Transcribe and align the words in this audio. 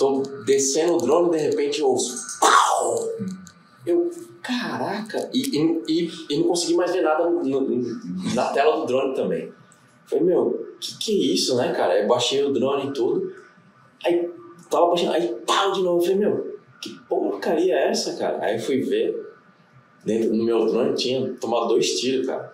tô 0.00 0.22
descendo 0.44 0.94
o 0.94 0.98
drone 0.98 1.28
e 1.28 1.38
de 1.38 1.46
repente 1.50 1.80
eu 1.80 1.88
ouço. 1.88 2.40
Pau! 2.40 3.08
Eu, 3.86 4.10
caraca! 4.42 5.30
E, 5.32 5.40
e, 5.56 5.82
e, 5.88 6.10
e 6.30 6.38
não 6.38 6.48
consegui 6.48 6.74
mais 6.74 6.92
ver 6.92 7.02
nada 7.02 7.28
no- 7.28 7.42
no- 7.44 8.34
na 8.34 8.46
tela 8.52 8.76
do 8.78 8.86
drone 8.86 9.14
também. 9.14 9.52
Falei, 10.06 10.24
meu, 10.24 10.74
que 10.80 10.96
que 10.98 11.12
é 11.12 11.34
isso, 11.34 11.56
né, 11.56 11.72
cara? 11.72 12.00
Eu 12.00 12.08
baixei 12.08 12.42
o 12.42 12.52
drone 12.52 12.90
e 12.90 12.92
tudo. 12.92 13.32
Aí 14.04 14.28
tava 14.70 14.86
baixando, 14.88 15.12
aí 15.12 15.28
pau 15.46 15.72
de 15.72 15.82
novo. 15.82 15.98
Eu 15.98 16.02
falei, 16.02 16.16
meu, 16.18 16.58
que 16.80 16.90
porcaria 17.08 17.74
é 17.76 17.88
essa, 17.90 18.16
cara? 18.16 18.42
Aí 18.42 18.58
fui 18.58 18.80
ver. 18.80 19.28
Dentro, 20.04 20.34
no 20.34 20.44
meu 20.44 20.64
drone 20.66 20.94
tinha 20.94 21.34
tomado 21.34 21.68
dois 21.68 22.00
tiros, 22.00 22.26
cara. 22.26 22.50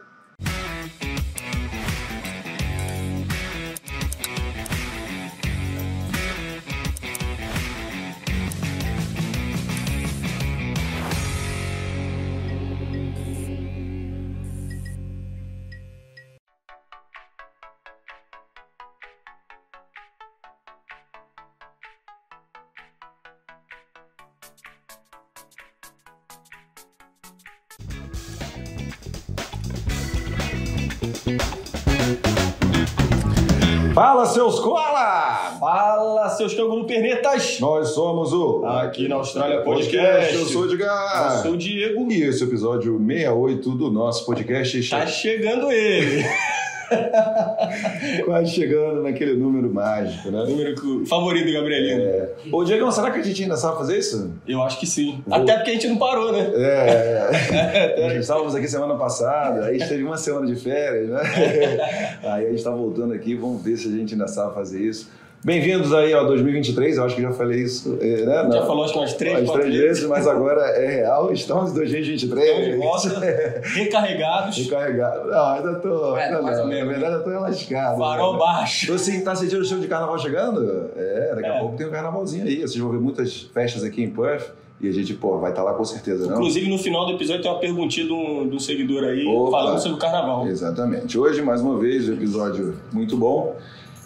Seus 34.36 34.60
cola! 34.60 35.56
Fala, 35.58 36.28
seus 36.28 36.52
canguru 36.52 36.84
pernetas! 36.84 37.58
Nós 37.58 37.88
somos 37.94 38.34
o 38.34 38.66
Aqui 38.66 39.08
na 39.08 39.14
Austrália 39.16 39.62
Podcast. 39.62 40.34
Eu 40.34 40.44
sou 40.44 40.60
o 40.60 40.64
Eu 40.66 40.72
Edgar. 40.72 41.42
sou 41.42 41.52
o 41.52 41.56
Diego. 41.56 42.12
E 42.12 42.22
esse 42.22 42.44
episódio 42.44 42.98
68 42.98 43.70
do 43.70 43.90
nosso 43.90 44.26
podcast. 44.26 44.90
Tá 44.90 45.06
chegando 45.06 45.72
ele. 45.72 46.22
Quase 48.24 48.50
chegando 48.50 49.02
naquele 49.02 49.34
número 49.34 49.72
mágico, 49.72 50.30
né? 50.30 50.44
Número 50.44 51.06
favorito 51.06 51.46
do 51.46 51.52
Gabrielino. 51.52 52.28
Ô, 52.52 52.64
Diego, 52.64 52.90
será 52.92 53.10
que 53.10 53.20
a 53.20 53.22
gente 53.22 53.42
ainda 53.42 53.56
sabe 53.56 53.78
fazer 53.78 53.98
isso? 53.98 54.32
Eu 54.46 54.62
acho 54.62 54.78
que 54.78 54.86
sim. 54.86 55.22
Até 55.30 55.56
porque 55.56 55.70
a 55.70 55.74
gente 55.74 55.88
não 55.88 55.96
parou, 55.96 56.32
né? 56.32 56.50
É. 56.54 58.00
Nós 58.08 58.14
estávamos 58.14 58.54
aqui 58.54 58.68
semana 58.68 58.94
passada, 58.96 59.66
aí 59.66 59.76
a 59.76 59.78
gente 59.78 59.88
teve 59.88 60.04
uma 60.04 60.16
semana 60.16 60.46
de 60.46 60.56
férias, 60.56 61.08
né? 61.08 61.20
Aí 62.22 62.46
a 62.46 62.48
gente 62.48 62.58
está 62.58 62.70
voltando 62.70 63.12
aqui, 63.14 63.34
vamos 63.34 63.62
ver 63.62 63.76
se 63.76 63.88
a 63.88 63.90
gente 63.90 64.14
ainda 64.14 64.28
sabe 64.28 64.54
fazer 64.54 64.80
isso. 64.80 65.10
Bem-vindos 65.46 65.94
aí 65.94 66.12
ao 66.12 66.26
2023, 66.26 66.96
eu 66.96 67.04
acho 67.04 67.14
que 67.14 67.22
já 67.22 67.30
falei 67.30 67.62
isso, 67.62 67.96
é, 68.00 68.26
né? 68.26 68.48
Já 68.50 68.66
falou 68.66 68.82
acho 68.82 68.94
que 68.94 68.98
umas 68.98 69.14
três, 69.14 69.38
As 69.38 69.44
quatro 69.44 69.62
três 69.62 69.76
vezes. 69.76 70.04
mas 70.08 70.26
agora 70.26 70.60
é 70.70 70.96
real. 70.96 71.32
Estamos 71.32 71.70
em 71.70 71.74
2023. 71.74 72.48
Estamos 72.48 72.66
de 72.66 72.76
volta, 72.76 73.60
recarregados, 73.62 74.56
Recarregado. 74.58 75.30
Não, 75.30 75.46
ainda 75.46 75.74
tô. 75.76 76.16
É, 76.16 76.24
ainda 76.24 76.42
mais 76.42 76.56
não. 76.56 76.64
ou 76.64 76.68
menos. 76.68 76.86
Na 76.86 76.92
verdade, 76.98 77.14
eu 77.14 77.22
tô 77.22 77.30
lascado. 77.40 77.96
farol 77.96 78.32
né? 78.32 78.38
baixo. 78.40 78.86
Tô 78.88 78.94
assim, 78.94 79.20
tá 79.22 79.36
sentindo 79.36 79.60
o 79.60 79.64
show 79.64 79.78
de 79.78 79.86
carnaval 79.86 80.18
chegando? 80.18 80.90
É, 80.96 81.32
daqui 81.36 81.46
a 81.46 81.54
É. 81.54 81.60
pouco 81.60 81.76
tem 81.76 81.86
um 81.86 81.90
carnavalzinho 81.92 82.44
aí. 82.44 82.62
Vocês 82.62 82.78
vão 82.78 82.90
ver 82.90 82.98
muitas 82.98 83.42
festas 83.42 83.84
aqui 83.84 84.02
em 84.02 84.10
Perth 84.10 84.50
e 84.80 84.88
a 84.88 84.92
gente, 84.92 85.14
pô, 85.14 85.38
vai 85.38 85.50
estar 85.52 85.62
lá 85.62 85.74
com 85.74 85.84
certeza, 85.84 86.26
não? 86.26 86.38
Inclusive, 86.38 86.68
no 86.68 86.76
final 86.76 87.06
do 87.06 87.12
episódio 87.12 87.42
tem 87.42 87.52
uma 87.52 87.60
perguntinha 87.60 88.04
de 88.04 88.12
um, 88.12 88.48
de 88.48 88.56
um 88.56 88.58
seguidor 88.58 89.04
aí 89.04 89.24
Opa. 89.24 89.52
falando 89.52 89.78
sobre 89.78 89.96
o 89.96 90.00
carnaval. 90.00 90.44
Exatamente. 90.48 91.16
Hoje, 91.16 91.40
mais 91.40 91.60
uma 91.60 91.78
vez, 91.78 92.08
um 92.08 92.14
episódio 92.14 92.74
muito 92.92 93.16
bom 93.16 93.54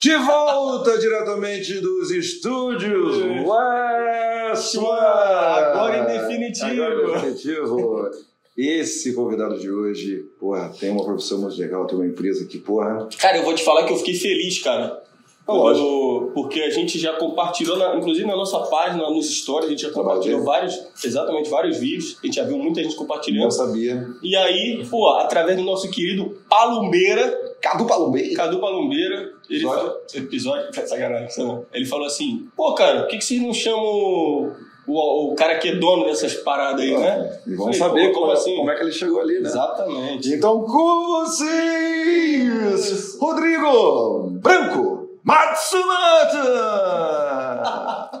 De 0.00 0.16
volta 0.16 0.98
diretamente 0.98 1.80
dos 1.80 2.10
estúdios 2.10 3.16
West. 3.46 4.76
Agora 4.76 5.98
em 5.98 6.18
definitivo. 6.18 6.82
Agora 6.82 7.18
em 7.18 7.32
definitivo. 7.32 8.10
Esse 8.56 9.12
convidado 9.14 9.58
de 9.58 9.68
hoje, 9.68 10.24
porra, 10.38 10.72
tem 10.78 10.90
uma 10.90 11.04
profissão 11.04 11.38
muito 11.38 11.58
legal, 11.58 11.86
tem 11.86 11.96
uma 11.96 12.06
empresa 12.06 12.46
que, 12.46 12.58
porra, 12.58 13.08
Cara, 13.18 13.38
eu 13.38 13.42
vou 13.42 13.52
te 13.54 13.64
falar 13.64 13.84
que 13.84 13.92
eu 13.92 13.96
fiquei 13.96 14.14
feliz, 14.14 14.62
cara. 14.62 15.02
Eu- 15.46 16.30
porque 16.34 16.60
a 16.62 16.70
gente 16.70 16.98
já 16.98 17.12
compartilhou, 17.14 17.76
na- 17.76 17.96
inclusive 17.96 18.26
na 18.26 18.34
nossa 18.34 18.58
página, 18.60 19.10
nos 19.10 19.26
stories, 19.40 19.66
a 19.66 19.70
gente 19.70 19.82
já 19.82 19.90
compartilhou 19.90 20.42
vários, 20.42 20.74
exatamente, 21.04 21.50
vários 21.50 21.76
vídeos. 21.76 22.16
A 22.22 22.26
gente 22.26 22.36
já 22.36 22.44
viu 22.44 22.56
muita 22.58 22.82
gente 22.82 22.92
não 22.92 22.98
compartilhando. 22.98 23.50
sabia. 23.50 24.06
E 24.22 24.34
aí, 24.34 24.86
pô, 24.90 25.08
através 25.10 25.56
do 25.58 25.62
nosso 25.62 25.90
querido 25.90 26.36
Palumbeira, 26.48 27.54
Cadu 27.60 27.84
Palombeira. 27.86 28.34
Cadu 28.36 28.58
Palumbeira, 28.58 29.32
ele 29.48 29.58
Episódio? 29.60 29.80
falou, 29.80 30.00
episódio, 30.14 30.74
sacanagem, 30.86 31.28
não. 31.44 31.66
ele 31.72 31.84
falou 31.86 32.06
assim, 32.06 32.46
pô, 32.56 32.74
cara, 32.74 33.00
por 33.02 33.08
que, 33.08 33.18
que 33.18 33.24
vocês 33.24 33.40
não 33.42 33.52
chamam 33.54 34.52
o, 34.86 35.30
o 35.32 35.34
cara 35.34 35.56
que 35.58 35.68
é 35.68 35.76
dono 35.76 36.04
dessas 36.04 36.34
paradas 36.34 36.80
aí, 36.82 36.94
né? 36.94 37.40
E 37.46 37.54
vamos 37.54 37.78
Falei, 37.78 38.04
saber 38.04 38.12
pô, 38.12 38.20
como, 38.20 38.32
assim? 38.32 38.56
como 38.56 38.70
é 38.70 38.74
que 38.74 38.82
ele 38.82 38.92
chegou 38.92 39.20
ali, 39.20 39.40
né? 39.40 39.48
Exatamente. 39.48 40.28
Então, 40.34 40.60
com 40.62 41.06
vocês, 41.24 43.16
Rodrigo 43.18 44.30
Branco 44.42 44.93
Matsumoto! 45.24 46.44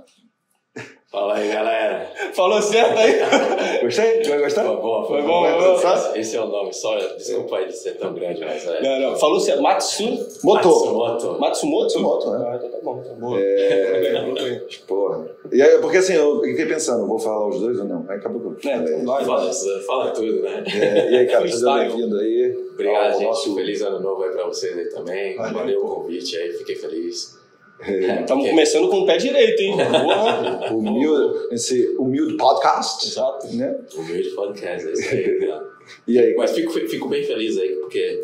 Fala 1.11 1.35
aí, 1.35 1.51
galera. 1.51 2.09
Falou 2.33 2.61
certo 2.61 2.97
aí? 2.97 3.81
Gostei? 3.83 4.23
Vai 4.23 4.39
gostar? 4.39 4.63
Foi 4.63 4.77
bom, 4.77 5.03
Foi 5.03 5.17
foi 5.19 5.27
bom, 5.27 5.41
bom. 5.41 5.75
Esse, 5.75 6.19
esse 6.19 6.37
é 6.37 6.41
o 6.41 6.47
nome, 6.47 6.71
só. 6.71 6.95
Desculpa 7.17 7.57
aí 7.57 7.67
de 7.67 7.75
ser 7.75 7.97
tão 7.97 8.13
grande, 8.13 8.39
mas 8.39 8.65
é. 8.65 8.81
Não, 8.81 9.09
não, 9.11 9.17
falou 9.17 9.37
certo. 9.37 9.61
Matsu... 9.61 10.03
Motor. 10.41 10.53
Matsumoto. 10.53 11.37
Matsumoto? 11.37 11.99
Matsumoto, 11.99 12.31
né? 12.31 12.45
Ah, 12.47 12.55
então 12.55 12.69
tá 12.71 12.77
bom, 12.81 13.03
tá 13.03 13.13
bom. 13.13 13.35
É, 13.37 14.61
porra. 14.87 15.29
E 15.51 15.61
aí, 15.61 15.81
porque 15.81 15.97
assim, 15.97 16.13
eu 16.13 16.39
fiquei 16.39 16.65
pensando, 16.65 17.05
vou 17.05 17.19
falar 17.19 17.45
os 17.49 17.59
dois 17.59 17.77
ou 17.77 17.85
não? 17.85 18.05
Aí 18.07 18.15
acabou 18.15 18.41
eu 18.41 18.71
É, 18.71 19.03
vai. 19.03 19.25
Fala, 19.25 19.51
fala 19.85 20.11
tudo, 20.11 20.43
né? 20.43 20.63
É, 20.65 21.11
e 21.11 21.17
aí, 21.17 21.27
cara, 21.27 21.45
seja 21.51 21.73
bem-vindo 21.73 22.17
aí. 22.19 22.57
Obrigado, 22.71 23.05
ao 23.07 23.19
gente. 23.19 23.27
Nosso... 23.27 23.53
Feliz 23.53 23.81
ano 23.81 23.99
novo 23.99 24.23
aí 24.23 24.31
pra 24.31 24.45
vocês 24.45 24.77
aí 24.77 24.85
também. 24.85 25.35
Valeu. 25.35 25.53
Valeu 25.53 25.85
o 25.85 25.95
convite 25.95 26.37
aí, 26.37 26.53
fiquei 26.53 26.77
feliz. 26.77 27.40
Estamos 27.81 28.27
Porque- 28.27 28.49
começando 28.49 28.89
com 28.89 28.99
o 28.99 29.05
pé 29.05 29.17
direito, 29.17 29.59
hein? 29.61 29.77
Porra. 29.77 30.73
Humilde, 30.73 31.47
esse 31.51 31.95
humilde 31.97 32.37
podcast. 32.37 33.07
Exato. 33.07 33.47
Né? 33.47 33.75
Humilde 33.95 34.29
podcast, 34.31 34.87
é 34.87 34.91
isso 34.91 35.09
aí. 35.09 35.39
né? 35.47 35.61
E 36.07 36.19
aí, 36.19 36.35
Mas 36.35 36.51
fico, 36.51 36.71
fico 36.71 37.09
bem 37.09 37.23
feliz 37.23 37.57
aí, 37.57 37.75
porque, 37.77 38.21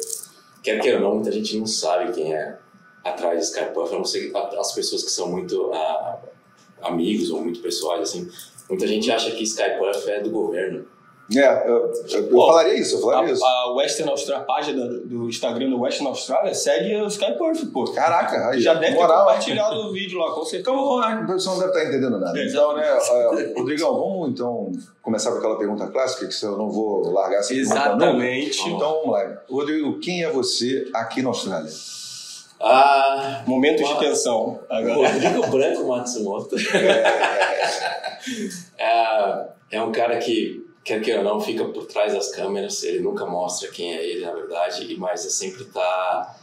quer 0.63 0.79
queira 0.79 0.97
ou 0.97 1.03
não, 1.03 1.15
muita 1.15 1.31
gente 1.31 1.57
não 1.57 1.65
sabe 1.65 2.13
quem 2.13 2.33
é 2.33 2.57
atrás 3.03 3.39
de 3.39 3.45
Skypuff, 3.45 3.93
a 3.93 3.97
não 3.97 4.05
ser 4.05 4.31
as 4.35 4.73
pessoas 4.73 5.03
que 5.03 5.11
são 5.11 5.31
muito 5.31 5.71
ah, 5.73 6.19
amigos 6.81 7.31
ou 7.31 7.41
muito 7.41 7.59
pessoais, 7.59 8.01
assim. 8.01 8.29
Muita 8.69 8.85
gente 8.85 9.09
acha 9.11 9.31
que 9.31 9.43
Skypuff 9.43 10.09
é 10.09 10.21
do 10.21 10.29
governo. 10.29 10.85
É, 11.35 11.69
eu, 11.69 11.91
eu, 12.09 12.29
falaria 12.29 12.79
isso, 12.79 12.95
eu 12.95 12.99
A, 12.99 13.11
falaria 13.11 13.33
isso. 13.33 13.43
a 13.43 13.73
Western 13.73 14.11
Austrália, 14.11 14.43
a 14.43 14.45
página 14.45 14.87
do, 14.87 15.27
Instagram 15.27 15.69
do 15.69 15.81
Western 15.81 16.07
Austrália 16.07 16.53
segue 16.53 16.95
o 16.95 17.07
Skyperf, 17.07 17.65
pô. 17.67 17.83
Caraca, 17.91 18.49
aí, 18.49 18.61
Já 18.61 18.73
deve 18.75 18.93
ter 18.93 19.01
moral, 19.01 19.25
compartilhado 19.25 19.75
o 19.75 19.91
vídeo 19.91 20.19
lá, 20.19 20.31
com 20.31 20.45
certeza. 20.45 20.61
Então, 20.71 20.99
a 21.01 21.17
produção 21.17 21.53
não 21.53 21.59
deve 21.59 21.71
estar 21.77 21.89
entendendo 21.89 22.17
nada. 22.17 22.39
É, 22.39 22.47
Então, 22.47 22.75
né, 22.75 22.87
é, 22.87 23.53
Rodrigão, 23.59 23.93
vamos 23.93 24.29
então 24.29 24.71
começar 25.01 25.31
com 25.31 25.37
aquela 25.39 25.57
pergunta 25.57 25.87
clássica, 25.87 26.27
que 26.27 26.33
se 26.33 26.45
eu 26.45 26.57
não 26.57 26.69
vou 26.69 27.11
largar 27.11 27.39
essa 27.39 27.49
pergunta. 27.49 27.75
Exatamente. 27.75 28.69
Então, 28.69 29.01
vamos 29.01 29.11
lá. 29.11 29.41
Rodrigo, 29.49 29.99
quem 29.99 30.23
é 30.23 30.29
você 30.29 30.87
aqui 30.93 31.21
na 31.21 31.27
Austrália? 31.29 31.69
Ah, 32.59 33.43
Momentos 33.45 33.87
de 33.87 33.99
tensão. 33.99 34.59
Agora. 34.69 35.09
Rodrigo 35.11 35.47
Branco 35.47 35.87
Matsumoto. 35.87 36.55
é, 38.77 39.45
é 39.71 39.81
um 39.81 39.91
cara 39.91 40.17
que, 40.17 40.65
quer 40.87 41.01
que 41.01 41.13
ou 41.13 41.23
não, 41.23 41.41
fica 41.41 41.65
por 41.65 41.85
trás 41.85 42.13
das 42.13 42.33
câmeras. 42.33 42.81
Ele 42.83 43.01
nunca 43.01 43.25
mostra 43.25 43.69
quem 43.69 43.93
é 43.93 44.05
ele, 44.05 44.25
na 44.25 44.31
verdade, 44.31 44.95
mas 44.97 45.25
é 45.25 45.29
sempre 45.29 45.65
tá 45.65 46.35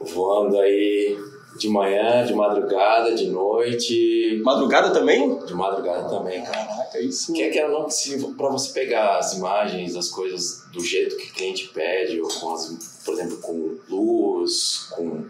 voando 0.00 0.58
aí 0.58 1.14
de 1.58 1.68
manhã, 1.68 2.24
de 2.24 2.32
madrugada, 2.32 3.14
de 3.14 3.26
noite. 3.28 4.40
Madrugada 4.42 4.90
também? 4.90 5.38
De 5.44 5.52
madrugada 5.52 6.08
também, 6.08 6.42
cara. 6.42 6.66
Caraca, 6.66 7.00
isso. 7.00 7.34
Quer 7.34 7.50
que 7.50 7.62
ou 7.62 7.68
não, 7.68 7.90
se, 7.90 8.18
pra 8.34 8.48
você 8.48 8.72
pegar 8.72 9.18
as 9.18 9.34
imagens, 9.34 9.94
as 9.94 10.08
coisas 10.08 10.64
do 10.72 10.82
jeito 10.82 11.16
que 11.18 11.28
o 11.28 11.34
cliente 11.34 11.68
pede, 11.68 12.18
ou 12.18 12.28
com 12.28 12.54
as, 12.54 13.02
por 13.04 13.12
exemplo, 13.12 13.36
com 13.38 13.76
luz, 13.90 14.88
com 14.96 15.26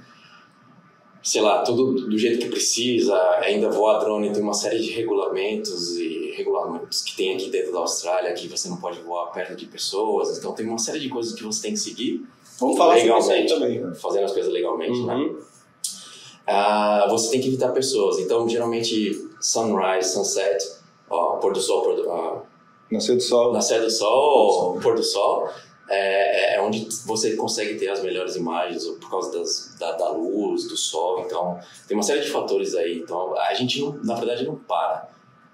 sei 1.22 1.42
lá, 1.42 1.62
tudo 1.62 2.08
do 2.08 2.16
jeito 2.16 2.38
que 2.38 2.48
precisa, 2.48 3.14
ainda 3.42 3.68
voar 3.68 3.98
drone 3.98 4.32
tem 4.32 4.42
uma 4.42 4.54
série 4.54 4.80
de 4.80 4.90
regulamentos 4.92 5.98
e 5.98 6.19
regulamentos 6.40 7.02
que 7.02 7.16
tem 7.16 7.34
aqui 7.34 7.50
dentro 7.50 7.72
da 7.72 7.78
Austrália, 7.80 8.32
que 8.32 8.48
você 8.48 8.68
não 8.68 8.76
pode 8.78 9.00
voar 9.00 9.26
perto 9.32 9.54
de 9.56 9.66
pessoas, 9.66 10.36
então 10.36 10.52
tem 10.52 10.66
uma 10.66 10.78
série 10.78 11.00
de 11.00 11.08
coisas 11.08 11.32
que 11.34 11.42
você 11.42 11.62
tem 11.62 11.72
que 11.72 11.78
seguir 11.80 12.26
Vamos 12.58 12.76
falar 12.76 12.98
sobre 12.98 13.18
isso 13.18 13.28
legalmente, 13.28 13.54
também. 13.80 13.94
fazendo 13.94 14.24
as 14.24 14.32
coisas 14.32 14.52
legalmente, 14.52 15.02
né? 15.02 15.14
Uhum. 15.14 15.40
Ah, 16.46 17.06
você 17.08 17.30
tem 17.30 17.40
que 17.40 17.48
evitar 17.48 17.70
pessoas, 17.72 18.18
então 18.18 18.48
geralmente 18.48 19.28
sunrise, 19.40 20.12
sunset, 20.12 20.58
ó, 21.08 21.36
pôr 21.36 21.52
do 21.52 21.60
sol, 21.60 21.82
pôr 21.82 21.94
do, 21.96 22.10
ah, 22.10 22.42
Nascer 22.90 23.16
do 23.16 23.22
sol. 23.22 23.52
nascer 23.52 23.80
do 23.80 23.90
sol, 23.90 24.78
pôr 24.82 24.94
do 24.96 25.02
sol, 25.02 25.48
é, 25.88 26.56
é 26.56 26.60
onde 26.62 26.86
você 27.04 27.34
consegue 27.34 27.76
ter 27.76 27.88
as 27.88 28.02
melhores 28.02 28.36
imagens 28.36 28.84
ou 28.86 28.94
por 28.96 29.10
causa 29.10 29.38
das, 29.38 29.74
da, 29.78 29.92
da 29.92 30.10
luz, 30.10 30.68
do 30.68 30.76
sol. 30.76 31.20
Então, 31.24 31.58
tem 31.88 31.96
uma 31.96 32.02
série 32.02 32.20
de 32.20 32.30
fatores 32.30 32.74
aí. 32.76 32.98
Então, 32.98 33.36
a 33.36 33.52
gente, 33.54 33.80
não, 33.80 33.92
na 34.04 34.14
verdade, 34.14 34.44
não 34.44 34.54
para. 34.54 35.08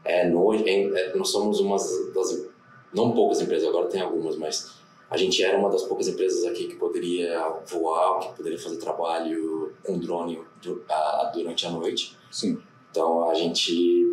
É, 0.07 0.29
noite, 0.29 0.69
é, 0.69 0.85
é, 0.85 1.15
nós 1.17 1.29
somos 1.29 1.61
uma 1.61 1.77
das, 1.77 2.47
não 2.95 3.13
poucas 3.13 3.41
empresas, 3.41 3.69
agora 3.69 3.87
tem 3.87 4.01
algumas, 4.01 4.37
mas 4.37 4.75
a 5.11 5.17
gente 5.17 5.43
era 5.43 5.57
uma 5.59 5.71
das 5.71 5.83
poucas 5.83 6.09
empresas 6.09 6.45
aqui 6.45 6.67
que 6.69 6.77
poderia 6.77 7.49
voar, 7.67 8.21
que 8.21 8.37
poderia 8.37 8.59
fazer 8.59 8.77
trabalho 8.79 9.73
com 9.85 9.99
drone 9.99 10.41
du- 10.63 10.83
a- 10.89 11.31
durante 11.35 11.67
a 11.67 11.71
noite. 11.71 12.17
Sim. 12.31 12.59
Então, 12.91 13.29
a 13.31 13.35
gente 13.35 14.13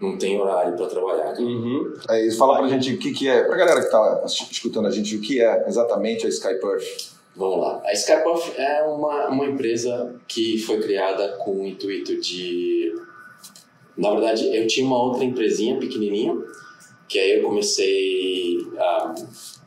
não 0.00 0.18
tem 0.18 0.38
horário 0.40 0.76
para 0.76 0.86
trabalhar. 0.86 1.24
cara. 1.32 1.40
Uhum. 1.40 1.94
Aí 2.08 2.30
fala 2.32 2.58
pra 2.58 2.68
gente 2.68 2.94
o 2.94 2.98
que, 2.98 3.12
que 3.12 3.28
é, 3.28 3.44
pra 3.44 3.56
galera 3.56 3.80
que 3.82 3.90
tá 3.90 4.22
escutando 4.26 4.86
a 4.88 4.90
gente, 4.90 5.16
o 5.16 5.20
que 5.20 5.40
é 5.40 5.68
exatamente 5.68 6.26
a 6.26 6.28
Sky 6.28 6.54
Perth. 6.60 7.14
Vamos 7.36 7.58
lá. 7.58 7.82
A 7.84 7.92
Skypuff 7.92 8.52
é 8.60 8.82
uma, 8.84 9.26
uma 9.28 9.44
empresa 9.46 10.14
que 10.28 10.56
foi 10.58 10.80
criada 10.80 11.36
com 11.38 11.62
o 11.62 11.66
intuito 11.66 12.20
de. 12.20 12.94
Na 13.96 14.10
verdade, 14.10 14.54
eu 14.54 14.66
tinha 14.66 14.86
uma 14.86 15.00
outra 15.00 15.24
empresinha 15.24 15.78
pequenininha, 15.78 16.36
que 17.08 17.18
aí 17.18 17.38
eu 17.38 17.44
comecei 17.44 18.58
a. 18.78 19.14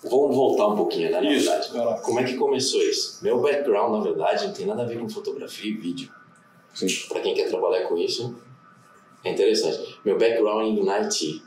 Vamos 0.04 0.36
voltar 0.36 0.68
um 0.68 0.76
pouquinho, 0.76 1.12
né? 1.12 1.22
Na 1.22 1.32
Isso, 1.32 1.72
verdade. 1.72 2.02
Como 2.02 2.20
é 2.20 2.24
que 2.24 2.36
começou 2.36 2.82
isso? 2.82 3.20
Meu 3.24 3.42
background, 3.42 3.94
na 3.94 4.00
verdade, 4.02 4.46
não 4.46 4.54
tem 4.54 4.66
nada 4.66 4.84
a 4.84 4.86
ver 4.86 5.00
com 5.00 5.10
fotografia 5.10 5.72
e 5.72 5.76
vídeo. 5.76 6.10
Sim. 6.74 6.88
Para 7.10 7.22
quem 7.22 7.34
quer 7.34 7.50
trabalhar 7.50 7.88
com 7.88 7.98
isso, 7.98 8.36
é 9.24 9.32
interessante. 9.32 10.00
Meu 10.06 10.18
background 10.18 10.78
em 10.78 10.90
IT, 10.90 11.42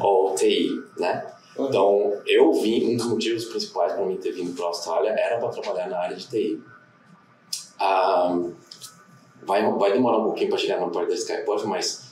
ou 0.00 0.34
TI, 0.34 0.70
né? 0.98 1.26
Então, 1.58 2.20
eu 2.26 2.52
vim, 2.52 2.92
um 2.92 2.96
dos 2.96 3.06
motivos 3.06 3.44
principais 3.46 3.92
para 3.92 4.04
mim 4.06 4.16
ter 4.16 4.32
vindo 4.32 4.54
para 4.54 4.66
a 4.66 4.68
Austrália 4.68 5.10
era 5.10 5.38
para 5.38 5.48
trabalhar 5.48 5.88
na 5.88 5.98
área 5.98 6.16
de 6.16 6.26
TI. 6.28 6.62
Ah, 7.78 8.38
vai, 9.42 9.68
vai 9.72 9.92
demorar 9.92 10.18
um 10.18 10.24
pouquinho 10.24 10.50
para 10.50 10.58
chegar 10.58 10.80
na 10.80 10.88
parte 10.88 11.08
da 11.08 11.14
Skype, 11.14 11.44
mas 11.66 12.09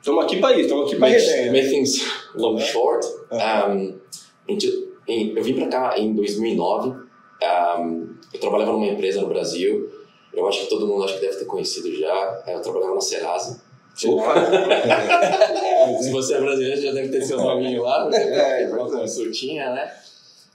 Estamos 0.00 0.24
aqui 0.24 0.36
para 0.40 0.52
isso, 0.52 0.62
estamos 0.62 0.86
aqui 0.86 0.96
para 0.98 1.08
make, 1.10 1.20
resenha. 1.20 1.52
make 1.52 1.68
things 1.68 2.00
long 2.34 2.58
short. 2.58 3.06
Um, 3.30 3.98
em- 4.48 4.58
em- 5.06 5.36
eu 5.36 5.42
vim 5.44 5.54
para 5.54 5.68
cá 5.68 5.98
em 5.98 6.14
2009. 6.14 6.88
Um, 7.78 8.14
eu 8.32 8.40
trabalhava 8.40 8.72
numa 8.72 8.86
empresa 8.86 9.20
no 9.20 9.28
Brasil. 9.28 9.90
Eu 10.32 10.46
acho 10.48 10.60
que 10.60 10.66
todo 10.68 10.86
mundo 10.86 11.04
acho 11.04 11.14
que 11.14 11.20
deve 11.20 11.36
ter 11.36 11.44
conhecido 11.44 11.94
já. 11.94 12.42
Eu 12.46 12.62
trabalhava 12.62 12.94
na 12.94 13.00
Serasa. 13.00 13.60
Se 16.00 16.10
você 16.10 16.34
é 16.34 16.40
brasileiro, 16.40 16.80
já 16.80 16.92
deve 16.92 17.08
ter 17.10 17.20
seu 17.22 17.36
nominho 17.38 17.82
lá, 17.82 18.02
porque 18.04 18.16
É, 18.16 18.62
é, 18.62 18.66
uma 18.68 18.76
verdade. 18.84 19.02
consultinha, 19.02 19.70
né? 19.74 19.92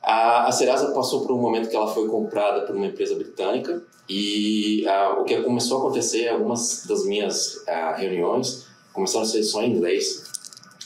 A, 0.01 0.47
a 0.47 0.51
Serasa 0.51 0.91
passou 0.93 1.21
por 1.21 1.33
um 1.35 1.39
momento 1.41 1.69
que 1.69 1.75
ela 1.75 1.87
foi 1.87 2.07
comprada 2.07 2.61
por 2.61 2.75
uma 2.75 2.87
empresa 2.87 3.13
britânica 3.15 3.83
e 4.09 4.83
ah, 4.87 5.17
o 5.19 5.23
que 5.25 5.39
começou 5.41 5.77
a 5.77 5.79
acontecer, 5.81 6.27
algumas 6.29 6.85
das 6.87 7.05
minhas 7.05 7.63
ah, 7.67 7.93
reuniões 7.95 8.64
começaram 8.95 9.25
a 9.25 9.27
ser 9.27 9.43
só 9.43 9.61
em 9.61 9.75
inglês. 9.75 10.23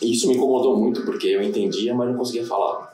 E 0.02 0.12
isso 0.12 0.28
me 0.28 0.36
incomodou 0.36 0.76
muito, 0.78 1.06
porque 1.06 1.28
eu 1.28 1.42
entendia, 1.42 1.94
mas 1.94 2.10
não 2.10 2.18
conseguia 2.18 2.46
falar. 2.46 2.92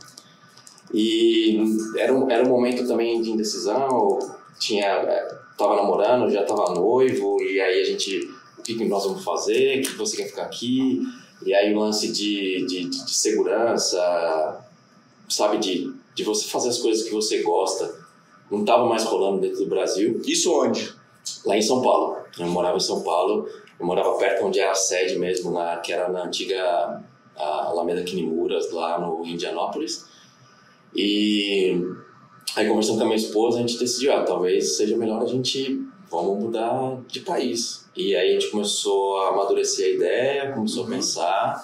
E 0.94 1.58
era 1.98 2.14
um, 2.14 2.30
era 2.30 2.44
um 2.44 2.50
momento 2.50 2.86
também 2.86 3.22
de 3.22 3.32
indecisão, 3.32 4.20
tinha, 4.60 4.86
eh, 4.86 5.38
tava 5.58 5.76
namorando, 5.76 6.30
já 6.30 6.44
tava 6.44 6.74
noivo, 6.74 7.42
e 7.42 7.60
aí 7.60 7.82
a 7.82 7.84
gente, 7.84 8.30
o 8.58 8.62
que, 8.62 8.76
que 8.76 8.86
nós 8.86 9.04
vamos 9.04 9.24
fazer, 9.24 9.80
o 9.80 9.82
que 9.82 9.96
você 9.96 10.18
quer 10.18 10.28
ficar 10.28 10.44
aqui, 10.44 11.02
e 11.46 11.54
aí 11.54 11.74
o 11.74 11.80
lance 11.80 12.12
de, 12.12 12.66
de, 12.66 12.90
de 12.90 13.14
segurança, 13.14 14.66
sabe, 15.30 15.58
de, 15.58 15.94
de 16.14 16.24
você 16.24 16.48
fazer 16.48 16.70
as 16.70 16.78
coisas 16.78 17.04
que 17.04 17.14
você 17.14 17.42
gosta, 17.42 17.94
não 18.50 18.64
tava 18.64 18.86
mais 18.86 19.04
rolando 19.04 19.42
dentro 19.42 19.60
do 19.60 19.68
Brasil. 19.68 20.22
Isso 20.26 20.54
onde? 20.54 20.94
Lá 21.46 21.58
em 21.58 21.62
São 21.62 21.82
Paulo. 21.82 22.18
Eu 22.38 22.48
morava 22.48 22.78
em 22.78 22.82
São 22.82 23.02
Paulo, 23.02 23.48
eu 23.80 23.86
morava 23.86 24.18
perto 24.18 24.46
onde 24.46 24.60
era 24.60 24.72
a 24.72 24.76
sede 24.76 25.18
mesmo, 25.18 25.52
lá, 25.52 25.78
que 25.78 25.92
era 25.92 26.10
na 26.10 26.26
antiga 26.26 27.04
Alameda 27.36 28.04
Quinimuras, 28.04 28.72
lá 28.72 29.00
no 29.00 29.26
Indianópolis. 29.26 30.06
E 30.96 31.78
aí 32.56 32.68
conversando 32.68 32.98
com 32.98 33.04
a 33.04 33.08
minha 33.08 33.18
esposa, 33.18 33.58
a 33.58 33.62
gente 33.62 33.78
decidiu, 33.78 34.14
ah, 34.14 34.24
talvez 34.24 34.78
seja 34.78 34.96
melhor 34.96 35.22
a 35.24 35.26
gente, 35.26 35.82
vamos 36.10 36.44
mudar 36.44 37.02
de 37.08 37.20
país. 37.22 37.86
E 37.96 38.16
aí 38.16 38.30
a 38.30 38.40
gente 38.40 38.52
começou 38.52 39.20
a 39.22 39.30
amadurecer 39.30 39.86
a 39.86 39.90
ideia, 39.90 40.54
começou 40.54 40.86
a 40.86 40.90
pensar, 40.90 41.64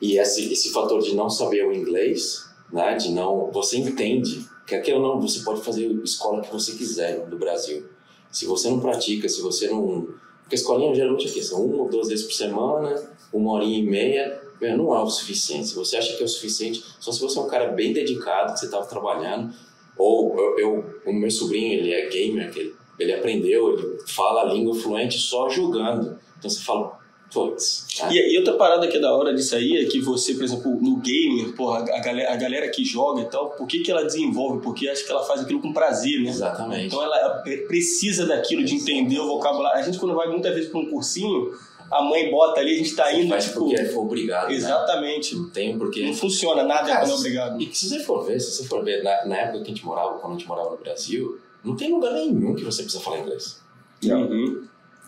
e 0.00 0.18
esse, 0.18 0.52
esse 0.52 0.72
fator 0.72 1.00
de 1.00 1.14
não 1.14 1.30
saber 1.30 1.66
o 1.66 1.72
inglês, 1.72 2.48
né, 2.72 2.94
de 2.94 3.10
não, 3.10 3.50
você 3.50 3.78
entende, 3.78 4.46
que 4.66 4.92
ou 4.92 5.00
não, 5.00 5.20
você 5.20 5.40
pode 5.40 5.62
fazer 5.62 5.86
a 5.86 6.04
escola 6.04 6.42
que 6.42 6.52
você 6.52 6.72
quiser 6.72 7.26
do 7.26 7.38
Brasil. 7.38 7.86
Se 8.30 8.46
você 8.46 8.68
não 8.68 8.80
pratica, 8.80 9.28
se 9.28 9.40
você 9.40 9.68
não. 9.68 10.08
Porque 10.44 10.54
a 10.54 10.58
escolinha 10.58 10.94
geralmente 10.94 11.28
aqui 11.28 11.42
são 11.42 11.64
uma 11.64 11.82
ou 11.82 11.88
duas 11.88 12.08
vezes 12.08 12.24
por 12.24 12.32
semana, 12.34 13.02
uma 13.32 13.52
horinha 13.52 13.78
e 13.78 13.82
meia, 13.82 14.40
não 14.60 14.94
é 14.94 15.00
o 15.02 15.10
suficiente. 15.10 15.68
Se 15.68 15.74
você 15.74 15.96
acha 15.96 16.16
que 16.16 16.22
é 16.22 16.24
o 16.24 16.28
suficiente, 16.28 16.82
só 17.00 17.10
se 17.12 17.20
você 17.20 17.38
é 17.38 17.42
um 17.42 17.48
cara 17.48 17.68
bem 17.68 17.92
dedicado, 17.92 18.52
que 18.54 18.60
você 18.60 18.66
estava 18.66 18.86
trabalhando, 18.86 19.52
ou 19.96 20.38
eu, 20.38 20.58
eu- 20.58 20.84
o 21.06 21.12
meu 21.12 21.30
sobrinho, 21.30 21.72
ele 21.74 21.92
é 21.92 22.08
gamer, 22.08 22.52
ele, 22.56 22.74
ele 22.98 23.12
aprendeu, 23.12 23.72
ele 23.78 23.98
fala 24.06 24.42
a 24.42 24.52
língua 24.52 24.74
fluente 24.74 25.18
só 25.18 25.48
jogando. 25.48 26.18
Então 26.38 26.48
você 26.50 26.60
fala, 26.62 26.98
tá? 27.34 28.12
E, 28.12 28.34
e 28.34 28.38
outra 28.38 28.54
parada 28.54 28.86
que 28.86 28.96
é 28.96 29.00
da 29.00 29.14
hora 29.14 29.34
disso 29.34 29.56
aí 29.56 29.76
é 29.78 29.84
que 29.86 30.00
você, 30.00 30.34
por 30.34 30.44
exemplo, 30.44 30.78
no 30.80 30.96
game, 30.96 31.52
porra, 31.52 31.80
a 31.80 32.00
galera, 32.00 32.32
a 32.32 32.36
galera 32.36 32.68
que 32.68 32.84
joga 32.84 33.22
e 33.22 33.24
tal, 33.26 33.50
por 33.50 33.66
que, 33.66 33.80
que 33.80 33.90
ela 33.90 34.04
desenvolve? 34.04 34.62
Porque 34.62 34.88
acho 34.88 35.04
que 35.04 35.10
ela 35.10 35.24
faz 35.24 35.40
aquilo 35.40 35.60
com 35.60 35.72
prazer, 35.72 36.20
né? 36.20 36.30
Exatamente. 36.30 36.86
Então 36.86 37.02
ela 37.02 37.42
precisa 37.66 38.26
daquilo, 38.26 38.64
de 38.64 38.74
entender 38.74 39.18
o 39.18 39.26
vocabulário. 39.26 39.78
A 39.78 39.82
gente, 39.82 39.98
quando 39.98 40.14
vai 40.14 40.28
muitas 40.28 40.54
vezes 40.54 40.70
para 40.70 40.80
um 40.80 40.86
cursinho, 40.86 41.52
a 41.90 42.02
mãe 42.02 42.30
bota 42.30 42.60
ali, 42.60 42.74
a 42.74 42.78
gente 42.78 42.94
tá 42.94 43.12
indo, 43.12 43.28
Faz 43.28 43.44
tipo. 43.44 43.60
porque 43.60 43.76
é 43.76 43.94
obrigado. 43.96 44.48
né? 44.48 44.54
Exatamente. 44.54 45.36
Não 45.36 45.50
tem 45.50 45.78
porque. 45.78 46.06
Não 46.06 46.14
funciona 46.14 46.62
nada 46.62 46.86
Cara, 46.88 47.00
quando 47.00 47.12
é 47.12 47.14
obrigado. 47.14 47.60
E 47.60 47.66
que 47.66 47.76
se 47.76 47.88
você 47.88 48.00
for 48.00 48.24
ver, 48.24 48.40
se 48.40 48.50
você 48.52 48.64
for 48.64 48.84
ver, 48.84 49.02
na, 49.02 49.26
na 49.26 49.36
época 49.36 49.58
que 49.58 49.70
a 49.70 49.74
gente 49.74 49.84
morava, 49.84 50.18
quando 50.18 50.34
a 50.34 50.38
gente 50.38 50.48
morava 50.48 50.70
no 50.70 50.76
Brasil, 50.76 51.38
não 51.62 51.76
tem 51.76 51.92
lugar 51.92 52.12
nenhum 52.12 52.54
que 52.54 52.64
você 52.64 52.82
precisa 52.82 53.02
falar 53.02 53.20
inglês. 53.20 53.60
Uhum. 54.04 54.66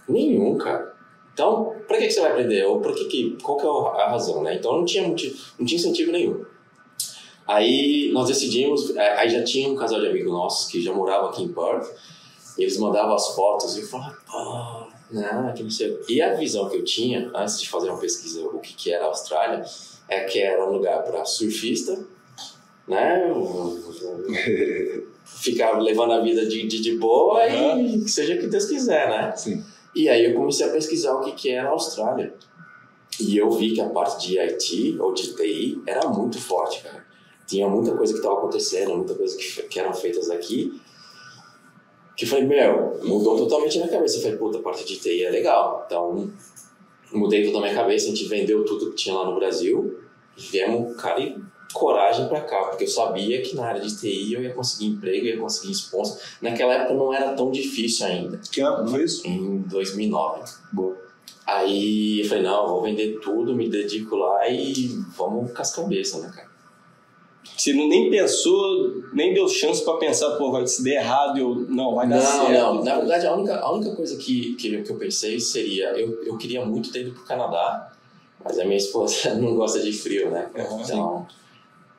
Nenhum, 0.08 0.56
cara. 0.56 0.95
Então, 1.36 1.74
pra 1.86 1.98
que, 1.98 2.06
que 2.06 2.14
você 2.14 2.20
vai 2.22 2.30
aprender? 2.30 2.64
Ou 2.64 2.80
por 2.80 2.94
que 2.94 3.04
que, 3.04 3.36
qual 3.42 3.58
que 3.58 3.66
é 3.66 4.02
a 4.02 4.08
razão, 4.08 4.42
né? 4.42 4.54
Então 4.54 4.72
não 4.72 4.86
tinha, 4.86 5.06
motivo, 5.06 5.36
não 5.58 5.66
tinha 5.66 5.78
incentivo 5.78 6.10
nenhum. 6.10 6.42
Aí 7.46 8.10
nós 8.10 8.28
decidimos, 8.28 8.96
é, 8.96 9.18
aí 9.18 9.28
já 9.28 9.44
tinha 9.44 9.68
um 9.68 9.76
casal 9.76 10.00
de 10.00 10.06
amigos 10.06 10.32
nossos 10.32 10.70
que 10.70 10.80
já 10.80 10.94
morava 10.94 11.28
aqui 11.28 11.42
em 11.42 11.52
Perth, 11.52 11.94
e 12.56 12.62
eles 12.62 12.78
mandavam 12.78 13.14
as 13.14 13.34
fotos 13.34 13.76
e 13.76 13.82
eu 13.82 13.86
falava, 13.86 14.16
pô, 14.26 14.86
não, 15.10 15.52
que 15.52 15.62
não 15.62 15.70
sei. 15.70 15.90
o 15.90 15.98
quê." 15.98 16.14
E 16.14 16.22
a 16.22 16.32
visão 16.32 16.70
que 16.70 16.76
eu 16.78 16.84
tinha, 16.84 17.30
antes 17.34 17.60
de 17.60 17.68
fazer 17.68 17.90
uma 17.90 18.00
pesquisa, 18.00 18.40
o 18.46 18.58
que, 18.58 18.72
que 18.72 18.90
era 18.90 19.04
a 19.04 19.08
Austrália, 19.08 19.62
é 20.08 20.20
que 20.20 20.38
era 20.38 20.66
um 20.66 20.72
lugar 20.72 21.02
para 21.02 21.22
surfista, 21.26 22.02
né? 22.88 23.24
Ficar 25.22 25.78
levando 25.80 26.12
a 26.12 26.20
vida 26.20 26.46
de, 26.46 26.66
de, 26.66 26.80
de 26.80 26.96
boa 26.96 27.46
e 27.46 28.00
que 28.04 28.08
seja 28.08 28.36
o 28.36 28.38
que 28.38 28.46
Deus 28.46 28.64
quiser, 28.64 29.10
né? 29.10 29.36
Sim. 29.36 29.62
E 29.96 30.10
aí 30.10 30.26
eu 30.26 30.34
comecei 30.34 30.66
a 30.66 30.70
pesquisar 30.70 31.14
o 31.14 31.20
que, 31.20 31.32
que 31.32 31.50
era 31.50 31.68
a 31.68 31.72
Austrália. 31.72 32.34
E 33.18 33.34
eu 33.34 33.50
vi 33.50 33.72
que 33.72 33.80
a 33.80 33.88
parte 33.88 34.28
de 34.28 34.38
IT 34.38 34.98
ou 35.00 35.14
de 35.14 35.34
TI 35.34 35.82
era 35.86 36.06
muito 36.06 36.38
forte, 36.38 36.82
cara. 36.82 37.02
Tinha 37.46 37.66
muita 37.66 37.96
coisa 37.96 38.12
que 38.12 38.18
estava 38.18 38.36
acontecendo, 38.36 38.94
muita 38.94 39.14
coisa 39.14 39.34
que, 39.38 39.62
que 39.62 39.80
eram 39.80 39.94
feitas 39.94 40.28
aqui. 40.28 40.78
Que 42.14 42.26
eu 42.26 42.28
falei, 42.28 42.44
meu, 42.44 43.00
mudou 43.02 43.38
totalmente 43.38 43.78
minha 43.78 43.88
cabeça. 43.88 44.18
Eu 44.18 44.22
falei, 44.22 44.36
puta, 44.36 44.58
a 44.58 44.62
parte 44.62 44.84
de 44.84 44.96
TI 44.98 45.24
é 45.24 45.30
legal. 45.30 45.84
Então, 45.86 46.30
mudei 47.10 47.46
toda 47.46 47.58
a 47.58 47.62
minha 47.62 47.74
cabeça, 47.74 48.06
a 48.06 48.08
gente 48.10 48.28
vendeu 48.28 48.66
tudo 48.66 48.90
que 48.90 48.96
tinha 48.96 49.14
lá 49.14 49.30
no 49.30 49.36
Brasil, 49.36 49.98
viemos, 50.36 50.94
cara, 51.00 51.20
e 51.20 51.36
coragem 51.72 52.28
para 52.28 52.40
cá, 52.40 52.64
porque 52.64 52.84
eu 52.84 52.88
sabia 52.88 53.42
que 53.42 53.54
na 53.54 53.66
área 53.66 53.80
de 53.80 53.96
TI 53.96 54.32
eu 54.32 54.42
ia 54.42 54.54
conseguir 54.54 54.86
emprego, 54.86 55.26
eu 55.26 55.34
ia 55.34 55.40
conseguir 55.40 55.72
sponsor. 55.72 56.18
Naquela 56.40 56.74
época 56.74 56.94
não 56.94 57.12
era 57.12 57.32
tão 57.32 57.50
difícil 57.50 58.06
ainda, 58.06 58.40
Que 58.50 58.60
ano 58.60 58.88
foi 58.88 59.04
isso? 59.04 59.26
em 59.26 59.58
2009. 59.62 60.42
Boa. 60.72 60.96
Aí 61.46 62.20
eu 62.20 62.28
falei, 62.28 62.42
não, 62.42 62.66
vou 62.66 62.82
vender 62.82 63.20
tudo, 63.20 63.54
me 63.54 63.68
dedico 63.68 64.16
lá 64.16 64.48
e 64.48 64.88
vamos 65.16 65.52
com 65.52 65.62
as 65.62 65.74
cabeças, 65.74 66.22
né, 66.22 66.32
cara? 66.34 66.46
Você 67.56 67.72
nem 67.72 68.10
pensou, 68.10 69.02
nem 69.14 69.32
deu 69.32 69.48
chance 69.48 69.82
pra 69.82 69.94
pensar, 69.96 70.30
pô, 70.32 70.50
vai 70.50 70.66
se 70.66 70.82
der 70.82 70.96
errado, 70.96 71.38
eu. 71.38 71.54
Não, 71.54 71.94
vai 71.94 72.08
dar 72.08 72.16
não, 72.16 72.46
certo. 72.46 72.52
não. 72.52 72.84
Na 72.84 72.96
verdade, 72.96 73.26
a 73.26 73.34
única, 73.34 73.60
a 73.60 73.72
única 73.72 73.94
coisa 73.94 74.16
que, 74.16 74.54
que, 74.56 74.82
que 74.82 74.90
eu 74.90 74.96
pensei 74.96 75.38
seria... 75.40 75.90
Eu, 75.98 76.22
eu 76.24 76.36
queria 76.36 76.64
muito 76.66 76.92
ter 76.92 77.02
ido 77.02 77.12
pro 77.12 77.24
Canadá, 77.24 77.92
mas 78.44 78.58
a 78.58 78.64
minha 78.64 78.76
esposa 78.78 79.34
não 79.34 79.54
gosta 79.54 79.80
de 79.80 79.92
frio, 79.92 80.30
né? 80.30 80.50
Uhum. 80.54 80.80
Então, 80.82 81.26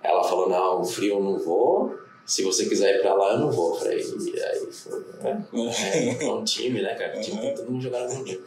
ela 0.01 0.23
falou, 0.23 0.49
não, 0.49 0.83
frio 0.85 1.15
eu 1.15 1.23
não 1.23 1.37
vou. 1.37 1.97
Se 2.25 2.43
você 2.43 2.65
quiser 2.65 2.95
ir 2.95 3.01
pra 3.01 3.13
lá, 3.13 3.33
eu 3.33 3.39
não 3.39 3.51
vou. 3.51 3.73
Eu 3.73 3.79
falei, 3.79 3.99
e 3.99 4.41
aí, 4.41 4.67
foi, 4.71 4.99
né? 5.21 5.47
É, 5.53 6.23
é 6.25 6.31
um 6.31 6.43
time, 6.43 6.81
né, 6.81 6.93
cara? 6.95 7.19
Time 7.21 7.39
tem 7.39 7.55
todo 7.55 7.71
mundo 7.71 7.81
jogando 7.81 8.13
no 8.13 8.23
time. 8.25 8.41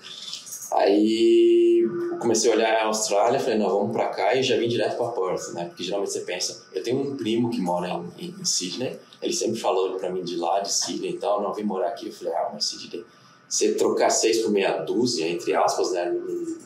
Aí 0.73 1.85
comecei 2.21 2.51
a 2.51 2.55
olhar 2.55 2.75
a 2.75 2.85
Austrália, 2.87 3.41
falei, 3.41 3.59
não, 3.59 3.69
vamos 3.69 3.93
pra 3.93 4.09
cá 4.09 4.35
e 4.35 4.43
já 4.43 4.57
vim 4.57 4.69
direto 4.69 4.97
pra 4.97 5.09
Perth, 5.09 5.53
né? 5.55 5.65
Porque 5.65 5.83
geralmente 5.83 6.13
você 6.13 6.21
pensa, 6.21 6.65
eu 6.73 6.83
tenho 6.83 7.01
um 7.01 7.17
primo 7.17 7.51
que 7.51 7.61
mora 7.61 7.89
em, 7.89 8.27
em, 8.27 8.35
em 8.41 8.45
Sydney, 8.45 8.99
ele 9.21 9.33
sempre 9.33 9.59
falou 9.59 9.97
pra 9.97 10.11
mim 10.11 10.23
de 10.23 10.37
lá, 10.37 10.61
de 10.61 10.73
Sydney 10.73 11.13
e 11.13 11.19
tal, 11.19 11.43
não, 11.43 11.53
vim 11.53 11.65
morar 11.65 11.89
aqui. 11.89 12.07
Eu 12.07 12.13
falei, 12.13 12.33
ah, 12.35 12.51
mas 12.53 12.67
Sydney, 12.67 13.05
você 13.49 13.75
trocar 13.75 14.11
seis 14.11 14.39
por 14.43 14.53
meia 14.53 14.79
dúzia, 14.79 15.27
entre 15.29 15.55
aspas, 15.55 15.91
né? 15.91 16.05
Não, 16.11 16.59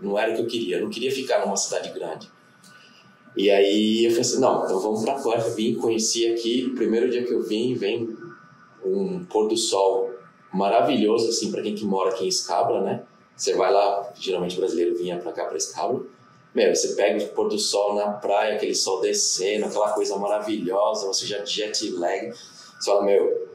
não 0.00 0.18
era 0.18 0.32
o 0.32 0.36
que 0.36 0.42
eu 0.42 0.46
queria, 0.46 0.76
eu 0.76 0.84
não 0.84 0.90
queria 0.90 1.10
ficar 1.10 1.44
numa 1.44 1.56
cidade 1.56 1.90
grande. 1.90 2.30
E 3.36 3.50
aí 3.50 4.04
eu 4.04 4.10
falei 4.10 4.22
assim, 4.22 4.40
não, 4.40 4.64
então 4.64 4.80
vamos 4.80 5.04
pra 5.04 5.14
Perth, 5.14 5.54
vim, 5.54 5.74
conheci 5.74 6.32
aqui, 6.32 6.70
primeiro 6.74 7.08
dia 7.08 7.24
que 7.24 7.32
eu 7.32 7.42
vim, 7.42 7.74
vem 7.74 8.16
um 8.84 9.24
pôr 9.24 9.48
do 9.48 9.56
sol 9.56 10.10
maravilhoso, 10.52 11.28
assim, 11.28 11.50
pra 11.50 11.62
quem 11.62 11.74
que 11.74 11.84
mora 11.84 12.10
aqui 12.10 12.26
em 12.26 12.30
Scabra, 12.30 12.80
né? 12.80 13.04
Você 13.36 13.54
vai 13.54 13.72
lá, 13.72 14.12
geralmente 14.14 14.56
o 14.56 14.60
brasileiro 14.60 14.96
vinha 14.96 15.18
pra 15.18 15.32
cá, 15.32 15.44
pra 15.44 15.58
Scabra. 15.58 16.02
Meu, 16.52 16.74
você 16.74 16.94
pega 16.94 17.24
o 17.24 17.28
pôr 17.28 17.48
do 17.48 17.58
sol 17.58 17.94
na 17.94 18.10
praia, 18.10 18.56
aquele 18.56 18.74
sol 18.74 19.00
descendo, 19.00 19.66
aquela 19.66 19.92
coisa 19.92 20.16
maravilhosa, 20.16 21.06
você 21.06 21.24
já 21.24 21.44
jet 21.44 21.88
lag. 21.90 22.32
Você 22.32 22.90
fala, 22.90 23.04
meu, 23.04 23.48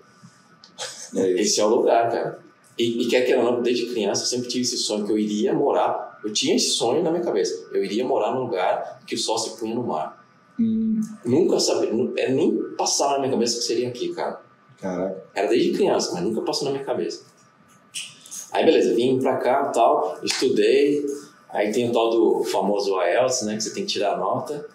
É 1.15 1.29
esse 1.41 1.59
é 1.59 1.65
o 1.65 1.69
lugar, 1.69 2.09
cara. 2.09 2.39
E, 2.77 3.03
e 3.03 3.07
quer 3.07 3.21
que 3.21 3.33
ou 3.33 3.43
não, 3.43 3.61
desde 3.61 3.87
criança 3.87 4.23
eu 4.23 4.27
sempre 4.27 4.49
tive 4.49 4.63
esse 4.63 4.77
sonho 4.77 5.05
que 5.05 5.11
eu 5.11 5.17
iria 5.17 5.53
morar. 5.53 6.04
Eu 6.25 6.33
tinha 6.33 6.55
esse 6.55 6.71
sonho 6.71 7.03
na 7.03 7.11
minha 7.11 7.23
cabeça. 7.23 7.67
Eu 7.71 7.83
iria 7.83 8.03
morar 8.03 8.33
num 8.33 8.41
lugar 8.41 8.99
que 9.05 9.13
o 9.15 9.17
sol 9.17 9.37
se 9.37 9.57
punha 9.59 9.75
no 9.75 9.83
mar. 9.83 10.25
Hum, 10.59 10.99
Nunca 11.23 11.59
sabia, 11.59 11.89
é, 12.17 12.31
nem 12.31 12.57
passava 12.77 13.13
na 13.13 13.19
minha 13.19 13.31
cabeça 13.31 13.57
que 13.59 13.63
seria 13.65 13.89
aqui, 13.89 14.09
cara. 14.13 14.41
caraca. 14.81 15.23
Era 15.35 15.47
desde 15.47 15.73
criança, 15.73 16.11
mas 16.13 16.23
nunca 16.23 16.41
passou 16.41 16.65
na 16.65 16.71
minha 16.71 16.83
cabeça. 16.83 17.23
Aí 18.51 18.65
beleza, 18.65 18.95
vim 18.95 19.19
pra 19.19 19.37
cá 19.37 19.67
e 19.69 19.73
tal, 19.73 20.17
estudei. 20.23 21.05
Aí 21.49 21.71
tem 21.71 21.89
o 21.89 21.93
tal 21.93 22.09
do 22.09 22.43
famoso 22.45 22.99
IELTS, 23.01 23.43
né? 23.43 23.55
Que 23.55 23.63
você 23.63 23.73
tem 23.73 23.85
que 23.85 23.91
tirar 23.91 24.13
a 24.13 24.17
nota. 24.17 24.65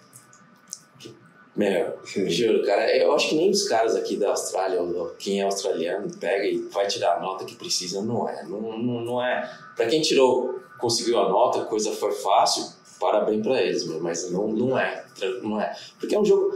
Meu, 1.56 1.94
Sim. 2.04 2.30
juro, 2.30 2.64
cara, 2.64 2.96
eu 2.96 3.12
acho 3.12 3.30
que 3.30 3.34
nem 3.34 3.50
os 3.50 3.66
caras 3.68 3.96
aqui 3.96 4.16
da 4.16 4.30
Austrália, 4.30 4.80
ou 4.80 5.10
quem 5.18 5.40
é 5.40 5.44
australiano, 5.44 6.08
pega 6.18 6.46
e 6.46 6.58
vai 6.72 6.86
tirar 6.86 7.16
a 7.16 7.20
nota 7.20 7.44
que 7.44 7.56
precisa. 7.56 8.00
Não 8.00 8.28
é, 8.28 8.44
não, 8.44 8.60
não, 8.78 9.00
não 9.00 9.22
é. 9.22 9.50
Pra 9.76 9.86
quem 9.86 10.00
tirou, 10.00 10.60
conseguiu 10.80 11.18
a 11.20 11.28
nota, 11.28 11.62
a 11.62 11.64
coisa 11.64 11.92
foi 11.92 12.12
fácil, 12.12 12.64
parabéns 12.98 13.42
pra 13.42 13.60
eles, 13.62 13.84
mas 14.00 14.30
não, 14.30 14.48
não 14.48 14.78
é, 14.78 15.04
não 15.42 15.60
é. 15.60 15.74
Porque 15.98 16.14
é 16.14 16.20
um 16.20 16.24
jogo, 16.24 16.52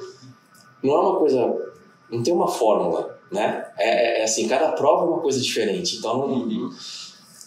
não 0.82 0.94
é 0.94 1.00
uma 1.00 1.16
coisa, 1.18 1.72
não 2.10 2.22
tem 2.22 2.32
uma 2.34 2.48
fórmula, 2.48 3.18
né? 3.30 3.66
É, 3.78 3.88
é- 3.88 4.20
é 4.20 4.24
assim, 4.24 4.46
cada 4.48 4.72
prova 4.72 5.04
é 5.04 5.08
uma 5.08 5.20
coisa 5.20 5.40
diferente, 5.40 5.96
então 5.96 6.28
não, 6.28 6.70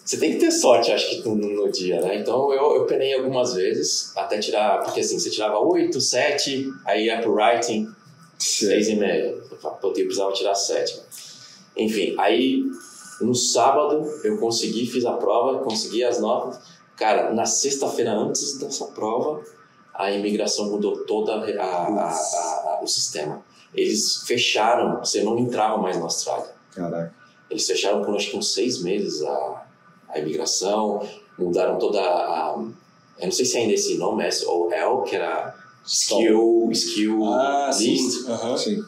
você 0.04 0.18
tem 0.18 0.32
que 0.32 0.38
ter 0.40 0.52
sorte, 0.52 0.92
acho 0.92 1.10
que, 1.10 1.28
no, 1.28 1.36
no 1.36 1.70
dia, 1.72 2.00
né? 2.00 2.18
Então 2.18 2.52
eu, 2.54 2.76
eu 2.78 2.86
penei 2.86 3.14
algumas 3.14 3.54
vezes 3.54 4.16
até 4.16 4.40
tirar, 4.40 4.82
porque 4.84 5.02
assim, 5.02 5.20
você 5.20 5.30
tirava 5.30 5.60
8, 5.60 6.00
7, 6.00 6.72
aí 6.86 7.06
ia 7.08 7.20
pro 7.20 7.34
writing, 7.36 7.88
6,5. 8.40 9.04
Eu 9.52 9.58
falava, 9.58 9.80
Pô, 9.82 9.88
eu 9.90 9.94
precisava 9.94 10.32
tirar 10.32 10.56
7. 10.56 11.02
Enfim, 11.76 12.16
aí 12.18 12.64
no 13.22 13.34
sábado 13.36 14.10
eu 14.24 14.38
consegui, 14.38 14.86
fiz 14.86 15.06
a 15.06 15.14
prova, 15.14 15.60
consegui 15.64 16.04
as 16.04 16.20
notas. 16.20 16.60
Cara, 16.96 17.34
na 17.34 17.46
sexta-feira 17.46 18.12
antes 18.12 18.58
dessa 18.58 18.86
prova, 18.88 19.42
a 19.94 20.12
imigração 20.12 20.70
mudou 20.70 21.06
toda 21.06 21.34
a, 21.34 21.64
a- 21.64 21.88
a- 21.88 22.10
a- 22.10 22.80
o 22.84 22.88
sistema. 22.88 23.42
Eles 23.74 24.24
fecharam, 24.26 25.00
você 25.00 25.24
não 25.24 25.38
entrava 25.38 25.78
mais 25.78 25.98
na 25.98 26.04
Austrália. 26.04 26.52
Caraca. 26.74 27.14
Eles 27.50 27.66
fecharam 27.68 28.04
por 28.04 28.16
acho 28.16 28.32
que 28.32 28.38
uns 28.38 28.54
seis 28.54 28.82
meses 28.82 29.22
a, 29.24 29.66
a 30.10 30.20
imigração, 30.20 31.08
mudaram 31.38 31.78
toda 31.78 32.00
a. 32.02 32.56
Eu 33.20 33.26
não 33.26 33.32
sei 33.32 33.46
se 33.46 33.58
ainda 33.58 33.72
é 33.72 33.76
esse 33.76 33.98
nome 33.98 34.24
é 34.24 34.32
SOL, 34.32 35.04
que 35.04 35.16
era 35.16 35.56
Skill, 35.86 36.70
skill 36.72 37.24
Ah, 37.26 37.72
sim. 37.72 37.92
List. 37.94 38.28
Aham. 38.28 38.58
Sim. 38.58 38.84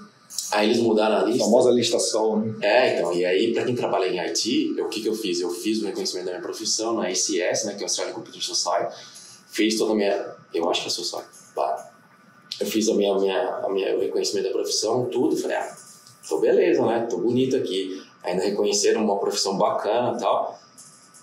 Aí 0.51 0.67
eles 0.67 0.79
mudaram 0.81 1.17
a 1.17 1.21
A 1.21 1.25
lista. 1.25 1.43
famosa 1.43 1.69
lista 1.71 1.99
sol, 1.99 2.39
né? 2.39 2.55
É, 2.61 2.97
então, 2.97 3.13
e 3.13 3.23
aí 3.25 3.53
pra 3.53 3.63
quem 3.65 3.75
trabalha 3.75 4.07
em 4.07 4.19
IT, 4.19 4.73
eu- 4.77 4.85
o 4.85 4.89
que, 4.89 5.01
que 5.01 5.07
eu 5.07 5.13
fiz? 5.15 5.39
Eu 5.41 5.49
fiz 5.51 5.81
o 5.81 5.85
reconhecimento 5.85 6.25
da 6.25 6.31
minha 6.31 6.41
profissão 6.41 6.95
na 6.95 7.07
ACS, 7.07 7.65
né, 7.65 7.73
que 7.75 7.79
é 7.79 7.83
a 7.83 7.85
Australian 7.85 8.13
Computer 8.13 8.41
Society, 8.41 8.93
fiz 9.47 9.77
toda 9.77 9.91
a 9.93 9.95
minha. 9.95 10.35
Eu 10.53 10.69
acho 10.69 10.81
que 10.81 10.87
é 10.87 10.89
Society, 10.91 11.27
para. 11.53 11.91
Eu 12.59 12.65
fiz 12.65 12.89
a 12.89 12.93
minha, 12.95 13.13
minha, 13.19 13.41
a 13.63 13.69
minha, 13.69 13.95
o 13.95 13.99
reconhecimento 13.99 14.45
da 14.47 14.51
profissão, 14.51 15.05
tudo, 15.05 15.37
falei, 15.37 15.57
ah, 15.57 15.75
tô 16.27 16.39
beleza, 16.39 16.85
né? 16.85 17.05
Tô 17.09 17.17
bonito 17.17 17.55
aqui. 17.55 18.01
Ainda 18.23 18.43
reconheceram 18.43 19.03
uma 19.05 19.17
profissão 19.19 19.57
bacana 19.57 20.17
e 20.17 20.19
tal. 20.19 20.59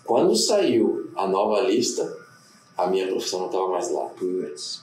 Quando 0.05 0.35
saiu 0.37 1.11
a 1.17 1.27
nova 1.27 1.61
lista, 1.63 2.17
a 2.77 2.87
minha 2.87 3.07
profissão 3.09 3.41
não 3.41 3.49
tava 3.49 3.69
mais 3.69 3.91
lá. 3.91 4.05
Putz. 4.11 4.83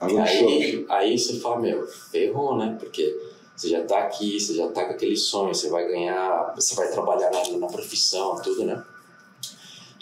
Choque. 0.00 0.18
aí, 0.18 0.86
aí 0.88 1.18
você 1.18 1.38
fala, 1.38 1.60
meu, 1.60 1.86
ferrou, 1.86 2.58
né? 2.58 2.76
Porque 2.78 3.16
você 3.54 3.68
já 3.68 3.84
tá 3.84 3.98
aqui, 3.98 4.38
você 4.40 4.54
já 4.54 4.68
tá 4.68 4.84
com 4.86 4.92
aquele 4.92 5.16
sonho, 5.16 5.54
você 5.54 5.68
vai 5.68 5.86
ganhar, 5.86 6.52
você 6.54 6.74
vai 6.74 6.90
trabalhar 6.90 7.30
na, 7.30 7.58
na 7.58 7.66
profissão, 7.66 8.40
tudo, 8.42 8.64
né? 8.64 8.82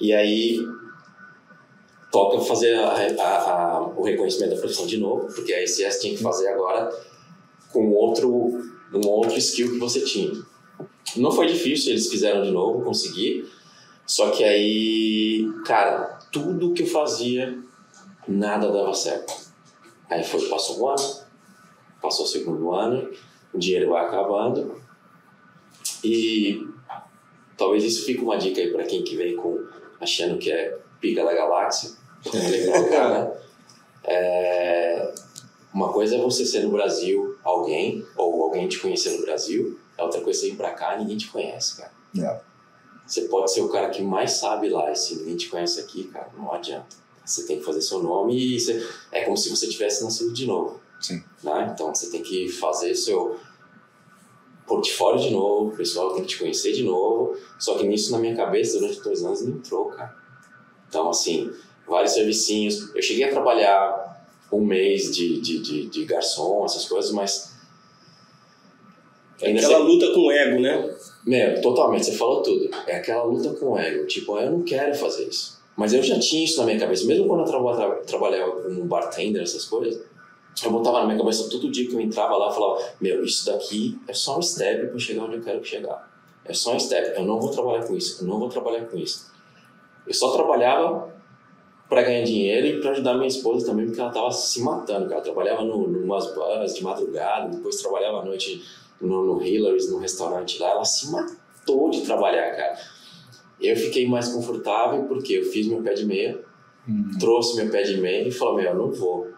E 0.01 0.13
aí 0.15 0.59
toca 2.11 2.41
fazer 2.41 2.75
a- 2.75 2.93
a- 2.93 3.51
a- 3.77 3.81
o 3.83 4.03
reconhecimento 4.03 4.55
da 4.55 4.61
profissão 4.61 4.87
de 4.87 4.99
novo, 4.99 5.33
porque 5.33 5.53
a 5.53 5.63
ICS 5.63 6.01
tinha 6.01 6.17
que 6.17 6.23
fazer 6.23 6.49
agora 6.49 6.91
com 7.73 7.91
outro, 7.93 8.29
um 8.93 9.07
outro 9.09 9.37
skill 9.39 9.73
que 9.73 9.79
você 9.79 10.01
tinha. 10.01 10.33
Não 11.17 11.31
foi 11.31 11.47
difícil, 11.47 11.91
eles 11.93 12.09
fizeram 12.09 12.43
de 12.43 12.51
novo, 12.51 12.85
consegui. 12.85 13.49
Só 14.07 14.31
que 14.31 14.43
aí, 14.43 15.47
cara, 15.65 16.19
tudo 16.33 16.73
que 16.73 16.83
eu 16.83 16.87
fazia, 16.87 17.57
nada 18.27 18.71
dava 18.73 18.93
certo. 18.93 19.33
Aí 20.09 20.25
foi, 20.25 20.49
passou 20.49 20.81
um 20.81 20.89
ano, 20.89 21.17
passou 22.03 22.25
o 22.25 22.29
segundo 22.29 22.73
ano, 22.73 23.09
o 23.53 23.59
dinheiro 23.59 23.91
vai 23.91 24.05
acabando. 24.07 24.81
E 26.05 26.67
talvez 27.57 27.85
isso 27.85 28.05
fique 28.05 28.23
uma 28.23 28.37
dica 28.39 28.61
aí 28.61 28.73
para 28.73 28.85
quem 28.85 29.03
que 29.03 29.17
vem 29.17 29.37
com 29.37 29.65
achando 30.01 30.39
que 30.39 30.51
é 30.51 30.79
pica 31.01 31.25
da 31.25 31.35
galáxia. 31.35 31.91
Cara. 32.91 33.41
É, 34.05 35.13
uma 35.73 35.93
coisa 35.93 36.17
é 36.17 36.19
você 36.21 36.45
ser 36.45 36.63
no 36.65 36.71
Brasil 36.71 37.37
alguém, 37.45 38.05
ou 38.17 38.43
alguém 38.45 38.67
te 38.69 38.79
conhecer 38.79 39.11
no 39.17 39.23
Brasil, 39.23 39.79
a 39.97 40.05
outra 40.05 40.21
coisa 40.21 40.45
é 40.47 40.49
ir 40.49 40.57
pra 40.57 40.71
cá 40.73 40.97
e 40.97 41.01
ninguém 41.01 41.17
te 41.19 41.29
conhece, 41.29 41.77
cara. 41.77 41.93
É. 42.19 42.41
Você 43.07 43.23
pode 43.23 43.53
ser 43.53 43.61
o 43.61 43.69
cara 43.69 43.91
que 43.91 44.03
mais 44.03 44.33
sabe 44.33 44.69
lá, 44.69 44.91
e 44.91 44.97
se 44.97 45.17
ninguém 45.17 45.37
te 45.37 45.49
conhece 45.49 45.81
aqui, 45.81 46.05
cara, 46.05 46.29
não 46.37 46.53
adianta. 46.53 46.97
Você 47.25 47.45
tem 47.47 47.59
que 47.59 47.65
fazer 47.65 47.83
seu 47.83 48.03
nome 48.03 48.37
e 48.37 48.59
você- 48.59 48.85
é 49.13 49.25
como 49.25 49.37
se 49.37 49.51
você 49.51 49.69
tivesse 49.69 50.03
nascido 50.03 50.33
de 50.33 50.47
novo. 50.47 50.81
Sim. 51.01 51.23
Né? 51.43 51.71
Então 51.75 51.95
você 51.95 52.11
tem 52.11 52.23
que 52.23 52.49
fazer 52.49 52.95
seu 52.95 53.37
portfólio 54.67 55.21
de 55.21 55.31
novo, 55.31 55.71
o 55.73 55.77
pessoal 55.77 56.13
tem 56.15 56.23
que 56.23 56.29
te 56.29 56.39
conhecer 56.39 56.73
de 56.73 56.85
novo. 56.85 57.37
Só 57.59 57.77
que 57.77 57.87
nisso, 57.87 58.13
na 58.13 58.19
minha 58.19 58.37
cabeça, 58.37 58.79
durante 58.79 59.01
dois 59.03 59.25
anos, 59.25 59.43
não 59.43 59.57
entrou, 59.57 59.87
cara. 59.87 60.15
Então, 60.89 61.09
assim, 61.09 61.51
vários 61.89 62.13
servicinhos. 62.13 62.95
Eu 62.95 63.03
cheguei 63.03 63.25
a 63.25 63.31
trabalhar 63.31 64.09
um 64.53 64.61
mês 64.65 65.15
de, 65.15 65.41
de, 65.41 65.59
de, 65.61 65.87
de 65.89 66.05
garçom, 66.05 66.65
essas 66.65 66.87
coisas, 66.87 67.11
mas. 67.13 67.51
Ainda 69.43 69.59
Aquela 69.61 69.79
sei- 69.79 69.87
luta 69.87 70.13
com 70.13 70.21
o 70.27 70.31
ego, 70.31 70.61
né? 70.61 70.95
meu, 71.27 71.61
totalmente, 71.63 72.07
você 72.07 72.13
falou 72.13 72.43
tudo. 72.43 72.69
É 72.87 72.97
aquela 72.97 73.23
luta 73.25 73.51
com 73.55 73.73
o 73.73 73.79
ego. 73.79 74.07
Tipo, 74.07 74.39
eu 74.39 74.51
não 74.51 74.63
quero 74.63 74.95
fazer 74.95 75.25
isso. 75.29 75.59
Mas 75.77 75.93
eu 75.95 76.03
já 76.03 76.19
tinha 76.19 76.45
isso 76.45 76.59
na 76.61 76.67
minha 76.67 76.79
cabeça. 76.79 77.07
Mesmo 77.07 77.27
quando 77.27 77.41
eu 77.41 77.47
traba- 77.47 77.75
tra- 77.75 77.95
trabalhava 78.03 78.53
como 78.63 78.85
bartender, 78.85 79.43
essas 79.43 79.65
coisas, 79.65 80.03
eu 80.67 80.73
botava 80.73 81.01
na 81.01 81.07
minha 81.07 81.19
cabeça 81.19 81.49
todo 81.49 81.71
dia 81.71 81.89
que 81.89 81.95
eu 81.95 82.01
entrava 82.01 82.37
lá, 82.37 82.49
eu 82.49 82.53
falava: 82.53 82.83
Meu, 83.01 83.25
isso 83.25 83.47
daqui 83.47 83.99
é 84.09 84.13
só 84.13 84.39
um 84.39 84.43
step 84.43 84.89
para 84.89 84.99
chegar 84.99 85.25
onde 85.25 85.37
eu 85.37 85.43
quero 85.43 85.65
chegar. 85.65 86.11
É 86.45 86.53
só 86.53 86.75
um 86.75 86.81
step. 86.81 87.17
Eu 87.17 87.25
não 87.25 87.39
vou 87.41 87.51
trabalhar 87.51 87.87
com 87.87 87.95
isso. 87.95 88.23
Eu 88.23 88.29
não 88.29 88.39
vou 88.39 88.49
trabalhar 88.49 88.87
com 88.87 88.97
isso. 88.97 89.31
Eu 90.07 90.15
só 90.15 90.33
trabalhava 90.33 91.15
pra 91.89 92.03
ganhar 92.03 92.25
dinheiro 92.25 92.67
e 92.67 92.81
pra 92.81 92.93
ajudar 92.93 93.15
minha 93.15 93.27
esposa 93.27 93.67
também, 93.67 93.87
porque 93.87 94.01
ela 94.01 94.11
tava 94.11 94.31
se 94.31 94.63
matando, 94.63 95.05
cara. 95.09 95.17
Ela 95.17 95.23
trabalhava 95.23 95.65
no, 95.65 95.89
numas 95.89 96.35
bars 96.35 96.75
de 96.75 96.83
madrugada, 96.83 97.49
depois 97.49 97.77
trabalhava 97.77 98.21
à 98.21 98.25
noite 98.25 98.65
no, 99.01 99.25
no 99.25 99.43
Hillary's, 99.43 99.91
no 99.91 99.99
restaurante 99.99 100.59
lá. 100.61 100.71
Ela 100.71 100.85
se 100.85 101.11
matou 101.11 101.91
de 101.91 102.03
trabalhar, 102.03 102.57
cara. 102.57 102.79
Eu 103.61 103.77
fiquei 103.77 104.09
mais 104.09 104.29
confortável 104.29 105.05
porque 105.05 105.35
eu 105.35 105.45
fiz 105.45 105.67
meu 105.67 105.83
pé 105.83 105.95
de 105.95 106.07
meia, 106.07 106.41
trouxe 107.19 107.57
meu 107.57 107.71
pé 107.71 107.83
de 107.83 108.01
meia 108.01 108.27
e 108.27 108.31
falei, 108.31 108.65
meu, 108.65 108.73
eu 108.73 108.79
não 108.79 108.91
vou. 108.91 109.29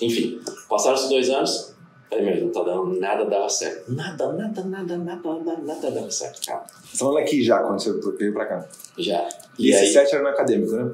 Enfim, 0.00 0.40
passaram 0.68 0.94
os 0.96 1.08
dois 1.08 1.28
anos, 1.30 1.74
falei, 2.08 2.24
meu, 2.24 2.44
não 2.46 2.52
tá 2.52 2.62
dando, 2.62 2.98
nada 3.00 3.24
dava 3.24 3.48
certo. 3.48 3.92
Nada, 3.92 4.32
nada, 4.32 4.64
nada, 4.64 4.96
nada, 4.96 5.16
nada, 5.34 5.56
nada 5.62 5.90
dava 5.90 6.10
certo, 6.10 6.40
cara. 6.46 6.64
Você 6.84 6.92
tá 6.92 6.98
falando 6.98 7.18
aqui 7.18 7.42
já, 7.42 7.58
quando 7.60 7.80
você 7.82 7.92
veio 8.16 8.32
pra 8.32 8.46
cá. 8.46 8.68
Já. 8.96 9.28
E, 9.58 9.70
esse 9.70 9.92
set 9.92 10.12
era 10.14 10.22
no 10.22 10.28
acadêmico, 10.28 10.72
né? 10.72 10.90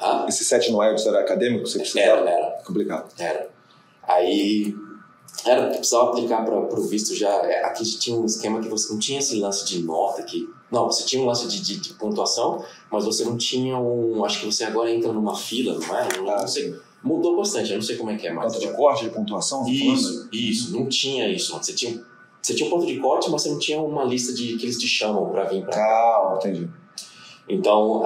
Ah, 0.00 0.26
Esse 0.28 0.44
set 0.44 0.70
no 0.70 0.78
Webs 0.78 1.04
era 1.06 1.20
acadêmico? 1.20 1.66
Você 1.66 1.78
precisava? 1.80 2.20
era, 2.20 2.30
era. 2.30 2.62
Complicado. 2.64 3.12
Era. 3.18 3.48
Aí, 4.06 4.74
era, 5.44 5.68
precisava 5.70 6.10
aplicar 6.10 6.44
para 6.44 6.54
o 6.56 6.82
visto 6.86 7.14
já. 7.14 7.28
é, 7.44 7.64
Aqui 7.64 7.84
tinha 7.98 8.16
um 8.16 8.24
esquema 8.24 8.60
que 8.60 8.68
você 8.68 8.92
não 8.92 8.98
tinha 9.00 9.18
esse 9.18 9.36
lance 9.40 9.66
de 9.66 9.82
nota 9.82 10.22
que. 10.22 10.48
Não, 10.70 10.86
você 10.86 11.04
tinha 11.04 11.22
um 11.22 11.26
lance 11.26 11.48
de, 11.48 11.60
de, 11.62 11.80
de 11.80 11.94
pontuação, 11.94 12.62
mas 12.92 13.04
você 13.06 13.24
não 13.24 13.36
tinha 13.36 13.76
um. 13.78 14.24
Acho 14.24 14.40
que 14.40 14.46
você 14.46 14.64
agora 14.64 14.90
entra 14.90 15.12
numa 15.12 15.34
fila, 15.34 15.78
não 15.78 15.98
é? 15.98 16.08
Não, 16.16 16.28
Ah, 16.30 16.40
não 16.42 16.48
sei. 16.48 16.78
Mudou 17.08 17.38
bastante, 17.38 17.70
eu 17.70 17.76
não 17.76 17.82
sei 17.82 17.96
como 17.96 18.10
é 18.10 18.16
que 18.16 18.26
é 18.26 18.32
mais. 18.32 18.52
Nota 18.52 18.66
de 18.66 18.76
corte, 18.76 19.04
de 19.04 19.10
pontuação? 19.10 19.60
tá 19.60 19.64
falando? 19.64 19.94
Isso, 19.94 20.28
isso, 20.30 20.78
não 20.78 20.86
tinha 20.86 21.26
isso. 21.26 21.56
Você 21.56 21.72
tinha, 21.72 22.04
você 22.42 22.54
tinha 22.54 22.66
um 22.66 22.70
ponto 22.70 22.86
de 22.86 22.98
corte, 22.98 23.30
mas 23.30 23.42
você 23.42 23.48
não 23.48 23.58
tinha 23.58 23.80
uma 23.80 24.04
lista 24.04 24.34
de 24.34 24.58
que 24.58 24.66
eles 24.66 24.76
te 24.76 24.86
chamam 24.86 25.30
para 25.30 25.44
vir 25.44 25.62
para 25.62 25.72
Calma, 25.72 26.36
entendi. 26.36 26.68
Então, 27.48 28.02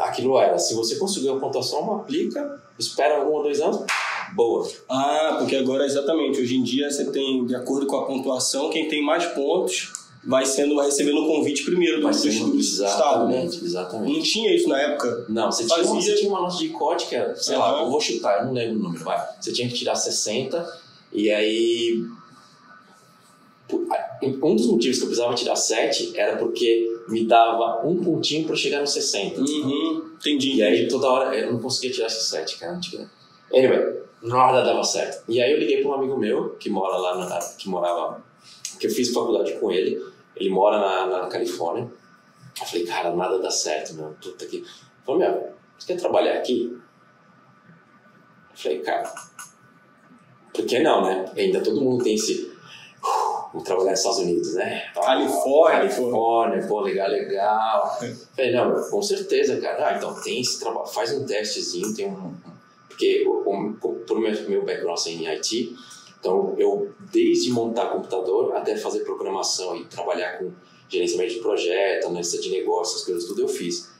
aquilo 0.00 0.38
era, 0.38 0.58
se 0.58 0.74
você 0.74 0.96
conseguiu 0.96 1.34
a 1.34 1.40
pontuação, 1.40 1.94
aplica, 1.94 2.60
espera 2.78 3.24
um 3.24 3.32
ou 3.32 3.42
dois 3.42 3.58
anos, 3.58 3.86
boa. 4.34 4.68
Ah, 4.86 5.36
porque 5.38 5.56
agora 5.56 5.86
exatamente, 5.86 6.38
hoje 6.38 6.56
em 6.56 6.62
dia 6.62 6.90
você 6.90 7.10
tem, 7.10 7.46
de 7.46 7.54
acordo 7.54 7.86
com 7.86 7.96
a 7.96 8.04
pontuação, 8.04 8.68
quem 8.68 8.86
tem 8.86 9.02
mais 9.02 9.24
pontos 9.24 9.92
vai 10.22 10.44
sendo, 10.44 10.74
vai 10.74 10.86
recebendo 10.86 11.22
o 11.22 11.26
convite 11.26 11.64
primeiro 11.64 11.96
do, 11.96 12.02
Vai 12.02 12.12
do, 12.12 12.58
estado, 12.58 13.28
né? 13.28 13.44
exatamente. 13.44 14.12
Não 14.12 14.22
tinha 14.22 14.54
isso 14.54 14.68
na 14.68 14.80
época. 14.80 15.26
Não, 15.28 15.50
você 15.50 15.66
tinha, 15.66 15.82
uma, 15.82 16.00
você 16.00 16.14
tinha 16.14 16.30
uma 16.30 16.40
nota 16.42 16.56
de 16.56 16.68
corte 16.68 17.06
que 17.06 17.14
era, 17.16 17.34
sei 17.34 17.56
lá, 17.56 17.70
Aham. 17.72 17.84
eu 17.84 17.90
vou 17.90 18.00
chutar, 18.00 18.40
eu 18.40 18.46
não 18.46 18.52
lembro 18.52 18.78
o 18.78 18.82
número, 18.82 19.04
vai. 19.04 19.18
Você 19.40 19.52
tinha 19.52 19.68
que 19.68 19.74
tirar 19.74 19.96
60 19.96 20.80
e 21.12 21.30
aí. 21.30 22.04
Um 24.42 24.56
dos 24.56 24.66
motivos 24.66 24.98
que 24.98 25.04
eu 25.04 25.08
precisava 25.08 25.34
tirar 25.34 25.54
7 25.54 26.12
era 26.16 26.36
porque 26.36 26.92
me 27.08 27.24
dava 27.24 27.86
um 27.86 28.02
pontinho 28.02 28.44
para 28.44 28.56
chegar 28.56 28.80
no 28.80 28.86
60. 28.86 29.40
Uhum, 29.40 30.10
entendi. 30.18 30.54
E 30.54 30.62
aí 30.62 30.88
toda 30.88 31.08
hora 31.08 31.36
eu 31.36 31.52
não 31.52 31.60
conseguia 31.60 31.92
tirar 31.92 32.08
esse 32.08 32.28
7, 32.28 32.58
cara. 32.58 32.78
Tinha... 32.80 33.08
Anyway, 33.54 34.00
nada 34.22 34.62
dava 34.62 34.82
certo. 34.82 35.22
E 35.28 35.40
aí 35.40 35.52
eu 35.52 35.58
liguei 35.58 35.80
para 35.80 35.90
um 35.90 35.94
amigo 35.94 36.16
meu 36.18 36.50
que 36.58 36.68
mora 36.68 36.96
lá, 36.96 37.16
na, 37.16 37.38
que 37.56 37.68
morava, 37.68 38.20
que 38.78 38.88
eu 38.88 38.90
fiz 38.90 39.12
faculdade 39.12 39.52
com 39.54 39.70
ele. 39.70 40.02
Ele 40.40 40.48
mora 40.50 40.78
na, 40.78 41.06
na 41.06 41.28
Califórnia. 41.28 41.86
Eu 42.58 42.66
falei, 42.66 42.86
cara, 42.86 43.14
nada 43.14 43.38
dá 43.38 43.50
certo, 43.50 43.94
meu. 43.94 44.16
Puta 44.22 44.46
que. 44.46 44.56
Ele 44.56 44.66
falou, 45.04 45.20
meu, 45.20 45.52
você 45.78 45.86
quer 45.86 46.00
trabalhar 46.00 46.34
aqui? 46.38 46.76
Eu 48.50 48.56
falei, 48.56 48.80
cara, 48.80 49.12
por 50.54 50.64
que 50.64 50.78
não, 50.80 51.02
né? 51.04 51.30
Ainda 51.36 51.60
todo 51.62 51.80
mundo 51.80 52.02
tem 52.02 52.14
esse. 52.14 52.50
"Uh, 53.02 53.30
Vou 53.52 53.62
trabalhar 53.62 53.90
nos 53.90 53.98
Estados 54.00 54.20
Unidos, 54.20 54.54
né? 54.54 54.90
Califórnia, 54.94 55.80
Califórnia, 55.80 56.66
pô, 56.68 56.80
legal, 56.80 57.08
legal. 57.08 57.98
Falei, 58.36 58.52
não, 58.52 58.68
meu, 58.70 58.90
com 58.90 59.02
certeza, 59.02 59.60
cara. 59.60 59.88
Ah, 59.88 59.96
então 59.96 60.14
tem 60.22 60.40
esse 60.40 60.60
trabalho, 60.60 60.86
faz 60.86 61.12
um 61.12 61.26
testezinho, 61.26 61.94
tem 61.94 62.06
um. 62.08 62.34
Porque 62.88 63.24
o, 63.26 63.42
o, 63.50 63.74
por 64.06 64.20
meu, 64.20 64.32
meu 64.48 64.64
background 64.64 65.04
em 65.06 65.26
IT, 65.26 65.74
então 66.20 66.54
eu, 66.58 66.92
desde 67.10 67.50
montar 67.50 67.86
computador 67.88 68.54
até 68.54 68.76
fazer 68.76 69.00
programação 69.00 69.74
e 69.74 69.86
trabalhar 69.86 70.38
com 70.38 70.52
gerenciamento 70.88 71.34
de 71.34 71.40
projeto, 71.40 72.06
analista 72.06 72.38
de 72.38 72.50
negócios, 72.50 73.04
coisas 73.04 73.24
tudo 73.24 73.42
eu 73.42 73.48
fiz. 73.48 73.90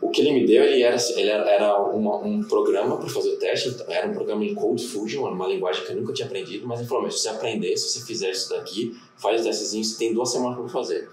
O 0.00 0.10
que 0.10 0.20
ele 0.20 0.32
me 0.32 0.46
deu, 0.46 0.64
ele 0.64 0.82
era, 0.82 0.96
ele 1.16 1.30
era, 1.30 1.80
uma, 1.80 2.16
um 2.16 2.42
programa 2.42 2.96
para 2.96 3.08
fazer 3.08 3.34
o 3.34 3.38
teste, 3.38 3.76
era 3.86 4.08
um 4.08 4.12
programa 4.12 4.44
em 4.44 4.52
Code 4.52 4.84
Fusion, 4.88 5.28
uma 5.28 5.46
linguagem 5.46 5.84
que 5.84 5.92
eu 5.92 5.96
nunca 5.96 6.12
tinha 6.12 6.26
aprendido, 6.26 6.66
mas 6.66 6.80
ele 6.80 6.88
falou, 6.88 7.04
mas 7.04 7.14
se 7.14 7.20
você 7.20 7.28
aprender, 7.28 7.76
se 7.76 7.88
você 7.88 8.06
fizer 8.06 8.30
isso 8.30 8.50
daqui, 8.50 8.96
faz 9.16 9.42
o 9.42 9.44
testezinho, 9.44 9.84
você 9.84 9.98
tem 9.98 10.12
duas 10.12 10.32
semanas 10.32 10.58
para 10.58 10.68
fazer. 10.68 11.08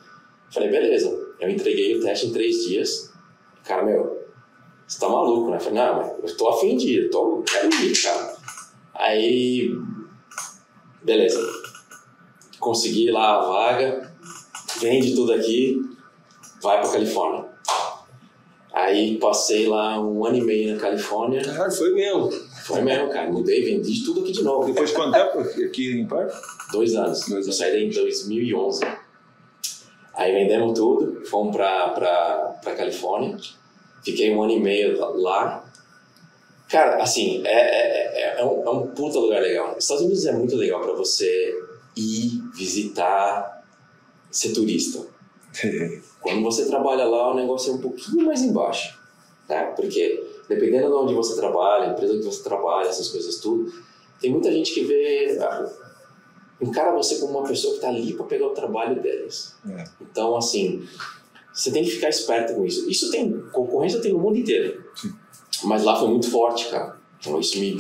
Falei, 0.52 0.70
beleza. 0.70 1.36
Eu 1.40 1.50
entreguei 1.50 1.96
o 1.98 2.02
teste 2.02 2.28
em 2.28 2.34
três 2.34 2.66
dias. 2.66 3.14
Cara, 3.64 3.84
meu, 3.84 4.20
você 4.88 5.00
tá 5.00 5.08
maluco, 5.08 5.52
né? 5.52 5.60
Falei, 5.60 5.80
não, 5.80 5.98
mas 5.98 6.32
eu 6.32 6.38
tô 6.38 6.50
afim 6.50 6.76
de 6.76 6.94
ir, 6.94 7.04
eu 7.04 7.12
tô, 7.12 7.44
quero 7.44 7.70
ir, 7.84 8.02
cara. 8.02 8.36
Aí, 8.96 9.72
beleza. 11.10 11.40
Consegui 12.60 13.10
lá 13.10 13.38
a 13.38 13.42
vaga, 13.42 14.14
vende 14.80 15.16
tudo 15.16 15.34
aqui, 15.34 15.82
vai 16.62 16.80
pra 16.82 16.92
Califórnia. 16.92 17.50
Aí 18.72 19.18
passei 19.18 19.68
lá 19.68 20.00
um 20.00 20.24
ano 20.24 20.38
e 20.38 20.42
meio 20.42 20.76
na 20.76 20.80
Califórnia. 20.80 21.42
Cara, 21.42 21.72
foi 21.72 21.94
mesmo. 21.94 22.30
Foi 22.64 22.82
mesmo, 22.82 23.10
cara. 23.10 23.32
Mudei, 23.32 23.64
vendi 23.64 24.06
tudo 24.06 24.22
aqui 24.22 24.32
de 24.32 24.44
novo. 24.44 24.68
Depois 24.68 24.90
de 24.90 24.96
quanto 24.96 25.14
tempo 25.14 25.40
aqui 25.40 26.00
em 26.00 26.06
Parque? 26.08 26.36
Dois 26.72 26.94
anos. 26.94 27.20
Dois 27.22 27.32
Eu 27.32 27.38
anos. 27.46 27.58
saí 27.58 27.72
daí 27.72 27.86
em 27.86 27.90
2011. 27.90 28.82
Aí 30.14 30.32
vendemos 30.34 30.78
tudo, 30.78 31.26
fomos 31.26 31.56
pra, 31.56 31.90
pra, 31.90 32.60
pra 32.62 32.76
Califórnia. 32.76 33.38
Fiquei 34.04 34.34
um 34.34 34.44
ano 34.44 34.52
e 34.54 34.60
meio 34.60 35.00
lá. 35.20 35.66
Cara, 36.70 37.02
assim, 37.02 37.42
é, 37.46 37.52
é, 37.52 38.22
é, 38.22 38.42
é 38.42 38.46
um, 38.46 38.64
é 38.64 38.70
um 38.70 38.88
puta 38.88 39.18
lugar 39.18 39.42
legal. 39.42 39.76
Os 39.76 39.84
Estados 39.84 40.04
Unidos 40.04 40.26
é 40.26 40.34
muito 40.34 40.56
legal 40.56 40.80
pra 40.82 40.94
você 40.94 41.54
ir, 41.96 42.44
visitar, 42.56 43.66
ser 44.30 44.54
turista. 44.54 45.06
Quando 46.22 46.44
você 46.44 46.68
trabalha 46.68 47.06
lá, 47.06 47.32
o 47.32 47.36
negócio 47.36 47.72
é 47.72 47.76
um 47.76 47.82
pouquinho 47.82 48.26
mais 48.26 48.42
embaixo, 48.42 49.00
né? 49.48 49.74
Porque 49.76 50.24
dependendo 50.48 50.88
de 50.88 50.94
onde 50.94 51.14
você 51.14 51.36
trabalha, 51.36 51.92
empresa 51.92 52.18
que 52.18 52.24
você 52.24 52.44
trabalha, 52.44 52.88
essas 52.88 53.08
coisas 53.08 53.38
tudo, 53.38 53.72
tem 54.20 54.32
muita 54.32 54.52
gente 54.52 54.74
que 54.74 54.84
vê, 54.84 55.38
ah, 55.42 55.68
encara 56.62 56.92
você 56.92 57.20
como 57.20 57.40
uma 57.40 57.48
pessoa 57.48 57.74
que 57.74 57.78
está 57.78 57.90
ali 57.90 58.14
para 58.14 58.26
pegar 58.26 58.48
o 58.48 58.54
trabalho 58.54 59.02
deles. 59.02 59.56
É. 59.70 59.84
Então, 60.02 60.36
assim, 60.36 60.88
você 61.54 61.72
tem 61.72 61.84
que 61.84 61.92
ficar 61.92 62.10
esperto 62.10 62.54
com 62.54 62.66
isso. 62.66 62.90
Isso 62.90 63.10
tem 63.10 63.32
concorrência 63.52 64.02
tem 64.02 64.14
no 64.14 64.20
mundo 64.20 64.38
inteiro, 64.38 64.84
Sim. 64.96 65.14
Mas 65.64 65.84
lá 65.84 66.00
foi 66.00 66.10
muito 66.10 66.30
forte, 66.30 66.70
cara. 66.70 66.98
Então 67.20 67.40
isso 67.40 67.60
me, 67.60 67.76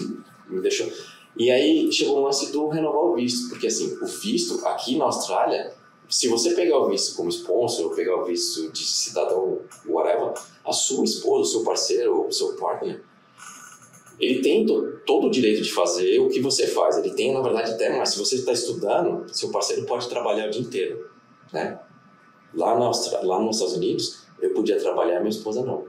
me 0.47 0.61
deixou. 0.61 0.91
E 1.37 1.49
aí 1.49 1.91
chegou 1.91 2.17
o 2.17 2.23
lance 2.23 2.51
do 2.51 2.67
renovar 2.67 3.01
o 3.01 3.15
visto, 3.15 3.49
porque 3.49 3.67
assim, 3.67 3.97
o 4.01 4.05
visto 4.05 4.65
aqui 4.65 4.97
na 4.97 5.05
Austrália 5.05 5.73
se 6.09 6.27
você 6.27 6.55
pegar 6.55 6.79
o 6.79 6.89
visto 6.89 7.15
como 7.15 7.29
sponsor 7.29 7.85
ou 7.85 7.91
pegar 7.91 8.15
o 8.15 8.25
visto 8.25 8.71
de 8.71 8.83
cidadão, 8.83 9.59
whatever, 9.85 10.33
a 10.65 10.73
sua 10.73 11.05
esposa, 11.05 11.41
o 11.41 11.45
seu 11.45 11.63
parceiro 11.63 12.27
o 12.27 12.31
seu 12.31 12.55
partner, 12.55 13.03
ele 14.19 14.41
tem 14.41 14.65
to, 14.65 14.99
todo 15.05 15.27
o 15.27 15.31
direito 15.31 15.61
de 15.61 15.71
fazer 15.71 16.19
o 16.19 16.27
que 16.27 16.41
você 16.41 16.67
faz. 16.67 16.97
Ele 16.97 17.11
tem, 17.11 17.31
na 17.31 17.41
verdade, 17.41 17.71
até 17.71 17.95
mais. 17.95 18.09
Se 18.09 18.19
você 18.19 18.35
está 18.35 18.51
estudando, 18.51 19.33
seu 19.33 19.49
parceiro 19.49 19.85
pode 19.85 20.09
trabalhar 20.09 20.47
o 20.47 20.49
dia 20.49 20.61
inteiro, 20.61 21.09
né? 21.53 21.79
Lá, 22.53 22.77
na 22.77 22.87
Austrália, 22.87 23.25
lá 23.25 23.39
nos 23.39 23.57
Estados 23.57 23.77
Unidos, 23.77 24.23
eu 24.41 24.49
podia 24.49 24.77
trabalhar, 24.77 25.19
minha 25.19 25.29
esposa 25.29 25.63
não. 25.63 25.85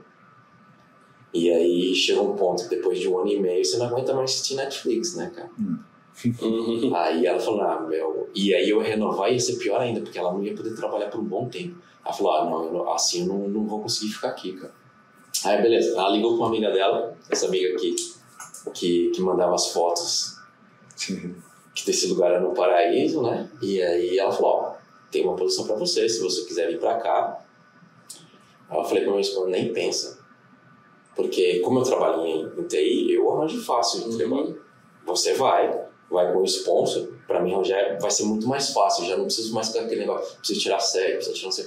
E 1.33 1.49
aí 1.49 1.95
chegou 1.95 2.33
um 2.33 2.35
ponto 2.35 2.63
que 2.63 2.75
depois 2.75 2.99
de 2.99 3.07
um 3.07 3.19
ano 3.19 3.29
e 3.29 3.39
meio 3.39 3.63
você 3.63 3.77
não 3.77 3.85
aguenta 3.85 4.13
mais 4.13 4.31
assistir 4.31 4.55
Netflix, 4.55 5.15
né, 5.15 5.31
cara? 5.33 5.49
Uhum. 5.57 5.79
Aí 6.95 7.25
ela 7.25 7.39
falou, 7.39 7.61
ah, 7.61 7.79
meu. 7.81 8.29
E 8.35 8.53
aí 8.53 8.69
eu 8.69 8.79
renovar 8.79 9.31
ia 9.31 9.39
ser 9.39 9.55
pior 9.55 9.79
ainda, 9.79 10.01
porque 10.01 10.19
ela 10.19 10.33
não 10.33 10.43
ia 10.43 10.53
poder 10.53 10.75
trabalhar 10.75 11.09
por 11.09 11.21
um 11.21 11.25
bom 11.25 11.47
tempo. 11.47 11.77
Ela 12.03 12.13
falou, 12.13 12.33
ah, 12.33 12.45
não, 12.45 12.65
eu 12.65 12.91
assim 12.91 13.21
eu 13.21 13.27
não, 13.27 13.47
não 13.47 13.65
vou 13.65 13.81
conseguir 13.81 14.11
ficar 14.11 14.29
aqui, 14.29 14.53
cara. 14.53 14.73
Aí 15.45 15.61
beleza, 15.61 15.97
ela 15.97 16.09
ligou 16.09 16.31
com 16.31 16.43
uma 16.43 16.47
amiga 16.47 16.71
dela, 16.71 17.17
essa 17.29 17.47
amiga 17.47 17.75
que, 17.79 17.95
que, 18.73 19.09
que 19.09 19.21
mandava 19.21 19.55
as 19.55 19.67
fotos 19.71 20.35
Sim. 20.95 21.35
que 21.73 21.85
desse 21.85 22.07
lugar 22.07 22.31
era 22.31 22.41
no 22.41 22.53
paraíso, 22.53 23.23
né? 23.23 23.49
E 23.61 23.81
aí 23.81 24.19
ela 24.19 24.31
falou, 24.31 24.51
ó, 24.51 24.73
tem 25.09 25.23
uma 25.23 25.35
posição 25.35 25.65
pra 25.65 25.75
você, 25.75 26.07
se 26.07 26.21
você 26.21 26.45
quiser 26.45 26.67
vir 26.67 26.79
pra 26.79 26.99
cá. 26.99 27.43
Aí 28.69 28.77
eu 28.77 28.83
falei 28.83 29.03
pra 29.03 29.11
minha 29.11 29.21
esposa, 29.21 29.49
nem 29.49 29.73
pensa. 29.73 30.20
Porque 31.15 31.59
como 31.59 31.79
eu 31.79 31.83
trabalho 31.83 32.25
em, 32.25 32.51
em 32.57 32.63
TI, 32.67 33.13
eu 33.13 33.31
arranjo 33.31 33.61
fácil 33.63 34.09
de 34.09 34.17
trabalho. 34.17 34.59
Você 35.05 35.33
vai, 35.33 35.79
vai 36.09 36.31
com 36.31 36.39
o 36.39 36.45
sponsor, 36.45 37.09
pra 37.27 37.41
mim 37.41 37.61
já 37.63 37.77
é- 37.77 37.97
vai 37.97 38.11
ser 38.11 38.23
muito 38.23 38.47
mais 38.47 38.71
fácil, 38.71 39.05
já 39.05 39.17
não 39.17 39.25
preciso 39.25 39.53
mais 39.53 39.67
ficar 39.67 39.81
aquele 39.81 40.01
negócio, 40.01 40.37
preciso 40.37 40.59
tirar 40.61 40.79
sério, 40.79 41.15
preciso 41.15 41.35
tirar 41.37 41.51
sei. 41.51 41.65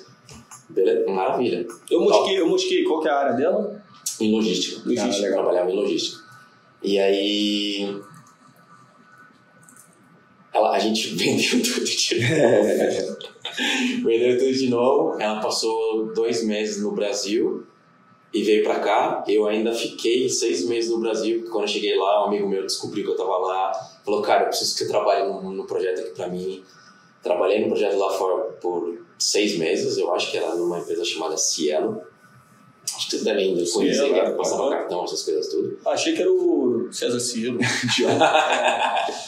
Beleza, 0.68 1.10
maravilha. 1.10 1.66
Eu 1.90 2.00
mosquei, 2.00 2.40
eu 2.40 2.48
mosquei. 2.48 2.84
Qual 2.84 3.00
que 3.00 3.08
é 3.08 3.10
a 3.10 3.18
área 3.18 3.32
dela? 3.34 3.82
Em 4.20 4.34
logística. 4.34 4.80
Logística. 4.88 5.28
Ah. 5.28 5.32
Trabalhava 5.32 5.70
em 5.70 5.76
logística. 5.76 6.22
E 6.82 6.98
aí. 6.98 8.00
Ela, 10.52 10.70
a 10.70 10.78
gente 10.78 11.08
vendeu 11.14 11.62
tudo 11.62 11.84
de 11.84 12.20
novo. 12.20 13.18
vendeu 14.04 14.38
tudo 14.38 14.52
de 14.52 14.68
novo. 14.70 15.20
Ela 15.20 15.40
passou 15.40 16.12
dois 16.14 16.44
meses 16.44 16.82
no 16.82 16.92
Brasil 16.92 17.66
e 18.34 18.42
veio 18.42 18.64
pra 18.64 18.80
cá. 18.80 19.24
Eu 19.28 19.46
ainda 19.46 19.72
fiquei 19.72 20.28
seis 20.28 20.64
meses 20.66 20.90
no 20.90 20.98
Brasil, 20.98 21.36
porque 21.38 21.50
quando 21.50 21.64
eu 21.64 21.68
cheguei 21.68 21.96
lá, 21.96 22.24
um 22.24 22.26
amigo 22.28 22.48
meu 22.48 22.62
descobriu 22.62 23.04
que 23.04 23.10
eu 23.12 23.16
tava 23.16 23.38
lá. 23.38 23.72
Falou, 24.04 24.20
cara, 24.20 24.42
eu 24.42 24.48
preciso 24.48 24.72
que 24.74 24.80
você 24.84 24.88
trabalhe 24.88 25.26
no, 25.28 25.40
no 25.52 25.64
projeto 25.66 26.00
aqui 26.00 26.10
pra 26.10 26.26
mim. 26.28 26.62
Trabalhei 27.22 27.60
no 27.62 27.68
projeto 27.68 27.96
lá 27.96 28.10
fora 28.12 28.42
por 28.60 28.98
seis 29.18 29.56
meses, 29.56 29.96
eu 29.96 30.12
acho 30.12 30.30
que 30.30 30.36
era 30.36 30.54
numa 30.56 30.78
empresa 30.80 31.04
chamada 31.04 31.36
Cielo. 31.38 32.02
Acho 32.96 33.06
que 33.06 33.10
vocês 33.12 33.24
devem 33.24 33.54
conhecer, 33.54 33.94
Cielo, 33.94 34.12
que 34.14 34.20
é, 34.20 34.30
passava 34.32 34.62
aham. 34.64 34.70
cartão, 34.70 35.04
essas 35.04 35.22
coisas 35.22 35.48
tudo. 35.48 35.78
Achei 35.86 36.14
que 36.14 36.20
era 36.20 36.30
o 36.30 36.88
César 36.92 37.18
Cielo. 37.18 37.58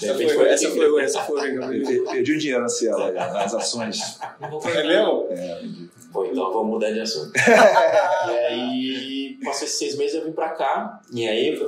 Essa, 0.03 0.14
foi, 0.14 0.29
foi 0.29 0.49
essa 0.49 0.71
foi, 0.71 1.03
essa 1.03 1.23
foi, 1.23 1.53
Gabriel. 1.57 1.87
Per- 1.87 2.05
Perdi 2.12 2.35
um 2.35 2.38
dinheiro 2.38 2.62
na 2.62 2.69
Cielo, 2.69 3.12
nas 3.12 3.55
ações. 3.55 4.19
É 4.40 4.85
mesmo? 4.87 5.27
É, 5.31 5.55
perdi. 5.61 5.86
Bom, 6.11 6.25
então 6.25 6.53
vamos 6.53 6.71
mudar 6.71 6.90
de 6.92 7.01
assunto. 7.01 7.33
e 7.37 8.31
aí, 8.31 9.38
passei 9.45 9.66
esses 9.66 9.79
seis 9.79 9.97
meses, 9.97 10.16
eu 10.16 10.25
vim 10.25 10.33
pra 10.33 10.51
cá, 10.51 11.01
e 11.12 11.27
aí, 11.27 11.59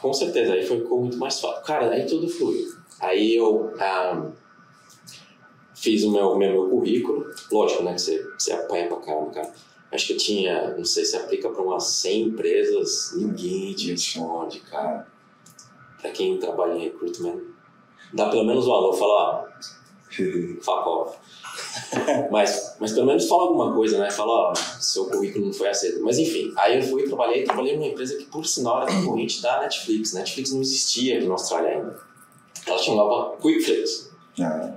com 0.00 0.12
certeza, 0.12 0.52
aí 0.52 0.64
foi 0.64 0.80
ficou 0.80 1.00
muito 1.00 1.16
mais 1.16 1.40
fácil. 1.40 1.64
Cara, 1.64 1.90
aí 1.90 2.06
tudo 2.06 2.28
fluiu. 2.28 2.66
Aí 3.00 3.36
eu 3.36 3.72
ah, 3.78 4.30
fiz 5.74 6.04
o 6.04 6.10
meu, 6.10 6.36
meu, 6.36 6.52
meu 6.52 6.70
currículo, 6.70 7.26
lógico, 7.50 7.82
né, 7.82 7.94
que 7.94 8.00
você, 8.00 8.22
você 8.38 8.52
apanha 8.52 8.88
pra 8.88 8.98
caramba, 8.98 9.30
cara. 9.30 9.52
Acho 9.90 10.08
que 10.08 10.12
eu 10.12 10.18
tinha, 10.18 10.76
não 10.76 10.84
sei 10.84 11.04
se 11.04 11.16
aplica 11.16 11.48
pra 11.48 11.62
umas 11.62 11.84
100 11.84 12.22
empresas, 12.22 13.12
ninguém 13.16 13.72
te 13.72 13.90
responde, 13.90 14.60
cara. 14.60 15.06
Pra 16.00 16.10
quem 16.10 16.38
trabalha 16.38 16.74
em 16.74 16.84
recruitment, 16.84 17.40
dá 18.12 18.28
pelo 18.28 18.44
menos 18.44 18.66
um 18.66 18.72
alô, 18.72 18.92
fala, 18.92 19.12
ó, 19.12 19.48
fuck 20.60 20.88
off. 20.88 21.18
mas, 22.30 22.76
mas 22.78 22.92
pelo 22.92 23.06
menos 23.06 23.26
fala 23.28 23.42
alguma 23.42 23.74
coisa, 23.74 23.98
né? 23.98 24.10
Fala, 24.10 24.50
ó, 24.50 24.54
seu 24.54 25.06
currículo 25.06 25.46
não 25.46 25.52
foi 25.52 25.68
aceito. 25.68 26.02
Mas 26.02 26.18
enfim, 26.18 26.52
aí 26.56 26.78
eu 26.78 26.82
fui 26.82 27.04
trabalhei, 27.04 27.44
trabalhei 27.44 27.76
numa 27.76 27.86
empresa 27.86 28.16
que 28.16 28.24
por 28.24 28.46
sinal 28.46 28.82
era 28.82 28.92
concorrente 28.92 29.42
da 29.42 29.60
Netflix. 29.60 30.12
Netflix 30.12 30.52
não 30.52 30.60
existia 30.60 31.18
aqui 31.18 31.26
na 31.26 31.32
Austrália 31.32 31.70
ainda. 31.70 32.00
Ela 32.66 32.78
chamava 32.78 33.36
Quickflix. 33.36 34.10
Ah, 34.40 34.74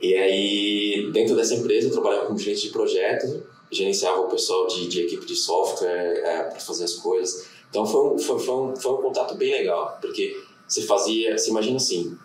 E 0.00 0.14
aí, 0.14 1.10
dentro 1.12 1.36
dessa 1.36 1.54
empresa, 1.54 1.88
eu 1.88 1.92
trabalhava 1.92 2.26
como 2.26 2.38
gerente 2.38 2.62
de 2.62 2.70
projeto, 2.70 3.42
gerenciava 3.70 4.20
o 4.20 4.28
pessoal 4.28 4.66
de, 4.66 4.88
de 4.88 5.02
equipe 5.02 5.26
de 5.26 5.36
software 5.36 6.22
para 6.50 6.60
fazer 6.60 6.84
as 6.84 6.94
coisas. 6.94 7.46
Então 7.68 7.86
foi 7.86 8.14
um, 8.14 8.18
foi, 8.18 8.38
foi, 8.38 8.54
um, 8.54 8.76
foi 8.76 8.92
um 8.92 8.96
contato 8.96 9.34
bem 9.36 9.52
legal, 9.52 9.98
porque 10.00 10.36
você 10.66 10.82
fazia, 10.82 11.36
você 11.36 11.50
imagina 11.50 11.76
assim, 11.76 12.16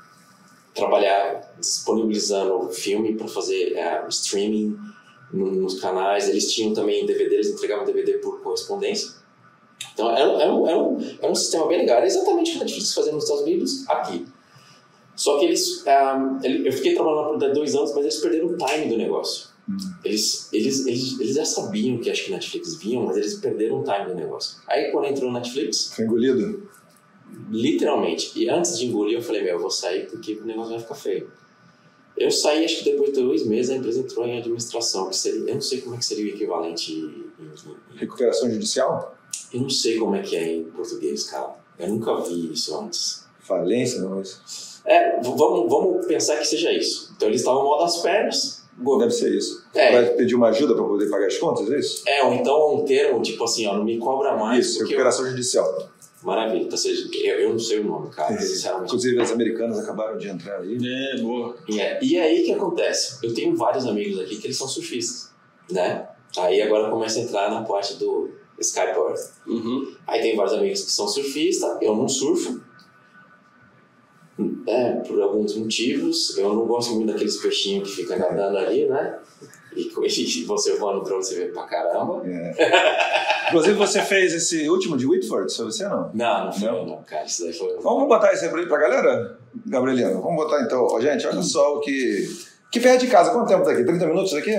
trabalhar 0.76 1.56
disponibilizando 1.60 2.70
filme 2.70 3.16
para 3.16 3.28
fazer 3.28 3.74
é, 3.76 4.06
streaming 4.10 4.78
no- 5.34 5.52
nos 5.52 5.80
canais, 5.80 6.28
eles 6.30 6.54
tinham 6.54 6.74
também 6.74 7.06
DVD, 7.06 7.36
eles 7.36 7.50
entregavam 7.52 7.86
DVD 7.86 8.14
por 8.20 8.42
correspondência. 8.42 9.12
Então 9.94 10.10
era, 10.12 10.30
era, 10.42 10.54
um, 10.54 10.68
era, 10.68 10.78
um, 10.78 11.00
era 11.22 11.32
um 11.32 11.36
sistema 11.36 11.68
bem 11.68 11.80
legal, 11.80 11.98
era 11.98 12.06
exatamente 12.06 12.50
o 12.52 12.54
que 12.54 12.60
a 12.60 12.64
Netflix 12.66 12.94
fazia 12.94 13.12
nos 13.14 13.24
Estados 13.24 13.44
Unidos, 13.44 13.88
aqui. 13.90 14.26
Só 15.16 15.40
que 15.40 15.46
eles, 15.46 15.88
ah, 15.88 16.40
ele- 16.44 16.68
eu 16.68 16.72
fiquei 16.74 16.94
trabalhando 16.94 17.40
por 17.40 17.54
dois 17.54 17.74
anos, 17.74 17.92
mas 17.96 18.04
eles 18.04 18.18
perderam 18.18 18.48
o 18.48 18.58
time 18.58 18.88
do 18.90 18.98
negócio. 18.98 19.48
Eles, 20.04 20.50
eles, 20.54 20.86
eles, 20.86 21.20
eles 21.20 21.36
já 21.36 21.46
sabiam 21.46 21.98
que 22.00 22.12
acho 22.12 22.26
que 22.26 22.32
Netflix 22.32 22.76
vinham, 22.76 23.04
mas 23.04 23.18
eles 23.18 23.36
perderam 23.36 23.80
o 23.80 23.84
time 23.84 24.06
do 24.10 24.14
negócio. 24.16 24.58
Aí 24.68 24.92
quando 24.92 25.06
entrou 25.06 25.32
no 25.32 25.40
Netflix, 25.40 25.94
foi 25.96 26.06
engolido? 26.06 26.70
Literalmente, 27.50 28.32
e 28.36 28.50
antes 28.50 28.78
de 28.78 28.86
engolir 28.86 29.18
eu 29.18 29.22
falei, 29.22 29.44
meu, 29.44 29.54
eu 29.54 29.60
vou 29.60 29.72
sair 29.72 30.08
porque 30.10 30.34
o 30.34 30.46
negócio 30.46 30.72
vai 30.72 30.80
ficar 30.80 30.96
feio. 30.96 31.30
Eu 32.18 32.32
saí, 32.32 32.64
acho 32.64 32.78
que 32.80 32.92
depois 32.92 33.12
de 33.14 33.22
dois 33.22 33.46
meses 33.46 33.72
a 33.72 33.76
empresa 33.76 34.00
entrou 34.00 34.26
em 34.26 34.38
administração, 34.38 35.10
que 35.10 35.18
seria, 35.18 35.42
eu 35.50 35.54
não 35.56 35.62
sei 35.62 35.82
como 35.82 35.96
é 35.96 35.98
que 35.98 36.06
seria 36.06 36.26
o 36.26 36.36
equivalente 36.36 36.94
em, 36.94 37.26
em- 37.44 37.98
Recuperação 37.98 38.50
judicial? 38.50 39.16
eu 39.54 39.62
não 39.62 39.70
sei 39.70 39.98
como 39.98 40.16
é 40.16 40.22
que 40.22 40.36
é 40.36 40.54
em 40.56 40.64
português, 40.66 41.26
cara. 41.26 41.54
Eu 41.78 41.90
nunca 41.90 42.16
vi 42.22 42.54
isso 42.54 42.78
antes. 42.80 43.26
Falência, 43.42 44.00
não 44.02 44.18
é 44.18 44.22
isso? 44.22 44.82
É, 44.86 45.20
vamos, 45.22 45.70
vamos 45.70 46.06
pensar 46.06 46.38
que 46.38 46.46
seja 46.46 46.72
isso. 46.72 47.12
Então 47.16 47.28
eles 47.28 47.42
estavam 47.42 47.64
mal 47.66 47.80
das 47.80 47.98
pernas. 47.98 48.64
Deve 49.00 49.12
ser 49.12 49.34
isso. 49.34 49.64
É. 49.74 49.92
Vai 49.92 50.06
pedir 50.16 50.36
uma 50.36 50.50
ajuda 50.50 50.74
para 50.74 50.84
poder 50.84 51.10
pagar 51.10 51.28
as 51.28 51.38
contas, 51.38 51.70
é 51.72 51.80
isso? 51.80 52.04
É, 52.08 52.24
ou 52.24 52.34
então 52.34 52.76
um 52.76 52.86
termo 52.86 53.22
tipo 53.22 53.44
assim, 53.44 53.66
ó, 53.68 53.76
não 53.78 53.84
me 53.86 53.98
cobra 53.98 54.36
mais. 54.38 54.66
isso, 54.68 54.78
porque 54.80 54.94
eu- 54.94 54.98
recuperação 54.98 55.26
judicial. 55.30 55.90
Maravilha. 56.26 56.64
Então, 56.64 56.76
seja, 56.76 57.08
eu, 57.24 57.40
eu 57.42 57.50
não 57.52 57.60
sei 57.60 57.82
o 57.82 57.84
nome, 57.84 58.10
cara, 58.10 58.36
sinceramente. 58.42 58.88
Inclusive, 58.88 59.22
as 59.22 59.32
americanas 59.32 59.78
acabaram 59.78 60.18
de 60.18 60.28
entrar 60.28 60.60
aí. 60.60 60.76
É, 60.84 61.22
boa. 61.22 61.56
E, 61.70 61.80
é, 61.80 62.00
e 62.02 62.20
aí 62.20 62.42
o 62.42 62.46
que 62.46 62.52
acontece? 62.54 63.24
Eu 63.24 63.32
tenho 63.32 63.56
vários 63.56 63.86
amigos 63.86 64.20
aqui 64.20 64.38
que 64.38 64.48
eles 64.48 64.58
são 64.58 64.68
surfistas, 64.68 65.32
né? 65.70 66.10
Aí 66.36 66.64
agora 66.64 66.90
começa 66.90 67.20
a 67.20 67.22
entrar 67.22 67.52
na 67.52 67.62
parte 67.62 67.98
do 67.98 68.32
skyboard. 68.60 69.22
Uhum. 69.46 69.96
Aí 70.08 70.20
tem 70.20 70.36
vários 70.36 70.56
amigos 70.56 70.82
que 70.82 70.92
são 70.92 71.08
surfistas, 71.08 71.78
eu 71.80 71.96
não 71.96 72.10
surfo. 72.10 72.60
É, 74.68 74.94
por 75.08 75.22
alguns 75.22 75.56
motivos. 75.56 76.36
Eu 76.40 76.56
não 76.56 76.66
gosto 76.66 76.96
muito 76.96 77.12
daqueles 77.12 77.38
peixinhos 77.38 77.88
que 77.88 77.98
ficam 77.98 78.18
nadando 78.18 78.58
ali, 78.58 78.88
né? 78.88 79.20
E, 79.76 80.44
você 80.46 80.76
voa 80.78 80.94
no 80.96 81.04
drone, 81.04 81.24
você 81.24 81.36
vê 81.36 81.46
pra 81.52 81.64
caramba. 81.64 82.22
É. 82.28 83.48
Inclusive, 83.50 83.76
você 83.76 84.02
fez 84.02 84.34
esse 84.34 84.68
último 84.70 84.98
de 84.98 85.06
Whitford, 85.06 85.54
foi 85.54 85.66
você 85.66 85.88
não? 85.88 86.10
Não, 86.14 86.46
não 86.46 86.54
foi 86.54 86.68
Não? 86.68 86.86
não, 86.86 87.04
cara. 87.04 87.26
Isso 87.26 87.44
daí 87.44 87.54
foi. 87.54 87.76
Vamos 87.82 88.08
botar 88.08 88.34
isso 88.34 88.46
aí 88.46 88.50
pra, 88.50 88.66
pra 88.66 88.78
galera, 88.78 89.38
Gabrieliano? 89.68 90.22
Vamos 90.22 90.44
botar 90.44 90.62
então. 90.64 91.00
Gente, 91.02 91.28
olha 91.28 91.42
só 91.42 91.76
o 91.76 91.80
que. 91.82 92.28
Que 92.76 92.82
perto 92.82 93.00
de 93.06 93.08
casa, 93.08 93.32
quanto 93.32 93.48
tempo 93.48 93.64
daqui? 93.64 93.86
30 93.86 94.06
minutos 94.06 94.34
daqui? 94.34 94.52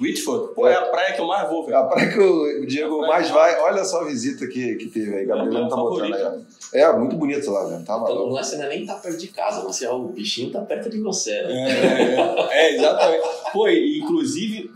Whitford? 0.00 0.54
Pô, 0.54 0.68
é 0.68 0.74
a 0.76 0.82
praia 0.82 1.12
que 1.12 1.20
eu 1.20 1.26
mais 1.26 1.48
vou, 1.50 1.64
velho. 1.66 1.76
A 1.78 1.82
praia 1.84 2.08
que 2.08 2.20
o 2.20 2.64
Diego 2.66 3.00
mais 3.00 3.28
vai, 3.30 3.60
olha 3.62 3.84
só 3.84 4.02
a 4.02 4.04
visita 4.04 4.46
que, 4.46 4.76
que 4.76 4.86
teve 4.86 5.12
aí. 5.12 5.26
Gabrieliano 5.26 5.68
tá 5.68 5.74
botando 5.74 6.14
aí. 6.14 6.40
É, 6.72 6.92
muito 6.92 7.16
bonito 7.16 7.50
lá, 7.50 7.64
velho. 7.64 7.78
Tá 7.84 7.94
Então, 7.94 8.00
maluco. 8.00 8.22
o 8.28 8.32
lance 8.32 8.56
não 8.56 8.64
é 8.64 8.68
nem 8.68 8.86
tá 8.86 8.94
perto 8.94 9.18
de 9.18 9.26
casa, 9.26 9.62
você, 9.62 9.88
ó, 9.88 9.96
o 9.98 10.06
bichinho 10.08 10.52
tá 10.52 10.60
perto 10.60 10.88
de 10.88 11.00
você, 11.00 11.32
né? 11.42 12.46
É, 12.50 12.56
é, 12.68 12.74
exatamente. 12.76 13.24
Pô, 13.52 13.66
e, 13.68 13.98
inclusive, 13.98 14.70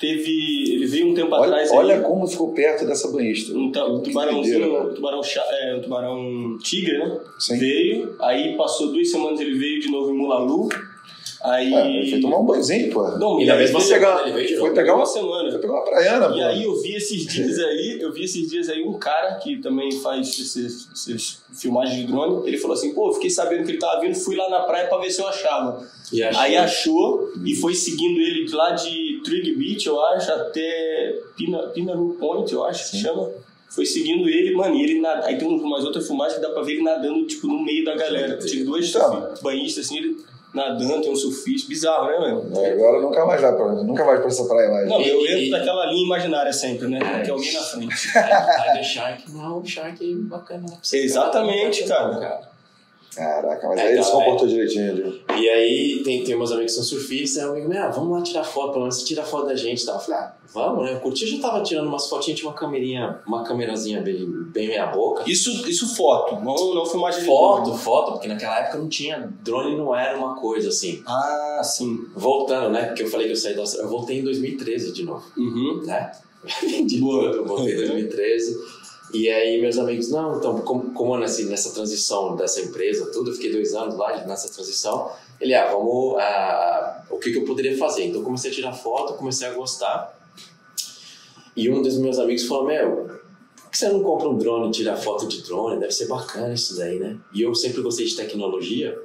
teve. 0.00 0.74
Ele 0.74 0.86
veio 0.86 1.10
um 1.10 1.14
tempo 1.14 1.34
Olha, 1.34 1.44
atrás 1.46 1.70
olha 1.72 1.94
aí. 1.96 2.02
como 2.02 2.26
ficou 2.28 2.52
perto 2.52 2.86
dessa 2.86 3.08
banhista. 3.10 3.52
Um, 3.52 3.72
ta- 3.72 3.84
um 3.86 4.00
tubarãozinho, 4.00 4.90
um 4.90 4.94
tubarão, 4.94 5.22
cha- 5.24 5.44
é, 5.50 5.74
um 5.76 5.80
tubarão 5.80 6.56
tigre, 6.62 6.98
né? 6.98 7.18
Sim. 7.38 7.58
Veio, 7.58 8.16
aí 8.20 8.56
passou 8.56 8.92
duas 8.92 9.10
semanas 9.10 9.40
ele 9.40 9.58
veio 9.58 9.80
de 9.80 9.90
novo 9.90 10.10
em 10.12 10.16
Mulalu. 10.18 10.68
Aí. 11.44 11.74
É, 11.74 11.96
ele 11.98 12.10
foi 12.10 12.20
tomar 12.20 12.38
um 12.38 12.44
banhozinho, 12.46 12.90
pô. 12.90 13.06
Não, 13.18 13.38
E 13.38 13.44
na 13.44 13.56
mesma 13.56 13.78
semana 13.78 14.00
pegar- 14.16 14.22
ele 14.22 14.32
veio 14.36 14.46
de 14.48 14.54
foi 14.54 14.62
novo. 14.62 14.74
pegar 14.74 14.94
uma 14.96 15.04
semana. 15.04 15.50
foi 15.50 15.60
pegar 15.60 15.72
uma 15.74 15.84
praiana, 15.84 16.28
pô. 16.30 16.34
E 16.36 16.42
aí 16.42 16.64
eu 16.64 16.80
vi 16.80 16.94
esses 16.94 17.26
dias 17.26 17.58
aí, 17.60 17.98
eu 18.00 18.10
vi 18.12 18.24
esses 18.24 18.48
dias 18.50 18.68
aí 18.70 18.82
um 18.82 18.94
cara 18.98 19.34
que 19.34 19.58
também 19.60 19.92
faz 19.92 20.26
esses, 20.28 20.88
esses 20.94 21.42
filmagens 21.52 22.00
de 22.00 22.06
drone, 22.06 22.48
ele 22.48 22.56
falou 22.56 22.74
assim, 22.74 22.94
pô, 22.94 23.12
fiquei 23.12 23.28
sabendo 23.28 23.64
que 23.64 23.72
ele 23.72 23.78
tava 23.78 24.00
vindo, 24.00 24.14
fui 24.14 24.36
lá 24.36 24.48
na 24.48 24.60
praia 24.60 24.88
pra 24.88 24.96
ver 24.98 25.10
se 25.10 25.20
eu 25.20 25.28
achava. 25.28 25.86
E 26.12 26.22
achou- 26.22 26.40
Aí 26.42 26.56
achou 26.56 27.32
e 27.44 27.54
foi 27.56 27.74
seguindo 27.74 28.18
ele 28.20 28.44
de 28.46 28.54
lá 28.54 28.70
de 28.70 29.20
Trig 29.24 29.54
Beach, 29.54 29.86
eu 29.86 30.00
acho, 30.02 30.32
até 30.32 31.18
Pina, 31.36 31.58
Pinaru 31.68 32.16
Point, 32.18 32.52
eu 32.54 32.64
acho 32.64 32.90
que 32.90 32.96
chama. 32.98 33.30
Foi 33.68 33.84
seguindo 33.84 34.28
ele, 34.28 34.54
mano, 34.54 34.76
e 34.76 34.82
ele 34.84 35.00
nada. 35.00 35.26
Aí 35.26 35.36
tem 35.36 35.48
umas 35.48 35.84
outras 35.84 36.06
filmagens 36.06 36.36
que 36.38 36.46
dá 36.46 36.52
pra 36.52 36.62
ver 36.62 36.74
ele 36.74 36.82
nadando, 36.82 37.26
tipo, 37.26 37.48
no 37.48 37.60
meio 37.62 37.84
da 37.84 37.96
galera. 37.96 38.38
Tinha 38.38 38.64
dois 38.64 38.88
Então. 38.88 39.34
banhistas 39.42 39.86
assim, 39.86 39.98
ele 39.98 40.16
nadando, 40.54 41.00
tem 41.02 41.10
um 41.12 41.16
surfista. 41.16 41.68
Bizarro, 41.68 42.06
né, 42.06 42.18
mano? 42.18 42.60
É, 42.60 42.72
Agora 42.72 43.00
nunca 43.00 43.26
mais 43.26 43.40
vai 43.40 43.54
pra, 43.54 43.72
nunca 43.72 44.04
vai 44.04 44.18
pra 44.18 44.28
essa 44.28 44.44
praia 44.44 44.70
mais. 44.70 44.88
Não, 44.88 45.00
eu 45.00 45.26
entro 45.26 45.50
naquela 45.50 45.86
linha 45.86 46.06
imaginária 46.06 46.52
sempre, 46.52 46.86
né? 46.88 46.98
Tem 47.22 47.30
alguém 47.32 47.52
na 47.52 47.60
frente. 47.60 47.94
Aí 48.18 48.80
o 48.80 48.84
Shark, 48.84 49.32
não, 49.32 49.58
o 49.58 49.66
Shark 49.66 49.98
é 50.12 50.14
bacana. 50.28 50.62
né? 50.62 50.76
Você 50.82 50.98
Exatamente, 50.98 51.80
não, 51.82 52.20
cara. 52.20 52.53
Caraca, 53.14 53.68
mas 53.68 53.78
É, 53.78 53.82
aí 53.82 53.92
ele 53.92 54.02
se 54.02 54.08
então, 54.08 54.20
comportou 54.20 54.48
direitinho, 54.48 54.94
Diego. 54.94 55.12
E 55.36 55.48
aí 55.48 56.02
tem, 56.04 56.24
tem 56.24 56.36
meus 56.36 56.50
amigos 56.50 56.72
que 56.72 56.76
são 56.78 56.84
surfistas, 56.84 57.42
aí 57.42 57.48
um 57.48 57.52
amigo 57.52 57.72
ah, 57.78 57.88
vamos 57.88 58.10
lá 58.10 58.22
tirar 58.22 58.44
foto, 58.44 58.70
pelo 58.72 58.80
menos 58.80 58.96
você 58.98 59.04
tira 59.04 59.22
foto 59.22 59.46
da 59.46 59.54
gente 59.56 59.82
e 59.82 59.86
tal. 59.86 59.96
Eu 59.96 60.00
falei, 60.00 60.20
ah, 60.20 60.34
vamos, 60.52 60.84
né? 60.84 60.92
Eu 60.94 61.00
curti, 61.00 61.26
já 61.26 61.40
tava 61.40 61.62
tirando 61.62 61.86
umas 61.86 62.08
fotinhas, 62.08 62.38
tinha 62.40 62.50
uma 62.50 62.56
camerinha, 62.56 63.20
uma 63.26 63.44
camerazinha 63.44 64.00
bem, 64.00 64.26
bem 64.52 64.68
meia 64.68 64.86
boca. 64.86 65.24
Isso, 65.26 65.68
isso 65.68 65.94
foto, 65.94 66.36
não, 66.36 66.74
não 66.74 66.86
filmagem 66.86 67.20
de 67.20 67.26
Foto, 67.26 67.64
drone. 67.64 67.78
foto, 67.78 68.12
porque 68.12 68.28
naquela 68.28 68.58
época 68.60 68.78
não 68.78 68.88
tinha, 68.88 69.32
drone 69.42 69.76
não 69.76 69.94
era 69.94 70.16
uma 70.18 70.34
coisa 70.34 70.68
assim. 70.68 71.02
Ah, 71.06 71.60
sim. 71.62 72.06
Voltando, 72.14 72.70
né? 72.70 72.86
Porque 72.86 73.02
eu 73.04 73.08
falei 73.08 73.26
que 73.26 73.32
eu 73.32 73.36
saí 73.36 73.54
da 73.54 73.60
Austrália, 73.60 73.86
eu 73.86 73.90
voltei 73.90 74.18
em 74.18 74.24
2013 74.24 74.92
de 74.92 75.04
novo. 75.04 75.24
Uhum. 75.36 75.82
né? 75.84 76.10
Vendi 76.60 76.98
Boa. 77.00 77.24
tudo, 77.30 77.36
eu 77.36 77.46
voltei 77.46 77.72
em 77.74 77.76
2013. 77.76 78.83
E 79.14 79.30
aí 79.30 79.60
meus 79.60 79.78
amigos, 79.78 80.10
não, 80.10 80.36
então, 80.36 80.60
como, 80.62 80.92
como 80.92 81.16
nessa, 81.16 81.44
nessa 81.44 81.72
transição 81.72 82.34
dessa 82.34 82.60
empresa, 82.60 83.12
tudo, 83.12 83.30
eu 83.30 83.34
fiquei 83.34 83.52
dois 83.52 83.72
anos 83.72 83.96
lá 83.96 84.26
nessa 84.26 84.52
transição. 84.52 85.08
Ele, 85.40 85.54
ah, 85.54 85.70
vamos, 85.70 86.18
ah, 86.18 87.04
o 87.08 87.18
que, 87.18 87.30
que 87.30 87.38
eu 87.38 87.44
poderia 87.44 87.78
fazer? 87.78 88.06
Então 88.06 88.24
comecei 88.24 88.50
a 88.50 88.54
tirar 88.54 88.72
foto, 88.72 89.14
comecei 89.14 89.46
a 89.46 89.54
gostar. 89.54 90.18
E 91.56 91.70
um 91.70 91.80
dos 91.80 91.96
meus 91.98 92.18
amigos 92.18 92.44
falou, 92.44 92.66
meu, 92.66 93.20
por 93.54 93.70
que 93.70 93.78
você 93.78 93.88
não 93.88 94.02
compra 94.02 94.28
um 94.28 94.36
drone 94.36 94.68
e 94.68 94.72
tira 94.72 94.96
foto 94.96 95.28
de 95.28 95.42
drone? 95.42 95.78
Deve 95.78 95.92
ser 95.92 96.08
bacana 96.08 96.52
isso 96.52 96.76
daí, 96.76 96.98
né? 96.98 97.16
E 97.32 97.42
eu 97.42 97.54
sempre 97.54 97.82
gostei 97.82 98.06
de 98.06 98.16
tecnologia. 98.16 99.00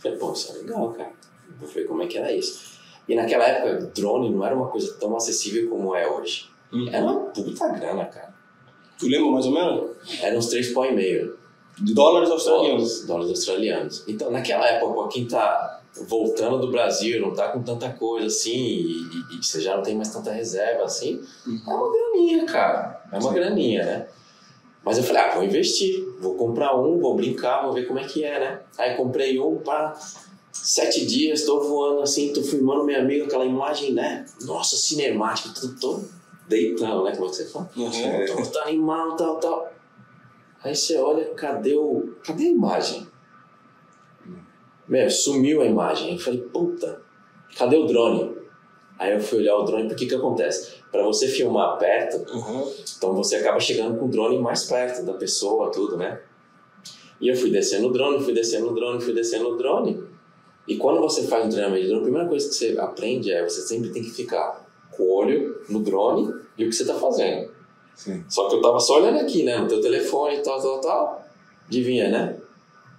Falei, 0.00 0.18
pô, 0.18 0.32
isso 0.32 0.50
é 0.50 0.56
legal, 0.56 0.92
cara. 0.92 1.12
Eu 1.60 1.68
falei, 1.68 1.84
como 1.84 2.02
é 2.02 2.08
que 2.08 2.18
era 2.18 2.32
isso? 2.32 2.72
E 3.08 3.14
naquela 3.14 3.46
época, 3.46 3.92
drone 3.94 4.28
não 4.28 4.44
era 4.44 4.56
uma 4.56 4.66
coisa 4.66 4.92
tão 4.94 5.14
acessível 5.16 5.68
como 5.68 5.94
é 5.94 6.08
hoje. 6.08 6.50
Uhum. 6.72 6.88
Era 6.88 7.04
uma 7.04 7.20
puta 7.26 7.68
grana, 7.68 8.06
cara. 8.06 8.31
Tu 9.02 9.08
lembra 9.08 9.32
mais 9.32 9.46
ou 9.46 9.52
menos? 9.52 9.90
Era 10.22 10.38
uns 10.38 10.46
três 10.46 10.72
pau 10.72 10.84
e 10.84 10.92
meio. 10.92 11.36
De 11.80 11.92
dólares 11.92 12.30
australianos. 12.30 12.78
Dólares, 12.78 13.06
dólares 13.06 13.30
australianos. 13.30 14.04
Então, 14.06 14.30
naquela 14.30 14.64
época, 14.68 14.92
pra 14.94 15.08
quem 15.08 15.26
tá 15.26 15.80
voltando 16.08 16.58
do 16.60 16.70
Brasil, 16.70 17.20
não 17.20 17.34
tá 17.34 17.48
com 17.48 17.62
tanta 17.64 17.90
coisa 17.90 18.26
assim, 18.28 18.50
e, 18.54 18.92
e- 19.02 19.38
e 19.40 19.42
você 19.44 19.60
já 19.60 19.76
não 19.76 19.82
tem 19.82 19.96
mais 19.96 20.10
tanta 20.12 20.30
reserva 20.30 20.84
assim, 20.84 21.20
é 21.46 21.70
uma 21.74 21.90
graninha, 21.92 22.46
cara. 22.46 23.02
É 23.12 23.18
uma 23.18 23.32
graninha, 23.32 23.84
né? 23.84 24.06
Mas 24.84 24.98
eu 24.98 25.04
falei, 25.04 25.22
ah, 25.22 25.34
vou 25.34 25.42
investir, 25.42 26.04
vou 26.20 26.34
comprar 26.36 26.78
um, 26.80 26.98
vou 27.00 27.14
brincar, 27.16 27.62
vou 27.64 27.72
ver 27.72 27.86
como 27.88 27.98
é 27.98 28.04
que 28.04 28.22
é, 28.24 28.38
né? 28.38 28.60
Aí 28.78 28.96
comprei 28.96 29.38
um 29.40 29.56
para 29.58 29.94
sete 30.52 31.04
dias, 31.06 31.44
tô 31.44 31.60
voando 31.60 32.02
assim, 32.02 32.32
tô 32.32 32.42
filmando 32.42 32.84
minha 32.84 33.00
amiga, 33.00 33.24
aquela 33.24 33.44
imagem, 33.44 33.92
né? 33.92 34.24
Nossa, 34.42 34.76
cinemática, 34.76 35.50
tô, 35.60 35.68
tô 35.80 36.00
deitando, 36.52 37.04
né? 37.04 37.12
Como 37.14 37.26
é 37.26 37.30
que 37.30 37.36
você 37.36 37.46
fala? 37.46 37.68
Uhum. 37.76 38.50
Tô 38.52 38.58
animado, 38.60 39.16
tal, 39.16 39.36
tal. 39.40 39.72
Aí 40.62 40.74
você 40.74 40.96
olha, 40.98 41.24
cadê 41.34 41.74
o. 41.74 42.14
Cadê 42.24 42.44
a 42.44 42.50
imagem? 42.50 43.08
Meu, 44.88 45.10
sumiu 45.10 45.62
a 45.62 45.66
imagem. 45.66 46.12
Eu 46.12 46.18
falei, 46.18 46.40
puta, 46.40 47.00
cadê 47.56 47.76
o 47.76 47.86
drone? 47.86 48.36
Aí 48.98 49.12
eu 49.14 49.20
fui 49.20 49.38
olhar 49.38 49.56
o 49.56 49.64
drone, 49.64 49.88
porque 49.88 50.06
que 50.06 50.14
acontece? 50.14 50.74
Para 50.90 51.02
você 51.02 51.26
filmar 51.26 51.78
perto, 51.78 52.18
Uhum. 52.32 52.70
então 52.96 53.14
você 53.14 53.36
acaba 53.36 53.58
chegando 53.58 53.98
com 53.98 54.04
o 54.06 54.08
drone 54.08 54.38
mais 54.38 54.64
perto 54.64 55.04
da 55.04 55.14
pessoa, 55.14 55.70
tudo, 55.72 55.96
né? 55.96 56.20
E 57.20 57.28
eu 57.28 57.34
fui 57.36 57.50
descendo 57.50 57.88
o 57.88 57.92
drone, 57.92 58.22
fui 58.22 58.34
descendo 58.34 58.70
o 58.70 58.74
drone, 58.74 59.00
fui 59.00 59.14
descendo 59.14 59.48
o 59.48 59.56
drone. 59.56 60.04
E 60.68 60.76
quando 60.76 61.00
você 61.00 61.22
faz 61.26 61.46
um 61.46 61.48
treinamento 61.48 61.82
de 61.82 61.88
drone, 61.88 62.00
a 62.02 62.04
primeira 62.04 62.28
coisa 62.28 62.48
que 62.48 62.54
você 62.54 62.76
aprende 62.78 63.32
é 63.32 63.42
você 63.42 63.62
sempre 63.62 63.90
tem 63.90 64.02
que 64.02 64.10
ficar 64.10 64.64
com 64.90 65.02
o 65.04 65.14
olho 65.16 65.60
no 65.68 65.80
drone 65.80 66.32
e 66.56 66.64
o 66.64 66.68
que 66.68 66.74
você 66.74 66.84
tá 66.84 66.94
fazendo. 66.94 67.50
Sim. 67.94 68.24
Só 68.28 68.48
que 68.48 68.56
eu 68.56 68.62
tava 68.62 68.80
só 68.80 69.00
olhando 69.00 69.20
aqui, 69.20 69.42
né? 69.42 69.58
No 69.58 69.68
teu 69.68 69.80
telefone 69.80 70.36
e 70.36 70.42
tal, 70.42 70.60
tal, 70.60 70.80
tal. 70.80 71.26
Adivinha, 71.66 72.08
né? 72.08 72.36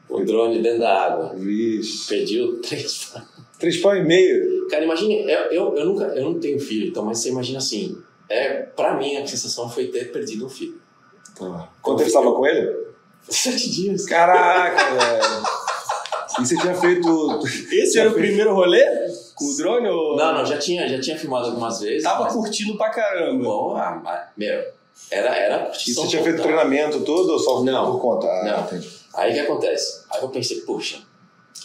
O 0.10 0.24
drone 0.24 0.62
dentro 0.62 0.80
da 0.80 1.06
água. 1.06 1.34
Vixe. 1.36 2.08
Pediu 2.08 2.62
três. 2.62 3.14
Três 3.60 3.78
pau 3.78 3.96
e 3.96 4.04
meio. 4.04 4.68
Cara, 4.68 4.84
imagine, 4.84 5.22
eu, 5.22 5.40
eu, 5.52 5.76
eu 5.78 5.86
nunca, 5.86 6.04
eu 6.08 6.24
não 6.26 6.38
tenho 6.38 6.60
filho, 6.60 6.90
então, 6.90 7.06
mas 7.06 7.20
você 7.20 7.30
imagina 7.30 7.60
assim, 7.60 7.98
é, 8.28 8.64
pra 8.64 8.98
mim 8.98 9.16
a 9.16 9.26
sensação 9.26 9.70
foi 9.70 9.88
ter 9.88 10.12
perdido 10.12 10.46
um 10.46 10.50
filho. 10.50 10.82
Quanto 11.82 11.98
tempo 11.98 12.00
você 12.00 12.04
estava 12.08 12.34
com 12.34 12.46
ele? 12.46 12.76
Sete 13.30 13.70
dias. 13.70 14.06
Caraca, 14.06 14.84
velho. 15.00 15.44
E 16.42 16.46
você 16.46 16.58
tinha 16.58 16.76
feito. 16.76 17.40
Esse 17.72 18.00
era 18.00 18.10
o 18.10 18.14
primeiro 18.14 18.54
rolê 18.54 18.84
com 19.36 19.46
o 19.46 19.58
drone? 19.58 19.88
Ou... 19.90 20.16
Não, 20.16 20.34
não, 20.36 20.46
já 20.46 20.58
tinha, 20.58 20.88
já 20.88 21.00
tinha 21.00 21.18
filmado 21.18 21.48
algumas 21.48 21.80
vezes. 21.80 22.04
Tava 22.04 22.24
mas, 22.26 22.34
curtindo 22.34 22.78
pra 22.78 22.90
caramba. 22.90 23.44
bom, 23.44 23.76
ah, 23.76 24.00
mas, 24.04 24.22
meu, 24.38 24.64
era, 25.12 25.36
era 25.36 25.72
E 25.88 25.94
você 25.94 26.08
tinha 26.08 26.24
feito 26.24 26.38
total. 26.38 26.52
treinamento 26.54 27.02
todo 27.02 27.30
ou 27.32 27.40
só 27.40 27.64
Não. 27.64 27.92
por 27.94 28.02
conta? 28.02 28.28
Ah, 28.28 28.44
Não. 28.44 28.64
entendi. 28.66 28.90
Aí 29.16 29.32
o 29.32 29.34
que 29.36 29.40
acontece? 29.42 30.04
Aí 30.12 30.22
eu 30.22 30.30
pensei, 30.30 30.62
puxa. 30.62 31.00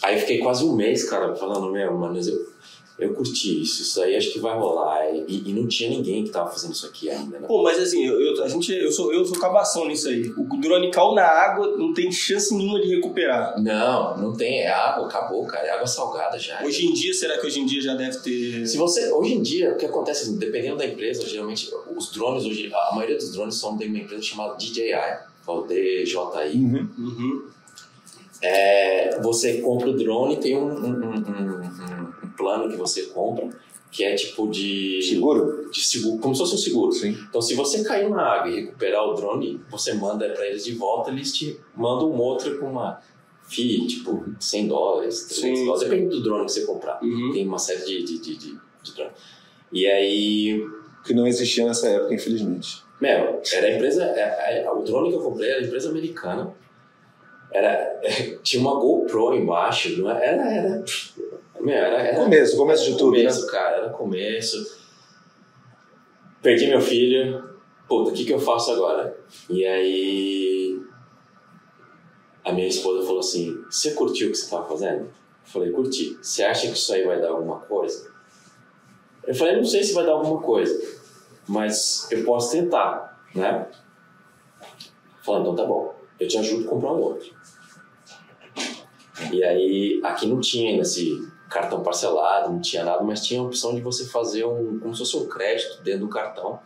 Aí 0.01 0.15
eu 0.15 0.19
fiquei 0.21 0.39
quase 0.39 0.63
um 0.63 0.73
mês, 0.73 1.09
cara, 1.09 1.35
falando, 1.35 1.71
meu, 1.71 1.93
mano, 1.97 2.13
mas 2.15 2.27
eu, 2.27 2.37
eu 2.99 3.13
curti 3.13 3.61
isso, 3.61 3.81
isso 3.81 4.01
aí 4.01 4.15
acho 4.15 4.31
que 4.33 4.39
vai 4.39 4.57
rolar. 4.57 4.99
E, 5.27 5.43
e 5.49 5.53
não 5.53 5.67
tinha 5.67 5.89
ninguém 5.89 6.23
que 6.23 6.29
tava 6.29 6.49
fazendo 6.51 6.73
isso 6.73 6.85
aqui 6.85 7.09
ainda, 7.09 7.39
né? 7.39 7.47
Pô, 7.47 7.63
mas 7.63 7.79
assim, 7.79 8.05
eu, 8.05 8.19
eu- 8.19 8.43
a 8.43 8.47
gente, 8.47 8.71
eu, 8.73 8.91
sou, 8.91 9.13
eu 9.13 9.23
sou 9.25 9.39
cabação 9.39 9.87
nisso 9.87 10.07
aí. 10.09 10.31
O 10.37 10.57
drone 10.59 10.91
caiu 10.91 11.13
na 11.13 11.23
água, 11.25 11.75
não 11.77 11.93
tem 11.93 12.11
chance 12.11 12.53
nenhuma 12.55 12.79
de 12.81 12.93
recuperar. 12.95 13.61
Não, 13.61 14.17
não 14.17 14.35
tem, 14.35 14.59
é 14.61 14.69
água, 14.69 15.05
acabou, 15.07 15.45
cara, 15.45 15.65
é 15.67 15.71
água 15.71 15.87
salgada 15.87 16.37
já. 16.37 16.63
Hoje 16.63 16.85
em 16.85 16.93
dia, 16.93 17.13
será 17.13 17.37
que 17.37 17.47
hoje 17.47 17.59
em 17.59 17.65
dia 17.65 17.81
já 17.81 17.93
deve 17.95 18.17
ter. 18.19 18.65
Se 18.67 18.77
você, 18.77 19.11
hoje 19.11 19.33
em 19.33 19.41
dia, 19.41 19.71
o 19.73 19.77
que 19.77 19.85
acontece, 19.85 20.23
assim, 20.23 20.37
dependendo 20.37 20.77
da 20.77 20.85
empresa, 20.85 21.27
geralmente 21.27 21.69
os 21.95 22.11
drones 22.11 22.45
hoje, 22.45 22.71
a 22.73 22.95
maioria 22.95 23.17
dos 23.17 23.31
drones 23.31 23.55
são 23.55 23.77
de 23.77 23.85
uma 23.85 23.97
empresa 23.97 24.21
chamada 24.23 24.55
DJI, 24.55 24.93
ou 25.47 25.65
DJI. 25.65 26.57
Uhum. 26.57 26.89
Uhum. 26.97 27.43
É, 28.41 29.19
você 29.21 29.61
compra 29.61 29.89
o 29.89 29.93
drone, 29.97 30.37
tem 30.37 30.57
um, 30.57 30.67
um, 30.69 30.89
um- 30.89 31.63
um- 32.23 32.29
plano 32.37 32.69
que 32.69 32.77
você 32.77 33.03
compra, 33.07 33.49
que 33.91 34.03
é 34.03 34.15
tipo 34.15 34.47
de. 34.49 35.01
Seguro? 35.03 35.69
De 35.71 35.81
seguro, 35.81 36.19
como 36.21 36.33
se 36.33 36.39
fosse 36.41 36.55
um 36.55 36.57
seguro. 36.57 36.91
Sim. 36.93 37.17
Então, 37.29 37.41
se 37.41 37.53
você 37.55 37.83
caiu 37.83 38.09
na 38.11 38.21
água 38.23 38.49
e 38.49 38.61
recuperar 38.61 39.03
o 39.05 39.13
drone, 39.13 39.59
você 39.69 39.93
manda 39.93 40.29
para 40.29 40.47
eles 40.47 40.63
de 40.63 40.73
volta, 40.73 41.11
eles 41.11 41.33
te 41.35 41.59
mandam 41.75 42.09
um 42.09 42.17
outro 42.17 42.57
com 42.59 42.67
uma 42.67 43.01
FII, 43.49 43.87
tipo 43.87 44.23
100 44.39 44.67
dólares, 44.67 45.23
300 45.25 45.59
Sim, 45.59 45.65
dólares, 45.65 45.83
sim. 45.83 45.89
depende 45.89 46.15
do 46.15 46.23
drone 46.23 46.45
que 46.45 46.51
você 46.51 46.65
comprar. 46.65 47.03
Uhum. 47.03 47.31
Tem 47.33 47.45
uma 47.47 47.59
série 47.59 47.83
de, 47.83 48.03
de, 48.03 48.19
de, 48.19 48.35
de, 48.37 48.57
de 48.83 48.93
drone. 48.95 49.11
E 49.73 49.85
aí, 49.87 50.65
Que 51.03 51.13
não 51.13 51.27
existia 51.27 51.65
nessa 51.65 51.89
época, 51.89 52.13
infelizmente. 52.13 52.83
meu, 53.01 53.41
era 53.53 53.67
a 53.67 53.71
empresa, 53.75 54.03
é- 54.05 54.63
é- 54.63 54.71
o 54.71 54.81
drone 54.83 55.09
que 55.09 55.15
eu 55.15 55.21
comprei 55.21 55.49
era 55.49 55.59
a 55.59 55.63
empresa 55.63 55.89
americana. 55.89 56.53
Era, 57.51 57.99
tinha 58.43 58.61
uma 58.61 58.75
GoPro 58.79 59.35
embaixo, 59.35 60.01
não 60.01 60.11
é? 60.11 60.25
era, 60.25 60.53
era, 60.53 60.83
meu, 61.59 61.73
era, 61.73 62.01
era 62.01 62.15
Começo, 62.15 62.57
começo 62.57 62.85
de 62.85 62.97
tudo, 62.97 63.11
né? 63.11 63.17
começo, 63.19 63.47
cara, 63.47 63.77
era 63.77 63.89
começo. 63.89 64.79
Perdi 66.41 66.67
meu 66.67 66.79
filho. 66.79 67.49
Puta, 67.87 68.11
o 68.11 68.13
que, 68.13 68.23
que 68.23 68.33
eu 68.33 68.39
faço 68.39 68.71
agora? 68.71 69.17
E 69.49 69.65
aí. 69.65 70.81
A 72.45 72.51
minha 72.53 72.67
esposa 72.67 73.05
falou 73.05 73.19
assim: 73.19 73.61
Você 73.69 73.91
curtiu 73.91 74.29
o 74.29 74.31
que 74.31 74.37
você 74.37 74.45
estava 74.45 74.67
fazendo? 74.67 75.01
Eu 75.01 75.11
falei: 75.43 75.71
Curti. 75.71 76.17
Você 76.21 76.43
acha 76.43 76.67
que 76.67 76.73
isso 76.73 76.93
aí 76.93 77.03
vai 77.03 77.19
dar 77.19 77.29
alguma 77.29 77.59
coisa? 77.59 78.09
Eu 79.27 79.35
falei: 79.35 79.57
Não 79.57 79.65
sei 79.65 79.83
se 79.83 79.93
vai 79.93 80.05
dar 80.05 80.13
alguma 80.13 80.41
coisa, 80.41 80.81
mas 81.47 82.07
eu 82.11 82.23
posso 82.23 82.51
tentar, 82.51 83.21
né? 83.35 83.67
Falando: 85.25 85.41
Então 85.41 85.55
tá 85.55 85.65
bom, 85.65 85.93
eu 86.19 86.27
te 86.27 86.37
ajudo 86.37 86.65
a 86.65 86.69
comprar 86.69 86.91
um 86.93 86.99
outro. 86.99 87.33
E 89.31 89.43
aí, 89.43 89.99
aqui 90.03 90.27
não 90.27 90.39
tinha 90.39 90.69
ainda 90.71 90.81
esse 90.83 91.27
cartão 91.49 91.81
parcelado, 91.83 92.51
não 92.51 92.61
tinha 92.61 92.83
nada, 92.83 93.03
mas 93.03 93.25
tinha 93.25 93.39
a 93.41 93.43
opção 93.43 93.75
de 93.75 93.81
você 93.81 94.05
fazer 94.05 94.45
um, 94.45 94.79
como 94.79 94.93
se 94.93 94.99
fosse 94.99 95.17
um 95.17 95.27
crédito 95.27 95.81
dentro 95.83 96.01
do 96.01 96.07
cartão. 96.09 96.59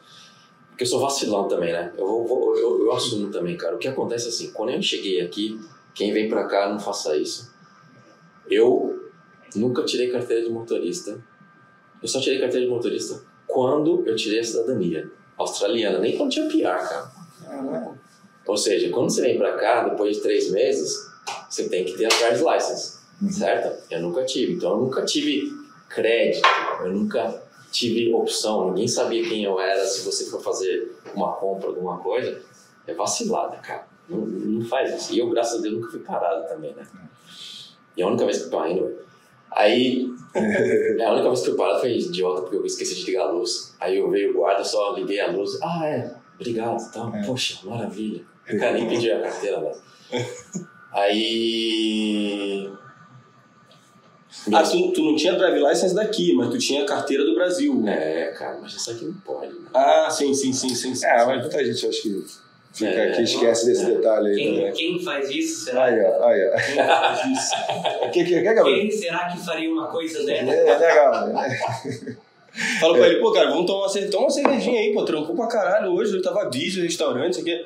Porque 0.70 0.84
eu 0.84 0.88
sou 0.88 1.00
vacilão 1.00 1.48
também, 1.48 1.72
né? 1.72 1.94
Eu, 1.98 2.06
vou- 2.06 2.28
vou- 2.28 2.58
eu, 2.58 2.82
eu 2.82 2.92
assumo 2.92 3.30
também, 3.32 3.56
cara. 3.58 3.76
O 3.76 3.80
que 3.80 3.88
acontece 3.88 4.26
é 4.26 4.30
assim, 4.30 4.52
quando 4.52 4.72
eu 4.72 4.82
cheguei 4.82 5.22
aqui, 5.22 5.60
quem 5.94 6.12
vem 6.14 6.28
pra 6.28 6.46
cá 6.46 6.68
não 6.70 6.80
faça 6.80 7.16
isso. 7.16 7.54
Eu 8.50 9.10
nunca 9.56 9.84
tirei 9.84 10.10
carteira 10.12 10.44
de 10.44 10.50
motorista. 10.50 11.24
Eu 12.02 12.08
só 12.08 12.20
tirei 12.20 12.40
carteira 12.40 12.66
de 12.66 12.72
motorista 12.72 13.24
quando 13.48 14.04
eu 14.06 14.16
tirei 14.16 14.40
a 14.40 14.44
cidadania 14.44 15.10
australiana, 15.38 16.00
nem 16.00 16.18
quando 16.18 16.32
tinha 16.32 16.48
PR, 16.48 16.88
cara. 16.88 17.12
Ou 18.46 18.58
seja, 18.58 18.90
quando 18.90 19.10
você 19.10 19.22
vem 19.22 19.38
pra 19.38 19.54
cá, 19.54 19.88
depois 19.88 20.18
de 20.18 20.22
três 20.22 20.52
meses, 20.52 21.10
você 21.50 21.70
tem 21.70 21.86
que 21.86 21.94
ter 21.94 22.06
a 22.06 22.10
driver's 22.10 22.42
license, 22.42 23.00
certo? 23.32 23.84
Eu 23.90 24.02
nunca 24.02 24.24
tive. 24.26 24.54
Então, 24.54 24.72
eu 24.72 24.78
nunca 24.78 25.04
tive 25.06 25.52
crédito, 25.90 26.48
eu 26.82 26.92
nunca 26.92 27.42
tive 27.72 28.14
opção, 28.14 28.70
ninguém 28.70 28.88
sabia 28.88 29.24
quem 29.28 29.44
eu 29.44 29.60
era. 29.60 29.86
Se 29.86 30.06
você 30.06 30.26
for 30.30 30.42
fazer 30.42 30.96
uma 31.14 31.34
compra, 31.34 31.70
alguma 31.70 31.98
coisa, 32.00 32.42
é 32.86 32.94
vacilada, 32.94 33.58
cara. 33.58 33.88
Não, 34.10 34.20
não 34.20 34.66
faz 34.66 34.94
isso. 34.94 35.14
E 35.14 35.20
eu, 35.20 35.30
graças 35.30 35.60
a 35.60 35.62
Deus, 35.62 35.76
nunca 35.76 35.92
fui 35.92 36.00
parado 36.02 36.48
também, 36.48 36.74
né? 36.74 36.86
E 37.96 38.02
a 38.02 38.08
única 38.08 38.26
vez 38.26 38.40
que 38.40 38.46
eu 38.46 38.50
parei, 38.50 38.74
anyway. 38.74 38.96
Aí, 39.52 40.10
a 41.06 41.14
única 41.14 41.30
vez 41.30 41.42
que 41.42 41.50
eu 41.50 41.56
parado 41.56 41.80
foi 41.80 41.98
idiota, 41.98 42.42
porque 42.42 42.58
eu 42.58 42.66
esqueci 42.66 42.96
de 42.96 43.06
ligar 43.06 43.28
a 43.28 43.32
luz. 43.32 43.76
Aí 43.80 43.98
eu 43.98 44.10
veio 44.10 44.32
o 44.32 44.34
guarda, 44.34 44.64
só 44.64 44.94
liguei 44.94 45.20
a 45.20 45.32
luz. 45.32 45.60
Ah, 45.62 45.86
é, 45.88 46.16
obrigado, 46.36 46.92
tá. 46.92 47.12
Poxa, 47.26 47.60
maravilha. 47.64 48.33
O 48.52 48.60
cara 48.60 48.74
nem 48.74 48.88
pediu 48.88 49.16
a 49.18 49.22
carteira, 49.22 49.60
né? 49.62 49.72
Aí. 50.92 52.70
Ah, 54.52 54.64
tu, 54.64 54.92
tu 54.92 55.02
não 55.04 55.16
tinha 55.16 55.34
drive 55.36 55.60
license 55.60 55.96
daqui, 55.96 56.34
mas 56.34 56.50
tu 56.50 56.58
tinha 56.58 56.86
carteira 56.86 57.24
do 57.24 57.34
Brasil. 57.36 57.82
É, 57.88 58.34
cara, 58.38 58.58
mas 58.62 58.74
isso 58.74 58.92
aqui 58.92 59.06
não 59.06 59.14
pode, 59.14 59.54
né? 59.54 59.68
Ah, 59.74 60.10
sim, 60.10 60.34
sim, 60.34 60.52
sim, 60.52 60.70
sim. 60.70 60.94
sim. 60.94 61.06
É, 61.06 61.26
mas 61.26 61.40
muita 61.42 61.64
gente 61.64 61.88
acho 61.88 62.02
que 62.02 62.26
fica 62.74 62.90
É, 62.92 63.12
aqui, 63.14 63.22
esquece 63.24 63.66
desse 63.68 63.86
detalhe 63.86 64.30
aí. 64.32 64.36
Quem, 64.36 64.62
Né? 64.64 64.72
quem 64.72 65.00
faz 65.04 65.30
isso? 65.30 65.66
Será? 65.66 65.86
Aí, 65.86 66.00
ó, 66.02 66.26
aí, 66.28 66.50
ó. 66.50 66.56
Quem 66.58 66.76
faz 66.76 67.26
isso? 67.26 67.54
Que, 68.14 68.24
que, 68.26 68.42
que? 68.42 68.64
Quem 68.64 68.92
será 68.92 69.30
que 69.30 69.40
faria 69.40 69.72
uma 69.72 69.88
coisa 69.88 70.20
É, 70.30 70.44
dessa? 70.44 70.52
é 70.52 70.78
legal, 70.78 71.28
né? 71.28 71.58
Fala 72.80 72.98
pra 72.98 73.08
ele, 73.08 73.20
pô, 73.20 73.32
cara, 73.32 73.50
vamos 73.50 73.66
tomar 73.66 73.80
uma, 73.84 73.90
cerve- 73.90 74.10
toma 74.10 74.26
uma 74.26 74.30
cervejinha 74.30 74.80
aí, 74.80 74.94
pô, 74.94 75.04
trampou 75.06 75.36
pra 75.36 75.48
caralho 75.48 75.92
hoje, 75.94 76.16
eu 76.16 76.22
tava 76.22 76.50
vídeo, 76.52 76.84
restaurante, 76.84 77.32
isso 77.34 77.42
aqui. 77.42 77.66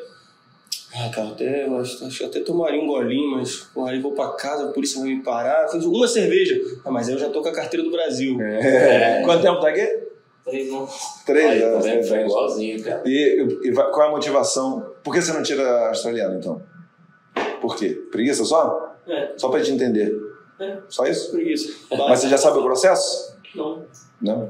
Ah, 0.96 1.10
cara, 1.14 1.28
até, 1.30 1.66
eu 1.66 1.78
acho, 1.78 2.06
acho 2.06 2.20
que 2.20 2.26
até 2.26 2.40
tomaria 2.40 2.82
um 2.82 2.88
golinho, 2.88 3.32
mas 3.38 3.56
porra, 3.74 3.92
aí 3.92 4.00
vou 4.02 4.14
pra 4.14 4.30
casa, 4.30 4.70
a 4.70 4.72
polícia 4.72 5.02
vai 5.02 5.10
me 5.10 5.22
parar. 5.22 5.68
Fiz 5.70 5.84
uma 5.86 6.08
cerveja. 6.08 6.60
Ah, 6.86 6.90
mas 6.92 7.08
aí 7.08 7.14
eu 7.16 7.20
já 7.20 7.30
tô 7.30 7.42
com 7.42 7.50
a 7.50 7.54
carteira 7.54 7.84
do 7.84 7.92
Brasil. 7.92 8.40
É. 8.42 9.22
Quanto 9.26 9.42
tempo 9.42 9.60
tá 9.60 9.68
aqui? 9.70 10.08
Vocês 10.46 10.72
não- 10.72 10.88
Três 11.26 11.52
Aí, 11.52 11.60
tá 11.60 11.66
anos. 11.68 11.86
vendo? 11.86 12.08
Foi 12.08 12.20
igualzinho, 12.22 12.84
cara. 12.84 13.04
E, 13.06 13.48
e 13.64 13.72
vai- 13.72 13.92
qual 13.92 14.06
é 14.06 14.10
a 14.10 14.12
motivação? 14.12 14.94
Por 15.04 15.14
que 15.14 15.22
você 15.22 15.34
não 15.34 15.44
tira 15.44 15.62
a 15.68 15.88
australiana, 15.90 16.38
então? 16.38 16.62
Por 17.62 17.76
quê? 17.76 17.90
Preguiça 18.12 18.46
só? 18.46 18.96
É, 19.08 19.34
Só 19.38 19.50
pra 19.50 19.60
gente 19.60 19.72
entender. 19.76 20.16
É. 20.60 20.78
Só 20.88 21.06
isso? 21.06 21.32
Preguiça. 21.32 21.74
Mas 21.92 22.20
você 22.20 22.30
já 22.30 22.38
sabe 22.38 22.60
o 22.60 22.64
processo? 22.64 23.36
não. 23.56 23.86
Não. 24.22 24.50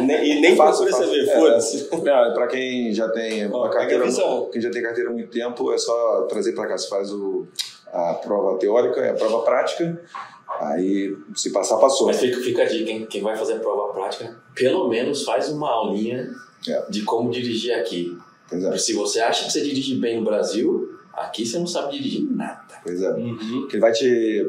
Nem- 0.00 0.24
E 0.38 0.40
nem 0.40 0.56
Fácil, 0.56 0.86
procura 0.86 1.06
fácil. 1.06 1.06
saber, 1.26 1.30
É, 1.30 1.38
foda-se. 1.38 1.88
Não, 1.92 2.34
pra 2.34 2.46
quem 2.46 2.92
já 2.92 3.08
tem 3.10 3.50
Ó, 3.52 3.68
carteira, 3.68 4.04
quem 4.52 4.60
já 4.62 4.70
tem 4.70 4.82
carteira 4.82 5.10
há 5.10 5.12
muito 5.12 5.30
tempo, 5.30 5.72
é 5.72 5.78
só 5.78 6.22
trazer 6.22 6.52
pra 6.52 6.66
cá. 6.66 6.76
Você 6.78 6.88
faz 6.88 7.12
o, 7.12 7.46
a 7.92 8.14
prova 8.14 8.58
teórica 8.58 9.00
e 9.00 9.08
a 9.10 9.14
prova 9.14 9.42
prática. 9.42 10.00
Aí, 10.60 11.14
se 11.36 11.50
passar, 11.52 11.76
passou. 11.76 12.06
Mas 12.06 12.18
fica, 12.18 12.38
fica 12.40 12.62
a 12.62 12.66
dica, 12.66 12.90
hein? 12.90 13.06
Quem 13.08 13.22
vai 13.22 13.36
fazer 13.36 13.54
a 13.54 13.58
prova 13.58 13.92
prática, 13.92 14.36
pelo 14.54 14.88
menos 14.88 15.22
faz 15.24 15.50
uma 15.50 15.70
aulinha 15.70 16.30
É. 16.66 16.82
de 16.90 17.02
como 17.02 17.30
dirigir 17.30 17.74
aqui. 17.74 18.16
É. 18.50 18.78
Se 18.78 18.94
você 18.94 19.20
acha 19.20 19.44
que 19.44 19.52
você 19.52 19.60
dirige 19.60 19.94
bem 19.96 20.16
no 20.18 20.24
Brasil, 20.24 20.88
aqui 21.12 21.44
você 21.44 21.58
não 21.58 21.66
sabe 21.66 21.92
dirigir 21.92 22.22
nada. 22.34 22.64
Pois 22.82 23.02
é. 23.02 23.10
Uhum. 23.12 23.36
Porque 23.60 23.76
ele 23.76 23.80
vai 23.82 23.92
te. 23.92 24.46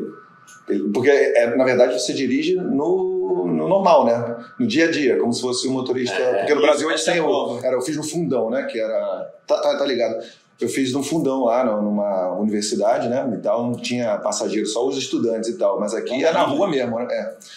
Porque, 0.93 1.09
é, 1.09 1.55
na 1.55 1.65
verdade, 1.65 1.99
você 1.99 2.13
dirige 2.13 2.55
no 2.55 3.18
normal, 3.33 4.05
né? 4.05 4.35
No 4.59 4.67
dia 4.67 4.85
a 4.87 4.91
dia, 4.91 5.17
como 5.17 5.31
se 5.33 5.41
fosse 5.41 5.67
um 5.67 5.71
motorista. 5.71 6.15
É, 6.15 6.33
porque 6.39 6.53
no 6.53 6.59
isso, 6.59 6.67
Brasil 6.67 6.89
a 6.89 6.95
gente 6.95 7.09
é 7.09 7.13
tem 7.13 7.21
o. 7.21 7.59
Era, 7.63 7.75
eu 7.75 7.81
fiz 7.81 7.95
no 7.97 8.03
fundão, 8.03 8.49
né? 8.49 8.63
Que 8.63 8.79
era. 8.79 9.31
Tá, 9.47 9.57
tá, 9.61 9.77
tá 9.77 9.85
ligado? 9.85 10.23
Eu 10.59 10.67
fiz 10.67 10.91
num 10.91 11.01
fundão 11.01 11.45
lá, 11.45 11.63
no- 11.63 11.81
numa 11.81 12.33
universidade, 12.37 13.07
né? 13.07 13.29
E 13.33 13.37
tal, 13.41 13.63
não 13.63 13.73
tinha 13.79 14.17
passageiro, 14.17 14.67
só 14.67 14.85
os 14.85 14.97
estudantes 14.97 15.49
e 15.49 15.57
tal. 15.57 15.79
Mas 15.79 15.93
aqui 15.93 16.23
é 16.25 16.31
na 16.33 16.43
rua 16.43 16.67
mesmo, 16.67 16.99
né? 16.99 17.07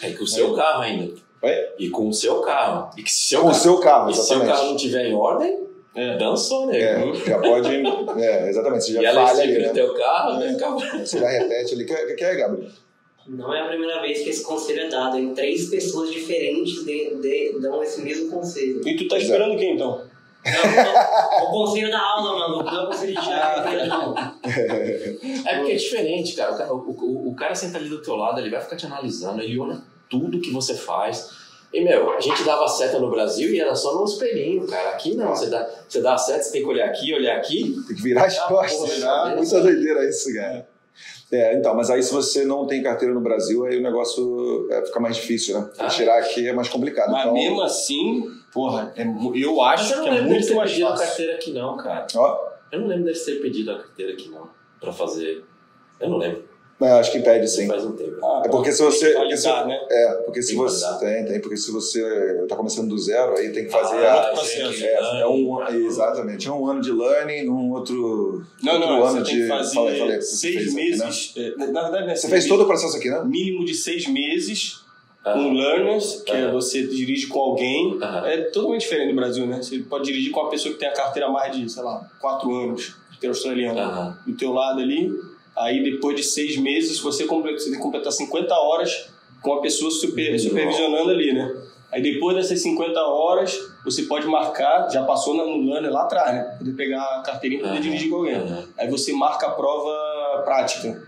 É. 0.02 0.08
É 0.08 0.12
com 0.12 0.22
o 0.22 0.26
seu 0.26 0.54
carro 0.54 0.82
ainda. 0.82 1.12
Oi? 1.42 1.52
E 1.80 1.90
com 1.90 2.08
o 2.08 2.12
seu 2.14 2.40
carro. 2.42 2.90
E 2.96 3.02
que 3.02 3.10
se 3.10 3.30
seu 3.30 3.40
Com 3.40 3.48
o 3.48 3.54
seu 3.54 3.78
carro, 3.80 4.08
e 4.10 4.14
se 4.14 4.22
seu 4.22 4.36
exatamente. 4.36 4.56
carro 4.56 4.70
não 4.70 4.76
tiver 4.76 5.06
em 5.06 5.14
ordem, 5.16 5.58
É. 5.96 6.16
dançou, 6.16 6.68
né? 6.68 6.78
É, 6.78 7.14
já 7.26 7.38
pode. 7.40 7.68
É, 8.22 8.48
exatamente. 8.48 8.84
Você 8.84 8.90
E 8.92 8.94
já 8.94 9.08
ela 9.08 9.26
falha 9.26 9.42
ali, 9.42 9.54
no 9.58 9.60
né? 9.66 9.68
teu 9.70 9.94
carro, 9.94 10.38
vai 10.38 10.48
ficar... 10.50 10.70
Você 11.00 11.18
já 11.18 11.28
repete 11.28 11.74
ali. 11.74 11.82
O 11.84 12.16
que 12.16 12.24
é, 12.24 12.34
Gabriel? 12.36 12.70
Não 13.26 13.54
é 13.54 13.60
a 13.60 13.68
primeira 13.68 14.00
vez 14.02 14.20
que 14.22 14.30
esse 14.30 14.42
conselho 14.42 14.80
é 14.82 14.88
dado. 14.88 15.18
Em 15.18 15.32
três 15.34 15.68
pessoas 15.70 16.10
diferentes 16.10 16.84
de, 16.84 17.14
de- 17.16 17.58
dão 17.60 17.82
esse 17.82 18.02
mesmo 18.02 18.30
conselho. 18.30 18.80
E 18.86 18.96
tu 18.96 19.06
tá 19.08 19.16
esperando 19.18 19.56
quem 19.56 19.74
então? 19.74 20.10
Não, 20.44 21.44
o 21.44 21.50
conselho 21.52 21.88
da 21.90 22.00
aula, 22.00 22.48
mano. 22.48 22.64
Não 22.64 22.80
é 22.80 22.84
o 22.84 22.86
conselho 22.88 23.14
de 23.14 23.88
não. 23.88 24.14
É 25.46 25.56
porque 25.58 25.72
é 25.72 25.76
diferente, 25.76 26.34
cara. 26.34 26.52
O, 26.52 26.58
cara. 26.58 26.74
o- 26.74 26.76
o- 26.90 27.28
o 27.30 27.34
cara 27.36 27.54
senta 27.54 27.78
ali 27.78 27.88
do 27.88 28.02
teu 28.02 28.16
lado, 28.16 28.40
ele 28.40 28.50
vai 28.50 28.60
ficar 28.60 28.76
te 28.76 28.86
analisando, 28.86 29.40
ele 29.40 29.58
olha 29.58 29.80
tudo 30.10 30.40
que 30.40 30.50
você 30.50 30.74
faz. 30.74 31.30
E, 31.72 31.80
meu, 31.82 32.10
a 32.12 32.20
gente 32.20 32.42
dava 32.44 32.68
seta 32.68 32.98
no 32.98 33.08
Brasil 33.10 33.54
e 33.54 33.58
era 33.60 33.74
só 33.74 33.94
no 33.94 34.04
espelhinho, 34.04 34.66
cara. 34.66 34.90
Aqui 34.90 35.14
não, 35.14 35.28
você 35.34 35.46
dá, 35.48 35.66
você 35.88 36.00
dá 36.02 36.14
a 36.14 36.18
seta, 36.18 36.42
você 36.42 36.52
tem 36.52 36.62
que 36.62 36.68
olhar 36.68 36.86
aqui, 36.86 37.14
olhar 37.14 37.36
aqui. 37.36 37.74
Tem 37.88 37.96
que 37.96 38.02
virar 38.02 38.24
as 38.26 38.36
Ah, 38.38 38.46
costas. 38.48 38.98
Muita 39.36 39.60
doideira 39.60 40.06
isso, 40.08 40.34
cara. 40.34 40.68
É, 41.32 41.56
então, 41.56 41.74
mas 41.74 41.88
aí 41.88 42.02
se 42.02 42.12
você 42.12 42.44
não 42.44 42.66
tem 42.66 42.82
carteira 42.82 43.14
no 43.14 43.20
Brasil, 43.20 43.64
aí 43.64 43.78
o 43.78 43.82
negócio 43.82 44.68
é, 44.70 44.84
fica 44.84 45.00
mais 45.00 45.16
difícil, 45.16 45.58
né? 45.58 45.70
Pra 45.76 45.86
Ah. 45.86 45.88
tirar 45.88 46.18
aqui 46.18 46.46
é 46.46 46.52
mais 46.52 46.68
complicado. 46.68 47.10
Mas 47.10 47.22
então, 47.22 47.32
mesmo 47.32 47.62
assim, 47.62 48.28
porra, 48.52 48.92
é 48.94 49.02
eu 49.02 49.62
acho 49.62 49.92
eu 49.94 49.96
não 49.96 50.02
que 50.04 50.08
é 50.10 50.12
lembro 50.12 50.28
deles 50.28 50.28
muito 50.28 50.48
ter 50.48 50.54
mais 50.54 50.70
pedido 50.70 50.86
a 50.86 50.90
fácil. 50.90 51.06
carteira 51.06 51.34
aqui, 51.34 51.52
não, 51.52 51.76
cara. 51.78 52.06
ó, 52.16 52.48
Eu 52.70 52.80
não 52.80 52.86
lembro 52.88 53.04
deles 53.04 53.24
ter 53.24 53.40
pedido 53.40 53.70
a 53.72 53.76
carteira 53.78 54.12
aqui, 54.12 54.28
não. 54.28 54.48
Pra 54.78 54.92
fazer. 54.92 55.42
Eu 55.98 56.10
não 56.10 56.18
lembro. 56.18 56.44
É, 56.84 56.92
acho 56.92 57.12
que 57.12 57.20
pede 57.20 57.48
sim. 57.48 57.66
Faz 57.66 57.84
um 57.84 57.92
tempo. 57.92 58.18
Ah, 58.24 58.42
É 58.44 58.48
porque 58.48 58.72
se 58.72 58.82
você. 58.82 59.12
tem 59.12 59.14
validar, 59.14 59.66
né? 59.66 59.78
É, 59.90 60.12
porque 60.24 60.42
se 60.42 60.48
Tem 60.48 60.56
você. 60.56 60.98
Tem, 60.98 61.24
tem, 61.24 61.40
porque 61.40 61.56
se 61.56 61.70
você 61.70 62.44
tá 62.48 62.56
começando 62.56 62.88
do 62.88 62.98
zero, 62.98 63.36
aí 63.36 63.50
tem 63.52 63.64
que 63.64 63.70
fazer 63.70 64.04
Ah, 64.06 64.20
a. 64.22 64.26
processo. 64.28 64.84
É, 64.84 65.20
é 65.22 65.26
um, 65.26 65.62
exatamente, 65.68 66.48
é 66.48 66.50
um 66.52 66.66
ano 66.66 66.80
de 66.80 66.92
learning, 66.92 67.48
um 67.48 67.72
outro. 67.72 68.44
Não, 68.62 68.74
outro 68.74 68.88
não, 68.88 69.04
ano 69.04 69.18
você 69.18 69.24
tem 69.24 69.34
de. 69.36 69.42
que 69.42 69.48
fazer 69.48 69.78
aí, 69.78 70.20
você 70.20 70.36
seis 70.36 70.56
aqui, 70.56 70.66
né? 70.74 70.74
meses. 70.74 71.34
é, 71.36 71.50
na 71.72 71.82
verdade, 71.82 72.04
não 72.06 72.12
é 72.12 72.16
Você 72.16 72.28
fez 72.28 72.46
todo 72.46 72.62
o 72.62 72.66
processo 72.66 72.96
aqui, 72.96 73.08
né? 73.10 73.22
mínimo 73.24 73.64
de 73.64 73.74
seis 73.74 74.06
meses 74.06 74.80
Ah, 75.24 75.34
com 75.34 75.52
learners, 75.52 76.22
que 76.26 76.32
é 76.32 76.42
Aham. 76.46 76.52
você 76.52 76.82
dirige 76.86 77.26
com 77.28 77.38
alguém. 77.38 77.98
É 78.24 78.38
totalmente 78.52 78.80
diferente 78.82 79.10
no 79.10 79.16
Brasil, 79.16 79.46
né? 79.46 79.62
Você 79.62 79.78
pode 79.80 80.04
dirigir 80.04 80.32
com 80.32 80.40
uma 80.40 80.50
pessoa 80.50 80.74
que 80.74 80.80
tem 80.80 80.88
a 80.88 80.92
carteira 80.92 81.28
há 81.28 81.30
mais 81.32 81.56
de, 81.56 81.68
sei 81.70 81.82
lá, 81.82 82.10
quatro 82.20 82.52
anos, 82.54 82.96
que 83.20 83.26
é 83.26 83.28
australiano. 83.28 83.78
Aham. 83.78 84.18
Do 84.26 84.36
teu 84.36 84.52
lado 84.52 84.80
ali. 84.80 85.12
Aí 85.62 85.82
depois 85.82 86.16
de 86.16 86.22
seis 86.22 86.56
meses 86.56 86.98
você, 86.98 87.24
completa, 87.24 87.58
você 87.58 87.66
tem 87.70 87.74
que 87.76 87.82
completar 87.82 88.12
50 88.12 88.54
horas 88.54 89.08
com 89.40 89.54
a 89.54 89.60
pessoa 89.60 89.90
super, 89.90 90.38
supervisionando 90.38 91.10
ali, 91.10 91.32
né? 91.32 91.56
Aí 91.92 92.00
depois 92.00 92.36
dessas 92.36 92.60
50 92.62 92.98
horas, 93.00 93.58
você 93.84 94.04
pode 94.04 94.26
marcar, 94.26 94.88
já 94.90 95.02
passou 95.04 95.34
na- 95.36 95.44
no 95.44 95.62
learner 95.70 95.92
lá 95.92 96.02
atrás, 96.04 96.32
né? 96.34 96.54
Poder 96.58 96.72
pegar 96.72 97.02
a 97.02 97.22
carteirinha 97.22 97.60
e 97.60 97.62
poder 97.64 97.74
Aham. 97.74 97.82
dirigir 97.82 98.08
com 98.08 98.16
alguém. 98.16 98.34
Aham. 98.34 98.64
Aí 98.78 98.88
você 98.90 99.12
marca 99.12 99.46
a 99.46 99.50
prova 99.50 100.42
prática. 100.44 101.02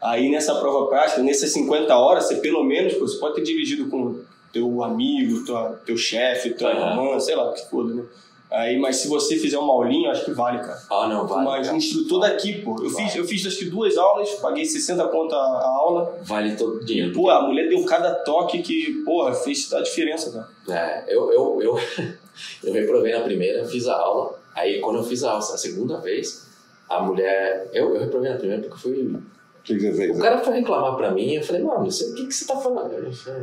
Aí 0.00 0.30
nessa 0.30 0.54
prova 0.54 0.86
prática, 0.86 1.20
nessas 1.22 1.50
50 1.52 1.96
horas, 1.96 2.24
você 2.28 2.36
pelo 2.36 2.62
menos, 2.64 2.94
pô, 2.94 3.06
você 3.08 3.18
pode 3.18 3.34
ter 3.34 3.42
dirigido 3.42 3.88
com 3.90 4.20
teu 4.52 4.82
amigo, 4.84 5.44
tua, 5.44 5.80
teu 5.84 5.96
chefe, 5.96 6.50
tua 6.50 6.70
Aham. 6.70 6.90
irmã, 7.06 7.20
sei 7.20 7.34
lá, 7.34 7.50
o 7.50 7.52
que 7.52 7.68
foda, 7.68 7.92
né? 7.94 8.04
Aí, 8.50 8.78
mas 8.78 8.96
se 8.96 9.06
você 9.06 9.36
fizer 9.36 9.58
uma 9.58 9.72
aulinha, 9.72 10.10
acho 10.10 10.24
que 10.24 10.32
vale, 10.32 10.58
cara. 10.58 10.76
Ah, 10.90 11.06
não, 11.06 11.24
vale. 11.26 11.44
mas 11.44 11.68
um 11.70 11.76
instrutor 11.76 12.20
daqui, 12.20 12.60
pô. 12.62 12.70
Eu 12.82 12.90
Vale. 12.90 13.04
fiz, 13.06 13.14
eu 13.16 13.24
fiz 13.24 13.46
acho 13.46 13.58
que 13.58 13.66
duas 13.66 13.96
aulas, 13.96 14.28
paguei 14.40 14.64
60 14.64 15.06
conto 15.08 15.34
a, 15.34 15.38
a 15.38 15.66
aula. 15.68 16.18
Vale 16.22 16.56
todo 16.56 16.78
o 16.78 16.84
dinheiro. 16.84 17.12
Pô, 17.12 17.30
a 17.30 17.42
mulher 17.42 17.68
deu 17.68 17.84
cada 17.84 18.12
toque 18.12 18.60
que, 18.60 19.04
porra, 19.04 19.32
fez 19.32 19.72
a 19.72 19.80
diferença, 19.82 20.32
cara. 20.66 20.78
É, 20.80 21.14
eu, 21.14 21.32
eu, 21.32 21.62
eu, 21.62 21.78
eu 22.64 22.72
reprovei 22.72 23.12
na 23.12 23.20
primeira, 23.20 23.64
fiz 23.64 23.86
a 23.86 23.94
aula. 23.94 24.36
Aí, 24.54 24.80
quando 24.80 24.96
eu 24.98 25.04
fiz 25.04 25.22
a 25.22 25.30
aula 25.30 25.38
a 25.38 25.56
segunda 25.56 25.98
vez, 25.98 26.48
a 26.88 27.00
mulher. 27.00 27.70
Eu, 27.72 27.94
eu 27.94 28.00
reprovei 28.00 28.30
na 28.32 28.36
primeira 28.36 28.62
porque 28.62 28.74
eu 28.74 28.78
fui. 28.80 29.02
O 29.04 29.62
que 29.62 29.74
que 29.76 29.80
você 29.80 29.94
fez? 29.94 30.18
O 30.18 30.22
cara 30.22 30.38
foi 30.38 30.54
reclamar 30.54 30.96
pra 30.96 31.12
mim. 31.12 31.34
Eu 31.34 31.42
falei, 31.44 31.62
mano, 31.62 31.84
você- 31.88 32.10
o 32.10 32.14
que, 32.16 32.26
que 32.26 32.32
você 32.34 32.46
tá 32.46 32.56
falando? 32.56 32.92
Eu 32.94 33.12
falei, 33.12 33.42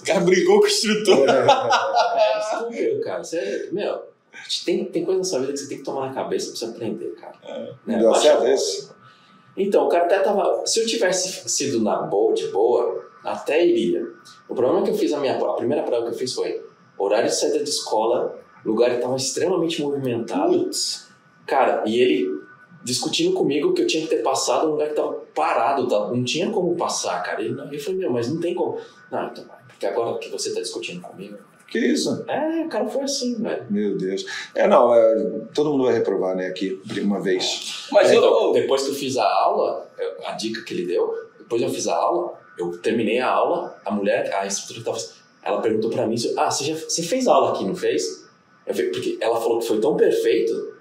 O 0.00 0.04
cara 0.04 0.20
brigou 0.20 0.58
com 0.58 0.64
o 0.64 0.68
instrutor. 0.68 1.28
é 1.30 2.38
estúpido, 2.40 3.00
cara. 3.02 3.22
Você, 3.22 3.68
meu, 3.70 3.92
a 3.94 3.96
gente 3.96 4.17
tem, 4.64 4.84
tem 4.86 5.04
coisa 5.04 5.18
na 5.18 5.24
sua 5.24 5.40
vida 5.40 5.52
que 5.52 5.58
você 5.58 5.68
tem 5.68 5.78
que 5.78 5.84
tomar 5.84 6.08
na 6.08 6.14
cabeça 6.14 6.50
pra 6.50 6.56
você 6.58 6.64
aprender, 6.66 7.14
cara. 7.14 7.34
Não 7.86 7.94
Né? 7.94 7.98
deu 8.00 8.14
certo 8.14 8.46
esse? 8.46 8.90
Então, 9.56 9.86
o 9.86 9.88
cara 9.88 10.04
até 10.04 10.20
tava. 10.20 10.64
Se 10.66 10.80
eu 10.80 10.86
tivesse 10.86 11.48
sido 11.48 11.80
na 11.82 12.02
boa, 12.02 12.32
de 12.32 12.46
boa, 12.48 13.04
até 13.24 13.64
iria. 13.66 14.06
O 14.48 14.54
problema 14.54 14.80
é 14.80 14.84
que 14.84 14.90
eu 14.90 14.94
fiz 14.94 15.12
a 15.12 15.18
minha 15.18 15.36
a 15.36 15.52
primeira 15.54 15.82
prova 15.82 16.06
que 16.06 16.12
eu 16.14 16.18
fiz 16.18 16.32
foi 16.32 16.64
horário 16.96 17.28
de 17.28 17.34
saída 17.34 17.62
de 17.62 17.68
escola, 17.68 18.38
lugar 18.64 18.94
que 18.94 19.00
tava 19.02 19.16
extremamente 19.16 19.82
movimentado. 19.82 20.64
Putz. 20.64 21.08
Cara, 21.46 21.82
e 21.86 22.00
ele 22.00 22.38
discutindo 22.84 23.34
comigo 23.34 23.74
que 23.74 23.82
eu 23.82 23.86
tinha 23.86 24.04
que 24.04 24.08
ter 24.08 24.22
passado 24.22 24.66
num 24.66 24.72
lugar 24.72 24.88
que 24.88 24.94
tava 24.94 25.12
parado, 25.34 25.86
não 25.88 26.22
tinha 26.24 26.50
como 26.50 26.76
passar, 26.76 27.22
cara. 27.22 27.42
Ele, 27.42 27.58
eu 27.72 27.80
falei, 27.80 27.98
meu, 27.98 28.10
mas 28.12 28.32
não 28.32 28.40
tem 28.40 28.54
como. 28.54 28.78
Não, 29.10 29.26
então 29.26 29.44
porque 29.78 29.86
agora 29.86 30.18
que 30.18 30.28
você 30.28 30.52
tá 30.52 30.60
discutindo 30.60 31.00
comigo. 31.00 31.38
Que 31.70 31.78
isso? 31.78 32.24
É, 32.26 32.64
o 32.64 32.68
cara 32.68 32.86
foi 32.86 33.02
assim, 33.02 33.34
velho. 33.42 33.66
Meu 33.68 33.96
Deus. 33.98 34.24
É, 34.54 34.66
não, 34.66 34.94
é, 34.94 35.14
todo 35.54 35.70
mundo 35.70 35.84
vai 35.84 35.92
reprovar, 35.94 36.34
né, 36.34 36.46
aqui, 36.46 36.80
uma 37.02 37.20
vez. 37.20 37.86
Mas 37.92 38.10
É, 38.10 38.16
eu, 38.16 38.18
então, 38.20 38.52
depois 38.52 38.82
que 38.84 38.90
eu 38.90 38.94
fiz 38.94 39.16
a 39.18 39.24
aula, 39.30 39.86
eu- 39.98 40.26
a 40.26 40.32
dica 40.32 40.62
que 40.64 40.72
ele 40.72 40.86
deu, 40.86 41.12
depois 41.38 41.60
eu 41.60 41.68
fiz 41.68 41.86
a 41.86 41.94
aula, 41.94 42.32
eu 42.58 42.76
terminei 42.78 43.18
a 43.18 43.28
aula, 43.30 43.76
a 43.84 43.90
mulher, 43.90 44.34
a 44.34 44.46
instrutora 44.46 44.78
que 44.80 44.84
tava, 44.86 44.98
ela 45.42 45.60
perguntou 45.60 45.90
pra 45.90 46.06
mim, 46.06 46.16
ah, 46.38 46.50
você, 46.50 46.64
já, 46.64 46.74
você 46.74 47.02
fez 47.02 47.26
aula 47.28 47.50
aqui, 47.50 47.64
não 47.66 47.74
fez? 47.76 48.26
Eu 48.66 48.74
falei, 48.74 48.90
porque 48.90 49.18
ela 49.20 49.40
falou 49.40 49.58
que 49.58 49.66
foi 49.68 49.78
tão 49.80 49.94
perfeito 49.96 50.74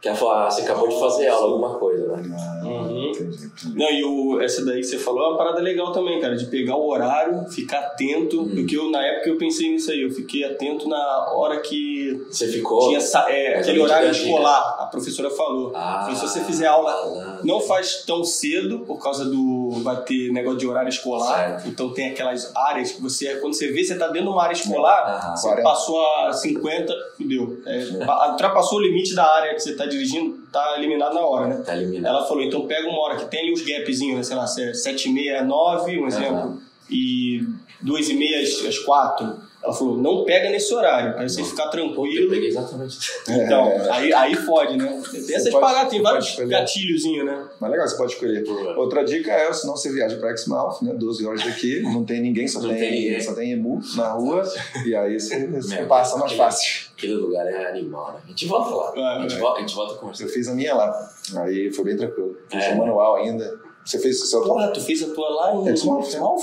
que 0.00 0.08
ela 0.08 0.16
falou, 0.16 0.34
ah, 0.34 0.50
você 0.50 0.62
acabou 0.62 0.88
de 0.88 0.98
fazer 0.98 1.28
aula, 1.28 1.52
alguma 1.52 1.78
coisa, 1.78 2.16
né? 2.16 2.36
Ah, 2.36 2.60
Uhum. 2.66 3.01
Entendi, 3.22 3.46
entendi. 3.46 3.78
Não, 3.78 3.90
e 3.90 4.04
o, 4.04 4.40
essa 4.40 4.64
daí 4.64 4.78
que 4.80 4.84
você 4.84 4.98
falou 4.98 5.24
é 5.24 5.28
uma 5.28 5.36
parada 5.38 5.60
legal 5.60 5.92
também, 5.92 6.20
cara, 6.20 6.36
de 6.36 6.46
pegar 6.46 6.76
o 6.76 6.88
horário, 6.88 7.44
ficar 7.48 7.78
atento, 7.78 8.40
Uhum. 8.40 8.54
porque 8.54 8.76
eu, 8.76 8.90
na 8.90 9.04
época 9.04 9.30
eu 9.30 9.36
pensei 9.38 9.70
nisso 9.70 9.90
aí, 9.90 10.02
eu 10.02 10.10
fiquei 10.10 10.44
atento 10.44 10.88
na 10.88 11.32
hora 11.32 11.60
que 11.60 12.20
Você 12.30 12.46
ficou... 12.48 12.88
tinha 12.88 13.00
sa- 13.00 13.26
é, 13.30 13.58
aquele 13.58 13.80
horário 13.80 14.10
escolar, 14.10 14.76
a 14.80 14.86
professora 14.86 15.30
falou. 15.30 15.72
Ah, 15.74 16.02
Falou, 16.04 16.16
se 16.16 16.28
você 16.28 16.40
fizer 16.44 16.66
aula, 16.66 17.40
não 17.44 17.60
faz 17.60 18.02
tão 18.06 18.24
cedo, 18.24 18.80
por 18.80 18.98
causa 19.02 19.24
do. 19.24 19.70
vai 19.82 20.02
ter 20.02 20.30
negócio 20.32 20.58
de 20.58 20.66
horário 20.66 20.88
escolar, 20.88 21.48
Certo. 21.60 21.68
então 21.68 21.92
tem 21.92 22.10
aquelas 22.10 22.52
áreas 22.56 22.92
que 22.92 23.00
você, 23.02 23.36
quando 23.36 23.54
você 23.54 23.68
vê, 23.72 23.82
você 23.84 23.96
tá 23.96 24.06
dentro 24.08 24.28
de 24.28 24.32
uma 24.34 24.42
área 24.42 24.52
escolar, 24.54 25.16
Aham. 25.24 25.36
você 25.36 25.46
40. 25.48 25.62
passou 25.68 26.06
a 26.06 26.32
50, 26.32 26.92
fudeu. 27.16 27.58
É, 27.66 27.84
pa- 28.04 28.30
ultrapassou 28.32 28.78
o 28.78 28.82
limite 28.82 29.14
da 29.14 29.24
área 29.24 29.54
que 29.54 29.60
você 29.60 29.74
tá 29.74 29.86
dirigindo, 29.86 30.41
tá 30.52 30.74
eliminado 30.78 31.14
na 31.14 31.20
hora, 31.22 31.48
né? 31.48 31.62
Tá 31.64 31.74
eliminado. 31.76 32.14
Ela 32.16 32.26
falou, 32.26 32.42
então 32.42 32.66
pega 32.66 32.88
uma 32.88 33.00
hora 33.00 33.16
que 33.16 33.24
tem 33.24 33.40
ali 33.40 33.52
os 33.52 33.62
gapzinhos, 33.62 34.16
né? 34.16 34.22
Sei 34.22 34.36
lá, 34.36 34.46
7 34.46 35.08
e 35.08 35.12
meia, 35.12 35.42
9, 35.42 35.98
um 35.98 36.06
exemplo, 36.06 36.60
e 36.90 37.40
2 37.80 38.10
e 38.10 38.14
meia 38.14 38.40
às- 38.42 38.78
4. 38.80 39.50
Ela 39.64 39.72
falou, 39.72 39.96
não 39.96 40.24
pega 40.24 40.50
nesse 40.50 40.74
horário, 40.74 41.14
pra 41.14 41.28
você 41.28 41.40
Não. 41.40 41.46
ficar 41.48 41.64
Eu 41.66 41.70
tranquilo. 41.70 42.30
peguei 42.30 42.48
exatamente. 42.48 42.98
Então, 43.28 43.72
aí, 43.92 44.12
aí 44.12 44.34
fode, 44.34 44.76
né? 44.76 45.00
Tem 45.10 45.36
essas 45.36 45.50
pode- 45.52 45.64
paradas, 45.64 45.90
tem 45.90 46.00
você 46.00 46.02
vários 46.02 46.36
gatilhozinhos, 46.36 47.24
né? 47.26 47.46
Mas 47.60 47.70
legal, 47.70 47.86
você 47.88 47.96
pode 47.96 48.12
escolher. 48.12 48.44
Outra 48.76 49.04
dica 49.04 49.30
é, 49.30 49.52
se 49.52 49.64
não 49.66 49.76
você 49.76 49.92
viaja 49.92 50.16
para 50.16 50.32
Exmouth, 50.32 50.82
né? 50.82 50.92
12 50.94 51.24
horas 51.26 51.44
daqui, 51.44 51.80
não 51.82 52.04
tem 52.04 52.20
ninguém, 52.20 52.48
só 52.48 52.60
tem, 52.60 52.70
tem 52.74 52.90
ninguém. 52.90 53.20
só 53.20 53.34
tem 53.34 53.52
emu 53.52 53.80
na 53.96 54.10
rua, 54.12 54.42
e 54.84 54.94
aí 54.96 55.18
você, 55.20 55.46
você 55.46 55.76
Meu, 55.76 55.86
passa 55.86 56.16
mais 56.18 56.32
fácil. 56.32 56.90
Aquele 56.96 57.14
lugar 57.14 57.46
é 57.46 57.68
animal, 57.70 58.12
né? 58.14 58.20
A 58.24 58.28
gente 58.28 58.46
volta 58.46 58.74
lá. 58.74 58.90
Vai, 58.92 59.16
a, 59.18 59.20
gente 59.22 59.30
vai. 59.32 59.40
volta, 59.40 59.58
a 59.58 59.60
gente 59.60 59.74
volta 59.74 59.94
a 59.94 59.96
conversar. 59.98 60.24
Eu 60.24 60.28
fiz 60.28 60.48
a 60.48 60.54
minha 60.54 60.74
lá, 60.74 61.10
aí 61.36 61.72
foi 61.72 61.84
bem 61.84 61.96
tranquilo. 61.96 62.36
Fiz 62.50 62.64
É. 62.64 62.72
o 62.72 62.78
manual 62.78 63.16
ainda. 63.16 63.60
Você 63.84 63.98
fez 63.98 64.22
o 64.22 64.26
seu 64.26 64.42
Porra, 64.42 64.68
tu 64.72 64.80
fez 64.80 65.02
a 65.02 65.12
tua 65.12 65.28
lá 65.28 65.54
em 65.56 65.68
Exmouth, 65.68 66.04
Exmouth? 66.06 66.42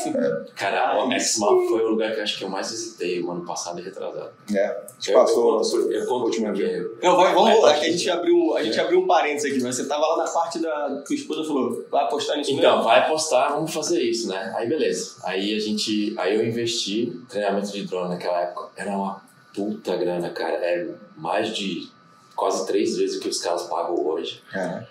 Cara, 0.56 1.06
o 1.06 1.12
Exmouth 1.14 1.70
foi 1.70 1.84
o 1.86 1.90
lugar 1.92 2.12
que 2.12 2.20
eu 2.20 2.24
acho 2.24 2.38
que 2.38 2.44
eu 2.44 2.50
mais 2.50 2.70
visitei 2.70 3.22
o 3.22 3.32
ano 3.32 3.46
passado 3.46 3.80
e 3.80 3.84
retrasado. 3.84 4.30
É, 4.54 4.82
Eu- 5.08 5.14
passou 5.20 5.54
eu, 5.54 5.58
conto, 5.62 5.92
eu 5.94 6.06
conto 6.06 6.26
último 6.26 6.48
porque 6.48 6.64
evento. 6.64 6.98
Não, 7.02 7.16
vai, 7.16 7.34
vamos. 7.34 7.64
Aqui 7.64 7.86
a 7.86 7.92
gente 7.92 8.10
abriu, 8.10 8.58
a 8.58 8.64
gente 8.64 8.78
abriu 8.80 9.00
um 9.00 9.08
parênteses 9.08 9.52
aqui, 9.52 9.64
mas 9.64 9.76
você 9.78 9.88
tava 9.88 10.06
lá 10.06 10.18
na 10.26 10.30
parte 10.32 10.60
da. 10.60 11.02
que 11.08 11.14
a 11.14 11.18
esposa 11.18 11.46
falou, 11.46 11.86
vai 11.90 12.04
apostar 12.04 12.36
nisso 12.38 12.52
Então, 12.52 12.72
mesmo? 12.72 12.84
vai 12.84 13.00
apostar, 13.00 13.54
vamos 13.54 13.74
fazer 13.74 14.02
isso, 14.02 14.28
né? 14.28 14.54
Aí 14.58 14.68
beleza. 14.68 15.16
Aí 15.24 15.56
a 15.56 15.60
gente. 15.60 16.14
Aí 16.18 16.36
eu 16.36 16.46
investi 16.46 17.22
treinamento 17.30 17.72
de 17.72 17.86
drone 17.86 18.10
naquela 18.10 18.42
época. 18.42 18.70
Era 18.76 18.92
uma 18.92 19.22
puta 19.56 19.96
grana, 19.96 20.30
cara. 20.32 20.56
É 20.56 20.88
mais 21.16 21.56
de 21.56 21.88
quase 22.36 22.66
três 22.68 22.98
vezes 22.98 23.18
o 23.18 23.20
que 23.22 23.30
os 23.30 23.40
caras 23.42 23.64
pagam 23.64 24.06
hoje. 24.06 24.42
É. 24.54 24.84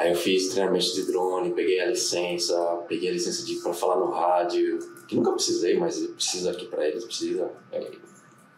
Aí 0.00 0.08
eu 0.08 0.16
fiz 0.16 0.48
treinamento 0.48 0.94
de 0.94 1.02
drone, 1.02 1.52
peguei 1.52 1.78
a 1.78 1.84
licença, 1.84 2.56
peguei 2.88 3.10
a 3.10 3.12
licença 3.12 3.44
de 3.44 3.56
para 3.56 3.74
falar 3.74 3.96
no 3.96 4.10
rádio, 4.10 4.78
que 5.06 5.14
nunca 5.14 5.32
precisei, 5.32 5.78
mas 5.78 5.98
precisa 5.98 6.52
aqui 6.52 6.64
pra 6.68 6.88
eles, 6.88 7.04
precisa. 7.04 7.50
É, 7.70 7.86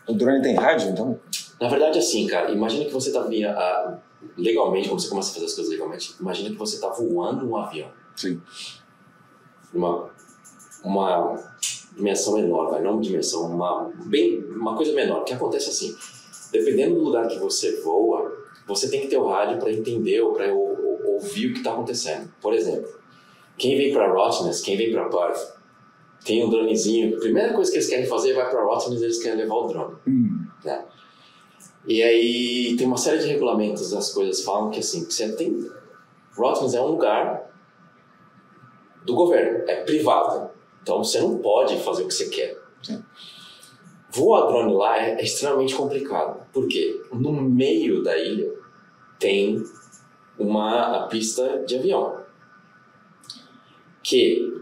O 0.07 0.15
drone 0.15 0.41
tem 0.41 0.55
rádio, 0.55 0.91
então? 0.91 1.19
Na 1.61 1.69
verdade, 1.69 1.99
assim, 1.99 2.29
cara, 2.29 2.53
imagina 2.53 2.85
que 2.85 2.93
você 2.93 3.11
tá 3.11 3.23
via, 3.23 3.51
ah, 3.51 3.99
legalmente, 4.39 4.89
quando 4.89 5.01
você 5.01 5.09
começa 5.09 5.33
a 5.33 5.35
fazer 5.35 5.47
as 5.47 5.55
coisas 5.55 5.73
legalmente, 5.73 6.15
imagina 6.21 6.51
que 6.51 6.57
você 6.57 6.79
tá 6.79 6.91
voando 6.91 7.51
um 7.51 7.57
avião. 7.57 7.91
Sim. 8.15 8.41
Uma, 9.75 10.11
uma 10.85 11.43
dimensão 11.97 12.35
menor, 12.35 12.71
vai, 12.71 12.81
não 12.83 12.93
uma 12.93 13.03
dimensão, 13.03 13.51
uma, 13.51 13.91
bem, 14.07 14.45
uma 14.45 14.77
coisa 14.77 14.93
menor. 14.93 15.23
O 15.23 15.25
que 15.25 15.35
acontece 15.35 15.71
assim, 15.71 15.97
dependendo 16.53 16.95
do 16.95 17.01
lugar 17.03 17.27
que 17.27 17.41
você 17.41 17.81
voa, 17.81 18.33
você 18.65 18.89
tem 18.89 19.01
que 19.01 19.09
ter 19.09 19.17
o 19.17 19.27
rádio 19.27 19.59
para 19.59 19.73
entender 19.73 20.21
ou 20.21 20.35
para 20.35 20.47
ouvir 21.23 21.47
o 21.47 21.53
que 21.53 21.59
está 21.59 21.73
acontecendo. 21.73 22.33
Por 22.41 22.53
exemplo, 22.53 22.91
quem 23.57 23.77
vem 23.77 23.93
para 23.93 24.13
Rottnest, 24.13 24.65
quem 24.65 24.77
vem 24.77 24.93
para 24.93 25.09
Perth, 25.09 25.55
tem 26.25 26.45
um 26.45 26.51
dronezinho. 26.51 27.17
A 27.17 27.21
primeira 27.21 27.53
coisa 27.53 27.71
que 27.71 27.77
eles 27.77 27.89
querem 27.89 28.07
fazer 28.07 28.35
vai 28.35 28.51
para 28.51 28.65
Rottnest, 28.65 29.03
eles 29.03 29.23
querem 29.23 29.39
levar 29.39 29.55
o 29.55 29.69
drone. 29.69 29.97
Hum. 30.07 30.47
né? 30.65 30.85
E 31.87 32.03
aí 32.03 32.77
tem 32.77 32.87
uma 32.87 32.97
série 32.97 33.19
de 33.19 33.27
regulamentos, 33.27 33.93
as 33.93 34.13
coisas 34.13 34.45
falam 34.45 34.71
que 34.71 34.81
assim, 34.81 35.05
que 35.05 35.13
você 35.13 35.33
tem. 35.33 35.69
Rottnest 36.37 36.77
é 36.77 36.81
um 36.81 36.89
lugar 36.89 37.51
do 39.05 39.15
governo, 39.15 39.65
é 39.69 39.83
privado. 39.85 40.51
Então 40.83 41.03
você 41.03 41.21
não 41.21 41.39
pode 41.39 41.79
fazer 41.81 42.05
o 42.05 42.09
que 42.09 42.15
você 42.15 42.29
quer. 42.29 42.59
Sim. 42.83 43.03
Voar 44.11 44.47
drone 44.47 44.75
lá 44.75 44.99
é, 44.99 45.13
é 45.13 45.23
extremamente 45.23 45.75
complicado. 45.75 46.47
Por 46.53 46.69
quê? 46.69 47.03
No 47.13 47.33
meio 47.33 48.03
da 48.03 48.17
ilha 48.17 48.53
tem 49.19 49.65
uma 50.39 51.07
pista 51.09 51.65
de 51.67 51.77
avião. 51.77 52.21
Que, 54.03 54.61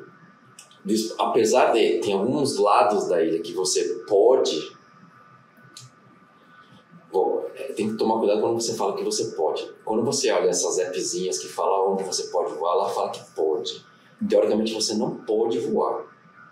apesar 1.18 1.72
de 1.72 1.98
tem 2.00 2.12
alguns 2.12 2.58
lados 2.58 3.08
da 3.08 3.22
ilha 3.22 3.40
que 3.40 3.52
você 3.52 4.04
pode 4.06 4.78
Bom, 7.12 7.44
é, 7.56 7.72
tem 7.72 7.90
que 7.90 7.96
tomar 7.96 8.18
cuidado 8.18 8.40
quando 8.40 8.60
você 8.60 8.74
fala 8.74 8.96
que 8.96 9.02
você 9.02 9.32
pode. 9.32 9.68
Quando 9.84 10.04
você 10.04 10.30
olha 10.30 10.48
essas 10.48 10.78
appzinhas 10.78 11.38
que 11.38 11.48
falam 11.48 11.92
onde 11.92 12.04
você 12.04 12.24
pode 12.28 12.54
voar, 12.54 12.74
ela 12.74 12.88
fala 12.88 13.10
que 13.10 13.20
pode. 13.32 13.84
Teoricamente 14.28 14.72
você 14.72 14.94
não 14.94 15.16
pode 15.16 15.58
voar. 15.58 16.04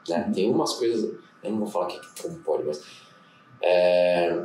Né? 0.09 0.31
Tem 0.35 0.51
umas 0.51 0.73
coisas, 0.75 1.15
eu 1.43 1.51
não 1.51 1.59
vou 1.59 1.69
falar 1.69 1.87
que 1.87 2.01
como 2.21 2.39
pode, 2.41 2.65
mas 2.65 2.83
é, 3.63 4.45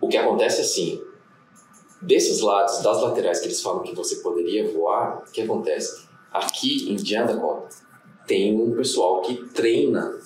o 0.00 0.08
que 0.08 0.16
acontece 0.16 0.60
é 0.60 0.64
assim, 0.64 1.02
desses 2.00 2.40
lados, 2.40 2.80
das 2.80 3.02
laterais 3.02 3.40
que 3.40 3.46
eles 3.46 3.60
falam 3.60 3.82
que 3.82 3.94
você 3.94 4.16
poderia 4.16 4.70
voar, 4.72 5.24
o 5.26 5.30
que 5.30 5.42
acontece? 5.42 6.06
Aqui 6.32 6.92
em 6.92 6.98
Jandakot 6.98 7.68
tem 8.26 8.60
um 8.60 8.72
pessoal 8.76 9.22
que 9.22 9.48
treina 9.48 10.18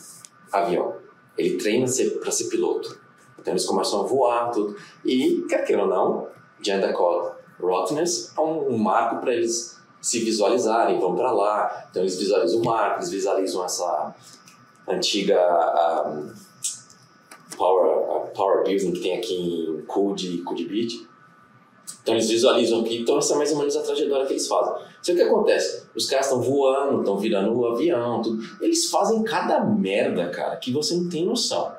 avião. 0.53 0.97
Ele 1.39 1.57
treina 1.57 1.87
para 2.20 2.31
ser 2.31 2.49
piloto. 2.49 3.01
Então 3.39 3.53
eles 3.53 3.64
começam 3.64 4.01
a 4.01 4.03
voar, 4.05 4.51
tudo. 4.51 4.77
E, 5.05 5.45
quer 5.49 5.64
queira 5.64 5.83
ou 5.83 5.89
não, 5.89 6.29
Jandakot 6.61 7.37
Rottnest 7.61 8.33
é 8.37 8.41
um, 8.41 8.75
um 8.75 8.79
marco 8.79 9.20
para 9.20 9.33
eles 9.33 9.81
se 10.01 10.18
visualizarem, 10.18 10.99
vão 10.99 11.14
para 11.14 11.33
lá. 11.33 11.87
Então 11.91 12.03
eles 12.03 12.18
visualizam 12.18 12.61
o 12.61 12.64
marco, 12.64 12.99
eles 12.99 13.11
visualizam 13.11 13.64
essa 13.64 14.14
antiga 14.87 15.41
ah, 15.41 16.27
power, 17.57 18.31
power 18.35 18.64
building 18.64 18.93
que 18.93 19.01
tem 19.01 19.16
aqui 19.16 19.35
em 19.35 19.83
Cold 19.87 20.43
Beach. 20.68 21.11
Então 22.03 22.14
eles 22.14 22.28
visualizam 22.28 22.80
aqui, 22.80 22.99
então 22.99 23.18
essa 23.18 23.35
é 23.35 23.37
mais 23.37 23.53
ou 23.53 23.59
menos 23.59 23.76
a 23.76 23.83
trajetória 23.83 24.26
que 24.26 24.33
eles 24.33 24.49
fazem. 24.49 24.74
Só 25.01 25.14
que 25.14 25.22
acontece? 25.22 25.85
Os 25.95 26.07
caras 26.07 26.26
estão 26.26 26.41
voando, 26.41 27.01
estão 27.01 27.16
virando 27.16 27.57
o 27.57 27.66
avião, 27.66 28.20
tudo. 28.20 28.43
Eles 28.61 28.91
fazem 28.91 29.22
cada 29.22 29.64
merda, 29.64 30.28
cara, 30.30 30.57
que 30.57 30.72
você 30.72 30.95
não 30.95 31.09
tem 31.09 31.24
noção. 31.24 31.72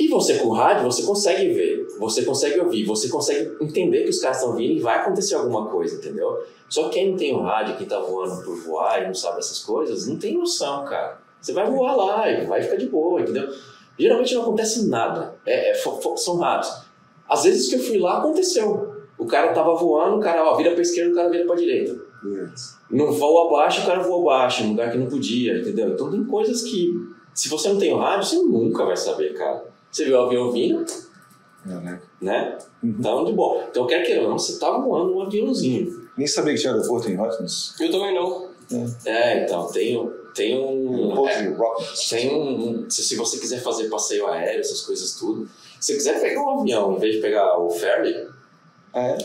E 0.00 0.08
você 0.08 0.38
com 0.38 0.48
o 0.48 0.52
rádio, 0.52 0.84
você 0.84 1.02
consegue 1.02 1.52
ver, 1.52 1.86
você 1.98 2.24
consegue 2.24 2.58
ouvir, 2.58 2.84
você 2.84 3.08
consegue 3.08 3.54
entender 3.60 4.04
que 4.04 4.08
os 4.08 4.18
caras 4.18 4.38
estão 4.38 4.56
vindo 4.56 4.72
e 4.72 4.80
vai 4.80 4.98
acontecer 4.98 5.34
alguma 5.34 5.66
coisa, 5.66 5.96
entendeu? 5.96 6.42
Só 6.70 6.84
que 6.84 6.94
quem 6.94 7.10
não 7.10 7.18
tem 7.18 7.34
o 7.34 7.42
rádio, 7.42 7.76
quem 7.76 7.86
tá 7.86 8.00
voando 8.00 8.42
por 8.42 8.56
voar 8.62 9.02
e 9.02 9.06
não 9.06 9.14
sabe 9.14 9.40
essas 9.40 9.58
coisas, 9.58 10.06
não 10.06 10.16
tem 10.16 10.38
noção, 10.38 10.86
cara. 10.86 11.20
Você 11.38 11.52
vai 11.52 11.70
voar 11.70 11.94
lá 11.96 12.30
e 12.30 12.46
vai 12.46 12.62
ficar 12.62 12.76
de 12.76 12.86
boa, 12.86 13.20
entendeu? 13.20 13.46
Geralmente 13.98 14.34
não 14.34 14.42
acontece 14.42 14.88
nada, 14.88 15.34
é, 15.44 15.72
é, 15.72 15.74
são 15.74 16.38
raros. 16.38 16.72
Às 17.28 17.44
vezes 17.44 17.68
que 17.68 17.74
eu 17.74 17.80
fui 17.80 17.98
lá, 17.98 18.18
aconteceu. 18.18 18.89
O 19.20 19.26
cara 19.26 19.52
tava 19.52 19.74
voando, 19.74 20.16
o 20.16 20.20
cara 20.20 20.42
ó, 20.44 20.56
vira 20.56 20.72
pra 20.72 20.82
esquerda, 20.82 21.12
o 21.12 21.14
cara 21.14 21.28
vira 21.28 21.44
pra 21.46 21.54
direita. 21.54 21.96
Não 22.90 23.12
voa 23.12 23.46
abaixo, 23.48 23.82
o 23.82 23.86
cara 23.86 24.02
voa 24.02 24.20
abaixo, 24.22 24.64
num 24.64 24.70
lugar 24.70 24.90
que 24.90 24.98
não 24.98 25.06
podia, 25.06 25.58
entendeu? 25.58 25.90
Então 25.90 26.10
tem 26.10 26.24
coisas 26.24 26.62
que, 26.62 26.92
se 27.34 27.48
você 27.48 27.68
não 27.68 27.78
tem 27.78 27.92
o 27.92 27.98
rádio, 27.98 28.26
você 28.28 28.36
nunca 28.36 28.84
vai 28.84 28.96
saber, 28.96 29.34
cara. 29.34 29.64
Você 29.90 30.04
viu 30.04 30.16
o 30.18 30.22
avião 30.24 30.50
vindo, 30.50 30.84
né? 32.20 32.58
Então, 32.82 33.24
de 33.24 33.32
boa. 33.32 33.64
Então, 33.70 33.86
quer 33.86 34.02
queira 34.04 34.22
ou 34.22 34.30
não, 34.30 34.38
você 34.38 34.58
tá 34.58 34.70
voando 34.78 35.14
um 35.16 35.20
aviãozinho. 35.22 36.08
Nem 36.16 36.26
sabia 36.26 36.54
que 36.54 36.60
tinha 36.60 36.72
aeroporto 36.72 37.10
em 37.10 37.16
Rottnest. 37.16 37.74
Eu 37.80 37.90
também 37.90 38.14
não. 38.14 38.48
É, 39.04 39.44
então, 39.44 39.66
tem, 39.70 39.98
um- 39.98 40.10
tem 40.34 40.58
um... 40.58 40.94
Aeroporto 41.10 41.28
é, 41.36 41.42
de 41.42 41.48
Rottnest. 41.54 42.10
tem 42.10 42.34
um, 42.34 42.88
se, 42.90 43.02
se 43.02 43.16
você 43.16 43.38
quiser 43.38 43.60
fazer 43.62 43.88
passeio 43.88 44.26
aéreo, 44.26 44.60
essas 44.60 44.80
coisas 44.82 45.14
tudo, 45.16 45.46
se 45.78 45.92
você 45.92 45.94
quiser 45.94 46.20
pegar 46.20 46.42
um 46.42 46.60
avião 46.60 46.94
em 46.96 46.98
vez 46.98 47.16
de 47.16 47.20
pegar 47.20 47.58
o 47.58 47.68
ferry, 47.70 48.14
é? 48.94 49.16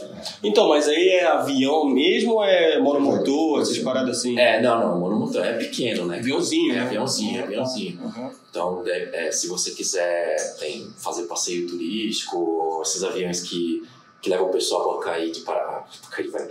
Então, 0.44 0.70
mas 0.70 0.88
aí 0.88 1.10
é 1.10 1.26
avião 1.26 1.86
mesmo 1.86 2.34
ou 2.34 2.44
é 2.44 2.80
monomotor, 2.80 3.62
essas 3.62 3.78
paradas 3.80 4.20
assim? 4.20 4.38
é, 4.40 4.62
não, 4.62 4.80
não, 4.80 5.00
monomotor 5.00 5.44
é 5.44 5.54
pequeno, 5.54 6.06
né? 6.06 6.20
Aviãozinho, 6.20 6.72
É 6.74 6.76
né? 6.76 6.82
aviãozinho, 6.82 7.40
é 7.40 7.44
aviãozinho. 7.44 8.00
Uhum. 8.04 8.32
Então, 8.50 8.84
é, 8.86 9.28
é, 9.28 9.32
se 9.32 9.48
você 9.48 9.72
quiser 9.72 10.36
tem, 10.60 10.88
fazer 10.98 11.24
passeio 11.24 11.68
turístico, 11.68 12.80
esses 12.84 13.04
aviões 13.04 13.42
que, 13.42 13.84
que 14.22 14.30
levam 14.30 14.48
o 14.48 14.52
pessoal 14.52 14.98
para 15.00 15.12
cair 15.14 15.32
de 15.32 15.42
para 15.42 15.84
cair, 16.12 16.30
vai. 16.30 16.48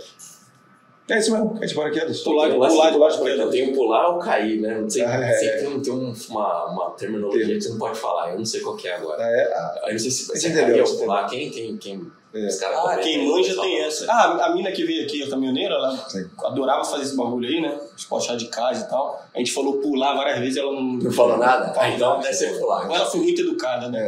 É 1.07 1.19
isso 1.19 1.31
mesmo, 1.31 1.57
é 1.61 1.65
de 1.67 1.75
paraquedas. 1.75 2.19
Pular- 2.21 2.47
Tem 2.47 2.57
um 2.57 2.59
lance 2.59 2.75
pular 2.75 2.89
de- 2.91 2.97
paraquedas. 2.97 3.39
Eu 3.39 3.49
tenho 3.51 3.73
pular 3.75 4.09
ou 4.09 4.17
cair, 4.19 4.59
né? 4.59 4.81
Não 4.81 4.89
sei, 4.89 5.03
Ah, 5.03 5.23
é. 5.23 5.33
sei 5.33 5.49
que 5.51 5.57
tem, 5.59 5.67
um- 5.67 5.79
tem 5.79 5.93
um- 5.93 6.13
uma, 6.31 6.65
uma 6.65 6.89
terminologia 6.97 7.45
Tem. 7.45 7.55
que 7.57 7.61
você 7.61 7.69
não 7.69 7.77
pode 7.77 7.99
falar, 7.99 8.31
eu 8.31 8.37
não 8.39 8.45
sei 8.45 8.59
qual 8.61 8.75
que 8.75 8.87
é 8.87 8.95
agora. 8.95 9.23
Ah, 9.23 9.29
é? 9.29 9.43
Ah, 9.53 9.81
Eu 9.85 9.91
não 9.93 9.99
sei 9.99 10.09
se, 10.09 10.31
é 10.33 10.37
entendeu, 10.49 10.65
cair 10.67 10.81
ou 10.81 10.87
você 10.87 10.97
pular, 11.03 11.29
quem, 11.29 11.51
quem, 11.51 11.77
quem 11.77 12.11
É. 12.35 12.47
os 12.47 12.55
caras 12.59 12.77
Ah, 12.79 12.97
quem 12.97 13.21
aí, 13.21 13.27
manja 13.27 13.61
tem 13.61 13.79
essa. 13.81 14.05
Ah, 14.11 14.45
a 14.47 14.53
mina 14.53 14.71
que 14.71 14.83
veio 14.83 15.05
aqui, 15.05 15.23
a 15.23 15.29
caminhoneira, 15.29 15.73
ela 15.75 15.95
Sim. 16.09 16.29
adorava 16.43 16.83
fazer 16.83 17.03
esse 17.03 17.15
bagulho 17.15 17.47
aí, 17.47 17.61
né? 17.61 17.79
Espochar 17.95 18.35
de 18.35 18.47
casa 18.47 18.85
e 18.85 18.89
tal. 18.89 19.25
A 19.33 19.37
gente 19.39 19.51
falou 19.53 19.77
pular 19.79 20.15
várias 20.15 20.39
vezes 20.39 20.57
ela 20.57 20.73
não. 20.73 20.81
Não 20.83 21.11
falou 21.11 21.37
nada? 21.37 21.73
Ah, 21.79 21.89
então 21.89 22.19
deve 22.19 22.33
ser 22.33 22.59
pular. 22.59 22.85
Ela 22.91 23.05
foi 23.05 23.21
muito 23.21 23.41
educada, 23.41 23.87
né? 23.89 23.99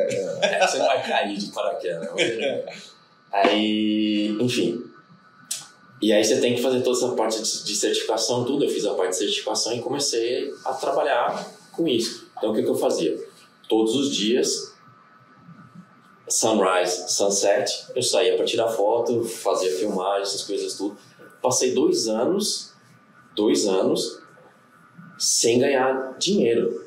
É, 0.41 0.67
você 0.67 0.77
não 0.77 0.85
vai 0.87 1.01
cair 1.07 1.37
de 1.37 1.47
paraquedas. 1.51 2.01
né? 2.01 2.09
Você- 2.13 2.65
Aí, 3.31 4.37
enfim. 4.39 4.83
E 6.01 6.13
aí 6.13 6.23
você 6.23 6.39
tem 6.39 6.55
que 6.55 6.61
fazer 6.61 6.81
toda 6.81 6.95
essa 6.97 7.09
parte 7.15 7.41
de 7.41 7.63
de 7.63 7.75
certificação, 7.75 8.43
tudo. 8.45 8.63
Eu 8.65 8.69
fiz 8.69 8.85
a 8.85 8.93
parte 8.93 9.11
de 9.11 9.17
certificação 9.17 9.73
e 9.73 9.81
comecei 9.81 10.53
a 10.63 10.73
trabalhar 10.73 11.45
com 11.71 11.87
isso. 11.87 12.27
Então 12.37 12.51
o 12.51 12.53
que, 12.53 12.61
que 12.63 12.69
eu 12.69 12.75
fazia? 12.75 13.17
Todos 13.67 13.95
os 13.95 14.15
dias, 14.15 14.73
sunrise, 16.27 17.09
sunset, 17.09 17.87
eu 17.95 18.03
saía 18.03 18.35
para 18.35 18.45
tirar 18.45 18.67
foto, 18.67 19.23
fazia 19.23 19.71
filmagem, 19.71 20.23
essas 20.23 20.43
coisas 20.43 20.75
tudo. 20.75 20.97
Passei 21.41 21.73
dois 21.73 22.07
anos, 22.07 22.73
dois 23.35 23.67
anos, 23.67 24.19
sem 25.17 25.59
ganhar 25.59 26.15
dinheiro. 26.17 26.85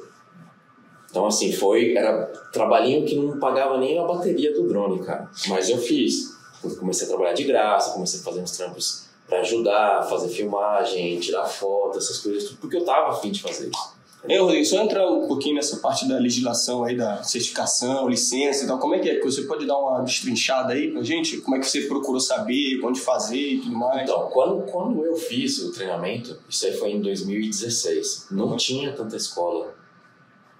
Então, 1.10 1.26
assim, 1.26 1.52
foi. 1.52 1.96
Era 1.96 2.26
trabalhinho 2.52 3.04
que 3.04 3.16
não 3.16 3.38
pagava 3.38 3.78
nem 3.78 3.98
a 3.98 4.04
bateria 4.04 4.54
do 4.54 4.68
drone, 4.68 5.04
cara. 5.04 5.28
Mas 5.48 5.68
eu 5.68 5.78
fiz. 5.78 6.38
Eu 6.62 6.76
comecei 6.76 7.06
a 7.06 7.08
trabalhar 7.08 7.32
de 7.32 7.44
graça, 7.44 7.92
comecei 7.92 8.20
a 8.20 8.22
fazer 8.22 8.40
uns 8.40 8.56
trampos 8.56 9.06
pra 9.26 9.40
ajudar, 9.40 10.02
fazer 10.08 10.28
filmagem, 10.28 11.18
tirar 11.20 11.44
foto, 11.46 11.96
essas 11.96 12.18
coisas, 12.18 12.44
tudo, 12.44 12.58
porque 12.58 12.76
eu 12.76 12.84
tava 12.84 13.10
afim 13.10 13.30
de 13.30 13.40
fazer 13.40 13.68
isso. 13.68 13.99
É, 14.28 14.38
Rodrigo, 14.38 14.64
só 14.66 14.82
entrar 14.82 15.10
um 15.10 15.26
pouquinho 15.26 15.54
nessa 15.54 15.78
parte 15.78 16.06
da 16.06 16.18
legislação 16.18 16.84
aí, 16.84 16.94
da 16.96 17.22
certificação, 17.22 18.06
licença 18.08 18.64
e 18.64 18.66
tal, 18.66 18.78
como 18.78 18.94
é 18.94 18.98
que 18.98 19.08
é? 19.08 19.18
Você 19.20 19.42
pode 19.42 19.66
dar 19.66 19.78
uma 19.78 20.00
destrinchada 20.02 20.74
aí 20.74 20.90
pra 20.90 21.02
gente? 21.02 21.38
Como 21.38 21.56
é 21.56 21.58
que 21.58 21.66
você 21.66 21.82
procurou 21.82 22.20
saber, 22.20 22.78
onde 22.84 23.00
fazer 23.00 23.38
e 23.38 23.58
tudo 23.60 23.76
mais? 23.76 24.02
Então, 24.02 24.28
quando, 24.30 24.62
quando 24.70 25.04
eu 25.06 25.16
fiz 25.16 25.58
o 25.60 25.72
treinamento, 25.72 26.38
isso 26.48 26.66
aí 26.66 26.72
foi 26.74 26.90
em 26.90 27.00
2016, 27.00 28.26
não 28.30 28.56
tinha 28.56 28.92
tanta 28.92 29.16
escola 29.16 29.74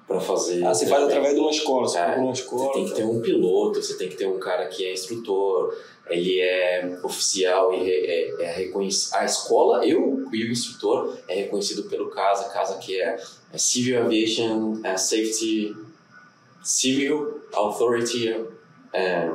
para 0.08 0.18
fazer. 0.20 0.64
ah, 0.64 0.74
você 0.74 0.86
faz 0.86 1.04
através 1.04 1.34
de 1.34 1.40
uma 1.40 1.50
escola, 1.50 1.86
você 1.86 1.98
É, 1.98 2.04
procura 2.06 2.24
uma 2.24 2.34
Você 2.34 2.40
escola. 2.42 2.72
tem 2.72 2.84
que 2.86 2.94
ter 2.94 3.04
um 3.04 3.20
piloto, 3.20 3.82
você 3.82 3.94
tem 3.96 4.08
que 4.08 4.16
ter 4.16 4.26
um 4.26 4.38
cara 4.40 4.66
que 4.66 4.84
é 4.84 4.92
instrutor, 4.92 5.72
ele 6.10 6.40
é 6.40 6.98
oficial 7.02 7.72
e 7.72 7.90
é, 7.90 8.42
é 8.42 8.52
reconhecido. 8.52 9.14
A 9.14 9.24
escola, 9.24 9.86
eu 9.86 10.28
e 10.32 10.44
o 10.44 10.52
instrutor 10.52 11.18
é 11.28 11.34
reconhecido 11.36 11.84
pelo 11.88 12.10
CASA, 12.10 12.48
CASA 12.50 12.78
que 12.78 13.00
é, 13.00 13.16
é 13.52 13.58
Civil 13.58 14.02
Aviation 14.02 14.80
eh, 14.84 14.96
Safety, 14.96 15.76
Civil 16.62 17.42
Authority, 17.52 18.34
eh, 18.92 19.30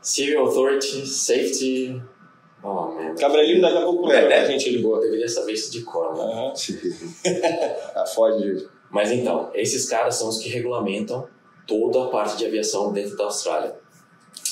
Civil 0.00 0.40
Authority 0.40 1.06
Safety. 1.06 2.02
Oh, 2.62 2.92
man. 2.92 3.14
Cabrelinho 3.14 3.62
daqui 3.62 3.78
a 3.78 3.82
pouco 3.82 4.12
É, 4.12 4.26
pra 4.26 4.44
gente 4.44 4.68
ele. 4.68 4.84
Eu 4.84 5.00
deveria 5.00 5.28
saber 5.28 5.52
isso 5.52 5.72
de 5.72 5.82
cor, 5.82 6.14
né? 6.14 6.52
Ah, 7.94 8.04
foge, 8.06 8.42
gente. 8.42 8.68
Mas 8.90 9.10
então, 9.10 9.50
esses 9.54 9.88
caras 9.88 10.16
são 10.16 10.28
os 10.28 10.38
que 10.38 10.48
regulamentam 10.48 11.26
toda 11.66 12.04
a 12.04 12.08
parte 12.08 12.36
de 12.36 12.44
aviação 12.44 12.92
dentro 12.92 13.16
da 13.16 13.24
Austrália. 13.24 13.79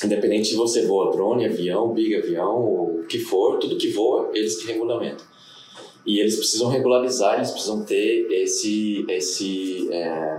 Independente 0.05 0.49
se 0.51 0.55
você 0.57 0.87
voa 0.87 1.11
drone, 1.11 1.45
avião, 1.47 1.93
big 1.93 2.15
avião, 2.15 2.57
o 2.57 3.05
que 3.09 3.19
for, 3.19 3.59
tudo 3.59 3.77
que 3.77 3.91
voa, 3.91 4.31
eles 4.33 4.57
que 4.57 4.67
regulamentam. 4.67 5.27
E 6.07 6.21
eles 6.21 6.37
precisam 6.37 6.69
regularizar, 6.69 7.37
eles 7.37 7.51
precisam 7.51 7.85
ter 7.85 8.29
esse. 8.31 9.05
esse 9.09 9.89
é, 9.93 10.39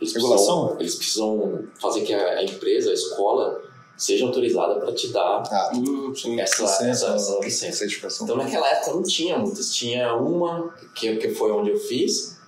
eles 0.00 0.14
Regulação? 0.14 0.76
Precisam, 0.76 0.80
eles 0.80 0.94
precisam 0.96 1.64
fazer 1.80 2.02
que 2.02 2.12
a, 2.14 2.38
a 2.38 2.44
empresa, 2.44 2.90
a 2.90 2.94
escola, 2.94 3.60
seja 3.96 4.24
autorizada 4.26 4.80
para 4.80 4.92
te 4.92 5.08
dar 5.08 5.42
Ah, 5.50 5.72
Hum, 5.74 6.12
sim. 6.14 6.38
essa, 6.40 6.62
licença, 6.62 7.06
essa, 7.06 7.14
essa 7.14 7.40
licença. 7.44 7.78
certificação. 7.78 8.24
Então 8.26 8.36
naquela 8.36 8.68
época 8.70 8.92
não 8.94 9.02
tinha 9.02 9.38
muitas, 9.38 9.74
tinha 9.74 10.14
uma 10.14 10.74
que, 10.94 11.16
que 11.16 11.30
foi 11.30 11.50
onde 11.52 11.70
eu 11.70 11.78
fiz 11.78 12.38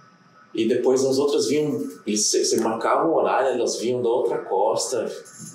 e 0.54 0.66
depois 0.68 1.04
as 1.04 1.18
outras 1.18 1.46
vinham, 1.48 1.80
eles- 2.06 2.30
você 2.30 2.56
marcava 2.60 3.08
um 3.08 3.14
horário, 3.14 3.48
elas 3.48 3.76
vinham 3.76 4.02
da 4.02 4.08
outra 4.08 4.38
costa, 4.38 4.98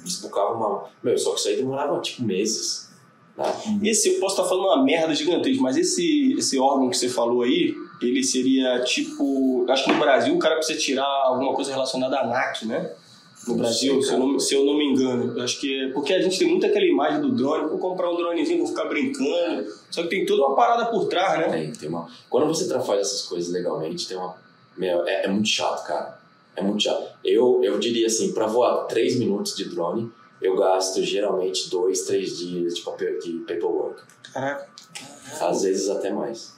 eles 0.01 0.19
buscavam 0.21 0.55
uma... 0.57 0.83
Meu, 1.03 1.17
só 1.17 1.31
que 1.33 1.39
isso 1.39 1.47
aí 1.49 1.55
demorava 1.57 1.99
tipo 2.01 2.23
meses, 2.23 2.89
né? 3.37 3.45
Esse, 3.83 4.15
eu 4.15 4.19
posso 4.19 4.35
estar 4.35 4.47
falando 4.49 4.65
uma 4.65 4.83
merda 4.83 5.13
gigantesca, 5.13 5.61
mas 5.61 5.77
esse, 5.77 6.33
esse 6.37 6.57
órgão 6.59 6.89
que 6.89 6.97
você 6.97 7.07
falou 7.07 7.43
aí, 7.43 7.75
ele 8.01 8.23
seria 8.23 8.79
tipo. 8.83 9.63
Acho 9.69 9.85
que 9.85 9.91
no 9.91 9.99
Brasil 9.99 10.33
o 10.35 10.39
cara 10.39 10.55
precisa 10.55 10.79
tirar 10.79 11.05
alguma 11.25 11.53
coisa 11.53 11.71
relacionada 11.71 12.15
à 12.17 12.23
ANAC, 12.23 12.65
né? 12.65 12.91
No 13.47 13.53
Não 13.53 13.59
Brasil, 13.61 13.93
sei, 13.93 14.03
se, 14.03 14.13
eu 14.13 14.19
não, 14.19 14.39
se 14.39 14.55
eu 14.55 14.65
não 14.65 14.77
me 14.77 14.85
engano. 14.85 15.37
Eu 15.37 15.43
acho 15.43 15.59
que 15.59 15.83
é. 15.83 15.87
Porque 15.91 16.13
a 16.13 16.21
gente 16.21 16.37
tem 16.39 16.47
muito 16.49 16.65
aquela 16.65 16.85
imagem 16.85 17.21
do 17.21 17.31
drone, 17.31 17.69
vou 17.69 17.77
comprar 17.77 18.11
um 18.11 18.17
dronezinho, 18.17 18.57
vou 18.59 18.67
ficar 18.67 18.85
brincando. 18.85 19.67
Só 19.91 20.01
que 20.03 20.09
tem 20.09 20.25
toda 20.25 20.43
uma 20.45 20.55
parada 20.55 20.87
por 20.87 21.05
trás, 21.07 21.39
né? 21.39 21.49
Tem, 21.49 21.71
tem 21.71 21.89
uma... 21.89 22.07
Quando 22.29 22.47
você 22.47 22.67
tra- 22.67 22.81
faz 22.81 23.01
essas 23.01 23.21
coisas 23.23 23.51
legalmente, 23.53 24.07
tem 24.07 24.17
uma... 24.17 24.35
Meu, 24.77 25.05
é, 25.07 25.25
é 25.25 25.27
muito 25.27 25.47
chato, 25.47 25.85
cara. 25.85 26.19
É 26.55 26.61
muito 26.61 26.83
chato. 26.83 27.07
Eu, 27.23 27.61
eu 27.63 27.79
diria 27.79 28.07
assim, 28.07 28.33
para 28.33 28.47
voar 28.47 28.85
3 28.85 29.17
minutos 29.19 29.55
de 29.55 29.69
drone, 29.69 30.11
eu 30.41 30.55
gasto 30.55 31.01
geralmente 31.03 31.69
2, 31.69 32.01
3 32.01 32.37
dias 32.37 32.75
de, 32.75 32.81
papel, 32.81 33.19
de 33.19 33.33
paperwork. 33.39 34.01
Caraca. 34.33 34.67
Às 35.41 35.63
vezes 35.63 35.89
até 35.89 36.11
mais. 36.11 36.57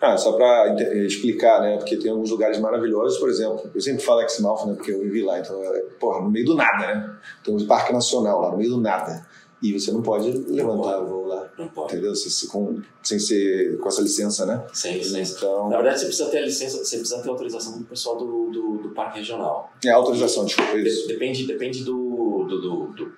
Ah, 0.00 0.16
só 0.16 0.32
para 0.32 0.74
explicar, 1.06 1.62
né? 1.62 1.78
Porque 1.78 1.96
tem 1.96 2.10
alguns 2.10 2.30
lugares 2.30 2.58
maravilhosos, 2.58 3.18
por 3.18 3.30
exemplo, 3.30 3.70
eu 3.74 3.80
sempre 3.80 4.04
falo 4.04 4.20
Exmouth, 4.20 4.66
né? 4.66 4.74
Porque 4.74 4.92
eu 4.92 5.00
vivi 5.00 5.22
lá, 5.22 5.38
então, 5.38 5.62
é, 5.64 5.80
porra, 5.98 6.20
no 6.20 6.30
meio 6.30 6.44
do 6.44 6.54
nada, 6.54 6.86
né? 6.86 7.16
Tem 7.42 7.54
um 7.54 7.66
parque 7.66 7.92
nacional 7.92 8.42
lá, 8.42 8.50
no 8.50 8.58
meio 8.58 8.70
do 8.70 8.80
nada. 8.80 9.25
E 9.62 9.72
você 9.72 9.90
não 9.90 10.02
pode 10.02 10.30
levantar 10.30 11.00
o 11.02 11.06
voo 11.06 11.26
lá, 11.26 11.50
Não 11.58 11.66
pode. 11.68 11.94
entendeu? 11.94 12.12
Com- 12.50 12.82
sem 13.02 13.18
ser 13.18 13.78
com 13.78 13.88
essa 13.88 14.02
licença, 14.02 14.44
né? 14.44 14.66
Sem 14.72 14.98
licença. 14.98 15.36
Então, 15.38 15.70
Na 15.70 15.76
verdade, 15.76 15.98
você 16.00 16.06
precisa 16.06 16.28
ter 16.28 16.38
a 16.38 16.42
licença, 16.42 16.76
você 16.84 16.98
precisa 16.98 17.22
ter 17.22 17.28
a 17.28 17.32
autorização 17.32 17.78
do 17.78 17.84
pessoal 17.84 18.18
do, 18.18 18.50
do, 18.50 18.78
do 18.82 18.88
parque 18.90 19.18
regional. 19.18 19.72
é 19.84 19.90
autorização, 19.90 20.44
desculpa, 20.44 20.72
De- 20.76 20.86
isso. 20.88 21.08
depende 21.08 21.46
depende 21.46 21.84
do, 21.84 22.44
do, 22.48 22.60
do, 22.60 22.86
do, 22.88 23.12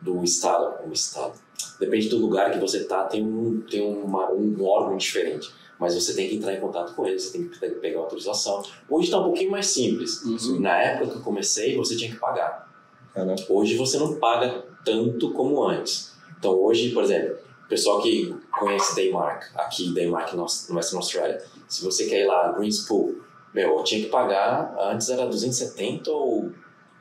do 0.00 0.24
estado, 0.24 0.84
um 0.86 0.92
estado. 0.92 1.34
Depende 1.78 2.08
do 2.08 2.18
lugar 2.18 2.50
que 2.50 2.58
você 2.58 2.82
tá, 2.84 3.04
tem 3.04 3.24
um, 3.24 3.60
tem 3.60 3.80
uma, 3.82 4.32
um 4.32 4.64
órgão 4.64 4.96
diferente. 4.96 5.48
Mas 5.78 5.94
você 5.94 6.14
tem 6.14 6.28
que 6.28 6.36
entrar 6.36 6.54
em 6.54 6.60
contato 6.60 6.94
com 6.94 7.06
eles, 7.06 7.22
você 7.24 7.38
tem 7.38 7.48
que 7.48 7.58
pe- 7.58 7.70
pegar 7.70 7.98
a 8.00 8.02
autorização. 8.02 8.62
Hoje 8.88 9.06
está 9.06 9.18
um 9.20 9.24
pouquinho 9.24 9.50
mais 9.50 9.66
simples. 9.66 10.22
Na 10.60 10.76
época 10.80 11.10
que 11.12 11.16
eu 11.18 11.22
comecei, 11.22 11.76
você 11.76 11.96
tinha 11.96 12.10
que 12.10 12.18
pagar. 12.18 12.68
É, 13.14 13.24
né? 13.24 13.34
Hoje 13.48 13.76
você 13.76 13.98
não 13.98 14.14
paga 14.16 14.64
tanto 14.84 15.32
como 15.32 15.62
antes. 15.64 16.12
Então 16.38 16.54
hoje, 16.60 16.90
por 16.90 17.04
exemplo, 17.04 17.36
pessoal 17.68 18.02
que 18.02 18.34
conhece 18.58 18.94
Daymark, 18.94 19.44
aqui 19.54 19.92
Daymark 19.94 20.34
no 20.34 20.42
Western 20.42 20.96
Australia, 20.96 21.42
se 21.68 21.84
você 21.84 22.06
quer 22.06 22.22
ir 22.22 22.26
lá, 22.26 22.52
Greenspool, 22.52 23.16
meu, 23.54 23.78
eu 23.78 23.84
tinha 23.84 24.02
que 24.02 24.08
pagar, 24.08 24.74
antes 24.78 25.08
era 25.08 25.26
270 25.26 26.10
ou 26.10 26.50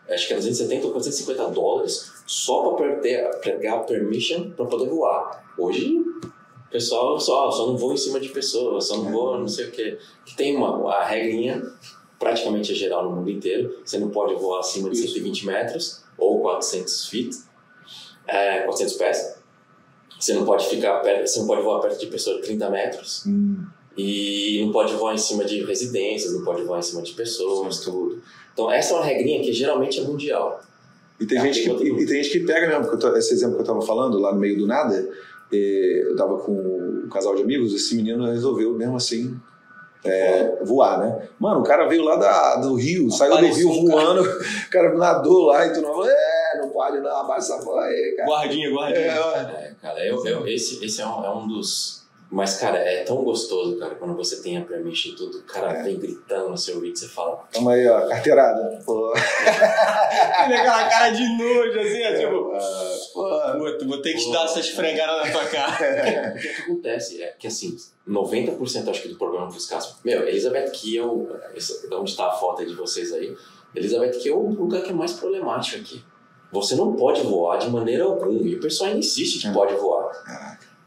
acho 0.10 0.28
que 0.28 0.34
era 0.34 0.42
270 0.42 0.86
ou 0.86 0.92
450 0.92 1.50
dólares 1.50 2.12
só 2.26 2.74
para 2.74 2.96
pegar 3.42 3.76
a 3.76 3.80
permission 3.80 4.52
para 4.52 4.66
poder 4.66 4.90
voar. 4.90 5.44
Hoje 5.58 6.04
pessoal 6.72 7.20
só, 7.20 7.52
só 7.52 7.68
não 7.68 7.78
voa 7.78 7.94
em 7.94 7.98
cima 7.98 8.20
de 8.20 8.30
pessoas, 8.30 8.88
só 8.88 8.98
não 8.98 9.12
voa 9.12 9.38
não 9.38 9.48
sei 9.48 9.68
o 9.68 9.72
que. 9.72 9.98
Que 10.26 10.36
tem 10.36 10.56
uma 10.56 10.92
a 10.92 11.06
regrinha, 11.06 11.62
praticamente 12.18 12.72
é 12.72 12.76
geral 12.76 13.04
no 13.04 13.16
mundo 13.18 13.30
inteiro, 13.30 13.80
você 13.84 14.00
não 14.00 14.10
pode 14.10 14.34
voar 14.36 14.60
acima 14.60 14.90
de 14.90 14.98
120 14.98 15.46
metros 15.46 16.04
ou 16.18 16.40
400 16.40 17.08
feet, 17.08 17.36
é, 18.32 18.62
400 18.62 18.94
pés. 18.96 19.36
Você 20.20 20.34
não 20.34 20.46
pode 20.46 20.68
ficar 20.68 21.00
perto, 21.00 21.28
você 21.28 21.40
não 21.40 21.48
pode 21.48 21.62
voar 21.64 21.80
perto 21.82 22.00
de 22.00 22.08
pessoas 22.08 22.38
de 22.38 22.44
30 22.44 22.70
metros. 22.70 23.24
Hum, 23.28 23.64
E 23.98 24.62
não 24.66 24.72
pode 24.72 24.94
voar 24.94 25.14
em 25.14 25.18
cima 25.18 25.44
de 25.44 25.64
residências, 25.66 26.34
não 26.34 26.44
pode 26.46 26.64
voar 26.64 26.80
em 26.80 26.84
cima 26.84 27.02
de 27.02 27.12
pessoas, 27.14 27.80
tudo. 27.80 28.22
Então 28.54 28.72
essa 28.72 28.94
é 28.94 28.98
uma 28.98 29.06
regrinha 29.06 29.42
que 29.42 29.52
geralmente 29.52 30.00
é 30.00 30.04
mundial. 30.04 30.62
E 31.20 31.26
tem, 31.26 31.38
Ah, 31.38 31.42
gente 31.46 31.62
que, 31.64 31.70
e, 31.84 31.90
e 32.02 32.06
tem 32.06 32.24
gente 32.24 32.30
que 32.40 32.46
pega 32.46 32.68
mesmo, 32.68 32.82
porque 32.88 32.96
eu 33.06 33.12
tô- 33.12 33.18
esse 33.18 33.34
exemplo 33.34 33.54
que 33.56 33.60
eu 33.62 33.64
estava 33.64 33.82
falando, 33.82 34.18
lá 34.20 34.34
no 34.34 34.40
meio 34.40 34.58
do 34.58 34.66
nada, 34.68 35.08
eh, 35.54 36.04
eu 36.06 36.16
tava 36.16 36.38
com 36.40 36.52
um 36.54 37.10
casal 37.10 37.36
de 37.36 37.42
amigos, 37.44 37.74
esse 37.74 37.96
menino 37.96 38.26
resolveu 38.26 38.74
mesmo 38.74 38.96
assim 38.96 39.36
é, 40.04 40.58
voar, 40.64 40.98
né? 41.00 41.28
Mano, 41.40 41.60
o 41.60 41.64
cara 41.64 41.86
veio 41.88 42.04
lá 42.04 42.16
da, 42.16 42.56
do 42.56 42.74
Rio, 42.74 43.12
saiu 43.12 43.32
do 43.32 43.38
Apareceu 43.38 43.70
Rio 43.70 43.82
um 43.84 43.86
cara. 43.88 44.02
voando, 44.02 44.22
o 44.68 44.70
cara 44.72 44.98
nadou 44.98 45.46
lá 45.48 45.68
e 45.68 45.74
tu 45.74 45.82
não 45.82 45.90
é, 46.04 46.08
não 46.08 46.10
pode 46.82 47.00
não, 47.00 47.16
abaixa 47.18 47.54
essa 47.54 47.64
porra 47.64 47.84
aí, 47.86 48.14
cara. 48.18 48.28
Guardinha, 48.30 48.72
guardinha. 48.72 49.06
É, 49.06 49.20
ó. 49.20 49.36
É, 49.38 49.76
cara, 49.82 50.06
eu, 50.06 50.26
eu- 50.26 50.48
esse, 50.48 50.84
esse 50.84 51.02
é, 51.02 51.06
um, 51.06 51.24
é 51.26 51.30
um 51.30 51.48
dos. 51.48 52.02
Mas, 52.34 52.56
cara, 52.58 52.78
é 52.78 53.04
tão 53.04 53.18
gostoso, 53.26 53.78
cara, 53.78 53.94
quando 53.96 54.16
você 54.16 54.42
tem 54.42 54.58
a 54.58 54.62
permission 54.64 55.12
e 55.12 55.16
tudo, 55.18 55.40
o 55.40 55.44
cara 55.44 55.80
É. 55.80 55.84
vem 55.84 56.00
gritando 56.00 56.48
no 56.50 56.58
seu 56.58 56.76
ouvido, 56.76 56.98
você 56.98 57.08
fala. 57.10 57.44
Tamo 57.52 57.70
aí, 57.70 57.86
ó, 57.88 58.08
carteirada. 58.08 58.82
Pô, 58.86 59.12
Ele 60.46 60.54
aquela 60.56 60.88
cara 60.90 61.10
de 61.10 61.28
nojo, 61.38 61.78
assim, 61.80 62.02
é 62.04 62.14
tipo. 62.20 62.32
pô. 63.14 63.30
Puta, 63.60 63.86
vou 63.86 64.02
ter 64.02 64.14
que 64.14 64.20
te 64.20 64.32
dar 64.32 64.46
essa 64.46 64.62
esfregada 64.62 65.18
na 65.26 65.32
tua 65.32 65.46
cara. 65.46 66.34
O 66.34 66.40
que, 66.40 66.48
que 66.48 66.62
acontece 66.62 67.22
é 67.22 67.36
que, 67.38 67.48
assim, 67.48 67.76
90% 68.08 68.90
acho 68.90 69.02
que 69.02 69.10
do 69.10 69.18
problema 69.18 69.48
dos 69.48 69.66
casos. 69.68 69.96
Meu, 70.04 70.26
Elizabeth 70.28 70.72
Kiel, 70.72 71.28
onde 71.94 72.10
está 72.12 72.28
a 72.28 72.32
foto 72.32 72.62
aí 72.62 72.68
de 72.68 72.76
vocês 72.76 73.12
aí, 73.14 73.36
Elizabeth 73.76 74.12
Kiel 74.20 74.36
é 74.36 74.38
o 74.38 74.50
lugar 74.54 74.82
que 74.84 74.90
é 74.92 74.94
mais 74.94 75.12
problemático 75.14 75.82
aqui. 75.82 76.02
Você 76.52 76.76
não 76.76 76.94
pode 76.94 77.22
voar 77.22 77.58
de 77.58 77.70
maneira 77.70 78.04
alguma, 78.04 78.32
e 78.32 78.56
o 78.56 78.60
pessoal 78.60 78.88
ainda 78.90 79.00
insiste 79.00 79.40
que 79.40 79.48
É. 79.48 79.54
pode 79.54 79.74
voar. 79.76 80.12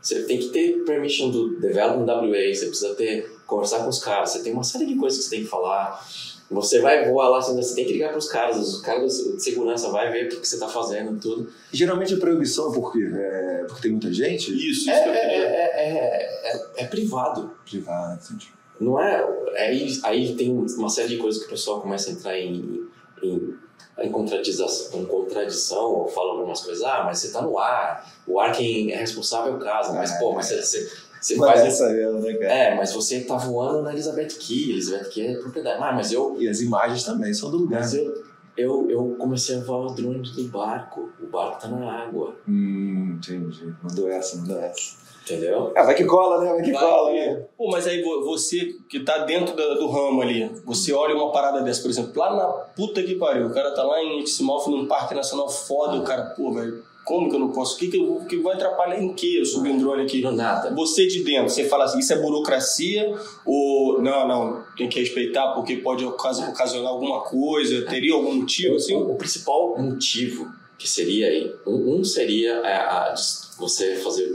Você 0.01 0.23
tem 0.25 0.39
que 0.39 0.49
ter 0.51 0.85
permission 0.85 1.31
do 1.31 1.59
Development 1.59 2.05
WA, 2.05 2.55
você 2.55 2.67
precisa 2.67 2.95
ter, 2.95 3.31
conversar 3.47 3.83
com 3.83 3.89
os 3.89 3.99
caras, 3.99 4.31
você 4.31 4.43
tem 4.43 4.53
uma 4.53 4.63
série 4.65 4.85
de 4.87 4.97
coisas 4.97 5.19
que 5.19 5.25
você 5.25 5.31
tem 5.31 5.45
que 5.45 5.49
falar. 5.51 6.07
Você 6.51 6.79
vai 6.81 7.09
voar 7.11 7.31
lá, 7.31 7.41
você 7.41 7.75
tem 7.75 7.87
que 7.87 7.95
ligar 7.95 8.11
para 8.11 8.19
os 8.19 8.29
caras, 8.29 8.59
os 8.59 8.83
caras 8.83 9.15
de 9.17 9.43
segurança 9.43 9.89
vai 9.91 10.13
ver 10.13 10.27
o 10.27 10.29
que, 10.29 10.37
que 10.37 10.47
você 10.47 10.57
está 10.57 10.69
fazendo 10.69 11.17
e 11.17 11.19
tudo. 11.19 11.49
Geralmente 11.73 12.13
a 12.13 12.19
proibição 12.19 12.71
é 12.71 12.75
por 12.75 12.93
quê? 12.93 13.09
É 13.13 13.65
porque 13.67 13.81
tem 13.83 13.93
muita 13.93 14.13
gente? 14.13 14.51
Isso, 14.53 14.83
isso 14.83 14.91
É, 14.91 15.09
é, 15.09 15.21
queria. 15.21 15.47
é, 15.47 15.63
é, 15.75 16.53
é- 16.53 16.85
é 16.85 16.87
privado. 16.87 17.51
Privado, 17.65 18.21
entendi. 18.23 18.49
Não 18.79 19.01
é. 19.01 19.25
Aí, 19.57 19.99
aí 20.03 20.35
tem 20.37 20.53
uma 20.53 20.91
série 20.91 21.09
de 21.09 21.17
coisas 21.17 21.41
que 21.41 21.47
o 21.47 21.51
pessoal 21.51 21.81
começa 21.81 22.11
a 22.11 22.13
entrar 22.13 22.39
em, 22.39 22.87
em, 23.23 23.55
em, 23.99 24.11
contradização, 24.11 25.01
em 25.01 25.05
contradição, 25.07 25.85
ou 25.85 26.09
fala 26.09 26.33
algumas 26.33 26.61
coisas, 26.61 26.83
ah, 26.85 27.03
mas 27.05 27.19
você 27.19 27.31
tá 27.31 27.43
no 27.43 27.59
ar, 27.59 28.13
o 28.27 28.41
ar 28.41 28.53
quem 28.53 28.93
é 28.93 28.97
responsável 28.97 29.53
é 29.55 29.57
o 29.57 29.61
caso, 29.61 29.95
mas 29.95 30.13
Ah, 30.13 30.19
pô, 30.19 30.33
é. 30.33 30.35
mas 30.37 30.47
você, 30.49 30.63
você, 30.63 30.91
você 31.21 31.37
Mas 31.37 31.61
faz. 31.61 31.73
essa 31.75 31.89
mesmo, 31.91 32.21
né, 32.21 32.35
cara? 32.35 32.53
É, 32.53 32.75
mas 32.77 32.93
você 32.93 33.21
tá 33.21 33.37
voando 33.37 33.83
na 33.83 33.93
Elizabeth 33.93 34.29
Key, 34.39 34.73
Elizabeth 34.73 35.09
Key 35.11 35.27
é 35.27 35.35
propriedade. 35.39 35.83
Ah, 35.83 35.93
mas 35.93 36.13
eu. 36.13 36.37
E 36.39 36.49
as 36.49 36.61
imagens 36.61 37.03
também 37.05 37.33
são 37.33 37.51
do 37.51 37.59
lugar. 37.59 37.81
Mas 37.81 37.95
eu 37.95 38.25
eu, 38.57 38.89
eu 38.89 39.17
comecei 39.19 39.57
a 39.57 39.61
voar 39.65 39.87
o 39.87 39.95
drone 39.95 40.21
do 40.31 40.45
barco. 40.45 41.11
O 41.21 41.27
barco 41.27 41.61
tá 41.61 41.67
na 41.69 42.05
água, 42.05 42.37
Hum, 42.49 43.17
entendi. 43.17 43.75
Mandou 43.83 44.09
essa, 44.09 44.37
mandou 44.37 44.61
essa. 44.61 45.04
Entendeu? 45.25 45.73
Ah, 45.77 45.83
vai 45.83 45.95
que 45.95 46.05
cola, 46.05 46.45
né? 46.45 46.51
Vai 46.53 46.63
que 46.63 46.73
Vai 46.73 46.83
cola, 46.83 47.11
que- 47.11 47.17
né? 47.27 47.43
Pô, 47.57 47.71
mas 47.71 47.87
aí 47.87 48.03
vo- 48.03 48.25
você 48.25 48.75
que 48.89 49.01
tá 49.01 49.19
dentro 49.19 49.55
da- 49.57 49.75
do 49.75 49.89
ramo 49.89 50.23
ali, 50.23 50.51
você 50.65 50.93
olha 50.93 51.15
uma 51.15 51.33
parada 51.33 51.63
dessa, 51.63 51.83
por 51.83 51.91
exemplo, 51.91 52.13
lá 52.17 52.35
na 52.37 52.47
puta 52.47 53.03
que 53.03 53.15
pariu, 53.17 53.47
o 53.47 53.55
cara 53.55 53.73
tá 53.73 53.83
lá 53.83 54.03
em 54.03 54.21
Exmouth, 54.21 54.69
num 54.69 54.87
parque 54.87 55.15
nacional 55.15 55.49
foda, 55.49 55.97
o 55.97 56.03
cara, 56.05 56.35
pô, 56.37 56.53
velho, 56.53 56.83
como 57.05 57.29
que 57.29 57.37
eu 57.37 57.41
não 57.41 57.51
posso? 57.53 57.77
O 57.77 57.79
que 57.79 57.89
que, 57.89 57.99
eu, 57.99 58.23
que 58.27 58.37
vai 58.39 58.55
atrapalhar 58.55 58.99
em 58.99 59.13
que 59.13 59.37
eu 59.39 59.45
subir 59.45 59.71
um 59.71 59.79
drone 59.79 60.05
aqui? 60.05 60.23
Não, 60.23 60.33
nada. 60.33 60.75
Você 60.75 61.07
de 61.07 61.23
dentro, 61.23 61.51
você 61.51 61.65
fala 61.69 61.85
assim, 61.85 61.99
isso 61.99 62.13
é 62.15 62.19
burocracia 62.19 63.15
ou 63.45 64.01
não, 64.01 64.27
não, 64.27 64.63
tem 64.77 64.89
que 64.89 65.01
respeitar 65.01 65.49
porque 65.53 65.77
pode 65.77 66.03
ocasi- 66.05 66.43
ocasionar 66.49 66.91
alguma 66.91 67.21
coisa, 67.21 67.85
teria 67.87 68.15
algum 68.15 68.33
motivo 68.35 68.77
assim? 68.77 68.95
O, 68.95 69.11
o 69.13 69.17
principal 69.17 69.77
motivo 69.79 70.51
que 70.79 70.89
seria 70.89 71.27
aí, 71.29 71.55
um, 71.67 71.97
um 71.99 72.05
seria 72.05 72.53
é, 72.65 72.75
a 72.75 73.15
você 73.59 73.97
fazer 73.97 74.33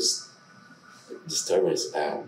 disturbance, 1.29 1.95
é, 1.95 2.23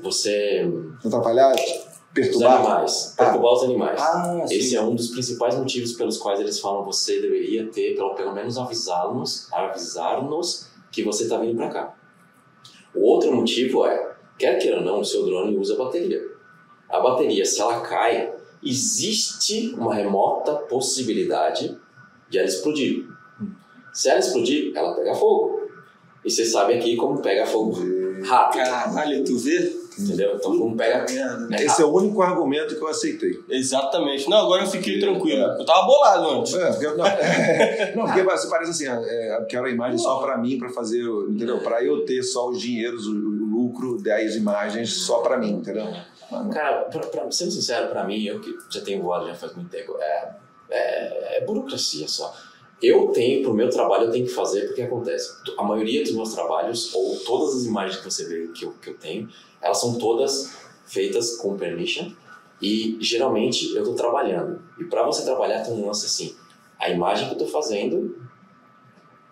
você 0.00 0.64
atrapalhar? 1.04 1.54
os 1.54 1.92
Perturbar? 2.14 2.60
animais, 2.60 3.14
perturbar 3.16 3.52
os 3.54 3.62
animais. 3.64 4.00
Ah, 4.00 4.44
sim. 4.46 4.54
Esse 4.54 4.76
é 4.76 4.82
um 4.82 4.94
dos 4.94 5.08
principais 5.08 5.56
motivos 5.56 5.92
pelos 5.92 6.18
quais 6.18 6.38
eles 6.38 6.60
falam 6.60 6.84
você 6.84 7.22
deveria 7.22 7.66
ter, 7.68 7.94
pelo, 7.94 8.14
pelo 8.14 8.34
menos 8.34 8.58
avisar-nos, 8.58 9.50
avisar-nos 9.50 10.68
que 10.90 11.02
você 11.02 11.22
está 11.22 11.38
vindo 11.38 11.56
para 11.56 11.70
cá. 11.70 11.94
O 12.94 13.00
outro 13.00 13.34
motivo 13.34 13.86
é, 13.86 14.14
quer 14.38 14.58
queira 14.58 14.78
ou 14.78 14.84
não, 14.84 15.00
o 15.00 15.04
seu 15.04 15.24
drone 15.24 15.56
usa 15.56 15.74
bateria. 15.74 16.20
A 16.90 17.00
bateria, 17.00 17.46
se 17.46 17.62
ela 17.62 17.80
cai, 17.80 18.30
existe 18.62 19.74
uma 19.74 19.94
remota 19.94 20.54
possibilidade 20.54 21.78
de 22.28 22.38
ela 22.38 22.46
explodir. 22.46 23.06
Se 23.94 24.10
ela 24.10 24.18
explodir, 24.18 24.76
ela 24.76 24.94
pega 24.94 25.14
fogo. 25.14 25.62
E 26.22 26.30
você 26.30 26.44
sabe 26.44 26.74
aqui 26.74 26.94
como 26.94 27.22
pega 27.22 27.46
fogo 27.46 28.01
rápido, 28.22 28.64
Caralho, 28.64 29.24
tu 29.24 29.38
vê? 29.38 29.82
entendeu? 29.98 30.36
Então 30.36 30.58
como 30.58 30.76
pega... 30.76 31.04
é 31.50 31.64
Esse 31.64 31.82
é 31.82 31.84
o 31.84 31.92
único 31.92 32.22
argumento 32.22 32.74
que 32.74 32.82
eu 32.82 32.88
aceitei. 32.88 33.38
Exatamente. 33.48 34.28
Não, 34.28 34.38
agora 34.38 34.62
eu 34.62 34.66
fiquei 34.66 34.98
tranquilo. 34.98 35.42
Eu 35.42 35.64
tava 35.64 35.86
bolado 35.86 36.28
antes. 36.30 36.54
É, 36.54 36.72
porque, 36.72 36.86
não, 36.86 36.96
não, 37.96 38.06
porque 38.06 38.22
você 38.22 38.48
parece 38.48 38.70
assim, 38.70 38.88
é, 38.88 39.36
eu 39.38 39.44
quero 39.46 39.66
a 39.66 39.70
imagem 39.70 39.98
só 39.98 40.18
pra 40.18 40.38
mim, 40.38 40.58
pra 40.58 40.70
fazer, 40.70 41.02
entendeu? 41.28 41.58
Pra 41.58 41.82
eu 41.84 42.04
ter 42.04 42.22
só 42.22 42.48
os 42.48 42.60
dinheiros, 42.60 43.06
o, 43.06 43.12
o 43.12 43.44
lucro 43.52 44.02
das 44.02 44.34
imagens 44.34 44.92
só 44.92 45.18
pra 45.18 45.36
mim, 45.36 45.52
entendeu? 45.52 45.86
Cara, 46.52 46.84
pra, 46.84 47.00
pra, 47.00 47.30
sendo 47.30 47.50
sincero, 47.50 47.88
pra 47.88 48.04
mim, 48.04 48.24
eu 48.24 48.40
que 48.40 48.56
já 48.70 48.80
tenho 48.80 49.02
voado 49.02 49.26
já 49.26 49.34
faz 49.34 49.54
muito 49.54 49.68
tempo, 49.70 49.96
é, 50.00 50.30
é, 50.70 51.38
é 51.38 51.44
burocracia 51.44 52.08
só. 52.08 52.34
Eu 52.82 53.08
tenho, 53.08 53.42
pro 53.42 53.54
meu 53.54 53.70
trabalho, 53.70 54.06
eu 54.06 54.10
tenho 54.10 54.26
que 54.26 54.32
fazer 54.32 54.66
porque 54.66 54.82
acontece. 54.82 55.30
A 55.56 55.62
maioria 55.62 56.02
dos 56.02 56.12
meus 56.12 56.34
trabalhos, 56.34 56.92
ou 56.94 57.16
todas 57.20 57.56
as 57.56 57.64
imagens 57.64 58.00
que 58.00 58.04
você 58.04 58.24
vê 58.26 58.48
que 58.48 58.64
eu, 58.64 58.72
que 58.72 58.90
eu 58.90 58.98
tenho, 58.98 59.28
elas 59.60 59.78
são 59.78 59.98
todas 59.98 60.56
feitas 60.86 61.36
com 61.36 61.56
permission 61.56 62.10
e 62.60 62.96
geralmente 63.00 63.74
eu 63.74 63.84
tô 63.84 63.94
trabalhando. 63.94 64.60
E 64.78 64.84
para 64.84 65.04
você 65.04 65.24
trabalhar 65.24 65.62
tem 65.62 65.74
um 65.74 65.86
lance 65.86 66.06
assim, 66.06 66.34
a 66.78 66.90
imagem 66.90 67.28
que 67.28 67.34
eu 67.34 67.38
tô 67.38 67.46
fazendo 67.46 68.20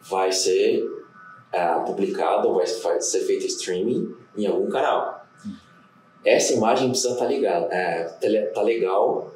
vai 0.02 0.30
ser 0.30 0.84
ah, 1.52 1.80
publicada 1.80 2.46
ou 2.46 2.54
vai, 2.54 2.66
ser 2.66 3.20
feita 3.20 3.46
streaming 3.46 4.14
em 4.36 4.46
algum 4.46 4.68
canal 4.68 5.20
essa 6.24 6.52
imagem 6.52 6.90
precisa 6.90 7.14
estar 7.14 7.26
ligada, 7.26 7.66
é, 7.66 8.04
tá 8.54 8.62
legal, 8.62 9.32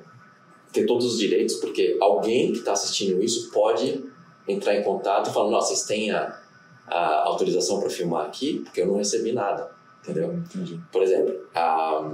ter 0.74 0.84
todos 0.86 1.06
os 1.06 1.18
direitos, 1.18 1.54
porque 1.56 1.96
alguém 2.00 2.52
que 2.52 2.58
está 2.58 2.72
assistindo 2.72 3.22
isso 3.22 3.50
pode 3.50 4.04
entrar 4.46 4.74
em 4.74 4.82
contato 4.82 5.30
e 5.30 5.32
falar, 5.32 5.50
nossa, 5.50 5.68
vocês 5.68 5.84
têm 5.86 6.10
a, 6.10 6.38
a 6.86 7.24
autorização 7.24 7.80
para 7.80 7.88
filmar 7.88 8.26
aqui, 8.26 8.58
porque 8.64 8.82
eu 8.82 8.86
não 8.88 8.96
recebi 8.96 9.32
nada, 9.32 9.70
entendeu? 10.02 10.32
Entendi. 10.34 10.78
Por 10.92 11.02
exemplo, 11.02 11.34
ah, 11.54 12.10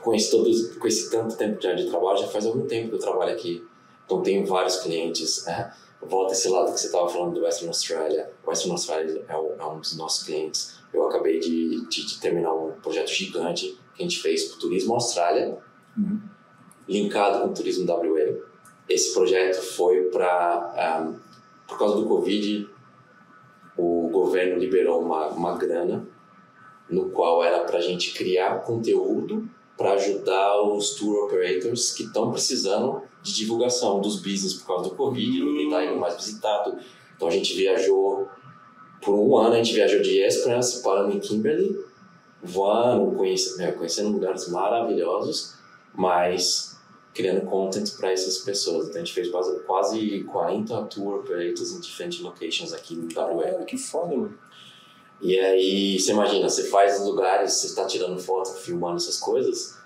com, 0.00 0.14
esse 0.14 0.30
todos, 0.30 0.76
com 0.76 0.86
esse 0.86 1.10
tanto 1.10 1.36
tempo 1.36 1.60
já 1.62 1.72
de 1.74 1.86
trabalho, 1.88 2.18
já 2.18 2.26
faz 2.28 2.44
algum 2.46 2.66
tempo 2.66 2.90
que 2.90 2.94
eu 2.96 2.98
trabalho 2.98 3.32
aqui, 3.32 3.64
então 4.04 4.20
tenho 4.22 4.44
vários 4.46 4.76
clientes, 4.78 5.44
né? 5.46 5.72
volta 6.04 6.32
esse 6.32 6.48
lado 6.48 6.72
que 6.74 6.80
você 6.80 6.86
estava 6.86 7.08
falando 7.08 7.34
do 7.34 7.42
Western 7.44 7.68
Australia, 7.68 8.28
Western 8.44 8.72
Australia 8.72 9.24
é, 9.28 9.36
um- 9.38 9.54
é 9.60 9.64
um 9.66 9.78
dos 9.78 9.96
nossos 9.96 10.24
clientes, 10.24 10.74
eu 10.92 11.06
acabei 11.06 11.38
de, 11.38 11.86
de- 11.86 12.04
de 12.06 12.18
terminar 12.20 12.52
um 12.52 12.72
projeto 12.82 13.08
gigante 13.08 13.78
que 13.94 14.02
a 14.02 14.04
gente 14.04 14.18
fez 14.20 14.44
para 14.46 14.56
o 14.56 14.58
Turismo 14.60 14.94
Austrália, 14.94 15.56
Uhum. 15.96 16.18
Linkado 16.92 17.40
com 17.40 17.48
o 17.48 17.54
Turismo 17.54 17.90
WA. 17.90 18.36
Esse 18.88 19.12
projeto 19.14 19.62
foi 19.62 20.04
para, 20.04 21.12
por 21.66 21.78
causa 21.78 21.96
do 21.96 22.06
Covid, 22.06 22.68
o 23.76 24.08
governo 24.10 24.58
liberou 24.58 25.00
uma, 25.00 25.28
uma 25.28 25.56
grana 25.56 26.06
no 26.90 27.08
qual 27.10 27.42
era 27.42 27.60
para 27.64 27.78
a 27.78 27.80
gente 27.80 28.12
criar 28.12 28.60
conteúdo 28.60 29.48
para 29.76 29.94
ajudar 29.94 30.62
os 30.62 30.90
tour 30.90 31.24
operators 31.24 31.92
que 31.92 32.04
estão 32.04 32.30
precisando 32.30 33.02
de 33.22 33.34
divulgação 33.34 34.00
dos 34.00 34.16
business 34.16 34.54
por 34.54 34.66
causa 34.66 34.90
do 34.90 34.96
Covid, 34.96 35.42
ninguém 35.42 35.66
está 35.66 35.84
indo 35.84 35.98
mais 35.98 36.16
visitado. 36.16 36.76
Então 37.16 37.28
a 37.28 37.30
gente 37.30 37.54
viajou 37.54 38.28
por 39.00 39.14
um 39.14 39.36
ano, 39.36 39.54
a 39.54 39.56
gente 39.56 39.72
viajou 39.72 40.02
de 40.02 40.18
Esperance, 40.20 40.82
parando 40.82 41.16
em 41.16 41.20
Kimberley, 41.20 41.76
voando, 42.42 43.16
conhecendo, 43.16 43.72
conhecendo 43.76 44.10
lugares 44.10 44.48
maravilhosos, 44.48 45.54
mas 45.94 46.71
criando 47.14 47.42
content 47.46 47.90
para 47.96 48.12
essas 48.12 48.38
pessoas. 48.38 48.88
Então 48.88 49.00
a 49.00 49.04
gente 49.04 49.14
fez 49.14 49.28
quase, 49.30 49.60
quase 49.60 50.24
40 50.24 50.82
tour 50.84 51.20
operators 51.20 51.72
em 51.72 51.80
diferentes 51.80 52.20
locations 52.20 52.72
aqui 52.72 52.94
no 52.94 53.08
WA. 53.14 53.64
Que 53.64 53.76
foda, 53.76 54.16
mano. 54.16 54.38
E 55.20 55.38
aí, 55.38 56.00
você 56.00 56.10
imagina, 56.10 56.48
você 56.48 56.64
faz 56.64 56.98
os 57.00 57.06
lugares, 57.06 57.52
você 57.52 57.68
está 57.68 57.86
tirando 57.86 58.18
foto, 58.18 58.54
filmando 58.54 58.96
essas 58.96 59.20
coisas, 59.20 59.78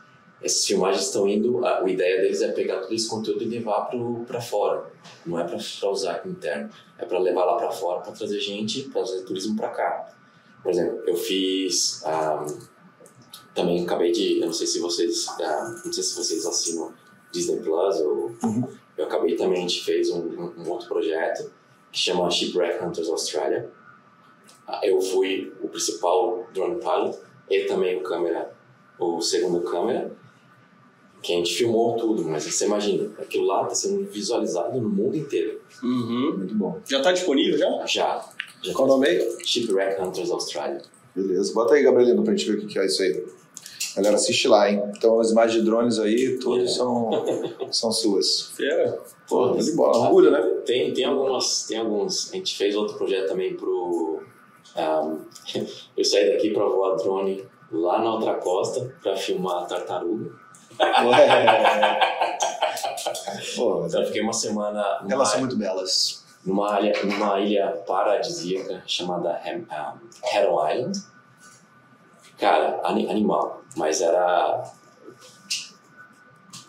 essas 0.43 0.65
filmagens 0.65 1.05
estão 1.05 1.29
indo, 1.29 1.63
a, 1.63 1.83
a 1.83 1.91
ideia 1.91 2.23
deles 2.23 2.41
é 2.41 2.53
pegar 2.53 2.81
todo 2.81 2.95
esse 2.95 3.07
conteúdo 3.07 3.43
e 3.43 3.47
levar 3.47 3.91
para 4.27 4.41
fora. 4.41 4.91
Não 5.27 5.39
é 5.39 5.45
para 5.45 5.59
usar 5.91 6.13
aqui 6.13 6.31
interno, 6.31 6.71
é 6.99 7.05
para 7.05 7.19
levar 7.19 7.45
lá 7.45 7.57
para 7.57 7.71
fora, 7.71 8.01
para 8.01 8.13
trazer 8.13 8.41
gente, 8.41 8.85
para 8.85 9.03
trazer 9.03 9.25
turismo 9.25 9.57
para 9.57 9.69
cá. 9.69 10.17
Por 10.63 10.73
exemplo, 10.73 11.03
eu 11.07 11.17
fiz, 11.17 12.03
ah, 12.07 12.47
também 13.55 13.85
acabei 13.85 14.13
de, 14.13 14.41
eu 14.41 14.47
não 14.47 14.55
sei 14.55 14.67
se 14.67 14.81
vocês, 14.81 15.29
ah, 15.39 15.83
não 15.85 15.93
sei 15.93 16.03
se 16.03 16.15
vocês 16.15 16.47
assinam 16.47 16.95
Disney 17.33 17.61
Plus 17.61 18.01
ou 18.01 18.33
eu 18.97 19.05
acabei 19.05 19.37
também, 19.37 19.59
a 19.59 19.69
gente 19.69 19.85
fez 19.85 20.11
um, 20.11 20.21
um- 20.21 20.53
um 20.65 20.71
outro 20.71 20.89
projeto 20.89 21.51
que 21.93 21.99
chama 21.99 22.31
Shipwreck 22.31 22.83
Hunters 22.85 23.09
Australia. 23.09 23.69
Ah, 24.67 24.81
Eu 24.85 25.01
fui 25.01 25.53
o 25.63 25.69
principal 25.69 26.47
drone 26.55 26.77
pilot 26.81 27.19
e 27.51 27.65
também 27.65 27.99
o 27.99 28.03
câmera, 28.03 28.53
o 28.99 29.21
segundo 29.21 29.61
câmera, 29.61 30.11
que 31.23 31.33
a 31.33 31.37
gente 31.37 31.55
filmou 31.55 31.97
tudo, 31.97 32.25
mas 32.25 32.45
você 32.45 32.67
imagina, 32.67 33.11
aquilo 33.19 33.47
lá 33.47 33.63
está 33.65 33.75
sendo 33.75 34.05
visualizado 34.11 34.81
no 34.81 34.89
mundo 34.89 35.17
inteiro. 35.17 35.61
Uhum. 35.83 36.37
Muito 36.39 36.55
bom. 36.55 36.81
Já 36.87 37.01
tá 37.03 37.13
disponível 37.13 37.59
já? 37.59 37.87
Já. 37.87 38.29
já 38.63 38.73
Qual 38.73 38.87
o 38.89 38.93
nome 38.93 39.09
aí? 39.09 39.37
Shipwreck 39.45 40.01
Hunters 40.01 40.31
Australia. 40.31 40.83
Beleza. 41.15 41.53
Bota 41.55 41.75
aí, 41.75 41.83
Gabrielino, 41.83 42.23
pra 42.23 42.35
gente 42.35 42.51
ver 42.51 42.59
o 42.59 42.61
que 42.61 42.67
que 42.67 42.79
é 42.79 42.87
isso 42.87 43.03
aí. 43.03 43.25
Galera, 43.97 44.17
assiste 44.17 44.47
lá, 44.47 44.71
hein? 44.71 44.83
Então, 44.97 45.19
as 45.19 45.31
imagens 45.31 45.61
de 45.61 45.65
drones 45.65 45.99
aí, 45.99 46.39
todas 46.39 46.75
são, 46.75 47.09
são 47.73 47.91
suas. 47.91 48.51
Fera. 48.55 48.99
Pô, 49.27 49.55
tá 49.55 49.63
de 49.63 49.73
bola. 49.73 49.97
Orgulho, 50.05 50.31
né? 50.31 50.43
Tem, 50.67 50.93
tem 50.93 51.05
algumas, 51.07 51.65
tem 51.67 51.79
alguns. 51.79 52.31
A 52.31 52.37
gente 52.37 52.55
fez 52.57 52.77
outro 52.77 52.97
projeto 52.99 53.29
também 53.29 53.57
pro. 53.57 54.23
um, 54.77 55.19
eu 55.97 56.05
saí 56.05 56.31
daqui 56.31 56.51
para 56.51 56.65
voar 56.65 56.97
drone 56.97 57.43
lá 57.73 57.99
na 58.01 58.13
outra 58.15 58.35
costa 58.35 58.95
para 59.03 59.17
filmar 59.17 59.63
a 59.63 59.67
tartaruga. 59.67 60.31
Pô, 63.57 63.87
Então 63.87 64.01
eu 64.01 64.07
fiquei 64.07 64.21
uma 64.21 64.33
semana 64.33 64.99
numa, 65.01 65.13
elas 65.13 65.29
são 65.29 65.41
muito 65.41 65.57
belas. 65.57 66.25
numa 66.45 66.81
ilha, 66.81 67.05
numa 67.05 67.41
ilha 67.41 67.83
paradisíaca 67.87 68.83
chamada 68.87 69.41
Ham, 69.45 69.65
um, 69.71 70.37
Heron 70.37 70.69
Island. 70.71 70.99
Cara, 72.39 72.81
ani- 72.85 73.09
animal, 73.09 73.63
mas 73.77 74.01
era 74.01 74.63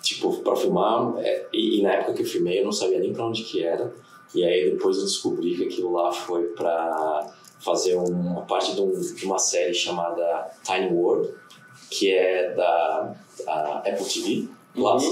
tipo 0.01 0.37
para 0.41 0.55
filmar 0.55 1.15
é, 1.17 1.47
e, 1.51 1.79
e 1.79 1.83
na 1.83 1.93
época 1.93 2.13
que 2.13 2.21
eu 2.21 2.25
filmei 2.25 2.59
eu 2.61 2.65
não 2.65 2.71
sabia 2.71 2.99
nem 2.99 3.13
para 3.13 3.25
onde 3.25 3.43
que 3.43 3.63
era 3.63 3.93
e 4.33 4.43
aí 4.43 4.71
depois 4.71 4.97
eu 4.97 5.03
descobri 5.03 5.55
que 5.55 5.65
aquilo 5.65 5.91
lá 5.91 6.11
foi 6.11 6.43
para 6.49 7.27
fazer 7.59 7.95
uma 7.95 8.41
parte 8.43 8.73
de, 8.75 8.81
um- 8.81 8.99
de 8.99 9.25
uma 9.25 9.37
série 9.39 9.73
chamada 9.73 10.49
Tiny 10.63 10.93
World 10.93 11.33
que 11.89 12.13
é 12.13 12.53
da, 12.53 13.15
Apple 13.85 14.05
TV 14.05 14.47
Plus 14.73 15.03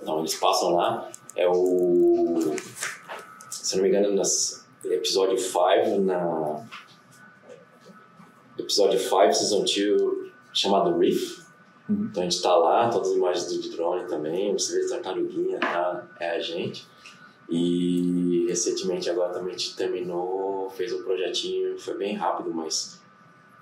então 0.00 0.20
eles 0.20 0.34
passam 0.36 0.74
lá 0.74 1.08
é 1.34 1.48
o 1.48 2.54
se 3.50 3.76
não 3.76 3.82
me 3.82 3.88
engano 3.88 4.14
nas 4.14 4.64
episódio 4.84 5.38
5 5.38 6.00
na 6.02 6.64
episódio 8.58 8.98
5 8.98 9.32
season 9.32 9.64
2 9.64 10.32
chamado 10.52 10.98
Reef 10.98 11.44
Uhum. 11.88 12.08
Então 12.10 12.22
a 12.22 12.28
gente 12.28 12.42
tá 12.42 12.56
lá, 12.56 12.88
todas 12.88 13.10
as 13.10 13.16
imagens 13.16 13.46
do 13.46 13.70
drone 13.70 14.06
também, 14.06 14.52
você 14.52 14.80
vê 14.80 14.88
tartaruguinha, 14.88 15.58
tá? 15.60 16.06
É 16.18 16.30
a 16.30 16.40
gente. 16.40 16.86
E 17.48 18.46
recentemente 18.48 19.10
agora 19.10 19.32
também 19.32 19.54
a 19.54 19.58
gente 19.58 19.76
terminou, 19.76 20.70
fez 20.70 20.92
um 20.92 21.02
projetinho, 21.02 21.78
foi 21.78 21.96
bem 21.98 22.14
rápido, 22.14 22.52
mas 22.52 23.00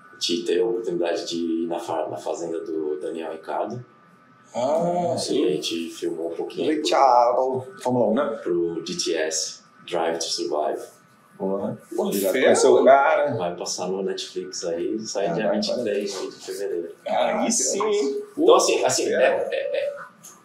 a 0.09 0.13
gente 0.13 0.45
teve 0.45 0.61
a 0.61 0.65
oportunidade 0.65 1.27
de 1.27 1.37
ir 1.37 1.67
na, 1.67 1.77
na 2.09 2.17
fazenda 2.17 2.61
do 2.61 2.97
Daniel 3.01 3.33
Ricardo. 3.33 3.83
Ah, 4.55 5.15
E 5.29 5.45
a 5.45 5.51
gente 5.51 5.89
filmou 5.89 6.31
um 6.31 6.35
pouquinho 6.35 6.71
Richard, 6.71 7.81
Fórmula 7.81 8.07
1, 8.07 8.13
né? 8.13 8.39
pro 8.41 8.83
DTS, 8.83 9.63
Drive 9.85 10.19
to 10.19 10.25
Survive. 10.25 10.81
Porra. 11.37 11.77
Pô, 11.95 12.11
Já 12.11 12.31
fera, 12.31 12.43
conheceu 12.45 12.73
o 12.75 12.85
cara. 12.85 13.35
Vai 13.35 13.55
passar 13.55 13.87
no 13.87 14.03
Netflix 14.03 14.63
aí, 14.65 14.99
sai 14.99 15.33
dia 15.33 15.43
Caraca, 15.43 15.55
23 15.55 16.11
de 16.11 16.45
fevereiro. 16.45 16.89
Aí 17.05 17.51
sim? 17.51 18.21
Então, 18.37 18.55
assim, 18.55 18.83
assim 18.83 19.07
É. 19.07 19.13
é- 19.13 19.49
é- 19.51 19.77
é- 19.77 19.93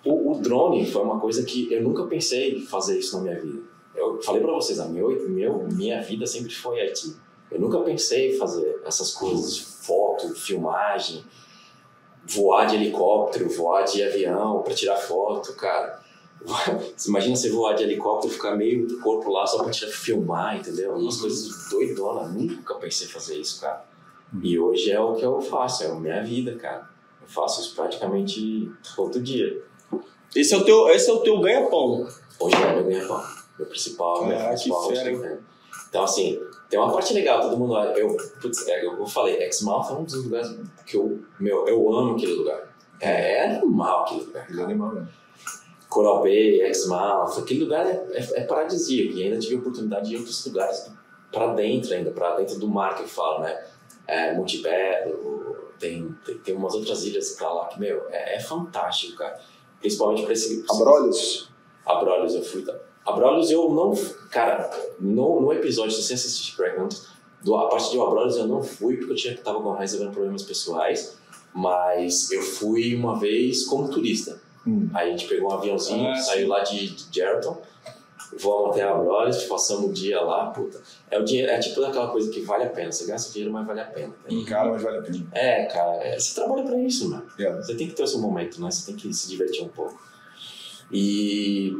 o, 0.05 0.33
o 0.33 0.41
drone 0.41 0.91
foi 0.91 1.03
uma 1.03 1.21
coisa 1.21 1.45
que 1.45 1.73
eu 1.73 1.83
nunca 1.83 2.05
pensei 2.05 2.57
em 2.59 2.67
fazer 2.67 2.99
isso 2.99 3.17
na 3.17 3.23
minha 3.25 3.41
vida. 3.41 3.61
Eu 3.95 4.23
falei 4.23 4.41
pra 4.41 4.53
vocês, 4.53 4.79
a 4.79 4.87
meu, 4.87 5.11
meu, 5.29 5.67
minha 5.71 6.01
vida 6.01 6.27
sempre 6.27 6.55
foi 6.55 6.79
IT. 6.81 7.17
Eu 7.51 7.61
nunca 7.61 7.81
pensei 7.81 8.35
em 8.35 8.39
fazer 8.39 8.81
essas 8.87 9.13
coisas 9.13 9.55
de 9.57 9.65
foto, 9.65 10.35
filmagem, 10.35 11.25
voar 12.27 12.67
de 12.67 12.77
helicóptero, 12.77 13.49
voar 13.49 13.85
de 13.85 14.03
avião 14.03 14.63
pra 14.63 14.75
tirar 14.75 14.97
foto, 14.97 15.53
cara. 15.55 16.01
Você 16.97 17.09
imagina 17.09 17.37
você 17.37 17.51
voar 17.51 17.75
de 17.75 17.83
helicóptero 17.83 18.33
e 18.33 18.37
ficar 18.37 18.57
meio 18.57 18.87
do 18.87 19.01
corpo 19.01 19.31
lá 19.31 19.47
só 19.47 19.63
pra 19.63 19.71
tirar, 19.71 19.91
filmar, 19.91 20.57
entendeu? 20.57 20.95
Umas 20.95 21.21
coisas 21.21 21.69
doidonas. 21.71 22.33
Nunca 22.33 22.75
pensei 22.77 23.07
em 23.07 23.11
fazer 23.11 23.37
isso, 23.37 23.61
cara. 23.61 23.85
E 24.43 24.59
hoje 24.59 24.91
é 24.91 25.01
o 25.01 25.15
que 25.15 25.25
eu 25.25 25.41
faço, 25.41 25.85
é 25.85 25.87
a 25.87 25.95
minha 25.95 26.23
vida, 26.23 26.55
cara. 26.57 26.89
Eu 27.21 27.29
faço 27.29 27.61
isso 27.61 27.75
praticamente 27.75 28.71
todo 28.95 29.21
dia. 29.21 29.63
Esse 30.35 30.55
é 30.55 30.57
o 30.57 30.65
teu, 30.65 30.89
esse 30.91 31.11
é 31.11 31.13
o 31.13 31.21
teu 31.21 31.41
ganha-pão. 31.41 32.07
Hoje 32.39 32.57
é 32.57 32.75
meu 32.75 32.85
ganha-pão. 32.85 33.25
Meu 33.59 33.67
principal, 33.67 34.27
meu 34.27 34.39
principal 34.39 34.89
fera, 34.89 35.19
né? 35.19 35.39
Então, 35.89 36.05
assim, 36.05 36.39
tem 36.69 36.79
uma 36.79 36.93
parte 36.93 37.15
legal, 37.15 37.41
todo 37.41 37.57
mundo 37.57 37.73
olha. 37.73 37.99
Eu, 37.99 38.15
putz, 38.41 38.67
é, 38.69 38.85
eu 38.85 39.07
falei, 39.07 39.43
Exmouth 39.43 39.91
é 39.91 39.93
um 39.95 40.05
dos 40.05 40.25
lugares 40.25 40.55
que 40.87 40.97
eu, 40.97 41.19
meu, 41.41 41.67
eu 41.67 41.93
amo 41.93 42.15
aquele 42.15 42.35
lugar. 42.35 42.75
É, 43.01 43.39
é 43.39 43.57
animal 43.57 44.03
aquele 44.03 44.25
lugar. 44.25 44.47
É 44.49 44.63
animal 44.63 44.93
mesmo. 44.93 45.09
Coral 45.99 46.23
Bay, 46.23 46.61
Exmouth, 46.63 47.41
aquele 47.41 47.65
lugar 47.65 47.85
é, 47.85 48.07
é, 48.13 48.41
é 48.41 48.45
paradisíaco. 48.45 49.19
E 49.19 49.25
ainda 49.25 49.37
tive 49.41 49.57
a 49.57 49.59
oportunidade 49.59 50.07
de 50.07 50.13
ir 50.13 50.17
em 50.17 50.19
outros 50.21 50.47
lugares 50.47 50.93
para 51.33 51.55
dentro 51.55 51.93
ainda, 51.93 52.13
para 52.13 52.37
dentro 52.37 52.57
do 52.61 52.69
mar 52.69 52.95
que 52.95 53.03
eu 53.03 53.09
falo, 53.09 53.41
né? 53.41 53.61
É, 54.07 54.33
Montebello, 54.33 55.73
tem, 55.77 56.15
tem, 56.25 56.39
tem 56.39 56.55
umas 56.55 56.73
outras 56.75 57.05
ilhas 57.05 57.33
para 57.33 57.53
lá 57.53 57.67
que, 57.67 57.81
meu, 57.81 58.07
é, 58.11 58.37
é 58.37 58.41
fantástico, 58.41 59.19
cara. 59.19 59.41
Principalmente 59.81 60.23
para 60.23 60.35
esse... 60.35 60.65
Abrolhos. 60.71 61.51
Abrolhos 61.85 62.35
eu 62.37 62.45
fui. 62.45 62.63
tá? 62.63 62.79
Abrolhos 63.05 63.51
eu 63.51 63.69
não. 63.69 63.93
Cara, 64.31 64.71
no, 65.01 65.41
no 65.41 65.53
episódio, 65.53 65.91
se 65.91 66.05
você 66.05 66.15
assistir 66.15 66.55
Hunt, 66.79 66.95
do, 67.43 67.57
a 67.57 67.69
parte 67.69 67.91
de 67.91 68.01
Abrolhos 68.01 68.37
eu 68.37 68.47
não 68.47 68.63
fui 68.63 68.99
porque 68.99 69.13
eu 69.15 69.17
tinha, 69.17 69.37
tava 69.37 69.61
com 69.61 69.73
resolvendo 69.73 70.13
problemas 70.13 70.45
pessoais, 70.45 71.19
mas 71.53 72.31
eu 72.31 72.41
fui 72.41 72.95
uma 72.95 73.19
vez 73.19 73.67
como 73.67 73.89
turista. 73.89 74.41
Hum. 74.69 74.91
Aí 74.93 75.09
a 75.09 75.11
gente 75.17 75.27
pegou 75.27 75.51
um 75.51 75.55
aviãozinho, 75.55 76.09
Ah, 76.11 76.17
saiu 76.17 76.49
lá 76.49 76.61
de, 76.61 76.89
de 76.91 77.05
Geraldton, 77.13 77.61
voamos 78.39 78.71
até 78.73 78.83
Abrolhos, 78.83 79.45
passamos 79.45 79.91
o 79.91 79.93
dia 79.93 80.21
lá, 80.21 80.47
puta. 80.51 80.81
É, 81.11 81.19
o 81.19 81.25
dinheiro, 81.25 81.51
é 81.51 81.59
tipo 81.59 81.81
daquela 81.81 82.09
coisa 82.09 82.31
que 82.31 82.41
vale 82.43 82.65
a 82.65 82.69
pena. 82.71 82.93
Você 82.93 83.07
gasta 83.07 83.33
dinheiro, 83.33 83.53
mas 83.53 83.67
vale 83.67 83.81
a 83.81 83.85
pena. 83.85 84.13
tá? 84.13 84.29
Cara, 84.47 84.71
mas 84.71 84.83
vale 84.83 84.99
a 84.99 85.03
pena. 85.03 85.27
É, 85.33 85.65
cara, 85.65 85.95
é, 86.05 86.19
você 86.19 86.35
trabalha 86.35 86.63
pra 86.63 86.79
isso, 86.79 87.09
mano. 87.09 87.25
É. 87.39 87.51
Você 87.57 87.75
tem 87.75 87.89
que 87.89 87.95
ter 87.95 88.03
o 88.03 88.07
seu 88.07 88.21
momento, 88.21 88.61
né? 88.61 88.71
Você 88.71 88.87
tem 88.87 88.97
que 88.97 89.13
se 89.15 89.29
divertir 89.29 89.65
um 89.65 89.69
pouco. 89.69 89.99
E 90.93 91.73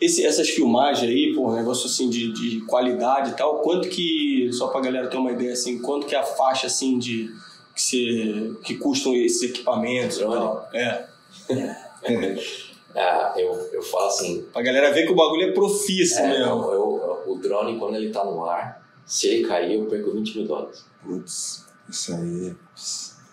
Esse, 0.00 0.24
essas 0.26 0.48
filmagens 0.50 1.08
aí, 1.10 1.32
pô, 1.34 1.54
negócio 1.54 1.86
assim 1.86 2.08
de, 2.10 2.32
de 2.32 2.60
qualidade 2.66 3.30
e 3.30 3.34
tal, 3.34 3.60
quanto 3.60 3.88
que, 3.88 4.50
só 4.52 4.68
pra 4.68 4.80
galera 4.80 5.08
ter 5.08 5.16
uma 5.16 5.30
ideia 5.32 5.52
assim, 5.52 5.80
quanto 5.80 6.06
que 6.06 6.14
é 6.14 6.18
a 6.18 6.22
faixa 6.24 6.66
assim 6.66 6.98
de 6.98 7.30
que, 7.74 7.80
se, 7.82 8.56
que 8.64 8.76
custam 8.76 9.14
esses 9.14 9.42
equipamentos 9.42 10.16
e 10.18 10.20
tal? 10.20 10.68
É. 10.74 11.06
Ah, 12.96 13.34
eu, 13.36 13.52
eu 13.72 13.82
falo 13.82 14.06
assim, 14.06 14.46
Pra 14.52 14.62
galera 14.62 14.90
ver 14.92 15.04
que 15.06 15.12
o 15.12 15.14
bagulho 15.14 15.50
é 15.50 15.52
profício 15.52 16.18
é, 16.20 16.28
mesmo. 16.28 16.64
eu- 16.72 16.72
eu- 16.72 17.32
o 17.32 17.38
drone, 17.38 17.78
quando 17.78 17.94
ele 17.96 18.10
tá 18.10 18.24
no 18.24 18.44
ar, 18.44 18.82
se 19.06 19.28
ele 19.28 19.46
cair, 19.46 19.74
eu 19.78 19.84
perco 19.84 20.10
20 20.12 20.38
mil 20.38 20.46
dólares. 20.48 20.84
Putz, 21.04 21.66
isso 21.88 22.12
aí. 22.14 22.56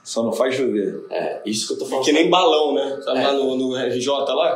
Só 0.04 0.22
não 0.24 0.32
faz 0.34 0.54
chover. 0.56 1.04
É, 1.10 1.42
isso 1.46 1.66
que 1.68 1.74
eu 1.74 1.78
tô 1.80 1.86
É 1.86 1.90
falando. 1.90 2.06
que 2.06 2.12
nem 2.12 2.30
balão, 2.30 2.76
né? 2.76 3.00
Sabe 3.04 3.20
É. 3.20 3.24
lá 3.28 3.34
no, 3.34 3.56
no 3.56 3.76
RJ 3.76 4.08
lá? 4.08 4.56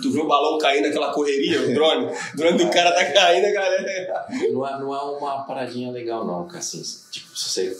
Tu 0.00 0.12
viu 0.12 0.24
o 0.24 0.28
balão 0.28 0.56
caindo, 0.58 0.86
aquela 0.86 1.12
correria, 1.12 1.60
o 1.62 1.74
drone? 1.74 2.06
O 2.06 2.36
drone 2.36 2.58
do 2.58 2.70
cara 2.70 2.92
tá 2.92 3.12
caindo, 3.12 3.46
a 3.46 3.50
galera. 3.52 4.26
Não 4.52 4.68
é, 4.68 4.78
não 4.78 4.94
é 4.94 5.00
uma 5.18 5.42
paradinha 5.44 5.90
legal, 5.90 6.24
não, 6.24 6.46
cara. 6.46 6.58
Assim, 6.58 6.80
tipo, 7.10 7.36
se 7.36 7.48
você 7.48 7.76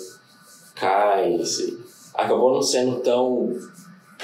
cai, 0.75 1.39
se... 1.45 1.79
acabou 2.15 2.53
não 2.55 2.63
sendo 2.63 2.99
tão 3.01 3.55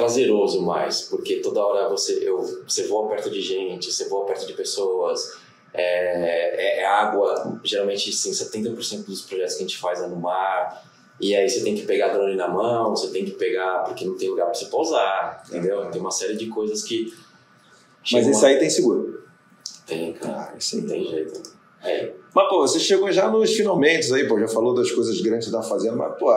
prazeroso 0.00 0.62
mais, 0.62 1.02
porque 1.02 1.36
toda 1.36 1.60
hora 1.64 1.88
você, 1.88 2.18
eu, 2.26 2.38
você 2.66 2.86
voa 2.86 3.08
perto 3.08 3.30
de 3.30 3.40
gente, 3.40 3.92
você 3.92 4.08
voa 4.08 4.24
perto 4.26 4.46
de 4.46 4.52
pessoas, 4.54 5.38
é, 5.74 6.78
é- 6.78 6.80
é 6.80 6.84
água, 6.86 7.60
geralmente 7.62 8.10
assim, 8.10 8.32
70% 8.32 9.04
dos 9.06 9.22
projetos 9.22 9.54
que 9.54 9.62
a 9.64 9.66
gente 9.66 9.78
faz 9.78 10.00
é 10.00 10.06
no 10.08 10.16
mar, 10.16 10.82
e 11.20 11.34
aí 11.36 11.48
você 11.48 11.62
tem 11.62 11.74
que 11.74 11.82
pegar 11.82 12.08
drone 12.08 12.34
na 12.34 12.48
mão, 12.48 12.90
você 12.96 13.08
tem 13.10 13.24
que 13.24 13.32
pegar, 13.32 13.84
porque 13.84 14.04
não 14.06 14.16
tem 14.16 14.30
lugar 14.30 14.46
pra 14.46 14.54
você 14.54 14.66
pousar, 14.66 15.42
entendeu? 15.48 15.90
Tem 15.90 16.00
uma 16.00 16.10
série 16.10 16.34
de 16.36 16.46
coisas 16.46 16.82
que... 16.82 17.12
Mas 18.12 18.26
isso 18.26 18.40
uma- 18.40 18.48
aí 18.48 18.58
tem 18.58 18.70
seguro. 18.70 19.22
Tem, 19.86 20.12
cara, 20.14 20.52
Ah, 20.52 20.56
isso 20.58 20.76
aí. 20.76 20.82
não 20.82 20.88
tem 20.88 21.04
jeito. 21.06 21.42
É, 21.82 22.12
Mas, 22.34 22.48
pô, 22.48 22.60
você 22.60 22.78
chegou 22.78 23.10
já 23.10 23.28
nos 23.30 23.50
finalmente 23.52 24.12
aí, 24.14 24.26
pô, 24.28 24.38
já 24.38 24.46
falou 24.48 24.74
das 24.74 24.90
coisas 24.92 25.20
grandes 25.20 25.50
tá 25.50 25.62
fazendo, 25.62 25.96
mas, 25.96 26.16
pô, 26.18 26.30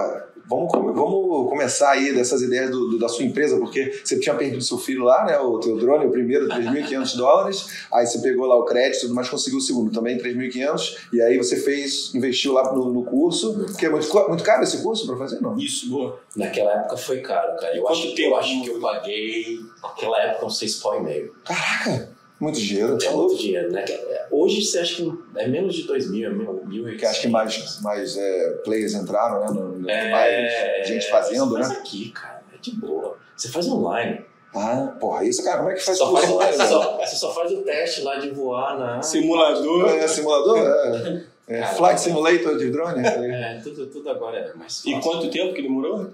vamos, 0.47 0.71
vamos 0.71 1.49
começar 1.49 1.91
aí 1.91 2.13
dessas 2.13 2.41
ideias 2.41 2.69
do, 2.69 2.89
do- 2.91 2.99
da 2.99 3.07
sua 3.07 3.25
empresa, 3.25 3.57
porque 3.57 4.01
você 4.03 4.19
tinha 4.19 4.35
perdido 4.35 4.61
seu 4.63 4.77
filho 4.77 5.03
lá, 5.03 5.25
né, 5.25 5.37
o 5.39 5.59
teu 5.59 5.77
drone, 5.77 6.05
o 6.05 6.11
primeiro, 6.11 6.47
3.500 6.47 7.15
dólares, 7.15 7.65
aí 7.91 8.05
você 8.05 8.19
pegou 8.19 8.45
lá 8.45 8.55
o 8.57 8.65
crédito 8.65 9.13
mais, 9.13 9.29
conseguiu 9.29 9.59
o 9.59 9.61
segundo 9.61 9.91
também, 9.91 10.17
3.500, 10.17 10.97
e 11.13 11.21
aí 11.21 11.37
você 11.37 11.55
fez, 11.57 12.13
investiu 12.13 12.53
lá 12.53 12.73
no, 12.73 12.91
no 12.93 13.03
curso, 13.03 13.65
que 13.77 13.85
é 13.85 13.89
muito, 13.89 14.07
muito 14.27 14.43
caro 14.43 14.63
esse 14.63 14.81
curso 14.83 15.05
pra 15.07 15.17
fazer, 15.17 15.39
não? 15.41 15.57
Isso, 15.57 15.89
boa. 15.89 16.19
Naquela 16.35 16.71
época 16.73 16.97
foi 16.97 17.21
caro, 17.21 17.55
cara. 17.59 17.75
Eu 17.75 17.83
Quanto 17.83 17.97
acho, 17.99 18.15
tempo? 18.15 18.29
eu 18.29 18.35
acho 18.37 18.61
que 18.63 18.67
eu 18.69 18.79
paguei, 18.79 19.59
naquela 19.81 20.21
época, 20.21 20.45
uns 20.45 20.57
seis 20.57 20.75
pau 20.77 20.99
e 20.99 21.03
meio. 21.03 21.33
Caraca, 21.45 22.09
muito 22.39 22.59
dinheiro, 22.59 22.95
É 22.95 22.97
tá 22.97 23.11
muito 23.11 23.37
dinheiro, 23.37 23.71
né? 23.71 23.85
Hoje 24.31 24.61
você 24.63 24.79
acha 24.79 24.95
que 24.95 25.13
é 25.37 25.47
menos 25.47 25.75
de 25.75 25.83
dois 25.83 26.09
mil, 26.09 26.27
é 26.29 26.33
mil, 26.33 26.61
mil 26.65 26.89
e 26.89 26.97
Que 26.97 27.05
acho 27.05 27.21
que 27.21 27.27
mais, 27.27 27.79
mais 27.81 28.17
é, 28.17 28.49
players 28.65 28.93
entraram, 28.95 29.41
né, 29.41 29.47
no, 29.61 29.72
no- 29.83 29.89
É, 29.89 30.09
mais 30.11 30.87
gente 30.87 31.09
fazendo, 31.09 31.49
você 31.49 31.57
né? 31.59 31.65
faz 31.65 31.77
aqui, 31.79 32.09
cara, 32.11 32.43
é 32.53 32.57
de 32.57 32.71
boa. 32.75 33.17
Você 33.35 33.49
faz 33.49 33.67
online. 33.67 34.25
Ah, 34.55 34.95
porra, 34.99 35.23
isso, 35.25 35.43
cara, 35.43 35.57
como 35.57 35.69
é 35.71 35.73
que 35.73 35.79
faz 35.83 35.97
Só 35.97 36.09
curso 36.09 36.21
faz, 36.21 36.33
online, 36.35 36.51
você, 36.51 36.57
velho? 36.59 36.69
só, 36.69 36.97
você 36.99 37.15
só 37.15 37.33
faz 37.33 37.51
o 37.51 37.61
teste 37.63 38.01
lá 38.01 38.15
de 38.17 38.29
voar 38.29 38.77
na. 38.77 39.01
Simulador. 39.01 39.89
É, 39.89 40.07
simulador? 40.07 40.57
É, 40.59 41.23
é, 41.47 41.59
Cara, 41.61 41.75
flight 41.75 41.99
simulator 42.01 42.57
de 42.57 42.69
drone? 42.71 43.05
É, 43.05 43.59
tudo, 43.63 43.87
tudo 43.87 44.09
agora 44.09 44.37
é 44.37 44.53
mais 44.53 44.83
E 44.85 44.93
fácil. 44.93 45.01
quanto 45.11 45.29
tempo 45.31 45.53
que 45.53 45.61
demorou? 45.63 46.07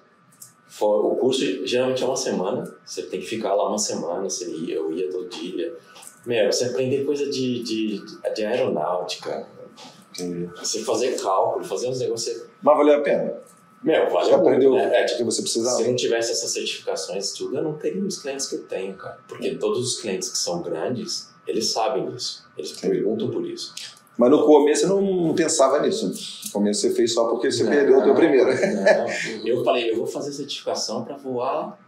O 0.82 1.16
curso 1.18 1.66
geralmente 1.68 2.02
é 2.04 2.06
uma 2.06 2.16
semana. 2.16 2.74
Você 2.86 3.02
tem 3.04 3.20
que 3.20 3.26
ficar 3.26 3.54
lá 3.54 3.68
uma 3.68 3.78
semana. 3.78 4.24
Você 4.24 4.50
ia, 4.50 4.76
eu 4.76 4.92
ia 4.94 5.12
todo 5.12 5.28
dia. 5.28 5.74
Meu, 6.26 6.52
você 6.52 6.66
aprender 6.66 7.04
coisa 7.06 7.26
de, 7.30 7.62
de, 7.64 8.02
de 8.34 8.46
aeronáutica. 8.46 9.46
Entendi. 10.14 10.50
Você 10.56 10.84
fazer 10.84 11.20
cálculo, 11.22 11.66
fazer 11.66 11.88
uns 11.90 12.00
negócios. 12.00 12.44
Mas 12.62 12.78
valeu 12.78 13.00
a 13.00 13.02
pena. 13.02 13.34
Meu, 13.82 14.06
Você 14.08 14.12
valeu 14.14 14.36
aprendeu 14.36 14.72
muito, 14.72 14.88
né? 14.90 15.04
É, 15.04 15.24
você 15.24 15.42
precisava. 15.42 15.78
Se 15.78 15.84
eu 15.84 15.88
não 15.90 15.96
tivesse 15.96 16.32
essas 16.34 16.52
certificações 16.52 17.32
tudo, 17.32 17.56
eu 17.58 17.64
não 17.64 17.74
teria 17.74 18.04
os 18.04 18.22
clientes 18.22 18.48
que 18.48 18.56
eu 18.56 18.64
tenho, 18.64 18.94
cara. 18.96 19.18
Porque 19.28 19.56
todos 19.56 19.80
os 19.80 20.02
clientes 20.02 20.30
que 20.30 20.38
são 20.38 20.62
grandes, 20.62 21.30
eles 21.48 21.68
sabem 21.72 22.10
disso. 22.10 22.44
Eles 22.58 22.74
perguntam 22.74 23.30
por 23.30 23.46
isso. 23.50 23.74
Mas 24.18 24.30
no 24.32 24.46
começo 24.46 24.82
você 24.82 24.88
não 24.88 25.34
pensava 25.34 25.82
nisso. 25.82 26.08
No 26.46 26.52
começo 26.52 26.82
você 26.82 26.90
fez 26.92 27.14
só 27.14 27.30
porque 27.30 27.50
você 27.50 27.64
perdeu 27.64 28.00
o 28.00 28.04
teu 28.04 28.14
primeiro. 28.14 28.50
Não. 28.50 29.08
Eu 29.48 29.64
falei, 29.64 29.90
eu 29.92 29.96
vou 29.96 30.06
fazer 30.06 30.34
certificação 30.34 31.06
para 31.06 31.16
voar. 31.16 31.80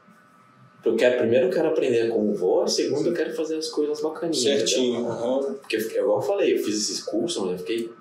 Eu 0.83 0.95
quero, 0.95 1.17
primeiro 1.19 1.47
eu 1.47 1.51
quero 1.51 1.67
aprender 1.67 2.09
como 2.09 2.33
voa, 2.33 2.67
segundo 2.67 3.07
eu 3.09 3.13
quero 3.13 3.35
fazer 3.35 3.57
as 3.57 3.67
coisas 3.67 4.01
bacaninhas. 4.01 4.41
Certinho. 4.41 5.05
aham. 5.07 5.55
Porque, 5.61 5.75
eu- 5.75 5.81
igual 6.03 6.17
eu 6.19 6.21
falei, 6.21 6.53
eu 6.57 6.63
fiz 6.63 6.75
esses 6.77 7.03
cursos, 7.03 7.41
mas 7.43 7.51
eu 7.51 7.57
fiquei 7.59 7.91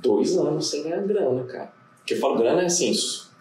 dois 0.00 0.38
anos 0.38 0.70
sem 0.70 0.84
ganhar 0.84 1.02
grana, 1.02 1.42
cara. 1.44 1.72
Porque 1.98 2.14
eu 2.14 2.18
falo 2.18 2.38
grana 2.38 2.62
é 2.62 2.66
assim, 2.66 2.94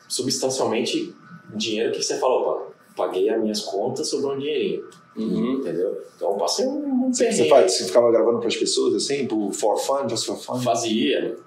substancialmente 0.10 1.16
dinheiro 1.56 1.94
que 1.94 2.04
você 2.04 2.18
fala, 2.18 2.34
opa, 2.36 2.72
paguei 2.98 3.30
as 3.30 3.42
minhas 3.42 3.62
contas, 3.62 4.10
sobrou 4.10 4.34
um 4.36 4.40
dinheirinho. 4.40 4.84
Uhum. 5.16 5.54
Entendeu? 5.54 6.02
Então 6.16 6.32
eu 6.32 6.38
passei 6.38 6.66
um, 6.66 7.06
um 7.06 7.14
Você, 7.14 7.48
faz, 7.48 7.74
você 7.74 7.86
ficava 7.86 8.12
gravando 8.12 8.40
para 8.40 8.48
as 8.48 8.58
pessoas 8.58 8.96
assim, 8.96 9.26
por 9.26 9.54
for 9.54 9.78
fun, 9.78 10.10
just 10.10 10.26
for 10.26 10.38
fun? 10.38 10.60
Fazia. 10.60 11.38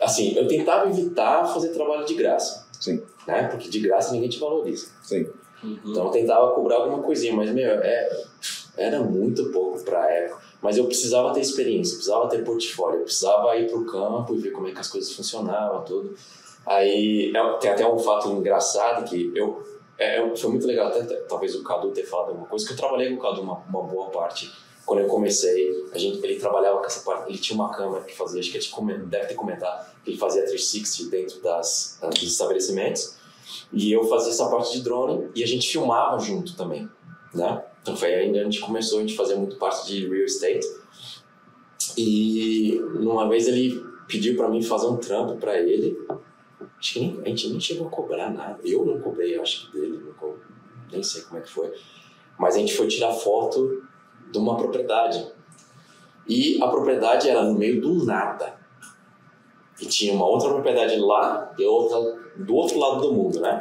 Assim, 0.00 0.36
eu 0.36 0.46
tentava 0.46 0.88
evitar 0.90 1.46
fazer 1.46 1.68
trabalho 1.70 2.04
de 2.04 2.14
graça. 2.14 2.66
Sim, 2.78 3.02
Né? 3.26 3.44
Porque 3.44 3.68
de 3.68 3.80
graça 3.80 4.12
ninguém 4.12 4.28
te 4.28 4.38
valoriza. 4.38 4.88
sim. 5.02 5.26
Então 5.62 6.06
eu 6.06 6.10
tentava 6.10 6.54
cobrar 6.54 6.76
alguma 6.76 7.02
coisinha, 7.02 7.34
mas, 7.34 7.50
meu, 7.52 7.68
é, 7.68 8.24
era 8.78 9.00
muito 9.00 9.50
pouco 9.52 9.78
pra 9.84 10.10
época. 10.10 10.40
Mas 10.62 10.78
eu 10.78 10.86
precisava 10.86 11.34
ter 11.34 11.40
experiência, 11.40 11.96
precisava 11.96 12.28
ter 12.28 12.42
portfólio, 12.42 13.02
precisava 13.02 13.54
ir 13.56 13.70
pro 13.70 13.84
campo 13.84 14.34
e 14.34 14.38
ver 14.38 14.50
como 14.52 14.68
é 14.68 14.72
que 14.72 14.78
as 14.78 14.88
coisas 14.88 15.12
funcionavam, 15.12 15.84
tudo. 15.84 16.14
Aí 16.66 17.32
é- 17.34 17.58
tem 17.58 17.70
até 17.70 17.86
um 17.86 17.98
fato 17.98 18.28
engraçado 18.30 19.08
que 19.08 19.32
eu. 19.34 19.62
É, 19.98 20.18
é- 20.18 20.36
foi 20.36 20.50
muito 20.50 20.66
legal, 20.66 20.88
até 20.88 21.02
talvez 21.02 21.54
o 21.54 21.62
Cadu 21.62 21.90
ter 21.90 22.04
falado 22.04 22.28
alguma 22.28 22.46
coisa, 22.46 22.66
que 22.66 22.72
eu 22.72 22.76
trabalhei 22.76 23.10
com 23.10 23.16
o 23.16 23.18
Cadu 23.18 23.42
uma, 23.42 23.58
uma 23.68 23.82
boa 23.82 24.10
parte. 24.10 24.50
Quando 24.86 25.00
eu 25.00 25.06
comecei, 25.06 25.70
a 25.92 25.98
gente, 25.98 26.24
ele 26.24 26.40
trabalhava 26.40 26.78
com 26.78 26.86
essa 26.86 27.04
parte, 27.04 27.30
ele 27.30 27.38
tinha 27.38 27.54
uma 27.54 27.70
câmera 27.70 28.02
que 28.02 28.16
fazia, 28.16 28.40
acho 28.40 28.50
que 28.50 28.94
deve 29.06 29.26
ter 29.26 29.34
comentado, 29.34 29.86
que 30.02 30.10
ele 30.10 30.18
fazia 30.18 30.42
360 30.44 31.10
dentro 31.10 31.40
das, 31.40 31.98
ah, 32.02 32.08
dos 32.08 32.22
estabelecimentos. 32.22 33.14
E 33.72 33.92
eu 33.92 34.04
fazia 34.04 34.32
essa 34.32 34.48
parte 34.48 34.72
de 34.72 34.82
drone 34.82 35.28
e 35.34 35.44
a 35.44 35.46
gente 35.46 35.68
filmava 35.68 36.18
junto 36.18 36.56
também, 36.56 36.88
né? 37.34 37.62
Então 37.82 37.96
foi 37.96 38.14
aí 38.14 38.38
a 38.38 38.44
gente 38.44 38.60
começou, 38.60 38.98
a 38.98 39.02
gente 39.02 39.16
fazia 39.16 39.36
muito 39.36 39.56
parte 39.56 39.86
de 39.86 40.08
real 40.08 40.24
estate. 40.24 40.66
E 41.96 42.80
numa 42.94 43.28
vez 43.28 43.46
ele 43.48 43.82
pediu 44.06 44.36
para 44.36 44.48
mim 44.48 44.62
fazer 44.62 44.86
um 44.86 44.96
trampo 44.96 45.36
para 45.36 45.58
ele. 45.58 45.96
Acho 46.80 46.94
que 46.94 47.00
nem, 47.00 47.20
a 47.22 47.28
gente 47.28 47.50
nem 47.50 47.60
chegou 47.60 47.88
a 47.88 47.90
cobrar 47.90 48.30
nada. 48.30 48.58
Eu 48.64 48.86
não 48.86 48.98
cobrei, 48.98 49.38
acho 49.38 49.70
que 49.70 49.78
dele, 49.78 49.98
não 49.98 50.34
nem 50.90 51.02
sei 51.02 51.22
como 51.22 51.38
é 51.38 51.42
que 51.42 51.50
foi. 51.50 51.72
Mas 52.38 52.56
a 52.56 52.58
gente 52.58 52.74
foi 52.74 52.88
tirar 52.88 53.12
foto 53.12 53.82
de 54.32 54.38
uma 54.38 54.56
propriedade. 54.56 55.30
E 56.26 56.60
a 56.62 56.68
propriedade 56.68 57.28
era 57.28 57.42
no 57.42 57.54
meio 57.54 57.80
do 57.80 58.04
nada. 58.04 58.58
E 59.78 59.86
tinha 59.86 60.14
uma 60.14 60.26
outra 60.26 60.48
propriedade 60.48 60.96
lá 60.98 61.52
e 61.58 61.64
outra 61.64 62.18
do 62.36 62.54
outro 62.54 62.78
lado 62.78 63.00
do 63.02 63.12
mundo, 63.12 63.40
né? 63.40 63.60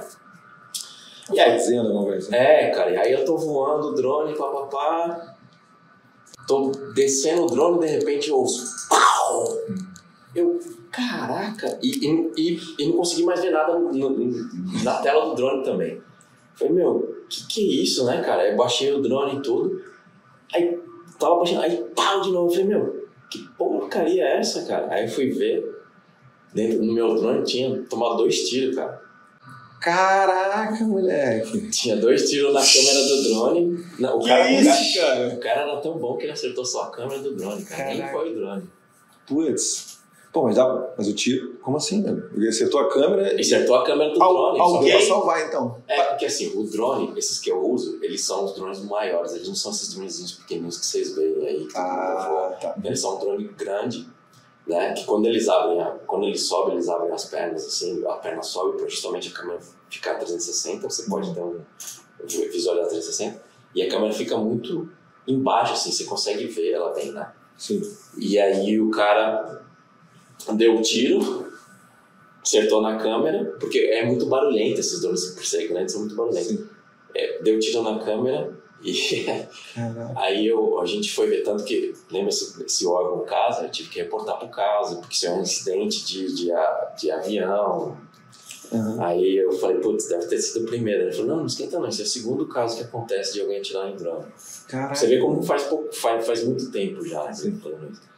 E 1.31 1.39
aí, 1.39 1.51
Fazenda, 1.51 1.89
alguma 1.89 2.05
coisa 2.05 2.27
assim. 2.27 2.35
é, 2.35 2.71
cara, 2.71 2.91
e 2.91 2.97
aí 2.97 3.11
eu 3.11 3.25
tô 3.25 3.37
voando 3.37 3.89
o 3.89 3.93
drone, 3.93 4.35
papapá. 4.35 5.35
Tô 6.47 6.71
descendo 6.95 7.43
o 7.43 7.47
drone 7.47 7.77
e 7.77 7.79
de 7.81 7.97
repente 7.97 8.29
eu 8.29 8.37
ouço. 8.37 8.87
Pau! 8.89 9.45
Eu, 9.67 9.88
caraca! 10.91 11.79
E, 11.81 11.89
e, 12.05 12.31
e, 12.37 12.59
e 12.79 12.87
não 12.87 12.97
consegui 12.97 13.23
mais 13.23 13.41
ver 13.41 13.51
nada 13.51 13.77
no- 13.77 13.91
no- 13.91 14.83
na 14.83 14.95
tela 15.01 15.25
do 15.25 15.35
drone 15.35 15.63
também. 15.63 16.01
Falei, 16.55 16.73
meu, 16.73 17.23
que 17.29 17.47
que 17.47 17.61
é 17.61 17.83
isso, 17.83 18.05
né, 18.05 18.21
cara? 18.21 18.47
Eu 18.49 18.57
baixei 18.57 18.91
o 18.91 19.01
drone 19.01 19.39
e 19.39 19.41
tudo. 19.41 19.81
Aí 20.53 20.77
tava 21.19 21.35
baixando, 21.37 21.61
aí 21.61 21.77
pau 21.95 22.21
de 22.21 22.31
novo. 22.31 22.47
Eu 22.47 22.51
falei, 22.51 22.65
meu, 22.65 23.07
que 23.29 23.39
porcaria 23.57 24.23
é 24.25 24.37
essa, 24.39 24.63
cara? 24.65 24.87
Aí 24.93 25.05
eu 25.05 25.09
fui 25.09 25.29
ver. 25.29 25.77
Dentro, 26.53 26.83
no 26.83 26.91
meu 26.93 27.13
drone 27.15 27.43
tinha 27.43 27.83
tomado 27.83 28.17
dois 28.17 28.49
tiros, 28.49 28.75
cara. 28.75 28.99
Caraca, 29.79 30.83
moleque. 30.83 31.69
Tinha 31.69 31.95
dois 31.95 32.29
tiros 32.29 32.53
na 32.53 32.59
câmera 32.61 33.07
do 33.07 33.23
drone. 33.23 33.85
Não, 33.99 34.17
o 34.17 34.19
Que 34.19 34.27
cara, 34.27 34.45
o 34.47 34.51
isso, 34.51 34.99
cara- 34.99 35.15
cara? 35.15 35.27
O 35.35 35.39
cara 35.39 35.61
era 35.61 35.77
tão 35.81 35.97
bom 35.97 36.17
que 36.17 36.23
ele 36.23 36.31
acertou 36.33 36.65
só 36.65 36.83
a 36.83 36.91
câmera 36.91 37.21
do 37.21 37.35
drone, 37.35 37.63
cara. 37.63 37.85
Nem 37.85 37.97
Caraca. 37.99 38.17
foi 38.17 38.31
o 38.31 38.35
drone. 38.35 38.63
Putz. 39.25 39.98
Pô, 40.31 40.43
mas, 40.43 40.55
dá, 40.57 40.93
mas 40.95 41.07
o 41.07 41.13
tiro, 41.13 41.55
como 41.61 41.77
assim, 41.77 42.01
né? 42.03 42.21
Ele 42.35 42.47
acertou 42.47 42.79
a 42.81 42.89
câmera 42.89 43.31
Ele 43.33 43.41
acertou 43.41 43.75
a 43.77 43.83
câmera 43.83 44.11
do 44.13 44.19
drone. 44.19 44.85
Que- 44.85 44.91
pra 44.91 45.01
salvar, 45.01 45.47
então. 45.47 45.81
É, 45.87 46.03
porque 46.03 46.25
assim, 46.27 46.55
o 46.55 46.63
drone, 46.69 47.17
esses 47.17 47.39
que 47.39 47.49
eu 47.49 47.59
uso, 47.67 47.97
eles 48.03 48.23
são 48.23 48.45
os 48.45 48.53
drones 48.53 48.79
maiores. 48.83 49.33
Eles 49.33 49.47
não 49.47 49.55
são 49.55 49.71
esses 49.71 49.91
dronezinhos 49.93 50.33
pequenininhos 50.33 50.77
que 50.77 50.85
vocês 50.85 51.15
veem 51.15 51.47
aí. 51.47 51.65
que 51.65 51.73
voam. 51.73 52.53
tá. 52.61 52.75
Eles 52.83 52.99
são 52.99 53.15
um 53.15 53.19
drone 53.19 53.43
grande, 53.57 54.07
né? 54.67 54.93
Que 54.93 55.03
quando 55.05 55.25
eles 55.25 55.49
abrem, 55.49 55.81
a, 55.81 55.85
quando 56.05 56.25
eles 56.25 56.43
sobem, 56.47 56.75
eles 56.75 56.87
abrem 56.89 57.11
as 57.11 57.25
pernas, 57.25 57.65
assim, 57.65 58.05
a 58.05 58.13
perna 58.13 58.43
sobe 58.43 58.77
para 58.77 58.87
justamente 58.87 59.29
a 59.29 59.31
câmera 59.31 59.59
ficar 59.89 60.13
360. 60.15 60.87
Você 60.87 61.09
pode 61.09 61.33
ter 61.33 61.41
um 61.41 61.59
visualizar 62.51 62.87
360. 62.89 63.41
E 63.73 63.81
a 63.81 63.89
câmera 63.89 64.13
fica 64.13 64.37
muito 64.37 64.89
embaixo, 65.27 65.73
assim, 65.73 65.91
você 65.91 66.03
consegue 66.03 66.45
ver 66.47 66.71
ela 66.71 66.93
bem, 66.93 67.11
né? 67.11 67.31
Sim. 67.57 67.81
E 68.17 68.37
aí 68.39 68.79
o 68.79 68.89
cara 68.89 69.61
deu 70.53 70.77
o 70.77 70.81
tiro, 70.81 71.51
acertou 72.41 72.81
na 72.81 72.97
câmera, 72.97 73.55
porque 73.59 73.79
é 73.79 74.05
muito 74.05 74.25
barulhento 74.25 74.79
esses 74.79 75.01
drones 75.01 75.29
que 75.29 75.35
perseguem, 75.35 75.73
né? 75.73 75.81
Eles 75.81 75.91
são 75.91 76.01
muito 76.01 76.15
barulhentos. 76.15 76.59
É, 77.13 77.41
deu 77.41 77.59
tiro 77.59 77.81
na 77.81 77.99
câmera 77.99 78.51
e 78.81 79.25
aí 80.15 80.47
eu, 80.47 80.79
a 80.79 80.85
gente 80.85 81.11
foi 81.13 81.27
ver, 81.27 81.43
tanto 81.43 81.63
que, 81.63 81.93
lembra 82.09 82.29
esse, 82.29 82.63
esse 82.63 82.85
órgão 82.87 83.25
casa, 83.25 83.63
eu 83.63 83.71
tive 83.71 83.89
que 83.89 83.99
reportar 83.99 84.37
pro 84.39 84.47
caso, 84.49 84.99
porque 84.99 85.15
isso 85.15 85.27
é 85.27 85.31
um 85.31 85.41
incidente 85.41 86.05
de, 86.05 86.33
de, 86.33 86.51
de 86.97 87.11
avião. 87.11 87.97
Uhum. 88.71 89.03
Aí 89.03 89.37
eu 89.37 89.51
falei, 89.53 89.77
putz, 89.77 90.07
deve 90.07 90.27
ter 90.27 90.37
sido 90.37 90.63
o 90.63 90.67
primeiro. 90.67 91.03
Ele 91.03 91.11
falou, 91.11 91.27
não, 91.27 91.37
não 91.37 91.45
esquenta 91.45 91.79
não, 91.79 91.89
esse 91.89 92.01
é 92.01 92.05
o 92.05 92.07
segundo 92.07 92.47
caso 92.47 92.77
que 92.77 92.83
acontece 92.83 93.33
de 93.33 93.41
alguém 93.41 93.59
atirar 93.59 93.89
em 93.89 93.95
drone. 93.95 94.25
Caraca. 94.67 94.95
Você 94.95 95.07
vê 95.07 95.19
como 95.19 95.41
faz, 95.41 95.63
pouco, 95.63 95.93
faz, 95.93 96.25
faz 96.25 96.43
muito 96.43 96.71
tempo 96.71 97.05
já, 97.05 97.25
né, 97.25 97.33
Sim. 97.33 97.59
falando 97.59 97.91
isso. 97.91 98.08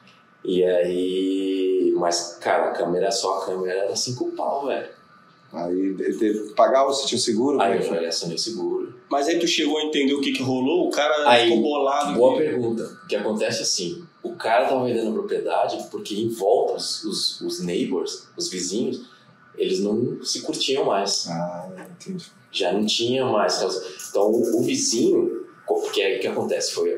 E 0.44 0.64
aí. 0.64 1.94
Mas, 1.98 2.38
cara, 2.42 2.70
a 2.70 2.72
câmera, 2.72 3.12
só 3.12 3.40
a 3.40 3.46
câmera 3.46 3.86
era 3.86 3.96
cinco 3.96 4.32
pau, 4.32 4.66
velho. 4.66 4.90
Aí 5.54 5.94
teve 5.96 6.48
que 6.48 6.54
pagar 6.54 6.86
ou 6.86 6.94
você 6.94 7.06
tinha 7.06 7.20
seguro? 7.20 7.62
Aí 7.62 7.78
eu 7.78 7.84
falei, 7.84 8.08
acionei 8.08 8.38
seguro. 8.38 8.96
Mas 9.10 9.28
aí 9.28 9.38
tu 9.38 9.48
chegou 9.48 9.78
a 9.78 9.84
entender 9.84 10.14
o 10.14 10.22
que 10.22 10.32
que 10.32 10.42
rolou? 10.42 10.88
O 10.88 10.92
cara 10.92 11.30
Aí, 11.30 11.50
ficou 11.50 11.62
bolado. 11.62 12.18
Boa 12.18 12.38
pergunta. 12.38 12.84
O 13.04 13.08
que 13.08 13.16
acontece 13.16 13.62
assim: 13.62 14.04
o 14.24 14.34
cara 14.36 14.66
tava 14.68 14.86
vendendo 14.86 15.10
a 15.10 15.14
propriedade 15.14 15.86
porque 15.92 16.16
em 16.16 16.30
volta, 16.30 16.76
os, 16.76 17.04
os, 17.04 17.42
os 17.42 17.60
neighbors, 17.62 18.30
os 18.38 18.50
vizinhos, 18.50 19.02
eles 19.58 19.82
não 19.82 20.24
se 20.24 20.42
curtiam 20.42 20.86
mais. 20.86 21.28
Ah, 21.28 21.86
entendi. 22.00 22.26
já 22.50 22.72
não 22.72 22.86
tinha 22.86 23.26
mais. 23.26 23.62
Então 24.10 24.24
o, 24.32 24.60
o 24.60 24.64
vizinho, 24.64 25.41
porque 25.92 26.02
aí 26.02 26.18
o 26.18 26.20
que 26.22 26.28
acontece? 26.28 26.72
Foi, 26.74 26.90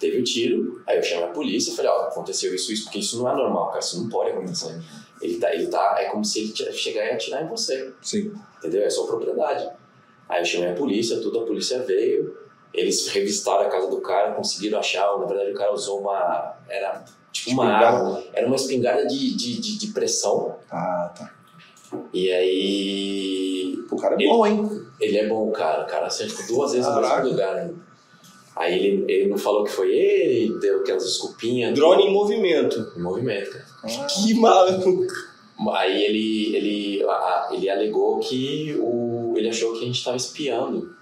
teve 0.00 0.18
o 0.18 0.24
tiro, 0.24 0.82
aí 0.86 0.96
eu 0.96 1.02
chamei 1.02 1.24
a 1.24 1.28
polícia 1.28 1.72
e 1.72 1.76
falei, 1.76 1.90
ó, 1.90 2.02
aconteceu 2.08 2.52
isso, 2.54 2.72
isso, 2.72 2.84
porque 2.84 2.98
isso 2.98 3.18
não 3.22 3.30
é 3.30 3.34
normal, 3.34 3.68
cara, 3.68 3.78
isso 3.78 4.00
não 4.02 4.08
pode 4.08 4.30
acontecer. 4.32 4.80
Ele 5.22 5.38
tá, 5.38 5.54
ele 5.54 5.66
tá, 5.68 5.96
é 5.98 6.06
como 6.06 6.24
se 6.24 6.40
ele 6.40 6.72
chegar 6.72 7.04
e 7.06 7.10
atirar 7.10 7.44
em 7.44 7.48
você, 7.48 7.92
Sim. 8.02 8.32
entendeu? 8.58 8.82
É 8.82 8.90
sua 8.90 9.06
propriedade. 9.06 9.68
Aí 10.28 10.40
eu 10.40 10.44
chamei 10.44 10.70
a 10.70 10.74
polícia, 10.74 11.18
tudo, 11.20 11.40
a 11.40 11.44
polícia 11.46 11.78
veio, 11.82 12.36
eles 12.74 13.06
revistaram 13.08 13.66
a 13.66 13.68
casa 13.68 13.88
do 13.88 14.00
cara, 14.00 14.32
conseguiram 14.32 14.78
achar, 14.78 15.16
na 15.18 15.26
verdade 15.26 15.50
o 15.50 15.54
cara 15.54 15.72
usou 15.72 16.00
uma, 16.00 16.56
era 16.68 17.04
tipo 17.32 17.50
uma 17.50 17.66
arma, 17.66 18.22
era 18.32 18.46
uma 18.46 18.56
espingarda 18.56 19.06
de, 19.06 19.36
de, 19.36 19.60
de, 19.60 19.78
de 19.78 19.86
pressão, 19.92 20.56
Ah, 20.70 21.12
tá. 21.16 21.34
e 22.12 22.30
aí 22.32 23.84
O 23.90 23.96
cara 23.96 24.14
é 24.14 24.18
Ele- 24.18 24.28
bom, 24.28 24.46
hein? 24.46 24.86
ele 25.00 25.18
é 25.18 25.28
bom, 25.28 25.50
cara. 25.50 25.82
O 25.84 25.86
cara 25.86 26.06
acertou 26.06 26.46
duas 26.46 26.72
vezes 26.72 26.86
no 26.86 27.00
mesmo 27.00 27.24
lugar 27.28 27.56
ainda. 27.56 27.74
Aí 28.60 28.74
ele, 28.74 29.04
ele 29.08 29.28
não 29.30 29.38
falou 29.38 29.64
que 29.64 29.70
foi 29.70 29.90
ele, 29.90 30.58
deu 30.60 30.80
aquelas 30.80 31.04
desculpinhas. 31.04 31.74
Drone 31.74 32.04
em 32.04 32.12
movimento. 32.12 32.92
Em 32.94 33.00
movimento, 33.00 33.52
cara. 33.52 34.06
Que 34.06 34.34
maluco. 34.34 35.06
Aí 35.72 36.04
ele, 36.04 36.56
ele, 36.56 37.02
ele 37.52 37.70
alegou 37.70 38.18
que 38.18 38.76
o, 38.78 39.32
ele 39.34 39.48
achou 39.48 39.72
que 39.72 39.78
a 39.78 39.86
gente 39.86 39.96
estava 39.96 40.18
espiando. 40.18 40.94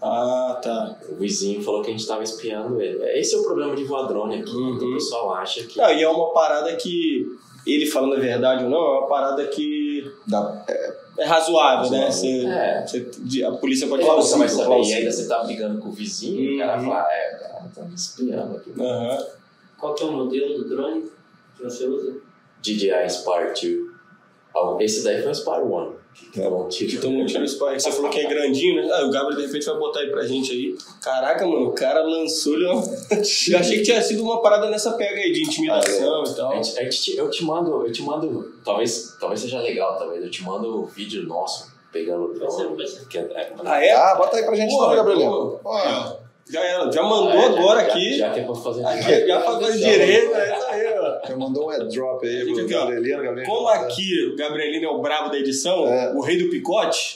Ah, 0.00 0.60
tá. 0.62 0.96
O 1.08 1.16
vizinho 1.16 1.60
falou 1.60 1.82
que 1.82 1.88
a 1.88 1.90
gente 1.90 2.02
estava 2.02 2.22
espiando 2.22 2.80
ele. 2.80 3.02
Esse 3.18 3.34
é 3.34 3.38
o 3.38 3.42
problema 3.42 3.74
de 3.74 3.82
voar 3.84 4.06
drone 4.06 4.40
aqui. 4.40 4.54
Uhum. 4.54 4.76
O 4.76 4.94
pessoal 4.94 5.34
acha 5.34 5.64
que. 5.64 5.76
Não, 5.76 5.90
e 5.92 6.02
é 6.02 6.08
uma 6.08 6.32
parada 6.32 6.76
que, 6.76 7.26
ele 7.66 7.86
falando 7.86 8.14
a 8.14 8.20
verdade 8.20 8.64
ou 8.64 8.70
não, 8.70 8.78
é 8.78 8.98
uma 8.98 9.08
parada 9.08 9.44
que 9.48 10.04
Dá, 10.26 10.64
é 10.68 10.93
razoável, 11.22 11.90
né? 11.90 12.10
Você, 12.10 12.44
É. 12.46 12.84
você- 12.86 13.44
a 13.44 13.52
polícia 13.52 13.86
pode 13.86 14.04
falar 14.04 14.20
você 14.22 14.36
vai 14.38 14.48
saber. 14.48 14.64
plausível. 14.66 14.96
E 14.96 14.98
ainda 15.00 15.12
você 15.12 15.28
tá 15.28 15.42
brigando 15.44 15.80
com 15.80 15.88
o 15.88 15.92
vizinho, 15.92 16.56
o 16.56 16.58
cara 16.58 16.80
Uhum. 16.80 16.88
fala, 16.88 17.08
é, 17.12 17.30
cara, 17.40 17.64
tá 17.74 17.82
me 17.82 17.94
espiando 17.94 18.56
aqui. 18.56 18.72
Aham. 18.80 19.26
Qual 19.78 19.94
que 19.94 20.02
é 20.02 20.06
o 20.06 20.12
modelo 20.12 20.58
do 20.58 20.68
drone 20.68 21.02
que 21.56 21.62
você 21.62 21.86
usa? 21.86 22.14
DJI 22.62 23.04
Inspire 23.04 23.52
2. 23.54 23.94
Ah, 24.56 24.76
Esse 24.80 25.04
daí 25.04 25.18
foi 25.18 25.28
o 25.28 25.30
Inspire 25.30 25.62
1. 25.62 25.92
Que 26.14 26.40
tá 26.40 26.48
bom, 26.48 26.68
tiro. 26.68 26.92
Então, 26.94 27.10
um 27.10 27.26
tiro 27.26 27.44
spy. 27.44 27.74
Você 27.78 27.90
falou 27.92 28.08
que 28.10 28.20
é 28.20 28.28
grandinho, 28.28 28.76
né? 28.82 28.88
Ah, 28.92 29.04
o 29.04 29.10
Gabriel 29.10 29.40
de 29.40 29.46
repente 29.46 29.66
vai 29.66 29.76
botar 29.76 30.00
aí 30.00 30.10
pra 30.10 30.24
gente 30.26 30.52
aí. 30.52 30.74
Caraca, 31.02 31.46
mano, 31.46 31.66
o 31.66 31.72
cara 31.72 32.02
lançou-lhe 32.02 32.64
uma... 32.66 32.82
Eu 33.50 33.58
achei 33.58 33.78
que 33.78 33.82
tinha 33.82 34.00
sido 34.00 34.22
uma 34.22 34.40
parada 34.40 34.70
nessa 34.70 34.92
pega 34.92 35.20
aí 35.20 35.32
de 35.32 35.42
intimidação 35.42 36.24
e 36.24 36.34
tal. 36.34 36.52
A 36.52 36.56
gente- 36.56 36.78
a 36.78 36.82
gente 36.84 37.02
te- 37.02 37.16
eu 37.16 37.28
te 37.30 37.44
mando, 37.44 37.86
eu 37.86 37.92
te 37.92 38.02
mando, 38.02 38.52
talvez, 38.64 39.16
talvez 39.20 39.40
seja 39.40 39.60
legal, 39.60 39.98
talvez 39.98 40.22
eu 40.24 40.30
te 40.30 40.42
mando 40.42 40.82
o 40.82 40.86
vídeo 40.86 41.22
nosso 41.24 41.72
pegando 41.92 42.24
o 42.24 42.34
drone. 42.34 42.76
é- 43.14 43.18
é- 43.18 43.52
Ah, 43.64 43.84
é? 43.84 43.90
Ah, 43.92 44.14
bota 44.16 44.36
aí 44.36 44.44
pra 44.44 44.54
gente 44.56 44.72
então, 44.74 44.94
Gabriel. 44.94 45.60
Já 46.46 46.60
era, 46.62 46.92
já 46.92 47.02
mandou 47.02 47.30
Ah, 47.30 47.36
é, 47.36 47.46
agora 47.46 47.80
já- 47.80 47.86
aqui. 47.86 48.18
Já, 48.18 48.26
já 48.28 48.34
que 48.34 48.40
é 48.40 48.42
pra 48.44 48.54
fazer 48.54 48.84
Aqui, 48.84 49.26
já 49.26 49.40
fazendo 49.40 49.78
direito, 49.78 50.34
é 50.34 50.56
isso 50.58 50.66
aí, 50.66 50.93
ó. 50.93 50.93
Já 51.28 51.36
mandou 51.36 51.66
um 51.66 51.70
airdrop 51.70 52.24
aí 52.24 52.44
pro 52.44 52.60
aqui. 52.60 52.68
Gabrielino. 52.74 53.22
Gabrielino 53.22 53.46
Como 53.54 53.68
aqui 53.68 54.26
o 54.32 54.36
Gabrielino 54.36 54.84
é 54.86 54.88
o 54.88 55.00
brabo 55.00 55.30
da 55.30 55.38
edição, 55.38 55.86
É. 55.86 56.12
o 56.14 56.20
rei 56.20 56.36
do 56.38 56.50
picote, 56.50 57.14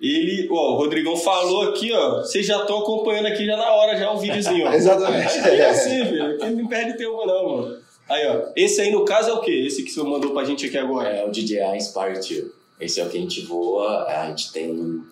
ele, 0.00 0.48
ó, 0.50 0.72
o 0.74 0.76
Rodrigão 0.76 1.16
falou 1.16 1.68
aqui, 1.70 1.92
ó, 1.92 2.18
vocês 2.22 2.46
já 2.46 2.58
estão 2.60 2.78
acompanhando 2.78 3.26
aqui 3.26 3.44
já 3.44 3.56
na 3.56 3.70
hora, 3.72 3.96
já 3.98 4.10
o 4.12 4.18
videozinho, 4.18 4.66
ó. 4.66 4.72
Exatamente. 4.74 5.38
Aí 5.40 5.60
é 5.60 5.68
assim, 5.70 6.04
filho, 6.06 6.34
aqui 6.34 6.50
não 6.50 6.66
perde 6.68 6.96
tempo 6.96 7.24
não, 7.26 7.48
mano. 7.56 7.78
Aí, 8.08 8.26
ó, 8.26 8.46
esse 8.56 8.80
aí 8.80 8.90
no 8.90 9.04
caso 9.04 9.30
é 9.30 9.32
o 9.34 9.40
quê? 9.40 9.52
Esse 9.66 9.82
que 9.84 9.90
você 9.90 10.02
mandou 10.02 10.32
pra 10.32 10.42
gente 10.44 10.66
aqui 10.66 10.76
agora. 10.78 11.08
É 11.10 11.24
o 11.24 11.30
DJI 11.30 11.60
Inspire 11.76 12.14
2. 12.14 12.44
Esse 12.80 12.98
é 13.00 13.04
o 13.04 13.10
que 13.10 13.18
a 13.18 13.20
gente 13.20 13.42
voa, 13.42 14.04
a 14.06 14.26
gente 14.28 14.52
tem... 14.52 15.02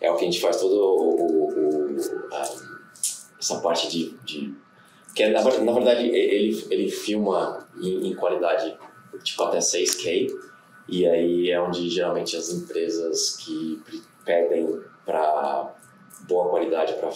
é 0.00 0.10
o 0.10 0.14
que 0.16 0.22
a 0.22 0.30
gente 0.30 0.40
faz 0.40 0.58
todo 0.58 0.74
o, 0.74 1.16
o- 1.16 1.96
o- 1.96 2.34
a- 2.34 2.50
essa 3.40 3.58
parte 3.60 3.88
de, 3.88 4.14
de 4.24 4.54
que 5.14 5.22
é, 5.22 5.30
na, 5.30 5.42
na 5.42 5.72
verdade 5.72 6.06
e- 6.06 6.14
ele 6.14 6.66
ele 6.70 6.90
filma 6.90 7.66
em, 7.80 8.08
em 8.10 8.14
qualidade 8.14 8.76
tipo 9.22 9.42
até 9.44 9.58
6K 9.58 10.30
e 10.88 11.06
aí 11.06 11.50
é 11.50 11.60
onde 11.60 11.88
geralmente 11.88 12.36
as 12.36 12.50
empresas 12.50 13.36
que 13.36 13.82
pedem 14.24 14.80
para 15.06 15.74
boa 16.28 16.48
qualidade 16.50 16.94
para 16.94 17.10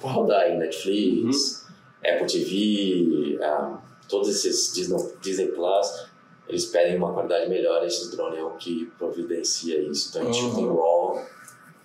rodar 0.00 0.48
em 0.50 0.58
Netflix, 0.58 1.66
Apple 2.06 2.26
TV, 2.26 3.38
ah, 3.42 3.78
todos 4.08 4.28
esses 4.28 4.72
Disney, 4.72 4.96
Disney 5.20 5.48
Plus, 5.48 6.06
eles 6.48 6.64
pedem 6.66 6.96
uma 6.96 7.12
qualidade 7.12 7.48
melhor. 7.50 7.84
Esses 7.86 8.10
drones 8.10 8.38
é 8.38 8.42
o 8.42 8.50
que 8.52 8.86
providencia 8.98 9.78
isso. 9.82 10.08
Então 10.10 10.22
a 10.22 10.32
gente 10.32 10.44
Uhum. 10.44 10.54
tem 10.54 10.66
RAW, 10.66 11.26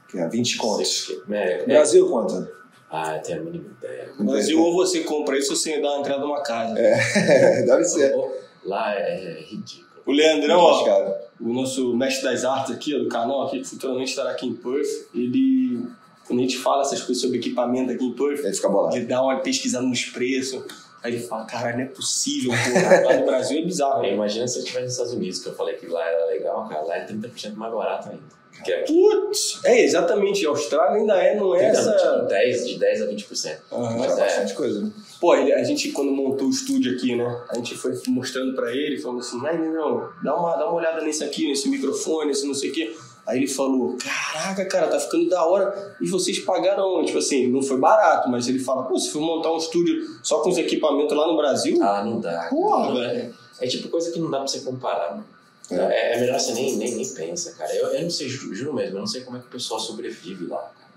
Que 0.09 0.18
é 0.20 0.30
20 0.30 0.57
contos. 0.57 1.07
6K. 1.09 1.34
É, 1.34 1.61
é, 1.61 1.66
Brasil 1.66 2.09
quanto? 2.09 2.47
Ah, 2.90 3.16
eu 3.18 3.22
tenho 3.22 3.42
a 3.42 3.44
mínima 3.44 3.70
ideia. 3.78 4.12
Brasil, 4.20 4.62
ou 4.62 4.74
você 4.74 5.02
compra 5.02 5.38
isso 5.38 5.52
ou 5.52 5.56
você 5.56 5.82
dá 5.82 5.92
uma 5.92 6.00
entrada 6.00 6.22
numa 6.22 6.42
casa. 6.42 6.78
É, 6.80 7.64
deve 7.66 7.84
ser. 7.84 8.16
Lá 8.64 8.94
é 8.96 9.42
ridículo. 9.42 9.86
O 10.06 10.12
Leandrão, 10.12 10.62
Muito 10.62 10.90
ó, 10.90 11.14
o 11.40 11.54
nosso 11.54 11.96
mestre 11.96 12.26
das 12.26 12.46
artes 12.46 12.76
aqui, 12.76 12.96
ó, 12.96 13.00
do 13.00 13.10
canal, 13.10 13.48
aqui, 13.48 13.60
que 13.60 13.68
futuramente 13.68 14.12
estará 14.12 14.32
aqui 14.32 14.46
em 14.46 14.54
Perth, 14.54 14.88
ele, 15.16 15.84
quando 16.28 16.40
a 16.40 16.42
gente 16.44 16.58
fala 16.58 16.82
essas 16.84 17.02
coisas 17.02 17.22
sobre 17.22 17.38
equipamento 17.40 17.92
aqui 17.92 18.06
em 18.06 18.14
Perth, 18.14 18.46
Aí 18.46 18.54
fica 18.54 18.70
bolado. 18.70 18.96
ele 18.96 19.06
dá 19.06 19.22
uma 19.24 19.40
pesquisada 19.40 19.84
nos 19.84 20.06
preços, 20.06 20.64
aí 21.04 21.16
ele 21.16 21.24
fala, 21.24 21.46
cara, 21.46 21.74
não 21.74 21.82
é 21.82 21.86
possível, 21.88 22.52
porra, 22.52 23.02
lá 23.02 23.14
no 23.20 23.26
Brasil 23.26 23.60
é 23.60 23.66
bizarro. 23.66 24.06
Imagina 24.06 24.48
se 24.48 24.60
eu 24.60 24.64
estivesse 24.64 24.84
nos 24.86 24.92
Estados 24.94 25.14
Unidos, 25.14 25.40
que 25.40 25.50
eu 25.50 25.56
falei 25.56 25.76
que 25.76 25.88
lá 25.88 26.08
era 26.08 26.26
legal, 26.28 26.70
cara. 26.70 26.84
Lá 26.84 26.98
é 26.98 27.06
30% 27.08 27.56
mais 27.56 27.74
barato 27.74 28.10
ainda. 28.10 28.24
Que 28.64 28.74
aqui 28.74 28.93
Putz, 28.93 29.60
é, 29.64 29.84
exatamente, 29.84 30.45
a 30.45 30.49
Austrália 30.49 30.99
ainda 30.99 31.16
é, 31.16 31.36
não 31.36 31.53
é 31.56 31.72
30, 31.72 31.78
essa... 31.80 32.18
10, 32.30 32.68
de 32.68 32.80
10 32.80 33.01
a 33.01 33.06
20%. 33.08 33.58
Aham. 33.72 33.97
Mas 33.97 34.12
É 34.12 34.22
é, 34.22 34.26
bastante 34.26 34.53
coisa, 34.53 34.82
né? 34.82 34.91
Pô, 35.20 35.36
ele- 35.36 35.53
a 35.53 35.64
gente 35.64 35.91
quando 35.91 36.12
montou 36.12 36.47
o 36.47 36.49
estúdio 36.49 36.95
aqui, 36.95 37.16
né? 37.16 37.41
A 37.49 37.56
gente 37.56 37.76
foi 37.76 37.93
mostrando 38.08 38.56
pra 38.56 38.72
ele, 38.72 38.97
falando 38.99 39.20
assim, 39.20 39.39
ai 39.45 39.58
não, 39.58 40.10
dá 40.24 40.36
uma, 40.36 40.56
dá 40.56 40.66
uma 40.66 40.76
olhada 40.76 41.01
nesse 41.01 41.24
aqui, 41.24 41.47
nesse 41.47 41.70
microfone, 41.70 42.28
nesse 42.28 42.45
não 42.47 42.53
sei 42.53 42.70
o 42.70 42.74
quê. 42.74 42.95
Aí 43.28 43.39
ele 43.39 43.47
falou, 43.47 43.97
caraca, 43.97 44.66
cara, 44.66 44.88
tá 44.88 44.99
ficando 44.99 45.28
da 45.28 45.43
hora. 45.45 45.95
E 45.99 46.08
vocês 46.08 46.38
pagaram, 46.39 47.03
tipo 47.03 47.18
assim, 47.18 47.47
não 47.47 47.62
foi 47.64 47.78
barato, 47.78 48.30
mas 48.30 48.47
ele 48.47 48.60
fala, 48.60 48.84
pô, 48.84 48.97
se 48.99 49.10
for 49.10 49.20
montar 49.20 49.51
um 49.51 49.58
estúdio 49.58 49.95
só 50.22 50.41
com 50.41 50.49
os 50.49 50.58
equipamentos 50.60 51.18
lá 51.18 51.26
no 51.28 51.36
Brasil, 51.36 51.82
ah, 51.82 52.03
não 52.03 52.20
dá. 52.20 52.47
porra, 52.49 52.88
Não- 52.88 52.95
velho. 52.95 53.34
É 53.60 53.66
tipo 53.68 53.88
coisa 53.88 54.12
que 54.12 54.20
não 54.20 54.30
dá 54.30 54.39
pra 54.39 54.47
você 54.47 54.60
comparar, 54.60 55.12
mano. 55.12 55.26
É, 55.72 56.16
é 56.16 56.20
melhor 56.20 56.39
você 56.39 56.53
nem, 56.53 56.76
nem, 56.78 56.95
nem 56.95 57.09
pensa, 57.13 57.53
cara. 57.53 57.74
Eu, 57.76 57.88
eu 57.88 58.01
não 58.03 58.09
sei, 58.09 58.30
ju- 58.30 58.53
juro 58.53 58.74
mesmo, 58.74 58.95
eu 58.97 58.99
não 58.99 59.07
sei 59.07 59.22
como 59.22 59.38
é 59.38 59.39
que 59.39 59.47
o 59.47 59.49
pessoal 59.49 59.80
sobrevive 59.80 60.45
lá, 60.47 60.59
cara. 60.61 60.91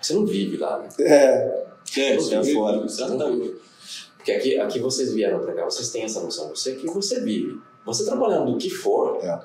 Você 0.00 0.14
não 0.14 0.24
vive 0.24 0.56
lá, 0.58 0.78
né? 0.78 0.88
É, 1.00 1.64
É, 1.96 2.12
é 2.12 2.16
você- 2.16 2.54
foda. 2.54 2.84
Exatamente. 2.84 3.56
Porque 4.16 4.32
aqui, 4.32 4.58
aqui 4.60 4.78
vocês 4.80 5.12
vieram 5.12 5.40
pra 5.40 5.52
cá, 5.54 5.64
vocês 5.64 5.88
têm 5.90 6.02
essa 6.04 6.20
noção. 6.20 6.48
Você 6.50 6.72
aqui 6.72 6.86
você 6.86 7.20
vive. 7.20 7.60
Você 7.84 8.04
trabalhando 8.04 8.52
do 8.52 8.58
que 8.58 8.68
for. 8.70 9.18
É. 9.24 9.40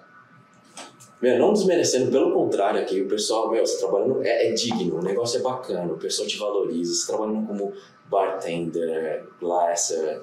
Meu, 1.21 1.37
não 1.37 1.53
desmerecendo, 1.53 2.11
pelo 2.11 2.33
contrário, 2.33 2.81
aqui 2.81 3.01
o 3.01 3.07
pessoal, 3.07 3.51
meu, 3.51 3.65
você 3.65 3.77
trabalhando 3.77 4.23
é, 4.23 4.49
é 4.49 4.53
digno, 4.53 4.97
o 4.97 5.03
negócio 5.03 5.39
é 5.39 5.43
bacana, 5.43 5.93
o 5.93 5.97
pessoal 5.97 6.27
te 6.27 6.35
valoriza, 6.37 6.95
você 6.95 7.05
trabalhando 7.05 7.45
como 7.45 7.73
bartender, 8.09 9.23
glasser, 9.39 10.21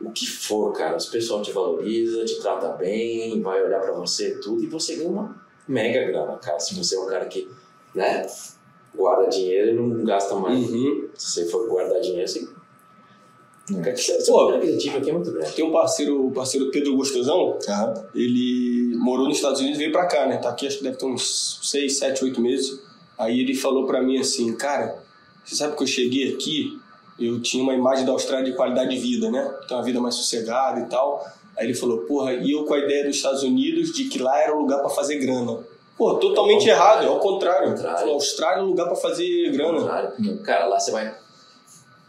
o 0.00 0.10
que 0.10 0.26
for, 0.26 0.72
cara, 0.72 0.96
o 0.96 1.10
pessoal 1.10 1.42
te 1.42 1.50
valoriza, 1.52 2.24
te 2.24 2.40
trata 2.40 2.68
bem, 2.70 3.40
vai 3.42 3.62
olhar 3.62 3.80
pra 3.80 3.92
você 3.92 4.38
tudo 4.38 4.62
e 4.62 4.66
você 4.66 4.96
ganha 4.96 5.08
uma 5.08 5.42
mega 5.66 6.04
grana, 6.06 6.36
cara. 6.36 6.58
Se 6.60 6.74
você 6.74 6.96
é 6.96 7.00
um 7.00 7.06
cara 7.06 7.26
que, 7.26 7.48
né, 7.94 8.26
guarda 8.94 9.28
dinheiro 9.28 9.70
e 9.70 9.74
não 9.74 10.04
gasta 10.04 10.34
mais. 10.36 10.70
Uhum. 10.70 11.08
Se 11.14 11.30
você 11.32 11.46
for 11.46 11.68
guardar 11.68 12.00
dinheiro, 12.00 12.28
você. 12.28 12.48
Hum. 13.70 13.82
Cara, 13.82 13.96
Pô. 14.26 14.48
aqui 14.50 15.10
é 15.10 15.12
muito 15.12 15.30
grande. 15.30 15.52
Tem 15.52 15.64
um 15.64 15.72
parceiro, 15.72 16.26
o 16.26 16.30
parceiro 16.30 16.70
Pedro 16.70 16.96
Gostosão, 16.96 17.58
aham. 17.68 18.08
ele 18.14 18.96
morou 18.96 19.28
nos 19.28 19.36
Estados 19.36 19.60
Unidos 19.60 19.78
e 19.78 19.82
veio 19.82 19.92
pra 19.92 20.06
cá, 20.06 20.26
né? 20.26 20.38
Tá 20.38 20.50
aqui 20.50 20.66
acho 20.66 20.78
que 20.78 20.84
deve 20.84 20.96
ter 20.96 21.06
uns 21.06 21.60
6, 21.62 21.98
7, 21.98 22.24
8 22.24 22.40
meses. 22.40 22.80
Aí 23.18 23.40
ele 23.40 23.54
falou 23.54 23.86
pra 23.86 24.00
mim 24.00 24.18
assim, 24.18 24.54
cara, 24.56 25.02
você 25.44 25.56
sabe 25.56 25.76
que 25.76 25.82
eu 25.82 25.86
cheguei 25.86 26.34
aqui, 26.34 26.80
eu 27.18 27.40
tinha 27.40 27.62
uma 27.62 27.74
imagem 27.74 28.04
da 28.04 28.12
Austrália 28.12 28.44
de 28.44 28.56
qualidade 28.56 28.90
de 28.90 28.98
vida, 28.98 29.30
né? 29.30 29.42
Tem 29.66 29.76
uma 29.76 29.82
vida 29.82 30.00
mais 30.00 30.14
sossegada 30.14 30.80
e 30.80 30.86
tal. 30.86 31.26
Aí 31.56 31.66
ele 31.66 31.74
falou, 31.74 31.98
porra, 31.98 32.34
e 32.34 32.52
eu 32.52 32.64
com 32.64 32.74
a 32.74 32.78
ideia 32.78 33.04
dos 33.04 33.16
Estados 33.16 33.42
Unidos 33.42 33.92
de 33.92 34.04
que 34.04 34.18
lá 34.18 34.40
era 34.40 34.54
o 34.54 34.60
lugar 34.60 34.78
pra 34.78 34.88
fazer 34.88 35.16
grana. 35.16 35.58
Pô, 35.96 36.14
totalmente 36.14 36.70
Ao 36.70 36.76
errado, 36.76 37.04
é 37.04 37.06
ao 37.08 37.18
contrário. 37.18 37.70
Contrário. 37.70 37.98
Falou, 37.98 38.14
Austrália 38.14 38.60
é 38.60 38.62
o 38.62 38.66
lugar 38.66 38.86
pra 38.86 38.94
fazer 38.94 39.50
grana. 39.50 39.80
Contrário. 39.80 40.42
Cara, 40.44 40.66
lá 40.66 40.78
você 40.78 40.92
vai. 40.92 41.12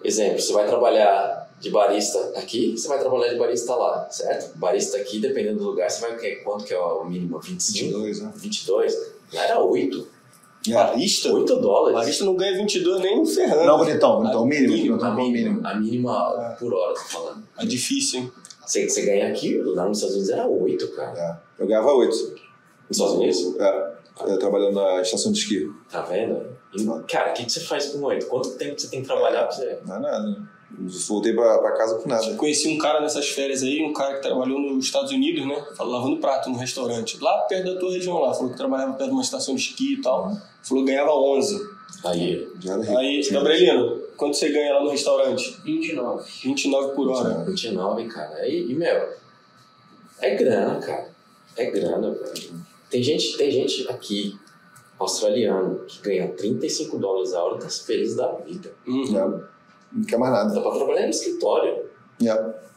Exemplo, 0.03 0.39
você 0.39 0.53
vai 0.53 0.68
trabalhar 0.68 1.49
de 1.60 1.72
barista 1.72 2.20
aqui, 2.38 2.78
você 2.78 2.88
vai 2.88 2.99
trabalhar 2.99 3.34
de 3.34 3.39
barista 3.39 3.76
lá, 3.76 4.07
certo? 4.10 4.57
Barista 4.57 4.97
aqui, 4.97 5.20
dependendo 5.20 5.57
do 5.60 5.66
lugar, 5.66 5.89
você 5.89 6.01
vai. 6.01 6.36
Quanto 6.43 6.64
que 6.64 6.74
é 6.74 6.80
o 6.80 7.03
mínimo? 7.03 7.39
25? 7.39 7.86
22, 7.86 8.22
né? 8.22 8.32
22? 8.36 8.95
Lá 9.34 9.43
era 9.43 9.60
8. 9.60 10.18
Barista? 10.74 11.32
8 11.34 11.55
dólares. 11.57 11.97
Barista 11.99 12.26
não 12.26 12.36
ganha 12.36 12.57
22 12.57 13.01
nem 13.01 13.26
ferrando. 13.26 13.65
Não, 13.65 13.78
bonitão, 13.78 14.17
bonitão. 14.17 14.43
O 14.43 14.45
mínimo, 14.45 14.74
Mínimo, 14.74 14.91
não 14.95 14.99
tá 14.99 15.07
A 15.07 15.11
bom 15.11 15.17
mínima, 15.24 15.49
mínimo. 15.49 15.67
a 15.67 15.76
mínima 15.76 16.55
por 16.59 16.74
hora, 16.74 16.93
tô 16.93 16.99
falando. 17.01 17.43
É 17.57 17.65
difícil, 17.65 18.22
hein? 18.22 18.32
Você, 18.65 18.88
você 18.88 19.01
ganha 19.03 19.30
aqui, 19.30 19.57
lá 19.61 19.86
nos 19.88 19.97
Estados 19.97 20.15
Unidos 20.15 20.32
era 20.32 20.47
8, 20.47 20.88
cara. 20.95 21.20
É. 21.57 21.61
Eu 21.63 21.67
ganhava 21.67 21.91
8. 21.91 22.09
Nos 22.11 22.38
Estados 22.91 23.13
Unidos? 23.15 23.55
É. 23.59 23.99
Eu 24.28 24.38
trabalhando 24.38 24.76
na 24.76 25.01
estação 25.01 25.32
de 25.32 25.39
esqui. 25.39 25.72
Tá 25.89 26.01
vendo? 26.01 26.45
E, 26.76 26.86
cara, 27.07 27.32
o 27.32 27.34
que, 27.34 27.45
que 27.45 27.51
você 27.51 27.61
faz 27.61 27.88
com 27.88 28.03
8? 28.03 28.26
Quanto 28.28 28.49
tempo 28.57 28.80
você 28.80 28.88
tem 28.89 29.01
que 29.01 29.07
trabalhar 29.07 29.43
pra 29.43 29.51
você. 29.51 29.80
Não 29.86 29.95
é 29.95 29.99
nada. 29.99 30.49
Voltei 30.72 31.34
pra, 31.34 31.57
pra 31.57 31.72
casa 31.72 31.95
com 31.95 32.07
nada. 32.07 32.36
Conheci 32.36 32.70
um 32.70 32.78
cara 32.78 33.01
nessas 33.01 33.28
férias 33.30 33.63
aí, 33.63 33.84
um 33.84 33.91
cara 33.91 34.15
que 34.15 34.22
trabalhou 34.22 34.59
nos 34.59 34.86
Estados 34.86 35.11
Unidos, 35.11 35.45
né? 35.45 35.65
Falou, 35.76 35.93
lavando 35.93 36.17
prato 36.17 36.49
no 36.49 36.57
restaurante. 36.57 37.17
Lá 37.22 37.39
perto 37.49 37.74
da 37.74 37.80
tua 37.80 37.91
região 37.91 38.20
lá. 38.20 38.34
Falou 38.34 38.51
que 38.51 38.57
trabalhava 38.57 38.93
perto 38.93 39.09
de 39.09 39.15
uma 39.15 39.24
estação 39.24 39.55
de 39.55 39.61
esqui 39.61 39.93
e 39.93 40.01
tal. 40.01 40.32
Falou 40.61 40.86
que 40.86 40.91
ganhava 40.91 41.11
11. 41.11 41.80
Aí, 42.05 42.47
Já. 42.59 42.76
Aí, 42.97 43.28
Gabrielino, 43.30 43.99
quanto 44.15 44.38
você 44.38 44.49
ganha 44.49 44.76
lá 44.76 44.84
no 44.84 44.89
restaurante? 44.91 45.59
29. 45.63 46.32
29 46.43 46.95
por 46.95 47.09
hora. 47.09 47.43
29, 47.43 48.07
cara. 48.07 48.47
E, 48.47 48.72
e, 48.72 48.76
meu, 48.76 49.09
é 50.22 50.36
grana, 50.36 50.80
cara. 50.80 51.09
É 51.57 51.65
grana, 51.72 52.11
velho. 52.11 52.70
Tem 52.89 53.03
gente, 53.03 53.38
tem 53.38 53.51
gente 53.51 53.88
aqui, 53.89 54.38
australiano, 54.97 55.84
que 55.88 56.01
ganha 56.01 56.28
35 56.30 56.97
dólares 56.97 57.34
a 57.34 57.43
hora 57.43 57.57
e 57.57 57.59
tá 57.59 57.70
feliz 57.70 58.15
da 58.15 58.32
vida. 58.34 58.72
Uhum. 58.88 59.41
Não 59.92 60.04
quer 60.04 60.18
mais 60.18 60.32
nada. 60.32 60.54
Dá 60.54 60.62
pra 60.62 60.72
trabalhar 60.72 61.04
no 61.04 61.10
escritório. 61.10 61.84
É. 62.24 62.70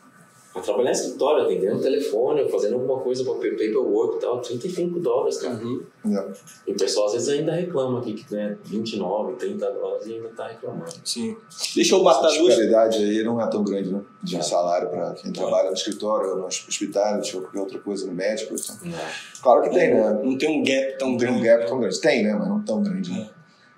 Pra 0.53 0.61
trabalhar 0.61 0.91
no 0.91 0.97
escritório, 0.97 1.45
atendendo 1.45 1.77
o 1.77 1.81
telefone, 1.81 2.43
ou 2.43 2.49
fazendo 2.51 2.75
alguma 2.75 3.01
coisa 3.01 3.25
pra 3.25 3.33
pa- 3.33 3.41
paperwork 3.53 4.17
e 4.17 4.21
tal. 4.21 4.39
35 4.41 5.01
dólares, 5.01 5.39
cara. 5.39 5.55
Uhum. 5.55 5.83
É. 6.07 6.33
E 6.67 6.73
o 6.73 6.77
pessoal 6.77 7.07
às 7.07 7.13
vezes 7.15 7.29
ainda 7.31 7.53
reclama 7.53 8.01
aqui 8.01 8.13
que 8.13 8.25
ganha 8.31 8.59
29, 8.63 9.37
30 9.37 9.71
dólares 9.71 10.07
e 10.07 10.13
ainda 10.13 10.29
tá 10.29 10.49
reclamando. 10.49 10.93
Sim. 11.03 11.35
Deixa 11.75 11.95
eu 11.95 12.01
A 12.01 12.05
matar 12.05 12.29
duas. 12.29 12.35
disparidade 12.49 12.99
aí 12.99 13.25
não 13.25 13.41
é 13.41 13.47
tão 13.49 13.65
grande, 13.65 13.91
né? 13.91 14.03
De 14.23 14.37
É. 14.37 14.43
salário 14.43 14.91
pra 14.91 15.15
quem 15.15 15.33
trabalha 15.33 15.69
no 15.71 15.75
escritório, 15.75 16.31
ou 16.33 16.37
no 16.37 16.45
hospital, 16.47 17.17
ou 17.35 17.41
qualquer 17.41 17.59
outra 17.61 17.79
coisa 17.79 18.07
no 18.07 18.13
médico. 18.13 18.55
Então. 18.55 18.77
É. 18.93 19.11
Claro 19.43 19.63
que 19.63 19.71
tem, 19.71 19.95
né? 19.95 20.21
Não 20.23 20.37
tem 20.37 20.61
um 20.61 20.63
gap 20.63 20.99
tão 20.99 21.11
Não 21.13 21.17
tem 21.17 21.29
um 21.29 21.41
grande. 21.41 21.47
gap 21.47 21.67
tão 21.67 21.81
grande. 21.81 22.01
Tem, 22.01 22.23
né? 22.25 22.35
Mas 22.39 22.49
não 22.49 22.63
tão 22.63 22.83
grande. 22.83 23.11
Né? 23.11 23.31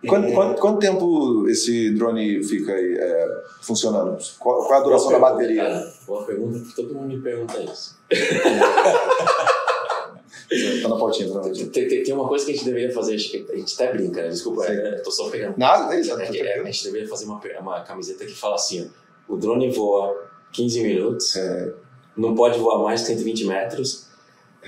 É. 0.05 0.09
Quanto, 0.09 0.32
quanto, 0.32 0.61
quanto 0.61 0.78
tempo 0.78 1.48
esse 1.48 1.90
drone 1.92 2.42
fica 2.44 2.72
aí, 2.72 2.94
é, 2.98 3.42
funcionando? 3.62 4.16
Qual, 4.38 4.66
qual 4.66 4.80
a 4.80 4.82
duração 4.84 5.11
da 5.11 5.18
Boa 5.18 5.32
bateria? 5.32 5.62
pergunta, 5.62 5.80
cara. 5.80 5.94
Boa 6.07 6.24
pergunta, 6.24 6.59
porque 6.59 6.82
todo 6.82 6.94
mundo 6.94 7.09
me 7.09 7.20
pergunta 7.22 7.62
isso. 7.62 7.98
Tá 10.82 10.88
na 10.88 10.96
pautinha, 10.96 11.28
tá 11.28 11.34
na 11.34 11.40
pautinha. 11.40 11.68
Tem, 11.68 11.88
tem, 11.88 12.02
tem 12.02 12.14
uma 12.14 12.28
coisa 12.28 12.44
que 12.44 12.52
a 12.52 12.55
gente 12.55 12.64
deveria 12.66 12.92
fazer, 12.92 13.14
acho 13.14 13.30
que 13.30 13.46
a 13.50 13.57
gente 13.57 13.74
até 13.74 13.92
brinca, 13.92 14.22
né? 14.22 14.28
Desculpa, 14.28 14.64
é, 14.66 14.98
eu 14.98 15.02
tô 15.02 15.11
só 15.11 15.28
pegando. 15.30 15.57
Nada, 15.57 15.98
isso. 15.98 16.12
É 16.20 16.26
que, 16.26 16.38
é, 16.40 16.61
a 16.61 16.64
gente 16.64 16.84
deveria 16.84 17.09
fazer 17.09 17.24
uma, 17.24 17.40
uma 17.61 17.80
camiseta 17.80 18.24
que 18.24 18.34
fala 18.34 18.55
assim: 18.55 18.88
ó, 19.28 19.34
o 19.34 19.36
drone 19.36 19.70
voa 19.70 20.14
15 20.52 20.82
minutos, 20.82 21.34
É, 21.36 21.72
não 22.16 22.34
pode 22.34 22.59
voar 22.59 22.78
mais 22.82 23.00
de 23.00 23.07
120 23.09 23.46
metros, 23.46 24.07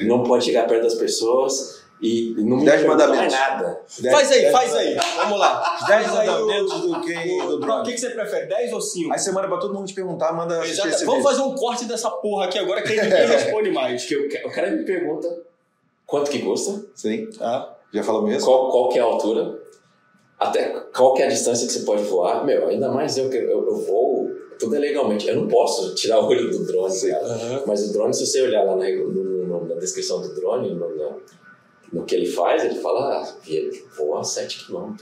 não 0.01 0.23
pode 0.25 0.45
chegar 0.45 0.67
perto 0.67 0.85
das 0.85 0.95
pessoas 0.95 1.83
e 2.01 2.35
não 2.39 2.63
Dez 2.65 2.85
mandamentos. 2.87 3.33
nada. 3.33 3.81
Faz 4.11 4.31
aí, 4.31 4.51
faz 4.53 4.75
aí. 4.75 4.97
Vamos 5.17 5.39
lá. 5.39 5.79
10 5.89 6.17
aí 6.17 6.29
o- 6.29 6.33
mandamentos 6.33 6.81
do 6.83 7.01
quem 7.01 7.39
do 7.39 7.55
O 7.57 7.59
drone. 7.61 7.85
que, 7.85 7.93
que 7.93 7.99
você 8.01 8.11
prefere, 8.11 8.47
10 8.47 8.73
ou 8.73 8.81
5? 8.81 9.13
Aí 9.13 9.19
você 9.19 9.33
manda 9.33 9.49
pra 9.49 9.57
todo 9.59 9.73
mundo 9.75 9.87
te 9.87 9.95
perguntar, 9.95 10.33
manda 10.33 10.65
Exato. 10.67 10.89
esse 10.89 11.05
Vamos 11.07 11.23
fazer 11.23 11.41
um 11.43 11.55
corte 11.55 11.85
dessa 11.87 12.11
porra 12.11 12.47
aqui 12.47 12.59
agora 12.59 12.83
que 12.83 12.91
ninguém 12.91 13.01
responde 13.27 13.71
mais. 13.71 14.05
Que 14.05 14.17
o, 14.17 14.29
ca- 14.29 14.47
o 14.47 14.51
cara 14.53 14.71
me 14.71 14.85
pergunta 14.85 15.29
quanto 16.07 16.31
que 16.31 16.41
custa, 16.41 16.85
Sim, 16.95 17.29
Tá? 17.31 17.77
já 17.93 18.03
falou 18.03 18.23
mesmo? 18.23 18.45
qual, 18.45 18.71
qual 18.71 18.89
que 18.91 18.99
é 18.99 19.03
a 19.03 19.05
altura, 19.05 19.59
até 20.39 20.69
qual 20.95 21.15
que 21.15 21.23
é 21.23 21.27
a 21.27 21.29
distância 21.31 21.67
que 21.67 21.73
você 21.73 21.81
pode 21.81 22.03
voar. 22.05 22.45
Meu, 22.45 22.69
ainda 22.69 22.91
mais 22.91 23.17
eu 23.17 23.31
que 23.31 23.37
eu, 23.37 23.67
eu 23.67 23.77
voo, 23.87 24.31
tudo 24.59 24.77
é 24.77 24.79
legalmente. 24.79 25.27
Eu 25.29 25.37
não 25.37 25.49
posso 25.49 25.95
tirar 25.95 26.21
o 26.21 26.27
olho 26.29 26.51
do 26.51 26.67
drone. 26.67 26.95
Aham. 27.11 27.63
Mas 27.67 27.89
o 27.89 27.93
drone, 27.93 28.13
se 28.13 28.27
você 28.27 28.43
olhar 28.43 28.65
lá 28.65 28.77
na, 28.77 28.87
no- 28.89 29.47
no- 29.47 29.67
na 29.69 29.75
descrição 29.77 30.21
do 30.21 30.35
drone, 30.35 30.75
no- 30.75 30.95
na- 30.97 31.17
no 31.93 32.05
que 32.05 32.15
ele 32.15 32.27
faz, 32.27 32.65
ele 32.65 32.77
fala, 32.77 33.23
ah, 33.23 33.35
ele 33.47 33.85
voa 33.97 34.21
a 34.21 34.25
7 34.25 34.67
km, 34.67 34.95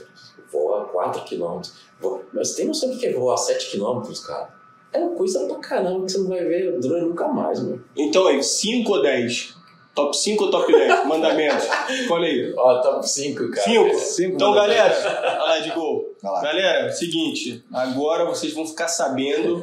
voa 0.51 0.83
a 0.83 0.85
4 0.85 1.23
km. 1.23 1.61
Voa... 1.99 2.21
Mas 2.33 2.53
tem 2.53 2.67
noção 2.67 2.91
do 2.91 2.97
que 2.97 3.07
é 3.07 3.13
voar 3.13 3.33
a 3.33 3.37
7 3.37 3.71
km, 3.71 4.01
cara? 4.25 4.53
É 4.93 4.99
uma 4.99 5.15
coisa 5.15 5.45
pra 5.45 5.57
caramba 5.57 6.05
que 6.05 6.11
você 6.11 6.17
não 6.19 6.29
vai 6.29 6.43
ver 6.43 6.79
durante 6.79 7.05
nunca 7.05 7.27
mais, 7.27 7.61
mano. 7.61 7.83
Então 7.97 8.27
aí, 8.27 8.41
5 8.41 8.91
ou 8.91 9.01
10? 9.01 9.55
Top 9.93 10.15
5 10.15 10.43
ou 10.43 10.51
top 10.51 10.71
10? 10.71 11.05
Mandamentos. 11.05 11.65
Escolhe 11.89 12.25
aí. 12.25 12.53
Ó, 12.57 12.81
top 12.81 13.09
5, 13.09 13.49
cara. 13.49 13.61
5? 13.63 13.95
Cinco 13.99 14.35
Então, 14.35 14.53
galera, 14.53 14.93
olha 15.41 15.43
lá 15.43 15.59
de 15.59 15.71
gol. 15.71 16.13
Galera, 16.21 16.91
seguinte, 16.91 17.63
agora 17.71 18.25
vocês 18.25 18.53
vão 18.53 18.65
ficar 18.65 18.87
sabendo 18.87 19.61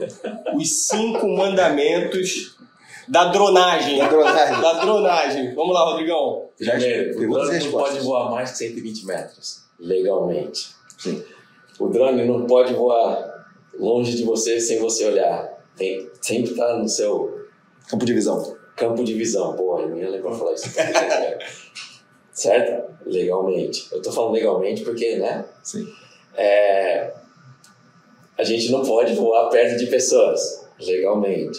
os 0.55 0.87
cinco 0.87 1.29
mandamentos 1.29 2.52
da 3.09 3.27
dronagem. 3.27 3.99
Da 3.99 4.09
dronagem. 4.09 4.61
Da 4.61 4.73
dronagem. 4.81 5.55
Vamos 5.55 5.75
lá, 5.75 5.85
Rodrigão. 5.85 6.49
Já 6.61 6.73
Primeiro, 6.73 7.19
o 7.19 7.33
drone 7.35 7.59
não 7.59 7.71
pode 7.73 7.99
voar 8.01 8.31
mais 8.31 8.51
que 8.53 8.59
120 8.59 9.07
metros, 9.07 9.63
legalmente. 9.79 10.71
O 11.79 11.89
drone 11.89 12.25
não 12.25 12.47
pode 12.47 12.75
voar 12.75 13.47
longe 13.79 14.17
de 14.17 14.25
você 14.25 14.61
sem 14.61 14.79
você 14.79 15.07
olhar. 15.07 15.51
Tem, 15.77 16.09
sempre 16.21 16.55
tá 16.55 16.77
no 16.77 16.89
seu 16.89 17.43
Campo 17.89 18.05
de 18.07 18.15
visão. 18.15 18.57
campo 18.77 19.05
de 19.05 19.15
visão. 19.15 19.55
Porra, 19.55 19.83
eu 19.83 19.89
não 19.91 19.99
ia 19.99 20.09
lembrar 20.11 20.33
falar 20.35 20.55
isso. 20.55 20.69
certo? 22.33 22.91
Legalmente. 23.05 23.89
Eu 23.93 24.01
tô 24.01 24.13
falando 24.13 24.33
legalmente 24.33 24.83
porque, 24.83 25.17
né? 25.17 25.45
Sim. 25.63 25.87
É, 26.35 27.13
a 28.39 28.45
gente 28.45 28.71
não 28.71 28.83
pode 28.83 29.15
voar 29.15 29.49
perto 29.51 29.79
de 29.79 29.87
pessoas, 29.87 30.67
legalmente. 30.81 31.59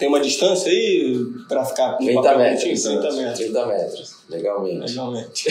Tem 0.00 0.08
uma 0.08 0.18
distância 0.20 0.72
aí 0.72 1.14
pra 1.46 1.62
ficar 1.64 1.92
no 1.92 1.98
30 1.98 2.22
papel 2.22 2.38
metros. 2.38 2.62
bonitinho? 2.64 3.00
30 3.02 3.16
metros. 3.16 3.38
30 3.38 3.66
metros, 3.66 4.16
legalmente. 4.30 4.88
Legalmente. 4.90 5.48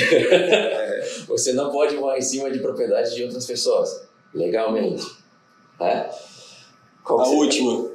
Você 1.30 1.54
não 1.54 1.72
pode 1.72 1.96
voar 1.96 2.18
em 2.18 2.22
cima 2.22 2.50
de 2.52 2.60
propriedade 2.60 3.14
de 3.16 3.24
outras 3.24 3.46
pessoas, 3.46 4.02
legalmente. 4.34 5.06
Né? 5.80 6.10
Qual 7.04 7.22
A 7.22 7.28
última. 7.30 7.90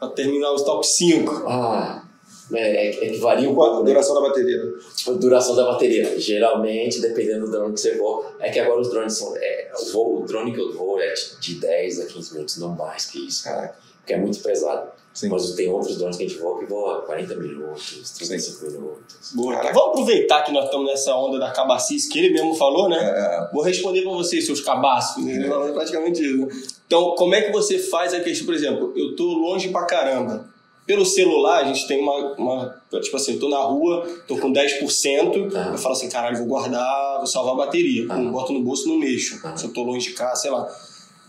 Pra 0.00 0.08
terminar 0.08 0.52
os 0.52 0.62
top 0.62 0.84
5. 0.86 1.44
Ah, 1.48 2.04
é, 2.52 2.88
é 2.88 3.10
que 3.10 3.18
varia 3.18 3.48
um 3.48 3.54
Qual 3.54 3.66
a 3.66 3.70
pouco, 3.70 3.84
né? 3.84 3.92
duração 3.92 4.14
da 4.14 4.20
bateria? 4.28 4.62
A 5.06 5.10
duração 5.12 5.54
da 5.56 5.64
bateria. 5.64 6.18
Geralmente, 6.20 7.00
dependendo 7.00 7.46
do 7.46 7.52
drone 7.52 7.74
que 7.74 7.80
você 7.80 7.96
voa. 7.96 8.32
É 8.40 8.50
que 8.50 8.58
agora 8.58 8.80
os 8.80 8.90
drones 8.90 9.16
são. 9.16 9.32
É, 9.36 9.70
o, 9.94 10.24
drone 10.26 10.52
que 10.52 10.60
eu 10.60 10.72
vou 10.72 11.00
é 11.00 11.12
de- 11.12 11.40
de 11.40 11.54
10 11.60 12.00
a 12.00 12.06
15 12.06 12.32
minutos, 12.34 12.58
não 12.58 12.70
mais 12.70 13.06
que 13.06 13.26
isso, 13.26 13.44
cara. 13.44 13.76
Porque 13.98 14.14
é 14.14 14.16
muito 14.18 14.40
pesado. 14.40 14.90
Sim. 15.18 15.28
Mas 15.30 15.50
tem 15.52 15.68
outros 15.68 15.96
drones 15.98 16.16
que 16.16 16.24
a 16.24 16.28
gente 16.28 16.38
voa 16.38 16.58
que 16.60 16.66
voa 16.66 17.02
40 17.02 17.34
minutos, 17.34 18.12
35 18.18 18.64
minutos. 18.66 19.32
Boa. 19.34 19.56
Vamos 19.72 19.88
aproveitar 19.88 20.42
que 20.44 20.52
nós 20.52 20.66
estamos 20.66 20.86
nessa 20.86 21.12
onda 21.16 21.38
da 21.40 21.50
cabacice 21.50 22.08
que 22.08 22.18
ele 22.20 22.30
mesmo 22.34 22.54
falou, 22.54 22.88
né? 22.88 22.98
É, 22.98 23.50
Vou 23.52 23.62
responder 23.64 24.02
pra 24.02 24.12
vocês, 24.12 24.46
seus 24.46 24.60
cabaços. 24.60 25.24
né? 25.24 25.44
É 25.48 25.72
praticamente 25.72 26.22
isso. 26.22 26.46
né? 26.46 26.48
Então, 26.86 27.16
como 27.16 27.34
é 27.34 27.42
que 27.42 27.50
você 27.52 27.78
faz 27.80 28.14
a 28.14 28.20
questão, 28.20 28.46
por 28.46 28.54
exemplo, 28.54 28.92
eu 28.96 29.16
tô 29.16 29.24
longe 29.24 29.70
pra 29.70 29.84
caramba. 29.86 30.46
Pelo 30.86 31.04
celular, 31.04 31.64
a 31.64 31.64
gente 31.64 31.86
tem 31.86 32.00
uma, 32.00 32.32
uma- 32.34 32.78
Tipo 33.02 33.16
assim, 33.16 33.34
eu 33.34 33.40
tô 33.40 33.48
na 33.50 33.58
rua, 33.58 34.06
tô 34.26 34.38
com 34.38 34.50
10%, 34.50 35.50
Ah. 35.54 35.70
eu 35.72 35.78
falo 35.78 35.92
assim, 35.94 36.08
caralho, 36.08 36.38
vou 36.38 36.46
guardar, 36.46 37.18
vou 37.18 37.26
salvar 37.26 37.52
a 37.52 37.56
bateria. 37.66 38.06
Pum, 38.08 38.30
boto 38.32 38.52
no 38.54 38.62
bolso, 38.62 38.88
não 38.88 38.96
mexo. 38.98 39.38
Ah. 39.44 39.54
Se 39.56 39.66
eu 39.66 39.72
tô 39.74 39.82
longe 39.82 40.08
de 40.08 40.14
casa, 40.14 40.40
sei 40.42 40.50
lá. 40.50 40.66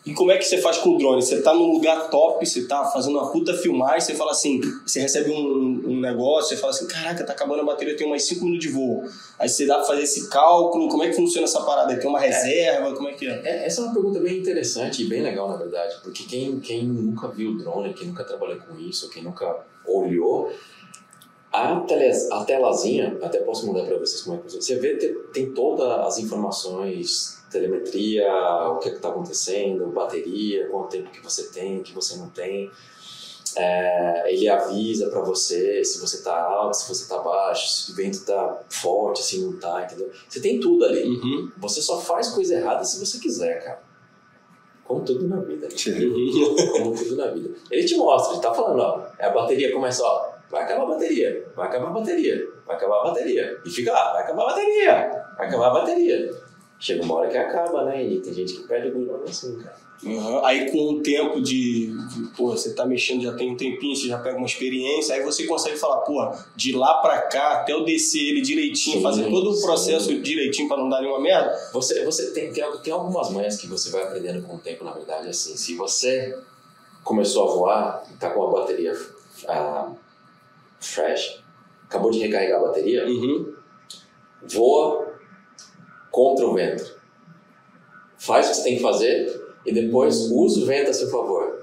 E 0.05 0.13
como 0.13 0.31
é 0.31 0.37
que 0.37 0.45
você 0.45 0.57
faz 0.59 0.77
com 0.77 0.95
o 0.95 0.97
drone? 0.97 1.21
Você 1.21 1.41
tá 1.41 1.53
num 1.53 1.73
lugar 1.73 2.09
top, 2.09 2.45
você 2.45 2.65
tá 2.65 2.85
fazendo 2.85 3.17
uma 3.17 3.31
puta 3.31 3.53
filmagem, 3.53 4.01
você 4.01 4.15
fala 4.15 4.31
assim, 4.31 4.61
você 4.85 5.01
recebe 5.01 5.29
um, 5.29 5.81
um 5.85 5.99
negócio, 5.99 6.49
você 6.49 6.57
fala 6.57 6.71
assim, 6.71 6.87
caraca, 6.87 7.25
tá 7.25 7.33
acabando 7.33 7.61
a 7.61 7.65
bateria, 7.65 7.93
eu 7.93 7.97
tenho 7.97 8.09
mais 8.09 8.25
5 8.25 8.43
minutos 8.45 8.65
de 8.65 8.71
voo. 8.71 9.03
Aí 9.37 9.49
você 9.49 9.65
dá 9.65 9.75
pra 9.75 9.85
fazer 9.85 10.03
esse 10.03 10.29
cálculo, 10.29 10.87
como 10.87 11.03
é 11.03 11.09
que 11.09 11.15
funciona 11.15 11.45
essa 11.45 11.61
parada? 11.61 11.95
Tem 11.97 12.09
uma 12.09 12.19
reserva, 12.19 12.95
como 12.95 13.09
é 13.09 13.13
que 13.13 13.27
é? 13.27 13.41
É, 13.43 13.65
essa 13.65 13.81
é 13.81 13.83
uma 13.83 13.93
pergunta 13.93 14.19
bem 14.19 14.37
interessante 14.37 15.03
e 15.03 15.05
bem 15.05 15.21
legal, 15.21 15.49
na 15.49 15.57
verdade, 15.57 15.97
porque 16.01 16.23
quem, 16.23 16.59
quem 16.59 16.85
nunca 16.85 17.27
viu 17.27 17.57
drone, 17.57 17.93
quem 17.93 18.07
nunca 18.07 18.23
trabalhou 18.23 18.57
com 18.57 18.79
isso, 18.79 19.09
quem 19.09 19.21
nunca 19.21 19.65
olhou, 19.85 20.49
a, 21.51 21.81
tele, 21.81 22.11
a 22.31 22.43
telazinha, 22.45 23.17
até 23.21 23.39
posso 23.39 23.65
mudar 23.65 23.83
para 23.83 23.97
vocês 23.97 24.21
como 24.21 24.35
é 24.35 24.39
que 24.39 24.43
funciona. 24.43 24.63
Você 24.63 24.75
vê, 24.75 24.95
tem, 24.95 25.13
tem 25.33 25.51
todas 25.51 26.07
as 26.07 26.19
informações, 26.19 27.38
telemetria, 27.49 28.27
o 28.69 28.77
que 28.77 28.89
está 28.89 29.09
acontecendo, 29.09 29.87
bateria, 29.87 30.67
quanto 30.67 30.89
tempo 30.89 31.09
que 31.09 31.21
você 31.23 31.49
tem, 31.49 31.81
que 31.83 31.93
você 31.93 32.17
não 32.17 32.29
tem. 32.29 32.71
É, 33.57 34.31
ele 34.31 34.47
avisa 34.47 35.09
para 35.09 35.21
você 35.21 35.83
se 35.83 35.99
você 35.99 36.23
tá 36.23 36.39
alto, 36.39 36.75
se 36.75 36.87
você 36.87 37.09
tá 37.09 37.17
baixo, 37.17 37.67
se 37.67 37.91
o 37.91 37.95
vento 37.95 38.23
tá 38.23 38.61
forte, 38.69 39.23
se 39.23 39.39
não 39.39 39.57
tá, 39.59 39.83
entendeu? 39.83 40.11
Você 40.27 40.39
tem 40.39 40.59
tudo 40.59 40.85
ali. 40.85 41.03
Uhum. 41.03 41.51
Você 41.57 41.81
só 41.81 41.99
faz 41.99 42.29
coisa 42.29 42.55
errada 42.55 42.83
se 42.83 43.03
você 43.03 43.17
quiser, 43.19 43.63
cara. 43.63 43.81
Como 44.85 45.03
tudo 45.03 45.27
na 45.27 45.39
vida. 45.41 45.67
né? 45.67 46.05
Uhum. 46.05 46.71
Como 46.71 46.95
tudo 46.95 47.15
na 47.15 47.27
vida. 47.27 47.49
Ele 47.71 47.85
te 47.85 47.95
mostra, 47.97 48.33
ele 48.33 48.41
tá 48.41 48.53
falando, 48.53 48.79
ó. 48.81 49.07
é 49.17 49.25
A 49.25 49.29
bateria 49.31 49.71
começa, 49.73 50.03
ó. 50.03 50.29
Vai 50.49 50.63
acabar 50.63 50.83
a 50.83 50.87
bateria, 50.87 51.47
vai 51.55 51.67
acabar 51.67 51.87
a 51.89 51.91
bateria, 51.91 52.47
vai 52.65 52.75
acabar 52.75 53.01
a 53.01 53.03
bateria. 53.03 53.61
E 53.63 53.69
fica 53.69 53.91
lá, 53.91 54.13
vai 54.13 54.23
acabar 54.23 54.43
a 54.43 54.45
bateria, 54.47 55.25
vai 55.37 55.47
acabar 55.47 55.67
a 55.67 55.73
bateria. 55.73 56.48
Chega 56.79 57.03
uma 57.03 57.15
hora 57.15 57.29
que 57.29 57.37
acaba, 57.37 57.83
né? 57.85 58.03
E 58.07 58.21
tem 58.21 58.33
gente 58.33 58.53
que 58.53 58.63
perde 58.67 58.87
o 58.87 58.93
gulhão 58.93 59.21
assim, 59.27 59.57
cara. 59.57 59.75
Uhum. 60.01 60.45
Aí 60.45 60.71
com 60.71 60.93
o 60.93 61.01
tempo 61.03 61.41
de, 61.41 61.87
de, 62.07 62.27
pô, 62.37 62.51
você 62.51 62.73
tá 62.73 62.85
mexendo 62.85 63.21
já 63.21 63.33
tem 63.33 63.51
um 63.51 63.57
tempinho, 63.57 63.93
você 63.93 64.07
já 64.07 64.17
pega 64.17 64.37
uma 64.37 64.45
experiência, 64.45 65.13
aí 65.13 65.21
você 65.23 65.45
consegue 65.45 65.75
falar, 65.75 65.97
pô, 66.03 66.31
de 66.55 66.71
lá 66.73 67.01
pra 67.01 67.23
cá 67.23 67.55
até 67.55 67.73
eu 67.73 67.83
descer 67.83 68.21
ele 68.29 68.39
direitinho, 68.41 68.95
Sim, 68.97 69.03
fazer 69.03 69.29
todo 69.29 69.49
o 69.49 69.53
sim. 69.53 69.61
processo 69.61 70.21
direitinho 70.21 70.69
pra 70.69 70.77
não 70.77 70.87
dar 70.87 71.01
nenhuma 71.01 71.19
merda. 71.19 71.53
Você, 71.73 72.05
você 72.05 72.31
tem, 72.31 72.49
tem, 72.53 72.63
tem 72.81 72.93
algumas 72.93 73.29
manhas 73.29 73.57
que 73.57 73.67
você 73.67 73.89
vai 73.89 74.03
aprendendo 74.03 74.41
com 74.47 74.55
o 74.55 74.59
tempo, 74.59 74.85
na 74.85 74.93
verdade, 74.93 75.27
assim. 75.27 75.57
Se 75.57 75.75
você 75.75 76.33
começou 77.03 77.49
a 77.49 77.53
voar 77.53 78.03
e 78.09 78.15
tá 78.17 78.29
com 78.29 78.41
a 78.43 78.51
bateria 78.51 78.97
ah, 79.49 79.91
fresh, 80.79 81.43
acabou 81.89 82.09
de 82.09 82.19
recarregar 82.19 82.61
a 82.61 82.67
bateria, 82.67 83.05
Uhum. 83.05 83.53
voa 84.47 85.08
contra 86.11 86.45
o 86.45 86.53
vento. 86.53 86.97
Faz 88.17 88.47
o 88.47 88.49
que 88.49 88.55
você 88.57 88.63
tem 88.63 88.75
que 88.77 88.81
fazer 88.81 89.41
e 89.65 89.73
depois 89.73 90.29
usa 90.31 90.61
o 90.61 90.65
vento 90.65 90.89
a 90.89 90.93
seu 90.93 91.09
favor. 91.09 91.57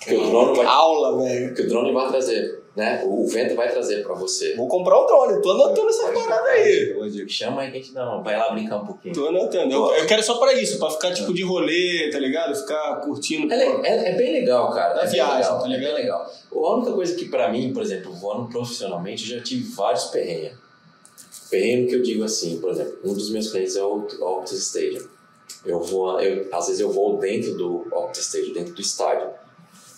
Que 0.00 0.14
o 0.14 0.26
drone 0.30 0.56
vai, 0.56 0.66
Aula, 0.66 1.22
velho. 1.22 1.54
que 1.54 1.62
o 1.62 1.68
drone 1.68 1.92
vai 1.92 2.08
trazer, 2.08 2.62
né? 2.76 3.02
O, 3.04 3.24
o 3.24 3.26
vento 3.28 3.54
vai 3.54 3.70
trazer 3.70 4.02
para 4.02 4.14
você. 4.14 4.54
Vou 4.54 4.68
comprar 4.68 5.00
um 5.02 5.06
drone, 5.06 5.40
tô 5.42 5.50
anotando 5.52 5.88
essa 5.88 6.12
parada 6.12 6.48
aí. 6.50 6.94
Chama 7.28 7.62
aí 7.62 7.70
que 7.70 7.78
a 7.78 7.80
gente 7.80 7.94
dá 7.94 8.04
uma, 8.06 8.22
vai 8.22 8.36
lá 8.36 8.50
brincar 8.52 8.76
um 8.82 8.86
pouquinho. 8.86 9.14
Tô 9.14 9.28
anotando. 9.28 9.72
Eu, 9.72 9.86
eu 9.94 10.06
quero 10.06 10.22
só 10.22 10.36
pra 10.38 10.52
isso, 10.54 10.78
pra 10.78 10.90
ficar 10.90 11.12
tipo 11.14 11.32
de 11.32 11.42
rolê, 11.42 12.10
tá 12.12 12.18
ligado? 12.18 12.54
Ficar 12.54 12.96
curtindo. 13.00 13.52
É, 13.52 13.56
é, 13.82 14.10
é 14.10 14.16
bem 14.16 14.32
legal, 14.32 14.70
cara. 14.72 14.94
Da 14.94 15.02
É 15.04 15.06
viagem, 15.06 15.36
legal, 15.38 15.58
tá 15.58 15.64
é 15.64 15.68
bem 15.68 15.78
ligado? 15.78 15.94
legal. 15.94 16.32
A 16.54 16.74
única 16.76 16.92
coisa 16.92 17.14
que 17.14 17.24
pra 17.28 17.50
mim, 17.50 17.72
por 17.72 17.82
exemplo, 17.82 18.12
voando 18.12 18.48
profissionalmente, 18.50 19.30
eu 19.30 19.38
já 19.38 19.42
tive 19.44 19.64
vários 19.74 20.04
perrengues. 20.04 20.52
Perrengue 21.50 21.88
que 21.88 21.94
eu 21.94 22.02
digo 22.02 22.24
assim, 22.24 22.60
por 22.60 22.70
exemplo, 22.70 22.98
um 23.04 23.14
dos 23.14 23.30
meus 23.30 23.50
clientes 23.50 23.76
é 23.76 23.82
o 23.82 24.06
Optus 24.20 24.58
Stadium. 24.58 25.06
Eu 25.64 25.80
vou, 25.80 26.20
eu, 26.20 26.46
às 26.54 26.66
vezes 26.66 26.80
eu 26.80 26.90
vou 26.90 27.18
dentro 27.18 27.54
do 27.56 27.86
Optus 27.92 28.26
Stadium, 28.26 28.52
dentro 28.52 28.74
do 28.74 28.80
estádio. 28.80 29.30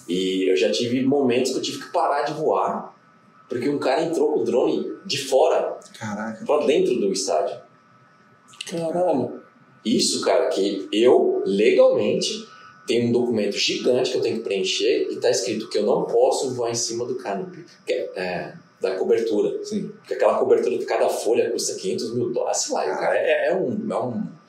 E 0.08 0.50
eu 0.50 0.56
já 0.56 0.70
tive 0.70 1.02
momentos 1.02 1.52
que 1.52 1.58
eu 1.58 1.62
tive 1.62 1.78
que 1.80 1.92
parar 1.92 2.22
de 2.22 2.34
voar 2.34 2.94
porque 3.50 3.68
um 3.68 3.80
cara 3.80 4.04
entrou 4.04 4.32
com 4.32 4.40
o 4.40 4.44
drone 4.44 4.96
de 5.04 5.18
fora 5.18 5.76
Caraca. 5.98 6.44
pra 6.46 6.64
dentro 6.64 6.94
do 7.00 7.12
estádio. 7.12 7.60
Caralho. 8.70 9.42
Isso, 9.84 10.20
cara, 10.20 10.48
que 10.48 10.88
eu, 10.92 11.42
legalmente, 11.44 12.46
tenho 12.86 13.08
um 13.08 13.12
documento 13.12 13.56
gigante 13.58 14.12
que 14.12 14.18
eu 14.18 14.22
tenho 14.22 14.36
que 14.36 14.44
preencher 14.44 15.08
e 15.10 15.16
tá 15.16 15.28
escrito 15.30 15.68
que 15.68 15.78
eu 15.78 15.82
não 15.82 16.04
posso 16.04 16.54
voar 16.54 16.70
em 16.70 16.76
cima 16.76 17.04
do 17.04 17.16
canopy, 17.16 17.64
que 17.84 17.92
é, 17.92 18.10
é, 18.14 18.54
da 18.80 18.96
cobertura. 18.96 19.62
Sim. 19.64 19.90
Porque 19.98 20.14
aquela 20.14 20.38
cobertura 20.38 20.78
de 20.78 20.84
cada 20.86 21.08
folha 21.08 21.50
custa 21.50 21.74
500 21.74 22.14
mil 22.14 22.30
dólares, 22.32 22.58
sei 22.58 22.74
lá, 22.74 22.84
o 22.84 22.98
cara 22.98 23.16
é, 23.16 23.48
é 23.48 23.54
um... 23.54 23.86
É 23.90 23.98
um 23.98 24.40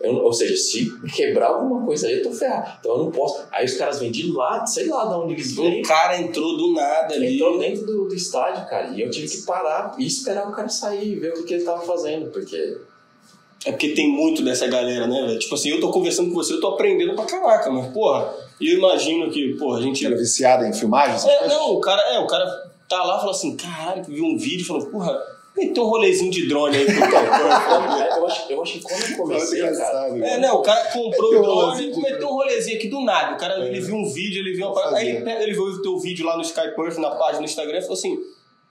eu 0.00 0.14
não- 0.14 0.24
ou 0.24 0.32
seja, 0.32 0.56
se 0.56 0.90
quebrar 1.14 1.48
alguma 1.48 1.84
coisa 1.84 2.06
aí, 2.06 2.14
eu 2.14 2.22
tô 2.22 2.32
ferrado. 2.32 2.78
Então 2.80 2.92
eu 2.92 2.98
não 3.04 3.10
posso. 3.10 3.44
Aí 3.52 3.66
os 3.66 3.74
caras 3.74 4.00
vêm 4.00 4.10
de 4.10 4.32
lá, 4.32 4.64
sei 4.64 4.88
lá 4.88 5.04
de 5.04 5.12
onde 5.14 5.34
eles 5.34 5.54
vêm. 5.54 5.80
Um 5.80 5.82
cara 5.82 6.18
entrou 6.18 6.56
do 6.56 6.72
nada 6.72 7.12
ali. 7.14 7.34
Entrou 7.34 7.58
dentro 7.58 7.84
do, 7.84 8.08
do 8.08 8.14
estádio, 8.14 8.66
cara. 8.66 8.88
E 8.94 9.02
eu 9.02 9.10
tive 9.10 9.28
que 9.28 9.42
parar 9.42 9.94
e 9.98 10.06
esperar 10.06 10.48
o 10.48 10.52
cara 10.52 10.70
sair 10.70 11.12
e 11.12 11.16
ver 11.16 11.32
o 11.32 11.34
que, 11.34 11.42
que 11.42 11.52
ele 11.54 11.64
tava 11.64 11.82
fazendo. 11.82 12.30
Porque 12.30 12.78
É 13.66 13.72
porque 13.72 13.90
tem 13.90 14.10
muito 14.10 14.42
dessa 14.42 14.66
galera, 14.68 15.06
né, 15.06 15.20
velho? 15.26 15.38
Tipo 15.38 15.54
assim, 15.54 15.68
eu 15.68 15.80
tô 15.80 15.90
conversando 15.90 16.30
com 16.30 16.34
você, 16.36 16.54
eu 16.54 16.60
tô 16.62 16.68
aprendendo 16.68 17.14
pra 17.14 17.26
caraca, 17.26 17.70
mas, 17.70 17.92
porra, 17.92 18.32
eu 18.58 18.78
imagino 18.78 19.30
que, 19.30 19.54
porra, 19.58 19.80
a 19.80 19.82
gente. 19.82 20.06
Era 20.06 20.16
viciada 20.16 20.66
em 20.66 20.72
filmagem? 20.72 21.16
essas 21.16 21.30
É, 21.30 21.46
não, 21.48 21.74
o 21.74 21.80
cara, 21.80 22.00
é, 22.14 22.18
o 22.20 22.26
cara 22.26 22.69
tá 22.90 23.04
lá 23.04 23.16
e 23.16 23.20
fala 23.20 23.30
assim, 23.30 23.56
caralho, 23.56 24.02
viu 24.04 24.24
um 24.24 24.36
vídeo 24.36 24.62
e 24.62 24.64
falou, 24.64 24.84
porra, 24.86 25.16
tem 25.54 25.72
um 25.78 25.86
rolezinho 25.86 26.30
de 26.30 26.48
drone 26.48 26.76
aí 26.76 26.86
pro 26.86 27.00
cara. 27.10 28.16
eu, 28.16 28.26
acho, 28.26 28.52
eu 28.52 28.62
acho 28.62 28.72
que 28.74 28.80
quando 28.82 29.10
eu 29.10 29.16
comecei, 29.16 29.60
cara. 29.60 30.08
É, 30.24 30.38
não, 30.38 30.56
o 30.56 30.62
cara 30.62 30.84
comprou 30.90 31.30
Meteu 31.30 31.40
o 31.40 31.44
drone 31.44 31.92
e 31.92 32.00
meteu 32.02 32.28
um 32.28 32.32
rolezinho 32.32 32.76
aqui 32.76 32.88
do 32.88 33.00
nada. 33.02 33.34
O 33.34 33.38
cara, 33.38 33.64
ele 33.64 33.80
viu 33.80 33.94
um 33.94 34.10
vídeo, 34.12 34.40
ele 34.40 34.52
viu 34.54 34.66
uma 34.66 34.74
parada. 34.74 34.96
Aí 34.96 35.08
ele, 35.08 35.24
pega, 35.24 35.42
ele 35.42 35.52
viu 35.52 35.62
o 35.64 35.82
teu 35.82 35.98
vídeo 35.98 36.26
lá 36.26 36.36
no 36.36 36.42
Skype 36.42 36.78
Earth, 36.78 36.98
na 36.98 37.10
página 37.10 37.38
do 37.38 37.44
Instagram, 37.44 37.78
e 37.78 37.82
falou 37.82 37.96
assim: 37.96 38.18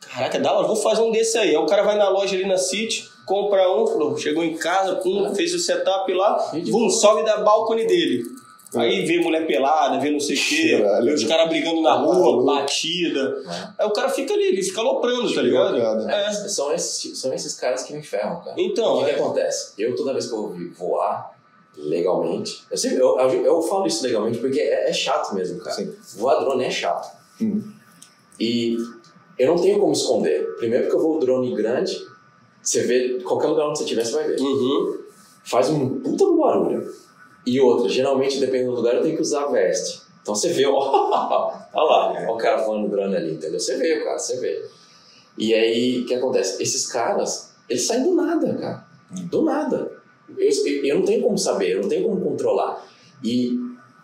Caraca, 0.01 0.39
dá, 0.39 0.61
vou 0.61 0.75
fazer 0.75 1.01
um 1.01 1.11
desse 1.11 1.37
aí. 1.37 1.49
Aí 1.49 1.57
o 1.57 1.65
cara 1.65 1.83
vai 1.83 1.97
na 1.97 2.09
loja 2.09 2.35
ali 2.35 2.45
na 2.45 2.57
City, 2.57 3.03
compra 3.25 3.69
um, 3.71 3.85
falou, 3.85 4.17
chegou 4.17 4.43
em 4.43 4.57
casa, 4.57 4.95
pum, 4.95 5.33
fez 5.35 5.53
o 5.53 5.59
setup 5.59 6.11
lá, 6.13 6.51
E 6.53 6.71
boa. 6.71 6.89
sobe 6.89 7.23
da 7.23 7.37
balcone 7.37 7.85
dele. 7.85 8.23
Aí 8.75 9.03
vê 9.03 9.19
mulher 9.19 9.47
pelada, 9.47 9.99
vê 9.99 10.11
não 10.11 10.19
sei 10.19 10.35
o 10.35 10.39
quê, 10.39 10.83
vê 11.03 11.13
os 11.13 11.23
caras 11.23 11.49
brigando 11.49 11.81
na 11.81 11.95
Tá 11.95 12.01
rua, 12.01 12.13
maluco. 12.13 12.45
batida. 12.45 13.41
Aí 13.77 13.87
o 13.87 13.91
cara 13.91 14.09
fica 14.09 14.33
ali, 14.33 14.49
ele 14.49 14.61
fica 14.61 14.79
aloprando, 14.81 15.33
tá 15.33 15.41
ligado? 15.41 15.77
É. 16.07 16.31
São 16.31 16.71
esses, 16.71 17.17
são 17.19 17.33
esses 17.33 17.55
caras 17.55 17.83
que 17.83 17.93
me 17.93 18.03
ferram, 18.03 18.41
cara. 18.41 18.55
Então, 18.57 18.97
o 18.97 19.03
que, 19.03 19.09
é. 19.09 19.13
que 19.15 19.19
acontece? 19.19 19.73
Eu, 19.77 19.95
toda 19.95 20.13
vez 20.13 20.27
que 20.27 20.33
eu 20.33 20.49
vou 20.49 20.55
voar 20.77 21.35
legalmente, 21.75 22.63
eu, 22.69 22.77
sempre, 22.77 22.99
eu, 22.99 23.17
eu, 23.17 23.45
eu 23.45 23.61
falo 23.63 23.87
isso 23.87 24.03
legalmente 24.03 24.37
porque 24.37 24.59
é, 24.59 24.89
é 24.89 24.93
chato 24.93 25.33
mesmo, 25.33 25.59
cara. 25.59 25.75
Sim. 25.75 25.91
Voar 26.17 26.39
drone 26.39 26.63
é 26.65 26.69
chato. 26.69 27.17
Hum. 27.41 27.63
E 28.39 28.77
eu 29.39 29.47
não 29.47 29.55
tenho 29.55 29.79
como 29.79 29.93
esconder. 29.93 30.45
Primeiro 30.57 30.85
porque 30.85 30.97
eu 30.97 31.01
vou 31.01 31.19
drone 31.19 31.55
grande, 31.55 31.97
você 32.61 32.83
vê, 32.83 33.19
qualquer 33.23 33.47
lugar 33.47 33.67
onde 33.67 33.79
você 33.79 33.83
estiver, 33.85 34.05
você 34.05 34.13
vai 34.13 34.27
ver. 34.27 34.39
Uhum. 34.39 34.99
Faz 35.43 35.69
um 35.69 36.01
puta 36.01 36.25
do 36.25 36.37
barulho. 36.37 37.08
E 37.45 37.59
outra, 37.59 37.89
geralmente, 37.89 38.39
dependendo 38.39 38.71
do 38.71 38.77
lugar, 38.77 38.95
eu 38.95 39.01
tenho 39.01 39.15
que 39.15 39.21
usar 39.21 39.47
veste. 39.47 40.01
Então 40.21 40.35
você 40.35 40.49
vê, 40.49 40.65
ó, 40.65 40.71
olha 40.73 41.59
lá, 41.73 42.25
ó 42.29 42.33
o 42.35 42.37
cara 42.37 42.57
voando 42.63 42.89
drone 42.89 43.15
ali, 43.15 43.33
entendeu? 43.33 43.59
Você 43.59 43.77
vê, 43.77 44.03
cara, 44.03 44.17
você 44.19 44.39
vê. 44.39 44.65
E 45.37 45.53
aí, 45.53 46.01
o 46.01 46.05
que 46.05 46.13
acontece? 46.15 46.61
Esses 46.61 46.87
caras, 46.91 47.53
eles 47.69 47.83
saem 47.87 48.03
do 48.03 48.13
nada, 48.15 48.53
cara. 48.55 48.85
Do 49.29 49.43
nada. 49.43 49.91
Eu, 50.37 50.49
eu- 50.83 50.95
não 50.99 51.05
tenho 51.05 51.23
como 51.23 51.37
saber, 51.37 51.71
eu 51.71 51.81
não 51.81 51.89
tenho 51.89 52.03
como 52.07 52.21
controlar. 52.21 52.85
E 53.23 53.57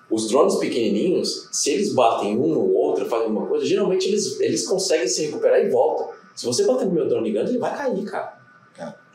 os 0.09 0.27
drones 0.29 0.55
pequenininhos, 0.55 1.49
se 1.51 1.71
eles 1.71 1.93
batem 1.93 2.37
um 2.39 2.47
no 2.47 2.73
outro, 2.73 3.05
fazem 3.05 3.27
alguma 3.27 3.45
coisa, 3.47 3.65
geralmente 3.65 4.07
eles, 4.07 4.39
eles 4.39 4.65
conseguem 4.67 5.07
se 5.07 5.25
recuperar 5.25 5.59
e 5.63 5.69
voltam. 5.69 6.09
Se 6.35 6.45
você 6.45 6.65
bater 6.65 6.85
no 6.85 6.91
meu 6.93 7.07
drone 7.07 7.31
grande, 7.31 7.51
ele 7.51 7.59
vai 7.59 7.75
cair, 7.77 8.03
cara. 8.05 8.37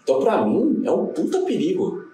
Então, 0.02 0.20
pra 0.20 0.44
mim, 0.44 0.82
é 0.84 0.90
um 0.90 1.06
puta 1.06 1.40
perigo 1.40 2.05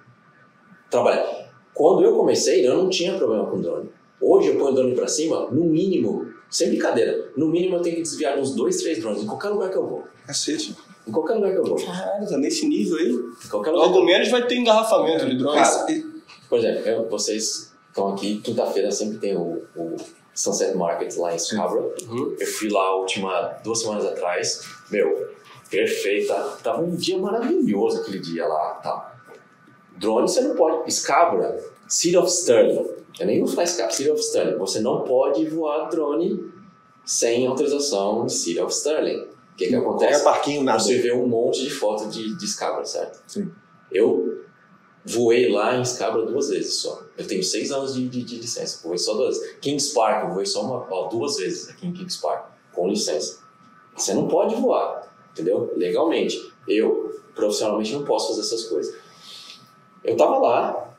trabalhar. 0.91 1.46
Quando 1.77 2.03
eu 2.03 2.17
comecei, 2.17 2.67
eu 2.67 2.75
não 2.77 2.89
tinha 2.89 3.17
problema 3.19 3.47
com 3.47 3.61
drone. 3.61 3.91
Hoje 4.21 4.49
eu 4.49 4.55
ponho 4.55 4.71
o 4.71 4.75
drone 4.75 4.95
pra 4.95 5.07
cima, 5.07 5.49
no 5.51 5.65
mínimo, 5.67 6.27
sem 6.51 6.69
brincadeira, 6.71 7.31
no 7.37 7.49
mínimo 7.49 7.77
eu 7.77 7.83
tenho 7.83 7.97
que 7.97 8.03
desviar 8.03 8.39
uns 8.39 8.55
dois, 8.55 8.79
três 8.79 8.99
drones 8.99 9.23
em 9.23 9.27
qualquer 9.27 9.51
lugar 9.51 9.71
que 9.71 9.77
eu 9.77 9.87
vou. 9.87 10.05
Cacete. 10.27 10.75
Em 11.07 11.13
qualquer 11.13 11.35
lugar 11.35 11.53
que 11.53 11.59
eu 11.59 11.65
vou. 11.65 11.77
Caralho, 11.77 12.27
tá 12.29 12.39
nesse 12.39 12.67
nível 12.67 12.97
aí. 12.97 13.11
Em 13.11 13.49
qualquer 13.49 13.71
lugar. 13.73 13.87
Logo 13.87 14.05
menos 14.05 14.29
vai 14.31 14.47
ter 14.47 14.57
engarrafamento 14.57 15.27
de 15.27 15.37
drone. 15.39 15.57
Cara, 15.59 15.87
Por 16.49 16.59
exemplo, 16.59 16.89
eu- 16.89 17.09
vocês 17.11 17.73
estão 17.89 18.09
aqui, 18.09 18.39
quinta-feira 18.41 18.91
sempre 18.91 19.19
tem 19.19 19.37
o, 19.37 19.63
o 19.77 19.97
Sunset 20.35 20.75
Market 20.77 21.15
lá 21.17 21.35
em 21.35 21.39
Scarborough. 21.39 21.95
Uhum. 22.09 22.35
Eu 22.41 22.47
fui 22.47 22.69
lá 22.71 22.81
a 22.87 22.97
última, 22.97 23.57
duas 23.63 23.81
semanas 23.81 24.05
atrás. 24.07 24.63
Meu, 24.91 25.29
perfeita. 25.71 26.35
Tava 26.63 26.83
um 26.83 26.97
dia 26.97 27.19
maravilhoso 27.19 28.01
aquele 28.01 28.19
dia 28.19 28.47
lá. 28.47 28.75
Tá. 28.83 29.16
Drone 29.99 30.29
você 30.29 30.41
não 30.41 30.55
pode. 30.55 30.91
Scarborough, 30.93 31.59
City 31.89 32.17
of 32.17 32.29
Sterling. 32.31 32.87
Eu 33.19 33.27
nem 33.27 33.41
vou 33.41 33.49
falar 33.49 33.67
City 33.67 34.11
of 34.11 34.21
Sterling. 34.21 34.59
Você 34.59 34.81
não 34.81 35.03
pode 35.03 35.47
voar 35.49 35.89
drone 35.89 36.53
sem 37.05 37.47
autorização 37.47 38.27
de 38.27 38.33
City 38.33 38.61
of 38.61 38.73
Sterling. 38.73 39.23
O 39.23 39.57
que 39.57 39.69
que 39.69 39.75
acontece? 39.75 40.23
qualquer 40.23 40.25
parquinho, 40.25 40.63
nada. 40.63 40.79
Você 40.79 40.99
vê 40.99 41.13
um 41.13 41.27
monte 41.27 41.63
de 41.63 41.71
foto 41.71 42.09
de, 42.09 42.37
de 42.37 42.47
Scarborough, 42.47 42.85
certo? 42.85 43.23
Sim. 43.27 43.51
Eu 43.91 44.45
voei 45.03 45.51
lá 45.51 45.77
em 45.77 45.85
Scarborough 45.85 46.27
duas 46.27 46.51
vezes 46.51 46.75
só. 46.75 47.03
Eu 47.17 47.27
tenho 47.27 47.43
seis 47.43 47.71
anos 47.71 47.95
de, 47.95 48.07
de, 48.09 48.23
de 48.23 48.37
licença. 48.37 48.81
Voei 48.87 48.99
só 48.99 49.15
duas 49.15 49.39
vezes. 49.39 49.57
Kings 49.61 49.95
Park, 49.95 50.29
eu 50.29 50.35
voei 50.35 50.45
só 50.45 50.63
uma, 50.63 50.87
ó, 50.91 51.09
duas 51.09 51.39
vezes 51.39 51.71
aqui 51.71 51.87
em 51.87 51.93
Kings 51.93 52.21
Park, 52.21 52.51
com 52.75 52.89
licença. 52.89 53.39
Você 53.97 54.13
não 54.13 54.29
pode 54.29 54.55
voar, 54.57 55.11
entendeu? 55.33 55.73
Legalmente. 55.75 56.53
Eu, 56.69 57.19
profissionalmente, 57.35 57.95
não 57.95 58.05
posso 58.05 58.29
fazer 58.29 58.41
essas 58.41 58.65
coisas. 58.65 58.95
Eu 60.07 60.17
tava 60.17 60.39
lá, 60.39 60.95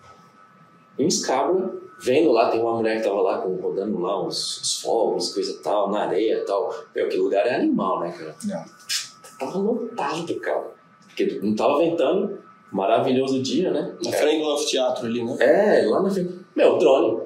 em 0.99 1.09
Scarborough, 1.09 1.81
vendo 1.99 2.31
lá, 2.31 2.49
tem 2.49 2.59
uma 2.59 2.75
mulher 2.75 2.97
que 2.97 3.07
tava 3.07 3.21
lá 3.21 3.39
com, 3.39 3.55
rodando 3.55 3.99
lá 3.99 4.21
uns, 4.21 4.61
uns 4.61 4.81
fogos, 4.81 5.34
coisa 5.34 5.59
tal, 5.63 5.89
na 5.89 6.01
areia 6.03 6.39
e 6.39 6.45
tal. 6.45 6.73
Meu, 6.93 7.05
aquele 7.05 7.21
lugar 7.21 7.47
é 7.47 7.55
animal, 7.55 8.01
né, 8.01 8.11
cara? 8.11 8.35
É. 8.51 8.65
Tava 9.39 9.57
lotado, 9.59 10.35
cara. 10.39 10.71
Porque 11.05 11.39
não 11.41 11.55
tava 11.55 11.77
ventando, 11.77 12.39
maravilhoso 12.71 13.41
dia, 13.41 13.71
né? 13.71 13.95
Na 14.03 14.11
frente 14.11 14.43
do 14.43 14.51
anfiteatro 14.51 15.05
ali, 15.05 15.23
né? 15.23 15.38
É, 15.39 15.88
lá 15.88 16.01
na 16.01 16.09
frente. 16.09 16.39
Meu, 16.55 16.77
drone. 16.77 17.21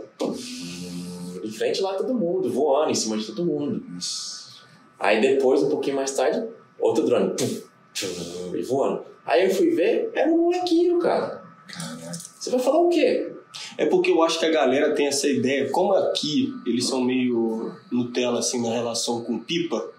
Em 1.43 1.51
frente 1.51 1.81
lá 1.81 1.95
todo 1.95 2.13
mundo, 2.13 2.49
voando 2.51 2.91
em 2.91 2.95
cima 2.95 3.17
de 3.17 3.25
todo 3.25 3.43
mundo. 3.43 3.83
Aí 4.99 5.19
depois, 5.19 5.63
um 5.63 5.69
pouquinho 5.69 5.95
mais 5.95 6.11
tarde, 6.11 6.47
outro 6.79 7.05
drone. 7.05 7.33
E 8.53 8.61
voando. 8.61 9.03
Aí 9.25 9.45
eu 9.47 9.55
fui 9.55 9.71
ver, 9.71 10.11
era 10.13 10.29
um 10.29 10.37
molequinho, 10.37 10.99
cara. 10.99 11.40
Você 12.41 12.49
vai 12.49 12.59
falar 12.59 12.79
o 12.79 12.89
quê? 12.89 13.33
É 13.77 13.85
porque 13.85 14.09
eu 14.09 14.23
acho 14.23 14.39
que 14.39 14.45
a 14.47 14.49
galera 14.51 14.95
tem 14.95 15.05
essa 15.05 15.27
ideia, 15.27 15.69
como 15.69 15.93
aqui 15.93 16.51
eles 16.65 16.87
são 16.87 16.99
meio 16.99 17.71
Nutella 17.91 18.39
assim 18.39 18.59
na 18.63 18.73
relação 18.73 19.23
com 19.23 19.37
pipa, 19.37 19.91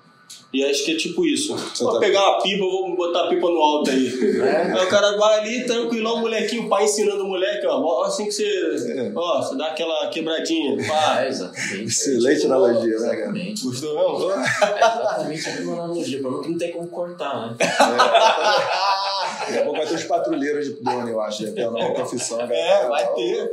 e 0.52 0.64
acho 0.64 0.85
que 0.85 0.93
é 0.93 0.97
tipo 0.97 1.24
isso. 1.24 1.55
Vou 1.78 1.93
tá- 1.94 2.01
pegar 2.01 2.20
uma 2.20 2.43
pipa, 2.43 2.64
vou 2.64 2.97
botar 2.97 3.27
a 3.27 3.28
pipa 3.28 3.48
no 3.48 3.60
alto 3.60 3.90
aí. 3.90 4.02
É. 4.43 4.73
Aí 4.73 4.85
o 4.85 4.89
cara 4.89 5.16
vai 5.16 5.39
ali, 5.39 5.64
tranquilão, 5.64 6.16
o 6.16 6.20
molequinho, 6.23 6.66
o 6.66 6.69
pai 6.69 6.85
ensinando 6.85 7.23
o 7.23 7.28
moleque, 7.28 7.64
ó, 7.64 8.02
assim 8.02 8.24
que 8.24 8.32
você. 8.32 8.44
É. 8.44 9.12
Ó, 9.14 9.40
você 9.40 9.56
dá 9.56 9.69
aquela 9.69 10.09
quebradinha. 10.09 10.77
Pá. 10.85 11.19
Ah, 11.19 11.27
exatamente. 11.28 11.85
Excelente 11.85 12.47
analogia, 12.47 12.98
né, 12.98 13.09
cara? 13.09 13.19
Exatamente. 13.20 13.64
Gostou 13.64 13.94
mesmo? 13.94 14.31
É 14.32 14.78
exatamente 14.78 15.48
a 15.48 15.52
mesma 15.52 15.73
analogia, 15.74 16.20
pra 16.20 16.31
mim 16.31 16.43
que 16.43 16.48
não 16.51 16.59
tem 16.59 16.73
como 16.73 16.89
cortar, 16.89 17.51
né? 17.51 17.56
Daqui 19.47 19.59
a 19.59 19.62
pouco 19.64 19.78
vai 19.78 19.86
ter 19.86 19.94
os 19.94 20.05
patrulheiros 20.05 20.66
de 20.66 20.82
drone, 20.82 21.10
eu 21.10 21.20
acho, 21.20 21.44
né? 21.44 21.52
que 21.52 21.60
é 21.60 21.69
uma 21.69 21.78
nova 21.78 21.94
profissão. 21.94 22.39
cara. 22.39 22.55
É, 22.55 22.89
vai 22.89 23.02
Então, 23.02 23.14
ter. 23.16 23.51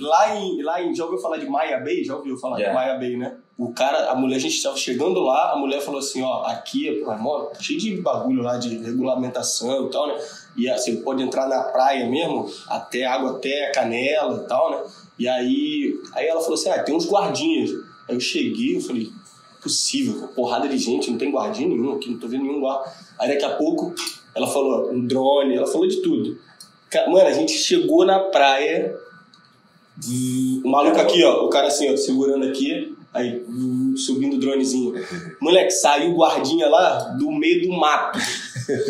Lá 0.00 0.36
em, 0.36 0.62
lá 0.62 0.82
em. 0.82 0.94
Já 0.94 1.04
ouviu 1.04 1.18
falar 1.20 1.36
de 1.38 1.46
Maia 1.46 1.78
Bay? 1.78 2.04
Já 2.04 2.16
ouviu 2.16 2.36
falar 2.36 2.58
Já. 2.58 2.68
de 2.68 2.74
Maia 2.74 2.94
Bay, 2.98 3.16
né? 3.16 3.36
O 3.56 3.72
cara, 3.72 4.10
a 4.10 4.14
mulher, 4.14 4.36
a 4.36 4.40
gente 4.40 4.54
estava 4.56 4.76
chegando 4.76 5.18
lá, 5.20 5.52
a 5.52 5.56
mulher 5.56 5.80
falou 5.80 5.98
assim: 6.00 6.22
ó, 6.22 6.44
aqui 6.44 6.88
é 6.88 7.04
pô, 7.04 7.50
é 7.52 7.62
cheio 7.62 7.78
de 7.78 7.96
bagulho 8.00 8.42
lá 8.42 8.56
de 8.56 8.76
regulamentação 8.78 9.86
e 9.86 9.90
tal, 9.90 10.06
né? 10.08 10.14
E 10.56 10.68
você 10.70 10.92
pode 10.96 11.22
entrar 11.22 11.48
na 11.48 11.62
praia 11.64 12.06
mesmo, 12.08 12.48
até 12.68 13.04
água 13.04 13.32
até 13.32 13.68
a 13.68 13.72
canela 13.72 14.42
e 14.44 14.48
tal, 14.48 14.70
né? 14.70 14.82
E 15.18 15.28
aí, 15.28 15.94
aí 16.14 16.26
ela 16.26 16.40
falou 16.40 16.54
assim: 16.54 16.70
ah, 16.70 16.82
tem 16.82 16.94
uns 16.94 17.08
guardinhas. 17.08 17.70
Aí 18.08 18.14
eu 18.14 18.20
cheguei, 18.20 18.76
eu 18.76 18.80
falei: 18.80 19.08
possível, 19.60 20.28
porrada 20.28 20.68
de 20.68 20.78
gente, 20.78 21.10
não 21.10 21.18
tem 21.18 21.30
guardinha 21.30 21.68
nenhum 21.68 21.94
aqui, 21.94 22.10
não 22.10 22.18
tô 22.18 22.28
vendo 22.28 22.44
nenhum 22.44 22.60
guarda. 22.60 22.92
Aí 23.18 23.28
daqui 23.28 23.44
a 23.44 23.56
pouco 23.56 23.92
ela 24.38 24.46
falou: 24.46 24.90
um 24.90 25.04
drone, 25.06 25.56
ela 25.56 25.66
falou 25.66 25.86
de 25.86 25.96
tudo. 25.96 26.38
Mano, 27.08 27.26
a 27.26 27.32
gente 27.32 27.52
chegou 27.52 28.06
na 28.06 28.18
praia, 28.18 28.96
o 30.64 30.68
maluco 30.68 30.98
aqui, 30.98 31.22
ó, 31.22 31.44
o 31.44 31.50
cara 31.50 31.66
assim, 31.66 31.92
ó, 31.92 31.96
segurando 31.96 32.46
aqui, 32.46 32.96
aí 33.12 33.44
subindo 33.96 34.36
o 34.36 34.38
dronezinho. 34.38 34.94
Moleque, 35.40 35.72
saiu 35.72 36.12
o 36.12 36.16
guardinha 36.16 36.68
lá 36.68 36.98
do 37.18 37.30
meio 37.30 37.66
do 37.66 37.72
mato. 37.76 38.18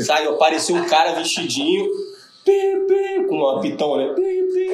Saiu, 0.05 0.35
apareceu 0.35 0.77
um 0.77 0.85
cara 0.85 1.13
vestidinho, 1.13 1.89
com 3.29 3.35
uma 3.37 3.61
pitão, 3.61 3.97
né? 3.97 4.15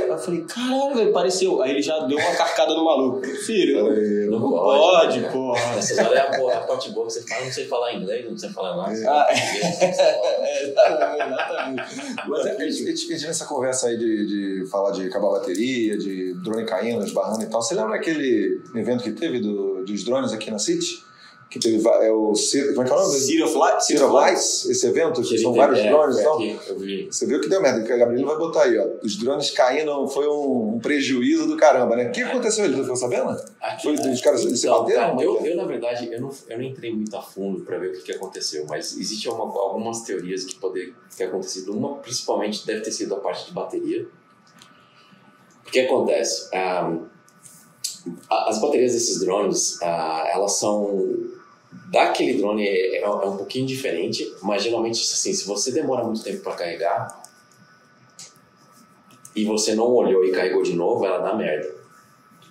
Eu 0.07 0.19
falei, 0.19 0.43
caralho, 0.43 0.95
velho, 0.95 1.11
apareceu. 1.11 1.61
Aí 1.63 1.71
ele 1.73 1.83
já 1.83 1.99
deu 2.07 2.17
uma 2.19 2.35
carcada 2.37 2.73
no 2.75 2.85
maluco. 2.85 3.25
Filho, 3.27 4.31
Não 4.31 4.39
não 4.39 4.51
pode, 4.51 4.81
pode, 4.81 5.21
né? 5.21 5.29
porra. 5.31 5.79
Essas 5.79 5.99
horas 5.99 6.13
é 6.13 6.21
a, 6.21 6.37
porra, 6.39 6.55
a 6.55 6.61
parte 6.61 6.91
boa 6.91 7.07
que 7.07 7.13
você 7.15 7.23
fala, 7.23 7.45
não 7.45 7.53
sei 7.53 7.67
falar 7.67 7.95
inglês, 7.95 8.31
não 8.31 8.39
sei 8.39 8.51
falar 8.51 8.77
nada. 8.77 8.91
Ah, 8.91 8.95
você 8.95 9.05
fala- 9.05 9.27
É, 10.45 10.63
exatamente, 10.65 11.33
exatamente. 11.33 12.29
Mas 12.29 12.47
é, 12.47 12.51
a 12.57 12.69
gente, 12.69 12.83
a 12.83 12.87
gente- 12.91 13.13
a 13.13 13.17
gente 13.17 13.27
nessa 13.27 13.45
conversa 13.47 13.89
aí 13.89 13.97
de, 13.97 14.27
de 14.63 14.67
falar 14.71 14.93
de 14.93 15.07
acabar 15.07 15.29
a 15.29 15.33
bateria, 15.33 15.97
de 15.99 16.35
drone 16.35 16.65
caindo, 16.65 17.05
esbarrando 17.05 17.43
e 17.43 17.47
tal. 17.47 17.61
Você 17.63 17.75
lembra 17.75 17.97
aquele 17.97 18.61
evento 18.75 19.03
que 19.03 19.13
teve 19.13 19.41
do- 19.41 19.85
dos 19.85 20.05
drones 20.05 20.33
aqui 20.33 20.51
na 20.51 20.59
City? 20.59 21.03
Que 21.55 21.61
teve 21.61 21.77
é 21.89 22.11
o 22.11 22.33
como 22.75 22.83
é 22.83 22.85
que 22.85 22.91
é 22.91 22.95
o 22.97 22.99
nome? 22.99 23.15
City 23.21 23.43
of 23.45 23.55
Light? 23.57 23.85
City 23.87 24.03
of 24.03 24.13
Lights, 24.13 24.65
esse 24.69 24.87
evento, 24.89 25.23
que 25.23 25.35
ele 25.35 25.39
são 25.43 25.55
vários 25.55 25.79
é, 25.79 25.89
drones 25.89 26.19
e 26.19 26.25
tal. 26.25 26.35
aqui, 26.35 26.59
Eu 26.67 26.79
vi. 26.81 27.07
Você 27.07 27.27
viu 27.27 27.41
que 27.41 27.49
deu 27.49 27.63
merda, 27.63 27.81
que 27.85 27.93
a 27.93 27.97
Gabriela 27.97 28.27
vai 28.27 28.37
botar 28.39 28.63
aí, 28.65 28.77
ó. 28.77 28.89
Os 29.05 29.17
drones 29.17 29.53
caindo 29.53 30.09
foi 30.09 30.27
um, 30.27 30.75
um 30.75 30.81
prejuízo 30.81 31.47
do 31.47 31.57
caramba, 31.57 31.95
né? 31.95 32.09
O 32.09 32.11
que 32.11 32.23
aconteceu? 32.25 32.65
Ele 32.65 32.77
ficou 32.81 32.97
sabendo? 32.97 33.31
Aqui, 33.61 33.85
Foi 33.85 33.95
dos 33.97 34.21
caras 34.21 34.41
se 34.41 34.49
Então, 34.67 34.81
bateram? 34.81 35.01
cara, 35.01 35.11
Como 35.11 35.23
é 35.23 35.27
eu, 35.27 35.37
que 35.37 35.47
é? 35.49 35.53
eu, 35.53 35.57
na 35.57 35.65
verdade, 35.65 36.13
eu 36.13 36.21
não, 36.21 36.31
eu 36.49 36.59
não 36.59 36.65
entrei 36.65 36.93
muito 36.93 37.17
a 37.17 37.23
fundo 37.23 37.61
para 37.65 37.79
ver 37.79 37.91
o 37.91 37.93
que, 37.93 38.03
que 38.03 38.13
aconteceu, 38.13 38.67
mas 38.69 38.97
existem 38.99 39.31
uma- 39.31 39.45
algumas 39.45 40.01
teorias 40.01 40.43
que 40.45 40.57
podem 40.57 40.93
ter 41.17 41.25
acontecido. 41.25 41.71
Uma, 41.73 41.99
principalmente, 41.99 42.67
deve 42.67 42.81
ter 42.81 42.91
sido 42.91 43.15
a 43.15 43.21
parte 43.21 43.47
de 43.47 43.53
bateria. 43.53 44.09
O 45.65 45.71
que 45.71 45.79
acontece? 45.79 46.49
Ah, 46.53 46.93
a- 48.29 48.51
as 48.51 48.61
baterias 48.61 48.93
desses 48.93 49.21
drones, 49.21 49.81
ah, 49.83 50.25
elas 50.35 50.59
são... 50.59 51.33
Daquele 51.95 52.35
drone 52.35 52.66
é, 52.66 52.99
é 52.99 53.09
um 53.09 53.37
pouquinho 53.37 53.65
diferente, 53.65 54.35
mas 54.43 54.65
geralmente, 54.65 55.01
assim, 55.01 55.33
se 55.33 55.47
você 55.47 55.71
demora 55.71 56.03
muito 56.03 56.25
tempo 56.25 56.43
para 56.43 56.57
carregar 56.57 57.23
e 59.35 59.45
você 59.45 59.77
não 59.77 59.87
olhou 59.93 60.25
e 60.25 60.33
carregou 60.33 60.65
de 60.65 60.75
novo, 60.75 61.07
ela 61.07 61.19
dá 61.19 61.37
merda. 61.37 61.73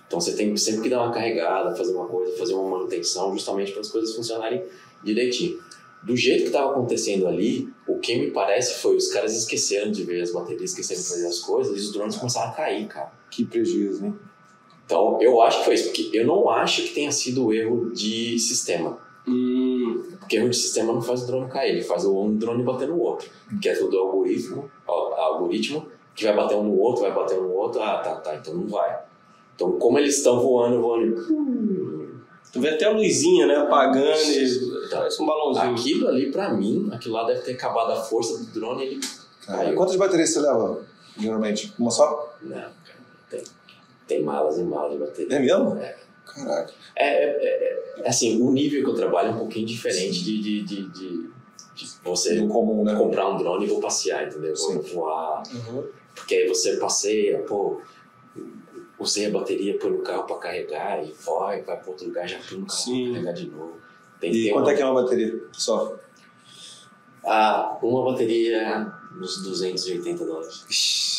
Então 0.06 0.18
você 0.18 0.34
tem 0.34 0.56
sempre 0.56 0.84
que 0.84 0.88
dar 0.88 1.02
uma 1.02 1.12
carregada, 1.12 1.76
fazer 1.76 1.92
uma 1.92 2.06
coisa, 2.06 2.34
fazer 2.38 2.54
uma 2.54 2.70
manutenção, 2.70 3.32
justamente 3.32 3.72
para 3.72 3.82
as 3.82 3.90
coisas 3.90 4.16
funcionarem 4.16 4.64
direitinho. 5.02 5.62
do 6.02 6.16
jeito 6.16 6.40
que 6.40 6.46
estava 6.46 6.70
acontecendo 6.70 7.26
ali, 7.26 7.68
o 7.86 7.98
que 7.98 8.18
me 8.18 8.30
parece 8.30 8.80
foi 8.80 8.96
os 8.96 9.08
caras 9.08 9.36
esqueceram 9.36 9.90
de 9.90 10.04
ver 10.04 10.22
as 10.22 10.32
baterias, 10.32 10.70
esqueceram 10.70 11.02
de 11.02 11.08
fazer 11.08 11.26
as 11.26 11.40
coisas 11.40 11.76
e 11.76 11.80
os 11.80 11.92
drones 11.92 12.16
começaram 12.16 12.50
a 12.50 12.54
cair, 12.54 12.88
cara. 12.88 13.12
Que 13.30 13.44
prejuízo, 13.44 14.06
hein? 14.06 14.14
Então, 14.86 15.18
eu 15.20 15.42
acho 15.42 15.58
que 15.58 15.64
foi 15.66 15.74
isso, 15.74 15.84
porque 15.84 16.10
eu 16.14 16.26
não 16.26 16.48
acho 16.48 16.82
que 16.82 16.94
tenha 16.94 17.12
sido 17.12 17.52
erro 17.52 17.90
de 17.92 18.38
sistema. 18.38 19.03
Hum, 19.26 20.02
Porque 20.20 20.38
de 20.38 20.56
sistema 20.56 20.92
não 20.92 21.00
faz 21.00 21.22
o 21.22 21.26
drone 21.26 21.50
cair, 21.50 21.70
ele 21.70 21.82
faz 21.82 22.04
o 22.04 22.22
um 22.22 22.36
drone 22.36 22.62
bater 22.62 22.88
no 22.88 23.00
outro. 23.00 23.28
Que 23.60 23.70
é 23.70 23.74
tudo 23.74 23.98
algoritmo, 23.98 24.70
ó, 24.86 25.14
algoritmo, 25.14 25.86
que 26.14 26.24
vai 26.24 26.36
bater 26.36 26.56
um 26.56 26.64
no 26.64 26.78
outro, 26.78 27.02
vai 27.02 27.14
bater 27.14 27.38
um 27.38 27.44
no 27.44 27.52
outro, 27.54 27.82
ah, 27.82 27.98
tá, 27.98 28.16
tá, 28.16 28.34
então 28.36 28.54
não 28.54 28.66
vai. 28.66 28.98
Então, 29.54 29.72
como 29.78 29.98
eles 29.98 30.18
estão 30.18 30.40
voando, 30.40 30.80
voando. 30.80 31.16
tu 32.52 32.60
vê 32.60 32.70
até 32.70 32.86
a 32.86 32.90
luzinha, 32.90 33.46
né? 33.46 33.56
Apagando 33.56 34.18
e 34.18 34.88
parece 34.90 35.22
um 35.22 35.26
balãozinho. 35.26 35.72
Aquilo 35.72 36.08
ali, 36.08 36.30
pra 36.30 36.52
mim, 36.52 36.88
aquilo 36.92 37.14
lá 37.14 37.24
deve 37.24 37.40
ter 37.40 37.52
acabado 37.52 37.92
a 37.92 37.96
força 37.96 38.38
do 38.38 38.46
drone 38.46 38.84
e 38.84 38.88
ele 38.88 39.00
caiu. 39.46 39.76
quantas 39.76 39.96
baterias 39.96 40.30
você 40.30 40.40
leva, 40.40 40.80
geralmente? 41.16 41.72
Uma 41.78 41.90
só? 41.90 42.36
Não, 42.42 42.56
cara, 42.56 42.72
tem, 43.30 43.44
tem 44.08 44.22
malas 44.22 44.58
e 44.58 44.64
malas 44.64 44.92
de 44.92 44.98
bateria. 44.98 45.36
É 45.36 45.40
mesmo? 45.40 45.76
É. 45.78 46.03
Caraca. 46.34 46.72
É, 46.96 47.06
é, 47.06 48.00
é, 48.02 48.08
assim, 48.08 48.40
o 48.40 48.50
nível 48.50 48.82
que 48.84 48.90
eu 48.90 48.94
trabalho 48.94 49.28
é 49.28 49.32
um 49.32 49.38
pouquinho 49.38 49.66
diferente 49.66 50.22
de, 50.24 50.40
de, 50.42 50.62
de, 50.62 50.88
de, 50.88 51.30
de 51.74 51.86
você 52.02 52.38
comum, 52.46 52.84
né? 52.84 52.94
comprar 52.96 53.28
um 53.28 53.36
drone 53.36 53.64
e 53.66 53.68
vou 53.68 53.80
passear, 53.80 54.26
entendeu? 54.26 54.54
Vou 54.56 54.82
Sim. 54.82 54.94
voar. 54.94 55.42
Uhum. 55.52 55.84
Porque 56.14 56.34
aí 56.34 56.48
você 56.48 56.76
passeia, 56.76 57.38
pô, 57.42 57.80
usei 58.98 59.26
a 59.26 59.30
bateria, 59.30 59.78
põe 59.78 59.90
no 59.90 59.98
carro 59.98 60.24
pra 60.24 60.36
carregar 60.36 61.04
e 61.04 61.12
vai, 61.12 61.62
vai 61.62 61.76
pra 61.76 61.90
outro 61.90 62.06
lugar, 62.06 62.28
já 62.28 62.38
põe 62.38 62.58
no 62.58 62.66
carro 62.66 62.78
Sim. 62.78 63.04
pra 63.04 63.12
carregar 63.14 63.32
de 63.32 63.46
novo. 63.50 63.74
Tem 64.20 64.32
E 64.32 64.50
quanto 64.50 64.64
uma, 64.66 64.72
é 64.72 64.76
que 64.76 64.82
é 64.82 64.86
uma 64.86 65.02
bateria 65.02 65.42
só? 65.52 65.96
Ah, 67.24 67.78
uma 67.82 68.04
bateria 68.12 68.92
uns 69.20 69.42
280 69.42 70.24
dólares. 70.24 70.64
Ixi. 70.68 71.14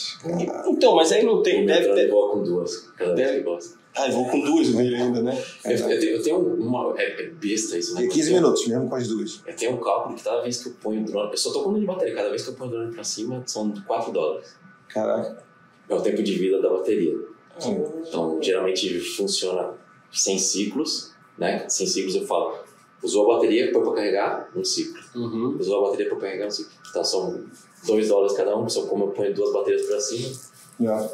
Então, 0.67 0.95
mas 0.95 1.11
aí 1.11 1.23
não 1.23 1.41
tem, 1.43 1.65
deve 1.65 1.85
drone 1.87 2.01
ter. 2.01 2.09
com 2.09 2.43
duas, 2.43 2.77
cada 2.97 3.13
vez 3.13 3.27
Deve- 3.27 3.39
que 3.39 3.43
gosta. 3.45 3.77
Ah, 3.97 4.07
eu 4.07 4.13
vou 4.13 4.29
com 4.29 4.39
duas 4.41 4.69
nele 4.73 4.95
ainda, 4.95 5.21
né? 5.21 5.41
Eu, 5.63 5.71
eu 5.71 5.99
tenho, 5.99 6.15
eu 6.17 6.21
tenho 6.23 6.37
uma. 6.55 6.93
É, 6.99 7.21
é 7.23 7.29
besta 7.29 7.77
isso, 7.77 7.95
né? 7.95 8.03
Eu 8.05 8.09
15 8.09 8.29
tenho- 8.29 8.41
minutos, 8.41 8.67
mesmo 8.67 8.89
com 8.89 8.95
as 8.95 9.07
duas. 9.07 9.41
Eu 9.47 9.55
tenho 9.55 9.71
um 9.73 9.77
cálculo 9.77 10.15
que 10.15 10.23
cada 10.23 10.41
vez 10.41 10.61
que 10.61 10.69
eu 10.69 10.73
ponho 10.81 11.01
o 11.01 11.05
drone. 11.05 11.31
Eu 11.31 11.37
só 11.37 11.53
tô 11.53 11.63
com 11.63 11.69
um 11.71 11.79
de 11.79 11.85
bateria, 11.85 12.13
cada 12.15 12.29
vez 12.29 12.43
que 12.43 12.49
eu 12.49 12.53
ponho 12.55 12.69
o 12.71 12.73
drone 12.73 12.93
pra 12.93 13.03
cima 13.03 13.41
são 13.45 13.73
4 13.87 14.11
dólares. 14.11 14.53
Caraca. 14.89 15.43
É 15.87 15.95
o 15.95 16.01
tempo 16.01 16.21
de 16.21 16.33
vida 16.37 16.61
da 16.61 16.69
bateria. 16.69 17.15
Sim. 17.57 17.83
Então, 18.05 18.37
geralmente 18.41 18.99
funciona 18.99 19.73
100 20.11 20.39
ciclos, 20.39 21.13
né? 21.37 21.65
100 21.69 21.87
ciclos 21.87 22.15
eu 22.15 22.25
falo, 22.27 22.57
usou 23.01 23.31
a 23.31 23.35
bateria, 23.35 23.71
põe 23.71 23.81
pra 23.81 23.93
carregar, 23.93 24.49
um 24.55 24.63
ciclo. 24.63 24.99
Uhum. 25.15 25.55
Usou 25.57 25.79
a 25.85 25.89
bateria 25.89 26.09
pra 26.09 26.17
carregar, 26.19 26.47
um 26.47 26.51
ciclo. 26.51 26.73
Então, 26.89 27.03
são 27.03 27.45
2 27.87 28.09
dólares 28.09 28.35
cada 28.35 28.57
um, 28.57 28.67
só 28.67 28.85
como 28.87 29.05
eu 29.05 29.09
ponho 29.11 29.33
duas 29.33 29.53
baterias 29.53 29.83
pra 29.83 29.99
cima. 30.01 30.35
Yeah. 30.79 31.09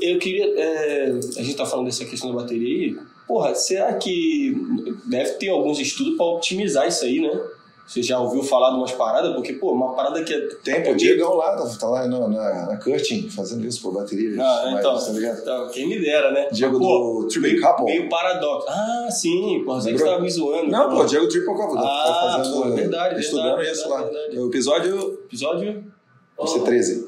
Eu 0.00 0.18
queria. 0.18 0.46
é, 0.58 1.10
a 1.38 1.42
gente 1.42 1.54
tá 1.56 1.66
falando 1.66 1.86
dessa 1.86 2.04
questão 2.04 2.30
da 2.34 2.42
bateria 2.42 2.68
aí. 2.68 2.98
Porra, 3.26 3.54
será 3.54 3.92
que 3.94 4.54
deve 5.06 5.32
ter 5.34 5.48
alguns 5.48 5.78
estudos 5.78 6.16
pra 6.16 6.26
otimizar 6.26 6.88
isso 6.88 7.04
aí, 7.04 7.20
né? 7.20 7.40
Você 7.86 8.02
já 8.02 8.18
ouviu 8.18 8.42
falar 8.42 8.70
de 8.70 8.76
umas 8.76 8.92
paradas? 8.92 9.34
Porque, 9.34 9.52
pô, 9.54 9.72
uma 9.72 9.94
parada 9.94 10.22
que 10.24 10.32
é. 10.32 10.40
Tem, 10.64 10.82
pô, 10.82 10.92
o 10.92 10.96
Diegão 10.96 11.34
lá, 11.34 11.56
tá, 11.56 11.76
tá 11.78 11.88
lá 11.88 12.06
na, 12.06 12.28
na, 12.28 12.66
na 12.68 12.76
Curtin 12.78 13.28
fazendo 13.28 13.66
isso, 13.66 13.82
pô, 13.82 13.90
bateria. 13.90 14.34
Ah, 14.42 14.76
então, 14.78 14.96
tá 14.98 15.10
ligado? 15.12 15.40
então, 15.40 15.68
quem 15.68 15.88
me 15.88 16.00
dera, 16.00 16.30
né? 16.32 16.48
Diego 16.52 16.78
Pô, 16.78 17.22
do 17.22 17.28
Triple 17.28 17.60
Couple. 17.60 17.84
meio 17.84 18.08
paradoxo. 18.08 18.66
Ah, 18.70 19.08
sim, 19.10 19.62
pô, 19.66 19.74
você 19.74 19.92
tava 19.94 20.20
me 20.20 20.30
zoando. 20.30 20.70
Não, 20.70 20.90
pô, 20.90 21.04
Diego 21.04 21.28
Triple 21.28 21.54
Couple. 21.54 21.74
tá 21.74 21.82
Ah, 21.82 22.36
fazendo, 22.38 22.62
pô, 22.62 22.70
verdade, 22.70 23.20
estudando 23.20 23.56
verdade, 23.56 23.70
isso 23.72 23.88
verdade, 23.88 24.04
lá. 24.04 24.10
verdade. 24.20 24.38
O 24.38 24.46
episódio 24.46 25.12
Episódio. 25.26 25.84
vai 26.38 26.46
ser 26.46 26.60
13. 26.62 27.06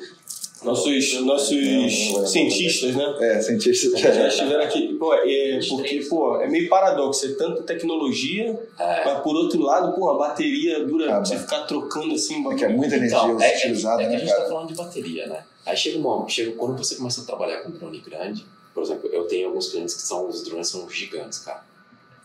Nossos, 0.65 1.20
nossos 1.20 1.51
Não, 1.57 2.20
não, 2.20 2.27
cientistas, 2.27 2.97
né? 2.97 3.16
É, 3.20 3.41
cientista. 3.41 3.97
Já 3.99 4.28
estiveram 4.28 4.65
aqui. 4.65 4.95
Pô, 4.95 5.12
é, 5.15 5.61
porque, 5.69 6.01
pô, 6.09 6.41
é 6.41 6.49
meio 6.49 6.69
paradoxo. 6.69 7.27
É 7.27 7.35
tanta 7.35 7.62
tecnologia, 7.62 8.59
É. 8.78 9.05
mas 9.05 9.23
por 9.23 9.36
outro 9.36 9.61
lado, 9.61 9.95
pô, 9.95 10.11
a 10.11 10.19
bateria 10.19 10.85
dura. 10.85 11.16
Ah, 11.16 11.20
você 11.24 11.39
ficar 11.39 11.65
trocando 11.65 12.15
assim. 12.15 12.45
É 12.51 12.55
que 12.55 12.65
é 12.65 12.69
muita 12.69 12.97
energia 12.97 13.19
Então, 13.19 13.41
é, 13.41 13.53
é, 13.53 13.57
utilizada, 13.59 14.03
é 14.03 14.07
que 14.07 14.11
a 14.11 14.12
né, 14.15 14.19
gente 14.20 14.31
tá 14.31 14.36
cara? 14.36 14.49
falando 14.49 14.69
de 14.69 14.74
bateria, 14.74 15.27
né? 15.27 15.45
Aí 15.66 15.77
chega 15.77 15.99
uma, 15.99 16.28
chega 16.28 16.53
quando 16.53 16.77
você 16.77 16.95
começa 16.97 17.20
a 17.23 17.24
trabalhar 17.24 17.59
com 17.62 17.70
drone 17.70 17.99
grande, 17.99 18.45
por 18.74 18.82
exemplo, 18.82 19.09
eu 19.12 19.24
tenho 19.24 19.49
alguns 19.49 19.69
clientes 19.70 19.95
que 19.95 20.03
são, 20.03 20.28
os 20.28 20.43
drones 20.45 20.69
são 20.69 20.89
gigantes, 20.91 21.39
cara. 21.39 21.62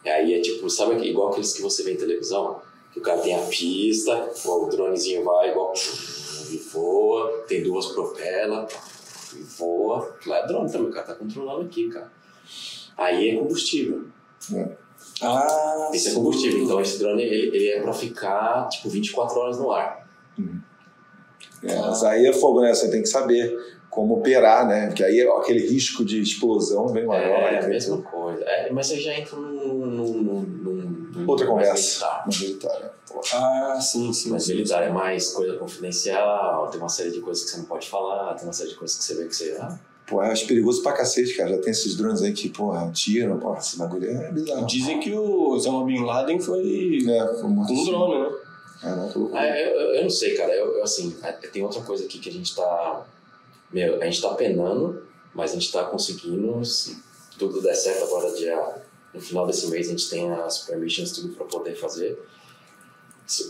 E 0.03 0.09
aí 0.09 0.33
é 0.33 0.41
tipo, 0.41 0.69
sabe 0.69 1.05
igual 1.07 1.29
aqueles 1.29 1.53
que 1.53 1.61
você 1.61 1.83
vê 1.83 1.93
em 1.93 1.97
televisão? 1.97 2.61
Que 2.91 2.99
o 2.99 3.01
cara 3.01 3.19
tem 3.21 3.35
a 3.35 3.39
pista, 3.39 4.29
o 4.45 4.65
dronezinho 4.65 5.23
vai 5.23 5.51
igual 5.51 5.73
e 6.51 6.57
voa, 6.57 7.43
tem 7.47 7.63
duas 7.63 7.87
propelas 7.87 8.73
e 9.35 9.41
voa. 9.43 10.15
Lá 10.25 10.37
é 10.39 10.47
drone 10.47 10.71
também, 10.71 10.89
o 10.89 10.93
cara 10.93 11.07
tá 11.07 11.15
controlando 11.15 11.65
aqui, 11.65 11.89
cara. 11.89 12.11
Aí 12.97 13.29
é 13.29 13.35
combustível. 13.37 14.05
Ah, 15.21 15.89
Esse 15.93 16.09
é 16.09 16.13
combustível. 16.13 16.63
Então 16.63 16.81
esse 16.81 16.99
drone 16.99 17.23
ele, 17.23 17.55
ele 17.55 17.69
é 17.69 17.81
pra 17.81 17.93
ficar 17.93 18.67
tipo 18.69 18.89
24 18.89 19.39
horas 19.39 19.59
no 19.59 19.71
ar. 19.71 20.07
É, 21.63 21.75
mas 21.75 22.03
aí 22.03 22.25
é 22.25 22.33
fogo, 22.33 22.61
né? 22.61 22.73
Você 22.73 22.89
tem 22.89 23.01
que 23.01 23.07
saber 23.09 23.57
como 23.89 24.19
operar, 24.19 24.67
né? 24.67 24.87
Porque 24.87 25.03
aí 25.03 25.21
aquele 25.21 25.67
risco 25.67 26.05
de 26.05 26.21
explosão 26.21 26.87
vem 26.87 27.05
maior. 27.05 27.51
É 27.51 27.57
a 27.57 27.61
né? 27.61 27.67
mesma 27.67 28.01
coisa. 28.01 28.43
É, 28.43 28.71
mas 28.71 28.87
você 28.87 28.99
já 28.99 29.13
entra 29.13 29.37
num, 29.37 29.85
num, 29.85 30.41
num 30.43 30.78
Outra 31.27 31.47
conversa. 31.47 32.05
militar. 32.05 32.23
Mas 32.25 32.39
militar, 32.41 32.79
né? 32.81 32.89
Pô. 33.07 33.21
Ah, 33.33 33.79
sim, 33.81 34.11
sim. 34.13 34.29
Mas 34.29 34.47
militar 34.47 34.83
é 34.83 34.89
mais 34.89 35.29
coisa 35.33 35.57
confidencial, 35.57 36.67
tem 36.69 36.79
uma 36.79 36.89
série 36.89 37.11
de 37.11 37.21
coisas 37.21 37.43
que 37.43 37.51
você 37.51 37.57
não 37.57 37.65
pode 37.65 37.89
falar, 37.89 38.33
tem 38.35 38.45
uma 38.45 38.53
série 38.53 38.69
de 38.69 38.75
coisas 38.75 38.97
que 38.97 39.03
você 39.03 39.15
vê 39.15 39.25
que 39.27 39.35
você. 39.35 39.57
Ah, 39.59 39.77
Pô, 40.07 40.23
eu 40.23 40.31
acho 40.31 40.47
perigoso 40.47 40.81
pra 40.81 40.93
cacete, 40.93 41.35
cara. 41.37 41.51
Já 41.51 41.57
tem 41.61 41.69
esses 41.69 41.95
drones 41.95 42.23
aí 42.23 42.33
que, 42.33 42.49
porra, 42.49 42.89
tiram, 42.91 43.37
porra, 43.39 43.59
esse 43.59 43.77
bagulho 43.77 44.09
é 44.09 44.31
bizarro. 44.31 44.65
Dizem 44.65 44.99
que 44.99 45.13
o 45.13 45.49
Osama 45.51 45.85
Bin 45.85 46.03
Laden 46.03 46.39
foi 46.39 46.97
É, 47.07 47.27
foi 47.35 47.43
um 47.43 47.61
assim. 47.63 47.85
drone, 47.85 48.19
né? 48.23 48.35
Caraca, 48.81 49.11
que 49.11 49.19
loucura. 49.19 49.39
Ah, 49.39 49.59
eu, 49.59 49.69
eu, 49.79 49.95
eu 49.95 50.03
não 50.03 50.09
sei, 50.09 50.33
cara. 50.35 50.51
Eu, 50.55 50.77
eu, 50.77 50.83
assim, 50.83 51.15
é, 51.21 51.31
tem 51.33 51.61
outra 51.63 51.81
coisa 51.81 52.05
aqui 52.05 52.17
que 52.17 52.27
a 52.29 52.31
gente 52.33 52.55
tá. 52.55 53.05
Meu, 53.71 54.01
a 54.01 54.05
gente 54.05 54.19
tá 54.19 54.33
penando, 54.33 55.03
mas 55.31 55.51
a 55.51 55.53
gente 55.55 55.71
tá 55.71 55.83
conseguindo. 55.83 56.65
Se 56.65 56.97
tudo 57.37 57.61
der 57.61 57.75
certo 57.75 58.05
agora, 58.05 58.31
dia, 58.33 58.57
no 59.13 59.19
final 59.19 59.47
desse 59.47 59.67
mês, 59.69 59.87
a 59.87 59.91
gente 59.91 60.09
tem 60.09 60.31
as 60.31 60.65
permissions, 60.65 61.11
tudo 61.11 61.35
pra 61.35 61.45
poder 61.45 61.75
fazer. 61.75 62.17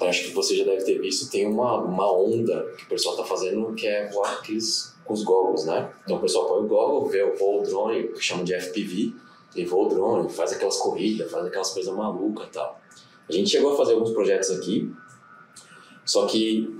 Acho 0.01 0.23
que 0.25 0.33
você 0.33 0.55
já 0.55 0.65
deve 0.65 0.83
ter 0.83 0.99
visto, 0.99 1.29
tem 1.31 1.47
uma, 1.47 1.77
uma 1.77 2.11
onda 2.11 2.73
que 2.77 2.83
o 2.83 2.89
pessoal 2.89 3.15
tá 3.15 3.23
fazendo 3.23 3.73
que 3.73 3.87
é 3.87 4.09
voar 4.09 4.33
aqueles 4.33 4.93
com 5.05 5.13
os 5.13 5.23
goggles, 5.23 5.65
né? 5.65 5.91
Então 6.03 6.17
o 6.17 6.19
pessoal 6.19 6.45
põe 6.47 6.65
o 6.65 6.67
goggle, 6.67 7.09
vê, 7.09 7.25
voa 7.31 7.61
o 7.61 7.63
drone, 7.63 8.09
que 8.09 8.21
chamam 8.21 8.43
de 8.43 8.53
FPV, 8.53 9.13
e 9.55 9.65
voa 9.65 9.87
o 9.87 9.89
drone, 9.89 10.29
faz 10.29 10.51
aquelas 10.51 10.77
corridas, 10.77 11.31
faz 11.31 11.45
aquelas 11.45 11.69
coisas 11.71 11.93
malucas 11.93 12.47
e 12.47 12.51
tal. 12.51 12.79
A 13.27 13.31
gente 13.31 13.49
chegou 13.49 13.73
a 13.73 13.77
fazer 13.77 13.93
alguns 13.93 14.11
projetos 14.11 14.51
aqui, 14.51 14.91
só 16.05 16.25
que 16.25 16.77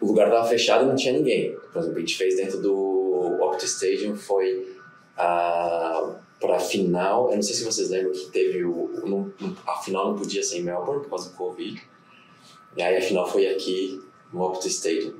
o 0.00 0.06
lugar 0.06 0.28
estava 0.28 0.48
fechado 0.48 0.84
e 0.84 0.88
não 0.88 0.96
tinha 0.96 1.12
ninguém. 1.12 1.56
Por 1.72 1.80
exemplo, 1.80 1.96
a 1.96 2.00
gente 2.00 2.16
fez 2.16 2.36
dentro 2.36 2.60
do 2.60 3.38
Opti 3.40 3.66
Stadium, 3.66 4.16
foi 4.16 4.76
a 5.16 6.20
para 6.40 6.58
final, 6.58 7.28
eu 7.30 7.36
não 7.36 7.42
sei 7.42 7.54
se 7.54 7.64
vocês 7.64 7.90
lembram 7.90 8.12
que 8.12 8.26
teve 8.30 8.64
o, 8.64 8.90
não- 9.06 9.32
a 9.66 9.76
final 9.82 10.08
não 10.12 10.16
podia 10.18 10.42
ser 10.42 10.58
em 10.58 10.62
Melbourne 10.62 11.02
por 11.02 11.10
causa 11.10 11.30
do 11.30 11.36
Covid. 11.36 11.82
E 12.76 12.82
aí 12.82 12.96
a 12.96 13.02
final 13.02 13.26
foi 13.28 13.46
aqui 13.48 14.00
no 14.32 14.42
Opti 14.42 14.68
Stadium. 14.68 15.14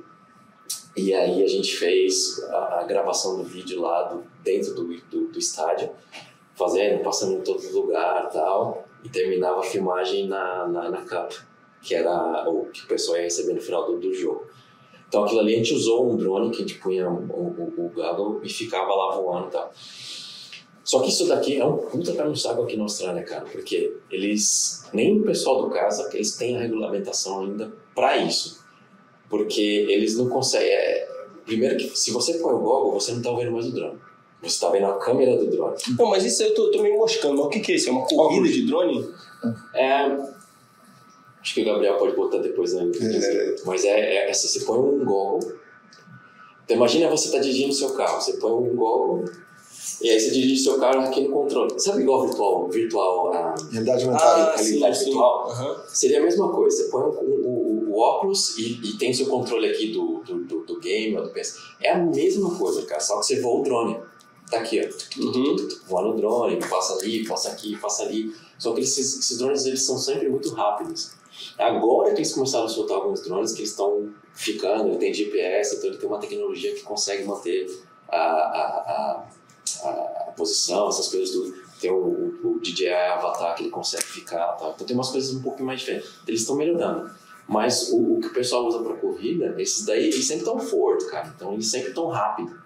E 0.95 1.13
aí 1.13 1.43
a 1.43 1.47
gente 1.47 1.75
fez 1.75 2.41
a, 2.49 2.79
a 2.79 2.83
gravação 2.83 3.37
do 3.37 3.43
vídeo 3.43 3.79
lá 3.81 4.03
do, 4.03 4.23
dentro 4.43 4.73
do, 4.73 4.87
do, 5.09 5.27
do 5.27 5.39
estádio, 5.39 5.89
fazendo, 6.55 7.01
passando 7.03 7.33
em 7.33 7.41
todo 7.41 7.61
lugar 7.71 8.27
e 8.29 8.33
tal, 8.33 8.85
e 9.03 9.09
terminava 9.09 9.59
a 9.59 9.63
filmagem 9.63 10.27
na, 10.27 10.67
na, 10.67 10.89
na 10.89 11.01
Cup, 11.01 11.31
que 11.81 11.95
era 11.95 12.49
o 12.49 12.65
que 12.65 12.83
o 12.83 12.87
pessoal 12.87 13.17
ia 13.17 13.23
receber 13.23 13.53
no 13.53 13.61
final 13.61 13.85
do, 13.85 13.99
do 13.99 14.13
jogo. 14.13 14.45
Então 15.07 15.23
aquilo 15.23 15.41
ali 15.41 15.55
a 15.55 15.57
gente 15.57 15.73
usou 15.73 16.11
um 16.11 16.15
drone 16.17 16.49
que 16.51 16.57
a 16.57 16.65
gente 16.67 16.79
punha 16.79 17.09
o, 17.09 17.13
o, 17.15 17.85
o 17.85 17.89
goggle 17.89 18.39
e 18.43 18.49
ficava 18.49 18.93
lá 18.93 19.15
voando 19.15 19.47
e 19.47 19.51
tal. 19.51 19.71
Só 20.83 20.99
que 21.01 21.09
isso 21.09 21.27
daqui 21.27 21.57
é 21.57 21.65
um 21.65 21.77
puta 21.77 22.11
pé 22.13 22.23
no 22.23 22.35
saco 22.35 22.63
aqui 22.63 22.75
na 22.75 22.83
Austrália, 22.83 23.23
cara, 23.23 23.45
porque 23.45 23.97
eles, 24.09 24.83
nem 24.93 25.19
o 25.19 25.23
pessoal 25.23 25.61
do 25.61 25.69
casa, 25.69 26.09
eles 26.13 26.35
têm 26.35 26.57
a 26.57 26.59
regulamentação 26.59 27.41
ainda 27.41 27.71
para 27.93 28.17
isso. 28.17 28.63
Porque 29.29 29.61
eles 29.61 30.17
não 30.17 30.27
conseguem. 30.27 30.69
é, 30.69 31.07
primeiro 31.45 31.77
que 31.77 31.87
se 31.97 32.11
você 32.11 32.33
põe 32.35 32.53
o 32.53 32.59
goggle, 32.59 32.99
você 32.99 33.13
não 33.13 33.21
tá 33.21 33.31
vendo 33.33 33.51
mais 33.51 33.67
o 33.67 33.71
drone. 33.71 33.99
Você 34.41 34.59
tá 34.59 34.69
vendo 34.71 34.87
a 34.87 34.97
câmera 34.97 35.37
do 35.37 35.49
drone. 35.49 35.75
Não, 35.97 36.07
mas 36.07 36.25
isso 36.25 36.41
aí 36.41 36.49
eu 36.49 36.55
tô, 36.55 36.71
tô 36.71 36.81
meio 36.81 36.97
moscando. 36.97 37.37
Mas 37.37 37.45
o 37.45 37.49
que, 37.49 37.59
que 37.59 37.71
é 37.73 37.75
isso? 37.75 37.89
É 37.89 37.91
uma 37.91 38.05
corrida 38.07 38.47
de 38.47 38.65
drone? 38.65 39.07
É, 39.75 40.17
acho 41.41 41.53
que 41.53 41.61
o 41.61 41.65
Gabriel 41.65 41.97
pode 41.97 42.15
botar 42.15 42.39
depois 42.39 42.73
né? 42.73 42.91
É. 42.99 43.55
Mas 43.65 43.85
é, 43.85 44.15
é 44.15 44.31
assim, 44.31 44.47
você 44.47 44.65
põe 44.65 44.79
um 44.79 45.05
goggle. 45.05 45.59
Então 46.65 46.75
imagina 46.75 47.09
você 47.09 47.31
tá 47.31 47.37
dirigindo 47.37 47.73
seu 47.73 47.91
carro, 47.91 48.19
você 48.19 48.33
põe 48.33 48.51
um 48.51 48.75
goggle 48.75 49.25
e 50.03 50.09
aí 50.09 50.19
você 50.19 50.31
dirige 50.31 50.57
seu 50.63 50.79
carro 50.79 51.01
aqui 51.01 51.21
no 51.21 51.31
controle. 51.31 51.79
Sabe 51.79 52.01
igual 52.01 52.25
virtual, 52.25 52.69
virtual, 52.69 53.33
a 53.33 53.55
Realidade 53.71 54.05
aumentada. 54.05 54.53
Ah, 54.53 54.57
sim, 54.57 54.63
realidade 54.63 54.97
sim. 54.97 55.05
virtual? 55.05 55.49
Aham. 55.49 55.83
Seria 55.87 56.19
a 56.19 56.23
mesma 56.23 56.51
coisa. 56.51 56.77
Você 56.77 56.89
põe 56.89 57.03
o, 57.03 57.89
o, 57.89 57.99
óculos 57.99 58.57
e, 58.57 58.79
e 58.83 58.97
tem 58.97 59.13
seu 59.13 59.27
controle 59.27 59.69
aqui 59.69 59.91
do, 59.91 60.23
do, 60.25 60.43
do, 60.45 60.65
do 60.65 60.79
game 60.79 61.15
ou 61.17 61.23
do 61.23 61.29
PS. 61.29 61.57
É 61.81 61.91
a 61.91 61.97
mesma 61.97 62.57
coisa, 62.57 62.81
cara, 62.83 62.99
só 62.99 63.19
que 63.19 63.25
você 63.27 63.41
voa 63.41 63.59
o 63.59 63.63
drone. 63.63 63.99
Tá 64.49 64.57
aqui, 64.57 64.81
ó. 64.81 65.21
Uhum. 65.21 65.55
Voa 65.87 66.01
no 66.03 66.15
drone, 66.15 66.57
passa 66.57 66.95
ali, 66.95 67.25
passa 67.25 67.49
aqui, 67.49 67.77
passa 67.77 68.03
ali. 68.03 68.33
Só 68.57 68.73
que 68.73 68.81
esses, 68.81 69.19
esses 69.19 69.37
drones, 69.37 69.65
eles 69.65 69.83
são 69.83 69.97
sempre 69.97 70.29
muito 70.29 70.49
rápidos. 70.53 71.11
Agora 71.57 72.11
que 72.11 72.17
eles 72.17 72.33
começaram 72.33 72.65
a 72.65 72.69
soltar 72.69 72.97
alguns 72.97 73.21
drones 73.21 73.53
que 73.53 73.59
eles 73.59 73.71
estão 73.71 74.13
ficando, 74.33 74.89
ele 74.89 74.97
tem 74.97 75.13
GPS, 75.13 75.75
então 75.75 75.89
ele 75.89 75.97
tem 75.97 76.07
uma 76.07 76.19
tecnologia 76.19 76.73
que 76.73 76.81
consegue 76.81 77.23
manter 77.23 77.67
a, 78.09 78.17
a, 78.17 78.65
a, 78.77 79.29
a 79.89 80.33
posição, 80.35 80.87
essas 80.89 81.07
coisas 81.07 81.33
do. 81.33 81.71
Tem 81.79 81.91
o, 81.91 81.95
o, 81.95 82.57
o 82.57 82.59
DJI 82.59 82.89
Avatar 82.89 83.55
que 83.55 83.63
ele 83.63 83.71
consegue 83.71 84.03
ficar, 84.03 84.45
tá? 84.53 84.71
então 84.75 84.85
tem 84.85 84.95
umas 84.95 85.09
coisas 85.09 85.33
um 85.33 85.41
pouco 85.41 85.63
mais 85.63 85.79
diferentes. 85.79 86.11
Eles 86.27 86.41
estão 86.41 86.55
melhorando. 86.55 87.09
Mas 87.47 87.89
o, 87.91 88.17
o 88.17 88.21
que 88.21 88.27
o 88.27 88.33
pessoal 88.33 88.65
usa 88.67 88.83
para 88.83 88.93
corrida, 88.95 89.55
esses 89.57 89.83
daí, 89.83 90.03
eles 90.05 90.25
sempre 90.25 90.43
estão 90.43 90.59
forte, 90.59 91.05
cara. 91.09 91.33
Então 91.35 91.53
eles 91.53 91.67
sempre 91.67 91.89
estão 91.89 92.07
rápido. 92.07 92.61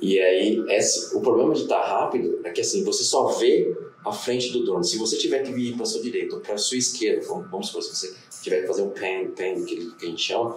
E 0.00 0.18
aí, 0.18 0.64
esse, 0.70 1.14
o 1.16 1.20
problema 1.20 1.54
de 1.54 1.62
estar 1.62 1.80
rápido 1.80 2.40
é 2.44 2.50
que 2.50 2.60
assim, 2.60 2.82
você 2.84 3.04
só 3.04 3.26
vê 3.26 3.76
a 4.04 4.12
frente 4.12 4.52
do 4.52 4.64
drone. 4.64 4.84
Se 4.84 4.98
você 4.98 5.16
tiver 5.16 5.42
que 5.44 5.52
vir 5.52 5.76
para 5.76 5.86
sua 5.86 6.02
direita 6.02 6.34
ou 6.34 6.40
para 6.40 6.56
sua 6.58 6.76
esquerda, 6.76 7.24
vamos, 7.26 7.68
supor, 7.68 7.82
se 7.82 7.94
você 7.94 8.14
tiver 8.42 8.62
que 8.62 8.66
fazer 8.66 8.82
um 8.82 8.90
pan, 8.90 9.30
pan 9.36 9.64
que, 9.64 9.92
que 9.92 10.06
a 10.06 10.08
gente 10.08 10.22
chama, 10.22 10.56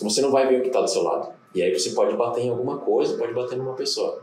você 0.00 0.22
não 0.22 0.30
vai 0.30 0.48
ver 0.48 0.58
o 0.58 0.62
que 0.62 0.68
está 0.68 0.80
do 0.80 0.88
seu 0.88 1.02
lado. 1.02 1.32
E 1.54 1.62
aí 1.62 1.78
você 1.78 1.90
pode 1.90 2.16
bater 2.16 2.42
em 2.42 2.48
alguma 2.48 2.78
coisa, 2.78 3.16
pode 3.18 3.34
bater 3.34 3.58
numa 3.58 3.74
pessoa. 3.74 4.22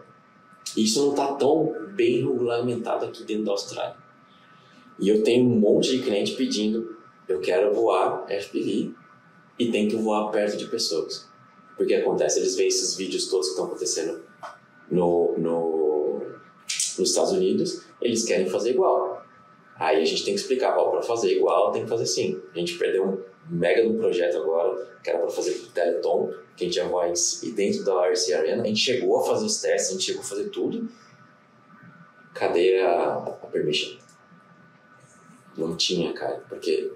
Isso 0.75 1.01
não 1.01 1.11
está 1.11 1.33
tão 1.33 1.73
bem 1.95 2.17
regulamentado 2.17 3.05
aqui 3.05 3.23
dentro 3.23 3.45
da 3.45 3.51
Austrália. 3.51 3.95
E 4.99 5.07
eu 5.09 5.23
tenho 5.23 5.45
um 5.45 5.59
monte 5.59 5.91
de 5.91 6.03
cliente 6.03 6.33
pedindo, 6.33 6.97
eu 7.27 7.39
quero 7.39 7.73
voar 7.73 8.25
FPV 8.27 8.91
e 9.57 9.71
tem 9.71 9.87
que 9.87 9.95
voar 9.95 10.29
perto 10.31 10.57
de 10.57 10.65
pessoas. 10.65 11.27
Porque 11.77 11.93
acontece, 11.93 12.39
eles 12.39 12.55
veem 12.55 12.67
esses 12.67 12.95
vídeos 12.95 13.27
todos 13.27 13.47
que 13.47 13.51
estão 13.51 13.65
acontecendo 13.65 14.21
no, 14.91 15.35
no, 15.37 16.21
nos 16.97 17.09
Estados 17.09 17.31
Unidos, 17.31 17.83
eles 18.01 18.25
querem 18.25 18.49
fazer 18.49 18.71
igual. 18.71 19.23
Aí 19.77 20.01
a 20.01 20.05
gente 20.05 20.25
tem 20.25 20.33
que 20.33 20.41
explicar, 20.41 20.73
para 20.73 21.01
fazer 21.01 21.37
igual 21.37 21.71
tem 21.71 21.83
que 21.83 21.89
fazer 21.89 22.05
sim. 22.05 22.41
A 22.53 22.59
gente 22.59 22.77
perdeu 22.77 23.25
mega 23.47 23.81
de 23.81 23.87
um 23.87 23.97
projeto 23.97 24.37
agora, 24.37 24.87
que 25.03 25.09
era 25.09 25.19
para 25.19 25.29
fazer 25.29 25.53
Teleton, 25.73 26.33
que 26.55 26.65
a 26.65 26.67
gente 26.67 26.77
ia 26.77 26.87
voar 26.87 27.11
e 27.11 27.51
dentro 27.51 27.83
da 27.83 28.09
RC 28.09 28.33
Arena, 28.33 28.63
a 28.63 28.67
gente 28.67 28.79
chegou 28.79 29.19
a 29.19 29.25
fazer 29.25 29.45
os 29.45 29.61
testes, 29.61 29.89
a 29.89 29.93
gente 29.93 30.03
chegou 30.03 30.21
a 30.21 30.25
fazer 30.25 30.49
tudo. 30.49 30.89
Cadê 32.33 32.79
a, 32.81 33.13
a 33.13 33.47
permission? 33.47 33.97
Não 35.57 35.75
tinha, 35.75 36.13
cara, 36.13 36.43
porque 36.47 36.91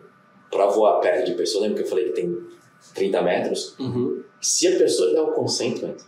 para 0.50 0.68
voar 0.68 1.00
perto 1.00 1.26
de 1.26 1.34
pessoa, 1.34 1.64
lembra 1.64 1.78
que 1.82 1.84
eu 1.84 1.90
falei 1.90 2.06
que 2.10 2.14
tem 2.14 2.48
30 2.94 3.22
metros? 3.22 3.76
Uhum. 3.80 4.24
Se 4.40 4.68
a 4.68 4.78
pessoa 4.78 5.12
der 5.12 5.22
o 5.22 5.32
consentimento, 5.32 6.06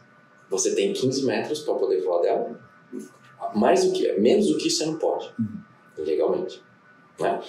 você 0.50 0.76
tem 0.76 0.94
15 0.94 1.26
metros 1.26 1.62
para 1.62 1.76
poder 1.76 2.02
voar 2.02 2.22
dela. 2.22 2.60
Mais 3.56 3.84
do 3.84 3.92
que, 3.92 4.12
menos 4.14 4.48
do 4.48 4.58
que 4.58 4.68
isso 4.68 4.80
você 4.80 4.86
não 4.86 4.98
pode, 4.98 5.34
legalmente. 5.98 6.62
Né? 7.20 7.42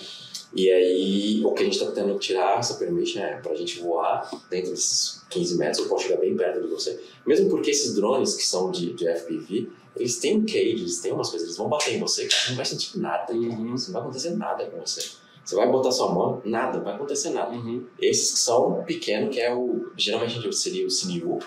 E 0.57 0.70
aí, 0.70 1.45
o 1.45 1.53
que 1.53 1.62
a 1.62 1.65
gente 1.66 1.74
está 1.78 1.91
tentando 1.93 2.19
tirar 2.19 2.59
essa 2.59 2.74
permission 2.74 3.20
é 3.23 3.37
para 3.37 3.53
a 3.53 3.55
gente 3.55 3.78
voar 3.78 4.28
dentro 4.49 4.70
desses 4.70 5.23
15 5.28 5.59
metros, 5.59 5.78
eu 5.81 5.89
posso 5.89 6.05
chegar 6.05 6.19
bem 6.19 6.35
perto 6.35 6.62
de 6.62 6.69
você. 6.69 6.99
Mesmo 7.27 7.51
porque 7.51 7.70
esses 7.70 7.95
drones 7.95 8.35
que 8.35 8.43
são 8.43 8.70
de, 8.70 8.95
de 8.95 9.07
FPV, 9.07 9.69
eles 9.95 10.19
têm 10.19 10.39
um 10.39 10.47
cage, 10.47 10.59
eles 10.59 10.99
têm 11.01 11.12
umas 11.12 11.28
coisas, 11.28 11.47
eles 11.47 11.59
vão 11.59 11.69
bater 11.69 11.95
em 11.95 12.01
você, 12.01 12.27
que 12.27 12.33
você 12.33 12.49
não 12.51 12.57
vai 12.57 12.65
sentir 12.65 12.99
nada, 12.99 13.33
Uhum. 13.35 13.74
não 13.74 13.77
vai 13.77 14.01
acontecer 14.03 14.31
nada 14.31 14.65
com 14.66 14.81
você. 14.81 15.11
Você 15.45 15.55
vai 15.55 15.70
botar 15.70 15.93
sua 15.93 16.11
mão, 16.12 16.41
nada, 16.45 16.78
não 16.78 16.85
vai 16.85 16.95
acontecer 16.95 17.31
nada. 17.31 17.53
Uhum. 17.55 17.85
Esses 18.01 18.33
que 18.33 18.41
são 18.41 18.83
pequenos, 18.85 19.35
que 19.35 19.41
é 19.41 19.55
o. 19.55 19.93
Geralmente 19.97 20.39
a 20.39 20.41
gente 20.43 20.57
seria 20.57 20.87
o 20.87 20.91
CNU, 20.91 21.39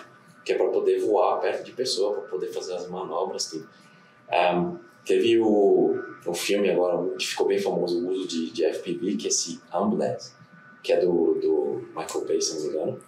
que 0.44 0.52
é 0.52 0.54
para 0.56 0.68
poder 0.68 1.00
voar 1.00 1.38
perto 1.40 1.64
de 1.64 1.72
pessoa, 1.72 2.14
para 2.14 2.28
poder 2.28 2.46
fazer 2.46 2.74
as 2.74 2.88
manobras, 2.88 3.46
tudo. 3.50 3.68
Um, 4.32 4.78
teve 5.04 5.38
o, 5.38 5.98
o 6.26 6.34
filme 6.34 6.68
agora, 6.70 6.98
um 6.98 7.16
que 7.16 7.26
ficou 7.26 7.46
bem 7.46 7.58
famoso, 7.58 8.04
o 8.04 8.10
uso 8.10 8.28
de, 8.28 8.50
de 8.50 8.64
FPV, 8.64 9.16
que 9.16 9.26
é 9.26 9.28
esse 9.28 9.60
Ambulance, 9.72 10.32
que 10.82 10.92
é 10.92 11.00
do, 11.00 11.34
do 11.34 11.82
Michael 11.96 12.26
Bay, 12.26 12.40
se 12.40 12.54
não 12.54 12.62
me 12.62 12.68
engano, 12.68 12.98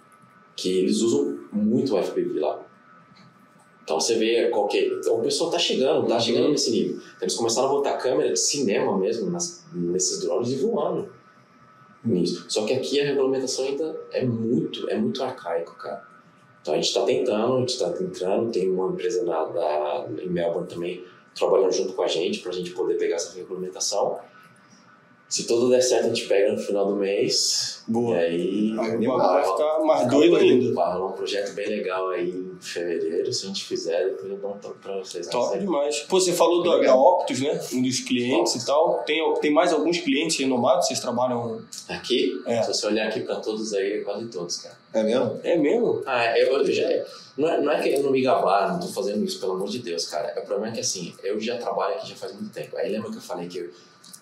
que 0.56 0.78
eles 0.78 1.00
usam 1.00 1.38
muito 1.52 1.94
o 1.94 2.02
FPV 2.02 2.40
lá. 2.40 2.64
Então 3.82 3.98
você 3.98 4.16
vê 4.16 4.48
qualquer. 4.48 4.86
Então 4.86 5.18
o 5.18 5.22
pessoal 5.22 5.50
tá 5.50 5.58
chegando, 5.58 6.06
tá 6.06 6.18
chegando 6.18 6.50
nesse 6.50 6.70
nível. 6.70 6.96
Então, 6.96 7.22
eles 7.22 7.34
começaram 7.34 7.68
a 7.68 7.72
botar 7.72 7.96
câmera 7.98 8.32
de 8.32 8.38
cinema 8.38 8.96
mesmo 8.96 9.30
nas, 9.30 9.66
nesses 9.72 10.20
drones 10.20 10.50
e 10.50 10.56
voando 10.56 11.10
nisso. 12.04 12.46
Só 12.48 12.64
que 12.64 12.72
aqui 12.72 13.00
a 13.00 13.04
regulamentação 13.04 13.64
ainda 13.64 14.00
é 14.12 14.24
muito, 14.24 14.88
é 14.88 14.96
muito 14.96 15.22
arcaico, 15.22 15.76
cara. 15.76 16.06
Então 16.60 16.74
a 16.74 16.76
gente 16.76 16.88
está 16.88 17.04
tentando, 17.04 17.56
a 17.56 17.60
gente 17.60 17.70
está 17.70 17.88
entrando, 18.00 18.52
tem 18.52 18.70
uma 18.70 18.92
empresa 18.92 19.24
na, 19.24 19.48
na, 19.48 20.06
em 20.22 20.28
Melbourne 20.28 20.68
também 20.68 21.04
trabalhando 21.34 21.72
junto 21.72 21.92
com 21.92 22.02
a 22.02 22.08
gente 22.08 22.40
para 22.40 22.50
a 22.50 22.54
gente 22.54 22.70
poder 22.70 22.94
pegar 22.94 23.16
essa 23.16 23.34
regulamentação. 23.34 24.18
Se 25.28 25.46
tudo 25.46 25.70
der 25.70 25.80
certo, 25.80 26.06
a 26.06 26.08
gente 26.08 26.28
pega 26.28 26.52
no 26.52 26.58
final 26.58 26.86
do 26.86 26.96
mês. 26.96 27.82
Boa. 27.88 28.16
E 28.16 28.18
aí 28.18 28.76
bagulho 28.76 29.16
vai 29.16 29.42
ficar 29.42 29.78
mais 29.80 30.08
doido 30.08 30.36
ainda. 30.36 30.74
rolar 30.74 31.06
um 31.06 31.12
projeto 31.12 31.54
bem 31.54 31.68
legal 31.68 32.10
aí 32.10 32.28
em 32.28 32.51
fevereiro. 32.64 33.32
Se 33.32 33.44
a 33.44 33.48
gente 33.48 33.64
fizer, 33.64 34.04
depois 34.06 34.30
eu 34.30 34.38
dou 34.38 34.50
um 34.52 34.58
toque 34.58 34.78
pra 34.80 34.96
vocês. 34.98 35.26
Top 35.28 35.58
demais. 35.58 36.00
Pô, 36.08 36.20
você 36.20 36.32
falou 36.32 36.62
da, 36.62 36.78
da 36.86 36.94
Optus, 36.94 37.40
né? 37.40 37.60
Um 37.72 37.82
dos 37.82 38.00
clientes 38.00 38.54
e 38.54 38.66
tal. 38.66 39.02
Tem, 39.04 39.22
tem 39.40 39.50
mais 39.52 39.72
alguns 39.72 39.98
clientes 39.98 40.36
renomados? 40.38 40.86
Vocês 40.86 41.00
trabalham. 41.00 41.62
Aqui, 41.88 42.40
É. 42.46 42.62
se 42.62 42.72
você 42.72 42.86
olhar 42.86 43.08
aqui 43.08 43.20
pra 43.20 43.36
todos 43.36 43.72
aí, 43.74 43.94
é 43.94 44.00
quase 44.00 44.26
todos, 44.26 44.56
cara. 44.58 44.76
É 44.94 45.02
mesmo? 45.02 45.40
É 45.42 45.56
mesmo? 45.56 46.02
Ah, 46.06 46.38
eu, 46.38 46.58
eu 46.58 46.72
já. 46.72 46.88
Não 47.36 47.48
é, 47.48 47.60
não 47.60 47.72
é 47.72 47.80
querendo 47.80 48.10
me 48.10 48.20
gabar, 48.20 48.72
não 48.72 48.80
tô 48.80 48.88
fazendo 48.88 49.24
isso, 49.24 49.40
pelo 49.40 49.52
amor 49.52 49.68
de 49.68 49.78
Deus, 49.78 50.04
cara. 50.06 50.34
O 50.38 50.44
problema 50.46 50.68
é 50.68 50.72
que 50.72 50.80
assim, 50.80 51.14
eu 51.22 51.40
já 51.40 51.56
trabalho 51.56 51.94
aqui 51.94 52.10
já 52.10 52.14
faz 52.14 52.32
muito 52.34 52.52
tempo. 52.52 52.76
Aí 52.76 52.92
lembra 52.92 53.10
que 53.10 53.16
eu 53.16 53.22
falei 53.22 53.48
que 53.48 53.56
eu, 53.58 53.70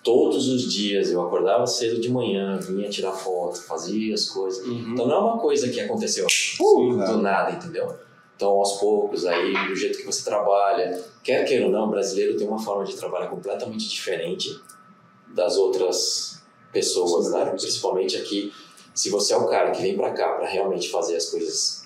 todos 0.01 0.47
os 0.47 0.71
dias 0.73 1.11
eu 1.11 1.21
acordava 1.21 1.67
cedo 1.67 1.99
de 1.99 2.09
manhã, 2.09 2.57
vinha 2.57 2.89
tirar 2.89 3.11
foto, 3.11 3.61
fazia 3.63 4.13
as 4.13 4.29
coisas. 4.29 4.65
Uhum. 4.65 4.93
Então 4.93 5.07
não 5.07 5.15
é 5.15 5.19
uma 5.19 5.37
coisa 5.39 5.67
que 5.69 5.79
aconteceu 5.81 6.25
Sim, 6.29 6.97
do 6.97 7.17
nada, 7.17 7.51
entendeu? 7.51 7.93
Então 8.41 8.53
aos 8.53 8.79
poucos, 8.79 9.23
aí 9.27 9.53
do 9.67 9.75
jeito 9.75 9.99
que 9.99 10.03
você 10.03 10.23
trabalha, 10.23 10.99
quer 11.23 11.45
queira 11.45 11.65
ou 11.67 11.71
não, 11.71 11.85
o 11.85 11.91
brasileiro 11.91 12.35
tem 12.35 12.47
uma 12.47 12.57
forma 12.57 12.83
de 12.83 12.95
trabalhar 12.95 13.27
completamente 13.27 13.87
diferente 13.87 14.59
das 15.27 15.57
outras 15.57 16.41
pessoas, 16.73 17.31
né? 17.31 17.45
Principalmente 17.45 18.17
aqui, 18.17 18.51
se 18.95 19.11
você 19.11 19.33
é 19.33 19.37
o 19.37 19.45
cara 19.47 19.69
que 19.69 19.83
vem 19.83 19.95
pra 19.95 20.09
cá 20.13 20.27
pra 20.29 20.47
realmente 20.47 20.89
fazer 20.89 21.17
as 21.17 21.29
coisas, 21.29 21.83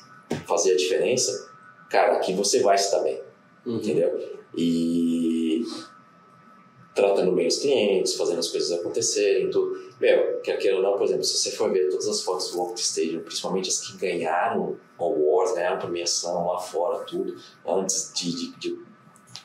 fazer 0.48 0.72
a 0.72 0.78
diferença, 0.78 1.52
cara, 1.90 2.14
aqui 2.16 2.34
você 2.34 2.62
vai 2.62 2.76
estar 2.76 3.00
bem, 3.02 3.20
Uhum. 3.66 3.76
entendeu? 3.76 4.38
E 4.56 5.25
tratando 6.96 7.34
bem 7.34 7.46
os 7.46 7.58
clientes, 7.58 8.16
fazendo 8.16 8.40
as 8.40 8.48
coisas 8.48 8.72
acontecerem, 8.72 9.50
tudo. 9.52 9.78
Meu, 10.00 10.40
quer 10.40 10.74
ou 10.74 10.82
não, 10.82 10.94
por 10.94 11.04
exemplo, 11.04 11.26
se 11.26 11.38
você 11.38 11.52
for 11.52 11.70
ver 11.72 11.90
todas 11.90 12.08
as 12.08 12.22
fotos 12.22 12.52
do 12.52 12.58
Walk 12.58 12.80
Stadium, 12.80 13.20
principalmente 13.22 13.70
as 13.70 13.80
que 13.82 13.98
ganharam 13.98 14.78
awards, 14.98 15.54
ganharam 15.54 15.78
premiação 15.78 16.48
lá 16.48 16.58
fora, 16.58 17.00
tudo, 17.04 17.36
antes 17.68 18.14
de, 18.16 18.32
de, 18.32 18.58
de 18.58 18.70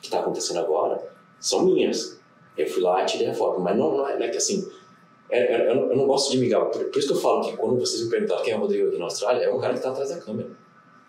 que 0.01 0.07
está 0.07 0.21
acontecendo 0.21 0.59
agora, 0.59 1.13
são 1.39 1.65
minhas. 1.65 2.17
Eu 2.57 2.67
fui 2.67 2.81
lá 2.81 3.03
e 3.03 3.05
tirei 3.05 3.27
a 3.27 3.33
foto, 3.33 3.59
mas 3.59 3.77
não, 3.77 3.97
não, 3.97 4.07
é, 4.07 4.23
é 4.23 4.29
que 4.29 4.37
assim, 4.37 4.69
é- 5.29 5.53
é- 5.53 5.71
eu, 5.71 5.75
não, 5.75 5.89
eu 5.91 5.97
não 5.97 6.07
gosto 6.07 6.31
de 6.31 6.37
me 6.37 6.47
gabar. 6.47 6.69
Por, 6.69 6.85
por 6.85 6.99
isso 6.99 7.09
que 7.09 7.13
eu 7.13 7.19
falo 7.19 7.41
que 7.41 7.57
quando 7.57 7.77
vocês 7.79 8.03
me 8.03 8.09
perguntaram 8.09 8.43
quem 8.43 8.53
é 8.53 8.57
o 8.57 8.61
Rodrigo 8.61 8.87
aqui 8.87 8.97
na 8.97 9.05
Austrália, 9.05 9.43
é 9.43 9.49
o 9.49 9.59
cara 9.59 9.73
que 9.73 9.79
está 9.79 9.91
atrás 9.91 10.09
da 10.09 10.19
câmera. 10.19 10.49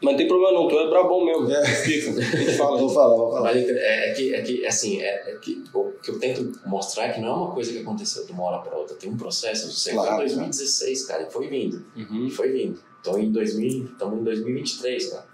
Mas 0.02 0.12
não 0.12 0.16
tem 0.16 0.26
problema 0.28 0.52
não, 0.58 0.68
tu 0.68 0.78
é 0.78 0.88
brabão 0.90 1.24
mesmo. 1.24 1.50
É. 1.50 1.64
Fica. 1.64 2.12
Fala, 2.58 2.76
vou 2.78 2.88
falar, 2.88 3.16
vou 3.16 3.30
falar. 3.30 3.42
Mas 3.54 3.68
é, 3.68 4.10
é 4.10 4.12
que, 4.14 4.34
é 4.34 4.42
que, 4.42 4.66
assim, 4.66 5.00
é, 5.00 5.30
é 5.30 5.36
que 5.40 5.62
o 5.72 5.92
que 6.02 6.10
eu 6.10 6.18
tento 6.18 6.52
mostrar 6.66 7.04
é 7.04 7.08
que 7.12 7.20
não 7.20 7.28
é 7.28 7.32
uma 7.32 7.52
coisa 7.52 7.72
que 7.72 7.78
aconteceu 7.78 8.26
de 8.26 8.32
uma 8.32 8.42
hora 8.44 8.58
para 8.62 8.76
outra, 8.76 8.96
tem 8.96 9.10
um 9.10 9.16
processo. 9.16 9.70
Você 9.70 9.92
Claro, 9.92 10.16
foi 10.16 10.24
em 10.24 10.28
2016, 10.28 11.04
cara, 11.06 11.22
e 11.22 11.30
foi 11.32 11.46
vindo, 11.48 11.84
Uhum. 11.96 12.26
e 12.26 12.30
foi 12.30 12.50
vindo. 12.50 12.78
Então, 13.00 13.18
em 13.18 13.30
2000, 13.30 13.84
estamos 13.92 14.20
em 14.20 14.24
2023, 14.24 15.06
cara. 15.10 15.26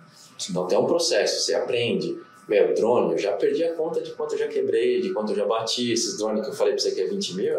Então, 0.51 0.67
tem 0.67 0.79
um 0.79 0.87
processo, 0.87 1.41
você 1.45 1.55
aprende. 1.55 2.19
Meu, 2.49 2.73
drone, 2.75 3.13
eu 3.13 3.19
já 3.19 3.33
perdi 3.33 3.63
a 3.65 3.75
conta 3.75 4.01
de 4.01 4.11
quanto 4.13 4.35
eu 4.35 4.39
já 4.39 4.49
quebrei, 4.49 5.01
de 5.03 5.13
quanto 5.13 5.33
eu 5.33 5.37
já 5.37 5.45
bati. 5.45 5.93
Esses 5.93 6.17
drones 6.17 6.43
que 6.45 6.51
eu 6.51 6.55
falei 6.55 6.73
pra 6.75 6.83
você 6.83 6.93
que 6.93 7.01
é 7.03 7.07
20 7.07 7.35
mil, 7.35 7.59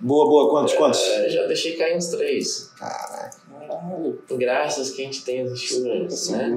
Boa, 0.00 0.28
boa, 0.28 0.50
quantos, 0.50 0.74
quantos? 0.74 1.00
é, 1.00 1.30
já 1.30 1.46
deixei 1.46 1.76
cair 1.76 1.96
uns 1.96 2.08
três. 2.08 2.70
Caraca. 2.76 3.30
Graças 4.30 4.90
que 4.90 5.02
a 5.02 5.04
gente 5.04 5.24
tem 5.24 5.44
os 5.44 5.52
insurance, 5.52 6.32
né? 6.32 6.50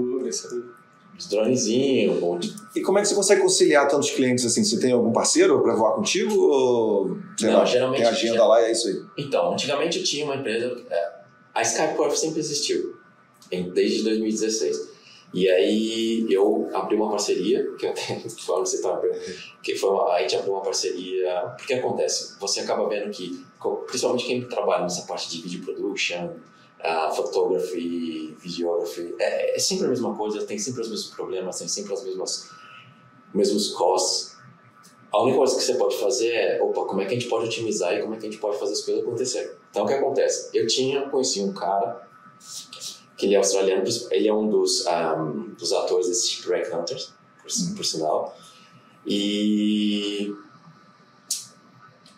Os 1.18 1.28
dronezinhos, 1.28 2.22
ou 2.22 2.38
de 2.38 2.54
E 2.76 2.82
como 2.82 3.00
é 3.00 3.02
que 3.02 3.08
você 3.08 3.16
consegue 3.16 3.42
conciliar 3.42 3.88
tantos 3.88 4.12
clientes 4.12 4.46
assim? 4.46 4.64
Você 4.64 4.80
tem 4.80 4.92
algum 4.92 5.12
parceiro 5.12 5.62
para 5.64 5.74
voar 5.76 5.96
contigo? 5.96 6.36
Ou, 6.40 7.18
sei 7.38 7.50
Não, 7.50 7.58
lá, 7.60 7.66
geralmente 7.66 8.02
tem 8.02 8.08
agenda 8.08 8.36
já- 8.36 8.46
lá 8.46 8.62
e 8.62 8.66
é 8.66 8.72
isso 8.72 8.88
aí? 8.88 9.02
Então, 9.18 9.52
antigamente 9.54 9.98
eu 9.98 10.04
tinha 10.04 10.26
uma 10.26 10.36
empresa. 10.36 10.80
é, 10.90 11.12
A 11.56 11.62
Skypecorp 11.64 12.12
sempre 12.14 12.40
existiu, 12.40 12.96
desde 13.74 14.04
2016. 14.04 14.96
E 15.34 15.50
aí 15.50 16.26
eu 16.30 16.70
abri 16.72 16.96
uma 16.96 17.10
parceria, 17.10 17.66
que 17.80 17.86
eu 17.88 17.90
até 17.90 18.02
falo 18.46 18.64
você 18.66 18.76
estava 18.76 19.02
que 19.64 19.76
foi 19.76 19.90
uma, 19.90 20.14
a 20.14 20.22
gente 20.22 20.36
abriu 20.36 20.54
uma 20.54 20.62
parceria. 20.62 21.42
Porque 21.58 21.74
acontece, 21.74 22.40
você 22.40 22.60
acaba 22.60 22.88
vendo 22.88 23.10
que, 23.10 23.44
principalmente 23.88 24.26
quem 24.26 24.48
trabalha 24.48 24.84
nessa 24.84 25.02
parte 25.08 25.30
de 25.32 25.42
video 25.42 25.66
production, 25.66 26.30
a 26.80 27.10
photography, 27.12 28.36
videography, 28.40 29.16
é, 29.20 29.56
é 29.56 29.60
sempre 29.60 29.86
a 29.86 29.90
mesma 29.90 30.16
coisa, 30.16 30.46
tem 30.46 30.58
sempre 30.58 30.82
os 30.82 30.90
mesmos 30.90 31.10
problemas, 31.10 31.60
tem 31.60 31.68
sempre 31.68 31.94
as 31.94 32.04
mesmas 32.04 32.50
mesmos 33.34 33.70
costos. 33.74 34.38
A 35.12 35.22
única 35.22 35.38
coisa 35.38 35.56
que 35.56 35.64
você 35.64 35.76
pode 35.76 35.98
fazer 35.98 36.30
é, 36.30 36.62
opa, 36.62 36.86
como 36.86 37.02
é 37.02 37.06
que 37.06 37.16
a 37.16 37.20
gente 37.20 37.30
pode 37.30 37.46
otimizar 37.46 37.94
e 37.94 38.02
como 38.02 38.14
é 38.14 38.18
que 38.18 38.28
a 38.28 38.30
gente 38.30 38.40
pode 38.40 38.60
fazer 38.60 38.74
as 38.74 38.82
coisas 38.82 39.04
acontecerem. 39.04 39.52
Então, 39.70 39.86
o 39.86 39.88
que 39.88 39.94
acontece? 39.94 40.50
Eu 40.54 40.68
tinha, 40.68 41.10
conheci 41.10 41.42
um 41.42 41.54
cara, 41.54 42.08
que 43.18 43.26
ele 43.26 43.36
é 43.36 43.38
australiano, 43.38 43.84
ele 44.12 44.28
é 44.28 44.34
um 44.34 44.50
dos, 44.50 44.86
um, 44.86 45.54
dos 45.54 45.74
atores 45.74 46.08
desse 46.08 46.30
Shipwreck 46.30 46.74
Hunters, 46.74 47.14
por, 47.42 47.76
por 47.76 47.86
sinal, 47.86 48.36
e 49.06 50.36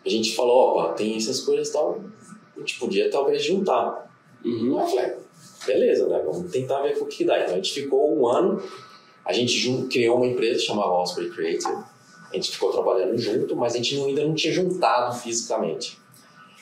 a 0.06 0.10
gente 0.10 0.36
falou, 0.36 0.72
opa, 0.72 0.94
tem 0.94 1.16
essas 1.16 1.42
coisas 1.42 1.70
e 1.70 1.74
tal, 1.74 2.04
a 2.56 2.60
gente 2.60 2.80
podia 2.80 3.10
talvez 3.10 3.44
juntar. 3.44 4.09
Uhum. 4.44 4.80
Eu 4.80 4.88
falei, 4.88 5.14
beleza, 5.66 6.08
né? 6.08 6.22
Vamos 6.26 6.52
tentar 6.52 6.82
ver 6.82 6.98
o 7.00 7.06
que 7.06 7.24
dá. 7.24 7.40
Então 7.40 7.54
a 7.54 7.58
gente 7.58 7.74
ficou 7.74 8.18
um 8.18 8.28
ano, 8.28 8.62
a 9.26 9.34
gente 9.34 9.88
criou 9.90 10.18
uma 10.18 10.28
empresa 10.28 10.60
chamada 10.60 10.90
Osprey 10.90 11.30
Creative. 11.30 11.74
A 12.32 12.36
gente 12.36 12.52
ficou 12.52 12.72
trabalhando 12.72 13.18
junto, 13.18 13.56
mas 13.56 13.74
a 13.74 13.78
gente 13.78 13.96
ainda 13.96 14.24
não 14.24 14.36
tinha 14.36 14.54
juntado 14.54 15.16
fisicamente. 15.18 15.98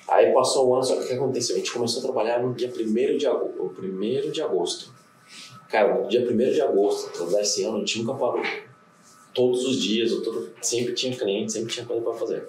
Aí 0.08 0.32
passou 0.32 0.70
um 0.70 0.76
ano, 0.76 0.84
só 0.84 0.96
que 0.96 1.04
o 1.04 1.08
que 1.08 1.14
aconteceu? 1.14 1.56
A 1.56 1.60
gente 1.60 1.72
começou 1.72 2.00
a 2.00 2.06
trabalhar 2.06 2.42
no 2.42 2.54
dia 2.54 2.70
1 2.70 3.18
de 3.18 3.28
agosto. 3.28 3.60
O 3.60 3.74
1 3.78 4.32
de 4.32 4.42
agosto. 4.42 4.94
Cara, 5.70 6.02
no 6.02 6.08
dia 6.08 6.22
1 6.22 6.38
de 6.38 6.62
agosto 6.62 7.26
desse 7.26 7.66
ano, 7.66 7.76
a 7.76 7.80
gente 7.80 8.00
nunca 8.00 8.14
parou. 8.14 8.42
Todos 9.34 9.66
os 9.66 9.82
dias, 9.82 10.12
todo, 10.24 10.50
sempre 10.62 10.94
tinha 10.94 11.16
cliente, 11.16 11.52
sempre 11.52 11.74
tinha 11.74 11.86
coisa 11.86 12.02
para 12.02 12.14
fazer. 12.14 12.48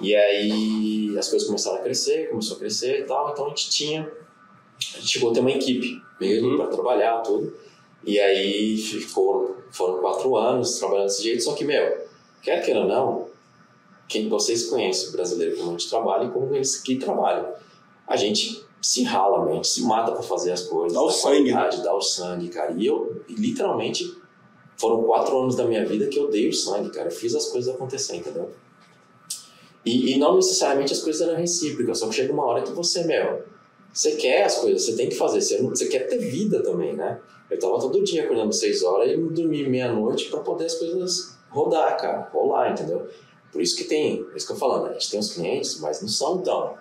E 0.00 0.14
aí 0.14 1.18
as 1.18 1.28
coisas 1.28 1.46
começaram 1.46 1.78
a 1.78 1.82
crescer, 1.82 2.30
começou 2.30 2.56
a 2.56 2.60
crescer 2.60 3.00
e 3.00 3.04
tal, 3.04 3.30
então 3.32 3.46
a 3.46 3.48
gente 3.50 3.70
tinha, 3.70 4.02
a 4.02 4.98
gente 4.98 5.08
chegou 5.08 5.30
a 5.30 5.34
ter 5.34 5.40
uma 5.40 5.50
equipe 5.50 6.00
mesmo 6.20 6.48
uhum. 6.48 6.56
para 6.56 6.66
trabalhar 6.68 7.18
tudo. 7.18 7.54
E 8.04 8.18
aí 8.18 8.78
ficou, 8.78 9.56
foram 9.70 9.98
quatro 9.98 10.36
anos 10.36 10.78
trabalhando 10.78 11.06
desse 11.06 11.22
jeito, 11.22 11.42
só 11.42 11.54
que, 11.54 11.64
meu, 11.64 12.06
quer 12.42 12.64
queira 12.64 12.80
ou 12.80 12.86
não, 12.88 13.28
quem 14.08 14.28
vocês 14.28 14.68
conhecem, 14.68 15.10
o 15.10 15.12
brasileiro, 15.12 15.56
como 15.56 15.68
a 15.68 15.72
gente 15.72 15.88
trabalha 15.88 16.24
e 16.24 16.30
como 16.30 16.54
eles 16.54 16.76
que 16.76 16.96
trabalham. 16.96 17.52
A 18.06 18.16
gente 18.16 18.64
se 18.82 19.04
rala, 19.04 19.48
a 19.48 19.52
gente 19.52 19.68
se 19.68 19.82
mata 19.82 20.12
para 20.12 20.22
fazer 20.22 20.52
as 20.52 20.62
coisas. 20.62 20.94
Dá 20.94 21.02
o 21.02 21.10
sangue. 21.10 21.52
Né? 21.52 21.70
Dá 21.84 21.94
o 21.94 22.00
sangue, 22.00 22.48
cara. 22.48 22.72
E 22.76 22.86
eu, 22.86 23.22
literalmente, 23.28 24.16
foram 24.76 25.02
quatro 25.04 25.38
anos 25.38 25.54
da 25.54 25.64
minha 25.64 25.84
vida 25.86 26.06
que 26.06 26.18
eu 26.18 26.28
dei 26.28 26.48
o 26.48 26.52
sangue, 26.52 26.90
cara. 26.90 27.08
Eu 27.08 27.12
fiz 27.12 27.34
as 27.34 27.46
coisas 27.46 27.72
acontecer, 27.72 28.16
entendeu? 28.16 28.50
E, 29.84 30.12
e, 30.12 30.18
não 30.18 30.36
necessariamente 30.36 30.92
as 30.92 31.00
coisas 31.00 31.26
eram 31.26 31.38
recíprocas, 31.38 31.98
só 31.98 32.08
que 32.08 32.14
chega 32.14 32.32
uma 32.32 32.44
hora 32.44 32.62
que 32.62 32.70
você, 32.72 33.04
meu, 33.04 33.42
você 33.92 34.16
quer 34.16 34.44
as 34.44 34.58
coisas, 34.58 34.84
você 34.84 34.94
tem 34.94 35.08
que 35.08 35.14
fazer, 35.14 35.40
você, 35.40 35.62
você 35.62 35.86
quer 35.86 36.06
ter 36.06 36.18
vida 36.18 36.62
também, 36.62 36.94
né? 36.94 37.18
Eu 37.50 37.58
tava 37.58 37.80
todo 37.80 38.04
dia 38.04 38.24
acordando 38.24 38.52
seis 38.52 38.82
horas 38.82 39.10
e 39.10 39.16
dormia 39.16 39.68
meia-noite 39.68 40.28
para 40.28 40.40
poder 40.40 40.66
as 40.66 40.74
coisas 40.74 41.38
rodar, 41.48 41.96
cara, 41.96 42.30
rolar, 42.32 42.72
entendeu? 42.72 43.08
Por 43.50 43.60
isso 43.60 43.76
que 43.76 43.84
tem, 43.84 44.22
por 44.22 44.36
isso 44.36 44.46
que 44.46 44.52
eu 44.52 44.56
falando, 44.56 44.88
a 44.88 44.92
gente 44.92 45.10
tem 45.10 45.18
os 45.18 45.32
clientes, 45.32 45.80
mas 45.80 46.00
não 46.00 46.08
são 46.08 46.38
tão. 46.38 46.76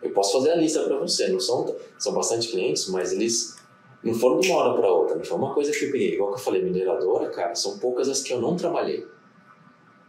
Eu 0.00 0.12
posso 0.12 0.34
fazer 0.34 0.52
a 0.52 0.56
lista 0.56 0.84
para 0.84 0.96
você, 0.98 1.28
não 1.28 1.40
são, 1.40 1.74
são 1.98 2.12
bastante 2.12 2.48
clientes, 2.48 2.88
mas 2.88 3.12
eles 3.12 3.56
não 4.04 4.14
foram 4.14 4.38
de 4.38 4.48
uma 4.50 4.60
hora 4.60 4.78
para 4.78 4.92
outra, 4.92 5.16
não 5.16 5.24
foi 5.24 5.36
uma 5.36 5.52
coisa 5.52 5.72
que 5.72 5.86
eu 5.86 5.90
peguei. 5.90 6.14
Igual 6.14 6.32
que 6.32 6.38
eu 6.38 6.44
falei, 6.44 6.62
mineradora, 6.62 7.30
cara, 7.30 7.54
são 7.56 7.78
poucas 7.78 8.08
as 8.08 8.22
que 8.22 8.32
eu 8.32 8.40
não 8.40 8.54
trabalhei 8.54 9.04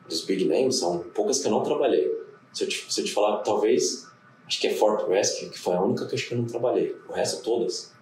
dos 0.09 0.25
big 0.25 0.45
names, 0.45 0.77
são 0.77 0.99
poucas 1.13 1.39
que 1.39 1.47
eu 1.47 1.51
não 1.51 1.63
trabalhei. 1.63 2.11
Se 2.51 2.63
eu 2.63 2.67
te, 2.67 2.85
se 2.91 3.01
eu 3.01 3.05
te 3.05 3.13
falar, 3.13 3.37
talvez, 3.37 4.07
acho 4.47 4.59
que 4.59 4.67
é 4.67 4.73
Fort 4.73 5.07
Rescue, 5.07 5.49
que 5.49 5.59
foi 5.59 5.75
a 5.75 5.81
única 5.81 6.05
que 6.05 6.13
eu 6.13 6.17
acho 6.17 6.27
que 6.27 6.33
eu 6.33 6.39
não 6.39 6.45
trabalhei. 6.45 6.95
O 7.07 7.13
resto, 7.13 7.43
todas. 7.43 7.93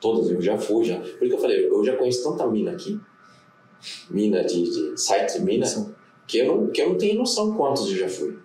Todas, 0.00 0.30
eu 0.30 0.40
já 0.40 0.58
fui, 0.58 0.84
já. 0.84 0.96
Por 0.96 1.06
isso 1.06 1.18
que 1.18 1.32
eu 1.32 1.38
falei, 1.38 1.66
eu 1.68 1.84
já 1.84 1.96
conheço 1.96 2.28
tanta 2.28 2.46
mina 2.46 2.72
aqui, 2.72 3.00
mina 4.10 4.42
de, 4.44 4.62
de 4.62 5.00
site 5.00 5.38
de 5.38 5.44
mina, 5.44 5.66
Sim. 5.66 5.94
que 6.26 6.38
eu, 6.38 6.46
não, 6.46 6.66
que 6.68 6.82
eu 6.82 6.90
não 6.90 6.98
tenho 6.98 7.18
noção 7.18 7.54
quantos 7.54 7.90
eu 7.90 7.96
já 7.98 8.08
fui. 8.08 8.38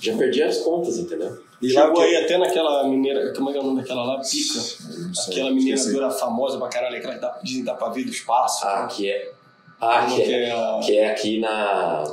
Já 0.00 0.16
perdi 0.16 0.42
as 0.42 0.58
contas, 0.58 0.98
entendeu? 0.98 1.42
E 1.60 1.72
lá 1.74 1.92
aí 2.00 2.16
até 2.16 2.38
naquela 2.38 2.88
mineira, 2.88 3.34
como 3.34 3.50
é 3.50 3.52
que 3.52 3.58
é 3.58 3.60
o 3.60 3.64
nome 3.64 3.82
daquela 3.82 4.02
lá? 4.02 4.20
Pica. 4.20 4.60
Aquela 5.28 5.50
mineradora 5.50 6.10
famosa 6.10 6.58
pra 6.58 6.68
caralho, 6.68 6.96
aquela 6.96 7.14
que 7.14 7.20
dá, 7.20 7.38
dizem 7.42 7.60
que 7.60 7.66
dá 7.66 7.74
pra 7.74 7.90
ver 7.90 8.04
do 8.04 8.10
espaço. 8.10 8.66
Ah, 8.66 8.86
que 8.86 9.10
é 9.10 9.32
ah, 9.80 10.06
que, 10.06 10.22
que, 10.22 10.32
é, 10.32 10.50
é 10.50 10.80
que 10.80 10.98
é 10.98 11.10
aqui 11.10 11.40
na. 11.40 12.04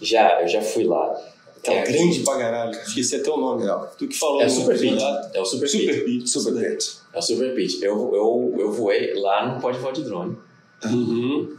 Já, 0.00 0.42
eu 0.42 0.48
já 0.48 0.60
fui 0.60 0.84
lá. 0.84 1.16
É, 1.64 1.78
é 1.78 1.82
grande 1.82 2.20
pra 2.20 2.38
caralho. 2.38 2.72
Esqueci 2.72 3.16
até 3.16 3.30
o 3.30 3.36
nome. 3.36 3.66
É. 3.66 3.74
Tu 3.98 4.08
que 4.08 4.18
falou 4.18 4.40
é 4.42 4.46
o 4.46 4.50
Super 4.50 4.78
Pit. 4.78 5.02
É 5.34 5.40
o 5.40 5.44
Super, 5.44 5.68
Super 5.68 6.04
Pit. 6.04 6.28
Super 6.28 6.54
Pit. 6.54 6.98
É 7.12 7.18
o 7.18 7.22
Super 7.22 7.54
Pit. 7.54 7.84
Eu, 7.84 8.14
eu, 8.14 8.54
eu 8.58 8.72
voei 8.72 9.14
lá, 9.14 9.46
não 9.46 9.60
pode 9.60 9.78
voar 9.78 9.92
de 9.92 10.02
drone. 10.02 10.36
Uhum. 10.84 11.56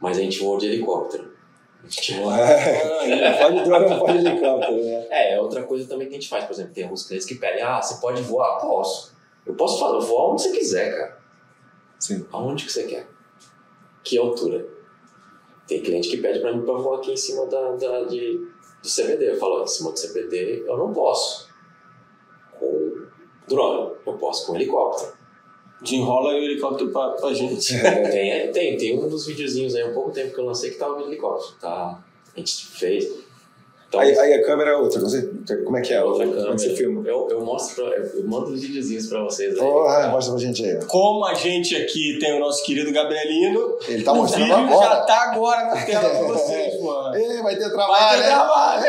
Mas 0.00 0.18
a 0.18 0.20
gente 0.20 0.40
voou 0.40 0.58
de 0.58 0.66
helicóptero. 0.66 1.32
É, 3.04 3.42
pode 3.42 3.62
drone, 3.62 3.90
não 3.90 3.98
pode 3.98 4.18
helicóptero. 4.18 4.82
Né? 4.82 5.06
É, 5.10 5.34
é 5.34 5.40
outra 5.40 5.62
coisa 5.64 5.86
também 5.86 6.08
que 6.08 6.14
a 6.14 6.18
gente 6.18 6.30
faz. 6.30 6.44
Por 6.44 6.54
exemplo, 6.54 6.72
tem 6.72 6.84
alguns 6.84 7.06
clientes 7.06 7.26
que 7.26 7.34
pedem, 7.34 7.62
ah, 7.62 7.80
você 7.80 8.00
pode 8.00 8.22
voar? 8.22 8.58
Posso. 8.58 9.14
Eu 9.44 9.54
posso 9.54 9.78
voar 9.78 10.32
onde 10.32 10.42
você 10.42 10.50
quiser, 10.50 10.96
cara. 10.96 11.18
Sim. 12.00 12.24
Aonde 12.32 12.64
que 12.64 12.72
você 12.72 12.84
quer. 12.84 13.06
Que 14.02 14.16
altura. 14.16 14.73
Tem 15.66 15.82
cliente 15.82 16.10
que 16.10 16.18
pede 16.18 16.40
para 16.40 16.52
mim 16.52 16.62
para 16.62 16.74
voar 16.74 16.98
aqui 16.98 17.12
em 17.12 17.16
cima 17.16 17.46
da, 17.46 17.72
da, 17.72 18.04
de, 18.04 18.36
do 18.82 18.88
CBD. 18.88 19.30
Eu 19.30 19.38
falo, 19.38 19.62
em 19.62 19.66
cima 19.66 19.92
do 19.92 20.00
CBD 20.00 20.64
eu 20.66 20.76
não 20.76 20.92
posso. 20.92 21.48
Com 22.58 23.06
drone, 23.48 23.94
eu 24.06 24.12
posso 24.14 24.46
com 24.46 24.54
helicóptero. 24.54 25.12
Desenrola 25.80 26.32
o 26.32 26.36
helicóptero 26.36 26.90
pra, 26.90 27.10
pra 27.10 27.32
gente. 27.32 27.74
tem, 28.10 28.52
tem, 28.52 28.76
tem 28.76 28.98
um 28.98 29.08
dos 29.08 29.26
videozinhos 29.26 29.74
aí, 29.74 29.84
um 29.84 29.94
pouco 29.94 30.12
tempo 30.12 30.34
que 30.34 30.40
eu 30.40 30.44
lancei 30.44 30.70
que 30.70 30.78
tava 30.78 30.98
no 30.98 31.06
helicóptero. 31.06 31.56
Tá? 31.60 32.04
A 32.34 32.38
gente 32.38 32.66
fez 32.66 33.24
então, 33.94 34.22
aí, 34.22 34.32
aí, 34.32 34.40
a 34.40 34.44
câmera 34.44 34.70
é 34.70 34.76
outra, 34.76 35.00
como 35.64 35.76
é 35.76 35.80
que 35.80 35.92
é? 35.92 36.02
Outra 36.02 36.26
como 36.26 36.36
câmera. 36.36 36.58
você 36.58 36.76
filma? 36.76 37.08
Eu, 37.08 37.28
eu 37.30 37.44
mostro, 37.44 37.84
pra, 37.84 37.96
eu 37.96 38.26
mando 38.26 38.52
os 38.52 38.60
videozinhos 38.60 39.06
pra 39.06 39.22
vocês 39.22 39.58
aí. 39.58 39.66
Oh, 39.66 39.82
ah, 39.82 40.08
mostra 40.08 40.34
pra 40.34 40.42
gente 40.42 40.64
aí. 40.64 40.84
Como 40.86 41.24
a 41.24 41.34
gente 41.34 41.76
aqui 41.76 42.18
tem 42.20 42.36
o 42.36 42.40
nosso 42.40 42.64
querido 42.64 42.92
Gabrielino, 42.92 43.78
ele 43.88 44.02
tá 44.02 44.14
mostrando 44.14 44.52
o 44.52 44.56
vídeo 44.56 44.74
agora. 44.74 44.88
já 44.88 45.00
tá 45.02 45.22
agora 45.30 45.64
na 45.66 45.84
tela 45.84 46.10
pra 46.10 46.22
vocês, 46.28 46.80
mano. 46.80 47.14
Ei, 47.16 47.42
vai 47.42 47.56
ter 47.56 47.70
trabalho, 47.70 47.98
vai 47.98 48.22
ter 48.22 48.26
trabalho. 48.26 48.84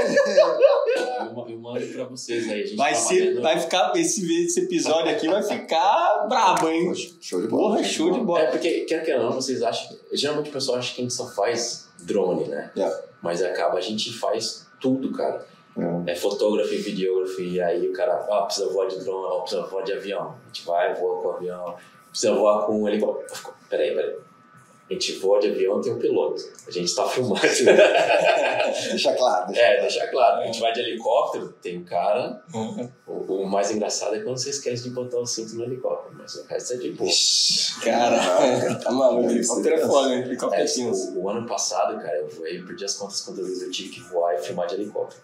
eu, 1.20 1.50
eu 1.50 1.58
mando 1.60 1.86
pra 1.88 2.04
vocês 2.06 2.50
aí. 2.50 2.76
vai, 2.76 2.94
tá 2.94 3.00
ser, 3.00 3.42
vai 3.42 3.60
ficar, 3.60 3.92
esse, 3.96 4.46
esse 4.46 4.62
episódio 4.62 5.12
aqui 5.12 5.28
vai 5.28 5.44
ficar 5.44 6.26
brabo, 6.28 6.70
hein? 6.70 6.94
Show 7.20 7.42
de 7.42 7.48
bola. 7.48 7.64
Porra, 7.64 7.84
show 7.84 8.12
de 8.12 8.20
bola. 8.20 8.42
É 8.42 8.48
porque, 8.48 8.82
quer 8.82 9.04
que 9.04 9.16
não, 9.16 9.32
vocês 9.32 9.62
acham... 9.62 9.96
Geralmente 10.14 10.50
o 10.50 10.54
pessoal 10.54 10.78
acha 10.78 10.94
que 10.94 11.02
a 11.02 11.04
gente 11.04 11.14
só 11.14 11.28
faz 11.28 11.88
drone, 12.04 12.46
né? 12.46 12.72
Yeah. 12.76 12.96
Mas 13.22 13.42
acaba, 13.42 13.78
a 13.78 13.82
gente 13.82 14.14
faz 14.14 14.65
tudo, 14.80 15.12
cara. 15.12 15.46
É, 16.08 16.12
é 16.12 16.16
fotografia, 16.16 16.82
videografia, 16.82 17.46
e 17.46 17.62
aí 17.62 17.90
o 17.90 17.94
cara, 17.94 18.26
ah, 18.32 18.44
precisa 18.44 18.70
voar 18.70 18.88
de 18.88 19.00
drone, 19.00 19.26
ó, 19.26 19.40
precisa 19.42 19.64
voar 19.64 19.84
de 19.84 19.94
avião. 19.94 20.36
A 20.44 20.48
gente 20.48 20.66
vai, 20.66 20.94
voa 20.94 21.22
com 21.22 21.28
o 21.28 21.32
avião, 21.32 21.76
precisa 22.10 22.34
voar 22.34 22.66
com 22.66 22.82
um 22.82 22.88
helicóptero. 22.88 23.54
Peraí, 23.70 23.94
peraí. 23.94 24.16
A 24.88 24.94
gente 24.94 25.14
voa 25.14 25.40
de 25.40 25.50
avião 25.50 25.82
tem 25.82 25.92
um 25.92 25.98
piloto. 25.98 26.44
A 26.68 26.70
gente 26.70 26.86
está 26.86 27.08
filmando. 27.10 27.42
deixa 27.42 29.14
claro. 29.14 29.48
Deixa 29.48 29.62
é, 29.62 29.82
deixa 29.82 30.08
claro. 30.08 30.42
A 30.42 30.46
gente 30.46 30.60
vai 30.60 30.72
de 30.74 30.80
helicóptero, 30.82 31.50
tem 31.60 31.80
um 31.80 31.84
cara. 31.84 32.44
Uhum. 32.54 32.88
O, 33.08 33.42
o, 33.42 33.48
mais 33.48 33.72
engraçado 33.72 34.16
é 34.16 34.20
quando 34.20 34.38
você 34.38 34.52
esquece 34.52 34.84
de 34.84 34.92
botar 34.92 35.18
o 35.18 35.26
cinto 35.26 35.56
no 35.56 35.64
helicóptero, 35.64 36.16
mas 36.16 36.36
o 36.36 36.46
resto 36.46 36.74
é 36.74 36.78
de 36.78 36.92
boa. 36.92 37.10
Cara, 37.84 38.76
tá 38.76 38.92
maluco. 38.92 39.32
Helicóptero 39.32 39.76
é 39.76 39.88
foda, 39.88 40.10
né? 40.10 40.20
Helicóptero 40.20 40.62
é, 40.62 40.82
é 40.82 40.86
o, 40.86 41.24
o, 41.24 41.30
ano 41.30 41.48
passado, 41.48 42.00
cara, 42.00 42.18
eu 42.18 42.30
voei, 42.30 42.62
perdi 42.62 42.86
as 42.86 42.94
contas 42.94 43.22
quantas 43.22 43.48
vezes 43.48 43.64
eu 43.64 43.72
tive 43.72 43.90
que 43.90 44.02
voar 44.02 44.36
e 44.36 44.38
filmar 44.38 44.68
de 44.68 44.76
helicóptero. 44.76 45.20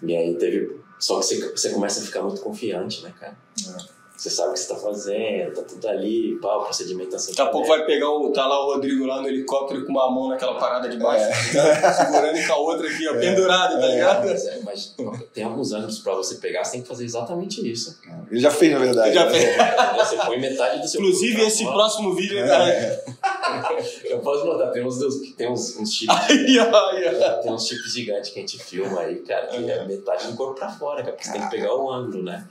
E 0.00 0.14
aí 0.14 0.36
teve. 0.36 0.80
Só 1.00 1.18
que 1.18 1.26
você, 1.26 1.50
você 1.50 1.70
começa 1.70 2.00
a 2.00 2.04
ficar 2.04 2.22
muito 2.22 2.40
confiante, 2.40 3.02
né, 3.02 3.12
cara? 3.18 3.36
É. 3.66 4.01
Você 4.22 4.30
sabe 4.30 4.50
o 4.50 4.52
que 4.52 4.60
você 4.60 4.72
tá 4.72 4.76
fazendo, 4.76 5.52
tá 5.52 5.62
tudo 5.62 5.88
ali, 5.88 6.38
pá, 6.40 6.54
o 6.54 6.62
procedimento 6.62 7.10
tá 7.10 7.18
sempre. 7.18 7.38
Daqui 7.38 7.48
a 7.48 7.50
pouco 7.50 7.66
vai 7.66 7.84
pegar 7.84 8.08
o. 8.08 8.30
Tá 8.30 8.46
lá 8.46 8.64
o 8.64 8.74
Rodrigo 8.74 9.04
lá 9.04 9.20
no 9.20 9.26
helicóptero 9.26 9.84
com 9.84 9.90
uma 9.90 10.08
mão 10.08 10.28
naquela 10.28 10.54
parada 10.60 10.88
de 10.88 10.96
baixo, 10.96 11.24
é. 11.24 11.32
segurando 11.92 12.38
e 12.38 12.46
com 12.46 12.52
a 12.52 12.56
outra 12.56 12.88
aqui, 12.88 13.08
ó, 13.08 13.14
é. 13.14 13.18
pendurada, 13.18 13.80
tá 13.80 13.84
é. 13.84 13.90
ligado? 13.90 14.28
Mas, 14.28 14.46
é, 14.46 14.60
mas, 14.62 14.94
tem 15.34 15.42
alguns 15.42 15.72
ângulos 15.72 15.98
pra 15.98 16.14
você 16.14 16.36
pegar, 16.36 16.62
você 16.62 16.70
tem 16.70 16.82
que 16.82 16.86
fazer 16.86 17.04
exatamente 17.04 17.68
isso. 17.68 17.98
Ele 18.30 18.38
já 18.38 18.52
fez, 18.52 18.72
na 18.72 18.78
verdade. 18.78 19.08
Ele 19.08 19.14
já 19.18 19.28
fez. 19.28 19.56
Você 19.96 20.16
põe 20.18 20.40
metade 20.40 20.80
do 20.80 20.86
seu 20.86 21.00
Inclusive, 21.00 21.34
corpo, 21.34 21.48
esse 21.48 21.64
próximo 21.64 22.14
vídeo 22.14 22.38
é. 22.38 22.46
Tá... 22.46 23.72
Eu 24.04 24.20
posso 24.20 24.44
botar, 24.44 24.68
tem 24.68 24.86
uns, 24.86 24.98
tem 25.36 25.50
uns, 25.50 25.76
uns 25.76 25.92
chips. 25.92 26.14
Ai, 26.16 26.58
ai, 26.58 27.04
ai. 27.08 27.42
Tem 27.42 27.52
uns 27.52 27.66
chips 27.66 27.92
gigantes 27.92 28.30
que 28.30 28.38
a 28.38 28.42
gente 28.42 28.62
filma 28.62 29.00
aí, 29.00 29.16
cara, 29.16 29.48
que 29.48 29.68
é 29.68 29.84
metade 29.84 30.28
do 30.28 30.36
corpo 30.36 30.54
pra 30.54 30.68
fora, 30.70 31.02
cara, 31.02 31.12
porque 31.12 31.26
você 31.26 31.32
tem 31.32 31.42
que 31.42 31.50
pegar 31.50 31.74
o 31.74 31.90
ângulo, 31.90 32.22
né? 32.22 32.46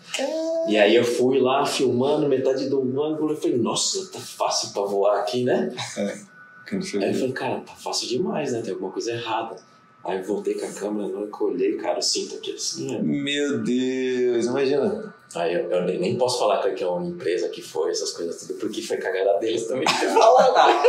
E 0.68 0.78
aí 0.78 0.96
eu 0.96 1.06
fui 1.06 1.40
lá 1.40 1.61
filmando 1.66 2.28
metade 2.28 2.70
do 2.70 2.80
ângulo 3.02 3.34
e 3.34 3.38
falei, 3.38 3.58
nossa, 3.58 4.12
tá 4.12 4.20
fácil 4.20 4.72
pra 4.74 4.84
voar 4.84 5.20
aqui, 5.20 5.44
né? 5.44 5.74
É. 5.98 6.18
Aí 7.04 7.10
eu 7.10 7.14
falei, 7.14 7.32
cara, 7.34 7.60
tá 7.62 7.74
fácil 7.74 8.08
demais, 8.08 8.52
né? 8.54 8.62
Tem 8.62 8.72
alguma 8.74 8.92
coisa 8.92 9.12
errada. 9.12 9.56
Aí 10.04 10.18
eu 10.18 10.24
voltei 10.24 10.56
com 10.56 10.66
a 10.66 10.72
câmera, 10.72 11.08
na 11.10 11.20
hora 11.20 11.28
que 11.28 11.42
eu 11.44 11.48
olhei, 11.48 11.76
cara, 11.78 11.98
eu 12.00 12.02
sinto 12.02 12.36
aqui 12.36 12.54
assim. 12.54 12.92
Né? 12.92 13.00
Meu 13.04 13.60
Deus, 13.60 14.46
imagina. 14.48 15.14
Aí 15.36 15.54
eu, 15.54 15.70
eu 15.70 15.84
nem- 15.86 16.18
posso 16.18 16.40
falar 16.40 16.60
que 16.72 16.84
é 16.84 16.88
uma 16.88 17.06
empresa 17.06 17.48
que 17.50 17.62
foi, 17.62 17.92
essas 17.92 18.12
coisas 18.12 18.42
tudo, 18.42 18.56
porque 18.60 18.82
foi 18.82 18.98
cagada 18.98 19.38
deles 19.40 19.68
também. 19.68 19.86
Não 19.86 20.14
falar 20.22 20.52
nada. 20.54 20.84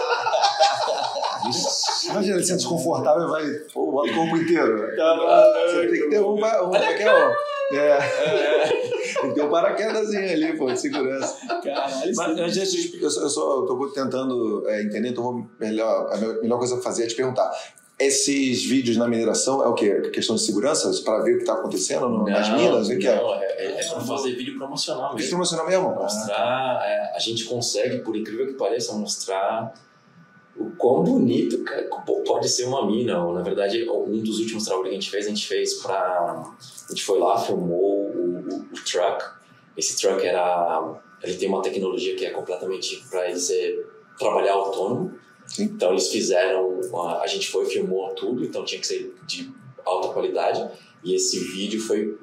Imagina, 2.11 2.37
ele 2.37 2.45
sente 2.45 2.59
desconfortável 2.59 3.27
e 3.27 3.31
vai, 3.31 3.51
pô, 3.73 3.91
bota 3.93 4.11
o 4.11 4.15
corpo 4.15 4.37
inteiro. 4.37 4.97
Tá 4.97 5.66
Você 5.66 5.87
tem 5.89 6.03
que 6.03 6.09
ter 6.11 6.20
um, 6.20 6.35
um, 6.35 6.45
aqui, 6.74 7.05
ó. 7.07 7.33
É. 7.74 7.99
Tem 9.23 9.29
que 9.31 9.35
ter 9.35 9.43
um 9.45 9.51
paraquedazinho 9.51 10.31
ali, 10.31 10.57
pô, 10.57 10.70
de 10.70 10.79
segurança. 10.81 11.47
Caralho, 11.47 12.12
Mas, 12.15 12.37
mas, 12.37 12.55
gente, 12.55 12.99
eu 13.03 13.11
só, 13.11 13.20
eu 13.23 13.29
só 13.29 13.57
eu 13.61 13.66
tô 13.66 13.89
tentando 13.89 14.65
é, 14.69 14.83
entender, 14.83 15.09
então 15.11 15.23
vou 15.24 15.47
melhor, 15.61 16.09
a 16.12 16.16
me- 16.16 16.41
melhor 16.43 16.59
coisa 16.59 16.77
a 16.79 16.83
fazer 16.83 17.05
é 17.05 17.07
te 17.07 17.15
perguntar. 17.15 17.51
Esses 17.99 18.65
vídeos 18.65 18.97
na 18.97 19.07
mineração 19.07 19.62
é 19.62 19.69
o 19.69 19.74
quê? 19.74 20.11
Questão 20.12 20.35
de 20.37 20.43
segurança? 20.43 20.91
Para 21.05 21.23
ver 21.23 21.33
o 21.35 21.37
que 21.37 21.43
está 21.43 21.55
acontecendo 21.55 22.09
no- 22.09 22.24
nas 22.24 22.49
minas? 22.51 22.89
O 22.89 22.99
que 22.99 23.07
é? 23.07 23.16
não, 23.16 23.35
é, 23.35 23.45
é, 23.45 23.81
é 23.81 23.89
pra 23.89 24.01
fazer 24.01 24.33
vídeo 24.35 24.59
promocional 24.59 25.15
mesmo. 25.15 25.31
promocional 25.31 25.66
mesmo? 25.66 25.95
Mostrar, 25.95 26.83
é, 26.85 27.16
a 27.16 27.19
gente 27.20 27.45
consegue, 27.45 27.99
por 27.99 28.16
incrível 28.16 28.47
que 28.49 28.55
pareça, 28.55 28.93
mostrar 28.95 29.73
o 30.57 30.70
quão 30.77 31.03
bonito 31.03 31.62
cara, 31.65 31.89
pode 32.27 32.49
ser 32.49 32.65
uma 32.65 32.87
mina. 32.87 33.24
Ou, 33.24 33.35
na 33.35 33.43
verdade, 33.43 33.89
um 33.89 34.23
dos 34.23 34.39
últimos 34.39 34.65
trabalhos 34.65 34.89
que 34.89 34.95
a 34.95 35.01
gente 35.01 35.11
fez, 35.11 35.27
a 35.27 35.29
gente 35.29 35.47
fez 35.47 35.74
pra. 35.74 35.95
A 35.99 36.91
gente 36.91 37.03
foi 37.03 37.19
lá, 37.19 37.39
filmou 37.39 38.11
o, 38.11 38.39
o, 38.39 38.57
o 38.73 38.85
truck. 38.85 39.24
Esse 39.77 40.01
truck 40.01 40.24
era. 40.24 41.01
Ele 41.23 41.37
tem 41.37 41.49
uma 41.49 41.62
tecnologia 41.62 42.16
que 42.16 42.24
é 42.24 42.31
completamente 42.31 43.05
para 43.09 43.31
ele 43.31 43.39
ser 43.39 43.87
trabalhar 44.19 44.55
autônomo. 44.55 45.15
Sim. 45.47 45.65
Então 45.65 45.93
eles 45.93 46.09
fizeram. 46.09 46.81
A, 46.95 47.23
a 47.23 47.27
gente 47.27 47.49
foi, 47.49 47.66
filmou 47.66 48.09
tudo, 48.15 48.45
então 48.45 48.65
tinha 48.65 48.81
que 48.81 48.87
ser 48.87 49.15
de 49.27 49.51
alta 49.85 50.09
qualidade. 50.09 50.69
E 51.05 51.15
esse 51.15 51.39
vídeo 51.39 51.81
foi 51.81 52.19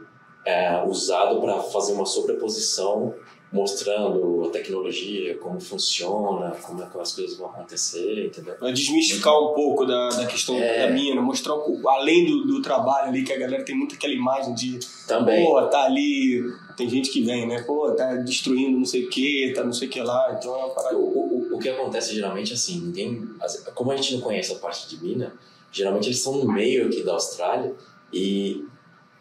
é, 0.45 0.83
usado 0.83 1.41
para 1.41 1.61
fazer 1.61 1.93
uma 1.93 2.05
sobreposição 2.05 3.13
mostrando 3.51 4.43
a 4.47 4.49
tecnologia, 4.51 5.35
como 5.39 5.59
funciona, 5.59 6.51
como 6.61 6.83
é 6.83 6.85
que 6.85 6.99
as 6.99 7.13
coisas 7.13 7.35
vão 7.37 7.47
acontecer, 7.49 8.27
entendeu? 8.27 8.53
Pra 8.55 8.71
desmistificar 8.71 9.33
um 9.33 9.53
pouco 9.53 9.85
da, 9.85 10.09
da 10.09 10.25
questão 10.27 10.55
É. 10.55 10.85
da 10.87 10.93
mina, 10.93 11.19
mostrar 11.21 11.55
um 11.55 11.61
pouco, 11.61 11.89
além 11.89 12.25
do, 12.25 12.45
do 12.45 12.61
trabalho 12.61 13.09
ali, 13.09 13.23
que 13.23 13.33
a 13.33 13.37
galera 13.39 13.63
tem 13.63 13.75
muito 13.75 13.95
aquela 13.95 14.13
imagem 14.13 14.53
de, 14.53 14.79
Também. 15.07 15.43
pô, 15.45 15.61
tá 15.63 15.83
ali, 15.85 16.43
tem 16.77 16.87
gente 16.89 17.09
que 17.09 17.21
vem, 17.21 17.47
né? 17.47 17.63
Pô, 17.63 17.91
tá 17.91 18.15
destruindo 18.17 18.77
não 18.77 18.85
sei 18.85 19.05
o 19.05 19.09
que, 19.09 19.51
tá 19.55 19.63
não 19.63 19.73
sei 19.73 19.87
o 19.87 19.91
que 19.91 19.99
lá, 20.01 20.35
então 20.37 20.53
é 20.53 20.57
uma 20.65 20.69
parada. 20.69 20.97
o, 20.97 21.01
o- 21.01 21.55
o 21.55 21.59
que 21.59 21.69
acontece 21.69 22.13
geralmente 22.13 22.51
é 22.51 22.55
assim, 22.55 22.79
ninguém, 22.79 23.27
como 23.73 23.91
a 23.91 23.95
gente 23.95 24.13
não 24.13 24.21
conhece 24.21 24.53
a 24.53 24.55
parte 24.55 24.87
de 24.87 25.03
mina, 25.03 25.33
geralmente 25.71 26.05
eles 26.07 26.17
estão 26.19 26.35
no 26.37 26.51
meio 26.51 26.85
aqui 26.87 27.01
da 27.03 27.13
Austrália 27.13 27.73
e 28.13 28.63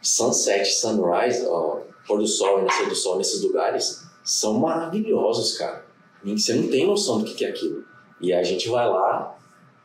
sunset, 0.02 0.66
sunrise, 0.74 1.44
ó, 1.46 1.80
pôr 2.06 2.18
do 2.18 2.26
sol 2.26 2.60
e 2.60 2.64
nascer 2.64 2.88
do 2.88 2.94
sol 2.94 3.18
nesses 3.18 3.42
lugares 3.42 4.06
são 4.28 4.58
maravilhosos, 4.58 5.56
cara. 5.56 5.86
E 6.22 6.38
Você 6.38 6.52
não 6.54 6.68
tem 6.68 6.86
noção 6.86 7.18
do 7.20 7.24
que 7.24 7.46
é 7.46 7.48
aquilo. 7.48 7.82
E 8.20 8.30
a 8.30 8.42
gente 8.42 8.68
vai 8.68 8.86
lá 8.86 9.34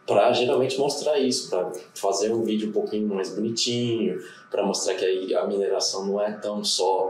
para 0.06 0.34
geralmente 0.34 0.78
mostrar 0.78 1.18
isso, 1.18 1.50
para 1.50 1.72
fazer 1.96 2.34
um 2.34 2.44
vídeo 2.44 2.68
um 2.68 2.74
pouquinho 2.74 3.08
mais 3.08 3.34
bonitinho, 3.34 4.20
para 4.52 4.66
mostrar 4.66 4.96
que 4.96 5.34
a 5.34 5.48
mineração 5.48 6.06
não 6.06 6.20
é 6.20 6.30
tão 6.34 6.62
só 6.62 7.10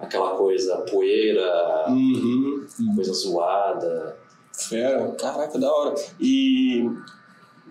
aquela 0.00 0.30
coisa 0.36 0.78
poeira, 0.78 1.84
Uhum. 1.88 2.66
coisa 2.96 3.12
zoada. 3.12 4.16
Fera, 4.52 5.08
caraca, 5.12 5.56
da 5.60 5.72
hora. 5.72 5.94
E, 6.18 6.90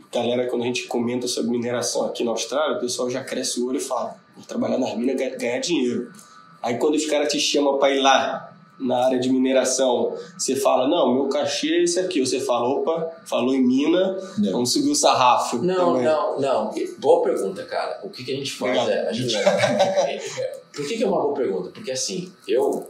galera, 0.09 0.47
quando 0.47 0.61
a 0.61 0.67
gente 0.67 0.87
comenta 0.87 1.27
sobre 1.27 1.51
mineração 1.51 2.05
aqui 2.05 2.23
na 2.23 2.31
Austrália, 2.31 2.77
o 2.77 2.79
pessoal 2.79 3.09
já 3.09 3.21
cresce 3.25 3.59
o 3.59 3.67
olho 3.67 3.77
e 3.77 3.81
fala: 3.81 4.15
vou 4.37 4.45
trabalhar 4.45 4.77
nas 4.77 4.95
minas 4.95 5.17
ganhar, 5.17 5.35
ganhar 5.35 5.59
dinheiro. 5.59 6.13
Aí 6.61 6.77
quando 6.77 6.95
os 6.95 7.05
caras 7.07 7.29
te 7.29 7.39
chamam 7.41 7.77
pra 7.77 7.91
ir 7.91 7.99
lá 7.99 8.50
na 8.81 9.05
área 9.05 9.19
de 9.19 9.29
mineração, 9.29 10.17
você 10.37 10.55
fala: 10.55 10.87
não, 10.87 11.13
meu 11.13 11.29
cachê 11.29 11.67
é 11.75 11.83
esse 11.83 11.99
aqui. 11.99 12.19
Ou 12.19 12.25
você 12.25 12.39
fala: 12.39 12.67
opa, 12.67 13.11
falou 13.25 13.53
em 13.53 13.61
mina, 13.65 14.17
É. 14.45 14.51
vamos 14.51 14.73
subir 14.73 14.89
o 14.91 14.95
sarrafo. 14.95 15.57
Não, 15.59 15.93
também. 15.93 16.03
não, 16.03 16.39
não. 16.39 16.73
Boa 16.99 17.21
pergunta, 17.23 17.63
cara. 17.65 17.99
O 18.03 18.09
que, 18.09 18.23
que 18.23 18.31
a 18.31 18.35
gente 18.35 18.51
faz 18.53 18.89
é. 18.89 19.07
A 19.07 19.13
gente, 19.13 19.33
por 20.73 20.87
que, 20.87 20.97
que 20.97 21.03
é 21.03 21.07
uma 21.07 21.21
boa 21.21 21.33
pergunta? 21.33 21.69
Porque 21.71 21.91
assim, 21.91 22.31
eu. 22.47 22.89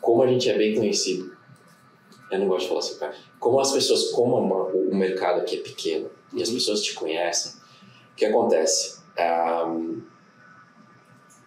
Como 0.00 0.22
a 0.22 0.26
gente 0.28 0.48
é 0.48 0.56
bem 0.56 0.74
conhecido, 0.76 1.32
eu 2.30 2.38
não 2.38 2.46
gosto 2.48 2.62
de 2.62 2.68
falar 2.68 2.80
assim, 2.80 2.98
cara. 2.98 3.14
Como 3.40 3.58
as 3.60 3.72
pessoas, 3.72 4.10
como 4.10 4.36
uma- 4.38 4.64
o 4.66 4.94
mercado 4.94 5.40
aqui 5.40 5.56
é 5.56 5.60
pequeno 5.60 6.08
e 6.32 6.42
as 6.42 6.48
pessoas 6.50 6.80
te 6.80 6.94
conhecem, 6.94 7.52
o 8.12 8.16
que 8.16 8.24
acontece? 8.24 9.00
Ahm, 9.18 10.02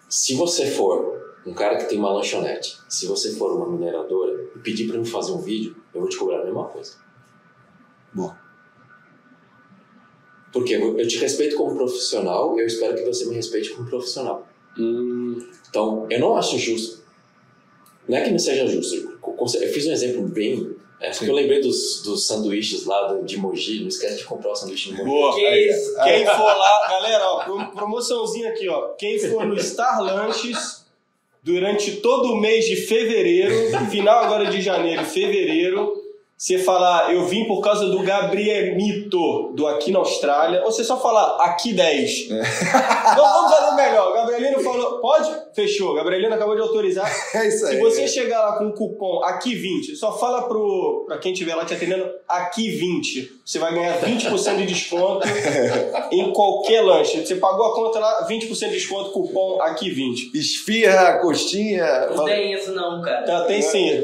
se 0.09 0.35
você 0.35 0.65
for 0.71 1.18
um 1.45 1.53
cara 1.53 1.77
que 1.77 1.85
tem 1.85 1.97
uma 1.97 2.11
lanchonete, 2.11 2.77
se 2.89 3.05
você 3.07 3.33
for 3.35 3.55
uma 3.55 3.69
mineradora 3.69 4.33
e 4.55 4.59
pedir 4.59 4.87
para 4.87 4.97
mim 4.97 5.05
fazer 5.05 5.31
um 5.31 5.41
vídeo, 5.41 5.75
eu 5.93 6.01
vou 6.01 6.09
te 6.09 6.17
cobrar 6.17 6.41
a 6.41 6.45
mesma 6.45 6.65
coisa. 6.65 6.93
Boa. 8.13 8.37
Porque 10.51 10.73
eu 10.73 10.97
eu 10.99 11.07
te 11.07 11.17
respeito 11.17 11.55
como 11.55 11.75
profissional, 11.75 12.59
eu 12.59 12.65
espero 12.65 12.95
que 12.95 13.03
você 13.05 13.25
me 13.25 13.35
respeite 13.35 13.69
como 13.71 13.87
profissional. 13.89 14.47
Hum, 14.77 15.37
Então, 15.69 16.07
eu 16.09 16.19
não 16.19 16.35
acho 16.35 16.57
justo. 16.57 17.03
Não 18.07 18.17
é 18.17 18.21
que 18.21 18.31
não 18.31 18.39
seja 18.39 18.65
justo. 18.67 18.95
Eu 18.95 19.19
eu 19.61 19.73
fiz 19.73 19.85
um 19.87 19.91
exemplo 19.91 20.23
bem. 20.27 20.75
É 20.99 21.11
porque 21.11 21.29
eu 21.29 21.33
lembrei 21.35 21.61
dos, 21.61 22.01
dos 22.03 22.27
sanduíches 22.27 22.85
lá 22.85 23.13
do- 23.13 23.23
de 23.23 23.37
Mogi. 23.37 23.79
Não 23.81 23.87
esquece 23.87 24.17
de 24.17 24.25
comprar 24.25 24.51
o 24.51 24.55
sanduíche 24.55 24.89
de 24.89 24.97
Mogi. 24.97 25.09
boa. 25.09 25.35
Que 25.35 25.45
Aí, 25.45 25.69
isso? 25.69 25.93
Quem 26.03 26.25
for 26.25 26.57
lá, 26.57 26.87
galera, 26.89 27.23
ó, 27.25 27.43
prom- 27.45 27.71
promoçãozinha 27.71 28.49
aqui, 28.49 28.67
ó. 28.67 28.89
Quem 28.97 29.17
for 29.19 29.45
no 29.45 29.57
Star 29.61 30.01
Lanches 30.03 30.78
durante 31.43 31.97
todo 31.97 32.33
o 32.33 32.37
mês 32.37 32.65
de 32.65 32.75
fevereiro, 32.75 33.71
final 33.89 34.23
agora 34.23 34.45
de 34.45 34.61
janeiro 34.61 35.01
e 35.01 35.05
fevereiro, 35.05 35.98
você 36.39 36.57
falar, 36.57 37.13
eu 37.13 37.25
vim 37.25 37.43
por 37.43 37.59
causa 37.59 37.87
do 37.87 38.01
Gabrielito 38.01 39.51
do 39.53 39.67
Aqui 39.67 39.91
na 39.91 39.99
Austrália, 39.99 40.63
ou 40.63 40.71
você 40.71 40.85
só 40.85 40.97
falar 40.97 41.35
aqui 41.43 41.73
10. 41.73 42.29
Não, 42.31 43.33
vamos 43.33 43.53
fazer 43.53 43.75
melhor. 43.75 44.09
O 44.09 44.13
Gabrielino 44.13 44.61
falou, 44.61 45.01
pode? 45.01 45.29
Fechou. 45.53 45.93
Gabrielino 45.95 46.33
acabou 46.33 46.55
de 46.55 46.61
autorizar. 46.61 47.09
É 47.35 47.47
isso 47.47 47.65
aí. 47.65 47.75
Se 47.75 47.81
você 47.81 48.07
chegar 48.07 48.39
lá 48.39 48.57
com 48.57 48.67
o 48.67 48.73
cupom 48.73 49.21
aqui 49.23 49.53
20, 49.53 49.95
só 49.95 50.17
fala 50.17 50.43
pro 50.43 51.03
pra 51.07 51.17
quem 51.17 51.33
estiver 51.33 51.53
lá 51.55 51.65
te 51.65 51.73
atendendo 51.73 52.09
aqui 52.27 52.69
20. 52.69 53.39
Você 53.45 53.59
vai 53.59 53.73
ganhar 53.73 53.99
20% 53.99 54.57
de 54.57 54.65
desconto 54.65 55.27
em 56.11 56.31
qualquer 56.31 56.81
lanche. 56.81 57.25
Você 57.25 57.35
pagou 57.35 57.65
a 57.65 57.75
conta 57.75 57.99
lá, 57.99 58.27
20% 58.27 58.59
de 58.59 58.71
desconto, 58.71 59.11
cupom 59.11 59.61
aqui 59.61 59.89
20. 59.89 60.37
Esfirra, 60.37 61.19
coxinha. 61.19 62.07
Não 62.15 62.25
tem 62.25 62.53
isso 62.53 62.71
não, 62.71 63.01
cara. 63.01 63.25
Tá, 63.25 63.41
tem 63.45 63.61
sim. 63.61 64.03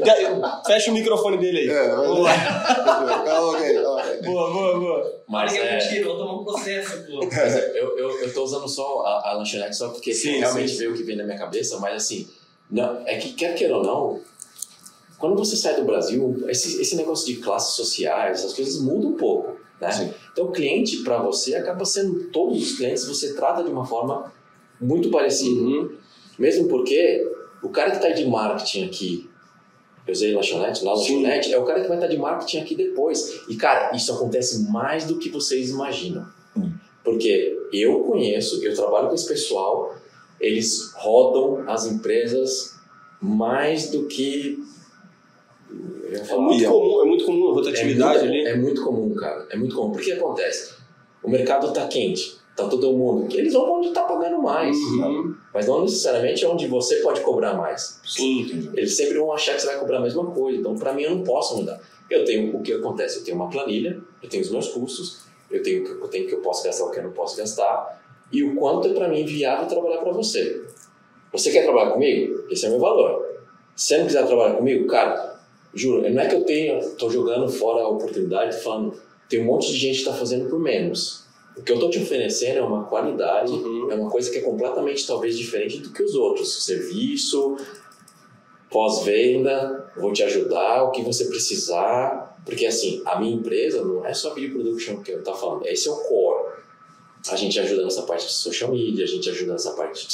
Fecha 0.66 0.90
o 0.90 0.94
microfone 0.94 1.38
dele 1.38 1.58
aí. 1.60 1.68
É, 1.70 1.88
Vamos 1.96 2.25
lá. 2.26 4.02
Boa, 4.24 4.50
boa, 4.52 4.80
boa. 4.80 5.22
Mas 5.28 5.54
é. 5.54 5.76
mentira, 5.76 6.04
vou 6.06 6.18
tomar 6.18 6.40
um 6.40 6.44
processo, 6.44 7.04
pô. 7.06 7.20
Eu, 7.74 7.98
eu, 7.98 8.20
eu 8.20 8.34
tô 8.34 8.44
usando 8.44 8.68
só 8.68 9.02
a, 9.04 9.30
a 9.30 9.32
lanchonete 9.34 9.76
só 9.76 9.88
porque 9.90 10.12
Sim, 10.14 10.38
realmente 10.38 10.70
sim. 10.72 10.78
veio 10.78 10.92
o 10.92 10.96
que 10.96 11.02
vem 11.02 11.16
na 11.16 11.24
minha 11.24 11.38
cabeça, 11.38 11.78
mas 11.78 11.94
assim, 11.94 12.28
não, 12.70 13.02
é 13.06 13.16
que 13.16 13.32
quer 13.32 13.54
queira 13.54 13.76
ou 13.76 13.82
não, 13.84 14.20
quando 15.18 15.36
você 15.36 15.56
sai 15.56 15.76
do 15.76 15.84
Brasil, 15.84 16.44
esse, 16.48 16.80
esse 16.80 16.96
negócio 16.96 17.26
de 17.26 17.36
classes 17.40 17.74
sociais, 17.74 18.40
essas 18.40 18.54
coisas 18.54 18.80
mudam 18.80 19.10
um 19.10 19.16
pouco, 19.16 19.56
né? 19.80 19.90
Sim. 19.90 20.12
Então 20.32 20.46
o 20.46 20.52
cliente 20.52 20.98
para 20.98 21.18
você 21.18 21.54
acaba 21.54 21.84
sendo 21.84 22.24
todos 22.30 22.62
os 22.62 22.76
clientes 22.76 23.06
você 23.06 23.34
trata 23.34 23.62
de 23.62 23.70
uma 23.70 23.84
forma 23.86 24.32
muito 24.80 25.10
parecida, 25.10 25.60
Uhum. 25.60 25.90
mesmo 26.38 26.68
porque 26.68 27.26
o 27.62 27.68
cara 27.70 27.90
que 27.90 27.96
está 27.96 28.10
de 28.10 28.26
marketing 28.26 28.84
aqui 28.86 29.30
eu 30.06 30.12
usei 30.12 30.32
lanchonete, 30.32 30.84
na 30.84 30.92
lanchonete, 30.92 31.52
é 31.52 31.58
o 31.58 31.64
cara 31.64 31.80
que 31.80 31.88
vai 31.88 31.96
estar 31.96 32.06
de 32.06 32.16
marketing 32.16 32.58
aqui 32.58 32.76
depois. 32.76 33.40
E, 33.48 33.56
cara, 33.56 33.94
isso 33.94 34.12
acontece 34.12 34.70
mais 34.70 35.04
do 35.04 35.18
que 35.18 35.28
vocês 35.28 35.70
imaginam. 35.70 36.26
Hum. 36.56 36.70
Porque 37.02 37.58
eu 37.72 38.00
conheço, 38.00 38.64
eu 38.64 38.74
trabalho 38.74 39.08
com 39.08 39.14
esse 39.14 39.26
pessoal, 39.26 39.96
eles 40.40 40.92
rodam 40.94 41.68
as 41.68 41.86
empresas 41.86 42.76
mais 43.20 43.90
do 43.90 44.06
que. 44.06 44.58
É 46.12 46.36
muito 46.36 46.64
comum, 46.64 47.02
é 47.02 47.04
muito 47.04 47.24
comum 47.24 47.48
a 47.48 47.50
é 47.50 47.54
rotatividade 47.54 48.18
muito, 48.20 48.32
ali. 48.32 48.46
é 48.46 48.56
muito 48.56 48.84
comum, 48.84 49.14
cara. 49.14 49.46
É 49.50 49.56
muito 49.56 49.74
comum. 49.74 49.90
Porque 49.90 50.12
acontece? 50.12 50.74
O 51.22 51.28
mercado 51.28 51.72
tá 51.72 51.88
quente, 51.88 52.36
tá 52.56 52.66
todo 52.66 52.92
mundo. 52.92 53.28
Eles 53.36 53.52
vão 53.52 53.78
onde 53.78 53.90
tá 53.90 54.02
pagando 54.04 54.40
mais. 54.42 54.76
Uhum. 54.76 55.34
Mas 55.52 55.66
não 55.66 55.82
necessariamente 55.82 56.44
onde 56.46 56.66
você 56.66 56.96
pode 56.96 57.20
cobrar 57.20 57.54
mais. 57.54 58.00
Sim. 58.04 58.70
Eles 58.74 58.96
sempre 58.96 59.18
vão 59.18 59.32
achar 59.32 59.54
que 59.54 59.60
você 59.60 59.66
vai 59.66 59.78
cobrar 59.78 59.98
a 59.98 60.00
mesma 60.00 60.24
coisa. 60.30 60.58
Então, 60.58 60.74
para 60.74 60.94
mim, 60.94 61.02
eu 61.02 61.10
não 61.10 61.22
posso 61.22 61.58
mudar. 61.58 61.78
Eu 62.10 62.24
tenho 62.24 62.56
o 62.56 62.62
que 62.62 62.72
acontece. 62.72 63.18
Eu 63.18 63.24
tenho 63.24 63.36
uma 63.36 63.50
planilha, 63.50 64.00
eu 64.22 64.28
tenho 64.28 64.42
os 64.42 64.50
meus 64.50 64.68
custos, 64.68 65.26
eu 65.50 65.62
tenho 65.62 65.82
o 65.82 65.84
que 65.84 65.90
eu 65.92 66.08
tenho 66.08 66.26
que 66.26 66.34
eu 66.34 66.40
posso 66.40 66.64
gastar, 66.64 66.84
o 66.84 66.90
que 66.90 66.98
eu 66.98 67.04
não 67.04 67.12
posso 67.12 67.36
gastar, 67.36 68.02
e 68.32 68.42
o 68.42 68.56
quanto 68.56 68.88
é 68.88 68.94
para 68.94 69.08
mim 69.08 69.24
viável 69.24 69.68
trabalhar 69.68 69.98
para 69.98 70.12
você. 70.12 70.64
Você 71.32 71.52
quer 71.52 71.64
trabalhar 71.64 71.90
comigo? 71.90 72.44
Esse 72.50 72.64
é 72.64 72.68
o 72.68 72.72
meu 72.72 72.80
valor. 72.80 73.26
Se 73.74 73.88
você 73.88 73.98
não 73.98 74.06
quiser 74.06 74.26
trabalhar 74.26 74.54
comigo, 74.54 74.86
cara, 74.86 75.38
juro, 75.74 76.08
não 76.08 76.22
é 76.22 76.26
que 76.26 76.34
eu 76.34 76.44
tenho, 76.44 76.90
tô 76.92 77.10
jogando 77.10 77.48
fora 77.48 77.82
a 77.82 77.88
oportunidade, 77.88 78.58
falando, 78.62 78.94
tem 79.28 79.42
um 79.42 79.44
monte 79.44 79.68
de 79.70 79.76
gente 79.76 79.96
que 79.96 80.08
está 80.08 80.14
fazendo 80.14 80.48
por 80.48 80.58
menos. 80.58 81.25
O 81.56 81.62
que 81.62 81.72
eu 81.72 81.78
tô 81.78 81.88
te 81.88 81.98
oferecendo 81.98 82.58
é 82.58 82.62
uma 82.62 82.84
qualidade, 82.84 83.50
Uhum. 83.50 83.90
é 83.90 83.94
uma 83.94 84.10
coisa 84.10 84.30
que 84.30 84.38
é 84.38 84.40
completamente 84.42 85.06
talvez 85.06 85.38
diferente 85.38 85.78
do 85.78 85.90
que 85.90 86.02
os 86.02 86.14
outros. 86.14 86.64
Serviço, 86.64 87.56
pós-venda, 88.70 89.90
vou 89.96 90.12
te 90.12 90.22
ajudar, 90.22 90.82
o 90.84 90.90
que 90.90 91.02
você 91.02 91.26
precisar. 91.26 92.36
Porque 92.44 92.66
assim, 92.66 93.02
a 93.04 93.18
minha 93.18 93.34
empresa 93.34 93.82
não 93.84 94.04
é 94.06 94.14
só 94.14 94.32
video 94.34 94.52
production 94.60 95.02
que 95.02 95.10
eu 95.12 95.22
tô 95.24 95.34
falando, 95.34 95.66
esse 95.66 95.88
é 95.88 95.90
o 95.90 95.96
core. 95.96 96.56
A 97.28 97.34
gente 97.36 97.58
ajuda 97.58 97.82
nessa 97.82 98.02
parte 98.02 98.26
de 98.26 98.32
social 98.32 98.70
media, 98.70 99.04
a 99.04 99.08
gente 99.08 99.28
ajuda 99.28 99.52
nessa 99.52 99.72
parte 99.72 100.06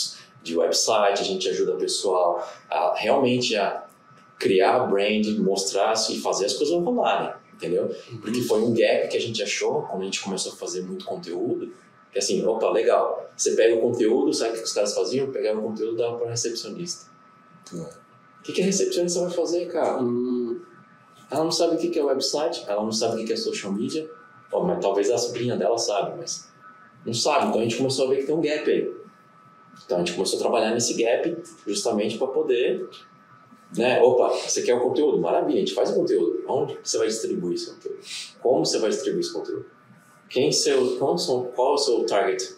de 0.42 0.56
website, 0.56 1.20
a 1.20 1.24
gente 1.24 1.48
ajuda 1.48 1.74
o 1.74 1.78
pessoal 1.78 2.42
a 2.70 2.94
realmente 2.96 3.54
a 3.54 3.84
criar 4.38 4.78
brand, 4.86 5.26
mostrar-se 5.38 6.14
e 6.14 6.20
fazer 6.20 6.46
as 6.46 6.54
coisas 6.54 6.74
rolarem, 6.74 7.32
entendeu? 7.66 7.94
Porque 8.20 8.42
foi 8.42 8.60
um 8.60 8.74
gap 8.74 9.08
que 9.08 9.16
a 9.16 9.20
gente 9.20 9.42
achou 9.42 9.82
quando 9.82 10.02
a 10.02 10.04
gente 10.04 10.20
começou 10.20 10.52
a 10.52 10.56
fazer 10.56 10.82
muito 10.82 11.04
conteúdo, 11.04 11.72
que 12.10 12.18
assim, 12.18 12.44
opa, 12.44 12.70
legal, 12.70 13.30
você 13.36 13.54
pega 13.54 13.76
o 13.76 13.80
conteúdo, 13.80 14.32
sabe 14.32 14.52
o 14.52 14.58
que 14.58 14.64
os 14.64 14.72
caras 14.72 14.94
faziam? 14.94 15.30
Pegavam 15.30 15.64
o 15.64 15.68
conteúdo 15.68 15.94
e 15.94 15.98
davam 15.98 16.18
para 16.18 16.30
recepcionista. 16.30 17.10
O 18.40 18.42
que, 18.42 18.52
que 18.52 18.60
a 18.60 18.64
recepcionista 18.64 19.20
vai 19.20 19.30
fazer, 19.30 19.66
cara? 19.66 19.98
Ela 21.30 21.44
não 21.44 21.52
sabe 21.52 21.76
o 21.76 21.78
que, 21.78 21.88
que 21.88 21.98
é 21.98 22.04
website, 22.04 22.64
ela 22.68 22.82
não 22.82 22.92
sabe 22.92 23.14
o 23.14 23.18
que, 23.18 23.24
que 23.24 23.32
é 23.32 23.36
social 23.36 23.72
media, 23.72 24.10
Ó, 24.52 24.62
mas 24.62 24.80
talvez 24.80 25.10
a 25.10 25.16
sobrinha 25.16 25.56
dela 25.56 25.78
sabe, 25.78 26.18
mas 26.18 26.48
não 27.06 27.14
sabe. 27.14 27.46
Então 27.46 27.60
a 27.60 27.64
gente 27.64 27.76
começou 27.76 28.06
a 28.06 28.10
ver 28.10 28.18
que 28.18 28.26
tem 28.26 28.34
um 28.34 28.40
gap 28.40 28.70
aí. 28.70 28.94
Então 29.84 29.96
a 29.96 30.00
gente 30.00 30.12
começou 30.12 30.38
a 30.38 30.42
trabalhar 30.42 30.70
nesse 30.72 30.94
gap 31.02 31.42
justamente 31.66 32.18
para 32.18 32.26
poder, 32.26 32.86
né? 33.76 34.00
Opa, 34.02 34.28
você 34.28 34.62
quer 34.62 34.74
o 34.74 34.80
conteúdo? 34.80 35.18
Maravilha, 35.18 35.56
a 35.56 35.60
gente 35.60 35.74
faz 35.74 35.90
o 35.90 35.94
conteúdo. 35.94 36.44
Onde 36.46 36.78
você 36.82 36.98
vai 36.98 37.06
distribuir 37.06 37.54
esse 37.54 37.70
conteúdo? 37.70 37.98
Como 38.40 38.64
você 38.64 38.78
vai 38.78 38.90
distribuir 38.90 39.20
esse 39.20 39.32
conteúdo? 39.32 39.66
Quem 40.28 40.50
seu, 40.52 40.98
qual, 40.98 41.16
qual 41.54 41.72
é 41.72 41.74
o 41.74 41.78
seu 41.78 42.06
target? 42.06 42.56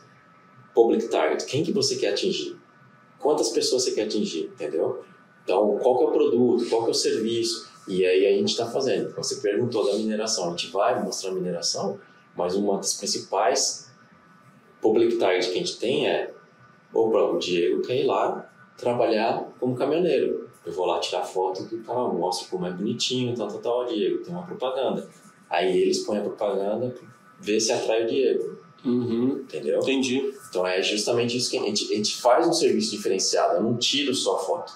Public 0.74 1.08
target. 1.08 1.44
Quem 1.46 1.62
que 1.62 1.72
você 1.72 1.96
quer 1.96 2.10
atingir? 2.10 2.56
Quantas 3.18 3.50
pessoas 3.50 3.84
você 3.84 3.92
quer 3.92 4.02
atingir? 4.02 4.44
Entendeu? 4.46 5.04
Então, 5.42 5.78
qual 5.78 5.98
que 5.98 6.04
é 6.04 6.06
o 6.06 6.10
produto? 6.10 6.68
Qual 6.68 6.82
que 6.82 6.88
é 6.88 6.90
o 6.90 6.94
serviço? 6.94 7.68
E 7.86 8.04
aí 8.04 8.26
a 8.26 8.30
gente 8.30 8.50
está 8.50 8.66
fazendo. 8.66 9.14
Você 9.14 9.36
perguntou 9.36 9.84
da 9.86 9.94
mineração. 9.94 10.48
A 10.48 10.50
gente 10.50 10.70
vai 10.70 11.02
mostrar 11.02 11.30
a 11.30 11.34
mineração, 11.34 11.98
mas 12.36 12.54
uma 12.54 12.76
das 12.76 12.94
principais 12.94 13.90
public 14.80 15.16
target 15.16 15.50
que 15.50 15.54
a 15.54 15.58
gente 15.58 15.78
tem 15.78 16.08
é 16.08 16.34
Opa, 16.92 17.18
o 17.18 17.38
Diego 17.38 17.82
quer 17.82 17.96
ir 17.96 18.06
lá 18.06 18.48
trabalhar 18.76 19.52
como 19.58 19.74
caminhoneiro. 19.74 20.43
Eu 20.66 20.72
vou 20.72 20.86
lá 20.86 20.98
tirar 20.98 21.22
foto 21.22 21.64
do 21.64 21.78
cara, 21.84 21.98
mostro 22.08 22.48
como 22.48 22.66
é 22.66 22.70
bonitinho, 22.70 23.34
tal, 23.36 23.48
tal, 23.48 23.58
tal, 23.58 23.84
Diego, 23.86 24.22
tem 24.24 24.32
uma 24.34 24.44
propaganda. 24.46 25.08
Aí 25.50 25.76
eles 25.82 25.98
põem 26.00 26.18
a 26.18 26.22
propaganda, 26.22 26.94
vê 27.38 27.60
se 27.60 27.70
atrai 27.72 28.04
o 28.04 28.06
Diego. 28.06 28.58
Uhum. 28.84 29.38
Entendeu? 29.42 29.78
Entendi. 29.80 30.32
Então 30.48 30.66
é 30.66 30.82
justamente 30.82 31.36
isso 31.36 31.50
que 31.50 31.58
a 31.58 31.62
gente, 31.62 31.92
a 31.92 31.96
gente 31.96 32.16
faz 32.16 32.46
um 32.46 32.52
serviço 32.52 32.90
diferenciado. 32.96 33.56
Eu 33.56 33.62
não 33.62 33.76
tiro 33.76 34.14
só 34.14 34.36
a 34.36 34.38
foto. 34.38 34.72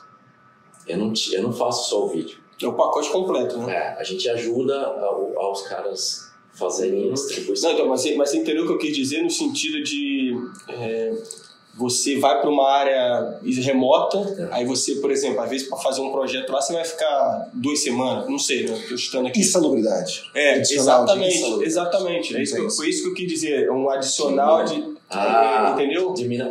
Eu 0.86 0.96
não, 0.98 1.12
eu 1.32 1.42
não 1.42 1.52
faço 1.52 1.88
só 1.90 2.04
o 2.04 2.08
vídeo. 2.08 2.38
É 2.60 2.66
o 2.66 2.72
pacote 2.74 3.10
completo, 3.10 3.56
né? 3.58 3.72
É, 3.74 3.88
a 4.00 4.02
gente 4.02 4.28
ajuda 4.28 4.78
ao, 4.86 5.38
aos 5.38 5.62
caras 5.62 6.30
fazerem 6.52 7.08
a 7.10 7.12
distribuição. 7.12 7.70
Não, 7.70 7.76
então, 7.78 7.88
mas, 7.88 8.00
você- 8.02 8.16
mas 8.16 8.30
você 8.30 8.38
entendeu 8.38 8.64
o 8.64 8.66
que 8.66 8.72
eu 8.72 8.78
quis 8.78 8.96
dizer 8.96 9.22
no 9.22 9.30
sentido 9.30 9.82
de. 9.82 10.32
é, 10.68 11.12
você 11.78 12.18
vai 12.18 12.40
para 12.40 12.50
uma 12.50 12.68
área 12.68 13.38
remota, 13.62 14.18
É. 14.18 14.48
aí 14.56 14.64
você, 14.66 14.96
por 14.96 15.10
exemplo, 15.10 15.40
às 15.40 15.48
vezes 15.48 15.68
para 15.68 15.78
fazer 15.78 16.00
um 16.00 16.10
projeto 16.10 16.50
lá, 16.50 16.60
você 16.60 16.72
vai 16.72 16.84
ficar 16.84 17.48
duas 17.54 17.82
semanas, 17.82 18.28
não 18.28 18.38
sei, 18.38 18.66
né? 18.66 18.78
Tô 18.88 18.96
chutando 18.96 19.28
aqui. 19.28 19.40
Insalubridade. 19.40 20.24
É, 20.34 20.58
exatamente, 20.60 21.36
insalubridade. 21.36 21.64
exatamente. 21.70 22.36
É 22.36 22.42
isso 22.42 22.56
que 22.56 22.66
Isso. 22.66 22.76
foi 22.76 22.88
isso 22.88 23.02
que 23.04 23.08
eu 23.10 23.14
quis 23.14 23.28
dizer. 23.28 23.66
É 23.66 23.72
um 23.72 23.88
adicional 23.88 24.64
de. 24.64 24.98
Ah, 25.10 25.70
entendeu? 25.72 26.12
Dimina, 26.12 26.50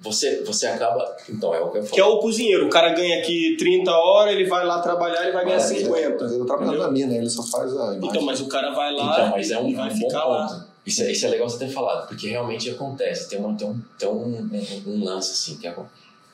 você, 0.00 0.42
você 0.44 0.66
acaba. 0.66 1.16
Então, 1.28 1.52
é 1.52 1.60
o 1.60 1.70
que 1.70 1.78
eu 1.78 1.82
falo. 1.82 1.94
Que 1.94 2.00
é 2.00 2.04
o 2.04 2.18
cozinheiro. 2.18 2.66
O 2.66 2.70
cara 2.70 2.90
ganha 2.90 3.18
aqui 3.18 3.56
30 3.58 3.90
horas, 3.90 4.34
ele 4.34 4.44
vai 4.46 4.64
lá 4.64 4.80
trabalhar, 4.80 5.22
ele 5.24 5.32
vai 5.32 5.44
ganhar 5.44 5.56
Maravilha. 5.58 5.86
50. 5.86 6.24
Eu 6.26 6.46
trabalho 6.46 6.68
entendeu? 6.68 6.86
na 6.86 6.92
mina, 6.92 7.16
ele 7.16 7.28
só 7.28 7.42
faz 7.42 7.72
a 7.72 7.94
imagem. 7.94 8.08
Então, 8.08 8.22
mas 8.22 8.40
o 8.40 8.46
cara 8.46 8.70
vai 8.72 8.92
lá 8.94 9.12
Então, 9.12 9.30
mas 9.30 9.50
é 9.50 9.58
um, 9.58 9.68
e 9.68 9.72
é 9.72 9.76
vai 9.76 9.86
um 9.90 9.98
bom 9.98 10.06
ficar 10.06 10.20
ponto. 10.22 10.30
lá. 10.32 10.66
Isso 10.86 11.02
é, 11.02 11.10
isso 11.10 11.26
é 11.26 11.28
legal 11.28 11.48
você 11.48 11.58
ter 11.58 11.68
falado, 11.68 12.06
porque 12.06 12.28
realmente 12.28 12.70
acontece. 12.70 13.28
Tem, 13.28 13.40
uma, 13.40 13.56
tem, 13.56 13.68
um, 13.68 13.80
tem 13.98 14.08
um, 14.08 14.48
um, 14.86 15.04
lance 15.04 15.32
assim. 15.32 15.60
Que 15.60 15.66
é, 15.66 15.76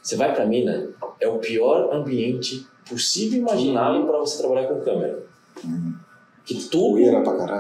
você 0.03 0.15
vai 0.15 0.35
pra 0.35 0.45
mina, 0.45 0.91
é 1.19 1.27
o 1.27 1.39
pior 1.39 1.91
ambiente 1.93 2.67
possível 2.87 3.39
e 3.39 3.41
imaginável 3.41 4.07
para 4.07 4.19
você 4.19 4.37
trabalhar 4.39 4.69
com 4.69 4.81
câmera. 4.83 5.23
Que 6.45 6.65
tudo, 6.65 6.99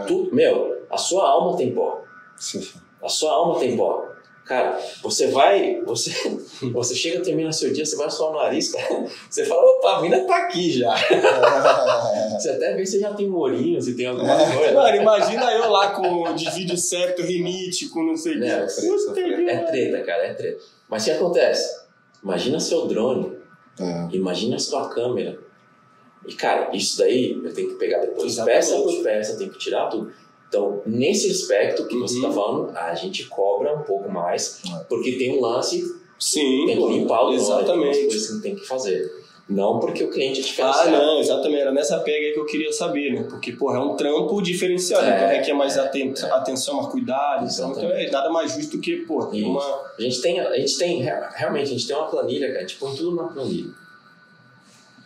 tudo. 0.06 0.34
Meu, 0.34 0.82
a 0.90 0.98
sua 0.98 1.26
alma 1.28 1.56
tem 1.56 1.72
pó. 1.72 2.02
Sim. 2.36 2.62
A 3.02 3.08
sua 3.08 3.32
alma 3.32 3.58
tem 3.58 3.74
pó. 3.76 4.11
Cara, 4.52 4.78
você 5.02 5.28
vai, 5.28 5.80
você, 5.80 6.10
você 6.74 6.94
chega, 6.94 7.22
termina 7.22 7.50
seu 7.50 7.72
dia, 7.72 7.86
você 7.86 7.96
vai 7.96 8.10
suar 8.10 8.32
o 8.32 8.34
nariz, 8.34 8.70
cara, 8.70 9.06
você 9.30 9.46
fala, 9.46 9.62
opa, 9.62 9.96
a 9.96 10.02
mina 10.02 10.20
tá 10.26 10.36
aqui 10.36 10.70
já. 10.70 10.92
Você 12.38 12.50
até 12.50 12.74
vê 12.74 12.84
se 12.84 12.98
já 13.00 13.14
tem 13.14 13.30
um 13.30 13.36
olhinho, 13.36 13.80
se 13.80 13.94
tem 13.94 14.06
alguma 14.06 14.36
coisa. 14.36 14.74
Mano, 14.74 14.96
imagina 14.96 15.52
eu 15.52 15.70
lá 15.70 15.92
com 15.92 16.34
de 16.34 16.50
vídeo 16.50 16.76
certo, 16.76 17.22
rinite, 17.22 17.88
com 17.88 18.02
não 18.02 18.16
sei 18.16 18.36
o 18.36 18.40
que. 18.40 19.48
É 19.48 19.58
treta, 19.58 20.02
cara, 20.02 20.26
é 20.26 20.34
treta. 20.34 20.60
Mas 20.88 21.02
o 21.02 21.04
que 21.06 21.10
acontece? 21.12 21.82
Imagina 22.22 22.60
seu 22.60 22.86
drone, 22.86 23.38
É. 23.80 24.08
imagina 24.14 24.56
a 24.56 24.58
sua 24.58 24.88
câmera. 24.88 25.38
E, 26.26 26.34
cara, 26.34 26.70
isso 26.74 26.98
daí 26.98 27.32
eu 27.32 27.52
tenho 27.54 27.68
que 27.70 27.74
pegar 27.76 27.98
depois 28.00 28.32
Exatamente. 28.32 28.56
peça 28.56 28.76
por 28.76 29.02
peça, 29.02 29.38
tenho 29.38 29.50
que 29.50 29.58
tirar 29.58 29.86
tudo. 29.88 30.12
Então, 30.52 30.82
nesse 30.84 31.30
aspecto 31.30 31.86
que 31.88 31.96
você 31.96 32.18
Uhum. 32.18 32.28
está 32.28 32.32
falando, 32.34 32.76
a 32.76 32.94
gente 32.94 33.24
cobra 33.26 33.74
um 33.74 33.84
pouco 33.84 34.10
mais, 34.12 34.60
É. 34.70 34.84
porque 34.84 35.12
tem 35.12 35.38
um 35.38 35.40
lance, 35.40 35.82
Sim, 36.18 36.66
tem 36.66 36.76
que 36.76 36.92
limpar 36.92 37.24
o 37.24 37.32
exatamente. 37.32 38.00
coisas 38.02 38.30
que 38.36 38.42
tem 38.42 38.54
que 38.54 38.66
fazer. 38.66 39.10
Não 39.48 39.80
porque 39.80 40.04
o 40.04 40.10
cliente 40.10 40.40
é 40.40 40.42
Ah, 40.42 40.46
diferenciado. 40.46 40.90
não, 40.90 41.18
exatamente. 41.20 41.60
Era 41.62 41.72
nessa 41.72 41.98
pega 42.00 42.32
que 42.34 42.38
eu 42.38 42.44
queria 42.44 42.70
saber, 42.72 43.12
né? 43.14 43.26
Porque, 43.28 43.52
porra, 43.52 43.78
é 43.78 43.80
um 43.80 43.96
trampo 43.96 44.40
diferenciado. 44.42 45.04
É, 45.06 45.16
então 45.16 45.28
requer 45.28 45.52
mais 45.54 45.76
é, 45.76 45.80
é. 45.80 45.84
atenção, 46.32 46.76
mais 46.76 46.88
cuidado. 46.88 47.44
Exatamente. 47.46 47.84
então 47.86 47.90
é 47.96 48.10
nada 48.10 48.30
mais 48.30 48.52
justo 48.52 48.78
que, 48.78 48.98
pô, 48.98 49.18
uma. 49.24 49.64
A 49.98 50.02
gente 50.02 50.20
tem, 50.20 50.38
a 50.38 50.54
gente 50.56 50.76
tem, 50.78 51.02
rea- 51.02 51.30
realmente, 51.34 51.64
a 51.64 51.72
gente 51.72 51.86
tem 51.86 51.96
uma 51.96 52.06
planilha, 52.06 52.46
cara, 52.48 52.58
a 52.58 52.60
gente 52.62 52.76
põe 52.76 52.94
tudo 52.94 53.16
na 53.16 53.24
planilha. 53.24 53.70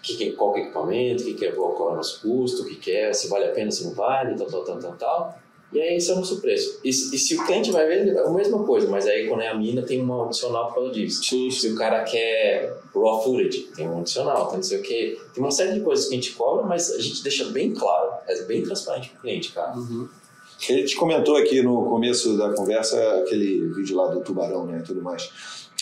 Que, 0.07 0.17
que, 0.17 0.33
qual 0.33 0.53
que 0.53 0.61
é 0.61 0.63
o 0.63 0.65
equipamento, 0.67 1.23
o 1.23 1.27
que, 1.27 1.35
que 1.35 1.47
é, 1.47 1.51
qual 1.51 1.91
é 1.91 1.93
o 1.93 1.97
nosso 1.97 2.23
custo, 2.23 2.63
o 2.63 2.67
que, 2.67 2.77
que 2.77 2.93
é, 2.93 3.13
se 3.13 3.29
vale 3.29 3.47
a 3.47 3.51
pena, 3.51 3.71
se 3.71 3.85
não 3.85 3.93
vale, 3.93 4.37
tal, 4.37 4.47
tal, 4.47 4.65
tal, 4.65 4.79
tal, 4.79 4.93
tal. 4.93 5.39
E 5.73 5.81
aí 5.81 5.97
esse 5.97 6.11
é 6.11 6.15
o 6.15 6.19
nosso 6.19 6.41
preço. 6.41 6.81
E, 6.85 6.91
e 6.91 6.93
se 6.93 7.35
o 7.35 7.45
cliente 7.45 7.73
vai 7.73 7.87
ver, 7.87 8.15
é 8.15 8.21
a 8.21 8.31
mesma 8.31 8.63
coisa, 8.65 8.89
mas 8.89 9.07
aí 9.07 9.27
quando 9.27 9.43
é 9.43 9.49
a 9.49 9.55
mina 9.55 9.83
tem 9.83 10.03
um 10.03 10.23
adicional 10.23 10.69
por 10.69 10.77
causa 10.77 10.93
disso. 10.93 11.25
Sim, 11.25 11.51
Se 11.51 11.69
o 11.69 11.75
cara 11.75 12.05
quer 12.05 12.79
raw 12.95 13.23
footage, 13.23 13.69
tem 13.75 13.89
um 13.89 13.99
adicional, 13.99 14.47
tem 14.47 14.57
não 14.57 14.63
sei 14.63 14.79
o 14.79 14.83
que. 14.83 15.19
Tem 15.35 15.43
uma 15.43 15.51
série 15.51 15.75
de 15.75 15.81
coisas 15.81 16.07
que 16.07 16.15
a 16.15 16.17
gente 16.17 16.33
cobra, 16.35 16.65
mas 16.65 16.93
a 16.93 17.01
gente 17.01 17.23
deixa 17.23 17.47
bem 17.47 17.75
claro, 17.75 18.13
é 18.29 18.43
bem 18.43 18.63
transparente 18.63 19.11
pro 19.11 19.23
cliente, 19.23 19.53
cara. 19.53 19.73
A 19.73 20.73
gente 20.73 20.97
comentou 20.97 21.37
aqui 21.37 21.61
no 21.63 21.85
começo 21.87 22.39
da 22.39 22.55
conversa 22.55 22.99
aquele 23.19 23.67
vídeo 23.75 23.97
lá 23.97 24.07
do 24.07 24.21
tubarão, 24.21 24.65
né, 24.65 24.79
e 24.79 24.83
tudo 24.83 25.03
mais. 25.03 25.31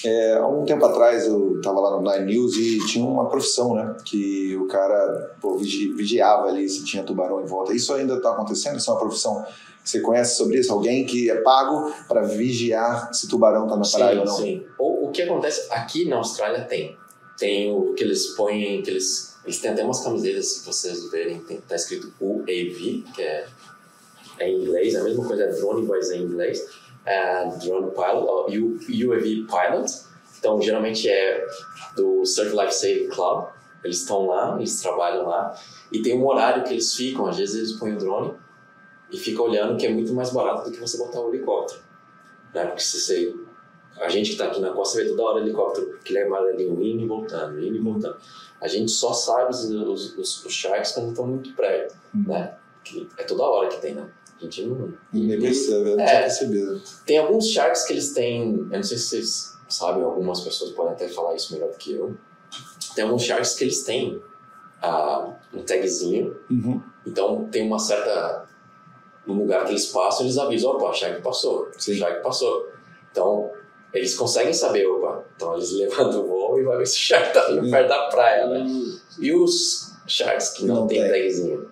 É, 0.04 0.34
há 0.34 0.46
um 0.46 0.64
tempo 0.64 0.84
atrás 0.84 1.26
eu 1.26 1.56
estava 1.56 1.80
lá 1.80 1.98
no 1.98 2.02
Nine 2.10 2.26
News 2.32 2.56
e 2.56 2.78
tinha 2.86 3.04
uma 3.04 3.28
profissão, 3.28 3.74
né, 3.74 3.96
que 4.04 4.56
o 4.56 4.66
cara 4.66 5.34
pô, 5.40 5.56
vigi- 5.56 5.92
vigiava 5.92 6.48
ali 6.48 6.68
se 6.68 6.84
tinha 6.84 7.02
tubarão 7.02 7.40
em 7.42 7.46
volta. 7.46 7.72
Isso 7.74 7.92
ainda 7.94 8.14
está 8.14 8.32
acontecendo? 8.32 8.76
Isso 8.78 8.90
é 8.90 8.92
uma 8.94 9.00
profissão 9.00 9.42
que 9.82 9.88
você 9.90 10.00
conhece 10.00 10.36
sobre 10.36 10.58
isso? 10.58 10.72
Alguém 10.72 11.04
que 11.06 11.30
é 11.30 11.36
pago 11.42 11.92
para 12.08 12.22
vigiar 12.22 13.12
se 13.14 13.28
tubarão 13.28 13.64
está 13.64 13.76
na 13.76 13.88
praia 13.88 14.20
ou 14.20 14.26
não? 14.26 14.36
Sim. 14.36 14.62
Ou 14.78 15.06
o 15.06 15.10
que 15.10 15.22
acontece 15.22 15.66
aqui 15.70 16.06
na 16.08 16.16
Austrália 16.16 16.62
tem. 16.64 16.96
Tem 17.38 17.72
o 17.72 17.94
que 17.94 18.04
eles 18.04 18.28
põem, 18.36 18.80
que 18.82 18.90
eles, 18.90 19.36
eles 19.44 19.58
têm 19.58 19.70
até 19.72 19.82
umas 19.84 20.00
camisetas, 20.00 20.46
se 20.48 20.66
vocês 20.66 21.10
verem, 21.10 21.40
tem, 21.40 21.60
tá 21.60 21.74
escrito 21.76 22.12
UAV, 22.20 23.04
que 23.14 23.22
é, 23.22 23.46
é 24.38 24.48
em 24.50 24.62
inglês, 24.62 24.94
é 24.94 25.00
a 25.00 25.04
mesma 25.04 25.26
coisa, 25.26 25.42
é 25.44 25.52
drone, 25.52 25.86
mas 25.86 26.10
é 26.10 26.16
em 26.16 26.22
inglês. 26.22 26.64
É 27.04 27.46
drone 27.58 27.90
pilot, 27.90 28.26
ó, 28.26 28.46
U, 28.48 28.78
UAV 29.08 29.46
pilot. 29.46 29.92
Então, 30.38 30.60
geralmente 30.60 31.08
é 31.08 31.44
do 31.96 32.24
Surf 32.24 32.54
Life 32.56 32.74
Saving 32.74 33.08
Club. 33.08 33.46
Eles 33.82 34.00
estão 34.00 34.26
lá, 34.26 34.56
eles 34.56 34.80
trabalham 34.80 35.26
lá. 35.26 35.54
E 35.92 36.02
tem 36.02 36.18
um 36.18 36.26
horário 36.26 36.64
que 36.64 36.72
eles 36.72 36.94
ficam, 36.94 37.26
às 37.26 37.36
vezes 37.36 37.56
eles 37.56 37.72
põem 37.72 37.94
o 37.94 37.98
drone 37.98 38.34
e 39.10 39.18
ficam 39.18 39.44
olhando, 39.44 39.76
que 39.76 39.86
é 39.86 39.90
muito 39.90 40.12
mais 40.14 40.30
barato 40.30 40.64
do 40.64 40.72
que 40.74 40.80
você 40.80 40.96
botar 40.96 41.20
o 41.20 41.28
helicóptero. 41.28 41.80
Né? 42.54 42.64
Porque 42.66 42.82
se 42.82 43.00
você 43.00 43.34
a 44.00 44.08
gente 44.08 44.26
que 44.26 44.32
está 44.32 44.46
aqui 44.46 44.60
na 44.60 44.70
costa 44.70 44.98
vê 44.98 45.08
toda 45.08 45.22
hora 45.22 45.40
helicóptero 45.40 45.98
que 46.04 46.12
leva 46.12 46.36
ali 46.36 46.64
indo 46.66 47.02
e 47.02 47.06
voltando, 47.06 47.64
indo 47.64 47.76
e 47.76 47.78
voltando. 47.78 48.16
A 48.60 48.66
gente 48.66 48.90
só 48.90 49.12
sabe 49.12 49.50
os, 49.50 49.64
os, 49.64 50.18
os, 50.18 50.44
os 50.44 50.52
sharks 50.52 50.92
quando 50.92 51.10
estão 51.10 51.26
muito 51.26 51.54
perto, 51.54 51.94
né? 52.12 52.56
Que 52.82 53.08
é 53.18 53.24
toda 53.24 53.44
hora 53.44 53.68
que 53.68 53.80
tem, 53.80 53.94
né? 53.94 54.08
A 54.38 54.44
gente 54.44 54.66
não... 54.66 54.92
Nem 55.12 55.40
percebe, 55.40 55.90
eu 55.90 55.96
não 55.96 56.04
É. 56.04 56.06
tinha 56.06 56.20
percebido. 56.22 56.82
Tem 57.06 57.18
alguns 57.18 57.48
sharks 57.50 57.84
que 57.84 57.92
eles 57.92 58.12
têm, 58.12 58.54
eu 58.56 58.76
não 58.76 58.82
sei 58.82 58.98
se 58.98 59.04
vocês 59.08 59.54
sabem, 59.68 60.02
algumas 60.02 60.40
pessoas 60.40 60.70
podem 60.72 60.92
até 60.92 61.08
falar 61.08 61.34
isso 61.34 61.52
melhor 61.54 61.70
do 61.70 61.76
que 61.78 61.92
eu. 61.94 62.16
Tem 62.94 63.04
alguns 63.04 63.22
sharks 63.22 63.54
que 63.54 63.64
eles 63.64 63.82
têm 63.84 64.20
ah, 64.82 65.32
um 65.52 65.62
tagzinho, 65.62 66.36
Uhum. 66.50 66.82
então 67.06 67.48
tem 67.50 67.66
uma 67.66 67.78
certa... 67.78 68.44
No 69.26 69.32
lugar 69.34 69.64
que 69.64 69.70
eles 69.70 69.86
passam, 69.86 70.26
eles 70.26 70.36
avisam, 70.36 70.72
opa, 70.72 70.92
shark 70.92 71.22
passou, 71.22 71.70
Sim. 71.78 71.94
shark 71.94 72.22
passou. 72.22 72.68
Então, 73.10 73.50
eles 73.94 74.14
conseguem 74.14 74.52
saber, 74.52 74.86
opa, 74.86 75.24
então 75.34 75.54
eles 75.54 75.72
levantam 75.78 76.22
o 76.24 76.26
voo 76.26 76.60
e 76.60 76.64
vai 76.64 76.76
ver 76.76 76.86
se 76.86 76.96
o 76.96 77.00
Shark 77.00 77.32
tá 77.32 77.46
vindo 77.48 77.70
perto 77.70 77.88
da 77.88 78.08
praia, 78.08 78.46
né? 78.48 78.66
E 79.18 79.32
os 79.32 79.94
Sharks 80.06 80.50
que 80.50 80.66
não, 80.66 80.80
Não 80.80 80.86
tem. 80.86 81.00
tagzinho? 81.08 81.68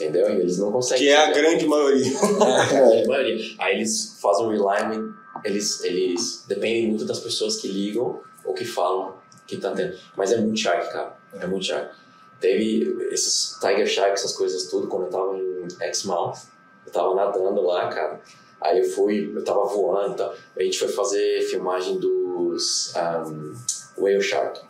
Entendeu? 0.00 0.30
E 0.30 0.40
eles 0.40 0.58
não 0.58 0.72
conseguem. 0.72 1.04
Que 1.04 1.10
é 1.10 1.16
a 1.16 1.30
grande 1.30 1.66
maioria. 1.66 2.04
É, 2.72 3.04
a 3.04 3.06
maioria. 3.06 3.54
Aí 3.58 3.76
eles 3.76 4.18
fazem 4.20 4.46
um 4.46 4.48
realignment, 4.48 5.12
eles, 5.44 5.84
eles 5.84 6.44
dependem 6.48 6.88
muito 6.88 7.04
das 7.04 7.20
pessoas 7.20 7.56
que 7.56 7.68
ligam 7.68 8.20
ou 8.44 8.54
que 8.54 8.64
falam 8.64 9.14
que 9.46 9.58
tá 9.58 9.72
tendo. 9.72 9.96
Mas 10.16 10.32
é 10.32 10.38
muito 10.38 10.58
shark, 10.58 10.90
cara. 10.90 11.16
É 11.34 11.46
muito 11.46 11.66
shark. 11.66 11.94
Teve 12.40 12.96
esses 13.12 13.58
Tiger 13.60 13.86
Shark, 13.86 14.12
essas 14.12 14.32
coisas 14.32 14.68
tudo, 14.70 14.88
quando 14.88 15.04
eu 15.04 15.10
tava 15.10 15.36
em 15.36 15.68
Exmouth, 15.88 16.38
eu 16.86 16.92
tava 16.92 17.14
nadando 17.14 17.60
lá, 17.60 17.88
cara. 17.88 18.20
Aí 18.60 18.78
eu 18.78 18.84
fui, 18.84 19.30
eu 19.34 19.44
tava 19.44 19.64
voando 19.64 20.14
e 20.14 20.16
tal. 20.16 20.34
A 20.56 20.62
gente 20.62 20.78
foi 20.78 20.88
fazer 20.88 21.42
filmagem 21.42 21.98
dos 21.98 22.94
um, 23.26 23.54
Whale 23.98 24.22
Shark. 24.22 24.60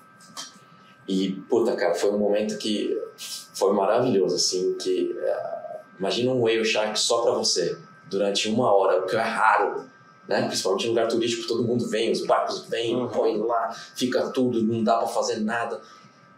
E, 1.06 1.32
puta, 1.48 1.74
cara, 1.76 1.94
foi 1.94 2.10
um 2.10 2.18
momento 2.18 2.58
que 2.58 3.00
foi 3.60 3.72
maravilhoso, 3.74 4.34
assim, 4.34 4.74
que... 4.74 5.14
eh, 5.16 5.80
imagina 5.98 6.32
um 6.32 6.40
Whale 6.42 6.64
Shark 6.64 6.98
só 6.98 7.22
pra 7.22 7.32
você, 7.32 7.78
durante 8.08 8.48
uma 8.48 8.72
hora, 8.74 9.02
o 9.02 9.06
que 9.06 9.14
é 9.14 9.20
raro, 9.20 9.84
né? 10.26 10.46
Principalmente 10.48 10.86
em 10.86 10.88
lugar 10.88 11.06
turístico, 11.08 11.46
todo 11.46 11.62
mundo 11.62 11.86
vem, 11.88 12.10
os 12.10 12.26
barcos 12.26 12.66
vêm, 12.66 12.96
Uhum. 12.96 13.08
põem 13.08 13.36
lá, 13.38 13.70
fica 13.94 14.30
tudo, 14.30 14.62
não 14.62 14.82
dá 14.82 14.96
pra 14.98 15.06
fazer 15.06 15.40
nada. 15.40 15.80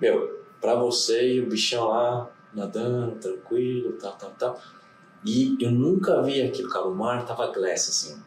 Meu, 0.01 0.43
pra 0.61 0.75
você 0.75 1.35
e 1.35 1.41
o 1.41 1.47
bichão 1.49 1.89
lá, 1.89 2.29
nadando, 2.53 3.17
tranquilo, 3.17 3.93
tal, 3.93 4.13
tal, 4.13 4.31
tal. 4.39 4.61
E 5.25 5.57
eu 5.61 5.71
nunca 5.71 6.21
vi 6.23 6.43
aquilo, 6.43 6.69
cara, 6.69 6.87
o 6.87 6.95
mar 6.95 7.25
tava 7.25 7.47
glass, 7.53 7.89
assim. 7.89 8.21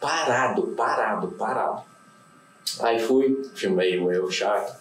Parado, 0.00 0.68
parado, 0.76 1.28
parado. 1.32 1.82
Aí 2.80 2.98
fui, 2.98 3.42
filmei 3.54 3.98
o 3.98 4.06
Whale 4.06 4.30
Shark. 4.30 4.72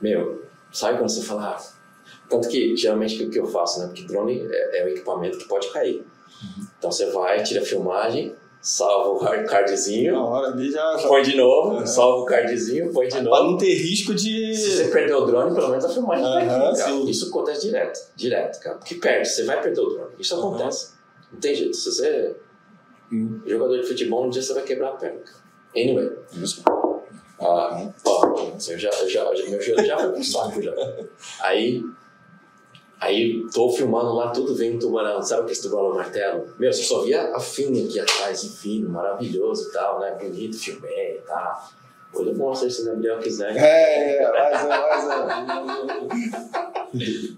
Meu, 0.00 0.44
sabe 0.72 0.98
quando 0.98 1.10
você 1.10 1.22
fala... 1.22 1.56
ah, 1.56 1.62
Tanto 2.28 2.48
que, 2.48 2.74
geralmente, 2.76 3.22
o 3.24 3.30
que 3.30 3.38
eu 3.38 3.46
faço, 3.46 3.80
né? 3.80 3.86
Porque 3.88 4.04
drone 4.04 4.40
é, 4.50 4.80
é 4.80 4.84
um 4.84 4.88
equipamento 4.88 5.36
que 5.38 5.44
pode 5.46 5.70
cair. 5.70 6.02
Então 6.78 6.90
você 6.90 7.10
vai, 7.10 7.42
tira 7.42 7.60
a 7.60 7.64
filmagem, 7.64 8.34
salva 8.60 9.10
o 9.10 9.18
cardzinho, 9.46 10.14
Na 10.14 10.24
hora 10.24 10.46
ali 10.48 10.70
já. 10.70 10.98
põe 11.06 11.22
de 11.22 11.36
novo, 11.36 11.86
salva 11.86 12.22
o 12.22 12.24
cardzinho, 12.24 12.90
põe 12.92 13.06
de 13.06 13.12
Pra 13.14 13.22
novo. 13.22 13.50
não 13.52 13.58
ter 13.58 13.74
risco 13.74 14.14
de. 14.14 14.54
Se 14.56 14.76
você 14.78 14.88
perder 14.88 15.14
o 15.14 15.26
drone, 15.26 15.54
pelo 15.54 15.68
menos 15.68 15.84
a 15.84 15.88
filmagem 15.90 16.24
tá 16.24 16.30
Aham, 16.30 16.68
aqui, 16.70 16.78
cara. 16.78 16.90
sim. 16.90 17.08
Isso 17.10 17.28
acontece 17.28 17.60
direto, 17.66 18.00
direto, 18.16 18.60
cara. 18.60 18.76
Porque 18.78 18.94
perde, 18.94 19.28
você 19.28 19.44
vai 19.44 19.60
perder 19.60 19.80
o 19.80 19.90
drone. 19.90 20.10
Isso 20.18 20.34
Aham. 20.34 20.48
acontece. 20.54 20.92
Não 21.32 21.38
tem 21.38 21.54
jeito. 21.54 21.76
Se 21.76 21.90
você 21.92 22.06
é 22.08 22.34
jogador 23.46 23.78
de 23.78 23.86
futebol, 23.86 24.26
um 24.26 24.30
dia 24.30 24.40
você 24.42 24.54
vai 24.54 24.62
quebrar 24.62 24.88
a 24.88 24.92
perna, 24.92 25.20
cara. 25.20 25.42
Anyway. 25.76 26.10
Ah, 27.40 27.88
ó, 28.34 28.50
eu 28.70 28.78
já, 28.78 28.90
eu 28.90 29.08
já, 29.08 29.20
eu- 29.22 29.50
meu 29.50 29.60
joelho 29.60 29.84
já 29.86 29.98
foi 29.98 30.12
pro 30.12 30.24
saco 30.24 30.60
já. 30.62 30.72
Aí, 31.40 31.82
aí 33.00 33.42
tô 33.52 33.70
filmando 33.70 34.14
lá, 34.14 34.30
tudo 34.30 34.54
vem 34.54 34.76
um 34.76 34.78
tubarão. 34.78 35.22
Sabe 35.22 35.42
aquele 35.42 35.60
tubarão 35.60 35.94
martelo? 35.94 36.54
Meu, 36.58 36.72
você 36.72 36.82
só 36.82 37.02
via 37.02 37.34
a 37.34 37.40
fina 37.40 37.78
aqui 37.88 37.98
atrás, 38.00 38.42
e 38.44 38.48
fino, 38.48 38.88
maravilhoso 38.90 39.68
e 39.68 39.72
tal, 39.72 39.98
né? 40.00 40.16
Bonito, 40.20 40.56
filmei 40.58 41.16
e 41.16 41.20
tal. 41.26 41.70
Depois 42.12 42.28
eu 42.28 42.34
mostro 42.36 42.66
aí 42.66 42.70
se 42.72 42.82
o 42.82 42.84
Gabriel 42.84 43.18
quiser. 43.20 43.56
É, 43.56 44.30
mais 44.30 44.64
um, 44.64 44.68
mais 44.68 45.78
um. 45.78 46.08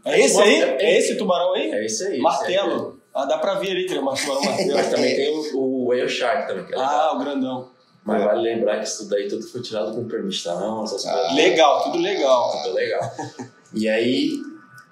É 0.04 0.20
esse 0.20 0.40
aí? 0.42 0.60
É 0.62 0.98
esse 0.98 1.16
tubarão 1.16 1.54
aí? 1.54 1.70
É 1.70 1.86
isso 1.86 2.04
aí. 2.06 2.18
Martelo. 2.18 3.00
Ah, 3.14 3.24
dá 3.26 3.38
pra 3.38 3.54
ver 3.54 3.70
ali 3.70 3.84
que 3.86 3.92
ele 3.94 4.00
é 4.00 4.02
tubarão 4.02 4.42
martelo. 4.42 4.74
Mas 4.74 4.90
também 4.90 5.14
tem 5.14 5.30
o, 5.54 5.56
o 5.56 5.86
Whale 5.88 6.08
Shark 6.08 6.48
também, 6.48 6.66
que 6.66 6.74
é. 6.74 6.78
Ah, 6.78 7.12
o 7.14 7.18
grandão. 7.20 7.70
Mas 8.04 8.22
vale 8.22 8.42
lembrar 8.42 8.78
que 8.78 8.84
isso 8.84 9.08
daí 9.08 9.28
tudo 9.28 9.46
foi 9.46 9.62
tirado 9.62 9.94
com 9.94 10.06
permissão, 10.06 10.84
essas 10.84 11.04
coisas. 11.04 11.34
Legal, 11.34 11.84
tudo 11.84 11.98
legal. 11.98 12.62
Tudo 12.62 12.74
legal. 12.74 13.00
E 13.76 13.88
aí, 13.88 14.40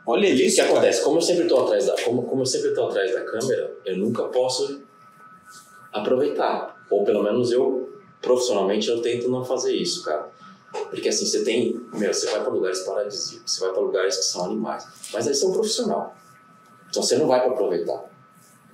Olha 0.05 0.23
o 0.23 0.37
que, 0.37 0.45
isso, 0.45 0.57
que 0.57 0.63
cara. 0.63 0.73
acontece? 0.73 1.03
Como 1.03 1.19
eu 1.19 1.23
sempre 1.23 1.43
estou 1.45 1.63
atrás 1.63 1.87
da, 1.87 1.95
como, 2.03 2.25
como 2.25 2.43
eu 2.43 2.47
sempre 2.47 2.71
estou 2.71 2.89
atrás 2.89 3.13
da 3.13 3.21
câmera, 3.21 3.73
eu 3.85 3.97
nunca 3.97 4.25
posso 4.25 4.81
aproveitar. 5.93 6.85
Ou 6.91 7.05
pelo 7.05 7.23
menos 7.23 7.53
eu, 7.53 7.97
profissionalmente, 8.21 8.89
eu 8.89 9.01
tento 9.01 9.31
não 9.31 9.45
fazer 9.45 9.73
isso, 9.75 10.03
cara. 10.03 10.29
Porque 10.91 11.09
assim, 11.09 11.27
você 11.27 11.45
tem, 11.45 11.81
meu, 11.93 12.13
você 12.13 12.27
vai 12.31 12.41
para 12.41 12.53
lugares 12.53 12.81
paradisíacos, 12.81 13.53
você 13.53 13.61
vai 13.61 13.73
para 13.73 13.83
lugares 13.83 14.17
que 14.17 14.25
são 14.25 14.47
animais, 14.47 14.87
mas 15.13 15.29
aí 15.29 15.35
você 15.35 15.45
é 15.45 15.49
um 15.49 15.53
profissional. 15.53 16.17
Então 16.89 17.03
você 17.03 17.17
não 17.17 17.27
vai 17.27 17.41
para 17.41 17.53
aproveitar. 17.53 18.03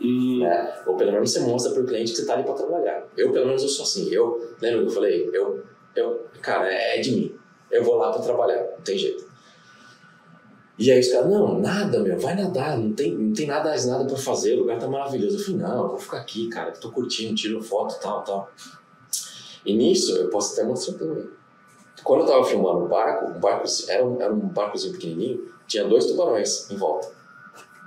Né? 0.00 0.82
Ou 0.86 0.96
pelo 0.96 1.12
menos 1.12 1.32
você 1.32 1.40
mostra 1.40 1.72
pro 1.72 1.84
cliente 1.84 2.12
que 2.12 2.18
você 2.18 2.26
tá 2.26 2.34
ali 2.34 2.44
para 2.44 2.54
trabalhar. 2.54 3.04
Eu, 3.16 3.32
pelo 3.32 3.46
menos, 3.46 3.62
eu 3.62 3.68
sou 3.68 3.84
assim. 3.84 4.08
Eu, 4.12 4.54
lembra 4.60 4.80
que 4.82 4.86
eu 4.86 4.90
falei? 4.90 5.30
Eu, 5.32 5.62
eu 5.96 6.26
cara, 6.40 6.72
é 6.72 7.00
de 7.00 7.10
mim. 7.12 7.34
Eu 7.70 7.82
vou 7.84 7.96
lá 7.96 8.12
para 8.12 8.22
trabalhar, 8.22 8.62
não 8.76 8.80
tem 8.82 8.96
jeito. 8.96 9.26
E 10.78 10.92
aí 10.92 11.00
os 11.00 11.08
caras, 11.08 11.28
não, 11.28 11.58
nada, 11.58 11.98
meu, 11.98 12.16
vai 12.20 12.36
nadar, 12.36 12.78
não 12.78 12.92
tem, 12.92 13.12
não 13.12 13.32
tem 13.32 13.48
nada 13.48 13.68
mais 13.70 13.84
nada 13.84 14.04
para 14.04 14.16
fazer, 14.16 14.54
o 14.54 14.60
lugar 14.60 14.78
tá 14.78 14.86
maravilhoso. 14.86 15.36
Eu 15.36 15.40
falei, 15.44 15.60
não, 15.60 15.82
eu 15.82 15.88
vou 15.88 15.98
ficar 15.98 16.18
aqui, 16.18 16.48
cara, 16.48 16.70
tô 16.70 16.92
curtindo, 16.92 17.34
tiro 17.34 17.60
foto, 17.60 17.98
tal, 18.00 18.22
tal. 18.22 18.50
E 19.66 19.74
nisso, 19.76 20.16
eu 20.16 20.30
posso 20.30 20.52
até 20.52 20.62
mostrar 20.62 20.96
também. 20.96 21.28
Quando 22.04 22.20
eu 22.20 22.26
tava 22.28 22.44
filmando 22.44 22.84
o 22.84 22.88
barco, 22.88 23.26
o 23.32 23.40
barco 23.40 23.66
era 23.88 24.06
um, 24.06 24.22
era 24.22 24.32
um 24.32 24.38
barcozinho 24.38 24.92
pequenininho, 24.92 25.48
tinha 25.66 25.82
dois 25.84 26.06
tubarões 26.06 26.70
em 26.70 26.76
volta. 26.76 27.08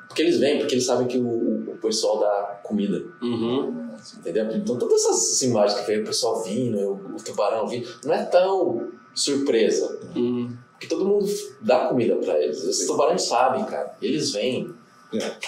Porque 0.09 0.21
eles 0.21 0.38
vêm, 0.38 0.59
porque 0.59 0.75
eles 0.75 0.85
sabem 0.85 1.07
que 1.07 1.17
o, 1.17 1.25
o- 1.25 1.60
o 1.60 1.60
pessoal 1.82 2.20
dá 2.20 2.60
comida. 2.64 3.03
uhum. 3.22 3.90
Entendeu? 4.18 4.52
Então 4.56 4.78
todas 4.78 5.06
essas 5.06 5.41
imagens 5.44 5.80
que 5.80 5.86
veio 5.86 6.02
o 6.02 6.06
pessoal 6.06 6.41
vindo, 6.41 6.94
o, 6.94 7.18
tubarão 7.24 7.68
vindo, 7.68 7.88
não 8.03 8.14
é 8.14 8.26
tão 8.26 8.90
surpresa. 9.14 9.99
Uhum. 10.16 10.56
Porque 10.72 10.88
todo 10.88 11.06
mundo 11.06 11.28
dá 11.62 11.86
comida 11.88 12.16
pra 12.16 12.41
eles. 12.41 12.64
Esses 12.64 12.88
tubarões 12.88 13.22
sabem, 13.22 13.64
cara. 13.66 13.95
Eles 14.02 14.32
vêm. 14.32 14.74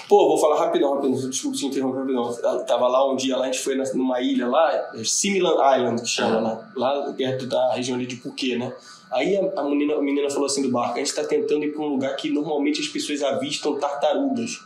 Pô, 0.07 0.27
vou 0.27 0.37
falar 0.37 0.59
rapidão, 0.59 0.93
rapidão. 0.93 1.29
Desculpa 1.29 1.57
te 1.57 1.65
interromper 1.65 1.99
rapidão. 1.99 2.37
Eu 2.43 2.65
tava 2.65 2.87
lá 2.87 3.11
um 3.11 3.15
dia, 3.15 3.35
lá 3.35 3.43
a 3.43 3.45
gente 3.47 3.59
foi 3.59 3.75
numa 3.93 4.21
ilha 4.21 4.47
lá, 4.47 4.91
é 4.93 5.03
Similan 5.03 5.55
Island, 5.75 6.01
que 6.01 6.07
chama, 6.07 6.41
né? 6.41 6.71
Lá 6.75 7.13
perto 7.13 7.47
da 7.47 7.73
região 7.73 7.95
ali 7.95 8.05
de 8.05 8.17
Phuket, 8.17 8.57
né? 8.57 8.75
Aí 9.11 9.37
a, 9.37 9.61
a 9.61 9.63
menina, 9.63 9.95
a 9.95 10.01
menina 10.01 10.29
falou 10.29 10.45
assim 10.45 10.61
do 10.61 10.69
barco, 10.69 10.95
a 10.95 10.99
gente 10.99 11.13
tá 11.13 11.23
tentando 11.23 11.63
ir 11.63 11.71
pra 11.71 11.81
um 11.81 11.87
lugar 11.87 12.15
que 12.15 12.29
normalmente 12.29 12.81
as 12.81 12.87
pessoas 12.87 13.23
avistam 13.23 13.79
tartarugas. 13.79 14.59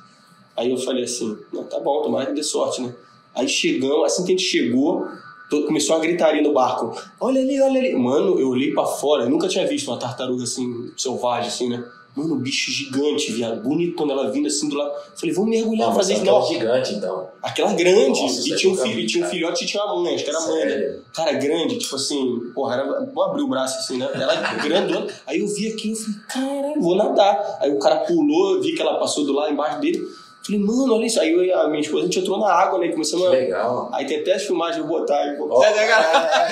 Aí 0.58 0.72
eu 0.72 0.78
falei 0.78 1.04
assim, 1.04 1.38
não, 1.54 1.64
tá 1.64 1.80
bom, 1.80 2.02
tomara 2.02 2.26
que 2.26 2.34
dê 2.34 2.42
sorte, 2.42 2.82
né? 2.82 2.94
Aí 3.36 3.48
chegamos, 3.48 4.06
assim 4.06 4.26
que 4.26 4.34
a 4.34 4.36
gente 4.36 4.44
chegou, 4.44 5.08
começou 5.50 5.96
a 5.96 6.00
gritaria 6.00 6.42
no 6.42 6.52
barco. 6.52 7.00
Olha 7.20 7.40
ali, 7.40 7.62
olha 7.62 7.80
ali. 7.80 7.96
Mano, 7.96 8.40
eu 8.40 8.50
olhei 8.50 8.74
pra 8.74 8.84
fora, 8.84 9.26
eu 9.26 9.30
nunca 9.30 9.48
tinha 9.48 9.68
visto 9.68 9.90
uma 9.90 10.00
tartaruga 10.00 10.44
assim, 10.44 10.92
selvagem, 10.98 11.48
assim, 11.48 11.70
né? 11.70 11.86
Mano, 12.16 12.34
um 12.34 12.40
bicho 12.40 12.72
gigante, 12.72 13.32
viado. 13.32 13.62
Bonitona, 13.62 14.14
ela 14.14 14.32
vindo 14.32 14.48
assim 14.48 14.68
do 14.68 14.76
lado. 14.76 14.92
Falei, 15.16 15.36
vamos 15.36 15.52
mergulhar, 15.52 15.94
fazer 15.94 16.14
isso. 16.14 16.26
Não, 16.26 16.38
aquelas 16.38 16.50
gigante, 16.50 16.96
então. 16.96 17.30
aquela 17.44 17.74
grande. 17.74 18.22
Nossa, 18.24 18.50
e 18.50 18.54
é 18.54 18.56
tinha 18.56 18.74
um, 18.74 18.76
filho, 18.76 19.08
tinha 19.08 19.24
um 19.24 19.30
filhote 19.30 19.64
e 19.64 19.68
tinha 19.68 19.84
uma 19.84 20.02
mãe, 20.02 20.16
acho 20.16 20.24
que 20.24 20.30
era 20.32 20.40
a 20.40 20.48
mãe, 20.48 20.66
né? 20.66 21.00
Cara, 21.14 21.34
grande, 21.34 21.78
tipo 21.78 21.96
assim, 21.96 22.52
porra, 22.56 22.74
era, 22.74 23.06
vou 23.06 23.24
abrir 23.24 23.44
o 23.44 23.48
braço 23.48 23.78
assim, 23.78 24.00
né? 24.00 24.10
Ela 24.16 24.36
grandona. 24.56 25.06
Aí 25.28 25.42
eu 25.42 25.48
vi 25.48 25.68
aquilo, 25.72 25.94
eu 25.94 26.00
falei, 26.00 26.20
caralho, 26.28 26.82
vou 26.82 26.96
nadar. 26.96 27.58
Aí 27.62 27.72
o 27.72 27.78
cara 27.78 27.98
pulou, 27.98 28.56
eu 28.56 28.62
vi 28.64 28.74
que 28.74 28.82
ela 28.82 28.98
passou 28.98 29.24
do 29.24 29.34
lado 29.34 29.54
embaixo 29.54 29.80
dele. 29.80 30.02
Falei, 30.48 30.62
mano, 30.62 30.96
olha 30.96 31.06
isso. 31.06 31.20
Aí 31.20 31.34
eu 31.34 31.44
e 31.44 31.52
a 31.52 31.68
minha 31.68 31.82
esposa, 31.82 32.04
a 32.04 32.06
gente 32.06 32.20
entrou 32.20 32.40
na 32.40 32.50
água, 32.50 32.80
né? 32.80 32.88
Começamos 32.88 33.28
Que 33.28 33.36
a... 33.36 33.38
legal. 33.38 33.90
Aí 33.92 34.06
tem 34.06 34.22
até 34.22 34.34
as 34.34 34.44
filmagens, 34.44 34.78
eu 34.78 34.88
vou 34.88 35.00
botar 35.02 35.18
aí. 35.18 35.38
Ó. 35.38 35.62
É, 35.62 35.76
né, 35.76 35.88
cara? 35.88 36.48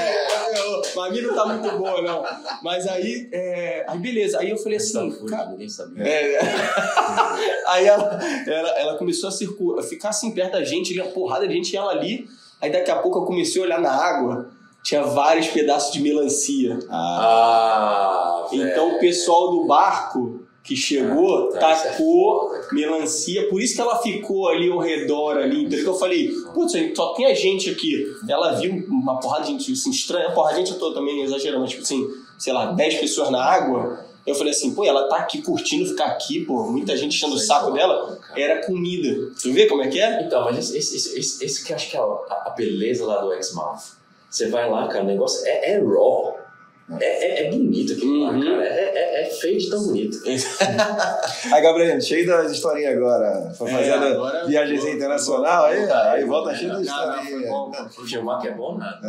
Mas 0.95 0.97
a 0.97 1.09
minha 1.09 1.23
não 1.23 1.33
tá 1.33 1.45
muito 1.45 1.77
boa, 1.77 2.01
não. 2.01 2.23
Mas 2.61 2.85
aí, 2.87 3.29
é... 3.31 3.85
aí 3.87 3.97
beleza. 3.97 4.39
Aí 4.39 4.49
eu 4.49 4.57
falei 4.57 4.77
assim, 4.77 5.07
Essa 5.07 5.25
cara, 5.25 5.49
ninguém 5.51 5.69
sabia. 5.69 6.03
é. 6.03 6.39
Aí 7.67 7.85
ela, 7.87 8.19
ela, 8.47 8.69
ela 8.79 8.97
começou 8.97 9.29
a 9.29 9.31
circular, 9.31 9.81
ficar 9.81 10.09
assim 10.09 10.31
perto 10.31 10.53
da 10.53 10.63
gente, 10.63 10.97
uma 10.99 11.09
porrada 11.11 11.47
de 11.47 11.53
gente 11.53 11.73
e 11.73 11.77
ela 11.77 11.91
ali. 11.91 12.27
Aí 12.61 12.71
daqui 12.71 12.91
a 12.91 12.97
pouco 12.97 13.19
eu 13.19 13.25
comecei 13.25 13.61
a 13.61 13.65
olhar 13.65 13.81
na 13.81 13.91
água, 13.91 14.49
tinha 14.83 15.03
vários 15.03 15.47
pedaços 15.47 15.91
de 15.91 16.01
melancia. 16.01 16.77
Ah, 16.89 18.45
velho. 18.51 18.67
Então 18.69 18.95
o 18.95 18.99
pessoal 18.99 19.51
do 19.51 19.65
barco 19.65 20.44
que 20.65 20.75
chegou 20.75 21.51
Ah, 21.53 21.59
tá, 21.59 21.71
é 21.71 21.75
tacou 21.91 22.49
cara. 22.49 22.67
melancia, 22.71 23.47
por 23.47 23.61
isso 23.61 23.75
que 23.75 23.81
ela 23.81 23.97
ficou 24.01 24.49
ali 24.49 24.69
ao 24.69 24.79
redor 24.79 25.37
ali, 25.37 25.61
entendeu? 25.61 25.83
Que 25.83 25.89
eu 25.89 25.93
falei, 25.93 26.27
putz, 26.53 26.73
só 26.95 27.13
tem 27.13 27.27
a 27.27 27.33
gente 27.35 27.69
aqui. 27.69 28.03
Ela 28.27 28.53
viu 28.53 28.83
uma 28.89 29.19
porrada 29.19 29.45
de 29.45 29.51
gente 29.51 29.71
assim, 29.71 29.91
estranha, 29.91 30.31
porrada 30.31 30.55
de 30.55 30.61
gente 30.61 30.73
eu 30.73 30.79
tô 30.79 30.91
também 30.91 31.21
exagerando, 31.21 31.61
mas 31.61 31.69
tipo 31.69 31.83
assim, 31.83 32.09
sei 32.39 32.51
lá, 32.51 32.71
10 32.71 32.95
pessoas 32.95 33.29
na 33.29 33.43
água. 33.43 34.03
Eu 34.25 34.33
falei 34.33 34.51
assim, 34.51 34.73
pô, 34.73 34.83
ela 34.83 35.07
tá 35.07 35.17
aqui 35.17 35.39
curtindo 35.43 35.87
ficar 35.87 36.05
aqui, 36.05 36.43
pô, 36.43 36.63
muita 36.63 36.97
gente 36.97 37.15
enchendo 37.15 37.35
o 37.35 37.37
é 37.37 37.41
saco 37.41 37.69
dela. 37.69 38.17
Era 38.35 38.65
comida. 38.65 39.29
Tu 39.39 39.53
vê 39.53 39.67
como 39.67 39.83
é 39.83 39.87
que 39.87 39.99
é? 39.99 40.23
Então, 40.23 40.43
mas 40.45 40.57
esse, 40.57 40.77
esse, 40.77 40.95
esse, 40.95 41.19
esse, 41.19 41.45
esse 41.45 41.63
que 41.63 41.71
eu 41.71 41.75
acho 41.75 41.91
que 41.91 41.95
é 41.95 41.99
a, 41.99 42.03
a 42.03 42.53
beleza 42.57 43.05
lá 43.05 43.21
do 43.21 43.31
X-Mouth. 43.33 43.97
Você 44.27 44.49
vai 44.49 44.69
lá, 44.69 44.87
cara, 44.87 45.03
o 45.03 45.07
negócio 45.07 45.45
é, 45.45 45.73
é 45.73 45.77
raw. 45.77 46.24
É, 46.99 47.43
é, 47.43 47.47
é 47.47 47.49
bonito 47.49 47.93
aquilo 47.93 48.19
lá, 48.23 48.31
Uhum. 48.31 48.41
cara. 48.43 48.63
É, 48.63 48.91
é, 48.95 49.21
é 49.23 49.25
feio 49.31 49.57
de 49.57 49.69
tão 49.71 49.83
bonito. 49.87 50.19
Aí, 51.51 51.61
Gabriel, 51.61 51.99
cheio 51.99 52.27
das 52.27 52.51
historinhas 52.51 52.95
agora. 52.95 53.51
Foi 53.57 53.69
É, 53.69 53.73
fazendo 53.73 54.05
agora- 54.05 54.45
viagem 54.45 54.93
internacional, 54.93 55.65
aí, 55.65 55.91
aí 55.91 56.23
volta 56.25 56.53
cheio 56.53 56.69
das 56.71 56.87
foi 56.87 56.95
historinhas. 56.95 57.49
bom, 57.49 57.71
O 57.99 58.05
Gilmar 58.07 58.39
que 58.39 58.47
é 58.49 58.51
bom 58.51 58.77
nada. 58.77 58.99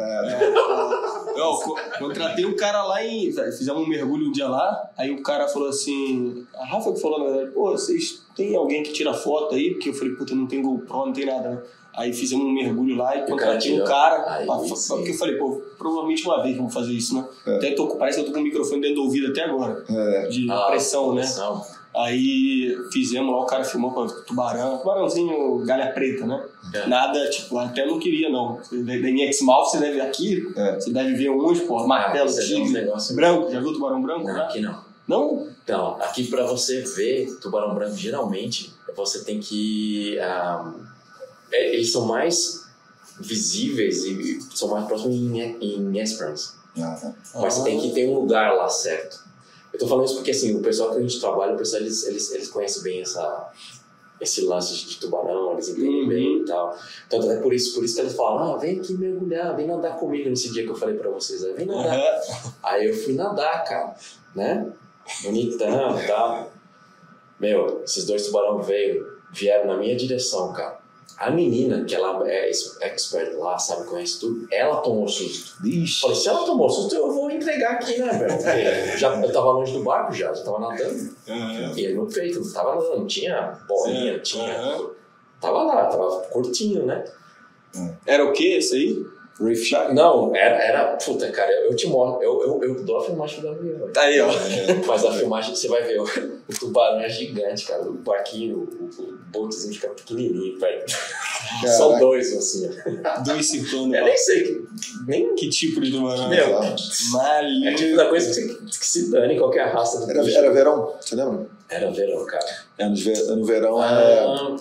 Eu 1.36 1.52
co- 1.62 1.76
contratei 1.98 2.46
um 2.46 2.56
cara 2.56 2.82
lá 2.82 3.04
em. 3.04 3.30
Fizemos 3.32 3.82
um 3.82 3.86
mergulho 3.88 4.28
um 4.28 4.32
dia 4.32 4.48
lá, 4.48 4.88
aí 4.96 5.10
o 5.10 5.22
cara 5.22 5.46
falou 5.46 5.68
assim. 5.68 6.46
A 6.54 6.64
Rafa 6.64 6.92
que 6.92 7.00
falou, 7.00 7.18
na 7.18 7.24
verdade, 7.30 7.50
pô, 7.50 7.72
vocês 7.72 8.22
tem 8.34 8.56
alguém 8.56 8.82
que 8.82 8.92
tira 8.92 9.12
foto 9.12 9.54
aí? 9.54 9.72
Porque 9.72 9.90
eu 9.90 9.94
falei, 9.94 10.14
puta, 10.14 10.34
não 10.34 10.46
tem 10.46 10.62
GoPro, 10.62 11.06
não 11.06 11.12
tem 11.12 11.26
nada, 11.26 11.50
né? 11.50 11.58
Aí 11.96 12.12
fizemos 12.12 12.44
um 12.44 12.52
mergulho 12.52 12.94
lá 12.96 13.16
e 13.16 13.26
contratei 13.26 13.80
um 13.80 13.84
cara. 13.84 14.24
Aí 14.34 14.44
pra- 14.46 14.56
porque 14.58 15.10
eu 15.10 15.14
falei, 15.14 15.36
pô, 15.36 15.62
provavelmente 15.78 16.24
uma 16.24 16.42
vez 16.42 16.56
vamos 16.56 16.74
fazer 16.74 16.92
isso, 16.92 17.14
né? 17.14 17.24
É. 17.46 17.56
Até 17.56 17.70
tô, 17.72 17.86
com- 17.86 17.96
parece 17.96 18.18
que 18.18 18.22
eu 18.22 18.26
tô 18.26 18.32
com 18.34 18.40
o 18.40 18.42
microfone 18.44 18.80
dentro 18.82 18.96
do 18.96 19.02
ouvido 19.04 19.28
até 19.28 19.44
agora. 19.44 19.82
É. 19.88 20.28
De 20.28 20.50
Ah, 20.50 20.66
pressão, 20.66 21.14
né? 21.14 21.22
pressão. 21.22 21.62
Aí 21.94 22.76
fizemos 22.92 23.32
lá, 23.34 23.40
o 23.40 23.46
cara 23.46 23.64
filmou 23.64 23.90
com 23.90 24.06
tubarão, 24.26 24.76
tubarãozinho 24.76 25.64
galha 25.64 25.86
preta, 25.92 26.26
né? 26.26 26.44
É. 26.74 26.86
Nada, 26.86 27.30
tipo, 27.30 27.56
até 27.56 27.86
não 27.86 27.98
queria 27.98 28.28
não. 28.28 28.56
Você 28.56 28.82
deve- 28.82 29.16
Da 29.16 29.24
X-Mouth 29.28 29.70
você 29.70 29.78
deve 29.78 29.94
ver 29.94 30.00
aqui, 30.02 30.46
É. 30.54 30.74
você 30.74 30.92
deve 30.92 31.14
ver 31.14 31.30
uns, 31.30 31.60
pô, 31.60 31.86
martelo, 31.86 32.28
você 32.28 32.46
vê 32.46 32.60
uns 32.60 32.68
tigre, 32.68 33.14
branco, 33.16 33.50
já 33.50 33.60
viu 33.60 33.72
tubarão 33.72 34.02
branco? 34.02 34.26
Não, 34.26 34.34
né? 34.34 34.40
aqui 34.42 34.60
não. 34.60 34.84
Não? 35.08 35.46
Então, 35.64 35.96
aqui 36.00 36.24
pra 36.24 36.44
você 36.44 36.82
ver 36.82 37.34
tubarão 37.40 37.74
branco, 37.74 37.96
geralmente, 37.96 38.74
você 38.94 39.24
tem 39.24 39.40
que. 39.40 40.18
ah, 40.20 40.70
é, 41.52 41.74
eles 41.74 41.92
são 41.92 42.04
mais 42.06 42.64
visíveis 43.18 44.04
e 44.04 44.40
são 44.54 44.68
mais 44.68 44.86
próximos 44.86 45.14
em, 45.14 45.40
em 45.40 45.98
Esperance. 46.00 46.54
Ah, 46.78 46.96
tá. 47.00 47.14
Mas 47.40 47.54
você 47.54 47.64
tem 47.64 47.80
que 47.80 47.92
ter 47.94 48.08
um 48.08 48.14
lugar 48.20 48.54
lá 48.54 48.68
certo. 48.68 49.24
Eu 49.72 49.78
tô 49.78 49.86
falando 49.88 50.04
isso 50.06 50.16
porque, 50.16 50.30
assim, 50.30 50.54
o 50.54 50.60
pessoal 50.62 50.90
que 50.92 50.98
a 50.98 51.00
gente 51.00 51.18
trabalha, 51.20 51.54
o 51.54 51.58
pessoal, 51.58 51.82
eles, 51.82 52.06
eles, 52.06 52.30
eles 52.32 52.48
conhecem 52.48 52.82
bem 52.82 53.00
essa, 53.02 53.50
esse 54.20 54.42
lance 54.42 54.74
de 54.74 54.96
tubarão, 54.98 55.52
eles 55.54 55.68
entendem 55.68 56.02
Uhum. 56.02 56.08
bem 56.08 56.40
e 56.40 56.44
tal. 56.44 56.76
Então, 57.06 57.30
é 57.30 57.36
por 57.40 57.52
isso, 57.54 57.74
por 57.74 57.84
isso 57.84 57.94
que 57.94 58.00
eles 58.02 58.14
falam, 58.14 58.54
ah, 58.54 58.58
vem 58.58 58.78
aqui 58.78 58.94
mergulhar, 58.94 59.54
vem 59.56 59.66
nadar 59.66 59.96
comigo 59.98 60.28
nesse 60.28 60.50
dia 60.52 60.64
que 60.64 60.70
eu 60.70 60.76
falei 60.76 60.96
pra 60.96 61.10
vocês. 61.10 61.44
Aí, 61.44 61.52
vem 61.54 61.66
nadar. 61.66 61.98
Aham. 61.98 62.52
Aí 62.62 62.86
eu 62.88 62.94
fui 62.94 63.14
nadar, 63.14 63.64
cara, 63.64 63.94
né? 64.34 64.70
Bonitão 65.22 66.00
e 66.00 66.06
tal. 66.06 66.52
Meu, 67.38 67.82
esses 67.84 68.04
dois 68.06 68.24
tubarão 68.26 68.62
veio, 68.62 69.06
vieram 69.32 69.66
na 69.66 69.76
minha 69.76 69.96
direção, 69.96 70.52
cara. 70.52 70.75
A 71.18 71.30
menina, 71.30 71.82
que 71.84 71.94
ela 71.94 72.28
é 72.28 72.48
ex- 72.48 72.76
expert 72.82 73.34
lá, 73.38 73.58
sabe, 73.58 73.86
conhece 73.86 74.20
tudo, 74.20 74.46
ela 74.52 74.76
tomou 74.82 75.08
susto. 75.08 75.56
Ixi. 75.66 76.00
Falei, 76.02 76.16
se 76.16 76.28
ela 76.28 76.44
tomou 76.44 76.68
susto, 76.68 76.94
eu 76.94 77.10
vou 77.10 77.30
entregar 77.30 77.72
aqui, 77.72 77.98
né, 77.98 78.12
velho? 78.12 78.36
Porque 78.36 78.98
já, 78.98 79.18
eu 79.18 79.32
tava 79.32 79.50
longe 79.52 79.72
do 79.72 79.82
barco 79.82 80.12
já, 80.12 80.32
já 80.34 80.44
tava 80.44 80.58
nadando. 80.60 81.16
Aham. 81.26 81.72
E 81.74 81.84
ele 81.84 81.94
no 81.94 82.06
peito, 82.06 82.40
não 82.44 82.52
tava 82.52 82.74
nadando, 82.74 82.98
não 82.98 83.06
tinha 83.06 83.58
bolinha, 83.66 84.14
Sim, 84.16 84.20
tinha. 84.22 84.58
aham. 84.58 84.90
Tava 85.40 85.62
lá, 85.62 85.86
tava 85.86 86.20
curtinho, 86.30 86.84
né? 86.84 87.02
Era 88.06 88.24
o 88.24 88.32
que 88.32 88.54
esse 88.54 88.74
aí? 88.74 89.06
Reef 89.40 89.64
Shark? 89.64 89.94
Não, 89.94 90.34
era, 90.34 90.56
era. 90.56 90.96
Puta, 90.96 91.30
cara, 91.30 91.52
eu 91.66 91.76
te 91.76 91.86
mostro. 91.88 92.22
Eu, 92.22 92.42
eu, 92.42 92.60
eu 92.62 92.84
dou 92.84 92.98
a 92.98 93.04
filmagem 93.04 93.42
do 93.42 93.48
avião. 93.50 93.88
Tá 93.92 94.02
aí, 94.02 94.18
ó. 94.18 94.28
Mas 94.86 95.04
a 95.04 95.12
filmagem 95.12 95.54
você 95.54 95.68
vai 95.68 95.82
ver, 95.82 96.00
o, 96.00 96.04
o 96.04 96.58
tubarão 96.58 97.00
é 97.00 97.08
gigante, 97.08 97.66
cara. 97.66 97.82
O 97.82 97.92
barquinho, 97.92 98.56
o, 98.60 98.84
o, 99.02 99.15
o 99.36 99.42
botezinho 99.42 99.74
fica 99.74 99.88
pequenininho, 99.88 100.58
velho. 100.58 100.82
São 101.76 101.88
Caraca. 101.90 102.00
dois, 102.00 102.36
assim. 102.36 102.70
Dois 103.24 103.46
circulando. 103.48 103.94
Eu 103.96 104.04
nem 104.04 104.16
sei, 104.16 104.42
que- 104.42 104.66
nem. 105.06 105.34
Que 105.34 105.48
tipo 105.48 105.80
de 105.80 105.90
tubarão? 105.92 106.28
Meu, 106.28 106.50
Maluco. 106.50 107.66
é 107.68 107.74
tipo 107.74 107.96
da 107.96 108.08
coisa 108.08 108.26
que, 108.28 108.34
se- 108.34 108.78
que 108.78 108.86
se 108.86 109.10
dane 109.10 109.38
qualquer 109.38 109.68
raça 109.72 110.00
do 110.04 110.10
Era, 110.10 110.22
bicho. 110.22 110.36
era 110.38 110.52
verão, 110.52 110.92
você 111.00 111.14
lembra? 111.14 111.46
Era 111.68 111.90
verão, 111.90 112.24
cara. 112.26 112.44
É, 112.78 112.88
no, 112.88 112.96
ve- 112.96 113.22
no 113.34 113.44
verão 113.44 113.82
é. 113.82 113.86
Ah, 113.88 114.56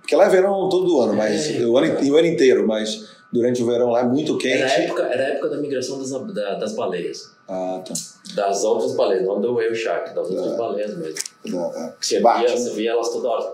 Porque 0.00 0.16
lá 0.16 0.26
é 0.26 0.28
verão 0.28 0.68
todo 0.68 1.00
ano, 1.00 1.14
mas 1.14 1.50
É. 1.50 1.64
o, 1.66 1.76
ano, 1.78 2.10
o 2.12 2.16
ano 2.16 2.26
inteiro, 2.26 2.66
mas 2.66 3.08
durante 3.32 3.62
o 3.62 3.66
verão 3.66 3.90
lá 3.90 4.00
é 4.00 4.04
muito 4.04 4.36
quente. 4.36 4.62
era, 4.62 4.70
a 4.70 4.74
época, 4.82 5.02
era 5.04 5.22
a 5.24 5.28
época 5.30 5.48
da 5.48 5.56
migração 5.56 5.98
das, 5.98 6.10
da- 6.10 6.54
das 6.56 6.74
baleias. 6.74 7.32
Ah, 7.48 7.82
tá. 7.86 7.94
Das 8.34 8.64
outras 8.64 8.94
baleias, 8.94 9.24
não 9.24 9.40
do 9.40 9.54
whale 9.54 9.74
shark, 9.74 10.14
das 10.14 10.28
outras 10.30 10.52
É. 10.52 10.56
baleias 10.56 10.96
mesmo. 10.96 11.18
Dá. 11.46 11.94
Que 12.00 12.06
você, 12.06 12.20
Bate, 12.20 12.40
via, 12.40 12.50
né? 12.50 12.56
você 12.56 12.70
via 12.70 12.90
elas 12.90 13.08
toda 13.10 13.28
hora. 13.28 13.52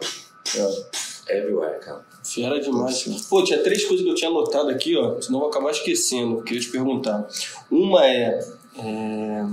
É. 0.56 1.36
Everywhere, 1.38 1.78
cara. 1.80 2.04
Fera 2.24 2.60
demais. 2.60 3.02
Pô, 3.28 3.42
tinha 3.42 3.62
três 3.62 3.84
coisas 3.84 4.04
que 4.04 4.10
eu 4.10 4.14
tinha 4.14 4.30
anotado 4.30 4.68
aqui, 4.68 4.96
ó. 4.96 5.20
Senão 5.20 5.38
eu 5.38 5.42
vou 5.42 5.48
acabar 5.50 5.70
esquecendo. 5.70 6.34
que 6.36 6.40
eu 6.40 6.44
Queria 6.44 6.60
te 6.60 6.70
perguntar. 6.70 7.26
Uma 7.70 8.06
é. 8.06 8.40
é, 8.78 9.44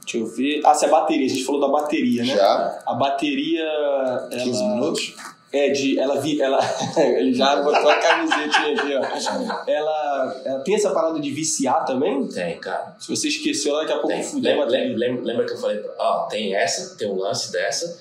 Deixa 0.00 0.18
eu 0.18 0.26
ver. 0.26 0.60
Ah, 0.64 0.74
se 0.74 0.84
é 0.84 0.88
a 0.88 0.90
bateria. 0.90 1.26
A 1.26 1.28
gente 1.28 1.44
falou 1.44 1.60
da 1.60 1.68
bateria, 1.68 2.24
né? 2.24 2.34
Já? 2.36 2.82
A 2.86 2.94
bateria. 2.94 3.62
Ela... 3.62 4.28
15 4.30 4.64
minutos? 4.64 5.14
É, 5.52 5.68
de. 5.68 5.98
Ela 5.98 6.18
vi. 6.20 6.40
Ela. 6.40 6.58
Ele 6.96 7.34
já 7.34 7.62
botou 7.62 7.90
a 7.90 7.96
camisetinha 7.96 8.74
aqui, 8.74 8.94
ó. 8.96 9.70
Ela, 9.70 10.42
ela 10.46 10.60
tem 10.60 10.74
essa 10.74 10.90
parada 10.90 11.20
de 11.20 11.30
viciar 11.30 11.84
também? 11.84 12.26
Tem, 12.28 12.58
cara. 12.58 12.96
Se 12.98 13.08
você 13.14 13.28
esqueceu, 13.28 13.76
daqui 13.76 13.92
a 13.92 13.96
pouco 13.98 14.08
Tem. 14.08 14.22
fudeu 14.22 14.50
Lembra, 14.52 14.66
lembra, 14.70 14.96
lembra- 14.98 15.24
lembra 15.24 15.46
que 15.46 15.52
eu 15.52 15.58
falei, 15.58 15.84
ó, 15.98 16.20
tem 16.26 16.54
essa, 16.54 16.96
tem 16.96 17.08
um 17.10 17.16
lance 17.16 17.52
dessa. 17.52 18.00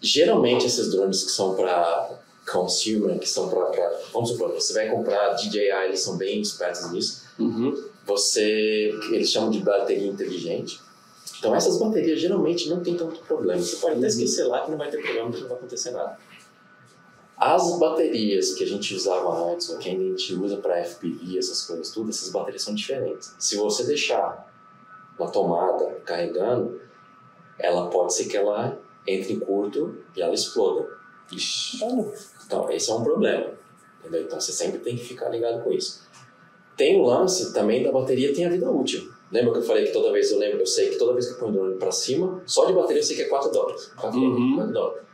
Geralmente 0.00 0.66
esses 0.66 0.90
drones 0.92 1.24
que 1.24 1.30
são 1.30 1.54
para 1.56 2.10
consumer, 2.50 3.18
que 3.18 3.28
são 3.28 3.48
para, 3.48 4.00
vamos 4.12 4.30
supor, 4.30 4.52
você 4.52 4.72
vai 4.72 4.88
comprar 4.88 5.30
DJI, 5.34 5.70
eles 5.86 6.00
são 6.00 6.16
bem 6.16 6.40
espertos 6.40 6.92
nisso. 6.92 7.24
Uhum. 7.38 7.74
Você, 8.04 8.94
eles 9.10 9.30
chamam 9.30 9.50
de 9.50 9.58
bateria 9.60 10.06
inteligente. 10.06 10.78
Então 11.38 11.54
essas 11.54 11.78
baterias 11.78 12.20
geralmente 12.20 12.68
não 12.68 12.80
tem 12.80 12.96
tanto 12.96 13.18
problema. 13.20 13.60
Você 13.60 13.76
pode 13.76 13.96
até 13.98 14.06
esquecer 14.06 14.44
lá 14.44 14.60
que 14.64 14.70
não 14.70 14.78
vai 14.78 14.88
ter 14.90 15.02
problema, 15.02 15.32
que 15.32 15.40
não 15.40 15.48
vai 15.48 15.56
acontecer 15.58 15.90
nada. 15.90 16.16
As 17.36 17.78
baterias 17.78 18.54
que 18.54 18.64
a 18.64 18.66
gente 18.66 18.94
usava 18.94 19.52
antes, 19.52 19.68
ou 19.68 19.78
que 19.78 19.90
ainda 19.90 20.02
a 20.04 20.08
gente 20.08 20.34
usa 20.34 20.56
para 20.56 20.78
FPV, 20.78 21.38
essas 21.38 21.62
coisas 21.66 21.90
tudo, 21.90 22.08
essas 22.08 22.30
baterias 22.30 22.62
são 22.62 22.74
diferentes. 22.74 23.34
Se 23.38 23.56
você 23.56 23.84
deixar 23.84 24.50
na 25.18 25.26
tomada 25.26 26.00
carregando, 26.04 26.80
ela 27.58 27.88
pode 27.90 28.14
ser 28.14 28.24
que 28.26 28.36
ela 28.36 28.78
entre 29.06 29.34
em 29.34 29.38
curto 29.40 29.98
e 30.16 30.22
ela 30.22 30.32
exploda. 30.34 30.88
Então, 32.46 32.70
esse 32.70 32.90
é 32.90 32.94
um 32.94 33.02
problema. 33.04 33.50
Entendeu? 34.00 34.22
Então, 34.22 34.40
você 34.40 34.52
sempre 34.52 34.78
tem 34.78 34.96
que 34.96 35.04
ficar 35.04 35.28
ligado 35.28 35.62
com 35.62 35.72
isso. 35.72 36.06
Tem 36.76 36.98
o 37.00 37.04
lance 37.04 37.52
também 37.52 37.82
da 37.82 37.90
bateria 37.92 38.32
tem 38.34 38.44
a 38.46 38.50
vida 38.50 38.70
útil. 38.70 39.10
Lembra 39.30 39.52
que 39.52 39.58
eu 39.58 39.62
falei 39.62 39.86
que 39.86 39.92
toda 39.92 40.12
vez 40.12 40.30
eu 40.30 40.38
lembro, 40.38 40.60
eu 40.60 40.66
sei 40.66 40.90
que 40.90 40.96
toda 40.98 41.12
vez 41.14 41.26
que 41.26 41.32
eu 41.34 41.38
ponho 41.38 41.50
o 41.52 41.54
drone 41.54 41.76
pra 41.76 41.90
cima, 41.90 42.42
só 42.46 42.64
de 42.66 42.72
bateria 42.72 43.00
eu 43.00 43.04
sei 43.04 43.16
que 43.16 43.22
é 43.22 43.28
4 43.28 43.50
dólares. 43.50 43.90
4 43.96 44.18
Uhum. 44.18 44.30
dólares, 44.30 44.54
4 44.56 44.72
dólares. 44.72 45.05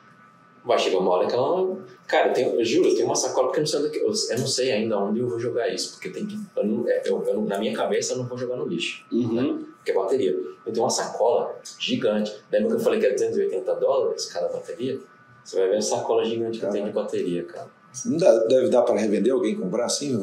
Vai 0.64 0.78
chegar 0.78 0.98
uma 0.98 1.10
hora 1.10 1.26
que 1.26 1.34
ela. 1.34 1.76
Cara, 2.06 2.28
eu, 2.28 2.32
tenho, 2.34 2.60
eu 2.60 2.64
juro, 2.64 2.88
eu 2.88 2.94
tenho 2.94 3.06
uma 3.06 3.16
sacola 3.16 3.48
porque 3.48 3.60
eu 3.60 3.62
não 3.62 3.66
sei, 3.66 3.80
onde, 3.80 3.90
que- 3.90 3.98
eu, 3.98 4.12
eu 4.30 4.38
não 4.40 4.46
sei 4.46 4.70
ainda 4.72 4.98
onde 4.98 5.20
eu 5.20 5.28
vou 5.28 5.38
jogar 5.38 5.68
isso. 5.68 5.92
Porque 5.92 6.08
tem 6.10 6.26
que. 6.26 6.38
Eu 6.56 6.64
não- 6.64 6.88
é, 6.88 7.02
eu- 7.04 7.22
eu- 7.26 7.42
na 7.42 7.58
minha 7.58 7.72
cabeça 7.74 8.12
eu 8.12 8.18
não 8.18 8.26
vou 8.26 8.38
jogar 8.38 8.56
no 8.56 8.66
lixo. 8.66 9.04
Uhum. 9.10 9.64
Porque 9.76 9.90
é 9.90 9.94
bateria. 9.94 10.30
Eu 10.30 10.72
tenho 10.72 10.84
uma 10.84 10.90
sacola 10.90 11.56
gigante. 11.78 12.32
Lembra 12.52 12.68
que 12.68 12.74
eu 12.76 12.80
falei 12.80 13.00
que 13.00 13.06
era 13.06 13.14
280 13.14 13.74
dólares 13.74 14.26
cada 14.26 14.48
bateria? 14.48 15.00
Você 15.44 15.56
vai 15.58 15.68
ver 15.70 15.76
a 15.78 15.82
sacola 15.82 16.24
gigante 16.24 16.60
que 16.60 16.64
eu 16.64 16.70
tenho 16.70 16.86
de 16.86 16.92
bateria, 16.92 17.42
cara. 17.44 17.68
Não 18.06 18.16
dá- 18.16 18.44
deve 18.44 18.68
dar 18.70 18.82
para 18.82 18.94
revender 18.98 19.32
alguém 19.32 19.54
comprar 19.56 19.84
assim? 19.86 20.16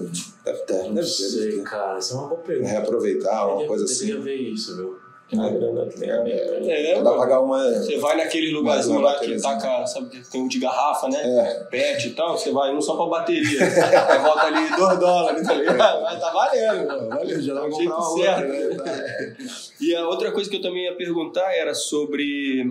Deve 0.46 0.60
ter, 0.60 0.84
Não 0.86 0.94
deve 0.96 1.08
sei, 1.08 1.58
ter. 1.58 1.64
cara. 1.64 2.00
Isso 2.00 2.14
é 2.14 2.18
uma 2.18 2.28
boa 2.30 2.42
pergunta. 2.42 2.70
Reaproveitar, 2.70 3.48
uma 3.48 3.62
Eu 3.62 3.68
coisa 3.68 3.84
assim. 3.86 4.20
ver 4.22 4.36
isso, 4.36 4.76
viu? 4.78 4.98
É. 5.32 5.38
A 5.40 5.50
grana 5.50 5.86
tem 5.86 6.10
a. 6.10 6.28
É, 6.28 6.96
Não 6.96 7.04
dá 7.04 7.12
pagar 7.14 7.40
uma. 7.42 7.64
Você 7.76 7.98
vai 8.00 8.18
naquele 8.18 8.52
lugarzinho 8.52 9.00
lá 9.00 9.12
que 9.14 9.20
bateriazinha. 9.20 9.58
taca, 9.60 9.86
sabe 9.86 10.10
que 10.10 10.32
tem 10.32 10.42
um 10.42 10.48
de 10.48 10.58
garrafa, 10.60 11.08
né? 11.08 11.22
É. 11.24 11.64
Pet 11.66 12.08
e 12.08 12.12
tal, 12.14 12.38
você 12.38 12.52
vai 12.52 12.74
um 12.74 12.82
só 12.82 12.96
pra 12.96 13.06
bateria. 13.06 13.64
Aí 13.64 14.20
volta 14.20 14.48
ali 14.48 14.70
2 14.76 15.00
dólares, 15.00 15.48
tá 15.48 15.54
ligado? 15.54 16.02
Mas 16.02 16.20
tá 16.20 16.32
valendo, 16.32 16.88
mano. 16.88 17.10
Valeu, 17.10 17.42
já 17.42 17.54
dá 17.54 17.62
Do 17.62 17.72
jeito 17.72 18.02
certo. 18.18 18.42
outra, 18.42 18.48
né? 18.48 19.38
E 19.80 19.96
a 19.96 20.08
outra 20.08 20.32
coisa 20.32 20.50
que 20.50 20.58
eu 20.58 20.62
também 20.62 20.86
ia 20.86 20.96
perguntar 20.96 21.54
era 21.56 21.74
sobre. 21.76 22.66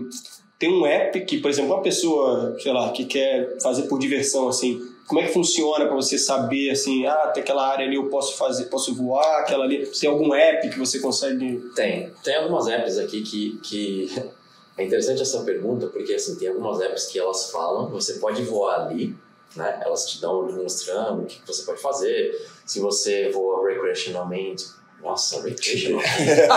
Tem 0.59 0.69
um 0.69 0.85
app 0.85 1.17
que, 1.21 1.37
por 1.37 1.49
exemplo, 1.49 1.73
uma 1.73 1.81
pessoa, 1.81 2.57
sei 2.59 2.73
lá, 2.73 2.91
que 2.91 3.05
quer 3.05 3.57
fazer 3.63 3.83
por 3.83 3.97
diversão, 3.97 4.49
assim, 4.49 4.77
como 5.09 5.21
é 5.21 5.25
que 5.25 5.33
funciona 5.33 5.87
pra 5.87 5.95
você 5.95 6.19
saber, 6.19 6.69
assim, 6.69 7.07
ah, 7.07 7.31
tem 7.33 7.41
aquela 7.41 7.67
área 7.67 7.83
ali 7.83 7.95
eu 7.95 8.09
posso 8.09 8.37
fazer, 8.37 8.65
posso 8.65 8.93
voar, 8.93 9.39
aquela 9.39 9.63
ali. 9.63 9.87
Tem 9.87 10.07
algum 10.07 10.35
app 10.35 10.69
que 10.69 10.77
você 10.77 10.99
consegue. 10.99 11.57
Tem. 11.75 12.13
Tem 12.23 12.35
algumas 12.35 12.67
apps 12.67 12.99
aqui 12.99 13.23
que, 13.23 13.59
que... 13.63 14.09
É 14.77 14.85
interessante 14.85 15.21
essa 15.21 15.41
pergunta, 15.41 15.87
porque 15.87 16.13
assim, 16.13 16.35
tem 16.35 16.47
algumas 16.47 16.79
apps 16.79 17.07
que 17.07 17.19
elas 17.19 17.51
falam, 17.51 17.89
você 17.89 18.13
pode 18.13 18.41
voar 18.43 18.85
ali, 18.85 19.13
né? 19.53 19.81
Elas 19.83 20.09
te 20.09 20.21
dão 20.21 20.47
demonstrando 20.47 21.23
o 21.23 21.25
que 21.25 21.41
você 21.45 21.63
pode 21.63 21.81
fazer. 21.81 22.33
Se 22.65 22.79
você 22.79 23.29
voa 23.29 23.67
recreationalmente... 23.67 24.67
Nossa, 25.03 25.43
recreationalmente. 25.43 26.47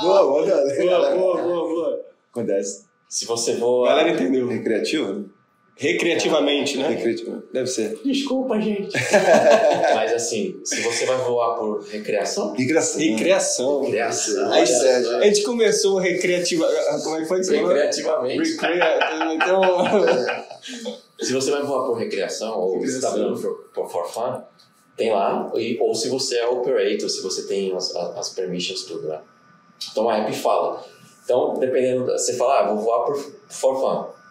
Boa, 0.00 0.22
boa, 0.30 0.46
galera. 0.46 1.16
Boa, 1.16 1.16
boa, 1.16 1.42
boa, 1.42 1.68
boa. 1.68 2.06
Acontece. 2.30 2.84
Se 3.08 3.26
você 3.26 3.56
voa... 3.56 3.90
A 3.90 3.96
galera 3.96 4.10
entendeu. 4.10 4.46
Recreativo, 4.46 5.12
né? 5.12 5.24
Recreativamente, 5.76 6.78
né? 6.78 6.88
Recreativamente. 6.88 7.46
Deve 7.52 7.66
ser. 7.66 7.98
Desculpa, 8.04 8.60
gente. 8.60 8.92
Mas 9.94 10.12
assim, 10.12 10.60
se 10.64 10.80
você 10.82 11.04
vai 11.04 11.16
voar 11.18 11.56
por 11.56 11.82
recreação, 11.82 12.52
Recreação. 12.52 13.00
Recreação. 13.00 13.82
recreação. 13.82 14.52
Aí, 14.52 14.64
Olha, 14.64 15.18
a 15.18 15.24
gente 15.26 15.42
começou 15.42 15.98
recreativa. 15.98 16.66
Como 17.02 17.16
é 17.16 17.20
que 17.22 17.26
foi 17.26 17.44
falou? 17.44 17.66
recreativamente. 17.68 18.52
Recrea- 18.52 19.34
Então, 19.34 19.62
Se 21.20 21.32
você 21.32 21.50
vai 21.50 21.62
voar 21.62 21.86
por 21.86 21.94
recreação 21.98 22.58
ou 22.58 22.78
você 22.80 22.96
está 22.96 23.08
Recreação. 23.10 23.34
voando 23.34 23.40
for, 23.40 23.54
por 23.74 23.90
for 23.90 24.06
fun, 24.08 24.42
tem 24.96 25.12
lá. 25.12 25.50
E, 25.56 25.78
ou 25.80 25.94
se 25.94 26.08
você 26.08 26.36
é 26.38 26.46
operator, 26.46 27.08
se 27.08 27.22
você 27.22 27.46
tem 27.46 27.74
as, 27.74 27.94
as 27.94 28.30
permissions 28.30 28.82
tudo 28.84 29.08
lá. 29.08 29.22
Então 29.90 30.08
a 30.08 30.18
app 30.18 30.32
fala. 30.36 30.84
Então, 31.24 31.54
dependendo, 31.58 32.04
você 32.06 32.34
fala, 32.36 32.60
ah, 32.60 32.72
vou 32.74 32.78
voar 32.84 33.04
por 33.06 33.16
for 33.48 33.80
fun. 33.80 34.23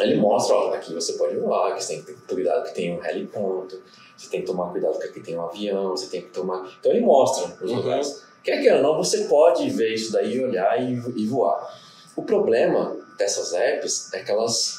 Ele 0.00 0.16
mostra, 0.16 0.54
ó, 0.54 0.72
aqui 0.74 0.94
você 0.94 1.14
pode 1.14 1.36
voar, 1.36 1.74
que 1.74 1.82
você 1.82 1.94
tem 1.96 2.02
que 2.04 2.12
ter 2.12 2.34
cuidado 2.34 2.64
que 2.68 2.74
tem 2.74 2.96
um 2.98 3.04
heliponto, 3.04 3.80
você 4.16 4.28
tem 4.30 4.40
que 4.42 4.46
tomar 4.46 4.70
cuidado 4.70 4.98
que 4.98 5.06
aqui 5.06 5.20
tem 5.20 5.36
um 5.36 5.42
avião, 5.44 5.90
você 5.90 6.06
tem 6.06 6.22
que 6.22 6.28
tomar... 6.28 6.68
Então 6.78 6.92
ele 6.92 7.00
mostra 7.04 7.52
os 7.64 7.70
Uhum. 7.70 7.76
lugares. 7.78 8.22
Quer 8.44 8.60
queira 8.60 8.76
ou 8.76 8.82
não, 8.82 8.96
você 8.96 9.24
pode 9.24 9.68
ver 9.70 9.92
isso 9.94 10.12
daí, 10.12 10.42
olhar 10.42 10.80
e, 10.80 10.92
e 11.16 11.26
voar. 11.26 11.68
O 12.16 12.22
problema 12.22 12.96
dessas 13.18 13.52
apps 13.52 14.12
é 14.14 14.22
que 14.22 14.30
elas, 14.30 14.78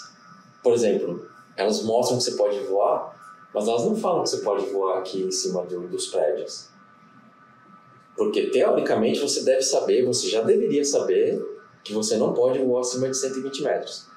por 0.63 0.73
exemplo, 0.73 1.27
elas 1.57 1.83
mostram 1.83 2.17
que 2.17 2.23
você 2.23 2.31
pode 2.31 2.57
voar, 2.61 3.15
mas 3.53 3.67
elas 3.67 3.83
não 3.85 3.95
falam 3.95 4.23
que 4.23 4.29
você 4.29 4.37
pode 4.37 4.65
voar 4.67 4.99
aqui 4.99 5.23
em 5.23 5.31
cima 5.31 5.63
do- 5.65 5.87
dos 5.87 6.07
prédios. 6.07 6.69
Porque 8.15 8.47
teoricamente 8.47 9.19
você 9.19 9.43
deve 9.43 9.61
saber, 9.61 10.05
você 10.05 10.27
já 10.29 10.41
deveria 10.41 10.83
saber 10.83 11.41
que 11.83 11.93
você 11.93 12.17
não 12.17 12.33
pode 12.33 12.59
voar 12.59 12.81
acima 12.81 13.07
de 13.09 13.15
120 13.17 13.61
metros. 13.63 14.08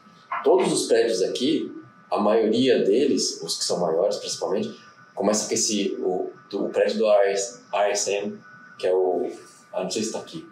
Todos 0.44 0.72
os 0.72 0.86
prédios 0.86 1.22
aqui, 1.22 1.72
a 2.10 2.18
maioria 2.18 2.80
deles, 2.82 3.40
os 3.42 3.56
que 3.58 3.64
são 3.64 3.78
maiores 3.80 4.16
principalmente, 4.16 4.74
começa 5.14 5.46
com 5.48 5.54
esse 5.54 5.96
o, 6.00 6.30
do- 6.50 6.66
o 6.66 6.68
prédio 6.70 6.98
do 6.98 7.06
RS, 7.10 7.60
RSM, 7.72 8.36
que 8.78 8.86
é 8.86 8.94
o 8.94 9.30
ah, 9.72 9.84
não 9.84 9.90
sei 9.90 10.02
se 10.02 10.08
está 10.08 10.18
aqui. 10.20 10.46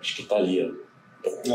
Acho 0.00 0.16
que 0.16 0.22
está 0.22 0.36
ali, 0.36 0.62
ó. 0.62 0.88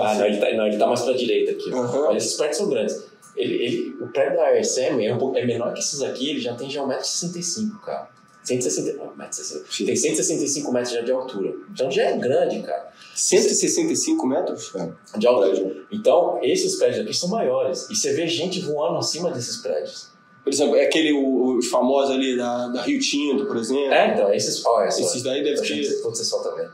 Ah, 0.03 0.15
não, 0.15 0.25
ele 0.25 0.37
tá, 0.37 0.53
não, 0.53 0.67
ele 0.67 0.77
tá 0.77 0.87
mais 0.87 1.01
pra 1.01 1.13
direita 1.13 1.51
aqui. 1.53 1.73
ó. 1.73 1.77
Aham. 1.77 2.05
Mas 2.13 2.23
esses 2.23 2.37
prédios 2.37 2.57
são 2.57 2.69
grandes. 2.69 3.03
Ele, 3.35 3.55
ele, 3.55 3.97
o 3.99 4.07
prédio 4.09 4.37
da 4.37 4.49
RSM 4.51 5.01
é, 5.05 5.13
um 5.13 5.17
pouco, 5.17 5.37
é 5.37 5.45
menor 5.45 5.73
que 5.73 5.79
esses 5.79 6.01
aqui, 6.01 6.29
ele 6.29 6.39
já 6.39 6.53
tem 6.55 6.69
já 6.69 6.81
1,65m, 6.83 7.79
cara. 7.81 8.09
160, 8.43 9.01
ah, 9.01 9.07
1,60m. 9.29 9.85
Tem 9.85 9.95
165 9.95 10.71
metros 10.71 10.93
já 10.93 11.01
de 11.01 11.11
altura. 11.11 11.53
Então 11.71 11.89
já 11.89 12.03
é 12.03 12.17
grande, 12.17 12.61
cara. 12.61 12.92
165 13.15 14.25
metros? 14.27 14.71
De 15.17 15.27
altura. 15.27 15.85
Então, 15.91 16.39
esses 16.41 16.75
prédios 16.77 17.05
aqui 17.05 17.13
são 17.15 17.29
maiores. 17.29 17.87
E 17.89 17.95
você 17.95 18.13
vê 18.13 18.27
gente 18.27 18.59
voando 18.61 18.97
acima 18.97 19.31
desses 19.31 19.57
prédios. 19.57 20.11
Por 20.43 20.51
exemplo, 20.51 20.75
é 20.75 20.83
aquele, 20.85 21.13
o- 21.13 21.57
os 21.57 21.67
famosos 21.69 22.11
ali 22.13 22.35
da, 22.35 22.67
da 22.67 22.81
Rio 22.81 22.99
Tinto, 22.99 23.45
por 23.45 23.55
exemplo. 23.55 23.93
É, 23.93 24.13
então, 24.13 24.33
esses. 24.33 24.65
Ó, 24.65 24.81
essa, 24.83 24.99
Esses 25.01 25.23
daí 25.23 25.41
devem 25.41 25.63
ter. 25.63 26.01
Você 26.01 26.23
só 26.25 26.39
tá 26.43 26.49
vendo. 26.55 26.69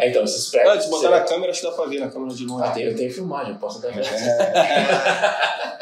É, 0.00 0.10
então, 0.10 0.24
esses 0.24 0.50
prédios. 0.50 0.74
Ah, 0.76 0.80
se 0.80 0.90
botar 0.90 1.10
na 1.10 1.20
vê- 1.20 1.28
câmera, 1.28 1.52
acho 1.52 1.60
que 1.60 1.66
dá 1.68 1.72
pra 1.72 1.86
ver 1.86 2.00
na 2.00 2.10
câmera 2.10 2.34
de 2.34 2.44
longe. 2.44 2.64
Ah, 2.66 2.70
tem, 2.72 2.84
eu 2.86 2.96
tenho 2.96 3.12
filmagem, 3.12 3.52
eu 3.52 3.58
posso 3.60 3.78
até 3.78 3.92
ver. 3.92 4.04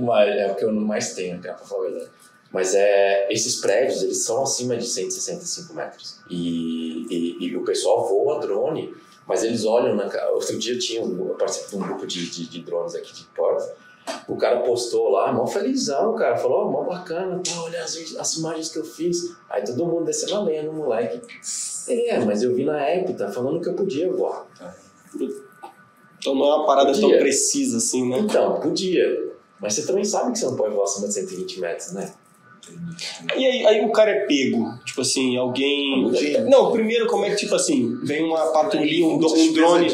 Mas 0.00 0.28
é 0.36 0.50
o 0.50 0.54
que 0.54 0.64
eu 0.64 0.72
mais 0.72 1.14
tenho, 1.14 1.40
cara, 1.40 1.54
pra 1.56 1.66
falar 1.66 1.86
a 1.86 1.90
verdade. 1.90 2.10
Mas 2.52 2.74
é, 2.74 3.32
esses 3.32 3.56
prédios, 3.56 4.02
eles 4.02 4.24
são 4.24 4.42
acima 4.42 4.76
de 4.76 4.86
165 4.86 5.72
metros. 5.72 6.18
E, 6.28 7.06
e, 7.08 7.46
e 7.46 7.56
o 7.56 7.64
pessoal 7.64 8.06
voa 8.06 8.40
drone, 8.40 8.94
mas 9.26 9.42
eles 9.42 9.64
olham 9.64 9.96
na... 9.96 10.04
Outro 10.30 10.58
dia 10.58 10.78
tinha 10.78 11.02
um, 11.02 11.28
eu 11.28 11.34
participei 11.34 11.70
de 11.70 11.76
um 11.76 11.88
grupo 11.88 12.06
de, 12.06 12.30
de, 12.30 12.48
de 12.48 12.60
drones 12.60 12.94
aqui 12.94 13.14
de 13.14 13.24
Perth. 13.34 13.72
O 14.28 14.36
cara 14.36 14.60
postou 14.60 15.10
lá, 15.10 15.32
mó 15.32 15.46
felizão, 15.46 16.14
cara. 16.14 16.36
Falou, 16.36 16.66
ó, 16.66 16.70
mó 16.70 16.82
bacana, 16.82 17.40
pô, 17.42 17.62
olha 17.62 17.82
as, 17.82 17.96
as 18.18 18.34
imagens 18.36 18.68
que 18.68 18.78
eu 18.78 18.84
fiz. 18.84 19.34
Aí 19.48 19.64
todo 19.64 19.86
mundo 19.86 20.04
descendo 20.04 20.34
a 20.34 20.42
lenha 20.42 20.64
no 20.64 20.72
moleque. 20.72 21.20
Ele, 21.88 22.08
é, 22.08 22.24
mas 22.24 22.42
eu 22.42 22.54
vi 22.54 22.64
na 22.64 22.80
app, 22.80 23.14
tá 23.14 23.30
falando 23.30 23.60
que 23.60 23.68
eu 23.68 23.74
podia 23.74 24.12
voar. 24.12 24.46
Então 26.18 26.34
não 26.34 26.44
é 26.44 26.54
uma 26.56 26.66
parada 26.66 26.92
tão 26.92 27.02
Podia. 27.02 27.18
precisa 27.18 27.78
assim, 27.78 28.08
né? 28.08 28.18
Então, 28.18 28.60
podia. 28.60 29.32
Mas 29.60 29.74
você 29.74 29.86
também 29.86 30.04
sabe 30.04 30.32
que 30.32 30.38
você 30.38 30.46
não 30.46 30.56
pode 30.56 30.74
voar 30.74 30.84
acima 30.84 31.08
de 31.08 31.14
120 31.14 31.60
metros, 31.60 31.92
né? 31.92 32.12
E 33.36 33.46
aí, 33.46 33.66
aí 33.66 33.84
o 33.84 33.90
cara 33.90 34.10
é 34.10 34.26
pego, 34.26 34.78
tipo 34.84 35.00
assim, 35.00 35.36
alguém. 35.36 36.10
Não, 36.48 36.70
primeiro, 36.70 37.06
como 37.08 37.24
é 37.24 37.30
que, 37.30 37.36
tipo 37.36 37.54
assim, 37.54 37.98
vem 38.04 38.22
uma 38.22 38.52
patrulhinha, 38.52 39.06
um, 39.06 39.14
um 39.14 39.52
drone. 39.52 39.88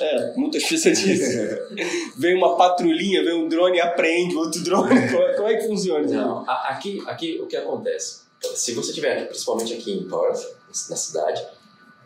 É, 0.00 0.34
muita 0.36 0.56
especialista. 0.56 1.68
vem 2.16 2.34
uma 2.34 2.56
patrulhinha, 2.56 3.22
vem 3.22 3.34
um 3.34 3.48
drone 3.48 3.76
e 3.76 3.80
apreende 3.80 4.34
outro 4.36 4.62
drone. 4.62 4.88
Como 4.88 5.22
é, 5.22 5.32
como 5.34 5.48
é 5.48 5.56
que 5.56 5.66
funciona? 5.66 6.06
Não, 6.06 6.44
aqui, 6.48 7.02
aqui 7.06 7.38
o 7.42 7.46
que 7.46 7.56
acontece? 7.56 8.22
Se 8.54 8.72
você 8.72 8.92
tiver, 8.92 9.26
principalmente 9.26 9.74
aqui 9.74 9.92
em 9.92 10.08
Perth, 10.08 10.42
na 10.88 10.96
cidade, 10.96 11.46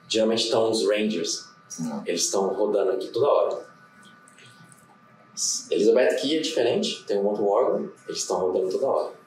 geralmente 0.09 0.45
estão 0.45 0.71
os 0.71 0.87
Rangers. 0.87 1.49
Eles 2.05 2.25
estão 2.25 2.49
rodando 2.49 2.91
aqui 2.93 3.09
toda 3.09 3.29
hora. 3.29 3.71
Elizabeth 5.71 6.17
Key 6.17 6.37
é 6.37 6.41
diferente, 6.41 7.05
tem 7.07 7.19
um 7.19 7.27
outro 7.27 7.47
órgão, 7.47 7.91
eles 8.07 8.21
estão 8.21 8.41
rodando 8.41 8.69
toda 8.69 8.87
hora. 8.87 9.20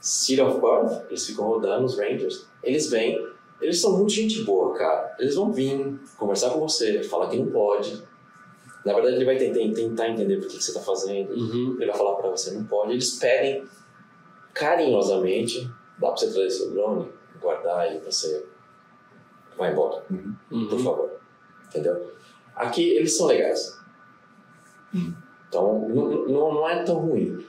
City 0.00 0.40
of 0.40 0.60
Perth, 0.60 1.06
eles 1.08 1.26
ficam 1.26 1.46
rodando, 1.46 1.84
os 1.84 1.98
Rangers. 1.98 2.46
Eles 2.62 2.90
vêm, 2.90 3.24
eles 3.60 3.80
são 3.80 3.96
muito 3.96 4.12
gente 4.12 4.42
boa, 4.42 4.74
cara. 4.74 5.14
Eles 5.18 5.34
vão 5.34 5.52
vir 5.52 6.00
conversar 6.16 6.50
com 6.50 6.60
você, 6.60 7.02
falar 7.02 7.28
que 7.28 7.36
não 7.36 7.50
pode. 7.50 8.02
Na 8.84 8.94
verdade, 8.94 9.16
ele 9.16 9.24
vai 9.24 9.36
tentar, 9.36 9.74
tentar 9.74 10.08
entender 10.08 10.36
por 10.38 10.48
que 10.48 10.56
que 10.56 10.64
você 10.64 10.70
está 10.70 10.82
fazendo. 10.82 11.32
Uhum. 11.32 11.76
Ele 11.78 11.86
vai 11.86 11.96
falar 11.96 12.16
pra 12.16 12.30
você, 12.30 12.50
não 12.52 12.64
pode. 12.64 12.92
Eles 12.92 13.18
pedem 13.18 13.64
carinhosamente, 14.52 15.70
dá 15.98 16.08
pra 16.08 16.16
você 16.16 16.32
trazer 16.32 16.50
seu 16.50 16.70
drone, 16.72 17.08
guardar 17.40 17.94
e 17.94 17.98
você 18.00 18.44
vai 19.56 19.72
embora, 19.72 20.04
por 20.48 20.78
favor. 20.80 21.10
Entendeu? 21.68 22.12
Aqui 22.54 22.90
eles 22.90 23.16
são 23.16 23.26
legais. 23.26 23.78
Então 25.48 25.88
não, 25.88 26.10
não, 26.26 26.54
não 26.54 26.68
é 26.68 26.82
tão 26.82 26.96
ruim. 26.96 27.46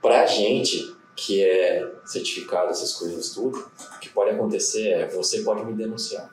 Pra 0.00 0.26
gente 0.26 0.91
que 1.14 1.44
é 1.44 1.94
certificado, 2.04 2.70
essas 2.70 2.94
coisas 2.94 3.30
tudo, 3.30 3.58
o 3.58 3.98
que 4.00 4.08
pode 4.08 4.30
acontecer 4.30 4.88
é 4.88 5.08
você 5.08 5.42
pode 5.42 5.64
me 5.64 5.74
denunciar. 5.74 6.30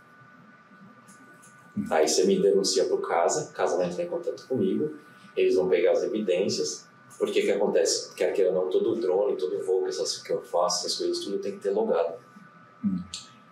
Aí 1.89 2.07
você 2.07 2.25
me 2.25 2.41
denuncia 2.41 2.85
pro 2.85 2.97
casa, 2.97 3.51
casa 3.53 3.77
vai 3.77 3.87
entrar 3.87 4.03
em 4.03 4.07
contato 4.07 4.47
comigo, 4.47 4.95
eles 5.35 5.55
vão 5.55 5.69
pegar 5.69 5.91
as 5.91 6.03
evidências, 6.03 6.87
porque 7.17 7.41
que 7.41 7.51
acontece? 7.51 8.13
Quer 8.15 8.33
queira 8.33 8.51
não, 8.51 8.69
todo 8.69 8.95
drone, 8.95 9.37
todo 9.37 9.63
voo 9.63 9.83
que, 9.83 9.89
essas, 9.89 10.17
que 10.21 10.31
eu 10.31 10.41
faço, 10.41 10.85
essas 10.85 10.97
coisas 10.97 11.19
tudo, 11.19 11.39
tem 11.39 11.53
que 11.53 11.59
ter 11.59 11.71
logado. 11.71 12.15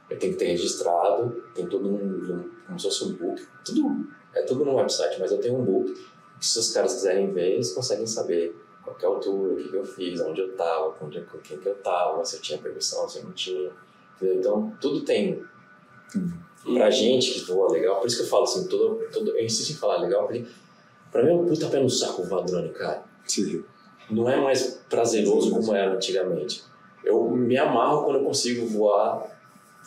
Eu 0.09 0.17
tenho 0.17 0.33
que 0.33 0.39
ter 0.39 0.45
registrado, 0.45 1.43
tem 1.53 1.67
tudo 1.67 1.89
num, 1.89 2.05
num, 2.05 2.49
como 2.65 2.79
se 2.79 2.85
fosse 2.85 3.03
um 3.03 3.13
book, 3.13 3.45
tudo, 3.65 4.07
é 4.33 4.41
tudo 4.43 4.63
no 4.63 4.75
website, 4.75 5.19
mas 5.19 5.31
eu 5.31 5.39
tenho 5.39 5.57
um 5.57 5.65
book, 5.65 5.93
que 6.39 6.45
se 6.45 6.59
os 6.59 6.71
caras 6.71 6.93
quiserem 6.93 7.31
ver, 7.33 7.53
eles 7.53 7.73
conseguem 7.73 8.07
saber 8.07 8.55
qual 8.87 8.95
que 8.95 9.05
é 9.05 9.07
a 9.07 9.11
altura, 9.11 9.53
o 9.53 9.57
que, 9.57 9.69
que 9.69 9.75
eu 9.75 9.85
fiz, 9.85 10.21
onde 10.21 10.41
eu 10.41 10.51
estava, 10.51 10.91
com, 10.91 11.09
quem 11.09 11.57
que 11.57 11.65
eu 11.67 11.73
estava, 11.73 12.23
se 12.23 12.37
eu 12.37 12.41
tinha 12.41 12.57
permissão, 12.59 13.07
se 13.09 13.19
eu 13.19 13.25
não 13.25 13.31
tinha. 13.33 13.71
entendeu? 14.15 14.39
Então, 14.39 14.73
tudo 14.79 15.01
tem. 15.01 15.43
Pra 16.63 16.89
gente 16.89 17.33
que 17.33 17.51
voa 17.51 17.71
legal, 17.71 17.99
por 17.99 18.07
isso 18.07 18.17
que 18.17 18.23
eu 18.23 18.27
falo 18.27 18.43
assim, 18.43 18.67
todo, 18.67 19.09
todo, 19.11 19.31
eu 19.31 19.43
insisto 19.43 19.71
em 19.71 19.75
falar 19.75 19.97
legal, 19.97 20.23
porque 20.25 20.45
pra 21.11 21.23
mim 21.23 21.31
é 21.31 21.33
um 21.33 21.45
puta 21.45 21.67
pé 21.69 21.79
no 21.79 21.89
saco 21.89 22.23
voar 22.23 22.43
drone, 22.43 22.69
cara 22.69 23.03
Sim. 23.25 23.63
não 24.09 24.29
é 24.29 24.37
mais 24.37 24.81
prazeroso 24.89 25.51
como 25.51 25.73
era 25.73 25.93
antigamente. 25.93 26.63
Eu 27.03 27.29
me 27.29 27.57
amarro 27.57 28.03
quando 28.03 28.17
eu 28.17 28.23
consigo 28.23 28.65
voar 28.67 29.36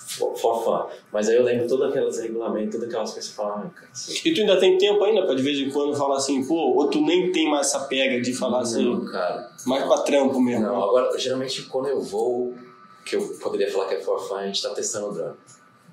fun. 0.07 0.87
Mas 1.13 1.29
aí 1.29 1.37
eu 1.37 1.43
lembro 1.43 1.69
todos 1.69 1.89
aqueles 1.89 2.19
regulamentos, 2.19 2.75
todas 2.77 2.89
aquelas 2.89 3.13
coisas 3.13 3.31
que 3.31 3.37
você 3.37 3.43
fala, 3.43 3.71
cara, 3.75 3.91
E 4.25 4.35
tu 4.35 4.41
ainda 4.41 4.59
tem 4.59 4.79
tempo 4.79 5.03
ainda 5.05 5.25
pra 5.25 5.35
de 5.35 5.43
vez 5.43 5.59
em 5.59 5.71
quando 5.71 5.97
falar 5.97 6.17
assim, 6.17 6.45
pô, 6.47 6.75
ou 6.75 6.89
tu 6.89 7.01
nem 7.01 7.31
tem 7.33 7.51
mais 7.51 7.69
essa 7.69 7.81
pega 7.81 8.21
de 8.21 8.33
falar 8.35 8.61
assim, 8.61 8.85
não, 8.85 9.05
cara. 9.07 9.51
mais 9.67 9.85
pra 9.85 9.99
trampo 9.99 10.41
mesmo. 10.41 10.67
Não, 10.67 10.83
agora, 10.83 11.17
geralmente 11.19 11.63
quando 11.63 11.89
eu 11.89 12.01
vou, 12.01 12.55
que 13.05 13.17
eu 13.17 13.23
poderia 13.41 13.71
falar 13.71 13.87
que 13.87 13.95
é 13.95 14.01
for 14.01 14.19
fun, 14.21 14.37
a 14.37 14.47
gente 14.47 14.63
tá 14.63 14.71
testando 14.71 15.09
o 15.09 15.13
drone. 15.13 15.35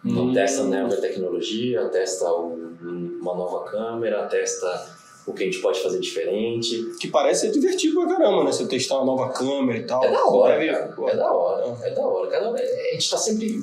Então 0.06 0.26
Hum. 0.28 0.34
testa 0.34 0.64
né, 0.64 0.86
a 0.86 1.02
tecnologia, 1.02 1.86
testa 1.90 2.32
uma 2.32 3.36
nova 3.36 3.66
câmera, 3.70 4.26
testa 4.28 4.96
o 5.26 5.34
que 5.34 5.44
a 5.44 5.46
gente 5.46 5.60
pode 5.60 5.82
fazer 5.82 6.00
diferente. 6.00 6.94
Que 7.02 7.10
parece 7.10 7.42
ser 7.48 7.52
divertido 7.52 7.96
pra 8.00 8.16
caramba, 8.16 8.46
né? 8.46 8.52
Você 8.52 8.66
testar 8.66 8.96
uma 9.00 9.06
nova 9.06 9.30
câmera 9.34 9.80
e 9.80 9.84
tal. 9.86 10.02
É 10.04 10.12
da 10.12 10.24
hora, 10.26 10.54
cara. 10.56 10.96
É 11.12 11.16
da 11.18 11.34
hora, 11.34 11.78
é 11.84 11.90
da 11.92 12.02
hora. 12.02 12.30
Cada, 12.30 12.50
a 12.52 12.94
gente 12.94 13.10
tá 13.10 13.18
sempre 13.18 13.62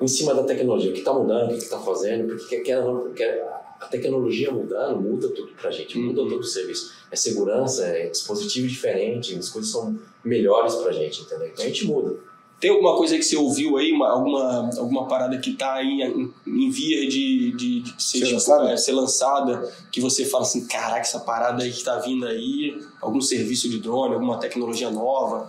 em 0.00 0.08
cima 0.08 0.34
da 0.34 0.42
tecnologia. 0.44 0.90
O 0.90 0.94
que 0.94 1.02
tá 1.02 1.12
mudando, 1.12 1.50
o 1.50 1.54
que, 1.54 1.60
que 1.64 1.68
tá 1.70 1.78
fazendo, 1.80 2.28
porque 2.36 2.60
quer, 2.60 2.82
quer, 3.14 3.42
a 3.80 3.86
tecnologia 3.86 4.50
mudando, 4.50 5.00
muda 5.00 5.28
tudo 5.28 5.52
pra 5.60 5.70
gente, 5.70 5.98
muda 5.98 6.22
Uhum. 6.22 6.28
todo 6.28 6.40
o 6.40 6.44
serviço. 6.44 6.92
É 7.10 7.16
segurança, 7.16 7.84
é 7.86 8.08
dispositivo 8.08 8.66
diferente, 8.68 9.34
as 9.36 9.48
coisas 9.48 9.70
são 9.70 9.96
melhores 10.24 10.74
pra 10.76 10.92
gente, 10.92 11.22
entendeu? 11.22 11.48
Então 11.48 11.64
a 11.64 11.68
gente 11.68 11.86
muda. 11.86 12.16
Tem 12.60 12.70
alguma 12.72 12.96
coisa 12.96 13.16
que 13.16 13.22
você 13.22 13.36
ouviu 13.36 13.76
aí, 13.76 13.92
uma- 13.92 14.10
alguma, 14.10 14.70
alguma 14.78 15.06
parada 15.06 15.38
que 15.38 15.52
tá 15.54 15.80
em, 15.80 16.02
em, 16.02 16.34
em 16.44 16.70
via 16.70 17.08
de, 17.08 17.52
de, 17.52 17.80
de 17.82 18.02
ser, 18.02 18.18
Ser 18.18 18.24
tipo, 18.24 18.32
lançada? 18.34 18.70
é, 18.72 18.76
ser 18.76 18.92
lançada, 18.92 19.72
que 19.92 20.00
você 20.00 20.24
fala 20.24 20.42
assim, 20.42 20.66
caraca, 20.66 20.98
essa 21.00 21.20
parada 21.20 21.62
aí 21.62 21.70
que 21.72 21.84
tá 21.84 22.00
vindo 22.00 22.26
aí, 22.26 22.76
algum 23.00 23.20
serviço 23.20 23.68
de 23.68 23.78
drone, 23.78 24.14
alguma 24.14 24.38
tecnologia 24.40 24.90
nova? 24.90 25.48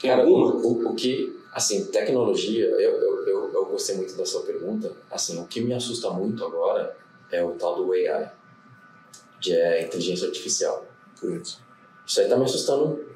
Tem 0.00 0.10
Cara, 0.10 0.22
alguma? 0.22 0.56
o, 0.56 0.86
o, 0.86 0.90
o 0.90 0.94
que, 0.96 1.38
assim, 1.54 1.84
tecnologia, 1.84 2.64
eu, 2.64 2.92
eu 3.00 3.26
gostei 3.70 3.96
muito 3.96 4.14
da 4.16 4.24
sua 4.26 4.42
pergunta. 4.42 4.92
Assim, 5.10 5.40
o 5.40 5.46
que 5.46 5.60
me 5.60 5.72
assusta 5.74 6.10
muito 6.10 6.44
agora 6.44 6.96
é 7.30 7.42
o 7.42 7.52
tal 7.52 7.76
do 7.76 7.92
AI, 7.92 8.30
que 9.40 9.52
é 9.54 9.82
inteligência 9.84 10.26
artificial. 10.26 10.84
Isso 12.06 12.20
aí 12.20 12.28
tá 12.28 12.36
me 12.36 12.44
assustando. 12.44 13.08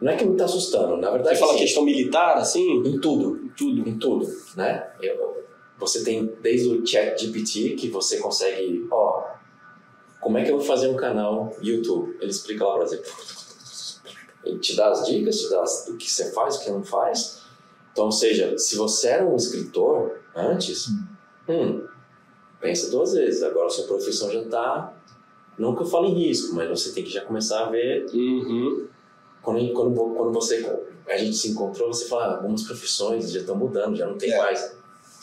Não 0.00 0.12
é 0.12 0.16
que 0.16 0.24
me 0.24 0.36
tá 0.36 0.44
assustando, 0.44 0.96
na 0.98 1.10
verdade. 1.10 1.34
Você 1.36 1.40
fala 1.40 1.52
assim, 1.54 1.62
questão 1.62 1.84
militar, 1.84 2.36
assim? 2.36 2.82
em 2.86 3.00
tudo, 3.00 3.36
Em 3.44 3.48
tudo. 3.48 3.88
em 3.88 3.98
tudo, 3.98 4.26
né? 4.56 4.90
Eu- 5.00 5.44
você 5.78 6.04
tem 6.04 6.26
desde 6.42 6.68
o 6.68 6.86
chat 6.86 7.18
GPT 7.18 7.74
que 7.76 7.88
você 7.90 8.18
consegue, 8.18 8.86
ó, 8.90 9.24
como 10.20 10.38
é 10.38 10.44
que 10.44 10.50
eu 10.50 10.56
vou 10.58 10.66
fazer 10.66 10.88
um 10.88 10.96
canal 10.96 11.54
YouTube? 11.62 12.16
Ele 12.20 12.30
explica 12.30 12.64
lá, 12.64 12.74
por 12.76 12.84
exemplo, 12.84 13.10
ele 14.44 14.58
te 14.58 14.76
dá 14.76 14.90
as 14.90 15.06
dicas, 15.06 15.40
te 15.40 15.48
dá 15.50 15.62
as- 15.62 15.86
do 15.86 15.96
que 15.96 16.10
você 16.10 16.30
faz, 16.32 16.56
o 16.56 16.60
que 16.64 16.70
não 16.70 16.82
faz. 16.84 17.42
Então, 17.96 18.04
ou 18.04 18.12
seja, 18.12 18.58
se 18.58 18.76
você 18.76 19.08
era 19.08 19.24
um 19.24 19.36
escritor 19.36 20.20
antes, 20.36 20.88
hum, 21.48 21.82
pensa 22.60 22.90
duas 22.90 23.14
vezes. 23.14 23.42
Agora 23.42 23.68
a 23.68 23.70
sua 23.70 23.86
profissão 23.86 24.30
já 24.30 24.40
está, 24.42 24.92
não 25.58 25.74
que 25.74 25.80
eu 25.80 25.86
fale 25.86 26.08
em 26.08 26.14
risco, 26.26 26.54
mas 26.54 26.68
você 26.68 26.92
tem 26.92 27.02
que 27.02 27.08
já 27.10 27.22
começar 27.22 27.64
a 27.64 27.70
ver 27.70 28.04
Uhum. 28.12 28.86
quando, 29.42 29.72
quando, 29.72 29.94
quando 30.14 30.30
você 30.30 30.78
a 31.08 31.16
gente 31.16 31.34
se 31.36 31.48
encontrou, 31.52 31.88
você 31.90 32.04
fala, 32.06 32.24
ah, 32.26 32.36
algumas 32.36 32.64
profissões 32.64 33.32
já 33.32 33.40
estão 33.40 33.56
mudando, 33.56 33.96
já 33.96 34.04
não 34.06 34.18
tem 34.18 34.30
É. 34.30 34.36
mais. 34.42 34.76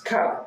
Cara, 0.03 0.45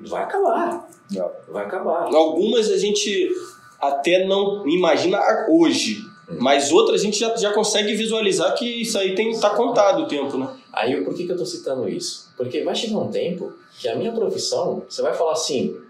vai 0.00 0.22
acabar. 0.22 0.88
Não. 1.10 1.30
Vai 1.48 1.66
acabar. 1.66 2.04
Algumas 2.14 2.70
a 2.70 2.78
gente 2.78 3.30
até 3.78 4.26
não 4.26 4.66
imagina 4.66 5.20
hoje, 5.50 5.98
Hum. 6.30 6.38
mas 6.40 6.72
outras 6.72 7.02
a 7.02 7.04
gente 7.04 7.18
já, 7.18 7.36
já 7.36 7.52
consegue 7.52 7.94
visualizar 7.94 8.54
que 8.54 8.64
isso 8.80 8.96
aí 8.98 9.14
tem, 9.14 9.38
tá 9.38 9.50
contado 9.50 10.04
o 10.04 10.08
tempo, 10.08 10.38
né? 10.38 10.55
Aí, 10.76 11.02
por 11.02 11.14
que, 11.14 11.24
que 11.24 11.32
eu 11.32 11.38
tô 11.38 11.46
citando 11.46 11.88
isso? 11.88 12.34
Porque 12.36 12.62
vai 12.62 12.74
chegar 12.74 12.98
um 12.98 13.10
tempo 13.10 13.54
que 13.78 13.88
a 13.88 13.96
minha 13.96 14.12
profissão, 14.12 14.84
você 14.86 15.00
vai 15.00 15.14
falar 15.14 15.32
assim, 15.32 15.80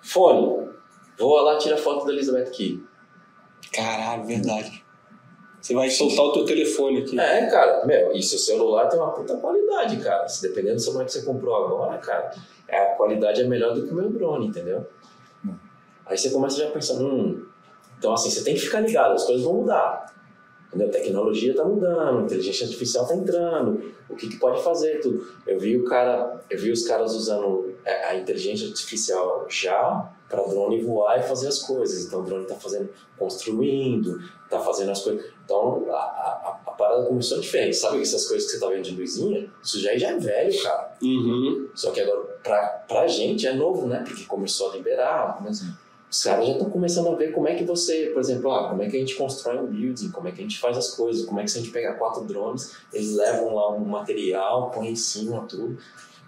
fone, 0.00 0.68
vou 1.18 1.40
lá 1.42 1.58
tirar 1.58 1.76
foto 1.76 2.06
da 2.06 2.12
Elizabeth 2.12 2.50
Key. 2.52 2.80
Caralho, 3.72 4.24
verdade. 4.24 4.84
Você 5.60 5.74
vai 5.74 5.90
soltar 5.90 6.24
o 6.26 6.32
teu 6.32 6.44
telefone 6.44 7.02
aqui. 7.02 7.18
É, 7.18 7.46
cara, 7.46 7.84
meu, 7.84 8.12
e 8.12 8.22
seu 8.22 8.38
celular 8.38 8.86
tem 8.86 9.00
uma 9.00 9.10
puta 9.10 9.36
qualidade, 9.36 9.96
cara. 9.98 10.26
Se 10.28 10.40
dependendo 10.42 10.76
do 10.76 10.80
celular 10.80 11.04
que 11.04 11.12
você 11.12 11.22
comprou 11.22 11.64
agora, 11.64 11.98
cara, 11.98 12.32
é, 12.68 12.78
a 12.78 12.94
qualidade 12.94 13.42
é 13.42 13.44
melhor 13.44 13.74
do 13.74 13.84
que 13.84 13.92
o 13.92 13.94
meu 13.94 14.08
drone, 14.10 14.46
entendeu? 14.46 14.86
Aí 16.06 16.16
você 16.16 16.30
começa 16.30 16.56
já 16.56 16.68
a 16.68 16.70
pensar, 16.70 16.94
hum, 16.94 17.46
então 17.98 18.12
assim, 18.12 18.30
você 18.30 18.44
tem 18.44 18.54
que 18.54 18.60
ficar 18.60 18.80
ligado, 18.80 19.12
as 19.12 19.24
coisas 19.24 19.44
vão 19.44 19.54
mudar. 19.54 20.06
A 20.72 20.88
tecnologia 20.88 21.54
tá 21.54 21.64
mudando, 21.64 22.20
a 22.20 22.22
inteligência 22.22 22.64
artificial 22.64 23.06
tá 23.06 23.14
entrando, 23.14 23.92
o 24.08 24.14
que, 24.14 24.28
que 24.28 24.36
pode 24.36 24.62
fazer, 24.62 25.00
tudo. 25.00 25.26
Eu 25.46 25.58
vi 25.58 25.76
o 25.76 25.84
cara, 25.84 26.42
eu 26.48 26.58
vi 26.58 26.70
os 26.70 26.86
caras 26.86 27.14
usando 27.14 27.74
é, 27.84 28.10
a 28.10 28.16
inteligência 28.16 28.68
artificial 28.68 29.46
já 29.48 30.12
para 30.28 30.42
drone 30.44 30.80
voar 30.80 31.18
e 31.18 31.22
fazer 31.22 31.48
as 31.48 31.58
coisas. 31.58 32.06
Então 32.06 32.20
o 32.20 32.22
drone 32.22 32.46
tá 32.46 32.54
fazendo, 32.54 32.88
construindo, 33.18 34.20
tá 34.48 34.60
fazendo 34.60 34.92
as 34.92 35.02
coisas. 35.02 35.24
Então 35.44 35.86
a, 35.90 35.96
a, 35.96 36.60
a 36.66 36.70
parada 36.70 37.04
começou 37.06 37.40
diferente. 37.40 37.76
Sabe 37.76 38.00
essas 38.00 38.28
coisas 38.28 38.48
que 38.48 38.56
você 38.56 38.60
tá 38.60 38.68
vendo 38.68 38.84
de 38.84 38.94
luzinha? 38.94 39.50
Isso 39.62 39.80
já, 39.80 39.96
já 39.98 40.10
é 40.10 40.18
velho, 40.18 40.62
cara. 40.62 40.96
Uhum. 41.02 41.68
Só 41.74 41.90
que 41.90 42.00
agora, 42.00 42.20
pra, 42.44 42.66
pra 42.86 43.08
gente, 43.08 43.46
é 43.46 43.52
novo, 43.52 43.88
né? 43.88 44.04
Porque 44.06 44.24
começou 44.24 44.70
a 44.70 44.76
liberar. 44.76 45.38
Mas 45.42 45.62
os 46.10 46.22
caras 46.24 46.44
já 46.44 46.52
estão 46.52 46.68
começando 46.68 47.08
a 47.08 47.14
ver 47.14 47.32
como 47.32 47.46
é 47.46 47.54
que 47.54 47.62
você, 47.62 48.10
por 48.12 48.20
exemplo, 48.20 48.52
ah, 48.52 48.68
como 48.70 48.82
é 48.82 48.90
que 48.90 48.96
a 48.96 49.00
gente 49.00 49.14
constrói 49.14 49.58
um 49.58 49.66
building, 49.66 50.10
como 50.10 50.26
é 50.26 50.32
que 50.32 50.40
a 50.40 50.42
gente 50.42 50.58
faz 50.58 50.76
as 50.76 50.90
coisas, 50.90 51.24
como 51.24 51.38
é 51.38 51.44
que 51.44 51.50
se 51.50 51.58
a 51.58 51.60
gente 51.60 51.72
pegar 51.72 51.94
quatro 51.94 52.24
drones, 52.24 52.74
eles 52.92 53.14
levam 53.14 53.54
lá 53.54 53.72
um 53.72 53.84
material, 53.84 54.70
põem 54.70 54.90
em 54.90 54.96
cima, 54.96 55.46
tudo. 55.48 55.78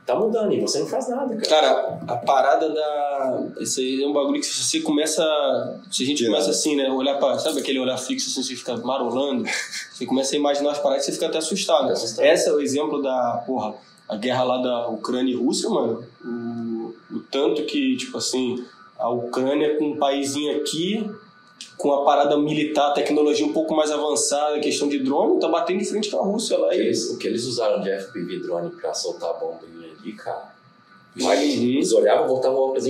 Tá 0.07 0.17
mudando 0.17 0.53
e 0.53 0.61
você 0.61 0.81
não 0.81 0.87
faz 0.87 1.09
nada, 1.09 1.37
cara. 1.37 1.49
Cara, 1.49 2.01
a 2.09 2.17
parada 2.17 2.69
da. 2.71 3.49
Isso 3.61 3.79
aí 3.79 4.03
é 4.03 4.07
um 4.07 4.13
bagulho 4.13 4.41
que 4.41 4.47
se 4.47 4.65
você 4.65 4.81
começa. 4.81 5.23
Se 5.93 6.03
a 6.03 6.07
gente 6.07 6.25
começa 6.25 6.51
assim, 6.51 6.75
né? 6.75 6.91
Olhar 6.91 7.19
pra. 7.19 7.39
Sabe 7.39 7.61
aquele 7.61 7.79
olhar 7.79 7.97
fixo 7.97 8.29
assim, 8.29 8.43
você 8.43 8.57
fica 8.57 8.77
marolando? 8.79 9.45
Você 9.93 10.05
começa 10.05 10.35
a 10.35 10.39
imaginar 10.39 10.73
as 10.73 10.81
paradas 10.81 11.05
e 11.05 11.07
você 11.07 11.13
fica 11.13 11.27
até 11.27 11.39
assustado. 11.39 11.93
Assustado. 11.93 12.25
Esse 12.25 12.49
é 12.49 12.53
o 12.53 12.61
exemplo 12.61 13.01
da. 13.01 13.45
Porra, 13.47 13.75
a 14.09 14.17
guerra 14.17 14.43
lá 14.43 14.59
da 14.59 14.89
Ucrânia 14.89 15.33
e 15.33 15.37
Rússia, 15.37 15.71
mano. 15.71 16.05
O, 16.25 16.93
o 17.15 17.21
tanto 17.31 17.65
que, 17.65 17.97
tipo 17.97 18.19
assim, 18.19 18.65
a 19.03 19.11
Ucrânia 19.11 19.77
com 19.77 19.91
um 19.91 19.97
paísinho 19.99 20.57
aqui, 20.59 21.11
com 21.77 21.93
a 21.93 22.05
parada 22.05 22.39
militar, 22.39 22.93
tecnologia 22.95 23.45
um 23.45 23.53
pouco 23.53 23.75
mais 23.75 23.91
avançada, 23.91 24.61
questão 24.61 24.89
de 24.89 24.99
drone, 25.01 25.41
tá 25.41 25.49
batendo 25.49 25.79
de 25.81 25.85
frente 25.85 26.11
com 26.11 26.19
a 26.21 26.25
Rússia 26.25 26.57
lá. 26.59 26.69
O 26.69 26.71
que 26.71 26.77
eles, 26.77 27.11
o 27.11 27.19
que 27.19 27.27
eles 27.27 27.45
usaram 27.45 27.81
de 27.81 27.91
FPV 27.91 28.39
drone 28.41 28.71
pra 28.71 28.95
soltar 28.95 29.31
a 29.31 29.33
bombinha 29.35 29.91
ali, 30.01 30.13
cara. 30.13 30.55
Vai, 31.17 31.37
Uhum. 31.37 31.43
Eles 31.43 31.93
olhavam, 31.93 32.27
voltavam 32.29 32.59
o 32.59 32.63
óculos 32.69 32.85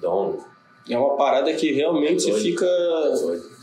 dom. 0.00 0.38
é 0.88 0.98
uma 0.98 1.16
parada 1.16 1.52
que 1.54 1.72
realmente 1.72 2.24
você 2.24 2.32
fica. 2.40 2.66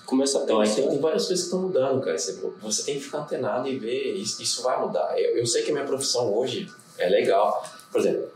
Começa 0.06 0.40
a 0.40 0.44
Então, 0.44 0.60
aí 0.60 0.68
pensar. 0.68 0.81
tem, 0.81 0.90
tem 0.91 0.99
várias 0.99 1.27
coisas 1.27 1.45
que 1.45 1.53
estão 1.53 1.61
mudando, 1.68 2.02
cara. 2.02 2.18
Você, 2.18 2.41
você 2.61 2.84
tem 2.84 2.95
que 2.95 3.02
ficar 3.02 3.19
antenado 3.19 3.68
e 3.68 3.77
ver, 3.77 4.14
isso, 4.15 4.41
isso 4.41 4.64
vai 4.64 4.80
mudar. 4.84 5.14
Eu, 5.19 5.38
eu 5.38 5.45
sei 5.45 5.61
que 5.61 5.69
a 5.69 5.73
minha 5.73 5.86
profissão 5.86 6.34
hoje 6.36 6.68
é 6.98 7.07
legal. 7.10 7.64
Por 7.91 8.02
exemplo, 8.02 8.27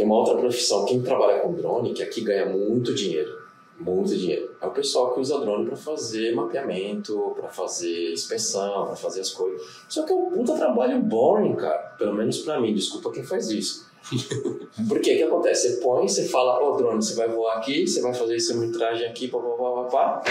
tem 0.00 0.06
uma 0.06 0.16
outra 0.16 0.34
profissão, 0.34 0.86
quem 0.86 1.02
trabalha 1.02 1.40
com 1.40 1.52
drone, 1.52 1.92
que 1.92 2.02
aqui 2.02 2.22
ganha 2.22 2.46
muito 2.46 2.94
dinheiro, 2.94 3.38
muito 3.78 4.16
dinheiro, 4.16 4.50
é 4.58 4.66
o 4.66 4.70
pessoal 4.70 5.12
que 5.12 5.20
usa 5.20 5.38
drone 5.40 5.66
para 5.66 5.76
fazer 5.76 6.34
mapeamento, 6.34 7.34
para 7.38 7.50
fazer 7.50 8.14
inspeção, 8.14 8.86
para 8.86 8.96
fazer 8.96 9.20
as 9.20 9.30
coisas. 9.30 9.60
Só 9.90 10.04
que 10.04 10.12
é 10.12 10.16
um 10.16 10.30
puta 10.30 10.54
trabalho 10.54 10.98
boring, 11.02 11.54
cara. 11.54 11.76
Pelo 11.98 12.14
menos 12.14 12.38
para 12.38 12.58
mim, 12.58 12.72
desculpa 12.72 13.12
quem 13.12 13.22
faz 13.22 13.50
isso. 13.50 13.90
Por 14.88 15.00
quê? 15.00 15.12
O 15.12 15.16
que 15.18 15.22
acontece? 15.22 15.68
Você 15.68 15.80
põe, 15.82 16.08
você 16.08 16.26
fala, 16.28 16.58
ó, 16.62 16.78
drone, 16.78 17.02
você 17.02 17.14
vai 17.14 17.28
voar 17.28 17.58
aqui, 17.58 17.86
você 17.86 18.00
vai 18.00 18.14
fazer 18.14 18.36
essa 18.36 18.54
metragem 18.54 19.06
aqui, 19.06 19.28
pá, 19.28 19.38
pá, 19.38 19.48
pá, 19.50 19.82
pá, 19.82 19.84
pá. 19.90 20.22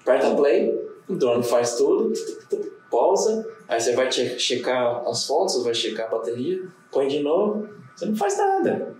Aperta 0.00 0.34
play, 0.34 0.82
o 1.06 1.14
drone 1.14 1.42
faz 1.42 1.76
tudo, 1.76 2.10
pausa, 2.94 3.46
aí 3.68 3.80
você 3.80 3.92
vai 3.94 4.10
che- 4.10 4.38
checar 4.38 5.02
as 5.08 5.26
fotos, 5.26 5.62
vai 5.64 5.74
checar 5.74 6.06
a 6.06 6.10
bateria, 6.10 6.62
põe 6.92 7.08
de 7.08 7.20
novo, 7.20 7.68
você 7.94 8.06
não 8.06 8.16
faz 8.16 8.38
nada. 8.38 8.94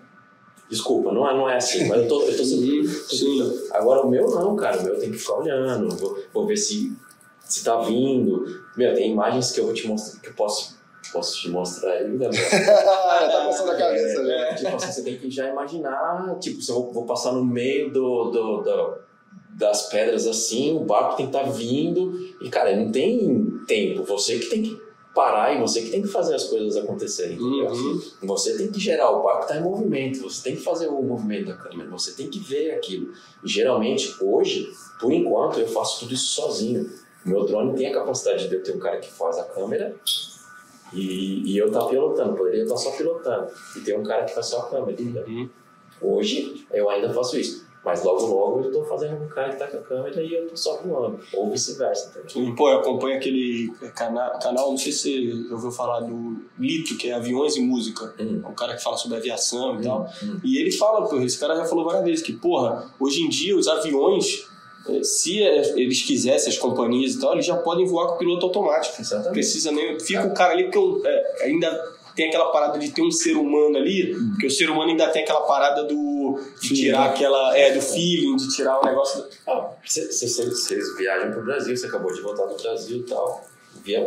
Desculpa, 0.68 1.12
não 1.12 1.28
é, 1.28 1.34
não 1.36 1.48
é 1.48 1.56
assim, 1.56 1.86
mas 1.86 2.02
eu 2.02 2.08
tô, 2.08 2.22
eu 2.22 2.36
tô 2.36 2.42
Sim, 2.44 2.86
sim. 2.86 3.68
Agora 3.70 4.00
o 4.00 4.08
meu 4.10 4.28
não, 4.30 4.56
cara, 4.56 4.80
o 4.80 4.84
meu 4.84 4.98
tem 4.98 5.10
que 5.10 5.18
ficar 5.18 5.34
olhando, 5.34 5.94
vou, 5.96 6.18
vou 6.32 6.46
ver 6.46 6.56
se, 6.56 6.92
se 7.40 7.62
tá 7.62 7.80
vindo. 7.82 8.44
Meu, 8.76 8.94
tem 8.94 9.12
imagens 9.12 9.52
que 9.52 9.60
eu 9.60 9.66
vou 9.66 9.74
te 9.74 9.86
mostrar, 9.86 10.20
que 10.22 10.28
eu 10.30 10.32
posso, 10.34 10.78
posso 11.12 11.38
te 11.40 11.50
mostrar 11.50 11.92
aí, 11.92 12.16
Gabriel. 12.16 12.48
tá 12.50 13.44
passando 13.46 13.70
a 13.72 13.76
cabeça, 13.76 14.22
né? 14.22 14.50
É, 14.50 14.54
tipo 14.54 14.74
assim, 14.74 14.90
você 14.90 15.02
tem 15.04 15.18
que 15.18 15.30
já 15.30 15.48
imaginar, 15.50 16.34
tipo, 16.40 16.60
se 16.62 16.70
eu 16.70 16.76
vou, 16.76 16.92
vou 16.92 17.04
passar 17.04 17.32
no 17.32 17.44
meio 17.44 17.92
do, 17.92 18.30
do, 18.30 18.62
do- 18.62 18.94
das 19.56 19.88
pedras 19.88 20.26
assim, 20.26 20.76
o 20.76 20.80
barco 20.80 21.16
tem 21.16 21.30
que 21.30 21.36
estar 21.36 21.50
vindo, 21.50 22.18
e 22.40 22.48
cara, 22.50 22.74
não 22.76 22.90
tem 22.90 23.60
tempo, 23.66 24.02
você 24.04 24.38
que 24.38 24.46
tem 24.46 24.62
que 24.62 24.84
parar 25.14 25.54
e 25.54 25.60
você 25.60 25.80
que 25.80 25.90
tem 25.90 26.02
que 26.02 26.08
fazer 26.08 26.34
as 26.34 26.44
coisas 26.44 26.76
acontecerem, 26.76 27.36
entendeu? 27.36 27.70
Uhum. 27.70 28.00
Você 28.24 28.56
tem 28.56 28.70
que 28.70 28.80
gerar, 28.80 29.10
o 29.10 29.22
barco 29.22 29.42
está 29.42 29.56
em 29.56 29.62
movimento, 29.62 30.22
você 30.22 30.42
tem 30.42 30.56
que 30.56 30.62
fazer 30.62 30.88
o 30.88 31.00
movimento 31.02 31.46
da 31.46 31.54
câmera, 31.54 31.88
você 31.88 32.12
tem 32.12 32.28
que 32.28 32.40
ver 32.40 32.72
aquilo. 32.72 33.12
E 33.44 33.48
geralmente, 33.48 34.12
hoje, 34.20 34.68
por 35.00 35.12
enquanto, 35.12 35.60
eu 35.60 35.68
faço 35.68 36.00
tudo 36.00 36.14
isso 36.14 36.34
sozinho. 36.34 36.90
Meu 37.24 37.46
drone 37.46 37.76
tem 37.76 37.86
a 37.86 37.94
capacidade 37.94 38.48
de 38.48 38.54
eu 38.54 38.62
ter 38.62 38.74
um 38.74 38.78
cara 38.78 38.98
que 38.98 39.10
faz 39.10 39.38
a 39.38 39.44
câmera 39.44 39.94
e, 40.92 41.52
e 41.52 41.56
eu 41.56 41.68
estar 41.68 41.84
pilotando, 41.84 42.36
poderia 42.36 42.64
estar 42.64 42.76
só 42.76 42.90
pilotando. 42.90 43.50
E 43.76 43.80
ter 43.80 43.96
um 43.96 44.02
cara 44.02 44.24
que 44.24 44.34
faz 44.34 44.46
só 44.46 44.62
a 44.62 44.68
câmera, 44.68 44.92
entendeu? 44.92 45.24
Uhum. 45.26 45.48
Hoje, 46.02 46.66
eu 46.72 46.90
ainda 46.90 47.12
faço 47.14 47.38
isso. 47.38 47.64
Mas 47.84 48.02
logo, 48.02 48.24
logo, 48.26 48.60
eu 48.60 48.66
estou 48.68 48.84
fazendo 48.86 49.18
com 49.18 49.24
um 49.24 49.28
cara 49.28 49.48
que 49.48 49.54
está 49.62 49.66
com 49.66 49.76
a 49.76 49.80
câmera 49.82 50.22
e 50.22 50.32
eu 50.34 50.42
estou 50.44 50.56
só 50.56 50.80
voando. 50.82 51.20
Ou 51.34 51.50
vice-versa? 51.50 52.12
Sim, 52.26 52.54
Pô, 52.54 52.70
eu 52.70 52.78
acompanho 52.78 53.16
aquele 53.16 53.70
cana 53.94 54.30
canal, 54.42 54.70
não 54.70 54.78
sei 54.78 54.90
se 54.90 55.30
você 55.48 55.52
ouviu 55.52 55.70
falar 55.70 56.00
do 56.00 56.36
Lito, 56.58 56.96
que 56.96 57.10
é 57.10 57.12
Aviões 57.12 57.56
e 57.56 57.60
Música. 57.60 58.14
Hum. 58.18 58.40
É 58.42 58.48
um 58.48 58.54
cara 58.54 58.74
que 58.74 58.82
fala 58.82 58.96
sobre 58.96 59.18
aviação 59.18 59.74
e 59.74 59.78
Hum, 59.78 59.82
tal. 59.82 60.08
hum. 60.22 60.40
E 60.42 60.56
ele 60.58 60.72
fala, 60.72 61.06
pô, 61.06 61.20
esse 61.20 61.38
cara 61.38 61.54
já 61.56 61.66
falou 61.66 61.84
várias 61.84 62.04
vezes 62.04 62.22
que, 62.24 62.32
porra, 62.32 62.90
hoje 62.98 63.20
em 63.22 63.28
dia 63.28 63.54
os 63.54 63.68
aviões, 63.68 64.46
eh, 64.88 65.02
se 65.02 65.42
eh, 65.42 65.74
eles 65.78 66.00
quisessem, 66.02 66.50
as 66.52 66.58
companhias 66.58 67.12
e 67.14 67.20
tal, 67.20 67.34
eles 67.34 67.44
já 67.44 67.56
podem 67.56 67.84
voar 67.84 68.08
com 68.08 68.16
piloto 68.16 68.46
automático. 68.46 68.98
Exatamente. 69.00 69.32
precisa 69.34 69.70
nem. 69.70 70.00
Fica 70.00 70.26
o 70.26 70.32
cara 70.32 70.52
ali, 70.54 70.64
porque 70.64 70.78
um, 70.78 71.02
é, 71.04 71.44
ainda 71.44 71.70
tem 72.16 72.28
aquela 72.28 72.46
parada 72.52 72.78
de 72.78 72.90
ter 72.92 73.02
um 73.02 73.10
ser 73.10 73.36
humano 73.36 73.76
ali, 73.76 74.14
porque 74.30 74.46
o 74.46 74.50
ser 74.50 74.70
humano 74.70 74.90
ainda 74.90 75.08
tem 75.08 75.22
aquela 75.22 75.42
parada 75.42 75.84
do. 75.84 76.13
De 76.60 76.74
tirar 76.74 77.10
aquela. 77.10 77.56
É, 77.56 77.72
do 77.74 77.80
feeling, 77.80 78.36
de 78.36 78.48
tirar 78.54 78.80
o 78.80 78.84
negócio. 78.84 79.24
Ah, 79.46 79.70
Vocês 79.84 80.96
viajam 80.96 81.30
pro 81.32 81.44
Brasil, 81.44 81.76
você 81.76 81.86
acabou 81.86 82.12
de 82.12 82.20
voltar 82.20 82.46
do 82.46 82.56
Brasil 82.62 82.98
e 82.98 83.02
tal. 83.04 83.44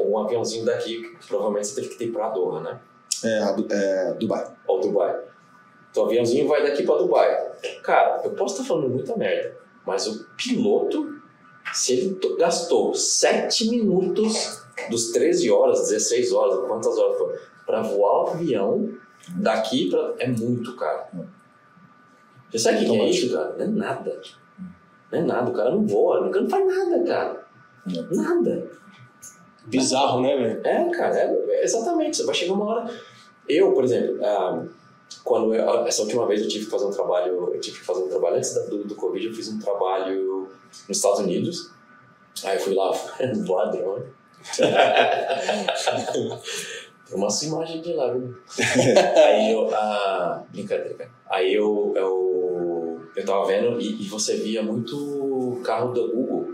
um 0.07 0.17
aviãozinho 0.17 0.65
daqui, 0.65 1.15
provavelmente 1.27 1.67
você 1.67 1.75
teve 1.75 1.89
que 1.89 1.97
ter 1.97 2.11
pra 2.11 2.29
Doha, 2.29 2.61
né? 2.61 2.79
É, 3.23 3.55
é, 3.71 4.13
Dubai. 4.13 4.45
Ou 4.67 4.79
Dubai. 4.81 5.15
Então 5.91 6.03
o 6.03 6.05
aviãozinho 6.07 6.47
vai 6.47 6.61
daqui 6.63 6.83
pra 6.83 6.95
Dubai. 6.97 7.51
Cara, 7.83 8.21
eu 8.23 8.31
posso 8.31 8.55
estar 8.55 8.67
falando 8.67 8.89
muita 8.89 9.15
merda, 9.17 9.57
mas 9.85 10.05
o 10.07 10.25
piloto, 10.37 11.15
se 11.73 11.93
ele 11.93 12.15
to- 12.15 12.35
gastou 12.37 12.93
7 12.93 13.69
minutos 13.69 14.61
dos 14.89 15.11
13 15.11 15.49
horas, 15.49 15.87
16 15.89 16.31
horas, 16.31 16.67
quantas 16.67 16.97
horas 16.97 17.17
foi, 17.17 17.35
pra 17.65 17.81
voar 17.81 18.25
o 18.25 18.27
avião 18.29 18.93
daqui 19.29 19.89
pra. 19.89 20.13
É 20.19 20.27
muito 20.27 20.75
caro. 20.75 21.03
Você 22.51 22.59
sabe 22.59 22.77
o 22.77 22.79
que, 22.79 22.85
que 22.85 22.95
é 22.99 23.09
isso, 23.09 23.33
cara? 23.33 23.55
Não 23.57 23.63
é 23.65 23.67
nada. 23.67 24.21
Não 25.11 25.19
é 25.19 25.21
nada, 25.23 25.49
o 25.49 25.53
cara 25.53 25.71
não 25.71 25.85
voa, 25.85 26.27
o 26.27 26.29
cara 26.31 26.41
não 26.43 26.49
faz 26.49 26.65
nada, 26.67 27.03
cara. 27.05 27.47
Nada. 28.11 28.71
Bizarro, 29.65 30.21
né, 30.21 30.35
velho? 30.37 30.61
É, 30.65 30.89
cara, 30.91 31.17
é, 31.17 31.45
é 31.49 31.63
exatamente. 31.63 32.17
Você 32.17 32.25
vai 32.25 32.35
chegar 32.35 32.53
uma 32.53 32.65
hora. 32.65 32.93
Eu, 33.47 33.71
por 33.73 33.83
exemplo, 33.83 34.17
ah, 34.25 34.63
quando 35.23 35.53
eu- 35.53 35.85
essa 35.85 36.01
última 36.03 36.25
vez 36.27 36.41
eu 36.41 36.47
tive 36.47 36.65
que 36.65 36.71
fazer 36.71 36.85
um 36.85 36.91
trabalho, 36.91 37.53
eu 37.53 37.59
tive 37.59 37.79
que 37.79 37.85
fazer 37.85 38.03
um 38.03 38.09
trabalho 38.09 38.37
antes 38.37 38.53
do, 38.69 38.83
do 38.85 38.95
Covid, 38.95 39.25
eu 39.27 39.33
fiz 39.33 39.49
um 39.49 39.59
trabalho 39.59 40.49
nos 40.87 40.97
Estados 40.97 41.19
Unidos. 41.19 41.71
Aí 42.45 42.55
eu 42.57 42.61
fui 42.61 42.73
lá 42.75 42.91
voar 43.45 43.71
drone. 43.71 44.05
Tem 47.07 47.15
umas 47.15 47.41
imagens 47.43 47.81
de 47.81 47.93
lá, 47.93 48.11
viu? 48.13 48.35
Aí 49.25 49.51
eu. 49.53 49.73
Ah, 49.73 50.43
brincadeira, 50.49 50.93
cara. 50.95 51.16
Aí 51.29 51.53
eu, 51.53 51.93
eu, 51.95 53.01
eu 53.15 53.25
tava 53.25 53.45
vendo 53.45 53.79
e, 53.79 54.03
e 54.03 54.07
você 54.07 54.37
via 54.37 54.63
muito 54.63 55.59
carro 55.63 55.93
da 55.93 56.01
Google 56.01 56.47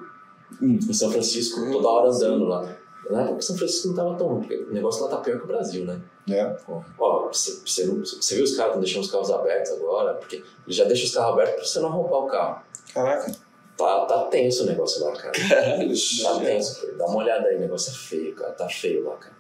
em 0.62 0.94
São 0.94 1.12
Francisco, 1.12 1.72
toda 1.72 1.88
hora 1.88 2.10
andando 2.10 2.46
lá. 2.46 2.76
Na 3.10 3.24
época 3.24 3.42
São 3.42 3.58
Francisco 3.58 3.90
não 3.90 3.96
tava 3.96 4.16
tão 4.16 4.28
ruim, 4.28 4.40
porque 4.42 4.56
o 4.56 4.74
negócio 4.74 5.04
lá 5.04 5.10
tá 5.10 5.18
pior 5.18 5.38
que 5.38 5.44
o 5.44 5.48
Brasil, 5.48 5.86
né? 5.86 6.02
É. 6.30 6.56
Ó, 6.98 7.28
você, 7.28 7.60
você 7.66 7.86
viu 7.86 8.44
os 8.44 8.56
caras 8.56 8.72
estão 8.72 8.80
deixando 8.80 9.04
os 9.04 9.12
carros 9.12 9.32
abertos 9.32 9.74
agora? 9.74 10.14
Porque 10.14 10.38
eles 10.66 10.76
já 10.76 10.86
deixam 10.86 11.06
os 11.06 11.14
carros 11.14 11.34
abertos 11.34 11.56
pra 11.56 11.66
você 11.66 11.80
não 11.80 11.90
roubar 11.90 12.20
o 12.20 12.28
carro. 12.28 12.62
Caraca. 12.94 13.32
Tá, 13.76 14.06
tá 14.06 14.26
tenso 14.26 14.64
o 14.64 14.66
negócio 14.68 15.04
lá, 15.04 15.12
cara. 15.14 15.32
Caralho. 15.32 15.94
Tá 16.24 16.40
tenso, 16.40 16.82
cara. 16.82 16.94
Dá 16.94 17.06
uma 17.08 17.18
olhada 17.18 17.48
aí, 17.48 17.58
o 17.58 17.60
negócio 17.60 17.92
é 17.92 17.96
feio, 17.96 18.36
cara. 18.36 18.52
Tá 18.54 18.70
feio 18.70 19.04
lá, 19.04 19.18
cara. 19.18 19.36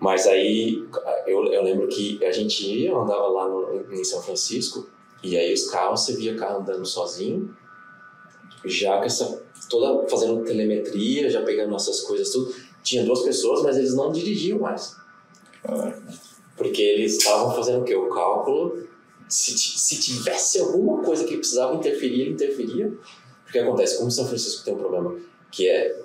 Mas 0.00 0.26
aí, 0.26 0.86
eu, 1.26 1.44
eu 1.46 1.62
lembro 1.62 1.88
que 1.88 2.24
a 2.24 2.30
gente 2.30 2.64
ia, 2.64 2.94
andava 2.94 3.26
lá 3.28 3.48
no, 3.48 3.92
em 3.92 4.04
São 4.04 4.22
Francisco, 4.22 4.88
e 5.22 5.36
aí 5.36 5.52
os 5.52 5.68
carros, 5.70 6.04
você 6.04 6.14
via 6.14 6.36
carro 6.36 6.60
andando 6.60 6.86
sozinho, 6.86 7.54
já 8.64 8.98
com 8.98 9.04
essa, 9.04 9.42
toda 9.68 10.08
fazendo 10.08 10.44
telemetria, 10.44 11.28
já 11.28 11.42
pegando 11.42 11.70
nossas 11.70 12.02
coisas, 12.02 12.30
tudo. 12.30 12.54
Tinha 12.82 13.04
duas 13.04 13.22
pessoas, 13.22 13.62
mas 13.62 13.76
eles 13.76 13.94
não 13.94 14.12
dirigiam 14.12 14.60
mais. 14.60 14.96
Porque 16.56 16.80
eles 16.80 17.18
estavam 17.18 17.54
fazendo 17.54 17.82
o 17.82 17.84
quê? 17.84 17.94
O 17.94 18.08
cálculo. 18.08 18.86
Se, 19.28 19.58
se 19.58 20.00
tivesse 20.00 20.58
alguma 20.58 21.02
coisa 21.02 21.24
que 21.24 21.36
precisava 21.36 21.74
interferir, 21.74 22.22
ele 22.22 22.30
interferia. 22.30 22.88
O 23.46 23.52
que 23.52 23.58
acontece? 23.58 23.98
Como 23.98 24.10
São 24.10 24.26
Francisco 24.26 24.64
tem 24.64 24.74
um 24.74 24.78
problema 24.78 25.16
que 25.50 25.68
é 25.68 26.00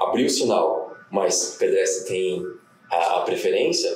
abrir 0.00 0.26
o 0.26 0.30
sinal, 0.30 0.96
mas 1.10 1.56
pedestre 1.58 2.08
tem 2.08 2.55
a, 2.96 3.18
a 3.18 3.20
preferência, 3.22 3.90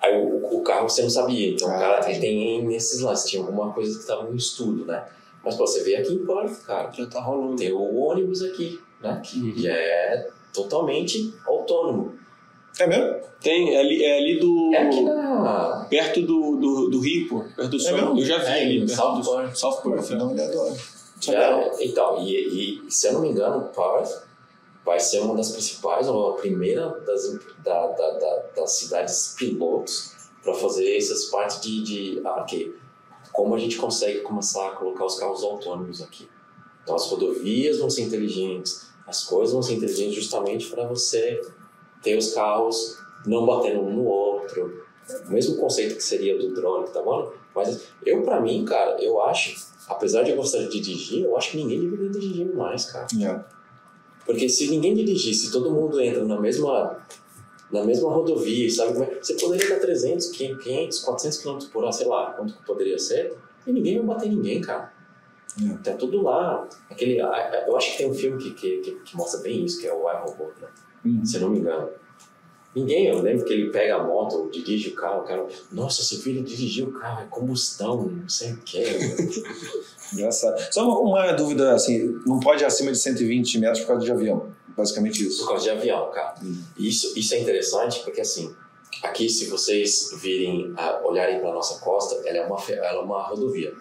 aí 0.00 0.16
o, 0.20 0.56
o 0.56 0.62
carro 0.62 0.88
você 0.88 1.02
não 1.02 1.10
sabia. 1.10 1.50
Então 1.52 1.68
o 1.68 1.72
Ah, 1.72 1.78
cara 1.78 2.00
entendi. 2.00 2.20
tem 2.20 2.64
nesses 2.66 3.00
lances. 3.00 3.30
Tinha 3.30 3.42
alguma 3.42 3.72
coisa 3.72 3.92
que 3.94 4.00
estava 4.00 4.30
em 4.30 4.36
estudo, 4.36 4.84
né? 4.84 5.04
Mas 5.44 5.54
pô, 5.56 5.66
você 5.66 5.82
vê 5.82 5.96
aqui 5.96 6.12
em 6.14 6.26
Perth, 6.26 6.64
cara, 6.66 6.90
Já 6.92 7.06
tá 7.06 7.20
rolando. 7.20 7.56
tem 7.56 7.72
o 7.72 7.96
ônibus 7.96 8.42
aqui, 8.42 8.78
né? 9.02 9.20
Que 9.24 9.66
é 9.68 10.28
totalmente 10.52 11.34
autônomo. 11.46 12.14
É 12.78 12.86
mesmo? 12.86 13.16
Tem, 13.42 13.74
é 13.74 13.80
ali, 13.80 14.04
é 14.04 14.18
ali 14.18 14.38
do. 14.38 14.70
É 14.74 14.78
aqui 14.86 15.00
na. 15.02 15.86
Perto 15.88 16.20
do, 16.22 16.56
do, 16.56 16.88
do 16.90 17.00
Rio, 17.00 17.28
pô. 17.28 17.44
Perto 17.56 17.68
do 17.70 17.80
sol. 17.80 17.92
mesmo? 17.94 18.18
Eu 18.20 18.24
já 18.26 18.38
vi 18.38 18.46
É, 18.50 18.62
ali. 18.62 18.88
South 18.88 19.20
do 19.22 19.30
Perth. 19.36 19.54
South 19.56 19.82
Perth. 19.82 20.10
olhada 20.12 20.62
lá. 20.62 20.72
Já, 21.20 21.70
então, 21.80 22.22
e, 22.26 22.78
e 22.86 22.90
se 22.90 23.06
eu 23.08 23.14
não 23.14 23.20
me 23.22 23.28
engano, 23.30 23.68
Perth 23.74 24.22
vai 24.90 24.98
ser 24.98 25.20
uma 25.20 25.36
das 25.36 25.52
principais, 25.52 26.08
ou 26.08 26.30
a 26.30 26.36
primeira 26.36 26.88
das, 27.06 27.38
da, 27.62 27.86
da, 27.86 28.10
da- 28.18 28.42
das 28.56 28.72
cidades 28.72 29.36
pilotos 29.38 30.12
para 30.42 30.52
fazer 30.54 30.96
essas 30.96 31.26
partes 31.26 31.60
de, 31.60 31.82
de 31.84 32.20
ah, 32.24 32.44
como 33.32 33.54
a 33.54 33.58
gente 33.58 33.76
consegue 33.76 34.20
começar 34.22 34.66
a 34.66 34.72
colocar 34.72 35.04
os 35.04 35.14
carros 35.16 35.44
autônomos 35.44 36.02
aqui. 36.02 36.28
Então 36.82 36.96
as 36.96 37.06
rodovias 37.06 37.78
vão 37.78 37.88
ser 37.88 38.02
inteligentes, 38.02 38.90
as 39.06 39.22
coisas 39.22 39.52
vão 39.52 39.62
ser 39.62 39.74
inteligentes 39.74 40.14
justamente 40.16 40.66
para 40.68 40.88
você 40.88 41.40
ter 42.02 42.18
os 42.18 42.34
carros 42.34 42.98
não 43.24 43.46
batendo 43.46 43.80
um 43.82 43.92
no 43.94 44.04
outro. 44.06 44.84
O 45.28 45.30
mesmo 45.32 45.56
conceito 45.56 45.94
que 45.94 46.02
seria 46.02 46.36
do 46.36 46.52
drone, 46.52 46.88
tá 46.88 47.00
bom? 47.00 47.32
Mas 47.54 47.80
eu, 48.04 48.22
pra 48.22 48.40
mim, 48.40 48.64
cara, 48.64 48.96
eu 49.00 49.20
acho, 49.22 49.54
apesar 49.88 50.24
de 50.24 50.30
eu 50.30 50.36
gostar 50.36 50.58
de 50.58 50.80
dirigir, 50.80 51.24
eu 51.24 51.36
acho 51.36 51.52
que 51.52 51.58
ninguém 51.58 51.80
deveria 51.80 52.10
dirigir 52.10 52.52
mais, 52.56 52.86
cara. 52.90 53.06
É. 53.22 53.59
Porque 54.30 54.48
se 54.48 54.70
ninguém 54.70 54.94
dirigisse, 54.94 55.50
todo 55.50 55.72
mundo 55.72 56.00
entra 56.00 56.24
na 56.24 56.40
mesma 56.40 57.04
na 57.72 57.84
mesma 57.84 58.10
rodovia, 58.12 58.70
sabe 58.70 58.92
como 58.92 59.04
é? 59.04 59.18
Você 59.20 59.34
poderia 59.34 59.68
dar 59.68 59.80
300, 59.80 60.26
500, 60.28 61.00
400 61.00 61.38
km 61.38 61.58
por 61.72 61.82
hora, 61.82 61.92
sei 61.92 62.06
lá, 62.06 62.32
quanto 62.32 62.54
poderia 62.64 62.98
ser, 62.98 63.36
e 63.66 63.72
ninguém 63.72 63.98
vai 63.98 64.06
bater 64.06 64.28
ninguém, 64.28 64.60
cara. 64.60 64.92
É. 65.60 65.76
Tá 65.82 65.92
tudo 65.94 66.22
lá. 66.22 66.68
Aquele, 66.88 67.18
eu 67.18 67.76
acho 67.76 67.92
que 67.92 67.98
tem 67.98 68.10
um 68.10 68.14
filme 68.14 68.40
que, 68.40 68.50
que, 68.52 68.78
que, 68.78 68.90
que 69.00 69.16
mostra 69.16 69.40
bem 69.40 69.64
isso, 69.64 69.80
que 69.80 69.86
é 69.86 69.92
o 69.92 70.08
iRobot, 70.08 70.52
né? 70.60 70.68
Uhum. 71.04 71.24
Se 71.24 71.36
eu 71.36 71.42
não 71.42 71.50
me 71.50 71.58
engano. 71.58 71.88
Ninguém, 72.74 73.08
eu 73.08 73.20
lembro 73.20 73.44
que 73.44 73.52
ele 73.52 73.70
pega 73.70 73.96
a 73.96 74.04
moto, 74.04 74.48
dirige 74.52 74.90
o 74.90 74.94
carro, 74.94 75.22
o 75.22 75.24
cara, 75.24 75.44
nossa, 75.72 76.04
seu 76.04 76.18
filho 76.20 76.42
dirigiu 76.42 76.88
o 76.88 76.92
carro, 76.92 77.22
é 77.22 77.26
combustão, 77.26 78.06
não 78.06 78.28
sei 78.28 78.52
o 78.52 78.58
que. 78.58 78.80
Engraçado. 80.14 80.56
Só 80.72 80.84
uma, 80.84 81.00
uma 81.00 81.32
dúvida, 81.32 81.72
assim, 81.74 82.20
não 82.24 82.38
pode 82.38 82.62
ir 82.62 82.66
acima 82.66 82.92
de 82.92 82.98
120 82.98 83.58
metros 83.58 83.80
por 83.80 83.88
causa 83.88 84.04
de 84.04 84.12
avião. 84.12 84.52
Basicamente 84.76 85.26
isso. 85.26 85.40
Por 85.40 85.48
causa 85.48 85.64
de 85.64 85.70
avião, 85.70 86.10
cara. 86.12 86.34
Isso, 86.78 87.18
isso 87.18 87.34
é 87.34 87.40
interessante 87.40 88.00
porque, 88.04 88.20
assim, 88.20 88.54
aqui, 89.02 89.28
se 89.28 89.46
vocês 89.46 90.10
virem, 90.22 90.72
ah, 90.76 91.00
olharem 91.04 91.40
para 91.40 91.52
nossa 91.52 91.80
costa, 91.80 92.22
ela 92.24 92.38
é 92.38 92.46
uma, 92.46 92.58
ela 92.68 93.00
é 93.00 93.02
uma 93.02 93.22
rodovia 93.22 93.74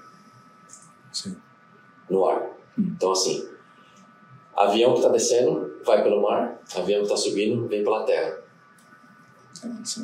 Sim. 1.12 1.36
no 2.10 2.26
ar. 2.26 2.58
Então, 2.76 3.12
assim, 3.12 3.48
avião 4.56 4.94
que 4.94 5.00
está 5.00 5.10
descendo 5.10 5.80
vai 5.86 6.02
pelo 6.02 6.24
mar, 6.24 6.60
avião 6.76 7.02
que 7.02 7.06
está 7.06 7.18
subindo 7.18 7.68
vem 7.68 7.84
pela 7.84 8.04
terra. 8.04 8.49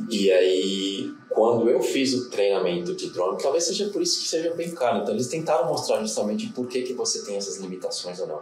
E 0.09 0.31
aí, 0.31 1.13
quando 1.29 1.69
eu 1.69 1.81
fiz 1.81 2.13
o 2.13 2.29
treinamento 2.29 2.95
de 2.95 3.09
drone, 3.09 3.41
talvez 3.41 3.65
seja 3.65 3.89
por 3.89 4.01
isso 4.01 4.21
que 4.21 4.27
seja 4.27 4.53
bem 4.53 4.71
caro. 4.71 4.99
Então, 4.99 5.13
eles 5.13 5.27
tentaram 5.27 5.67
mostrar 5.67 6.01
justamente 6.01 6.47
por 6.47 6.67
que, 6.67 6.81
que 6.81 6.93
você 6.93 7.23
tem 7.23 7.37
essas 7.37 7.57
limitações 7.57 8.19
ou 8.19 8.27
não. 8.27 8.41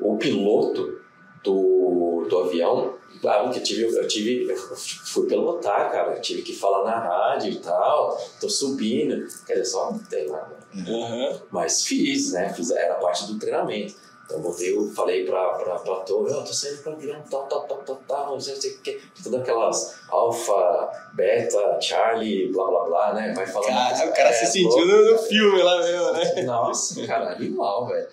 O 0.00 0.16
piloto 0.16 1.00
do, 1.42 2.26
do 2.28 2.38
avião, 2.38 2.94
claro 3.20 3.50
que 3.50 3.58
eu 3.58 3.62
tive, 3.62 3.82
eu 3.84 4.08
tive, 4.08 4.50
eu 4.50 4.56
fui 4.56 5.26
pilotar, 5.26 5.90
cara, 5.90 6.14
eu 6.16 6.20
tive 6.20 6.42
que 6.42 6.54
falar 6.54 6.84
na 6.84 6.98
rádio 6.98 7.52
e 7.52 7.58
tal, 7.58 8.16
tô 8.40 8.48
subindo, 8.48 9.26
quer 9.46 9.54
dizer, 9.54 9.64
só 9.66 9.90
não 9.90 9.98
tem 9.98 10.28
nada. 10.28 10.56
Aham. 10.74 11.40
Mas 11.50 11.84
fiz, 11.84 12.32
né? 12.32 12.52
Fiz, 12.52 12.70
era 12.70 12.94
parte 12.94 13.26
do 13.26 13.38
treinamento. 13.38 13.94
Então 14.28 14.42
botei, 14.42 14.76
eu 14.76 14.86
falei 14.90 15.24
pra, 15.24 15.54
pra, 15.54 15.78
pra 15.78 15.96
torre, 16.00 16.34
ó, 16.34 16.42
tô 16.42 16.52
saindo 16.52 16.82
pra 16.82 16.92
avião, 16.92 17.18
tal, 17.30 17.46
tal, 17.46 17.62
tal, 17.66 17.78
tal, 17.78 17.96
tal, 18.06 18.32
não 18.32 18.40
sei 18.40 18.54
o 18.56 18.78
que, 18.82 19.00
todas 19.24 19.40
aquelas 19.40 20.00
alfa, 20.10 20.90
beta, 21.14 21.80
charlie, 21.80 22.52
blá 22.52 22.66
blá 22.66 22.84
blá, 22.84 23.14
né? 23.14 23.32
Vai 23.34 23.46
falando. 23.46 23.68
Cara, 23.70 24.10
o 24.10 24.12
cara 24.14 24.30
se 24.34 24.44
É, 24.44 24.46
sentiu 24.48 24.84
louco, 24.84 24.86
no, 24.86 25.12
no 25.12 25.18
filme 25.20 25.62
lá 25.62 25.78
mesmo, 25.78 26.12
né? 26.12 26.42
Nossa, 26.42 27.06
cara, 27.06 27.32
animal, 27.32 27.86
velho. 27.86 28.06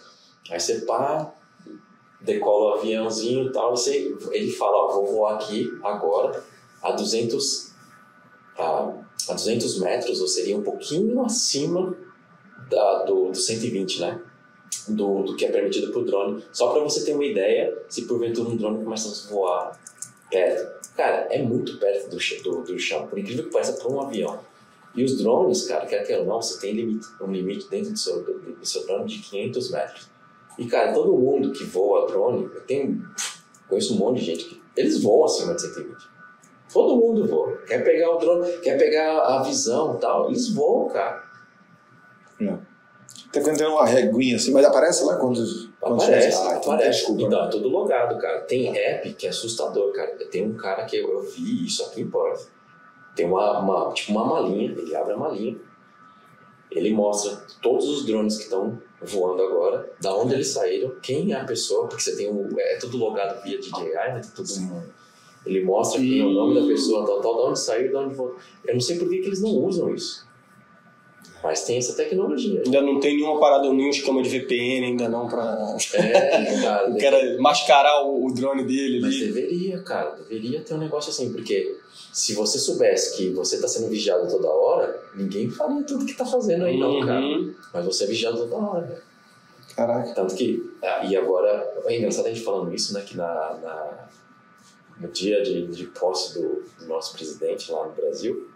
Aí 0.50 0.58
você 0.58 0.86
pá, 0.86 1.34
decola 2.22 2.76
o 2.76 2.80
aviãozinho 2.80 3.50
e 3.50 3.52
tal, 3.52 3.72
você, 3.76 4.16
ele 4.32 4.52
fala, 4.54 4.86
ó, 4.86 4.94
vou 4.94 5.06
voar 5.08 5.36
aqui 5.36 5.70
agora 5.84 6.42
a 6.82 6.92
200, 6.94 7.74
a, 8.58 8.94
a 9.32 9.34
200 9.34 9.80
metros, 9.82 10.22
ou 10.22 10.30
seria 10.30 10.56
um 10.56 10.64
pouquinho 10.64 11.26
acima 11.26 11.94
da, 12.70 13.04
do, 13.04 13.32
do 13.32 13.36
120, 13.38 14.00
né? 14.00 14.22
Do, 14.88 15.24
do 15.24 15.36
que 15.36 15.46
é 15.46 15.52
permitido 15.52 15.92
pro 15.92 16.06
drone. 16.06 16.44
Só 16.52 16.72
para 16.72 16.84
você 16.84 17.04
ter 17.04 17.14
uma 17.14 17.26
ideia, 17.26 17.76
se 17.90 18.04
porventura 18.04 18.50
um 18.50 18.56
drone 18.56 18.84
começa 18.84 19.10
a 19.10 19.32
voar 19.32 19.80
perto. 20.30 20.86
Cara, 20.96 21.28
é 21.32 21.42
muito 21.42 21.78
perto 21.78 22.10
do, 22.10 22.18
do, 22.44 22.62
do 22.64 22.80
chão, 22.80 23.08
por 23.08 23.18
incrível 23.18 23.46
que 23.46 23.52
pareça, 23.52 23.74
para 23.74 23.92
um 23.92 24.00
avião. 24.02 24.40
E 24.96 25.04
os 25.04 25.18
drones, 25.18 25.68
cara, 25.68 25.86
quer 25.86 26.06
queira 26.06 26.22
ou 26.22 26.28
não, 26.28 26.42
você 26.42 26.60
tem 26.60 26.74
limite, 26.74 27.06
um 27.20 27.32
limite 27.32 27.70
dentro 27.70 27.92
do 27.92 28.00
seu, 28.00 28.24
do, 28.24 28.40
do 28.40 28.66
seu 28.66 28.86
drone 28.86 29.06
de 29.06 29.20
500 29.20 29.72
metros. 29.72 30.10
E, 30.58 30.66
cara, 30.68 30.94
todo 30.94 31.18
mundo 31.18 31.52
que 31.52 31.66
voa 31.66 32.08
drone, 32.08 32.46
eu 32.46 32.62
tenho, 32.62 33.06
conheço 33.68 33.94
um 33.94 33.98
monte 33.98 34.20
de 34.20 34.26
gente 34.26 34.46
que 34.46 34.62
eles 34.78 35.04
voam 35.04 35.26
acima 35.26 35.54
de 35.54 35.62
120. 35.62 35.98
Todo 36.72 36.96
mundo 36.96 37.28
voa. 37.28 37.58
Quer 37.68 37.84
pegar 37.84 38.12
o 38.12 38.18
drone, 38.18 38.58
quer 38.60 38.78
pegar 38.78 39.20
a 39.20 39.44
visão 39.44 39.98
e 39.98 40.00
tal, 40.00 40.30
eles 40.30 40.54
voam, 40.54 40.88
cara. 40.88 41.24
Tá 43.42 43.54
tem 43.54 43.68
uma 43.68 43.86
reguinha 43.86 44.36
assim, 44.36 44.52
mas 44.52 44.66
aparece 44.66 45.04
lá 45.04 45.18
quando. 45.18 45.40
Quando 45.80 46.02
Aparece, 46.02 46.38
Ah, 46.38 46.58
então 46.60 46.74
aparece. 46.74 47.00
desculpa, 47.00 47.22
então, 47.24 47.44
é 47.46 47.50
tudo 47.50 47.68
logado, 47.70 48.18
cara. 48.20 48.42
Tem 48.42 48.76
app 48.78 49.14
que 49.14 49.28
é 49.28 49.30
assustador, 49.30 49.92
cara. 49.94 50.12
Tem 50.32 50.48
um 50.48 50.56
cara 50.56 50.86
que 50.86 50.98
eu, 50.98 51.10
eu 51.12 51.22
vi 51.22 51.66
isso 51.66 51.84
aqui 51.84 52.02
em 52.02 52.10
Perth. 52.10 52.48
Tem 53.16 53.26
uma, 53.26 53.60
uma- 53.60 53.94
tipo 53.94 54.12
uma 54.12 54.26
malinha, 54.26 54.72
ele 54.72 54.96
abre 54.96 55.14
a 55.14 55.18
malinha, 55.18 55.58
ele 56.72 56.94
mostra 56.94 57.38
todos 57.62 57.88
os 57.88 58.06
drones 58.06 58.38
que 58.38 58.44
estão 58.44 58.82
voando 59.02 59.42
agora, 59.44 59.90
da 60.02 60.16
onde 60.16 60.34
eles 60.34 60.50
saíram, 60.50 60.96
quem 61.02 61.32
é 61.32 61.36
a 61.40 61.46
pessoa, 61.46 61.88
porque 61.88 62.02
você 62.04 62.16
tem 62.16 62.30
o. 62.30 62.48
É 62.60 62.78
tudo 62.78 62.98
logado 62.98 63.42
via 63.44 63.58
DJI, 63.60 63.94
né? 63.94 64.22
Tem 64.22 64.32
tudo 64.32 64.50
ele 65.46 65.64
mostra 65.64 66.02
é 66.02 66.24
o 66.24 66.32
nome 66.32 66.60
da 66.60 66.66
pessoa, 66.66 67.06
tal, 67.06 67.22
tal, 67.22 67.36
de 67.36 67.42
onde 67.50 67.60
saiu, 67.60 67.90
de 67.90 67.96
onde 67.96 68.16
voltou. 68.16 68.38
Eu 68.66 68.74
não 68.74 68.82
sei 68.82 68.98
por 68.98 69.08
que, 69.08 69.20
que 69.20 69.28
eles 69.28 69.42
não 69.44 69.52
usam 69.52 69.94
isso. 69.94 70.25
Mas 71.46 71.64
tem 71.64 71.78
essa 71.78 71.94
tecnologia. 71.96 72.60
Ainda 72.66 72.82
não 72.82 73.00
tem 73.00 73.16
nenhuma 73.18 73.40
parada, 73.40 73.72
nenhum 73.72 73.90
esquema 73.92 74.20
de 74.24 74.30
VPN 74.30 74.88
ainda 74.88 75.08
não 75.08 75.28
pra 75.28 75.78
É, 75.94 76.62
cara. 76.64 76.90
o 76.90 76.98
cara 76.98 77.38
mascarar 77.40 78.02
o, 78.04 78.26
o 78.26 78.34
drone 78.34 78.64
dele 78.64 79.00
Mas 79.00 79.14
ali. 79.14 79.26
deveria, 79.28 79.80
cara, 79.84 80.12
deveria 80.16 80.62
ter 80.62 80.74
um 80.74 80.80
negócio 80.80 81.12
assim, 81.12 81.32
porque 81.32 81.78
se 82.12 82.34
você 82.34 82.58
soubesse 82.58 83.16
que 83.16 83.30
você 83.30 83.58
está 83.58 83.68
sendo 83.68 83.90
vigiado 83.90 84.28
toda 84.28 84.50
hora, 84.50 85.00
ninguém 85.16 85.48
faria 85.50 85.84
tudo 85.84 86.04
que 86.06 86.16
tá 86.16 86.26
fazendo 86.26 86.66
aí, 86.66 86.80
não, 86.80 87.00
cara. 87.06 87.22
Uhum. 87.22 87.54
Mas 87.72 87.86
você 87.86 88.06
é 88.06 88.08
vigiado 88.08 88.38
toda 88.38 88.56
hora, 88.56 88.82
velho. 88.88 89.02
Caraca. 89.76 90.14
Tanto 90.16 90.34
que, 90.36 90.72
ah, 90.82 91.06
e 91.06 91.16
agora, 91.16 91.80
é 91.86 91.98
engraçado 91.98 92.26
a 92.26 92.30
gente 92.30 92.42
falando 92.42 92.74
isso, 92.74 92.92
né, 92.94 93.04
que 93.06 93.16
na, 93.16 93.26
na- 93.62 94.08
no 95.00 95.10
dia 95.10 95.44
de, 95.44 95.68
de 95.68 95.86
posse 95.88 96.34
do, 96.40 96.64
do 96.80 96.88
nosso 96.88 97.14
presidente 97.14 97.72
lá 97.72 97.86
no 97.86 97.92
Brasil, 97.94 98.48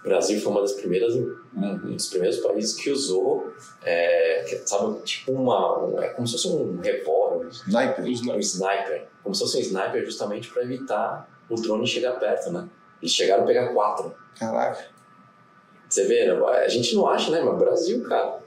o 0.00 0.08
Brasil 0.08 0.40
foi 0.40 0.52
uma 0.52 0.60
das 0.62 0.72
primeiras, 0.72 1.14
um 1.14 1.38
um 1.54 1.96
dos 1.96 2.08
primeiros 2.08 2.38
países 2.38 2.74
que 2.74 2.90
usou, 2.90 3.52
é, 3.82 4.44
que, 4.48 4.56
sabe, 4.68 5.00
tipo 5.02 5.32
uma, 5.32 5.78
um- 5.84 6.00
é 6.00 6.08
como 6.10 6.26
se 6.26 6.34
fosse 6.34 6.48
um 6.48 6.78
revólver, 6.80 7.46
um 7.46 7.48
Sniper. 7.50 8.04
um 8.04 8.38
sniper, 8.38 9.08
como 9.22 9.34
se 9.34 9.40
fosse 9.42 9.58
um 9.58 9.60
sniper 9.60 10.04
justamente 10.04 10.48
para 10.50 10.62
evitar 10.62 11.28
o 11.48 11.54
drone 11.56 11.86
chegar 11.86 12.12
perto, 12.20 12.50
né? 12.52 12.68
Eles 13.02 13.12
chegaram 13.12 13.42
a 13.42 13.46
pegar 13.46 13.72
quatro. 13.74 14.14
Caraca. 14.38 14.86
Você 15.88 16.04
vê, 16.06 16.26
né? 16.26 16.40
a 16.64 16.68
gente 16.68 16.94
não 16.94 17.08
acha, 17.08 17.30
né? 17.30 17.40
Mas 17.42 17.58
Brasil, 17.58 18.02
cara. 18.08 18.38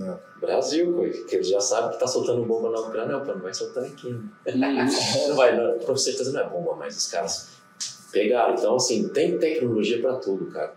É. 0.00 0.14
Brasil, 0.40 0.96
que 1.28 1.36
eles 1.36 1.48
já 1.48 1.60
sabem 1.60 1.90
que 1.92 1.98
tá 1.98 2.06
soltando 2.06 2.44
bomba 2.44 2.70
na 2.70 2.80
Ucrânia, 2.80 3.16
opa, 3.16 3.34
não 3.34 3.42
vai 3.42 3.52
soltar 3.54 3.84
aqui. 3.84 4.10
né? 4.46 4.86
não 5.28 5.36
vai, 5.36 5.56
não, 5.56 5.78
com 5.80 5.96
certeza 5.96 6.32
não 6.32 6.40
é 6.40 6.48
bomba, 6.48 6.74
mas 6.76 6.96
os 6.96 7.08
caras 7.10 7.48
pegaram. 8.12 8.54
Então, 8.54 8.76
assim, 8.76 9.08
tem 9.08 9.38
tecnologia 9.38 10.00
para 10.00 10.16
tudo, 10.16 10.46
cara. 10.50 10.74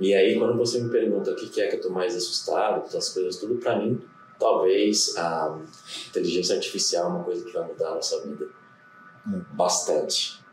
E 0.00 0.14
aí, 0.14 0.38
quando 0.38 0.56
você 0.56 0.80
me 0.80 0.90
pergunta 0.90 1.30
o 1.30 1.36
que 1.36 1.60
é 1.60 1.68
que 1.68 1.76
eu 1.76 1.80
tô 1.80 1.90
mais 1.90 2.16
assustado, 2.16 2.84
as 2.96 3.08
coisas, 3.10 3.36
tudo, 3.36 3.56
para 3.56 3.78
mim, 3.78 4.00
talvez 4.38 5.16
a 5.16 5.58
inteligência 6.08 6.56
artificial 6.56 7.06
é 7.06 7.08
uma 7.14 7.24
coisa 7.24 7.44
que 7.44 7.52
vai 7.52 7.66
mudar 7.66 7.90
a 7.90 7.94
nossa 7.94 8.20
vida. 8.22 8.48
Bastante. 9.52 10.44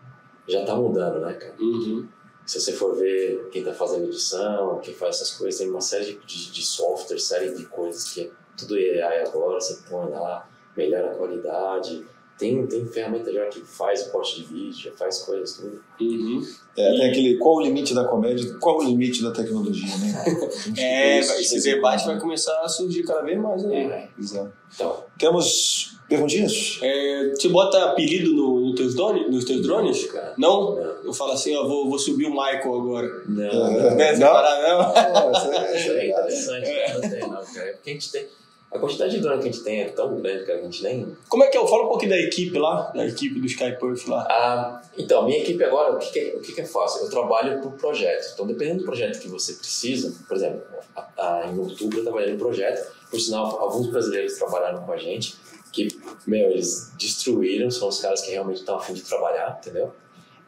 Já 0.48 0.64
tá 0.66 0.76
mudando, 0.76 1.20
né, 1.22 1.34
cara? 1.34 1.56
Uhum. 1.60 2.08
Se 2.46 2.60
você 2.60 2.74
for 2.74 2.96
ver 2.96 3.50
quem 3.50 3.62
está 3.62 3.74
fazendo 3.74 4.06
edição, 4.06 4.80
quem 4.80 4.94
faz 4.94 5.18
essas 5.18 5.32
coisas, 5.38 5.60
tem 5.60 5.70
uma 5.70 5.82
série 5.82 6.20
de, 6.26 6.52
de 6.52 6.62
software, 6.62 7.20
série 7.20 7.54
de 7.56 7.66
coisas 7.66 8.12
que 8.12 8.22
é 8.22 8.32
tudo 8.58 8.76
AI 8.76 9.24
agora, 9.24 9.60
você 9.60 9.80
põe 9.90 10.10
lá, 10.10 10.50
melhora 10.76 11.12
a 11.12 11.16
qualidade. 11.16 12.06
Tem, 12.42 12.66
tem 12.66 12.84
ferramenta 12.88 13.32
já 13.32 13.46
que 13.46 13.60
faz 13.62 14.08
o 14.08 14.12
corte 14.12 14.42
de 14.42 14.48
vídeo, 14.48 14.74
já 14.74 14.92
faz 14.94 15.20
coisas 15.20 15.58
tudo. 15.58 15.80
Uhum. 16.02 16.42
É, 16.76 16.90
tem 16.90 17.10
aquele 17.12 17.38
qual 17.38 17.58
o 17.58 17.62
limite 17.62 17.94
da 17.94 18.04
comédia, 18.06 18.52
qual 18.60 18.80
o 18.80 18.84
limite 18.84 19.22
da 19.22 19.30
tecnologia, 19.32 19.96
né? 19.98 20.26
É, 20.76 21.20
esse 21.20 21.62
debate 21.62 22.04
vai 22.08 22.20
começar 22.20 22.60
a 22.62 22.68
surgir 22.68 23.04
cada 23.04 23.22
vez 23.22 23.40
mais 23.40 23.64
aí. 23.64 23.76
É. 23.76 24.10
Exato. 24.20 24.52
Então, 24.74 25.04
Temos 25.20 26.00
perguntinhas? 26.10 26.80
É, 26.82 27.30
você 27.36 27.48
bota 27.50 27.78
apelido 27.86 28.34
no, 28.34 28.60
no 28.62 28.74
teus 28.76 28.96
drone, 28.96 29.30
nos 29.30 29.46
teus 29.46 29.62
drones? 29.62 30.06
cara. 30.12 30.34
Não? 30.36 30.76
Não. 30.76 30.82
Eu 31.04 31.14
falo 31.14 31.34
assim, 31.34 31.56
ó, 31.56 31.68
vou, 31.68 31.88
vou 31.90 32.00
subir 32.00 32.26
o 32.26 32.32
Michael 32.32 32.74
agora. 32.74 33.08
Não, 33.28 33.44
É. 33.44 33.54
não. 33.54 33.92
Não 33.92 34.00
é 34.02 34.10
essa 34.10 34.20
Não? 34.20 34.32
parada, 34.34 34.68
não? 34.68 34.82
Ah, 34.82 35.32
isso 35.38 35.52
é- 35.52 35.78
Isso 35.78 35.92
é 35.92 36.08
interessante, 36.10 36.94
não 36.94 37.02
tem 37.02 37.20
não, 37.20 37.46
cara. 37.46 37.68
É 37.70 37.74
porque 37.74 37.90
a 37.92 37.94
gente 37.94 38.12
tem. 38.12 38.26
A 38.72 38.80
quantidade 38.80 39.12
de 39.16 39.20
drone 39.20 39.42
que 39.42 39.50
a 39.50 39.52
gente 39.52 39.64
tem 39.66 39.82
é 39.82 39.90
tão 39.90 40.16
grande, 40.22 40.46
cara, 40.46 40.60
que 40.60 40.66
a 40.66 40.70
gente 40.70 40.82
nem. 40.84 41.18
Como 41.28 41.44
é 41.44 41.48
que 41.48 41.58
é? 41.58 41.68
Fala 41.68 41.84
um 41.84 41.90
pouquinho 41.90 42.12
da 42.12 42.18
equipe 42.18 42.58
lá, 42.58 42.90
da 42.96 43.06
equipe 43.06 43.38
do 43.40 43.46
Skyperf 43.46 44.10
lá. 44.10 44.26
Ah, 44.30 44.82
então, 44.98 45.26
minha 45.26 45.40
equipe 45.40 45.62
agora, 45.64 45.94
o 45.94 46.00
que, 46.00 46.10
que 46.12 46.20
é, 46.20 46.36
o 46.36 46.40
que, 46.40 46.54
que 46.54 46.62
é 46.62 46.66
fácil? 46.66 47.04
Eu 47.04 47.10
trabalho 47.10 47.60
por 47.62 47.74
projeto. 47.74 48.32
Então, 48.34 48.48
dependendo 48.48 48.80
do 48.80 48.86
projeto 48.86 49.20
que 49.20 49.28
você 49.28 49.54
precisa, 49.54 50.14
por 50.26 50.38
exemplo, 50.38 50.62
a- 50.96 51.08
a- 51.18 51.48
em 51.48 51.60
outubro 51.60 52.00
eu 52.00 52.04
trabalhei 52.04 52.32
no 52.32 52.40
projeto, 52.40 52.90
por 53.10 53.20
sinal, 53.20 53.60
alguns 53.60 53.88
brasileiros 53.88 54.36
trabalharam 54.36 54.84
com 54.86 54.92
a 54.94 54.98
gente, 54.98 55.36
que, 55.74 55.88
meu, 56.26 56.50
eles 56.52 56.92
destruíram, 56.98 57.70
são 57.70 57.90
os 57.90 58.00
caras 58.02 58.22
que 58.22 58.32
realmente 58.32 58.60
estão 58.60 58.78
a 58.78 58.80
fim 58.82 58.94
de 58.94 59.02
trabalhar, 59.02 59.60
entendeu? 59.62 59.94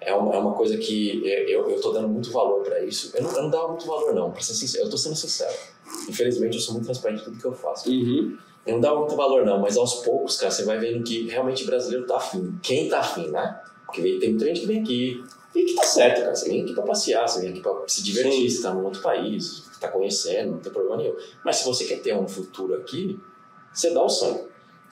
É 0.06 0.14
uma, 0.14 0.34
é 0.36 0.38
uma 0.38 0.54
coisa 0.54 0.78
que 0.78 1.22
eu, 1.26 1.70
eu 1.70 1.82
tô 1.82 1.92
dando 1.92 2.08
muito 2.08 2.32
valor 2.32 2.64
para 2.64 2.84
isso. 2.84 3.12
Eu 3.16 3.24
não, 3.24 3.32
eu 3.32 3.44
não 3.44 3.50
dava 3.50 3.68
muito 3.70 3.86
valor, 3.86 4.14
não, 4.14 4.32
pra 4.32 4.42
ser 4.42 4.54
sincero. 4.54 4.86
Eu 4.86 4.90
tô 4.90 4.98
sendo 4.98 5.16
sincero. 5.16 5.54
Infelizmente, 6.08 6.56
eu 6.56 6.62
sou 6.62 6.74
muito 6.74 6.86
transparente 6.86 7.22
em 7.22 7.26
tudo 7.26 7.40
que 7.40 7.46
eu 7.46 7.54
faço. 7.54 7.90
Uhum. 7.90 8.38
Eu 8.66 8.74
não 8.74 8.80
dava 8.80 9.00
muito 9.00 9.16
valor, 9.16 9.46
não, 9.46 9.60
mas 9.60 9.76
aos 9.78 9.96
poucos, 9.96 10.38
cara, 10.38 10.52
você 10.52 10.64
vai 10.64 10.78
vendo 10.78 11.04
que 11.04 11.28
realmente 11.28 11.64
o 11.64 11.66
brasileiro 11.66 12.06
tá 12.06 12.18
afim. 12.18 12.58
Quem 12.62 12.88
tá 12.88 13.00
afim, 13.00 13.28
né? 13.28 13.62
Porque 13.86 14.02
tem 14.20 14.30
muita 14.30 14.46
gente 14.46 14.62
que 14.62 14.68
vem 14.68 14.82
aqui. 14.82 15.24
E 15.54 15.66
que 15.66 15.76
tá 15.76 15.84
certo, 15.84 16.22
cara. 16.22 16.36
Você 16.36 16.50
vem 16.50 16.64
aqui 16.64 16.74
pra 16.74 16.84
passear, 16.84 17.28
você 17.28 17.42
vem 17.42 17.50
aqui 17.52 17.62
pra 17.62 17.84
se 17.88 18.04
divertir, 18.04 18.50
Sim. 18.50 18.56
você 18.58 18.62
tá 18.64 18.74
num 18.74 18.84
outro 18.84 19.02
país, 19.02 19.70
tá 19.80 19.90
conhecendo, 19.90 20.52
não 20.52 20.60
tem 20.60 20.72
problema 20.72 20.98
nenhum. 20.98 21.16
Mas 21.44 21.58
se 21.58 21.66
você 21.66 21.86
quer 21.86 22.02
ter 22.02 22.16
um 22.16 22.28
futuro 22.28 22.74
aqui, 22.76 23.20
você 23.72 23.94
dá 23.94 24.02
o 24.02 24.10
sangue. 24.10 24.46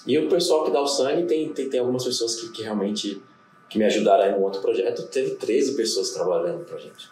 E 0.05 0.17
o 0.17 0.27
pessoal 0.29 0.65
que 0.65 0.71
dá 0.71 0.81
o 0.81 0.87
sangue, 0.87 1.25
tem, 1.25 1.49
tem, 1.53 1.69
tem 1.69 1.79
algumas 1.79 2.03
pessoas 2.03 2.35
que, 2.35 2.49
que 2.49 2.63
realmente 2.63 3.21
que 3.71 3.77
me 3.79 3.85
ajudaram 3.85 4.25
aí 4.25 4.31
num 4.33 4.43
outro 4.43 4.61
projeto. 4.61 5.07
Teve 5.07 5.35
13 5.35 5.75
pessoas 5.77 6.11
trabalhando 6.11 6.59
no 6.59 6.65
projeto. 6.65 7.09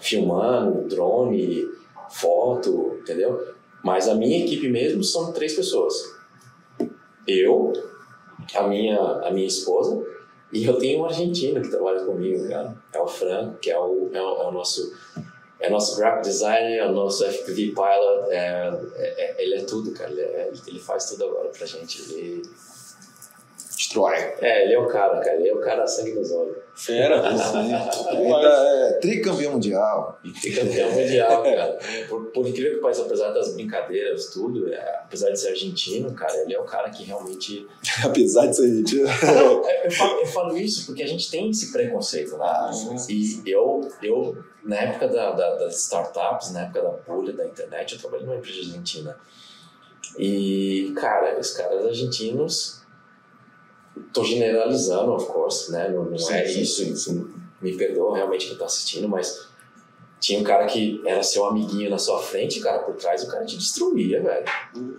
Filmando, 0.00 0.88
drone, 0.88 1.68
foto, 2.10 2.96
entendeu? 3.02 3.54
Mas 3.84 4.08
a 4.08 4.14
minha 4.14 4.42
equipe 4.44 4.66
mesmo 4.68 5.04
são 5.04 5.30
três 5.30 5.54
pessoas. 5.54 5.94
Eu, 7.26 7.72
a 8.54 8.66
minha, 8.66 8.98
a 8.98 9.30
minha 9.30 9.46
esposa, 9.46 10.02
e 10.50 10.64
eu 10.64 10.78
tenho 10.78 11.02
um 11.02 11.04
argentino 11.04 11.60
que 11.60 11.68
trabalha 11.68 12.02
comigo, 12.02 12.48
cara. 12.48 12.74
É 12.90 12.98
o 12.98 13.06
Franco, 13.06 13.58
que 13.58 13.70
é 13.70 13.78
o, 13.78 14.08
é 14.10 14.22
o, 14.22 14.42
é 14.42 14.46
o 14.48 14.50
nosso 14.50 14.96
é 15.60 15.68
nosso 15.68 15.96
graphic 15.98 16.22
designer, 16.22 16.78
é 16.78 16.86
o 16.86 16.92
nosso 16.92 17.24
FPV 17.24 17.72
pilot, 17.72 18.30
é, 18.30 18.70
é- 18.94 19.24
é- 19.24 19.42
ele 19.42 19.56
é 19.56 19.64
tudo, 19.64 19.90
cara. 19.90 20.10
Ele, 20.12 20.20
é- 20.22 20.50
ele 20.66 20.78
faz 20.78 21.10
tudo 21.10 21.24
agora 21.24 21.48
pra 21.50 21.66
gente. 21.66 22.00
Ele, 22.14 22.42
Destrói. 23.78 24.16
é, 24.40 24.64
ele 24.64 24.74
é 24.74 24.78
o 24.78 24.88
cara, 24.88 25.20
cara. 25.20 25.36
Ele 25.36 25.48
é 25.50 25.54
o 25.54 25.60
cara 25.60 25.86
sangue 25.86 26.12
nos 26.12 26.32
olhos. 26.32 26.56
Fera. 26.74 27.22
Ainda 28.10 28.48
é 28.48 28.92
tricampeão 29.00 29.52
mundial. 29.52 30.18
E 30.24 30.32
que 30.32 30.50
campeão 30.50 30.90
mundial, 30.90 31.42
cara. 31.44 31.78
Por, 32.08 32.24
por 32.32 32.46
incrível 32.48 32.74
que 32.74 32.80
pareça, 32.80 33.02
apesar 33.02 33.30
das 33.30 33.54
brincadeiras, 33.54 34.26
tudo, 34.26 34.72
é, 34.72 34.96
apesar 35.04 35.30
de 35.30 35.38
ser 35.38 35.50
argentino, 35.50 36.12
cara, 36.12 36.36
ele 36.38 36.54
é 36.54 36.58
o 36.60 36.64
cara 36.64 36.90
que 36.90 37.04
realmente 37.04 37.68
Apesar 38.04 38.46
de 38.46 38.56
ser 38.56 38.62
argentino. 38.64 39.06
Eu 39.84 39.90
falo, 39.92 40.20
eu 40.20 40.26
falo 40.26 40.56
isso 40.56 40.84
porque 40.86 41.02
a 41.02 41.06
gente 41.06 41.30
tem 41.30 41.48
esse 41.50 41.72
preconceito, 41.72 42.32
né? 42.36 42.44
Ah, 42.44 42.70
e 43.08 43.40
eu, 43.50 43.88
eu, 44.02 44.36
na 44.64 44.76
época 44.76 45.08
da, 45.08 45.30
da- 45.32 45.54
das 45.54 45.82
startups, 45.84 46.50
na 46.52 46.62
época 46.64 46.82
da 46.82 46.90
bolha 47.06 47.32
da 47.32 47.46
internet, 47.46 47.94
eu 47.94 48.00
trabalhei 48.00 48.26
numa 48.26 48.36
empresa 48.36 48.58
argentina. 48.58 49.16
E, 50.18 50.92
cara, 50.96 51.38
os 51.38 51.52
caras 51.52 51.86
argentinos, 51.86 52.77
tô 54.12 54.24
generalizando, 54.24 55.12
of 55.12 55.26
course, 55.26 55.70
né? 55.72 55.88
Não, 55.88 56.04
não 56.04 56.18
Sim, 56.18 56.34
é 56.34 56.46
sim, 56.46 56.60
isso, 56.92 57.30
me 57.60 57.76
perdoa 57.76 58.16
realmente 58.16 58.46
quem 58.48 58.56
tá 58.58 58.64
assistindo, 58.66 59.08
mas 59.08 59.48
tinha 60.20 60.40
um 60.40 60.44
cara 60.44 60.66
que 60.66 61.00
era 61.04 61.22
seu 61.22 61.44
amiguinho 61.44 61.90
na 61.90 61.98
sua 61.98 62.18
frente, 62.20 62.60
cara, 62.60 62.80
por 62.80 62.94
trás 62.96 63.22
o 63.24 63.28
cara 63.28 63.44
te 63.44 63.56
destruía, 63.56 64.22
velho. 64.22 64.44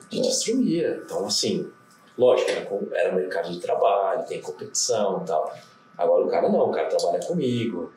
Te 0.10 0.22
destruía. 0.22 1.02
Então, 1.06 1.26
assim, 1.26 1.70
lógico, 2.18 2.50
era, 2.52 2.66
com- 2.66 2.88
era 2.92 3.14
mercado 3.16 3.52
de 3.52 3.60
trabalho, 3.60 4.26
tem 4.26 4.42
competição 4.42 5.22
e 5.24 5.26
tal. 5.28 5.54
Agora 5.98 6.26
o 6.26 6.30
cara 6.30 6.50
não, 6.50 6.70
o 6.70 6.72
cara 6.72 6.88
trabalha 6.88 7.20
comigo. 7.26 7.92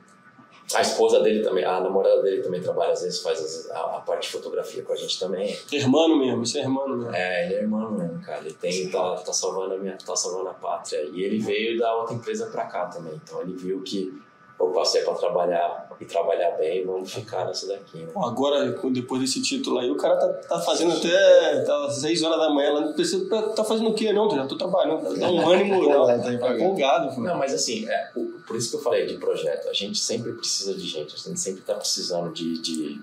A 0.74 0.80
esposa 0.80 1.20
dele 1.20 1.42
também, 1.42 1.64
a 1.64 1.80
namorada 1.80 2.22
dele 2.22 2.42
também 2.42 2.60
trabalha, 2.60 2.92
às 2.92 3.02
vezes 3.02 3.20
faz 3.20 3.70
a, 3.70 3.96
a 3.96 4.00
parte 4.00 4.26
de 4.26 4.32
fotografia 4.32 4.82
com 4.82 4.92
a 4.92 4.96
gente 4.96 5.18
também. 5.18 5.56
Irmão 5.70 6.16
mesmo, 6.16 6.42
isso 6.42 6.58
é 6.58 6.62
irmão 6.62 6.88
mesmo. 6.88 7.14
É, 7.14 7.46
ele 7.46 7.54
é 7.54 7.60
irmão 7.62 7.90
mesmo, 7.90 8.20
cara. 8.20 8.40
Ele 8.40 8.54
tem, 8.54 8.90
tá, 8.90 9.16
tá 9.16 9.32
salvando 9.32 9.74
a 9.74 9.78
minha, 9.78 9.96
tá 9.96 10.16
salvando 10.16 10.48
a 10.48 10.54
pátria. 10.54 11.02
E 11.12 11.22
ele 11.22 11.38
veio 11.38 11.78
da 11.78 11.94
outra 11.94 12.14
empresa 12.14 12.46
pra 12.46 12.64
cá 12.64 12.86
também. 12.86 13.20
Então 13.22 13.40
ele 13.42 13.54
viu 13.54 13.82
que 13.82 14.22
eu 14.62 14.72
passei 14.72 15.02
pra 15.02 15.14
trabalhar 15.14 15.88
e 16.00 16.04
trabalhar 16.04 16.52
bem, 16.52 16.84
vamos 16.86 17.12
ficar 17.12 17.44
nessa 17.46 17.66
daqui, 17.68 17.98
né? 17.98 18.08
Pô, 18.12 18.24
agora, 18.24 18.64
depois 18.90 19.20
desse 19.20 19.42
título 19.42 19.78
aí, 19.78 19.90
o 19.90 19.96
cara 19.96 20.16
tá, 20.16 20.28
tá 20.28 20.60
fazendo 20.60 20.92
até 20.96 21.62
tá, 21.64 21.90
6 21.90 22.22
horas 22.22 22.38
da 22.38 22.50
manhã 22.50 22.72
lá. 22.72 22.80
Não 22.82 22.92
precisa, 22.92 23.28
tá, 23.28 23.42
tá 23.50 23.64
fazendo 23.64 23.90
o 23.90 23.94
quê? 23.94 24.12
Não, 24.12 24.30
já 24.30 24.46
tô 24.46 24.56
trabalhando. 24.56 25.18
Dá 25.18 25.28
um 25.30 25.48
ânimo, 25.48 25.82
não. 25.88 26.06
Tá 26.06 26.18
Tá 26.18 26.32
empolgado. 26.54 27.20
Não, 27.20 27.36
mas 27.38 27.52
assim, 27.52 27.88
é, 27.88 28.10
o- 28.16 28.40
por 28.46 28.56
isso 28.56 28.70
que 28.70 28.76
eu 28.76 28.80
falei 28.80 29.06
de 29.06 29.16
projeto. 29.18 29.68
A 29.68 29.72
gente 29.72 29.98
sempre 29.98 30.32
precisa 30.32 30.74
de 30.74 30.86
gente, 30.86 31.14
a 31.14 31.18
gente 31.18 31.38
sempre 31.40 31.60
está 31.60 31.74
precisando 31.74 32.32
de, 32.32 32.60
de 32.60 33.00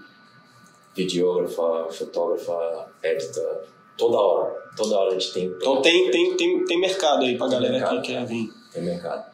videógrafa, 0.96 1.88
fotógrafa, 1.92 2.88
editor, 3.04 3.62
Toda 3.98 4.18
hora. 4.18 4.56
Toda 4.78 4.98
hora 4.98 5.10
a 5.10 5.14
gente 5.20 5.34
tem. 5.34 5.46
Então 5.48 5.82
tem, 5.82 6.10
tem, 6.10 6.38
tem, 6.38 6.64
tem 6.64 6.80
mercado 6.80 7.24
aí 7.26 7.38
pra 7.38 7.48
Tem 7.50 7.58
galera 7.58 7.74
mercado. 7.80 8.02
que 8.02 8.08
quer 8.14 8.26
vir. 8.26 8.50
Tem 8.72 8.82
mercado. 8.82 9.29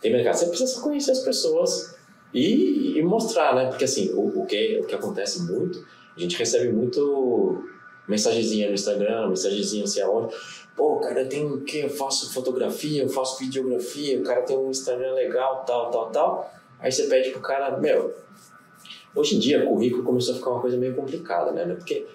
Tem 0.00 0.12
mercado. 0.12 0.36
Você 0.36 0.46
precisa 0.46 0.80
conhecer 0.80 1.12
as 1.12 1.20
pessoas 1.20 1.96
e, 2.32 2.98
e 2.98 3.02
mostrar, 3.02 3.54
né? 3.54 3.66
Porque 3.66 3.84
assim, 3.84 4.10
o, 4.12 4.42
o, 4.42 4.46
que, 4.46 4.80
o 4.82 4.86
que 4.86 4.94
acontece 4.94 5.42
muito, 5.42 5.84
a 6.16 6.20
gente 6.20 6.36
recebe 6.36 6.72
muito 6.72 7.64
mensagenzinha 8.06 8.68
no 8.68 8.74
Instagram, 8.74 9.28
mensagenzinha 9.28 9.84
assim 9.84 10.00
aonde. 10.00 10.34
Pô, 10.76 10.96
cara, 11.00 11.26
tenho 11.26 11.54
o 11.54 11.60
quê? 11.62 11.82
Eu 11.84 11.90
faço 11.90 12.32
fotografia, 12.32 13.02
eu 13.02 13.08
faço 13.08 13.38
videografia, 13.38 14.20
o 14.20 14.22
cara 14.22 14.42
tem 14.42 14.56
um 14.56 14.70
Instagram 14.70 15.12
legal, 15.14 15.64
tal, 15.64 15.90
tal, 15.90 16.10
tal. 16.10 16.54
Aí 16.78 16.92
você 16.92 17.04
pede 17.04 17.30
pro 17.30 17.40
cara, 17.40 17.76
meu. 17.78 18.14
Hoje 19.14 19.36
em 19.36 19.38
dia, 19.40 19.66
currículo 19.66 20.04
começou 20.04 20.34
a 20.34 20.38
ficar 20.38 20.50
uma 20.50 20.60
coisa 20.60 20.76
meio 20.76 20.94
complicada, 20.94 21.50
né? 21.50 21.74
Porque 21.74 22.06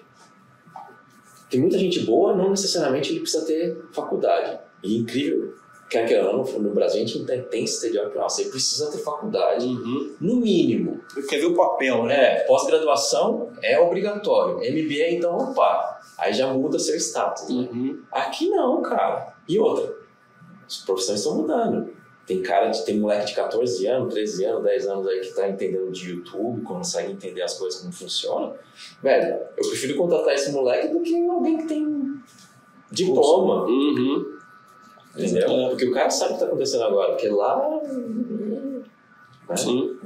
tem 1.50 1.60
muita 1.60 1.78
gente 1.78 2.00
boa, 2.00 2.34
não 2.34 2.50
necessariamente 2.50 3.12
ele 3.12 3.20
precisa 3.20 3.44
ter 3.44 3.76
faculdade. 3.92 4.58
E 4.82 4.96
incrível, 4.98 5.54
quer 5.88 6.06
que 6.08 6.16
não, 6.20 6.42
no 6.44 6.70
Brasil 6.70 7.02
a 7.02 7.06
gente 7.06 7.18
não 7.20 7.26
tem, 7.26 7.42
tem 7.42 7.64
esse 7.64 7.74
estereótipo, 7.74 8.18
ah, 8.20 8.28
você 8.28 8.44
precisa 8.46 8.90
ter 8.90 8.98
faculdade, 8.98 9.66
Uhum. 9.66 10.14
no 10.20 10.36
mínimo. 10.36 11.00
Quer 11.28 11.38
ver 11.38 11.46
o 11.46 11.54
papel, 11.54 12.04
né? 12.04 12.14
É, 12.14 12.40
pós-graduação 12.46 13.50
é 13.62 13.78
obrigatório. 13.78 14.56
MBA, 14.56 15.10
então, 15.10 15.36
opa, 15.36 16.00
aí 16.18 16.32
já 16.32 16.52
muda 16.52 16.78
seu 16.78 16.96
status. 16.96 17.48
né? 17.48 17.68
Uhum. 17.72 18.02
Aqui 18.10 18.48
não, 18.48 18.82
cara. 18.82 19.34
E 19.48 19.58
outra, 19.58 19.94
as 20.66 20.78
profissões 20.78 21.20
estão 21.20 21.36
mudando. 21.36 21.92
Tem 22.26 22.40
cara 22.42 22.68
de 22.70 22.82
tem 22.86 22.98
moleque 22.98 23.26
de 23.26 23.34
14 23.34 23.86
anos, 23.86 24.14
13 24.14 24.44
anos, 24.46 24.64
10 24.64 24.86
anos 24.88 25.06
aí 25.06 25.20
que 25.20 25.34
tá 25.34 25.46
entendendo 25.46 25.90
de 25.92 26.08
YouTube, 26.10 26.62
consegue 26.62 27.12
entender 27.12 27.42
as 27.42 27.58
coisas 27.58 27.82
como 27.82 27.92
funcionam. 27.92 28.54
Velho, 29.02 29.40
eu 29.58 29.68
prefiro 29.68 29.94
contratar 29.98 30.32
esse 30.32 30.50
moleque 30.50 30.88
do 30.88 31.00
que 31.02 31.28
alguém 31.28 31.58
que 31.58 31.66
tem 31.66 32.14
diploma, 32.90 33.66
Uhum. 33.66 34.33
Entendeu? 35.16 35.50
É. 35.50 35.68
Porque 35.70 35.86
o 35.86 35.92
cara 35.92 36.10
sabe 36.10 36.32
o 36.32 36.34
que 36.34 36.40
tá 36.40 36.46
acontecendo 36.46 36.84
agora, 36.84 37.12
porque 37.12 37.28
lá. 37.28 37.80
né? 39.48 39.56
Sim. 39.56 39.96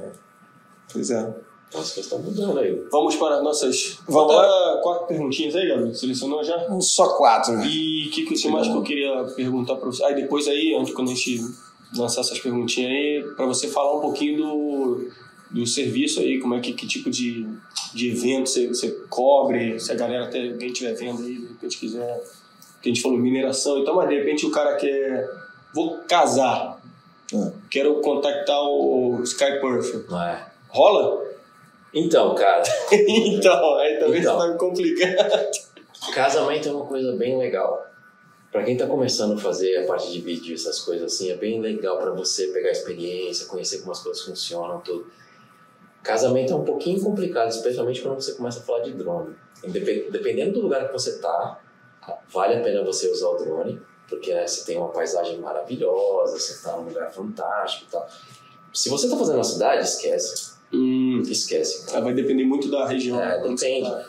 Pois 0.93 1.10
é. 1.10 1.35
Então 1.68 1.82
as 1.82 1.93
coisas 1.93 2.05
estão 2.05 2.18
mudando 2.18 2.59
aí. 2.59 2.82
Vamos 2.90 3.16
para 3.16 3.36
as 3.36 3.43
nossas. 3.43 3.98
Vamos 4.09 4.32
Agora, 4.32 4.80
quatro 4.82 5.06
perguntinhas 5.06 5.55
aí, 5.55 5.68
Gabriel. 5.68 5.94
Selecionou 5.94 6.43
já? 6.43 6.66
Só 6.80 7.16
quatro. 7.16 7.62
E 7.64 8.09
o 8.09 8.10
que, 8.10 8.24
que 8.24 8.36
você 8.36 8.48
mais 8.48 8.66
que 8.66 8.74
eu 8.74 8.82
queria 8.82 9.24
perguntar 9.36 9.76
para 9.76 9.86
você? 9.86 10.02
Aí 10.05 10.14
depois 10.14 10.48
aí, 10.48 10.74
antes 10.74 10.94
quando 10.94 11.10
a 11.10 11.14
gente 11.14 11.40
lançar 11.97 12.22
essas 12.22 12.39
perguntinhas 12.39 12.90
aí, 12.90 13.35
para 13.36 13.44
você 13.44 13.68
falar 13.68 13.97
um 13.97 14.01
pouquinho 14.01 14.39
do, 14.39 15.10
do 15.51 15.66
serviço 15.66 16.20
aí, 16.20 16.39
como 16.39 16.55
é 16.55 16.60
que, 16.60 16.72
que 16.72 16.86
tipo 16.86 17.10
de, 17.10 17.47
de 17.94 18.10
evento 18.10 18.48
você, 18.48 18.66
você 18.68 18.90
cobre, 19.10 19.78
se 19.78 19.93
a 19.93 19.94
galera 19.94 20.24
até 20.24 20.51
alguém 20.51 20.68
estiver 20.68 20.94
vendo 20.94 21.22
aí, 21.22 21.35
de 21.35 21.47
repente 21.48 21.78
quiser. 21.78 22.24
Que 22.82 22.90
a 22.90 22.92
gente 22.92 23.02
falou 23.02 23.18
mineração, 23.18 23.78
então, 23.78 23.94
mas 23.96 24.09
de 24.09 24.16
repente 24.16 24.46
o 24.46 24.50
cara 24.50 24.76
quer. 24.76 25.28
Vou 25.74 25.98
casar. 26.09 26.80
Ah. 27.34 27.52
Quero 27.70 28.00
contactar 28.00 28.60
o 28.62 29.20
Sky 29.22 29.60
Perfect. 29.60 30.12
É? 30.14 30.46
Rola? 30.68 31.26
Então, 31.92 32.34
cara, 32.34 32.62
então, 32.92 33.76
aí 33.76 33.96
também 33.98 34.20
Então. 34.20 34.36
vai 34.36 34.52
me 34.52 34.59
complicar. 34.59 35.16
casamento 36.14 36.68
é 36.68 36.72
uma 36.72 36.86
coisa 36.86 37.12
bem 37.16 37.38
legal. 37.38 37.86
Pra 38.52 38.62
quem 38.62 38.76
tá 38.76 38.86
começando 38.86 39.34
a 39.34 39.38
fazer 39.38 39.76
a 39.78 39.86
parte 39.86 40.10
de 40.10 40.20
vídeo, 40.20 40.55
essas 40.55 40.80
coisas 40.80 41.12
assim, 41.12 41.30
é 41.30 41.36
bem 41.36 41.60
legal 41.60 41.98
pra 41.98 42.10
você 42.12 42.46
pegar 42.48 42.70
experiência, 42.70 43.46
conhecer 43.46 43.78
como 43.80 43.92
as 43.92 44.00
coisas 44.02 44.22
funcionam, 44.22 44.80
tudo. 44.80 45.06
Casamento 46.02 46.52
é 46.52 46.56
um 46.56 46.64
pouquinho 46.64 47.00
complicado, 47.02 47.50
especialmente 47.50 48.00
quando 48.00 48.20
você 48.20 48.32
começa 48.32 48.60
a 48.60 48.62
falar 48.62 48.80
de 48.80 48.92
drone. 48.92 49.34
Dependendo 50.10 50.52
do 50.52 50.60
lugar 50.62 50.86
que 50.86 50.92
você 50.92 51.18
tá, 51.18 51.60
vale 52.32 52.56
a 52.56 52.60
pena 52.62 52.85
você 52.85 53.09
usar 53.10 53.28
o 53.28 53.36
drone, 53.36 53.80
porque 54.09 54.32
né, 54.35 54.47
você 54.47 54.64
tem 54.64 54.76
uma 54.78 54.89
paisagem 54.89 55.39
maravilhosa, 55.39 56.39
você 56.39 56.62
tá 56.62 56.76
num 56.76 56.85
lugar 56.85 57.10
fantástico 57.12 57.86
e 57.89 57.90
tal. 57.93 58.06
Se 58.72 58.89
você 58.89 59.09
tá 59.09 59.16
fazendo 59.16 59.36
na 59.39 59.44
cidade, 59.44 59.85
esquece. 59.85 60.52
Hum, 60.72 61.22
Esquece. 61.26 61.86
aí 61.94 62.02
vai 62.02 62.12
depender 62.12 62.44
muito 62.44 62.70
da 62.70 62.86
região. 62.86 63.20
É, 63.20 63.40
depende. 63.43 63.89
tá- 63.89 64.05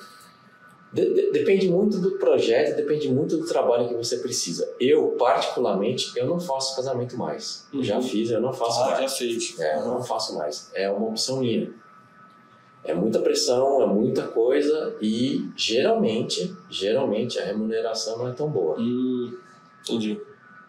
De- 0.91 1.13
de- 1.13 1.31
depende 1.31 1.69
muito 1.69 1.99
do 1.99 2.17
projeto, 2.17 2.75
depende 2.75 3.07
muito 3.11 3.37
do 3.37 3.45
trabalho 3.45 3.87
que 3.87 3.93
você 3.93 4.17
precisa. 4.17 4.67
Eu, 4.79 5.09
particularmente, 5.19 6.11
eu 6.17 6.25
não 6.25 6.39
faço 6.39 6.75
casamento 6.75 7.15
mais. 7.15 7.67
Eu 7.71 7.83
já 7.83 7.97
Uhum. 7.97 8.01
fiz, 8.01 8.31
eu 8.31 8.41
não 8.41 8.51
faço 8.51 8.81
Ah, 8.81 8.89
já 8.89 8.97
mais. 9.01 9.15
fez. 9.17 9.59
É, 9.59 9.77
eu 9.77 9.85
não 9.85 10.01
faço 10.03 10.35
mais. 10.35 10.71
É 10.73 10.89
uma 10.89 11.09
opção 11.09 11.37
minha. 11.41 11.71
É 12.89 12.93
muita 12.93 13.19
pressão, 13.19 13.83
é 13.83 13.85
muita 13.85 14.23
coisa 14.23 14.95
e 14.99 15.47
geralmente, 15.55 16.55
geralmente 16.69 17.37
a 17.37 17.45
remuneração 17.45 18.17
não 18.17 18.27
é 18.29 18.31
tão 18.31 18.49
boa. 18.49 18.79
Hum, 18.79 19.37
entendi. 19.83 20.19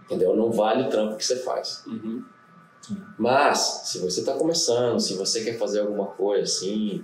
Entendeu? 0.05 0.37
Não 0.37 0.53
vale 0.53 0.83
o 0.83 0.91
trampo 0.91 1.17
que 1.17 1.25
você 1.25 1.37
faz. 1.37 1.83
Uhum. 1.87 2.23
Mas, 3.19 3.83
se 3.85 4.01
você 4.01 4.21
está 4.21 4.35
começando, 4.35 5.01
se 5.01 5.15
você 5.15 5.43
quer 5.43 5.57
fazer 5.57 5.81
alguma 5.81 6.09
coisa 6.09 6.43
assim, 6.43 7.03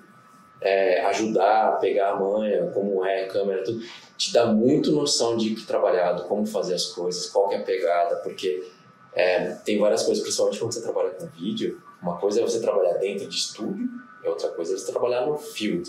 é, 0.61 1.01
ajudar 1.07 1.69
a 1.69 1.73
pegar 1.77 2.11
a 2.11 2.21
manha, 2.21 2.67
como 2.73 3.03
é 3.03 3.25
a 3.25 3.29
câmera, 3.29 3.63
tudo, 3.65 3.81
te 4.19 4.35
dá 4.35 4.47
muito 4.47 4.93
noção 4.93 5.37
de 5.37 5.55
que 5.55 5.65
trabalhado, 5.65 6.25
como 6.25 6.45
fazer 6.45 6.75
as 6.75 6.87
coisas, 6.87 7.31
qual 7.31 7.49
que 7.49 7.55
é 7.55 7.59
a 7.59 7.63
pegada, 7.63 8.17
porque 8.17 8.67
é, 9.15 9.53
tem 9.65 9.79
várias 9.79 10.03
coisas, 10.03 10.23
principalmente 10.23 10.59
quando 10.59 10.73
você 10.73 10.83
trabalha 10.83 11.11
com 11.11 11.27
vídeo, 11.29 11.81
uma 12.03 12.19
coisa 12.19 12.41
é 12.41 12.43
você 12.43 12.61
trabalhar 12.61 12.95
dentro 12.95 13.27
de 13.27 13.37
estúdio, 13.37 13.89
e 14.27 14.29
outra 14.29 14.49
coisa 14.49 14.75
é 14.75 14.77
você 14.77 14.91
trabalhar 14.91 15.25
no 15.25 15.39
field. 15.39 15.89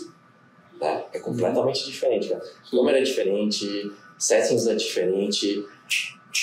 Né? 0.80 1.04
É 1.12 1.18
completamente 1.18 1.84
diferente, 1.84 2.28
cara. 2.28 2.42
Câmera 2.70 2.98
é 2.98 3.02
diferente, 3.02 3.92
settings 4.16 4.66
é 4.68 4.76
diferente, 4.76 5.66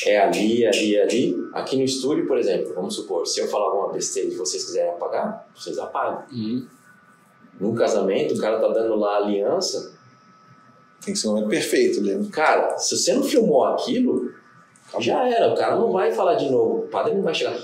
é 0.05 0.19
ali, 0.19 0.65
ali, 0.65 0.99
ali. 0.99 1.49
Aqui 1.53 1.77
no 1.77 1.83
estúdio, 1.83 2.27
por 2.27 2.37
exemplo, 2.37 2.73
vamos 2.75 2.95
supor, 2.95 3.25
se 3.25 3.39
eu 3.39 3.47
falar 3.47 3.67
alguma 3.67 3.93
besteira 3.93 4.29
e 4.29 4.35
vocês 4.35 4.65
quiserem 4.65 4.91
apagar, 4.91 5.47
vocês 5.55 5.79
apagam. 5.79 6.25
Uhum. 6.31 6.67
Num 7.59 7.73
casamento, 7.73 8.33
o 8.33 8.37
cara 8.37 8.59
tá 8.59 8.67
dando 8.67 8.95
lá 8.95 9.13
a 9.13 9.17
aliança. 9.17 9.95
Tem 11.03 11.13
que 11.13 11.19
ser 11.19 11.29
um 11.29 11.35
momento 11.35 11.49
perfeito, 11.49 12.01
Leno. 12.01 12.29
Cara, 12.29 12.77
se 12.77 12.97
você 12.97 13.13
não 13.13 13.23
filmou 13.23 13.63
aquilo, 13.63 14.33
já 14.99 15.29
era. 15.29 15.53
O 15.53 15.55
cara 15.55 15.75
não 15.77 15.91
vai 15.93 16.11
falar 16.11 16.35
de 16.35 16.49
novo. 16.49 16.79
O 16.79 16.87
padre 16.87 17.13
não 17.13 17.23
vai 17.23 17.33
chegar. 17.33 17.57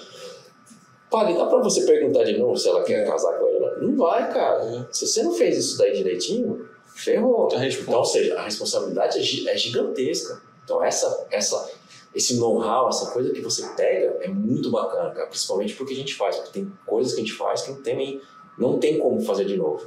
Padre, 1.12 1.34
dá 1.36 1.46
pra 1.46 1.60
você 1.60 1.86
perguntar 1.86 2.24
de 2.24 2.38
novo 2.38 2.56
se 2.58 2.68
ela 2.70 2.84
quer 2.84 3.04
É. 3.04 3.06
casar 3.06 3.38
com 3.38 3.46
ele? 3.48 3.60
Não 3.82 3.98
vai, 3.98 4.32
cara. 4.34 4.88
Se 4.92 5.06
você 5.06 5.22
não 5.24 5.34
fez 5.34 5.58
isso 5.58 5.78
daí 5.78 5.92
direitinho, 5.94 6.66
ferrou. 6.96 7.50
Então, 7.52 7.98
ou 8.00 8.06
seja, 8.06 8.40
a 8.40 8.44
responsabilidade 8.44 9.20
é, 9.20 9.52
é 9.54 9.58
gigantesca. 9.58 10.42
Então, 10.64 10.82
essa, 10.84 11.28
essa, 11.30 11.70
esse 12.16 12.38
know-how, 12.38 12.88
essa 12.88 13.12
coisa 13.12 13.32
que 13.34 13.42
você 13.42 13.68
pega 13.76 14.18
é 14.22 14.28
muito 14.30 14.72
bacana, 14.72 15.10
cara. 15.12 15.28
Principalmente 15.28 15.74
porque 15.76 15.94
a 15.94 15.98
gente 15.98 16.16
faz. 16.16 16.38
Porque 16.38 16.52
tem 16.60 16.72
coisas 16.86 17.14
que 17.14 17.22
a 17.22 17.24
gente 17.26 17.36
faz 17.36 17.62
que 17.64 17.72
não 17.72 17.82
tem, 17.82 18.22
não 18.58 18.80
tem 18.80 18.98
como 19.00 19.20
fazer 19.22 19.44
de 19.46 19.58
novo. 19.58 19.86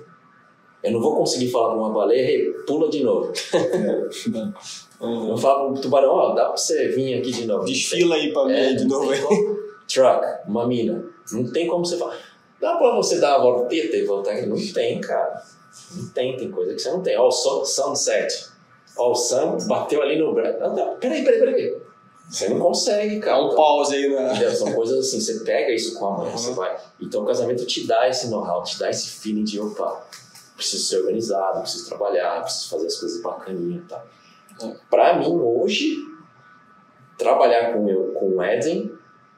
Eu 0.82 0.92
não 0.92 1.00
vou 1.00 1.16
conseguir 1.16 1.50
falar 1.50 1.68
pra 1.68 1.78
uma 1.78 1.90
baleia, 1.90 2.20
"Ei, 2.30 2.52
pula 2.66 2.90
de 2.90 3.02
novo. 3.02 3.32
Eu 5.00 5.08
Uhum. 5.08 5.26
vou 5.28 5.36
falar 5.36 5.70
pro 5.72 5.80
tubarão, 5.80 6.10
ó, 6.10 6.34
dá 6.34 6.44
pra 6.46 6.56
você 6.56 6.88
vir 6.88 7.18
aqui 7.18 7.30
de 7.32 7.46
novo. 7.46 7.64
Desfila 7.64 8.14
aí 8.14 8.32
pra 8.32 8.44
mim 8.46 8.52
É, 8.52 8.72
de 8.74 8.84
novo. 8.86 9.10
Truck, 9.86 10.24
uma 10.48 10.66
mina. 10.66 11.04
Não 11.32 11.50
tem 11.50 11.66
como 11.66 11.84
você 11.84 11.96
falar. 11.96 12.18
Dá 12.60 12.76
pra 12.76 12.94
você 12.94 13.18
dar 13.18 13.38
uma 13.38 13.52
volteta 13.52 13.96
e 13.96 14.04
voltar 14.04 14.32
aqui? 14.32 14.46
Não 14.46 14.56
tem, 14.72 15.00
cara. 15.00 15.42
Não 15.92 16.08
tem, 16.08 16.36
tem 16.36 16.50
coisa 16.50 16.74
que 16.74 16.80
você 16.80 16.90
não 16.90 17.02
tem. 17.02 17.18
Ó, 17.18 17.28
o 17.28 17.30
sun, 17.30 17.64
sunset. 17.64 18.48
Ó, 18.96 19.10
o 19.10 19.14
sun 19.14 19.58
bateu 19.66 20.02
ali 20.02 20.18
no 20.18 20.32
braço. 20.34 20.58
Peraí, 21.00 21.24
peraí, 21.24 21.40
peraí. 21.40 21.76
Você 22.28 22.48
não 22.48 22.58
consegue, 22.58 23.20
Dá 23.20 23.26
cara. 23.26 23.44
um 23.44 23.54
pause 23.54 23.94
aí. 23.94 24.06
Entendeu? 24.06 24.50
São 24.52 24.72
coisas 24.72 25.06
assim, 25.06 25.20
você 25.20 25.44
pega 25.44 25.72
isso 25.72 25.98
com 25.98 26.06
a 26.06 26.10
mão, 26.18 26.30
você 26.30 26.52
vai. 26.52 26.76
Então 27.00 27.22
o 27.22 27.26
casamento 27.26 27.66
te 27.66 27.86
dá 27.86 28.08
esse 28.08 28.28
know-how, 28.28 28.62
te 28.62 28.78
dá 28.78 28.88
esse 28.88 29.08
feeling 29.20 29.44
de 29.44 29.60
opa, 29.60 30.06
preciso 30.56 30.84
ser 30.84 31.00
organizado, 31.00 31.60
preciso 31.60 31.86
trabalhar, 31.88 32.42
preciso 32.42 32.70
fazer 32.70 32.86
as 32.86 32.96
coisas 32.96 33.22
bacaninhas 33.22 33.84
e 33.84 33.86
tal. 33.86 34.06
Pra 34.88 35.18
mim, 35.18 35.26
hoje, 35.38 35.96
trabalhar 37.18 37.74
com, 37.74 37.88
eu, 37.88 38.12
com 38.14 38.36
o 38.36 38.42
Eden, 38.42 38.90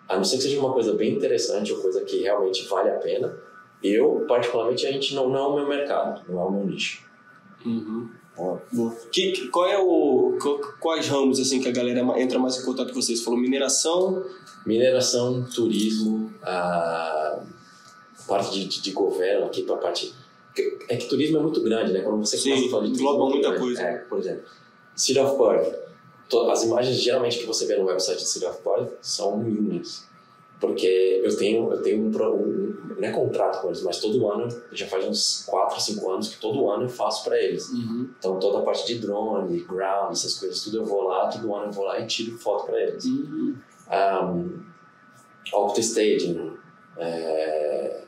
a 0.09 0.16
não 0.16 0.24
ser 0.24 0.37
que 0.37 0.43
seja 0.45 0.59
uma 0.61 0.73
coisa 0.73 0.93
bem 0.95 1.15
interessante 1.15 1.73
ou 1.73 1.81
coisa 1.81 2.01
que 2.05 2.23
realmente 2.23 2.66
vale 2.69 2.91
a 2.91 2.95
pena, 2.97 3.37
eu, 3.83 4.24
particularmente, 4.28 4.87
a 4.87 4.93
gente 4.93 5.15
não, 5.15 5.28
não 5.28 5.37
é 5.39 5.47
o 5.49 5.55
meu 5.57 5.69
mercado, 5.69 6.23
não 6.28 6.41
é 6.41 6.45
o 6.45 6.51
meu 6.51 6.66
nicho. 6.66 7.05
Uhum. 7.65 8.09
Boa. 8.73 8.95
Que, 9.11 9.33
que- 9.33 9.49
qual 9.49 9.66
é 9.66 9.78
o. 9.78 10.37
qual- 10.41 10.59
quais 10.81 11.09
ramos 11.09 11.41
assim 11.41 11.61
que 11.61 11.69
a 11.69 11.73
galera 11.73 12.01
entra 12.20 12.39
mais 12.39 12.59
em 12.59 12.65
contato 12.65 12.89
com 12.93 13.01
vocês? 13.01 13.19
Você 13.19 13.24
falou 13.24 13.41
mineração. 13.41 14.23
Mineração, 14.66 15.45
turismo, 15.55 16.33
a 16.43 17.41
parte 18.28 18.51
de, 18.53 18.65
de, 18.66 18.83
de 18.83 18.91
governo 18.93 19.47
aqui 19.47 19.62
para 19.62 19.77
a 19.77 19.78
parte. 19.78 20.12
É 20.89 20.97
que 20.97 21.07
turismo 21.09 21.39
é 21.39 21.41
muito 21.41 21.62
grande, 21.62 21.93
né? 21.93 22.01
Quando 22.01 22.19
você 22.27 22.37
Sim, 22.37 22.51
começa 22.51 22.66
a 22.66 22.70
falar 22.70 22.83
de 22.83 22.89
turismo. 22.91 23.09
engloba 23.09 23.24
é 23.31 23.33
muita 23.35 23.49
grande. 23.49 23.65
coisa. 23.65 23.83
É, 23.83 23.97
por 23.99 24.19
exemplo, 24.19 24.43
City 24.95 25.19
of 25.20 25.37
Perth. 25.39 25.86
As 26.51 26.65
imagens 26.65 26.97
geralmente 26.97 27.39
que 27.39 27.47
você 27.47 27.66
vê 27.66 27.77
no 27.77 27.86
website 27.86 28.19
de 28.19 28.28
City 28.28 28.47
of 28.47 28.61
Perth 28.62 28.93
são 29.01 29.39
minhas. 29.39 30.07
Porque 30.61 31.20
eu 31.23 31.36
tenho, 31.36 31.70
eu 31.70 31.82
tenho 31.82 32.03
um, 32.03 32.09
um, 32.09 32.94
não 32.98 33.09
é 33.09 33.12
contrato 33.12 33.61
com 33.61 33.69
eles, 33.69 33.82
mas 33.82 34.01
todo 34.01 34.28
ano, 34.31 34.48
já 34.73 34.86
faz 34.86 35.05
uns 35.07 35.44
4, 35.47 35.81
5 35.81 36.11
anos 36.11 36.28
que 36.28 36.40
todo 36.40 36.70
ano 36.70 36.85
eu 36.85 36.89
faço 36.89 37.24
para 37.24 37.39
eles. 37.39 37.69
Uhum. 37.69 38.09
Então 38.19 38.39
toda 38.39 38.61
a 38.61 38.62
parte 38.62 38.86
de 38.86 38.98
drone, 38.98 39.61
ground, 39.65 40.12
essas 40.12 40.39
coisas, 40.39 40.62
tudo 40.65 40.78
eu 40.78 40.85
vou 40.85 41.03
lá, 41.03 41.28
todo 41.28 41.55
ano 41.55 41.66
eu 41.66 41.73
vou 41.73 41.85
lá 41.85 42.01
e 42.01 42.07
tiro 42.07 42.39
foto 42.39 42.66
para 42.66 42.81
eles. 42.81 43.05
Uhum. 43.05 43.55
Um, 43.93 44.66
Optostaging, 45.53 46.57
é, 46.97 47.05
parte, 47.07 48.06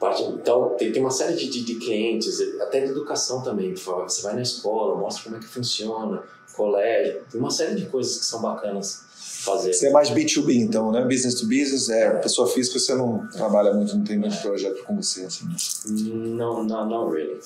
então 0.00 0.76
tem, 0.76 0.92
tem 0.92 1.02
uma 1.02 1.10
série 1.10 1.34
de, 1.34 1.48
de, 1.48 1.64
de 1.64 1.74
clientes, 1.76 2.40
até 2.60 2.80
de 2.80 2.90
educação 2.90 3.42
também. 3.42 3.74
Você 3.74 4.22
vai 4.22 4.34
na 4.34 4.42
escola, 4.42 4.96
mostra 4.96 5.24
como 5.24 5.36
é 5.36 5.38
que 5.38 5.46
funciona, 5.46 6.22
colégio, 6.54 7.22
tem 7.30 7.40
uma 7.40 7.50
série 7.50 7.74
de 7.74 7.86
coisas 7.86 8.18
que 8.18 8.24
são 8.24 8.40
bacanas 8.40 9.06
fazer. 9.46 9.72
Você 9.72 9.88
é 9.88 9.90
mais 9.90 10.10
B2B, 10.10 10.54
então, 10.56 10.90
né? 10.90 11.02
Business 11.02 11.36
to 11.36 11.46
business, 11.46 11.88
é 11.88 12.10
pessoa 12.18 12.48
física, 12.48 12.78
você 12.78 12.94
não 12.94 13.26
trabalha 13.28 13.72
muito, 13.72 13.96
não 13.96 14.04
tem 14.04 14.18
muito 14.18 14.36
projeto 14.42 14.82
com 14.84 15.00
você, 15.00 15.24
assim. 15.24 15.46
Não, 15.86 16.64
não, 16.64 16.88
não 16.88 17.08
really. 17.08 17.40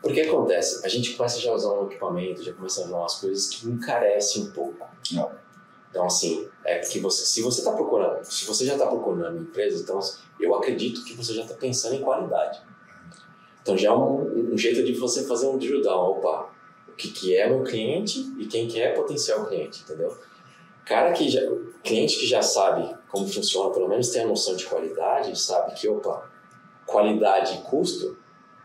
Porque 0.00 0.22
acontece, 0.22 0.84
a 0.84 0.88
gente 0.88 1.14
começa 1.14 1.38
já 1.38 1.50
a 1.50 1.54
usar 1.54 1.72
um 1.72 1.86
equipamento, 1.86 2.42
já 2.42 2.52
começa 2.54 2.80
a 2.80 2.84
usar 2.86 2.96
umas 2.96 3.14
coisas 3.16 3.48
que 3.48 3.68
encarecem 3.68 4.44
um 4.44 4.50
pouco. 4.50 4.86
Não. 5.12 5.30
Então, 5.90 6.06
assim, 6.06 6.48
é 6.64 6.78
que 6.78 7.00
você, 7.00 7.26
se 7.26 7.42
você 7.42 7.60
está 7.60 7.72
procurando, 7.72 8.09
se 8.22 8.44
você 8.46 8.64
já 8.64 8.74
está 8.74 8.86
procurando 8.86 9.36
uma 9.36 9.42
empresa, 9.42 9.82
então 9.82 9.98
eu 10.38 10.54
acredito 10.54 11.04
que 11.04 11.14
você 11.14 11.34
já 11.34 11.42
está 11.42 11.54
pensando 11.54 11.94
em 11.94 12.00
qualidade. 12.00 12.60
Então, 13.62 13.76
já 13.76 13.90
é 13.90 13.92
um, 13.92 14.52
um 14.52 14.58
jeito 14.58 14.82
de 14.82 14.92
você 14.94 15.26
fazer 15.26 15.46
um 15.46 15.58
drill 15.58 15.82
down. 15.82 16.12
Opa, 16.12 16.50
o 16.88 16.92
que, 16.92 17.10
que 17.10 17.36
é 17.36 17.48
meu 17.48 17.62
cliente 17.62 18.34
e 18.38 18.46
quem 18.46 18.66
que 18.66 18.80
é 18.80 18.92
potencial 18.92 19.46
cliente, 19.46 19.82
entendeu? 19.82 20.16
Cara 20.84 21.12
que 21.12 21.28
já, 21.28 21.40
cliente 21.84 22.18
que 22.18 22.26
já 22.26 22.42
sabe 22.42 22.96
como 23.08 23.28
funciona, 23.28 23.70
pelo 23.70 23.88
menos 23.88 24.08
tem 24.08 24.22
a 24.22 24.26
noção 24.26 24.56
de 24.56 24.66
qualidade, 24.66 25.38
sabe 25.38 25.74
que, 25.74 25.88
opa, 25.88 26.28
qualidade 26.86 27.54
e 27.54 27.58
custo, 27.62 28.18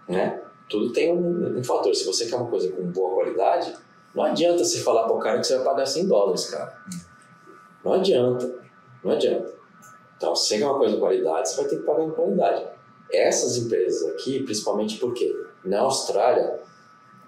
né? 0.07 0.41
Tudo 0.67 0.91
tem 0.91 1.13
um, 1.13 1.59
um 1.59 1.63
fator. 1.63 1.93
Se 1.93 2.05
você 2.05 2.25
quer 2.25 2.35
uma 2.37 2.49
coisa 2.49 2.71
com 2.71 2.83
boa 2.83 3.13
qualidade, 3.15 3.75
não 4.15 4.23
adianta 4.23 4.63
você 4.63 4.79
falar 4.79 5.03
para 5.03 5.13
o 5.13 5.19
cara 5.19 5.39
que 5.39 5.45
você 5.45 5.55
vai 5.57 5.65
pagar 5.65 5.85
100 5.85 6.07
dólares, 6.07 6.45
cara. 6.49 6.81
Não 7.83 7.93
adianta. 7.93 8.64
Não 9.05 9.11
adianta. 9.11 9.53
Então, 10.17 10.35
se 10.35 10.47
você 10.47 10.57
quer 10.57 10.65
uma 10.65 10.79
coisa 10.79 10.95
de 10.95 10.99
qualidade, 10.99 11.49
você 11.49 11.57
vai 11.57 11.69
ter 11.69 11.77
que 11.77 11.83
pagar 11.83 12.03
em 12.03 12.09
qualidade. 12.09 12.65
Essas 13.11 13.55
empresas 13.55 14.09
aqui, 14.09 14.41
principalmente 14.43 14.97
porque 14.97 15.45
na 15.63 15.81
Austrália, 15.81 16.59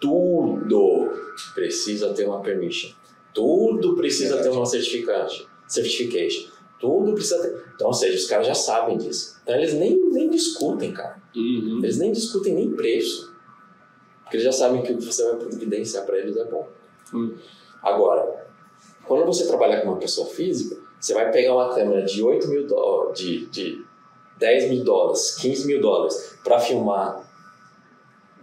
tudo 0.01 1.11
precisa 1.53 2.13
ter 2.15 2.25
uma 2.25 2.41
permission. 2.41 2.89
Tudo 3.31 3.95
precisa 3.95 4.41
ter 4.41 4.49
uma 4.49 4.65
certificante, 4.65 5.47
certification. 5.67 6.49
Tudo 6.79 7.13
precisa 7.13 7.39
ter. 7.43 7.63
Então, 7.75 7.87
ou 7.87 7.93
seja, 7.93 8.17
os 8.17 8.25
caras 8.25 8.47
já 8.47 8.55
sabem 8.55 8.97
disso. 8.97 9.39
Então, 9.43 9.55
eles 9.55 9.73
nem, 9.75 9.99
nem 10.09 10.31
discutem, 10.31 10.91
cara. 10.91 11.21
Uhum. 11.35 11.79
Eles 11.83 11.99
nem 11.99 12.11
discutem 12.11 12.55
nem 12.55 12.71
preço. 12.71 13.35
Porque 14.23 14.37
eles 14.37 14.45
já 14.45 14.51
sabem 14.51 14.81
que 14.81 14.93
o 14.93 14.97
que 14.97 15.05
você 15.05 15.23
vai 15.23 15.35
providenciar 15.35 16.05
para 16.05 16.17
eles 16.17 16.35
é 16.37 16.45
bom. 16.45 16.67
Hum. 17.13 17.35
Agora, 17.83 18.47
quando 19.05 19.25
você 19.25 19.45
trabalha 19.45 19.81
com 19.81 19.89
uma 19.89 19.97
pessoa 19.97 20.27
física, 20.27 20.86
você 21.07 21.13
vai 21.13 21.31
pegar 21.31 21.53
uma 21.53 21.73
câmera 21.73 22.03
de 22.03 22.21
8 22.21 22.49
mil 22.49 22.67
dólares, 22.67 23.17
de, 23.17 23.45
de 23.45 23.85
10 24.37 24.69
mil 24.69 24.83
dólares, 24.83 25.37
15 25.39 25.65
mil 25.65 25.79
dólares, 25.79 26.37
para 26.43 26.59
filmar 26.59 27.25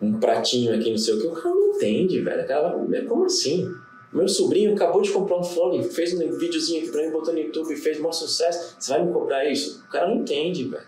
um 0.00 0.18
pratinho 0.18 0.74
aqui, 0.74 0.90
não 0.90 0.96
sei 0.96 1.12
o 1.12 1.20
que, 1.20 1.26
o 1.26 1.32
cara 1.32 1.54
não 1.54 1.74
entende, 1.74 2.22
velho. 2.22 2.42
O 2.42 2.48
cara 2.48 3.04
como 3.06 3.26
assim? 3.26 3.70
Meu 4.10 4.26
sobrinho 4.26 4.72
acabou 4.72 5.02
de 5.02 5.10
comprar 5.10 5.36
um 5.36 5.44
fone, 5.44 5.84
fez 5.84 6.14
um 6.14 6.38
videozinho 6.38 6.82
aqui 6.82 6.90
pra 6.90 7.02
mim, 7.02 7.10
botou 7.10 7.34
no 7.34 7.40
YouTube, 7.40 7.76
fez 7.76 7.98
maior 7.98 8.12
sucesso. 8.12 8.76
Você 8.78 8.92
vai 8.92 9.04
me 9.04 9.12
cobrar 9.12 9.44
isso? 9.44 9.84
O 9.86 9.90
cara 9.90 10.08
não 10.08 10.16
entende, 10.16 10.64
velho. 10.64 10.86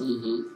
Uhum. 0.00 0.50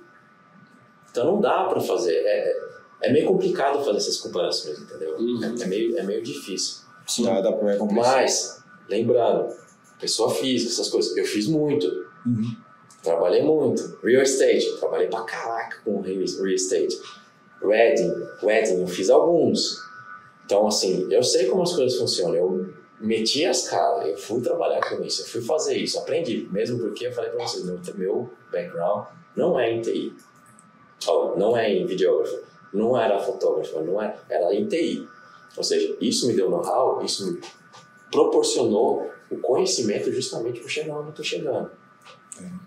Então 1.08 1.26
não 1.26 1.40
dá 1.40 1.62
pra 1.64 1.80
fazer. 1.80 2.12
É, 2.12 2.56
é 3.02 3.12
meio 3.12 3.28
complicado 3.28 3.84
fazer 3.84 3.98
essas 3.98 4.16
comparações, 4.16 4.80
entendeu? 4.80 5.16
Uhum. 5.16 5.44
É, 5.44 5.62
é 5.62 5.66
meio, 5.66 5.96
é 5.96 6.02
meio 6.02 6.22
difícil. 6.24 6.84
Dá, 7.22 7.40
dá 7.40 7.52
pra 7.52 7.74
é 7.74 7.76
complexo. 7.76 8.02
Mas, 8.02 8.64
lembrando, 8.88 9.65
pessoa 10.00 10.30
física, 10.30 10.70
essas 10.70 10.88
coisas, 10.88 11.16
eu 11.16 11.24
fiz 11.24 11.46
muito. 11.46 11.86
Uhum. 12.24 12.56
Trabalhei 13.02 13.42
muito. 13.42 13.98
Real 14.02 14.22
estate, 14.22 14.78
trabalhei 14.78 15.08
pra 15.08 15.22
caraca 15.22 15.78
com 15.84 16.00
real 16.00 16.22
estate. 16.22 16.98
Wedding, 17.62 18.12
wedding, 18.42 18.80
eu 18.80 18.86
fiz 18.86 19.08
alguns. 19.10 19.78
Então, 20.44 20.66
assim, 20.66 21.08
eu 21.10 21.22
sei 21.22 21.46
como 21.46 21.62
as 21.62 21.72
coisas 21.74 21.98
funcionam. 21.98 22.34
Eu 22.34 22.74
meti 23.00 23.44
as 23.44 23.68
caras, 23.68 24.08
eu 24.08 24.16
fui 24.16 24.40
trabalhar 24.40 24.80
com 24.80 25.02
isso, 25.02 25.22
eu 25.22 25.26
fui 25.26 25.40
fazer 25.40 25.76
isso, 25.76 25.98
aprendi. 25.98 26.48
Mesmo 26.50 26.78
porque 26.78 27.06
eu 27.06 27.12
falei 27.12 27.30
pra 27.30 27.46
vocês, 27.46 27.64
meu, 27.64 27.80
meu 27.94 28.30
background 28.50 29.06
não 29.36 29.58
é 29.58 29.70
em 29.70 29.80
TI. 29.80 30.14
Oh, 31.06 31.34
não 31.36 31.56
é 31.56 31.70
em 31.70 31.86
videógrafo, 31.86 32.38
não 32.72 32.98
era 32.98 33.18
fotógrafo, 33.18 33.80
não 33.80 34.00
era, 34.00 34.18
era 34.28 34.54
em 34.54 34.66
TI. 34.66 35.06
Ou 35.56 35.62
seja, 35.62 35.96
isso 36.00 36.26
me 36.26 36.34
deu 36.34 36.50
know-how, 36.50 37.04
isso 37.04 37.32
me 37.32 37.40
proporcionou 38.10 39.10
o 39.30 39.38
conhecimento 39.38 40.12
justamente 40.12 40.60
para 40.60 40.68
chegar 40.68 40.94
onde 40.96 41.06
eu 41.06 41.10
estou 41.10 41.24
chegando. 41.24 41.70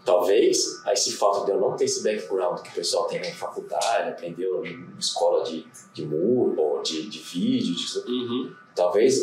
Talvez 0.04 0.82
esse 0.88 1.12
fato 1.14 1.46
de 1.46 1.52
eu 1.52 1.60
não 1.60 1.76
ter 1.76 1.86
esse 1.86 2.02
background 2.02 2.60
que 2.62 2.70
o 2.70 2.74
pessoal 2.74 3.06
tem 3.06 3.20
na 3.20 3.32
faculdade, 3.36 4.10
aprendeu 4.10 4.66
em 4.66 4.88
escola 4.98 5.44
de, 5.44 5.66
de 5.94 6.06
muro, 6.06 6.60
ou 6.60 6.82
de, 6.82 7.08
de 7.08 7.20
vídeo, 7.20 7.76
de, 7.76 8.12
Uhum. 8.12 8.52
talvez 8.76 9.22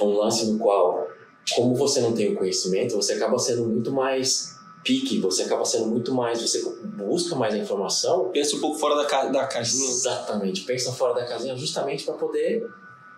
um 0.03 0.19
lance 0.19 0.51
no 0.51 0.59
qual, 0.59 1.07
como 1.55 1.75
você 1.77 2.01
não 2.01 2.13
tem 2.13 2.33
o 2.33 2.37
conhecimento, 2.37 2.97
você 2.97 3.13
acaba 3.13 3.39
sendo 3.39 3.65
muito 3.67 3.93
mais 3.93 4.59
pique, 4.83 5.19
você 5.19 5.45
acaba 5.45 5.65
sendo 5.65 5.87
muito 5.87 6.13
mais, 6.13 6.43
você 6.43 6.63
busca 6.85 7.35
mais 7.35 7.55
a 7.55 7.59
informação 7.59 8.29
Pensa 8.31 8.57
um 8.57 8.61
pouco 8.61 8.79
fora 8.79 8.97
da, 8.97 9.07
ca 9.07 9.27
da 9.27 9.47
caixinha. 9.47 9.89
Exatamente, 9.89 10.63
pensa 10.63 10.93
fora 10.93 11.15
da 11.15 11.25
casinha 11.25 11.57
justamente 11.57 12.05
para 12.05 12.15
poder. 12.15 12.69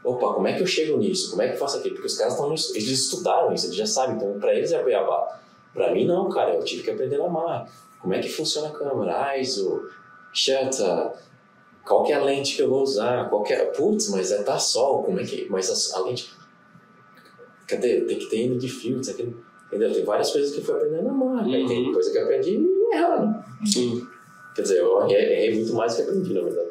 Opa, 0.07 0.35
como 0.35 0.47
é 0.47 0.55
que 0.55 0.63
eu 0.63 0.67
chego 0.67 0.97
nisso? 0.99 1.31
Como 1.31 1.43
é 1.43 1.49
que 1.49 1.55
eu 1.55 1.59
faço 1.59 1.79
aquilo? 1.79 1.95
Porque 1.97 2.07
os 2.07 2.17
caras 2.17 2.35
estão. 2.35 2.49
Eles 2.51 2.89
estudaram 2.91 3.53
isso, 3.53 3.67
eles 3.67 3.77
já 3.77 3.87
sabem, 3.87 4.17
então 4.17 4.39
para 4.39 4.55
eles 4.55 4.71
é 4.73 4.83
beabá. 4.83 5.41
Para 5.75 5.93
mim, 5.93 6.07
não, 6.07 6.29
cara, 6.29 6.55
eu 6.55 6.65
tive 6.65 6.83
que 6.85 6.91
aprender 6.91 7.19
na 7.19 7.29
marra. 7.29 7.69
Como 8.01 8.15
é 8.15 8.21
que 8.21 8.29
funciona 8.29 8.69
a 8.69 8.71
câmera? 8.71 9.37
ISO, 9.39 9.83
shutter, 10.33 11.11
qual 11.85 12.05
que 12.05 12.13
é 12.13 12.15
a 12.15 12.23
lente 12.23 12.55
que 12.57 12.63
eu 12.63 12.69
vou 12.71 12.83
usar? 12.83 13.29
Qual 13.29 13.43
que 13.43 13.53
é... 13.53 13.65
Putz, 13.67 14.09
mas 14.11 14.31
é 14.33 14.43
tá 14.43 14.59
sol, 14.59 15.03
como 15.03 15.19
é 15.21 15.25
que. 15.25 15.49
Mas 15.51 15.93
a, 15.95 15.99
a 15.99 16.03
lente. 16.05 16.31
Cadê? 17.67 18.03
Tem 18.03 18.19
que 18.19 18.27
ter 18.27 18.37
N 18.43 18.59
de 18.59 18.69
filtros, 18.69 19.09
aquele. 19.09 19.37
Entendeu? 19.67 19.93
Tem 19.93 20.05
várias 20.05 20.31
coisas 20.31 20.53
que 20.53 20.61
eu 20.61 20.65
fui 20.65 20.75
aprendendo 20.77 21.03
na 21.05 21.13
marra. 21.13 21.45
Aí 21.47 21.67
Tem 21.67 21.87
Uhum. 21.87 21.93
coisa 21.93 22.11
que 22.13 22.19
eu 22.19 22.23
aprendi 22.23 22.65
errado. 22.93 23.45
Sim. 23.67 24.07
Quer 24.55 24.63
dizer, 24.63 24.79
eu 24.79 25.03
errei 25.09 25.55
muito 25.57 25.75
mais 25.75 25.93
do 25.97 25.97
que 26.05 26.09
aprendi, 26.09 26.33
na 26.35 26.43
verdade. 26.43 26.66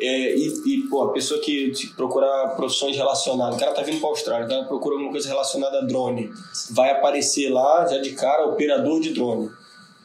É, 0.00 0.36
e, 0.36 0.62
e, 0.64 0.88
pô, 0.88 1.04
a 1.04 1.12
pessoa 1.12 1.40
que 1.40 1.72
procurar 1.96 2.54
profissões 2.56 2.96
relacionadas, 2.96 3.56
o 3.56 3.58
cara 3.58 3.72
tá 3.72 3.82
vindo 3.82 4.00
pra 4.00 4.08
Austrália, 4.08 4.46
o 4.46 4.48
cara 4.48 4.64
procura 4.64 4.94
alguma 4.94 5.10
coisa 5.10 5.28
relacionada 5.28 5.78
a 5.78 5.84
drone, 5.84 6.30
vai 6.70 6.90
aparecer 6.90 7.50
lá, 7.50 7.86
já 7.86 7.98
de 7.98 8.12
cara, 8.12 8.46
operador 8.46 9.00
de 9.00 9.12
drone, 9.12 9.50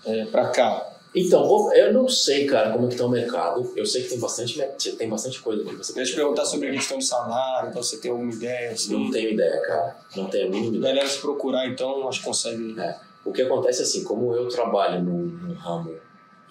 é, 0.06 0.26
pra 0.26 0.50
cá. 0.50 0.90
Então, 1.16 1.72
eu 1.76 1.94
não 1.94 2.10
sei, 2.10 2.48
cara, 2.48 2.72
como 2.74 2.88
é 2.88 2.90
que 2.90 2.96
tá 2.96 3.06
o 3.06 3.10
mercado. 3.10 3.72
Eu 3.76 3.86
sei 3.86 4.02
que 4.02 4.10
tem 4.10 4.20
bastante, 4.20 4.60
tem 4.98 5.08
bastante 5.08 5.40
coisa 5.40 5.64
que 5.64 5.76
você 5.76 5.94
Eu 5.94 5.98
ia 5.98 6.06
te 6.06 6.16
perguntar 6.16 6.46
sobre 6.46 6.70
a 6.70 6.72
questão 6.72 6.98
de 6.98 7.06
salário, 7.06 7.70
então 7.70 7.84
você 7.84 7.98
tem 7.98 8.10
alguma 8.10 8.32
ideia, 8.32 8.72
assim. 8.72 8.94
Não 8.94 9.12
tenho 9.12 9.30
ideia, 9.30 9.62
cara. 9.62 9.96
Não 10.16 10.26
tenho 10.26 10.48
a 10.48 10.50
mínima 10.50 10.78
ideia. 10.78 10.94
galera 10.96 11.08
se 11.08 11.20
procurar, 11.20 11.68
então, 11.68 12.08
acho 12.08 12.20
que 12.20 12.26
consegue. 12.26 12.80
É. 12.80 12.98
O 13.24 13.32
que 13.32 13.44
acontece 13.44 13.82
é 13.82 13.84
assim, 13.84 14.04
como 14.04 14.34
eu 14.34 14.48
trabalho 14.48 15.04
num, 15.04 15.26
num 15.26 15.54
ramo 15.54 15.96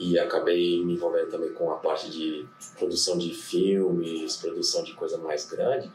e 0.02 0.18
acabei 0.18 0.84
me 0.84 0.94
envolvendo 0.94 1.30
também 1.30 1.52
com 1.52 1.70
a 1.70 1.76
parte 1.76 2.10
de 2.10 2.44
produção 2.78 3.16
de 3.16 3.32
filmes, 3.32 4.36
produção 4.36 4.82
de 4.82 4.94
coisa 4.94 5.16
mais 5.18 5.44
grande, 5.48 5.90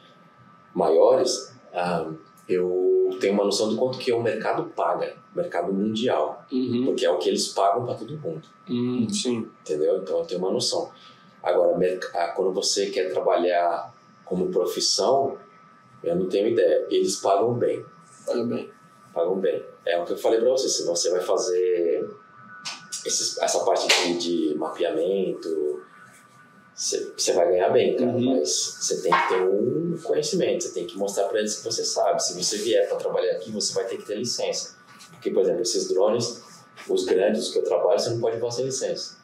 maiores, 0.74 1.54
ah, 1.74 2.10
eu 2.48 3.10
tenho 3.20 3.34
uma 3.34 3.44
noção 3.44 3.70
do 3.70 3.76
quanto 3.78 3.98
que 3.98 4.12
o 4.14 4.22
mercado 4.22 4.64
paga, 4.76 5.16
mercado 5.36 5.74
mundial, 5.74 6.46
Uhum. 6.52 6.86
porque 6.86 7.06
é 7.06 7.12
o 7.12 7.18
que 7.18 7.28
eles 7.30 7.50
pagam 7.50 7.86
para 7.86 7.96
todo 7.96 8.18
mundo. 8.18 8.48
Uhum. 8.70 9.10
Sim. 9.10 9.50
entendeu? 9.62 9.98
Então 9.98 10.20
eu 10.20 10.26
tenho 10.26 10.40
uma 10.40 10.52
noção. 10.52 10.90
Agora, 11.44 11.78
ah, 12.14 12.28
quando 12.36 12.54
você 12.54 12.90
quer 12.90 13.12
trabalhar 13.12 13.94
como 14.26 14.50
profissão, 14.50 15.38
eu 16.04 16.16
não 16.16 16.28
tenho 16.30 16.48
ideia. 16.50 16.86
Eles 16.90 17.18
pagam 17.18 17.54
bem, 17.54 17.84
Olha 18.28 18.44
bem. 18.46 18.70
pagam 19.14 19.36
bem. 19.40 19.64
É 19.86 19.98
o 20.00 20.06
que 20.06 20.14
eu 20.14 20.18
falei 20.18 20.40
para 20.40 20.50
você, 20.50 20.68
se 20.68 20.86
você 20.86 21.10
vai 21.12 21.22
fazer 21.22 21.87
esses- 23.08 23.38
essa 23.40 23.64
parte 23.64 23.88
de, 23.88 24.18
de 24.50 24.56
mapeamento, 24.56 25.82
você 26.76 27.34
vai 27.34 27.48
ganhar 27.50 27.70
bem, 27.70 27.96
cara, 27.96 28.12
Uhum. 28.12 28.38
mas 28.40 28.50
você 28.80 29.02
tem 29.02 29.12
que 29.12 29.28
ter 29.30 29.42
um 29.42 29.98
conhecimento, 30.04 30.64
você 30.64 30.72
tem 30.72 30.86
que 30.86 30.96
mostrar 30.98 31.26
para 31.28 31.40
eles 31.40 31.56
que 31.58 31.64
você 31.64 31.84
sabe. 31.84 32.22
Se 32.24 32.34
você 32.42 32.58
vier 32.58 32.88
para 32.88 32.98
trabalhar 32.98 33.34
aqui, 33.34 33.52
você 33.52 33.74
vai 33.74 33.86
ter 33.86 33.98
que 33.98 34.06
ter 34.06 34.16
licença. 34.16 34.76
Porque, 35.12 35.32
por 35.32 35.42
exemplo, 35.42 35.62
esses 35.62 35.88
drones, 35.88 36.44
os 36.88 37.06
grandes 37.06 37.50
que 37.50 37.58
eu 37.60 37.64
trabalho, 37.64 38.00
você 38.00 38.12
não 38.12 38.20
pode 38.20 38.40
voar 38.40 38.52
sem 38.52 38.66
licença. 38.66 39.18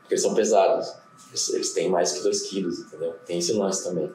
Porque 0.00 0.14
eles 0.14 0.22
são 0.22 0.34
pesados. 0.34 0.92
Eles, 1.30 1.48
eles 1.48 1.72
têm 1.72 1.88
mais 1.90 2.12
que 2.12 2.20
2 2.22 2.42
quilos, 2.42 2.80
entendeu? 2.80 3.14
Tem 3.24 3.38
esse 3.38 3.52
lance 3.54 3.82
também. 3.82 4.12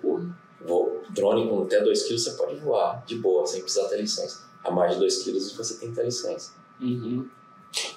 Vou, 0.63 1.01
drone 1.09 1.49
com 1.49 1.63
até 1.63 1.81
2 1.81 2.03
kg 2.03 2.19
você 2.19 2.31
pode 2.33 2.55
voar 2.57 3.03
de 3.07 3.15
boa, 3.15 3.47
sem 3.47 3.61
precisar 3.63 3.87
ter 3.87 3.97
licença. 3.99 4.43
A 4.63 4.69
mais 4.69 4.93
de 4.93 4.99
2 4.99 5.23
kg 5.23 5.39
você 5.39 5.73
tem 5.79 5.89
que 5.89 5.95
ter 5.95 6.05
licença. 6.05 6.51
Uhum. 6.79 7.27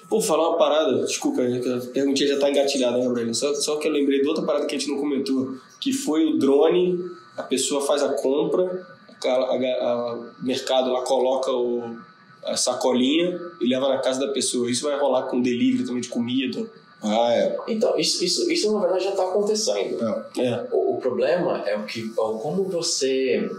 Pô, 0.09 0.21
falar 0.21 0.49
uma 0.49 0.57
parada, 0.57 1.03
desculpa, 1.03 1.41
é 1.41 1.59
que 1.59 1.67
a 1.71 1.79
perguntinha 1.91 2.29
já 2.29 2.39
tá 2.39 2.49
engatilhada, 2.49 2.97
né, 2.97 3.03
Gabriel? 3.05 3.33
Só, 3.33 3.53
só 3.55 3.75
que 3.77 3.87
eu 3.87 3.91
lembrei 3.91 4.21
de 4.21 4.27
outra 4.27 4.43
parada 4.45 4.65
que 4.65 4.75
a 4.75 4.79
gente 4.79 4.89
não 4.89 4.99
comentou, 4.99 5.55
que 5.81 5.91
foi 5.91 6.25
o 6.25 6.37
drone, 6.37 6.99
a 7.35 7.43
pessoa 7.43 7.81
faz 7.81 8.01
a 8.03 8.09
compra, 8.13 8.87
a, 9.25 9.27
a- 9.29 9.85
a- 9.89 10.13
o 10.15 10.45
mercado 10.45 10.91
lá 10.93 11.01
coloca 11.01 11.51
o, 11.51 11.97
a 12.45 12.55
sacolinha 12.55 13.37
e 13.59 13.67
leva 13.67 13.89
na 13.89 13.97
casa 13.97 14.19
da 14.25 14.31
pessoa. 14.31 14.69
Isso 14.69 14.83
vai 14.85 14.97
rolar 14.97 15.23
com 15.23 15.41
delivery 15.41 15.85
também 15.85 16.01
de 16.01 16.09
comida. 16.09 16.65
Ah, 17.03 17.33
é. 17.33 17.57
Então, 17.67 17.97
isso, 17.97 18.23
isso, 18.23 18.49
isso 18.51 18.71
na 18.71 18.79
verdade 18.79 19.03
já 19.03 19.09
está 19.11 19.23
acontecendo. 19.23 19.97
É. 20.39 20.67
O, 20.71 20.95
o 20.95 20.97
problema 20.99 21.61
é 21.67 21.75
o 21.77 21.83
que, 21.85 22.01
é 22.17 22.21
o 22.21 22.37
como 22.37 22.63
você 22.63 23.49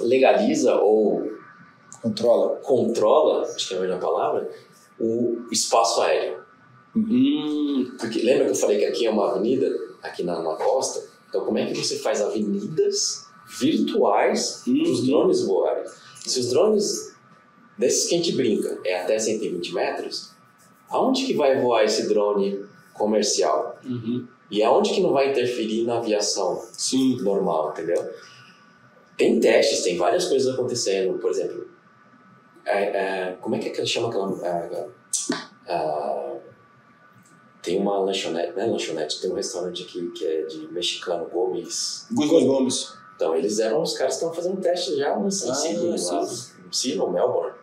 legaliza 0.00 0.74
ou 0.76 1.32
Controla. 2.02 2.56
controla, 2.56 3.42
acho 3.44 3.68
que 3.68 3.74
é 3.74 3.78
a 3.78 3.80
melhor 3.80 3.98
palavra, 3.98 4.46
o 4.98 5.42
espaço 5.50 6.00
aéreo. 6.02 6.42
Hum, 6.96 7.92
Porque 7.98 8.22
lembra 8.22 8.44
que 8.46 8.50
eu 8.52 8.54
falei 8.56 8.78
que 8.78 8.84
aqui 8.84 9.06
é 9.06 9.10
uma 9.10 9.30
avenida, 9.32 9.68
aqui 10.02 10.22
na, 10.22 10.40
na 10.42 10.54
costa? 10.54 11.04
Então, 11.28 11.44
como 11.44 11.58
é 11.58 11.66
que 11.66 11.74
você 11.74 11.98
faz 11.98 12.22
avenidas 12.22 13.26
virtuais 13.58 14.62
para 14.64 14.72
os 14.92 15.00
Uhum. 15.00 15.06
drones 15.06 15.42
voarem? 15.42 15.84
Se 16.24 16.38
os 16.40 16.50
drones 16.50 17.14
desses 17.76 18.08
que 18.08 18.14
a 18.14 18.18
gente 18.18 18.32
brinca 18.36 18.78
é 18.84 19.00
até 19.02 19.18
120 19.18 19.74
metros, 19.74 20.30
aonde 20.88 21.24
que 21.26 21.34
vai 21.34 21.60
voar 21.60 21.84
esse 21.84 22.08
drone 22.08 22.64
comercial? 22.92 23.78
uhum. 23.84 24.26
E 24.50 24.62
aonde 24.62 24.90
que 24.94 25.00
não 25.00 25.12
vai 25.12 25.30
interferir 25.30 25.84
na 25.84 25.96
aviação 25.98 26.62
Sim. 26.72 27.16
normal, 27.22 27.70
entendeu? 27.72 28.08
Tem 29.16 29.40
testes, 29.40 29.82
tem 29.82 29.96
várias 29.96 30.26
coisas 30.26 30.52
acontecendo. 30.54 31.18
Por 31.18 31.30
exemplo, 31.30 31.66
é, 32.66 32.82
é, 33.30 33.36
como 33.40 33.54
é 33.56 33.58
que, 33.58 33.68
é 33.68 33.70
que 33.70 33.86
chama 33.86 34.08
aquela. 34.08 34.46
é, 34.46 34.86
é, 35.66 36.40
tem 37.62 37.80
uma 37.80 37.98
lanchonete, 37.98 38.52
não 38.54 38.62
é 38.62 38.66
lanchonete, 38.66 39.20
tem 39.22 39.30
um 39.30 39.34
restaurante 39.34 39.82
aqui 39.84 40.10
que 40.10 40.26
é 40.26 40.42
de 40.42 40.68
mexicano 40.72 41.26
Gomes. 41.30 42.06
Gus 42.12 42.28
Gomes. 42.28 42.92
Então, 43.16 43.34
eles 43.34 43.58
eram 43.58 43.80
os 43.80 43.96
caras 43.96 44.14
que 44.14 44.24
estavam 44.24 44.34
fazendo 44.34 44.60
teste 44.60 44.96
já 44.96 45.16
no 45.16 45.26
Ah, 45.26 45.30
Sydney, 45.30 45.98
sim. 45.98 46.14
no 46.66 46.72
Sydney, 46.74 47.00
ou 47.00 47.10
Melbourne. 47.10 47.54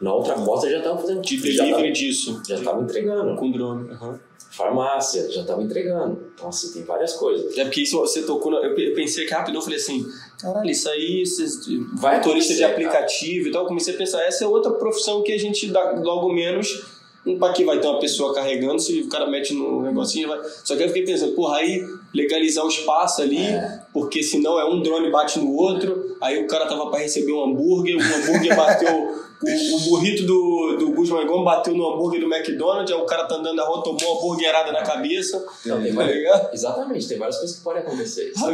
Na 0.00 0.12
outra 0.12 0.34
costa 0.34 0.68
já 0.68 0.78
estavam 0.78 0.98
fazendo 0.98 1.20
De 1.22 1.36
já 1.52 1.62
delivery 1.62 1.82
tava- 1.84 1.92
disso. 1.92 2.42
Já 2.48 2.56
estavam 2.56 2.82
entregando. 2.82 3.36
Com 3.36 3.52
drone. 3.52 3.90
Uhum. 3.90 4.18
Farmácia, 4.56 5.30
já 5.32 5.40
estavam 5.40 5.64
entregando. 5.64 6.18
Então, 6.34 6.48
assim, 6.48 6.72
tem 6.72 6.84
várias 6.84 7.12
coisas. 7.14 7.56
É 7.58 7.64
porque 7.64 7.82
isso 7.82 7.98
você 7.98 8.22
tocou. 8.22 8.52
Na, 8.52 8.58
eu 8.58 8.74
pe- 8.74 8.90
pensei 8.92 9.26
que 9.26 9.32
rapidão, 9.34 9.60
eu 9.60 9.64
falei 9.64 9.78
assim: 9.78 10.06
caralho, 10.40 10.70
isso 10.70 10.88
aí, 10.88 11.22
esses 11.22 11.66
Vai 11.94 12.16
motorista 12.18 12.54
de 12.54 12.62
aplicativo 12.64 13.48
e 13.48 13.50
tal. 13.50 13.66
Comecei 13.66 13.94
a 13.94 13.96
pensar: 13.96 14.22
essa 14.22 14.44
é 14.44 14.46
outra 14.46 14.70
profissão 14.72 15.22
que 15.22 15.32
a 15.32 15.38
gente 15.38 15.66
dá 15.70 15.90
logo 15.92 16.32
menos. 16.32 16.94
Um 17.26 17.38
pra 17.38 17.54
que 17.54 17.64
vai 17.64 17.80
ter 17.80 17.86
uma 17.86 17.98
pessoa 17.98 18.34
carregando, 18.34 18.78
se 18.78 19.00
o 19.00 19.08
cara 19.08 19.26
mete 19.26 19.54
no 19.54 19.80
negocinho, 19.80 20.28
vai. 20.28 20.38
Só 20.62 20.76
que 20.76 20.82
eu 20.82 20.88
fiquei 20.88 21.04
pensando, 21.06 21.32
porra, 21.32 21.56
aí 21.56 21.82
legalizar 22.12 22.62
o 22.64 22.68
espaço 22.68 23.22
ali, 23.22 23.46
porque 23.94 24.22
senão 24.22 24.60
é 24.60 24.64
um 24.68 24.82
drone 24.82 25.10
bate 25.10 25.38
no 25.38 25.50
outro, 25.56 26.16
aí 26.20 26.44
o 26.44 26.46
cara 26.46 26.66
tava 26.66 26.90
pra 26.90 26.98
receber 26.98 27.32
um 27.32 27.42
hambúrguer, 27.44 27.96
o 27.96 28.00
hambúrguer 28.00 28.54
bateu. 28.54 29.24
O, 29.44 29.76
o 29.76 29.80
burrito 29.90 30.24
do, 30.24 30.76
do 30.78 30.92
Guzmán 30.92 31.26
Gomes 31.26 31.44
bateu 31.44 31.74
no 31.74 31.92
hambúrguer 31.94 32.20
do 32.20 32.32
McDonald's, 32.32 32.92
aí 32.94 33.00
o 33.00 33.06
cara 33.06 33.24
tá 33.24 33.36
andando 33.36 33.56
na 33.56 33.64
rua, 33.64 33.82
tomou 33.82 34.00
uma 34.02 34.18
hambúrguerada 34.18 34.72
na 34.72 34.82
cabeça. 34.82 35.44
Não, 35.66 35.82
tem 35.82 35.94
Tá 35.94 36.02
ligado? 36.04 36.52
Exatamente, 36.52 37.08
tem 37.08 37.18
várias 37.18 37.38
coisas 37.38 37.56
que 37.56 37.62
podem 37.62 37.82
acontecer. 37.82 38.32
A 38.44 38.52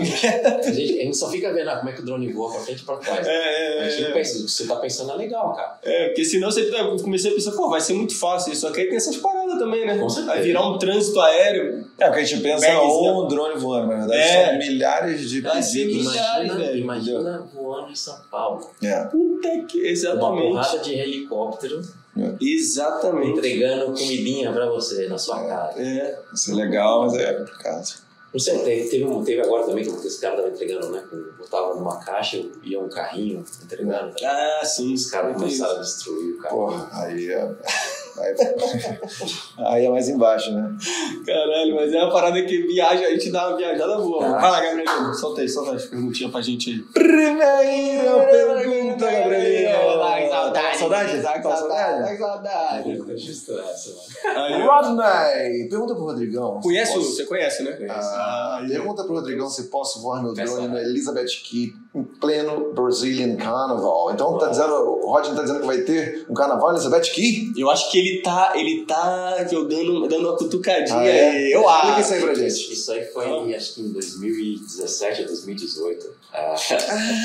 gente, 0.73 1.01
a 1.01 1.05
gente 1.05 1.17
só 1.17 1.29
fica 1.31 1.53
vendo 1.53 1.69
ah, 1.69 1.77
como 1.77 1.91
é 1.91 1.93
que 1.93 2.01
o 2.01 2.05
drone 2.05 2.33
voa 2.33 2.53
pra 2.53 2.61
frente 2.61 2.83
e 2.83 2.85
pra 2.85 2.97
trás. 2.97 3.27
É, 3.27 3.81
a 3.81 3.89
gente 3.89 4.05
é, 4.05 4.07
não 4.09 4.15
pensa, 4.15 4.39
o 4.39 4.45
que 4.45 4.51
você 4.51 4.67
tá 4.67 4.77
pensando 4.77 5.13
é 5.13 5.17
legal, 5.17 5.55
cara. 5.55 5.79
É, 5.83 6.07
porque 6.09 6.25
senão 6.25 6.51
você 6.51 6.63
eu 6.71 6.97
comecei 6.99 7.31
a 7.31 7.35
pensar, 7.35 7.53
pô, 7.53 7.69
vai 7.69 7.81
ser 7.81 7.95
muito 7.95 8.17
fácil 8.17 8.53
isso. 8.53 8.63
Só 8.63 8.71
que 8.71 8.81
aí 8.81 8.87
tem 8.89 8.97
essas 8.97 9.17
paradas 9.17 9.59
também, 9.59 9.87
né? 9.87 9.99
Com 9.99 10.09
certeza. 10.09 10.35
Vai 10.35 10.43
virar 10.43 10.67
um 10.69 10.79
trânsito 10.79 11.21
aéreo. 11.21 11.85
É, 11.99 12.09
o 12.09 12.13
que 12.13 12.19
a 12.19 12.25
gente 12.25 12.43
pensa 12.43 12.67
é 12.67 12.75
Bagzinho. 12.75 13.25
um 13.25 13.29
drone 13.29 13.59
voando, 13.59 13.87
mas 13.89 13.99
na 14.01 14.07
verdade 14.07 14.31
É. 14.31 14.47
são 14.47 14.59
milhares 14.59 15.29
de 15.31 15.41
milhares. 15.43 15.75
Imagina, 15.75 16.55
velho, 16.55 16.79
imagina 16.79 17.49
voando 17.55 17.91
em 17.91 17.97
São 17.97 18.17
Paulo. 18.31 18.71
É. 18.83 19.09
Puta 19.41 19.67
que. 19.67 19.79
Uma 19.81 19.89
Exatamente. 19.89 20.43
porrada 20.49 20.79
de 20.79 20.95
helicóptero 20.95 21.81
Exatamente. 22.41 23.31
entregando 23.39 23.87
comidinha 23.87 24.53
pra 24.53 24.67
você 24.69 25.09
na 25.09 25.19
sua 25.19 25.45
casa. 25.45 25.81
É. 25.81 26.19
Isso 26.35 26.53
é 26.53 26.55
legal, 26.55 27.03
mas 27.03 27.15
é 27.15 27.33
complicado. 27.35 28.11
Não 28.33 28.39
sei, 28.39 28.59
teve, 28.61 28.89
teve, 28.89 29.05
um- 29.05 29.25
teve 29.25 29.41
agora 29.41 29.65
também 29.65 29.83
que 29.85 30.07
esse 30.07 30.21
cara 30.21 30.37
tava 30.37 30.49
entregando, 30.49 30.89
né? 30.91 31.03
com- 31.11 31.31
Botava 31.37 31.75
numa 31.75 31.99
caixa 31.99 32.37
e 32.37 32.53
ia 32.71 32.79
um 32.81 32.89
carrinho 32.89 33.45
entregando. 33.65 34.09
Né? 34.11 34.15
Ah, 34.25 34.65
sim. 34.65 34.95
Os 34.95 35.11
caras 35.11 35.35
começaram 35.37 35.77
a 35.77 35.81
destruir 35.81 36.35
o 36.35 36.39
carro. 36.39 36.57
Porra, 36.57 36.89
aí 36.93 37.29
é. 37.33 37.51
Aí, 38.19 38.35
aí 39.67 39.87
é 39.87 39.91
mais 39.91 40.09
embaixo, 40.09 40.53
né? 40.53 40.77
Caralho, 41.27 41.75
mas 41.77 41.93
é 41.93 42.03
uma 42.03 42.13
parada 42.13 42.43
que 42.43 42.63
viaja, 42.63 43.07
a 43.07 43.11
gente 43.11 43.31
dá 43.31 43.49
uma 43.49 43.57
viajada 43.57 43.97
boa. 43.97 44.27
Ah. 44.27 44.41
Vai 44.41 44.51
lá, 44.51 44.61
Gabriel. 44.61 45.15
Solta 45.15 45.41
aí, 45.41 45.49
solta 45.49 45.75
as 45.75 45.87
perguntinhas 45.87 46.33
pra 46.33 46.41
gente 46.41 46.71
aí. 46.71 46.79
Primeira 46.93 48.27
pergunta. 48.31 49.07
Tá 49.07 50.71
com 50.73 50.79
saudade? 50.79 51.23
Tá 51.23 51.41
Tá 51.41 51.57
saudade? 51.57 52.19
saudade. 52.19 52.91
Mano. 52.91 53.11
Aí, 54.37 54.63
Rodney, 54.63 55.69
pergunta 55.69 55.95
pro 55.95 56.05
Rodrigão. 56.05 56.61
Conhece 56.61 56.97
Você 56.97 57.25
conhece, 57.25 57.63
né? 57.63 57.77
Ah, 57.89 58.63
pergunta 58.67 59.05
pro 59.05 59.15
Rodrigão 59.15 59.49
se 59.49 59.65
posso 59.65 60.01
voar 60.03 60.23
meu 60.23 60.35
drone 60.35 60.69
no 60.69 60.75
lá. 60.75 60.81
Elizabeth 60.83 61.27
Key 61.45 61.75
em 61.93 62.05
pleno 62.05 62.73
Brazilian 62.73 63.35
Carnival. 63.37 64.13
Então 64.13 64.39
tá 64.39 64.49
dizendo, 64.49 64.73
o 64.75 65.11
Rodney 65.11 65.35
tá 65.35 65.43
dizendo 65.43 65.61
que 65.61 65.67
vai 65.67 65.79
ter 65.79 66.25
um 66.31 66.35
carnaval 66.35 66.71
em 66.71 66.75
Elizabeth 66.75 67.11
Key? 67.13 67.53
Eu 67.57 67.69
acho 67.69 67.91
que 67.91 67.99
ele 67.99 68.23
tá, 68.23 68.53
ele 68.55 68.85
tá 68.87 69.39
dando, 69.43 70.07
dando 70.07 70.29
uma 70.29 70.37
cutucadinha 70.37 70.99
Ah, 70.99 71.05
é? 71.07 71.31
aí. 71.31 71.53
Eu 71.53 71.61
Explica 71.63 71.89
acho. 71.89 72.01
isso 72.01 72.13
aí 72.15 72.21
pra 72.23 72.35
gente. 72.35 72.73
Isso 72.73 72.93
aí 72.93 73.05
foi, 73.07 73.55
acho 73.55 73.75
que 73.75 73.81
em 73.81 73.93
2017 73.93 75.21
ou 75.23 75.27
2018. 75.29 76.15
Ah, 76.33 76.55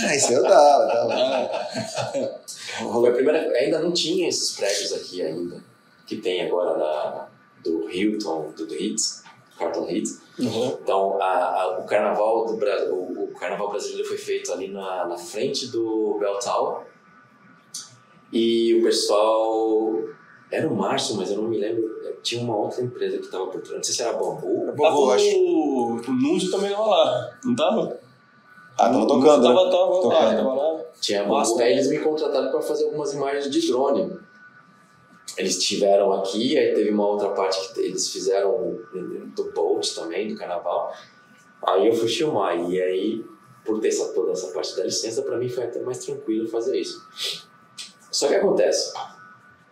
Ah, 0.07 0.15
isso 0.15 0.33
eu 0.33 0.41
tava, 0.41 0.87
tava. 0.87 2.39
Foi 2.91 3.09
a 3.09 3.13
primeira, 3.13 3.39
ainda 3.55 3.79
não 3.79 3.91
tinha 3.91 4.27
esses 4.27 4.51
prédios 4.57 4.91
aqui 4.93 5.21
ainda, 5.21 5.63
que 6.07 6.17
tem 6.17 6.41
agora 6.45 6.75
na, 6.77 7.27
do 7.63 7.89
Hilton, 7.89 8.51
do, 8.57 8.65
do 8.65 8.75
Hits, 8.75 9.21
Carlton 9.57 9.89
Hits. 9.89 10.21
Uhum. 10.39 10.77
Então, 10.81 11.21
a, 11.21 11.61
a- 11.61 11.79
o 11.79 11.85
carnaval 11.85 12.45
do 12.45 12.53
o, 12.93 13.23
o 13.23 13.33
carnaval 13.39 13.69
brasileiro 13.69 14.07
foi 14.07 14.17
feito 14.17 14.51
ali 14.51 14.67
na, 14.67 15.05
na 15.07 15.17
frente 15.17 15.67
do 15.67 16.17
Bell 16.19 16.37
Tower. 16.39 16.83
E 18.33 18.77
o 18.79 18.83
pessoal 18.83 19.93
era 20.51 20.67
o 20.67 20.75
Márcio, 20.75 21.15
mas 21.15 21.31
eu 21.31 21.37
não 21.37 21.49
me 21.49 21.57
lembro. 21.57 21.83
Tinha 22.21 22.41
uma 22.43 22.55
outra 22.57 22.81
empresa 22.81 23.17
que 23.17 23.25
estava 23.25 23.45
por 23.47 23.61
trás. 23.61 23.75
Não 23.77 23.83
sei 23.83 23.93
se 23.93 24.01
era 24.01 24.13
Bambu. 24.13 24.73
Tava 24.75 25.13
acho. 25.15 25.37
o, 25.37 26.01
o 26.07 26.11
Núzio 26.11 26.49
também 26.51 26.71
tava 26.71 26.85
lá, 26.87 27.29
não 27.45 27.55
tava? 27.55 27.99
Ah, 28.77 28.89
tava 28.89 29.07
tocando, 29.07 29.41
né? 29.47 29.55
Tava, 29.55 29.69
tava, 29.69 29.91
Tocando. 30.01 30.11
tava, 30.11 30.35
tava 30.35 30.53
lá. 30.53 30.81
Tinha. 30.99 31.23
Bambu. 31.23 31.59
Aí 31.61 31.71
eles 31.73 31.87
me 31.89 31.99
contrataram 31.99 32.51
para 32.51 32.61
fazer 32.61 32.85
algumas 32.85 33.13
imagens 33.13 33.49
de 33.49 33.67
drone. 33.67 34.17
Eles 35.37 35.57
estiveram 35.57 36.13
aqui, 36.13 36.57
aí 36.57 36.73
teve 36.73 36.91
uma 36.91 37.07
outra 37.07 37.29
parte 37.29 37.73
que 37.73 37.81
eles 37.81 38.09
fizeram 38.09 38.79
do 39.35 39.51
boat 39.51 39.93
também, 39.95 40.27
do 40.27 40.35
carnaval. 40.35 40.93
Aí 41.61 41.87
eu 41.87 41.93
fui 41.93 42.07
filmar, 42.07 42.57
e 42.69 42.81
aí, 42.81 43.25
por 43.65 43.79
ter 43.79 43.89
essa, 43.89 44.13
toda 44.13 44.31
essa 44.31 44.47
parte 44.53 44.75
da 44.75 44.83
licença, 44.83 45.23
para 45.23 45.37
mim 45.37 45.49
foi 45.49 45.65
até 45.65 45.81
mais 45.81 45.99
tranquilo 46.05 46.47
fazer 46.47 46.79
isso. 46.79 47.01
Só 48.11 48.27
que 48.27 48.35
acontece, 48.35 48.93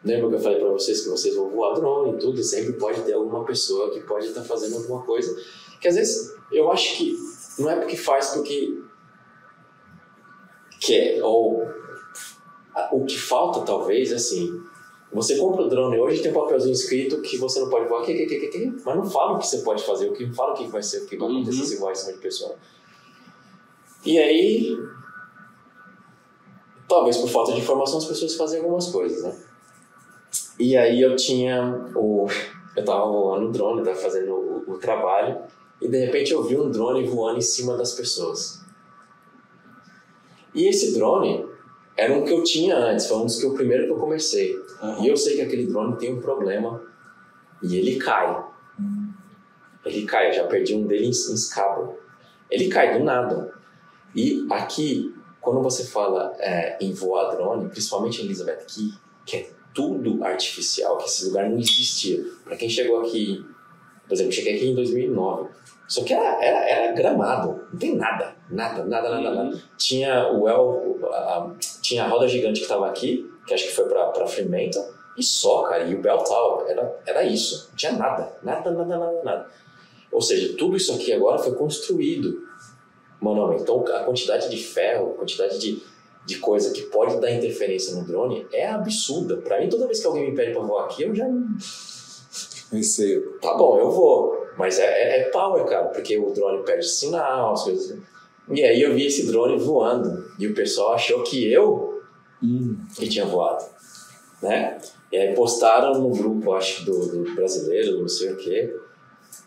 lembra 0.04 0.30
que 0.30 0.36
eu 0.36 0.40
falei 0.40 0.60
para 0.60 0.70
vocês 0.70 1.02
que 1.02 1.10
vocês 1.10 1.36
vão 1.36 1.50
voar 1.50 1.76
drone 1.76 2.16
e 2.16 2.20
tudo, 2.20 2.40
e 2.40 2.44
sempre 2.44 2.74
pode 2.74 3.02
ter 3.04 3.14
alguma 3.14 3.46
pessoa 3.46 3.92
que 3.92 4.02
pode 4.02 4.28
estar 4.28 4.44
fazendo 4.44 4.76
alguma 4.76 5.04
coisa, 5.04 5.34
que 5.80 5.88
às 5.88 5.96
vezes 5.96 6.36
eu 6.52 6.70
acho 6.72 6.98
que 6.98 7.16
não 7.60 7.70
é 7.70 7.76
porque 7.78 7.96
faz 7.96 8.30
porque 8.30 8.82
quer, 10.82 11.24
ou 11.24 11.66
o 12.92 13.06
que 13.06 13.18
falta 13.18 13.62
talvez, 13.62 14.12
assim, 14.12 14.62
você 15.14 15.38
compra 15.38 15.64
o 15.64 15.70
drone 15.70 16.00
hoje 16.00 16.22
tem 16.22 16.32
um 16.32 16.34
papelzinho 16.34 16.74
escrito 16.74 17.22
que 17.22 17.38
você 17.38 17.60
não 17.60 17.70
pode 17.70 17.88
voar, 17.88 18.04
que, 18.04 18.14
que, 18.14 18.26
que, 18.26 18.48
que, 18.48 18.74
mas 18.84 18.96
não 18.96 19.06
fala 19.06 19.34
o 19.34 19.40
que 19.40 19.48
você 19.48 19.60
pode 19.60 19.84
fazer, 19.84 20.10
o 20.10 20.14
que 20.14 20.26
não 20.26 20.34
fala 20.34 20.54
o 20.54 20.56
que 20.56 20.68
vai 20.68 20.82
ser, 20.82 21.04
o 21.04 21.06
que 21.08 21.18
vai 21.18 21.30
acontecer 21.30 21.60
Uhum. 21.60 21.66
se 21.66 21.78
voar 21.78 21.92
em 21.92 21.96
cima 21.96 22.14
de 22.14 22.20
pessoa. 22.20 22.56
E 24.06 24.18
aí, 24.20 24.78
talvez 26.88 27.18
por 27.18 27.30
falta 27.30 27.54
de 27.54 27.60
informação 27.60 27.98
as 28.00 28.06
pessoas 28.06 28.36
fazem 28.36 28.60
algumas 28.60 28.88
coisas, 28.90 29.24
né? 29.24 29.36
E 30.60 30.76
aí 30.76 31.02
eu 31.02 31.16
tinha 31.16 31.90
o. 31.96 32.28
Eu 32.76 32.84
tava 32.84 33.06
voando 33.06 33.50
o 33.50 33.52
drone, 33.52 33.84
tava 33.84 33.96
fazendo 33.96 34.34
o, 34.34 34.72
o 34.72 34.78
trabalho, 34.80 35.44
e 35.80 35.88
de 35.88 36.06
repente 36.06 36.32
eu 36.32 36.42
vi 36.42 36.58
um 36.58 36.72
drone 36.72 37.06
voando 37.06 37.38
em 37.38 37.42
cima 37.42 37.78
das 37.78 37.94
pessoas. 37.94 38.64
E 40.56 40.68
esse 40.68 40.92
drone 40.96 41.46
era 41.96 42.12
um 42.12 42.26
que 42.26 42.34
eu 42.34 42.44
tinha 42.44 42.76
antes, 42.76 43.06
foi 43.06 43.18
um 43.18 43.26
dos 43.26 43.40
que 43.40 43.46
o 43.46 43.54
primeiro 43.54 43.86
que 43.86 43.92
eu 43.92 43.98
comecei. 43.98 44.56
E 45.00 45.08
eu 45.08 45.16
sei 45.16 45.36
que 45.36 45.42
aquele 45.42 45.68
drone 45.68 45.98
tem 45.98 46.14
um 46.14 46.22
problema 46.22 46.82
e 47.62 47.78
ele 47.78 47.98
cai. 47.98 48.44
Ele 49.86 50.06
cai, 50.06 50.30
eu 50.30 50.34
já 50.34 50.48
perdi 50.48 50.76
um 50.76 50.86
dele 50.86 51.06
em, 51.06 51.10
em. 51.10 51.98
Ele 52.50 52.68
cai 52.68 52.98
do 52.98 53.04
nada. 53.04 53.54
E 54.16 54.46
aqui, 54.52 55.14
quando 55.42 55.62
você 55.62 55.86
fala 55.86 56.34
é, 56.40 56.78
em 56.82 56.94
voar 56.94 57.36
drone, 57.36 57.70
principalmente 57.70 58.22
em 58.22 58.26
Elizabeth 58.26 58.66
Key, 58.68 58.94
que 59.26 59.38
é 59.38 59.50
tudo 59.74 60.24
artificial, 60.24 60.98
que 60.98 61.06
esse 61.06 61.26
lugar 61.26 61.50
não 61.50 61.58
existia. 61.58 62.24
Para 62.44 62.56
quem 62.56 62.70
chegou 62.70 63.02
aqui, 63.02 63.44
por 64.08 64.14
exemplo, 64.14 64.32
cheguei 64.32 64.56
aqui 64.56 64.70
em 64.70 64.76
2009. 64.76 65.50
Só 65.88 66.04
que 66.04 66.14
era, 66.14 66.44
era, 66.44 66.70
era 66.70 66.94
gramado, 66.94 67.68
não 67.72 67.80
tem 67.80 67.96
nada, 67.96 68.36
nada, 68.50 68.84
nada, 68.86 69.10
nada, 69.10 69.36
nada. 69.36 69.62
Tinha 69.78 70.32
o 70.32 70.48
El, 70.48 70.98
tinha 71.82 72.04
a 72.04 72.08
roda 72.08 72.28
gigante 72.28 72.60
que 72.60 72.66
estava 72.66 72.88
aqui, 72.88 73.30
que 73.46 73.54
acho 73.54 73.66
que 73.66 73.74
foi 73.74 73.86
para 73.86 74.28
Fremantle, 74.28 74.84
e 75.18 75.24
só, 75.24 75.64
cara, 75.64 75.84
e 75.84 75.96
o 75.96 76.02
Bell 76.02 76.18
Tower, 76.20 76.70
era, 76.70 77.02
era 77.06 77.24
isso, 77.24 77.68
não 77.70 77.76
tinha 77.76 77.92
nada, 77.92 78.36
nada, 78.42 78.72
nada, 78.72 78.98
nada, 78.98 79.24
nada. 79.24 79.50
Ou 80.12 80.22
seja, 80.22 80.56
tudo 80.58 80.76
isso 80.76 80.94
aqui 80.94 81.12
agora 81.12 81.38
foi 81.40 81.54
construído 81.56 82.44
manualmente. 83.20 83.64
Então, 83.64 83.84
a 83.88 84.04
quantidade 84.04 84.50
de 84.50 84.58
ferro, 84.58 85.12
a 85.12 85.18
quantidade 85.18 85.60
de, 85.60 85.82
de 86.26 86.38
coisa 86.38 86.72
que 86.72 86.84
pode 86.84 87.20
dar 87.20 87.32
interferência 87.32 87.96
no 87.96 88.06
drone 88.06 88.46
é 88.52 88.68
absurda. 88.68 89.38
Para 89.38 89.60
mim, 89.60 89.70
toda 89.70 89.88
vez 89.88 90.00
que 90.00 90.08
alguém 90.08 90.30
me 90.30 90.36
pede 90.36 90.52
para 90.52 90.62
voar 90.62 90.86
aqui, 90.86 91.04
eu 91.04 91.16
já 91.16 91.26
Receio. 92.74 93.38
Tá 93.40 93.54
bom, 93.56 93.78
eu 93.78 93.92
vou. 93.92 94.48
Mas 94.58 94.80
é, 94.80 94.86
é, 94.86 95.20
é 95.20 95.24
power, 95.30 95.64
cara, 95.66 95.86
porque 95.88 96.18
o 96.18 96.32
drone 96.32 96.64
perde 96.64 96.88
sinal, 96.88 97.54
as 97.54 97.64
coisas. 97.64 97.92
assim. 97.92 98.02
E 98.52 98.64
aí 98.64 98.82
eu 98.82 98.94
vi 98.94 99.06
esse 99.06 99.28
drone 99.28 99.58
voando. 99.58 100.32
E 100.40 100.48
o 100.48 100.56
pessoal 100.56 100.94
achou 100.94 101.24
que 101.24 101.52
eu 101.52 101.93
que 102.96 103.08
tinha 103.08 103.26
voado. 103.26 103.66
Né? 104.42 104.78
E 105.12 105.18
aí 105.18 105.36
postaram 105.36 105.94
no 106.02 106.10
grupo, 106.10 106.54
acho 106.54 106.86
do, 106.86 107.24
do 107.24 107.36
brasileiro, 107.36 108.02
não 108.02 108.08
sei 108.08 108.34
o 108.34 108.38
quê. 108.38 108.76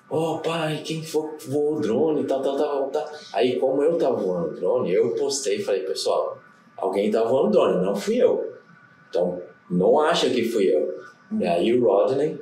Ó, 0.09 0.39
pai, 0.39 0.83
quem 0.85 1.03
for 1.03 1.37
voou 1.47 1.77
o 1.77 1.81
drone, 1.81 2.25
tal, 2.25 2.41
tal, 2.41 2.57
tal, 2.57 2.89
tal. 2.91 3.09
Aí, 3.33 3.59
como 3.59 3.83
eu 3.83 3.99
tava 3.99 4.17
voando 4.17 4.51
o 4.51 4.55
drone, 4.55 4.93
eu 4.93 5.15
postei 5.17 5.57
e 5.57 5.63
falei, 5.63 5.83
pessoal, 5.83 6.39
alguém 6.77 7.11
tá 7.11 7.25
voando 7.25 7.49
o 7.49 7.51
drone, 7.51 7.85
não 7.85 7.97
fui 7.97 8.17
eu. 8.17 8.55
Então, 9.09 9.43
não 9.69 10.01
acha 10.01 10.31
que 10.31 10.45
fui 10.45 10.67
eu. 10.67 10.97
E 11.41 11.45
aí 11.45 11.77
o 11.77 11.85
Rodney, 11.85 12.41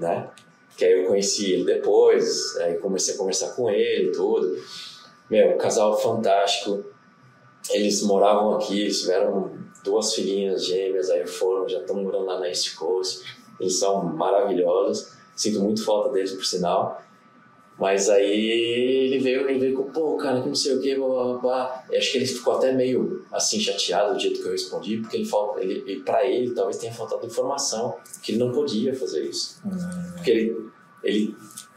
né? 0.00 0.30
Que 0.76 0.86
aí 0.86 1.02
eu 1.02 1.06
conheci 1.06 1.52
ele 1.52 1.64
depois, 1.64 2.56
aí 2.56 2.78
comecei 2.78 3.14
a 3.14 3.18
conversar 3.18 3.54
com 3.54 3.68
ele 3.68 4.08
e 4.08 4.12
tudo. 4.12 4.56
Meu, 5.28 5.56
casal 5.58 5.96
fantástico. 5.98 6.84
Eles 7.70 8.02
moravam 8.02 8.54
aqui, 8.54 8.80
eles 8.80 9.02
tiveram 9.02 9.61
duas 9.84 10.14
filhinhas 10.14 10.64
gêmeas, 10.66 11.10
aí 11.10 11.26
foram, 11.26 11.68
já 11.68 11.80
estão 11.80 11.96
morando 12.02 12.24
lá 12.26 12.38
na 12.40 12.48
East 12.48 12.74
Coast. 12.76 13.22
Eles 13.60 13.78
são 13.78 14.02
maravilhosos. 14.04 15.12
Sinto 15.36 15.60
muito 15.60 15.84
falta 15.84 16.10
deles, 16.10 16.32
por 16.32 16.44
sinal. 16.44 17.02
Mas 17.78 18.08
aí 18.08 19.06
ele 19.06 19.18
veio, 19.18 19.48
ele 19.48 19.58
veio 19.58 19.74
com, 19.76 19.90
pô, 19.90 20.16
cara, 20.16 20.40
que 20.40 20.46
não 20.48 20.54
sei 20.54 20.76
o 20.76 20.80
que, 20.80 20.94
blá, 20.94 21.08
blá, 21.08 21.38
blá. 21.38 21.84
Acho 21.96 22.12
que 22.12 22.18
ele 22.18 22.26
ficou 22.26 22.54
até 22.54 22.70
meio 22.72 23.24
assim 23.32 23.58
chateado 23.58 24.14
do 24.14 24.20
jeito 24.20 24.40
que 24.40 24.46
eu 24.46 24.52
respondi, 24.52 24.98
porque 24.98 25.16
ele 25.16 25.24
falta, 25.24 25.60
ele, 25.60 25.82
ele, 25.86 26.00
pra 26.02 26.24
ele 26.24 26.54
talvez 26.54 26.76
tenha 26.76 26.92
faltado 26.92 27.26
informação, 27.26 27.96
que 28.22 28.32
ele 28.32 28.38
não 28.38 28.52
podia 28.52 28.94
fazer 28.94 29.24
isso. 29.24 29.60
Porque 30.14 30.30
ele, 30.30 30.66
ele, 31.02 31.34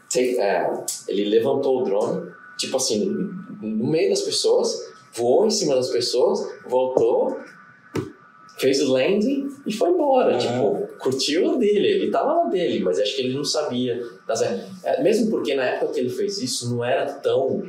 te- 0.08 0.38
é, 0.38 0.70
ele 1.08 1.24
levantou 1.30 1.80
o 1.80 1.84
drone, 1.84 2.30
tipo 2.58 2.76
assim, 2.76 3.06
no 3.60 3.86
meio 3.90 4.10
das 4.10 4.20
pessoas, 4.20 4.94
voou 5.14 5.46
em 5.46 5.50
cima 5.50 5.74
das 5.74 5.88
pessoas, 5.88 6.46
voltou, 6.68 7.40
fez 8.58 8.80
o 8.82 8.92
landing 8.92 9.48
e 9.66 9.72
foi 9.72 9.90
embora. 9.90 10.36
Tipo, 10.38 10.86
curtiu 10.98 11.52
a 11.52 11.56
dele, 11.56 11.86
ele 11.86 12.10
tava 12.10 12.44
na 12.44 12.50
dele, 12.50 12.80
mas 12.80 12.98
acho 12.98 13.14
que 13.16 13.22
ele 13.22 13.34
não 13.36 13.44
sabia. 13.44 14.00
das- 14.26 14.42
é, 14.42 15.02
mesmo 15.02 15.30
porque 15.30 15.54
na 15.54 15.64
época 15.64 15.92
que 15.92 16.00
ele 16.00 16.10
fez 16.10 16.38
isso, 16.42 16.74
não 16.74 16.84
era 16.84 17.06
tão 17.06 17.62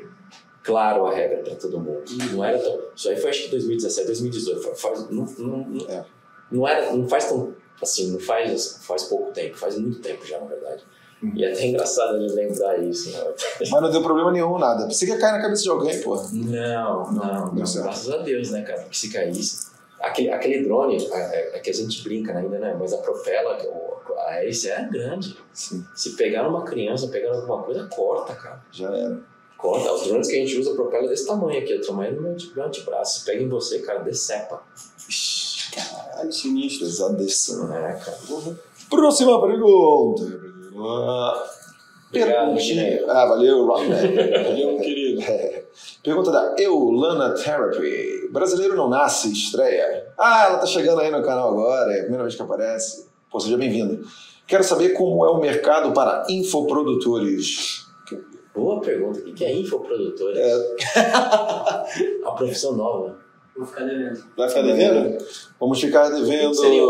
claro 0.64 1.06
a 1.06 1.14
regra 1.14 1.38
para 1.43 1.56
todo 1.56 1.80
mundo. 1.80 2.03
Não 2.32 2.43
era 2.43 2.57
tão. 2.59 2.80
Isso 2.95 3.09
aí 3.09 3.16
foi 3.16 3.30
acho 3.30 3.43
que 3.43 3.49
2017, 3.51 4.07
2018. 4.07 4.61
Fa- 4.61 4.75
Faz, 4.75 5.09
não, 5.09 5.25
não, 5.38 5.57
não, 5.67 5.90
É. 5.90 6.06
não 6.51 6.67
era, 6.67 6.91
não 6.93 7.07
faz 7.07 7.25
tão. 7.30 7.53
Assim, 7.82 8.11
não 8.11 8.19
faz, 8.19 8.80
faz 8.82 9.03
pouco 9.03 9.32
tempo, 9.32 9.56
faz 9.56 9.77
muito 9.77 9.99
tempo 9.99 10.25
já, 10.25 10.40
na 10.40 10.48
verdade. 10.48 10.83
E 11.35 11.43
é 11.43 11.51
até 11.51 11.66
engraçado 11.67 12.16
ele 12.17 12.32
lembrar 12.33 12.77
isso. 12.83 13.11
Né? 13.11 13.19
Mas 13.72 13.82
não 13.82 13.90
deu 13.91 14.01
problema 14.01 14.32
nenhum, 14.32 14.57
nada. 14.57 14.88
Você 14.90 15.06
quer 15.06 15.19
cair 15.19 15.33
na 15.33 15.41
cabeça 15.41 15.64
de 15.64 15.69
alguém, 15.69 15.99
pô. 16.01 16.16
Não, 16.32 17.11
não, 17.11 17.53
não. 17.53 17.66
certo. 17.66 17.85
Graças 17.85 18.09
a 18.11 18.17
Deus, 18.17 18.49
né, 18.51 18.61
cara? 18.64 18.82
Porque 18.82 18.98
se 18.98 19.09
caísse. 19.11 19.67
Aquele, 20.00 20.30
aquele 20.30 20.64
drone, 20.64 20.98
é, 20.98 21.17
é- 21.17 21.58
é 21.58 21.59
que 21.59 21.69
a 21.69 21.74
gente 21.74 22.03
brinca 22.03 22.38
ainda, 22.38 22.59
né? 22.59 22.76
Mas 22.80 22.93
a 22.93 22.98
propela, 22.98 23.58
o- 23.66 24.14
a 24.19 24.35
hélice 24.42 24.69
é 24.69 24.88
grande. 24.90 25.38
Sim, 25.53 25.84
Se 25.95 26.16
pegar 26.16 26.48
uma 26.48 26.64
criança, 26.64 27.08
pegar 27.08 27.34
alguma 27.34 27.64
coisa, 27.64 27.85
corta, 27.88 28.34
cara. 28.35 28.61
já 28.72 28.90
era. 28.95 29.19
Corta. 29.58 29.92
Os 29.92 30.03
drones 30.08 30.27
que 30.27 30.35
a 30.35 30.40
gente 30.40 30.59
usa, 30.59 30.72
a 30.72 30.76
propela 30.76 31.06
é 31.06 31.09
desse 31.09 31.26
tamanho 31.26 31.59
aqui, 31.59 31.74
é 31.74 31.77
do 31.77 31.85
tamanho 31.88 32.16
do 32.16 32.22
meu, 32.22 32.35
meu 32.56 32.66
antebraço. 32.66 33.19
Se 33.19 33.26
pega 33.26 33.42
em 33.42 33.50
você, 33.50 33.80
cara, 33.80 34.00
decepa. 34.00 34.61
Caralho, 35.74 36.32
sinistro. 36.32 36.85
Pesadíssimo. 36.85 37.74
É, 37.74 37.93
cara. 37.93 38.17
Próxima 38.90 39.42
pergunta. 39.42 40.24
Obrigado, 40.24 41.58
Perguntinha. 42.11 43.03
Ah, 43.09 43.26
valeu, 43.26 43.66
Rodney. 43.66 43.90
Valeu, 44.43 44.77
querido. 44.80 45.22
Pergunta 46.08 46.32
da 46.32 46.56
Eulana 46.58 47.34
Therapy. 47.34 48.30
Brasileiro 48.32 48.77
não 48.77 48.88
nasce, 48.88 49.30
estreia. 49.30 50.08
Ah, 50.18 50.45
ela 50.45 50.58
tá 50.60 50.66
chegando 50.66 51.02
aí 51.02 51.11
no 51.11 51.22
canal 51.22 51.50
agora, 51.50 51.92
é 51.92 51.98
a 51.98 52.02
primeira 52.03 52.24
vez 52.24 52.34
que 52.34 52.42
aparece. 52.42 53.10
Pô, 53.30 53.42
seja 53.42 53.58
bem-vinda. 53.58 54.00
Quero 54.48 54.64
saber 54.64 54.94
como 54.94 55.26
é 55.26 55.30
o 55.30 55.38
mercado 55.38 55.92
para 55.92 56.26
infoprodutores. 56.30 57.86
Boa 58.56 58.80
pergunta. 58.80 59.19
O 59.19 59.34
que 59.34 59.44
é 59.44 59.53
infoprodutor? 59.53 60.32
É. 60.34 60.53
A 62.24 62.32
profissão 62.32 62.77
nova. 62.77 63.18
Vou 63.58 63.66
ficar 63.66 63.84
devendo. 63.84 64.24
Vai 64.38 64.48
ficar 64.48 64.61
devendo? 64.61 65.26
Vamos 65.60 65.82
ficar 65.82 66.08
devendo. 66.08 66.53
Seria 66.53 66.84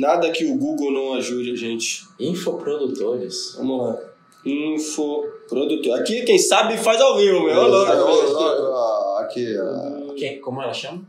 Nada 0.00 0.30
que 0.30 0.46
o 0.46 0.56
Google 0.56 0.90
não 0.90 1.12
ajude 1.12 1.52
a 1.52 1.54
gente. 1.54 2.08
Infoprodutores. 2.18 3.56
Vamos 3.58 3.88
lá. 3.88 4.13
Info 4.44 5.22
produtor. 5.48 5.98
Aqui, 6.00 6.22
quem 6.22 6.38
sabe, 6.38 6.76
faz 6.76 7.00
ao 7.00 7.16
vivo, 7.16 7.44
meu. 7.44 7.60
Ah, 7.60 8.04
ó, 8.04 9.16
ó, 9.16 9.18
Aqui, 9.22 9.56
ó. 9.58 10.14
Quem, 10.14 10.40
como 10.40 10.60
ela 10.62 10.72
chama? 10.72 11.02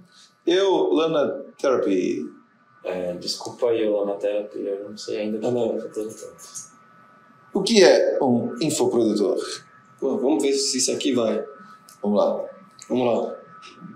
Eulana 0.46 1.44
Therapy. 1.60 2.26
É, 2.84 3.14
desculpa 3.14 3.70
aí, 3.72 3.84
eu 3.84 3.98
lá 3.98 4.06
na 4.06 4.14
terapia, 4.14 4.70
eu 4.70 4.90
não 4.90 4.98
sei 4.98 5.18
ainda 5.22 5.38
o 5.38 5.42
que 5.42 5.48
Ah, 5.48 5.52
não. 5.52 5.76
é. 5.76 5.80
O 7.54 7.64
que 7.64 7.84
é 7.84 8.20
um 8.22 8.54
infoprodutor? 8.62 9.38
Pô, 10.00 10.18
vamos 10.18 10.44
ver 10.44 10.54
se 10.54 10.78
isso 10.78 10.92
aqui 10.92 11.12
vai. 11.14 11.44
Vamos 12.04 12.20
lá. 12.20 12.46
Vamos 12.88 13.08
lá. 13.08 13.36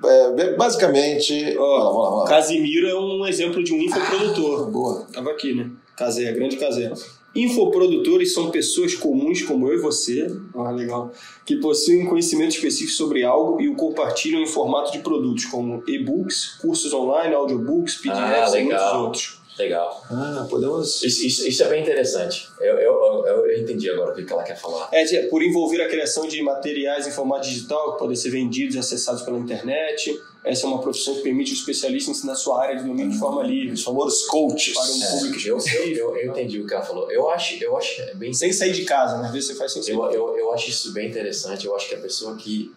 É, 0.05 0.55
basicamente. 0.55 1.55
Ó, 1.57 1.61
vamos 1.61 1.77
lá, 1.77 1.83
vamos 1.83 2.03
lá. 2.03 2.09
Vamos 2.09 2.19
lá. 2.23 2.27
Casimiro 2.29 2.87
é 2.87 2.95
um 2.95 3.25
exemplo 3.27 3.63
de 3.63 3.73
um 3.73 3.77
infoprodutor. 3.77 4.71
Boa. 4.71 5.05
Tava 5.13 5.29
aqui, 5.31 5.53
né? 5.53 5.69
Casé, 5.95 6.31
grande 6.31 6.57
Casé. 6.57 6.91
Infoprodutores 7.35 8.33
são 8.33 8.49
pessoas 8.49 8.95
comuns 8.95 9.41
como 9.43 9.67
eu 9.67 9.77
e 9.77 9.82
você, 9.82 10.27
ah, 10.56 10.72
legal, 10.72 11.11
que 11.45 11.58
possuem 11.58 12.06
conhecimento 12.06 12.56
específico 12.56 12.91
sobre 12.91 13.24
algo 13.24 13.61
e 13.61 13.69
o 13.69 13.75
compartilham 13.75 14.41
em 14.41 14.48
formato 14.48 14.91
de 14.91 14.99
produtos, 14.99 15.45
como 15.45 15.83
e-books, 15.88 16.58
cursos 16.61 16.91
online, 16.93 17.33
audiobooks, 17.35 17.95
PDFs 17.95 18.53
Ah, 18.53 18.59
e 18.59 18.64
muitos 18.64 18.93
outros. 18.93 19.40
Legal. 19.59 20.06
Ah, 20.09 20.48
podemos. 20.49 21.03
Isso, 21.03 21.27
isso, 21.27 21.45
isso 21.45 21.64
é 21.64 21.67
bem 21.67 21.82
interessante. 21.82 22.48
Eu, 22.61 22.75
eu, 22.75 22.93
eu, 23.27 23.45
eu 23.45 23.61
entendi 23.61 23.90
agora 23.90 24.14
o 24.14 24.25
que 24.25 24.32
ela 24.32 24.41
quer 24.41 24.58
falar. 24.58 24.88
É, 24.93 25.24
por 25.24 25.43
envolver 25.43 25.82
a 25.82 25.90
criação 25.90 26.25
de 26.25 26.41
materiais 26.41 27.06
em 27.06 27.11
formato 27.11 27.45
digital 27.45 27.91
que 27.93 27.99
podem 27.99 28.16
ser 28.16 28.30
vendidos 28.30 28.75
e 28.75 28.80
acessados 28.80 29.22
pela 29.22 29.38
internet. 29.38 30.17
Essa 30.43 30.65
é 30.65 30.69
uma 30.69 30.81
profissão 30.81 31.15
que 31.15 31.21
permite 31.21 31.51
o 31.51 31.53
especialista 31.53 32.11
ensinar 32.11 32.33
sua 32.35 32.61
área 32.63 32.77
de 32.77 32.83
domínio 32.83 33.11
de 33.11 33.19
forma 33.19 33.43
livre, 33.43 33.73
Os 33.73 33.83
famosos 33.83 34.25
coaches. 34.27 34.73
para 34.73 34.85
um 34.85 35.19
público 35.19 35.47
Eu, 35.47 35.57
eu, 35.57 35.95
eu, 35.95 36.17
eu 36.17 36.31
entendi 36.31 36.61
o 36.61 36.65
que 36.65 36.73
ela 36.73 36.83
falou. 36.83 37.11
Eu 37.11 37.29
acho, 37.29 37.61
eu 37.61 37.75
acho 37.77 38.01
é 38.01 38.13
bem 38.15 38.33
Sem 38.33 38.51
sair 38.53 38.71
de 38.71 38.85
casa, 38.85 39.17
né? 39.17 39.27
Às 39.27 39.33
vezes 39.33 39.49
você 39.49 39.55
faz 39.55 39.73
sem 39.73 39.83
sair. 39.83 39.95
Eu, 39.95 40.11
eu, 40.11 40.37
eu 40.37 40.53
acho 40.53 40.69
isso 40.69 40.93
bem 40.93 41.09
interessante. 41.09 41.65
Eu 41.65 41.75
acho 41.75 41.89
que 41.89 41.95
a 41.95 41.99
pessoa 41.99 42.35
que. 42.37 42.73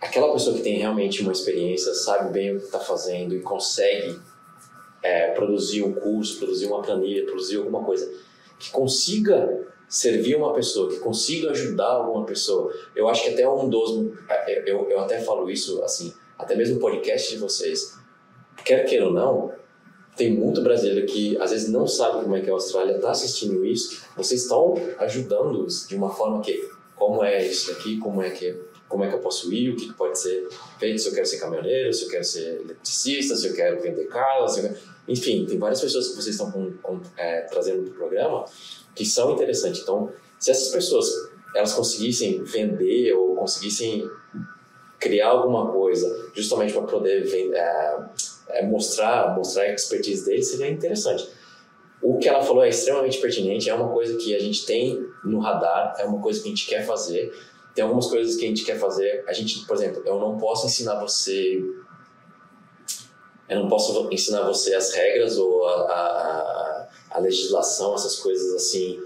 Aquela 0.00 0.32
pessoa 0.32 0.56
que 0.56 0.62
tem 0.62 0.78
realmente 0.78 1.20
uma 1.20 1.32
experiência, 1.32 1.92
sabe 1.94 2.32
bem 2.32 2.56
o 2.56 2.58
que 2.58 2.64
está 2.64 2.78
fazendo 2.78 3.34
e 3.34 3.40
consegue 3.40 4.18
é, 5.02 5.32
produzir 5.32 5.82
um 5.82 5.92
curso, 5.92 6.38
produzir 6.38 6.66
uma 6.66 6.80
planilha, 6.80 7.26
produzir 7.26 7.56
alguma 7.56 7.84
coisa, 7.84 8.10
que 8.58 8.70
consiga 8.70 9.66
servir 9.88 10.36
uma 10.36 10.54
pessoa, 10.54 10.88
que 10.88 10.98
consiga 11.00 11.50
ajudar 11.50 11.88
alguma 11.88 12.24
pessoa. 12.24 12.72
Eu 12.94 13.08
acho 13.08 13.24
que 13.24 13.30
até 13.30 13.46
um 13.48 13.68
dos. 13.68 14.10
é, 14.28 14.70
Eu, 14.70 14.88
eu 14.88 15.00
até 15.00 15.20
falo 15.20 15.50
isso 15.50 15.82
assim, 15.82 16.14
até 16.40 16.56
mesmo 16.56 16.76
o 16.76 16.80
podcast 16.80 17.30
de 17.30 17.38
vocês. 17.38 17.98
Quer 18.64 18.84
queira 18.84 19.06
ou 19.06 19.12
não, 19.12 19.52
tem 20.16 20.34
muito 20.34 20.62
brasileiro 20.62 21.06
que 21.06 21.36
às 21.38 21.50
vezes 21.50 21.70
não 21.70 21.86
sabe 21.86 22.22
como 22.22 22.36
é 22.36 22.40
que 22.40 22.48
é 22.48 22.50
a 22.50 22.54
Austrália, 22.54 22.96
está 22.96 23.10
assistindo 23.10 23.64
isso, 23.64 24.02
vocês 24.16 24.42
estão 24.42 24.74
ajudando-os 24.98 25.88
de 25.88 25.96
uma 25.96 26.10
forma 26.10 26.42
que, 26.42 26.68
como 26.94 27.24
é 27.24 27.46
isso 27.46 27.70
aqui, 27.72 27.98
como 27.98 28.20
é 28.22 28.30
que 28.30 28.70
como 28.90 29.04
é 29.04 29.08
que 29.08 29.14
eu 29.14 29.20
posso 29.20 29.52
ir, 29.52 29.70
o 29.70 29.76
que 29.76 29.92
pode 29.92 30.18
ser 30.18 30.48
feito, 30.80 31.00
se 31.00 31.08
eu 31.08 31.14
quero 31.14 31.24
ser 31.24 31.38
caminhoneiro, 31.38 31.94
se 31.94 32.06
eu 32.06 32.10
quero 32.10 32.24
ser 32.24 32.60
eletricista, 32.60 33.36
se 33.36 33.46
eu 33.46 33.54
quero 33.54 33.80
vender 33.80 34.02
eu 34.02 34.10
quero... 34.10 34.76
enfim, 35.06 35.46
tem 35.46 35.58
várias 35.60 35.80
pessoas 35.80 36.08
que 36.08 36.16
vocês 36.16 36.34
estão 36.34 36.50
com, 36.50 36.72
com, 36.82 37.00
é, 37.16 37.42
trazendo 37.42 37.84
para 37.84 37.92
o 37.92 37.94
programa 37.94 38.44
que 38.92 39.04
são 39.04 39.32
interessantes. 39.32 39.82
Então, 39.82 40.12
se 40.40 40.50
essas 40.50 40.72
pessoas 40.72 41.06
elas 41.54 41.72
conseguissem 41.72 42.42
vender 42.42 43.12
ou 43.12 43.36
conseguissem 43.36 44.10
criar 45.00 45.28
alguma 45.28 45.72
coisa 45.72 46.30
justamente 46.34 46.72
para 46.74 46.82
poder 46.82 47.24
ven- 47.24 47.52
é, 47.54 47.98
é, 48.50 48.66
mostrar, 48.66 49.34
mostrar 49.34 49.62
a 49.64 49.72
expertise 49.74 50.24
dele 50.26 50.42
seria 50.42 50.70
interessante. 50.70 51.28
O 52.02 52.18
que 52.18 52.28
ela 52.28 52.42
falou 52.42 52.62
é 52.64 52.68
extremamente 52.68 53.18
pertinente, 53.20 53.68
é 53.68 53.74
uma 53.74 53.88
coisa 53.92 54.16
que 54.16 54.34
a 54.34 54.38
gente 54.38 54.64
tem 54.66 55.04
no 55.24 55.38
radar, 55.40 55.94
é 55.98 56.04
uma 56.04 56.20
coisa 56.22 56.40
que 56.40 56.46
a 56.48 56.50
gente 56.50 56.66
quer 56.66 56.84
fazer. 56.86 57.32
Tem 57.74 57.82
algumas 57.84 58.06
coisas 58.06 58.36
que 58.36 58.44
a 58.44 58.48
gente 58.48 58.64
quer 58.64 58.78
fazer. 58.78 59.24
A 59.26 59.32
gente, 59.32 59.64
por 59.66 59.76
exemplo, 59.76 60.02
eu 60.04 60.18
não 60.18 60.36
posso 60.38 60.66
ensinar 60.66 60.98
você. 61.00 61.62
Eu 63.48 63.60
não 63.60 63.68
posso 63.68 64.08
ensinar 64.12 64.42
você 64.46 64.74
as 64.74 64.92
regras 64.92 65.36
ou 65.36 65.66
a, 65.66 65.72
a, 65.82 66.88
a- 67.12 67.18
legislação, 67.18 67.94
essas 67.94 68.16
coisas 68.16 68.54
assim, 68.54 69.00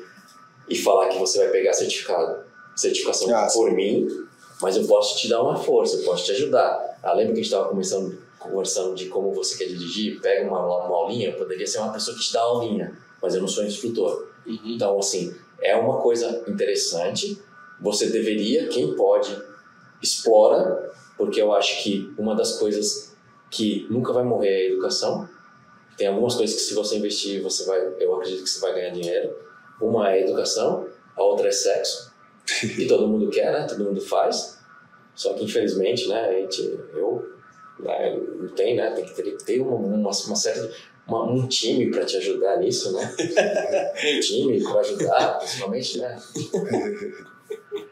e 0.68 0.76
falar 0.76 1.08
que 1.08 1.18
você 1.18 1.38
vai 1.38 1.48
pegar 1.48 1.72
certificado, 1.72 2.44
certificação 2.76 3.34
Ah, 3.34 3.48
por 3.52 3.70
mim, 3.72 4.06
mas 4.64 4.78
eu 4.78 4.86
posso 4.86 5.18
te 5.18 5.28
dar 5.28 5.42
uma 5.42 5.56
força, 5.56 5.98
eu 5.98 6.04
posso 6.04 6.24
te 6.24 6.32
ajudar. 6.32 6.98
Ah, 7.02 7.12
lembra 7.12 7.34
que 7.34 7.40
a 7.40 7.42
gente 7.42 7.52
estava 7.52 7.68
conversando, 7.68 8.18
conversando 8.38 8.94
de 8.94 9.10
como 9.10 9.30
você 9.30 9.58
quer 9.58 9.66
dirigir? 9.66 10.18
Pega 10.22 10.48
uma, 10.48 10.58
uma 10.58 10.96
aulinha, 10.96 11.28
eu 11.28 11.36
poderia 11.36 11.66
ser 11.66 11.80
uma 11.80 11.92
pessoa 11.92 12.16
que 12.16 12.22
te 12.22 12.32
dá 12.32 12.40
aulinha, 12.40 12.96
mas 13.20 13.34
eu 13.34 13.42
não 13.42 13.46
sou 13.46 13.62
instrutor. 13.62 14.26
Então, 14.46 14.98
assim, 14.98 15.36
é 15.60 15.76
uma 15.76 16.00
coisa 16.00 16.42
interessante. 16.48 17.38
Você 17.78 18.06
deveria, 18.06 18.66
quem 18.68 18.96
pode, 18.96 19.38
explora, 20.02 20.90
porque 21.18 21.42
eu 21.42 21.52
acho 21.52 21.82
que 21.82 22.10
uma 22.16 22.34
das 22.34 22.58
coisas 22.58 23.14
que 23.50 23.86
nunca 23.90 24.14
vai 24.14 24.24
morrer 24.24 24.48
é 24.48 24.56
a 24.62 24.70
educação. 24.72 25.28
Tem 25.94 26.06
algumas 26.06 26.36
coisas 26.36 26.56
que 26.56 26.62
se 26.62 26.72
você 26.72 26.96
investir, 26.96 27.42
você 27.42 27.66
vai, 27.66 27.80
eu 28.00 28.14
acredito 28.14 28.42
que 28.42 28.48
você 28.48 28.60
vai 28.60 28.72
ganhar 28.72 28.92
dinheiro. 28.92 29.36
Uma 29.78 30.10
é 30.10 30.22
educação, 30.22 30.86
a 31.14 31.22
outra 31.22 31.48
é 31.48 31.52
sexo. 31.52 32.14
E 32.78 32.86
todo 32.86 33.08
mundo 33.08 33.30
quer, 33.30 33.52
né? 33.52 33.66
Todo 33.66 33.84
mundo 33.84 34.00
faz. 34.00 34.53
Só 35.14 35.34
que 35.34 35.44
infelizmente, 35.44 36.08
né, 36.08 36.28
a 36.28 36.32
gente, 36.32 36.62
eu 36.94 37.34
né, 37.78 38.18
não 38.38 38.48
tem, 38.48 38.76
né? 38.76 38.90
Tem 38.90 39.04
que 39.04 39.14
ter, 39.14 39.36
ter 39.38 39.60
uma, 39.60 39.76
uma, 39.76 40.10
uma 40.10 40.36
série 40.36 40.70
uma, 41.06 41.30
um 41.30 41.46
time 41.46 41.90
para 41.90 42.04
te 42.04 42.16
ajudar 42.16 42.58
nisso, 42.58 42.92
né? 42.92 43.14
um 44.16 44.20
time 44.20 44.62
para 44.62 44.80
ajudar, 44.80 45.38
principalmente, 45.38 45.98
né? 45.98 46.18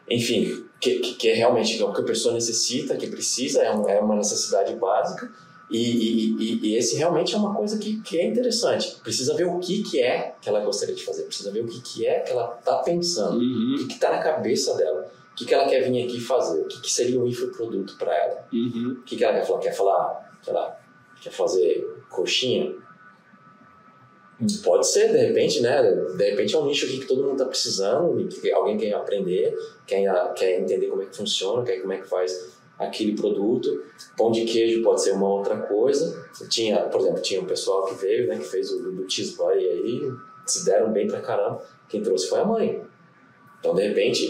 Enfim, 0.09 0.65
que, 0.79 0.99
que, 0.99 1.13
que 1.15 1.29
é 1.29 1.33
realmente 1.33 1.81
o 1.81 1.93
que 1.93 2.01
a 2.01 2.05
pessoa 2.05 2.33
necessita, 2.33 2.97
que 2.97 3.07
precisa, 3.07 3.61
é, 3.61 3.73
um, 3.73 3.87
é 3.87 3.99
uma 3.99 4.15
necessidade 4.15 4.75
básica. 4.75 5.31
E, 5.69 5.77
e, 5.77 6.35
e, 6.37 6.67
e 6.67 6.77
esse 6.77 6.97
realmente 6.97 7.33
é 7.33 7.37
uma 7.37 7.55
coisa 7.55 7.77
que, 7.77 8.01
que 8.01 8.19
é 8.19 8.27
interessante. 8.27 8.97
Precisa 9.01 9.33
ver 9.35 9.47
o 9.47 9.59
que, 9.59 9.81
que 9.83 10.01
é 10.01 10.35
que 10.41 10.49
ela 10.49 10.59
gostaria 10.59 10.93
de 10.93 11.03
fazer, 11.03 11.23
precisa 11.23 11.51
ver 11.51 11.61
o 11.61 11.67
que, 11.67 11.81
que 11.81 12.05
é 12.05 12.19
que 12.19 12.31
ela 12.31 12.57
está 12.59 12.77
pensando, 12.79 13.37
Uhum, 13.39 13.75
o 13.75 13.87
que 13.87 13.93
está 13.93 14.11
na 14.11 14.19
cabeça 14.19 14.75
dela, 14.75 15.09
o 15.33 15.35
que, 15.35 15.45
que 15.45 15.53
ela 15.53 15.67
quer 15.67 15.81
vir 15.89 16.03
aqui 16.03 16.19
fazer, 16.19 16.61
o 16.61 16.67
que, 16.67 16.79
que 16.79 16.91
seria 16.91 17.19
um 17.19 17.25
infoproduto 17.25 17.97
para 17.97 18.15
ela. 18.15 18.47
uhum. 18.53 18.97
O 18.99 19.03
que, 19.03 19.17
que 19.17 19.23
ela 19.23 19.33
quer 19.33 19.45
falar? 19.45 19.59
Quer 19.59 19.73
falar, 19.73 20.39
sei 20.43 20.53
lá, 20.53 20.79
quer 21.21 21.31
fazer 21.31 22.03
coxinha? 22.07 22.75
Pode 24.63 24.87
ser, 24.87 25.11
de 25.11 25.17
repente, 25.17 25.61
né? 25.61 25.81
De 25.81 26.29
repente 26.29 26.53
é 26.53 26.59
um 26.59 26.65
nicho 26.65 26.85
aqui 26.85 26.99
que 26.99 27.07
todo 27.07 27.23
mundo 27.23 27.33
está 27.33 27.45
precisando, 27.45 28.27
que 28.27 28.51
alguém 28.51 28.77
quer 28.77 28.93
aprender, 28.93 29.57
quer, 29.87 30.33
quer 30.33 30.59
entender 30.59 30.87
como 30.87 31.01
é 31.01 31.05
que 31.05 31.15
funciona, 31.15 31.63
quer 31.63 31.79
como 31.79 31.93
é 31.93 31.97
que 31.97 32.07
faz 32.07 32.53
aquele 32.77 33.15
produto. 33.15 33.83
Pão 34.15 34.31
de 34.31 34.45
queijo 34.45 34.83
pode 34.83 35.01
ser 35.01 35.13
uma 35.13 35.27
outra 35.27 35.57
coisa. 35.57 36.27
Tinha, 36.49 36.77
por 36.89 37.01
exemplo, 37.01 37.21
tinha 37.21 37.41
um 37.41 37.45
pessoal 37.45 37.85
que 37.85 37.95
veio, 37.95 38.27
né, 38.27 38.37
que 38.37 38.45
fez 38.45 38.71
o 38.71 38.91
do 38.91 39.09
Cheese 39.09 39.35
Boy 39.35 39.57
aí, 39.57 40.11
se 40.45 40.65
deram 40.65 40.91
bem 40.91 41.07
pra 41.07 41.21
caramba. 41.21 41.63
Quem 41.89 42.03
trouxe 42.03 42.27
foi 42.27 42.39
a 42.39 42.45
mãe. 42.45 42.83
Então, 43.59 43.73
de 43.73 43.87
repente, 43.87 44.29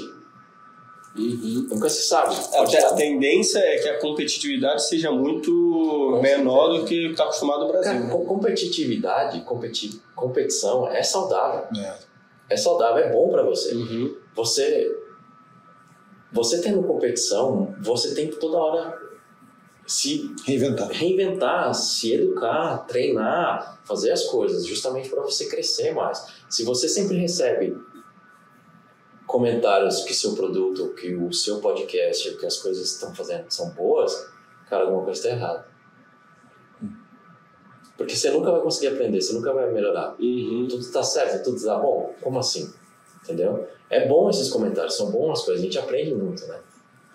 nunca 1.15 1.89
se 1.89 2.03
sabe. 2.07 2.35
Pode 2.35 2.75
Até 2.75 2.77
a 2.77 2.85
estar- 2.85 2.95
tendência 2.95 3.59
é 3.59 3.77
que 3.77 3.89
a 3.89 3.99
competitividade 3.99 4.87
seja 4.87 5.11
muito 5.11 6.19
menor 6.21 6.79
do 6.79 6.85
que 6.85 7.11
está 7.11 7.23
acostumado 7.25 7.65
o 7.65 7.67
Brasil. 7.67 7.91
Cara, 7.93 8.03
né? 8.05 8.11
com- 8.11 8.25
competitividade, 8.25 9.41
competi 9.41 10.01
competição 10.15 10.87
é 10.87 11.03
saudável. 11.03 11.65
É. 11.79 11.95
É 12.49 12.57
saudável, 12.57 13.03
é 13.03 13.11
bom 13.11 13.29
pra 13.29 13.43
você. 13.43 13.73
Uhum. 13.75 14.15
Você 14.35 14.99
você 16.31 16.61
tendo 16.61 16.81
competição, 16.83 17.75
você 17.79 18.15
tem 18.15 18.27
que 18.27 18.37
toda 18.37 18.57
hora 18.57 18.97
se 19.85 20.33
Reinventar. 20.47 20.89
reinventar, 20.89 21.75
se 21.75 22.11
educar, 22.13 22.77
treinar, 22.87 23.79
fazer 23.83 24.11
as 24.11 24.23
coisas, 24.23 24.65
justamente 24.65 25.09
para 25.09 25.21
você 25.21 25.45
crescer 25.47 25.93
mais. 25.93 26.25
Se 26.49 26.63
você 26.63 26.87
sempre 26.89 27.17
recebe 27.17 27.77
comentários 29.33 30.03
que 30.03 30.13
seu 30.13 30.35
produto, 30.35 30.93
que 30.93 31.15
o 31.15 31.33
seu 31.33 31.59
podcast, 31.59 32.37
que 32.37 32.45
as 32.45 32.57
coisas 32.57 32.83
que 32.83 32.93
estão 32.93 33.15
fazendo 33.15 33.49
são 33.49 33.71
boas, 33.71 34.29
cara, 34.69 34.83
alguma 34.83 35.03
coisa 35.03 35.19
está 35.19 35.35
errada. 35.35 35.65
Porque 37.97 38.15
você 38.15 38.29
nunca 38.29 38.51
vai 38.51 38.61
conseguir 38.61 38.89
aprender, 38.89 39.19
você 39.19 39.33
nunca 39.33 39.51
vai 39.51 39.71
melhorar. 39.71 40.15
Uhum. 40.19 40.67
Tudo 40.69 40.81
está 40.81 41.01
certo, 41.01 41.43
tudo 41.43 41.57
está 41.57 41.79
bom. 41.79 42.13
Como 42.21 42.37
assim? 42.37 42.71
Entendeu? 43.23 43.67
É 43.89 44.07
bom 44.07 44.29
esses 44.29 44.51
comentários, 44.51 44.95
são 44.95 45.09
boas 45.09 45.39
as 45.39 45.45
coisas, 45.45 45.63
a 45.63 45.65
gente 45.65 45.79
aprende 45.79 46.13
muito, 46.13 46.45
né? 46.45 46.59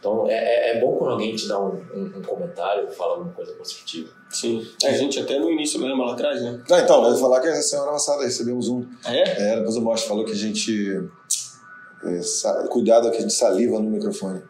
Então 0.00 0.28
é, 0.28 0.32
é, 0.32 0.76
é 0.76 0.80
bom 0.80 0.96
quando 0.96 1.12
alguém 1.12 1.36
te 1.36 1.46
dá 1.46 1.60
um, 1.60 1.76
um, 1.94 2.18
um 2.18 2.22
comentário, 2.22 2.90
fala 2.90 3.12
alguma 3.12 3.32
coisa 3.32 3.52
construtiva. 3.52 4.10
Sim. 4.28 4.66
A 4.84 4.90
gente 4.90 5.20
até 5.20 5.38
no 5.38 5.48
início, 5.52 5.80
lembra 5.80 6.06
lá 6.06 6.12
atrás, 6.14 6.42
né? 6.42 6.64
Ah, 6.68 6.80
então, 6.80 7.04
eu 7.04 7.12
ia 7.12 7.16
falar 7.18 7.40
que 7.40 7.46
a 7.46 7.62
semana 7.62 7.92
passada 7.92 8.24
recebemos 8.24 8.68
um. 8.68 8.84
Ah, 9.04 9.14
é? 9.14 9.52
É, 9.52 9.56
depois 9.56 9.76
o 9.76 9.80
Mostra 9.80 10.08
falou 10.08 10.24
que 10.24 10.32
a 10.32 10.36
gente. 10.36 11.08
É, 12.04 12.68
cuidado 12.68 13.10
que 13.10 13.18
a 13.18 13.20
gente 13.20 13.32
saliva 13.32 13.78
no 13.78 13.90
microfone. 13.90 14.42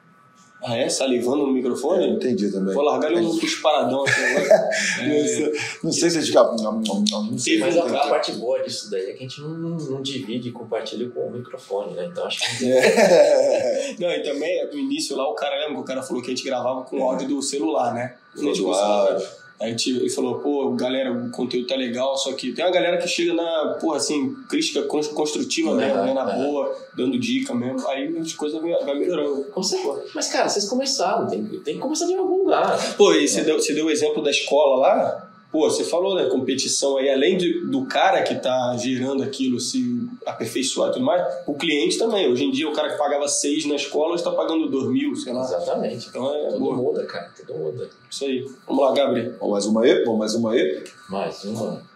Ah, 0.62 0.76
é? 0.76 0.88
Salivando 0.88 1.46
no 1.46 1.52
microfone? 1.52 2.14
entendi 2.14 2.50
também. 2.50 2.74
Vou 2.74 2.82
largar 2.82 3.12
ele 3.12 3.20
um 3.20 3.38
cusparadão 3.38 4.02
aqui 4.02 4.20
agora. 4.20 4.68
É. 5.00 5.52
Não 5.84 5.92
sei 5.92 6.10
se 6.10 6.18
a 6.18 6.20
gente 6.20 6.32
fica. 6.32 6.42
Não 6.42 7.38
sei. 7.38 7.58
Mas 7.58 7.76
a, 7.76 7.84
a 7.84 8.08
parte 8.08 8.32
boa 8.32 8.60
disso 8.62 8.90
daí 8.90 9.10
é 9.10 9.12
que 9.12 9.18
a 9.24 9.28
gente 9.28 9.40
não, 9.40 9.50
não 9.50 10.02
divide 10.02 10.48
e 10.48 10.52
compartilha 10.52 11.08
com 11.10 11.20
o 11.20 11.30
microfone, 11.30 11.94
né? 11.94 12.06
Então 12.06 12.26
acho 12.26 12.40
que 12.58 12.66
É. 12.72 13.94
Não, 13.98 14.10
e 14.10 14.22
também 14.22 14.66
no 14.66 14.78
início 14.78 15.16
lá 15.16 15.28
o 15.28 15.34
cara 15.34 15.56
lembra 15.56 15.76
que 15.76 15.80
o 15.80 15.84
cara 15.84 16.02
falou 16.02 16.22
que 16.22 16.30
a 16.30 16.34
gente 16.34 16.44
gravava 16.44 16.82
com 16.82 17.02
áudio 17.02 17.28
do 17.28 17.40
celular, 17.40 17.94
né? 17.94 18.16
A 18.34 18.38
gente 18.40 18.58
Do 18.58 18.64
começou 18.64 19.38
a- 19.60 19.64
áudio. 19.64 19.68
A 19.68 19.68
gente 19.68 19.90
ele 19.90 20.08
falou, 20.10 20.38
pô, 20.38 20.70
galera, 20.72 21.12
o 21.12 21.30
conteúdo 21.30 21.66
tá 21.66 21.74
legal, 21.76 22.16
só 22.16 22.32
que 22.32 22.52
tem 22.52 22.64
uma 22.64 22.70
galera 22.70 22.96
que 22.98 23.08
chega 23.08 23.34
na, 23.34 23.76
porra, 23.80 23.96
assim, 23.96 24.34
crítica 24.48 24.82
cons- 24.82 25.08
construtiva 25.08 25.70
É, 25.72 25.74
mesmo, 25.74 26.02
né? 26.04 26.14
Na 26.14 26.32
é. 26.32 26.42
boa, 26.42 26.76
dando 26.96 27.18
dica 27.18 27.54
mesmo. 27.54 27.86
Aí 27.88 28.16
as 28.18 28.32
coisas 28.32 28.60
vai 28.60 28.94
melhorando. 28.98 29.44
consegue. 29.52 29.88
Mas 30.14 30.28
cara, 30.32 30.48
vocês 30.48 30.68
começaram, 30.68 31.26
tem, 31.26 31.44
tem 31.44 31.74
que 31.74 31.80
começar 31.80 32.06
de 32.06 32.14
algum 32.14 32.38
lugar. 32.44 32.96
Pô, 32.96 33.12
e 33.14 33.26
você 33.26 33.42
deu, 33.42 33.60
você 33.60 33.74
deu 33.74 33.86
o 33.86 33.90
exemplo 33.90 34.22
da 34.22 34.30
escola 34.30 34.78
lá. 34.80 35.27
Pô, 35.50 35.68
você 35.70 35.82
falou, 35.82 36.14
né, 36.14 36.26
competição 36.26 36.98
aí, 36.98 37.08
além 37.08 37.38
de, 37.38 37.60
do 37.66 37.86
cara 37.86 38.22
que 38.22 38.34
tá 38.34 38.76
gerando 38.76 39.22
aquilo 39.22 39.58
se 39.58 40.06
aperfeiçoar 40.26 40.90
e 40.90 40.92
tudo 40.92 41.04
mais, 41.06 41.26
o 41.46 41.54
cliente 41.54 41.96
também. 41.96 42.30
Hoje 42.30 42.44
em 42.44 42.50
dia, 42.50 42.68
o 42.68 42.72
cara 42.72 42.90
que 42.90 42.98
pagava 42.98 43.26
seis 43.26 43.64
na 43.66 43.74
escola 43.74 44.14
está 44.14 44.30
pagando 44.30 44.68
dois 44.68 44.88
mil, 44.88 45.16
sei 45.16 45.32
lá. 45.32 45.40
Exatamente. 45.40 46.08
Então 46.08 46.34
é 46.34 46.48
Tudo 46.48 46.58
boa. 46.58 46.76
muda, 46.76 47.06
cara, 47.06 47.30
tudo 47.34 47.58
muda. 47.58 47.88
Isso 48.10 48.24
aí. 48.24 48.46
Vamos 48.66 48.84
lá, 48.84 48.92
Gabriel. 48.92 49.32
Bom, 49.40 49.50
mais 49.50 49.64
uma 49.64 49.82
aí? 49.84 50.04
Bom, 50.04 50.16
mais 50.18 50.34
uma 50.34 50.52
aí? 50.52 50.84
Mais 51.08 51.44
uma. 51.44 51.87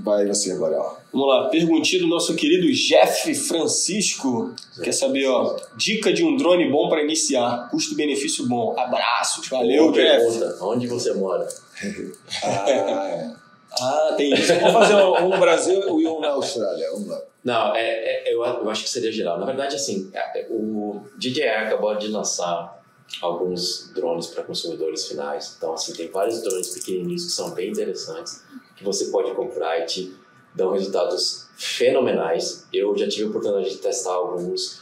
Vai 0.00 0.26
você 0.26 0.52
agora, 0.52 0.76
ó. 0.78 0.96
Vamos 1.12 1.28
lá, 1.28 1.48
perguntinha 1.48 2.02
do 2.02 2.08
nosso 2.08 2.34
querido 2.34 2.66
Jeff 2.72 3.32
Francisco. 3.34 4.52
Quer 4.82 4.92
saber, 4.92 5.26
ó, 5.28 5.56
dica 5.76 6.12
de 6.12 6.24
um 6.24 6.36
drone 6.36 6.68
bom 6.70 6.88
para 6.88 7.02
iniciar, 7.02 7.68
custo-benefício 7.70 8.46
bom. 8.48 8.74
Abraços, 8.78 9.46
valeu, 9.48 9.84
Boa 9.92 9.94
Jeff. 9.94 10.16
pergunta. 10.38 10.64
Onde 10.64 10.86
você 10.86 11.12
mora? 11.14 11.46
Ah, 12.42 12.70
é. 13.08 13.34
Ah, 13.80 14.14
tem 14.16 14.32
isso. 14.32 14.52
Vamos 14.54 14.72
fazer 14.72 14.94
um 14.94 15.28
no 15.28 15.38
Brasil 15.38 16.00
e 16.00 16.06
um 16.06 16.20
na 16.20 16.28
Austrália. 16.30 16.88
Vamos 16.92 17.08
lá. 17.08 17.20
Não, 17.42 17.74
é, 17.74 17.82
é- 18.30 18.32
eu, 18.34 18.42
eu 18.42 18.70
acho 18.70 18.84
que 18.84 18.88
seria 18.88 19.10
geral. 19.12 19.38
Na 19.38 19.44
verdade, 19.46 19.74
assim, 19.76 20.10
é- 20.14 20.46
o 20.48 21.00
DJI 21.18 21.42
acabou 21.48 21.94
de 21.96 22.08
lançar 22.08 22.80
alguns 23.20 23.90
drones 23.94 24.28
para 24.28 24.44
consumidores 24.44 25.06
finais. 25.08 25.54
Então, 25.58 25.74
assim, 25.74 25.92
tem 25.92 26.08
vários 26.08 26.40
drones 26.42 26.68
pequenininhos 26.68 27.24
que 27.26 27.32
são 27.32 27.50
bem 27.50 27.70
interessantes, 27.70 28.42
que 28.76 28.84
você 28.84 29.06
pode 29.06 29.32
comprar 29.34 29.80
e 29.80 29.86
te 29.86 30.16
dão 30.54 30.72
resultados 30.72 31.48
fenomenais. 31.56 32.66
Eu 32.72 32.96
já 32.96 33.08
tive 33.08 33.24
a 33.24 33.28
oportunidade 33.28 33.70
de 33.70 33.78
testar 33.78 34.12
alguns. 34.12 34.80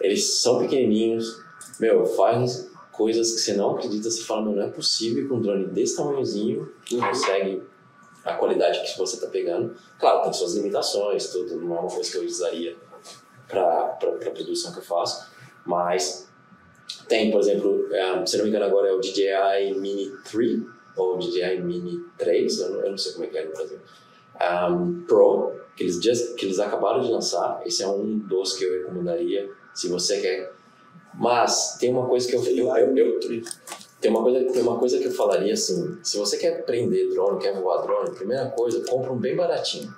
Eles 0.00 0.40
são 0.40 0.58
pequenininhos, 0.58 1.42
meu, 1.80 2.06
faz 2.06 2.70
coisas 2.92 3.32
que 3.32 3.40
você 3.40 3.54
não 3.54 3.76
acredita. 3.76 4.10
Você 4.10 4.22
fala, 4.22 4.42
meu, 4.42 4.52
não 4.52 4.62
é 4.62 4.68
possível 4.68 5.26
que 5.26 5.32
um 5.32 5.40
drone 5.40 5.66
desse 5.66 5.96
tamanhozinho 5.96 6.72
consegue 6.88 7.62
a 8.24 8.34
qualidade 8.34 8.82
que 8.82 8.98
você 8.98 9.16
está 9.16 9.28
pegando. 9.28 9.74
Claro, 9.98 10.22
tem 10.22 10.32
suas 10.32 10.54
limitações, 10.54 11.28
tudo, 11.28 11.56
não 11.56 11.76
é 11.76 11.80
uma 11.80 11.90
coisa 11.90 12.10
que 12.10 12.16
eu 12.16 12.24
usaria 12.24 12.76
para 13.48 13.98
a 14.00 14.30
produção 14.30 14.72
que 14.72 14.78
eu 14.78 14.82
faço, 14.82 15.30
mas 15.64 16.28
tem, 17.08 17.30
por 17.30 17.40
exemplo, 17.40 17.88
eh, 17.92 18.26
se 18.26 18.36
não 18.36 18.44
me 18.44 18.50
engano 18.50 18.66
agora 18.66 18.88
é 18.88 18.92
o 18.92 19.00
DJI 19.00 19.78
Mini 19.78 20.12
3 20.30 20.77
ou 20.98 21.18
DJI 21.18 21.60
Mini 21.62 22.04
3, 22.18 22.60
eu 22.60 22.70
não, 22.70 22.80
eu 22.80 22.90
não 22.90 22.98
sei 22.98 23.12
como 23.12 23.24
é 23.24 23.28
que 23.28 23.38
é 23.38 23.44
no 23.44 23.52
Brasil, 23.52 23.78
um, 24.70 25.02
Pro, 25.06 25.52
que 25.76 25.84
eles, 25.84 26.02
just, 26.02 26.34
que 26.34 26.46
eles 26.46 26.58
acabaram 26.58 27.00
de 27.00 27.10
lançar, 27.10 27.62
esse 27.64 27.82
é 27.82 27.88
um 27.88 28.18
dos 28.18 28.56
que 28.56 28.64
eu 28.64 28.72
recomendaria 28.80 29.50
se 29.74 29.88
você 29.88 30.20
quer. 30.20 30.52
Mas 31.14 31.76
tem 31.78 31.92
uma 31.92 32.06
coisa 32.06 32.28
que 32.28 32.36
eu, 32.36 32.44
eu, 32.44 32.76
eu, 32.76 32.96
eu 32.96 33.42
Tem 34.00 34.10
uma, 34.10 34.22
coisa, 34.22 34.52
tem 34.52 34.62
uma 34.62 34.78
coisa 34.78 34.98
que 34.98 35.06
eu 35.06 35.12
falaria 35.12 35.52
assim: 35.52 35.98
se 36.02 36.16
você 36.16 36.36
quer 36.36 36.60
aprender 36.60 37.08
drone, 37.10 37.40
quer 37.40 37.60
voar 37.60 37.82
drone, 37.82 38.14
primeira 38.14 38.50
coisa, 38.50 38.84
compra 38.88 39.12
um 39.12 39.18
bem 39.18 39.34
baratinho. 39.34 39.92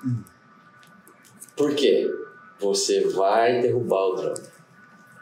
Por 1.56 1.74
quê? 1.74 2.10
Você 2.58 3.08
vai 3.08 3.60
derrubar 3.60 4.06
o 4.06 4.14
drone. 4.14 4.40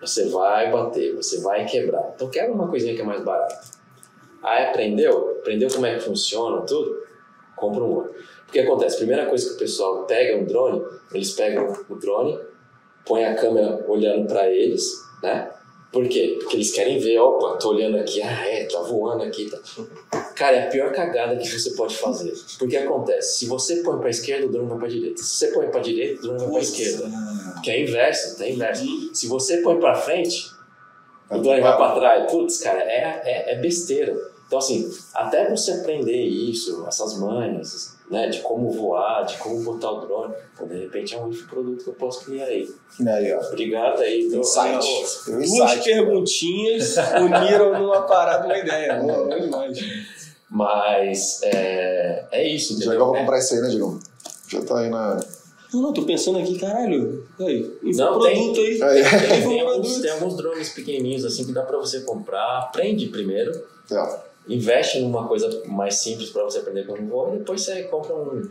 Você 0.00 0.28
vai 0.28 0.70
bater, 0.70 1.16
você 1.16 1.40
vai 1.40 1.64
quebrar. 1.64 2.12
Então 2.14 2.30
quebra 2.30 2.52
uma 2.52 2.68
coisinha 2.68 2.94
que 2.94 3.00
é 3.00 3.04
mais 3.04 3.24
barata. 3.24 3.77
Aí 4.42 4.66
aprendeu? 4.66 5.38
Aprendeu 5.40 5.68
como 5.68 5.86
é 5.86 5.94
que 5.94 6.00
funciona 6.00 6.62
tudo? 6.62 7.02
Compra 7.56 7.82
um 7.82 7.94
outro. 7.96 8.14
O 8.48 8.52
que 8.52 8.60
acontece? 8.60 8.96
Primeira 8.98 9.26
coisa 9.26 9.48
que 9.48 9.54
o 9.56 9.58
pessoal 9.58 10.04
pega 10.04 10.38
um 10.38 10.44
drone, 10.44 10.82
eles 11.12 11.32
pegam 11.32 11.72
o 11.88 11.94
drone, 11.96 12.38
põe 13.04 13.24
a 13.24 13.34
câmera 13.34 13.84
olhando 13.88 14.26
para 14.26 14.48
eles, 14.48 14.84
né? 15.22 15.50
Por 15.90 16.06
quê? 16.06 16.36
Porque 16.38 16.56
eles 16.56 16.70
querem 16.70 16.98
ver, 16.98 17.18
opa, 17.18 17.56
tô 17.56 17.70
olhando 17.70 17.96
aqui, 17.96 18.20
ah 18.22 18.46
é, 18.46 18.64
tá 18.66 18.80
voando 18.82 19.22
aqui, 19.22 19.50
tá. 19.50 19.58
Cara, 20.34 20.56
é 20.56 20.66
a 20.66 20.70
pior 20.70 20.92
cagada 20.92 21.34
que 21.36 21.48
você 21.48 21.70
pode 21.70 21.96
fazer. 21.96 22.32
Porque 22.58 22.76
acontece, 22.76 23.38
se 23.38 23.46
você 23.46 23.76
põe 23.76 23.98
pra 23.98 24.10
esquerda, 24.10 24.46
o 24.46 24.50
drone 24.50 24.68
vai 24.68 24.78
pra 24.78 24.88
direita. 24.88 25.22
Se 25.22 25.30
você 25.30 25.48
põe 25.48 25.68
pra 25.68 25.80
direita, 25.80 26.18
o 26.18 26.22
drone 26.22 26.38
vai 26.40 26.50
pra 26.50 26.60
esquerda. 26.60 27.10
Que 27.64 27.70
é 27.70 27.82
inverso, 27.82 28.42
é 28.42 28.50
inverso. 28.50 28.84
Se 29.14 29.26
você 29.26 29.62
põe 29.62 29.80
pra 29.80 29.94
frente, 29.94 30.50
o 31.30 31.38
drone 31.38 31.60
vai 31.60 31.76
pra 31.76 31.94
trás. 31.94 32.30
Putz, 32.30 32.58
cara, 32.60 32.80
é, 32.80 33.22
é, 33.24 33.52
é 33.54 33.56
besteira. 33.56 34.16
Então, 34.46 34.58
assim, 34.58 34.90
até 35.14 35.50
você 35.50 35.72
aprender 35.72 36.16
isso, 36.22 36.84
essas 36.88 37.18
manhas, 37.18 37.94
né, 38.10 38.28
de 38.28 38.40
como 38.40 38.70
voar, 38.70 39.24
de 39.26 39.36
como 39.36 39.62
botar 39.62 39.90
o 39.90 40.00
drone, 40.00 40.32
pô, 40.56 40.64
de 40.64 40.78
repente 40.80 41.14
é 41.14 41.18
um 41.18 41.30
produto 41.30 41.84
que 41.84 41.90
eu 41.90 41.94
posso 41.94 42.24
criar 42.24 42.46
aí. 42.46 42.66
Aí. 43.06 43.34
Obrigado 43.34 44.00
aí. 44.00 44.26
Então, 44.26 44.40
Insight. 44.40 44.66
ó, 44.66 45.30
Duas 45.30 45.44
insight. 45.50 45.84
perguntinhas 45.84 46.96
uniram 47.20 47.78
numa 47.78 48.02
parada, 48.02 48.46
uma 48.46 48.56
ideia. 48.56 48.94
Bom 49.04 49.28
demais. 49.28 49.78
Mas 50.50 51.40
é, 51.42 52.24
é 52.32 52.48
isso, 52.48 52.72
entendeu? 52.72 52.98
vou 53.04 53.14
comprar 53.14 53.38
isso 53.38 53.52
aí, 53.52 53.60
né, 53.60 53.68
Diegão? 53.68 54.00
Já 54.48 54.62
tá 54.62 54.78
aí 54.78 54.88
na. 54.88 55.20
Não, 55.72 55.82
não, 55.82 55.92
tô 55.92 56.02
pensando 56.02 56.38
aqui, 56.38 56.58
caralho. 56.58 57.26
Aí, 57.40 57.70
Não, 57.82 58.18
tem- 58.20 58.34
produto 58.34 58.60
aí. 58.60 58.82
Aí. 58.82 59.02
Tem, 59.28 59.48
tem 59.48 59.60
alguns, 59.60 59.98
tem 60.00 60.10
alguns 60.10 60.36
drones 60.36 60.68
pequenininhos 60.70 61.24
assim 61.24 61.44
que 61.44 61.52
dá 61.52 61.62
pra 61.62 61.76
você 61.78 62.00
comprar. 62.00 62.58
Aprende 62.58 63.06
primeiro, 63.08 63.52
É. 63.90 64.18
investe 64.48 64.98
numa 65.00 65.28
coisa 65.28 65.62
mais 65.66 65.96
simples 65.96 66.30
pra 66.30 66.42
você 66.44 66.58
aprender 66.58 66.86
como 66.86 67.06
voar 67.06 67.34
e 67.34 67.38
depois 67.38 67.60
você 67.60 67.82
compra 67.84 68.14
um 68.14 68.48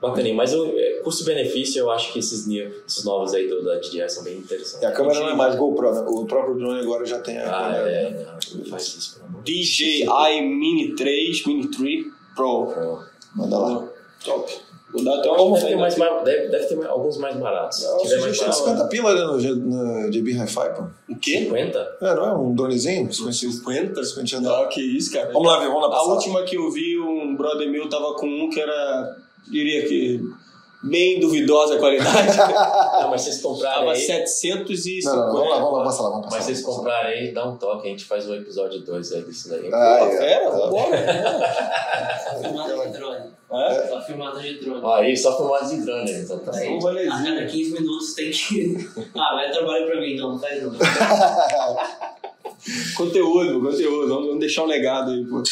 bacaninho. 0.00 0.36
Mas 0.36 0.54
o 0.54 0.64
é, 0.76 1.00
custo-benefício, 1.02 1.80
eu 1.80 1.90
acho 1.90 2.12
que 2.12 2.20
esses, 2.20 2.46
new- 2.46 2.70
esses 2.86 3.04
novos 3.04 3.34
aí 3.34 3.48
do, 3.48 3.64
da 3.64 3.76
DJI 3.78 4.08
são 4.08 4.22
bem 4.22 4.38
interessantes. 4.38 4.80
E 4.82 4.86
a 4.86 4.92
câmera 4.92 5.18
não 5.20 5.30
é 5.30 5.34
mais 5.34 5.56
GoPro, 5.56 5.92
né? 5.92 6.04
O 6.06 6.24
próprio 6.24 6.54
drone 6.54 6.80
agora 6.80 7.04
já 7.04 7.18
tem 7.20 7.36
a 7.38 7.50
Ah, 7.50 7.64
câmera. 7.74 7.90
é, 7.90 8.10
não, 8.52 8.58
não 8.60 8.64
faz 8.66 8.84
isso, 8.86 9.14
pelo 9.16 9.26
amor 9.26 9.42
DJI 9.42 10.40
Mini 10.42 10.94
3, 10.94 11.44
Mini 11.46 11.68
3 11.68 12.06
Pro. 12.36 12.66
Deus. 12.66 13.04
Manda 13.34 13.58
lá. 13.58 13.88
Top. 14.24 14.52
Vou 14.92 15.04
dar 15.04 15.18
até 15.18 15.30
uma 15.30 15.54
Deve 15.58 15.66
ter, 15.68 15.76
mais, 15.76 15.94
deve, 16.24 16.48
deve 16.48 16.66
ter 16.66 16.74
mais- 16.76 16.90
alguns 16.90 17.16
mais 17.18 17.36
baratos. 17.36 17.78
Se 17.78 17.84
Eu 17.86 17.96
tiver 17.98 18.20
mais 18.20 18.38
barato, 18.38 18.56
50 18.58 18.84
pila 18.88 19.10
ali 19.10 19.20
no, 19.20 20.04
no 20.04 20.10
JB 20.10 20.32
Hi-Fi, 20.32 20.74
pô. 20.74 20.82
O 21.12 21.16
quê? 21.16 21.38
50? 21.44 21.96
É, 22.02 22.14
não 22.14 22.24
é 22.24 22.34
um 22.36 22.54
dronezinho? 22.54 23.12
50 23.12 23.32
50? 23.32 24.04
50 24.04 24.40
Não, 24.40 24.68
que 24.68 24.80
isso, 24.80 25.12
cara. 25.12 25.32
Vamos 25.32 25.46
lá 25.48 25.58
ver, 25.60 25.66
vamos 25.68 25.82
lá 25.82 25.88
A 25.88 25.90
passar. 25.90 26.12
última 26.12 26.42
que 26.42 26.56
eu 26.56 26.70
vi, 26.70 26.98
um 26.98 27.36
brother 27.36 27.70
meu 27.70 27.88
tava 27.88 28.14
com 28.14 28.26
um 28.26 28.50
que 28.50 28.60
era, 28.60 29.16
diria 29.48 29.86
que, 29.86 30.20
bem 30.82 31.20
duvidosa 31.20 31.76
a 31.76 31.78
qualidade. 31.78 32.36
Não, 33.00 33.10
mas 33.10 33.22
vocês 33.22 33.40
comprarem 33.42 33.80
tava 33.80 33.92
aí, 33.92 34.00
750. 34.00 35.10
Não, 35.10 35.26
não, 35.26 35.32
vamos 35.32 35.50
lá, 35.50 35.58
vamos 35.58 35.78
lá, 35.78 35.84
passa 35.84 36.02
lá, 36.02 36.08
vamos 36.10 36.24
passar. 36.24 36.36
mas 36.36 36.44
vocês 36.44 36.62
comprarem 36.62 37.18
aí, 37.18 37.32
dá 37.32 37.46
um 37.46 37.56
toque, 37.56 37.86
a 37.86 37.90
gente 37.90 38.04
faz 38.04 38.28
o 38.28 38.34
episódio 38.34 38.80
2 38.80 39.12
aí 39.12 39.22
disso 39.22 39.48
daí. 39.48 39.70
Ah, 39.72 39.96
Pô, 40.00 40.06
é. 40.06 40.16
fera, 40.16 40.50
vambora. 40.50 40.96
Filmada 42.40 42.86
de 42.86 42.92
drone. 42.92 43.30
É? 43.52 43.88
Só 43.88 44.00
filmada 44.02 44.40
de 44.40 44.60
drone. 44.60 44.80
Aí 44.84 45.16
só 45.16 45.36
filmagem 45.36 45.80
de 45.80 45.84
drone, 45.84 46.12
então 46.12 46.38
tá 46.38 46.52
Aí, 46.54 46.68
um 46.68 46.78
a 46.86 47.24
cada 47.24 47.46
15 47.46 47.72
minutos 47.72 48.14
tem 48.14 48.30
que. 48.30 48.88
Ah, 49.16 49.34
vai 49.34 49.50
trabalhar 49.50 49.86
pra 49.86 50.00
mim, 50.00 50.16
não, 50.16 50.32
não 50.32 50.38
faz 50.38 50.62
não. 50.62 50.72
Conteúdo, 52.96 53.60
conteúdo. 53.60 54.08
Vamos, 54.08 54.26
vamos 54.26 54.40
deixar 54.40 54.64
um 54.64 54.66
legado 54.66 55.10
aí, 55.10 55.24
pô. 55.24 55.42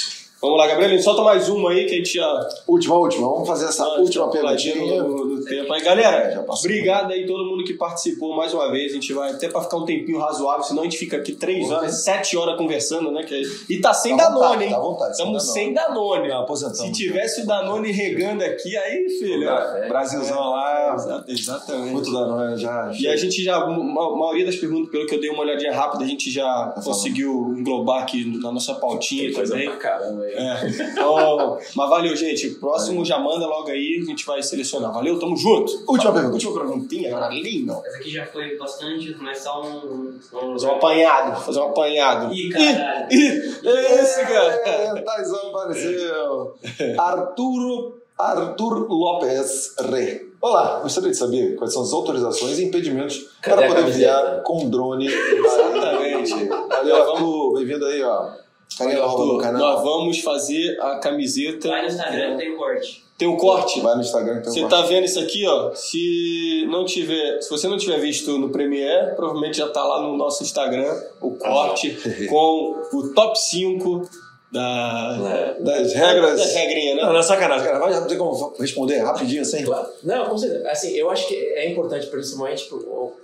Vamos 0.40 0.56
lá, 0.56 0.68
Gabriel, 0.68 1.02
solta 1.02 1.22
mais 1.22 1.48
uma 1.48 1.70
aí 1.72 1.84
que 1.86 1.94
a 1.94 1.96
gente 1.96 2.14
já. 2.14 2.48
Última, 2.68 2.94
última. 2.94 3.26
Vamos 3.28 3.48
fazer 3.48 3.64
essa 3.66 3.84
última 3.98 4.30
puladinha 4.30 4.72
perguntinha. 4.74 5.02
no, 5.02 5.24
no 5.24 5.44
tempo. 5.44 5.72
Aí, 5.72 5.80
É, 5.80 5.84
galera, 5.84 6.42
passou. 6.46 6.70
obrigado 6.70 7.10
aí 7.12 7.26
todo 7.26 7.44
mundo 7.44 7.64
que 7.64 7.74
participou 7.74 8.36
mais 8.36 8.54
uma 8.54 8.70
vez. 8.70 8.92
A 8.92 8.94
gente 8.94 9.12
vai 9.12 9.32
até 9.32 9.48
pra 9.48 9.62
ficar 9.62 9.78
um 9.78 9.84
tempinho 9.84 10.18
razoável, 10.20 10.62
senão 10.62 10.82
a 10.82 10.84
gente 10.84 10.96
fica 10.96 11.16
aqui 11.16 11.32
três 11.32 11.68
horas, 11.72 12.04
sete 12.04 12.36
horas 12.36 12.56
conversando, 12.56 13.10
né? 13.10 13.24
Que- 13.24 13.42
E 13.68 13.80
tá 13.80 13.92
sem 13.92 14.16
Tá 14.16 14.28
Danone, 14.28 14.38
vontade, 14.44 14.64
hein? 14.64 14.70
tá 14.70 14.76
à 14.76 14.80
vontade, 14.80 15.10
Estamos 15.10 15.32
Danone. 15.44 15.52
sem 15.52 15.74
Danone. 15.74 16.28
Não, 16.28 16.40
aposentamos. 16.42 16.78
Se 16.78 16.92
tivesse 16.92 17.40
o 17.42 17.46
Danone 17.46 17.90
regando 17.90 18.44
aqui, 18.44 18.76
aí, 18.76 19.08
filho. 19.18 19.48
ó. 19.50 19.58
É, 19.58 19.88
Brasilzão 19.88 20.50
lá, 20.50 20.94
Exa- 20.94 21.24
Exatamente. 21.26 21.92
muito 21.92 22.12
da 22.12 22.26
não, 22.26 22.56
já. 22.56 22.92
E 22.96 23.08
a 23.08 23.16
gente 23.16 23.42
já, 23.42 23.56
a 23.56 23.66
maioria 23.66 24.46
das 24.46 24.54
perguntas, 24.54 24.88
pelo 24.92 25.04
que 25.04 25.16
eu 25.16 25.20
dei 25.20 25.30
uma 25.30 25.40
olhadinha 25.42 25.72
rápida, 25.74 26.04
a 26.04 26.06
gente 26.06 26.30
já 26.30 26.74
conseguiu 26.84 27.54
englobar 27.58 28.02
aqui 28.04 28.24
na 28.40 28.52
nossa 28.52 28.74
pautinha 28.74 29.24
Tem 29.24 29.32
coisa 29.32 29.52
também. 29.52 29.68
pra 29.68 29.76
caramba 29.78 30.27
aí. 30.28 30.34
É. 30.36 30.88
Então, 30.92 31.58
mas 31.74 31.90
valeu, 31.90 32.14
gente. 32.16 32.50
Próximo 32.50 33.04
já 33.04 33.18
manda 33.18 33.46
logo 33.46 33.68
aí, 33.68 34.00
a 34.02 34.04
gente 34.04 34.24
vai 34.24 34.42
selecionar. 34.42 34.92
Valeu, 34.92 35.18
tamo 35.18 35.36
junto. 35.36 35.84
Última 35.88 36.12
pergunta. 36.12 36.34
Última 36.34 36.52
perguntinha, 36.54 37.08
agora 37.08 37.32
linda. 37.32 37.80
Essa 37.84 37.96
aqui 37.98 38.10
já 38.10 38.26
foi 38.26 38.56
bastante, 38.56 39.16
mas 39.20 39.38
só 39.38 39.62
um. 39.62 40.18
um... 40.32 40.52
Fazer 40.52 40.66
um 40.66 40.72
apanhado, 40.72 41.40
fazer 41.40 41.60
um 41.60 41.68
apanhado. 41.68 42.34
Ih, 42.34 42.50
caralho. 42.50 43.06
Ih, 43.10 43.52
esse, 43.64 44.20
cara. 44.22 44.52
É, 44.64 45.00
Taizão 45.02 45.48
apareceu. 45.50 46.54
Arturo, 46.98 47.98
Arthur 48.18 48.86
Lopes 48.88 49.74
Re. 49.78 50.28
Olá, 50.40 50.78
gostaria 50.80 51.10
de 51.10 51.16
saber 51.16 51.56
quais 51.56 51.72
são 51.72 51.82
as 51.82 51.92
autorizações 51.92 52.58
e 52.58 52.64
impedimentos 52.64 53.28
Cadê 53.42 53.56
para 53.56 53.68
poder 53.68 53.80
camiseta? 53.80 54.20
enviar 54.20 54.42
com 54.42 54.70
drone. 54.70 55.08
Exatamente. 55.08 56.46
Valeu, 56.46 56.96
Arthur. 56.96 57.54
Bem-vindo 57.54 57.86
aí, 57.86 58.02
ó. 58.02 58.30
Carinha 58.78 58.98
nova 58.98 59.24
no 59.24 59.38
canal. 59.38 59.60
nós 59.60 59.82
vamos 59.82 60.20
fazer 60.20 60.78
a 60.80 60.96
camiseta. 60.98 61.68
Vai 61.68 61.82
no 61.82 61.88
Instagram, 61.88 62.36
tem 62.36 62.56
corte. 62.56 63.04
Tem 63.18 63.26
um 63.28 63.36
corte. 63.36 63.80
Vai 63.80 63.94
no 63.96 64.00
Instagram 64.00 64.38
então. 64.38 64.52
Você 64.52 64.64
tá 64.68 64.82
vendo 64.82 65.04
isso 65.04 65.18
aqui, 65.18 65.44
ó? 65.46 65.74
Se 65.74 66.66
não 66.70 66.84
tiver, 66.84 67.40
se 67.42 67.50
você 67.50 67.66
não 67.66 67.76
tiver 67.76 67.98
visto 67.98 68.38
no 68.38 68.50
Premiere, 68.50 69.14
provavelmente 69.16 69.58
já 69.58 69.68
tá 69.68 69.82
lá 69.82 70.00
no 70.02 70.16
nosso 70.16 70.42
Instagram 70.44 70.94
o 71.20 71.32
corte 71.32 71.90
com 72.30 72.80
o 72.92 73.08
top 73.14 73.36
5 73.36 74.08
da 74.50 75.54
Das 75.60 75.92
regras. 75.92 76.38
das 76.38 76.54
regrinhas, 76.54 76.96
né? 76.96 77.02
Não, 77.02 77.12
não 77.12 77.20
é 77.20 77.22
sacanagem, 77.22 77.66
cara. 77.66 77.78
Vai 77.78 78.06
ter 78.06 78.16
como 78.16 78.54
responder 78.58 78.98
rapidinho 78.98 79.42
assim? 79.42 79.64
Claro. 79.64 79.88
Não, 80.02 80.24
com 80.26 80.38
certeza. 80.38 80.70
Assim, 80.70 80.92
eu 80.94 81.10
acho 81.10 81.26
que 81.28 81.34
é 81.34 81.70
importante, 81.70 82.06
principalmente, 82.06 82.68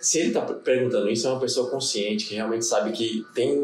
se 0.00 0.18
ele 0.18 0.28
está 0.28 0.42
perguntando 0.42 1.08
isso, 1.08 1.26
é 1.26 1.30
uma 1.30 1.40
pessoa 1.40 1.70
consciente, 1.70 2.26
que 2.26 2.34
realmente 2.34 2.64
sabe 2.66 2.92
que 2.92 3.24
tem, 3.34 3.58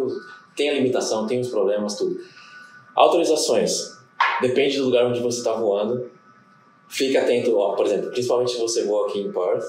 tem 0.60 0.68
a 0.68 0.74
limitação, 0.74 1.26
tem 1.26 1.40
os 1.40 1.48
problemas, 1.48 1.97
tudo. 1.97 2.20
Autorizações. 2.94 3.98
Depende 4.42 4.76
do 4.76 4.84
lugar 4.84 5.06
onde 5.06 5.18
você 5.20 5.39
está 5.39 5.55
voando. 5.55 6.10
Fique 6.86 7.16
atento, 7.16 7.56
ó, 7.56 7.74
por 7.74 7.86
exemplo, 7.86 8.10
principalmente 8.10 8.50
se 8.50 8.58
você 8.58 8.84
voa 8.84 9.08
aqui 9.08 9.20
em 9.20 9.32
Perth. 9.32 9.64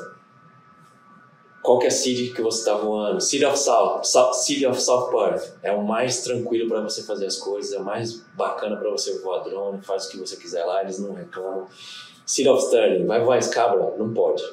Qual 1.63 1.79
que 1.79 1.85
é 1.85 1.87
a 1.87 1.91
city 1.91 2.33
que 2.33 2.41
você 2.41 2.59
está 2.59 2.73
voando? 2.73 3.21
City 3.21 3.45
of 3.45 3.57
South, 3.57 4.03
South, 4.03 4.33
City 4.33 4.65
of 4.65 4.81
South 4.81 5.09
Perth. 5.11 5.53
É 5.63 5.71
o 5.71 5.81
mais 5.81 6.23
tranquilo 6.23 6.67
para 6.67 6.81
você 6.81 7.03
fazer 7.03 7.27
as 7.27 7.37
coisas, 7.37 7.71
é 7.71 7.77
o 7.77 7.85
mais 7.85 8.25
bacana 8.35 8.75
para 8.75 8.89
você 8.89 9.17
voar 9.19 9.43
drone, 9.43 9.81
faz 9.81 10.07
o 10.07 10.11
que 10.11 10.17
você 10.17 10.35
quiser 10.35 10.65
lá, 10.65 10.81
eles 10.81 10.99
não 10.99 11.13
reclamam. 11.13 11.67
City 12.25 12.49
of 12.49 12.61
Sterling, 12.65 13.05
vai 13.05 13.23
voar 13.23 13.41
Scabra? 13.41 13.95
Não 13.97 14.13
pode. 14.13 14.43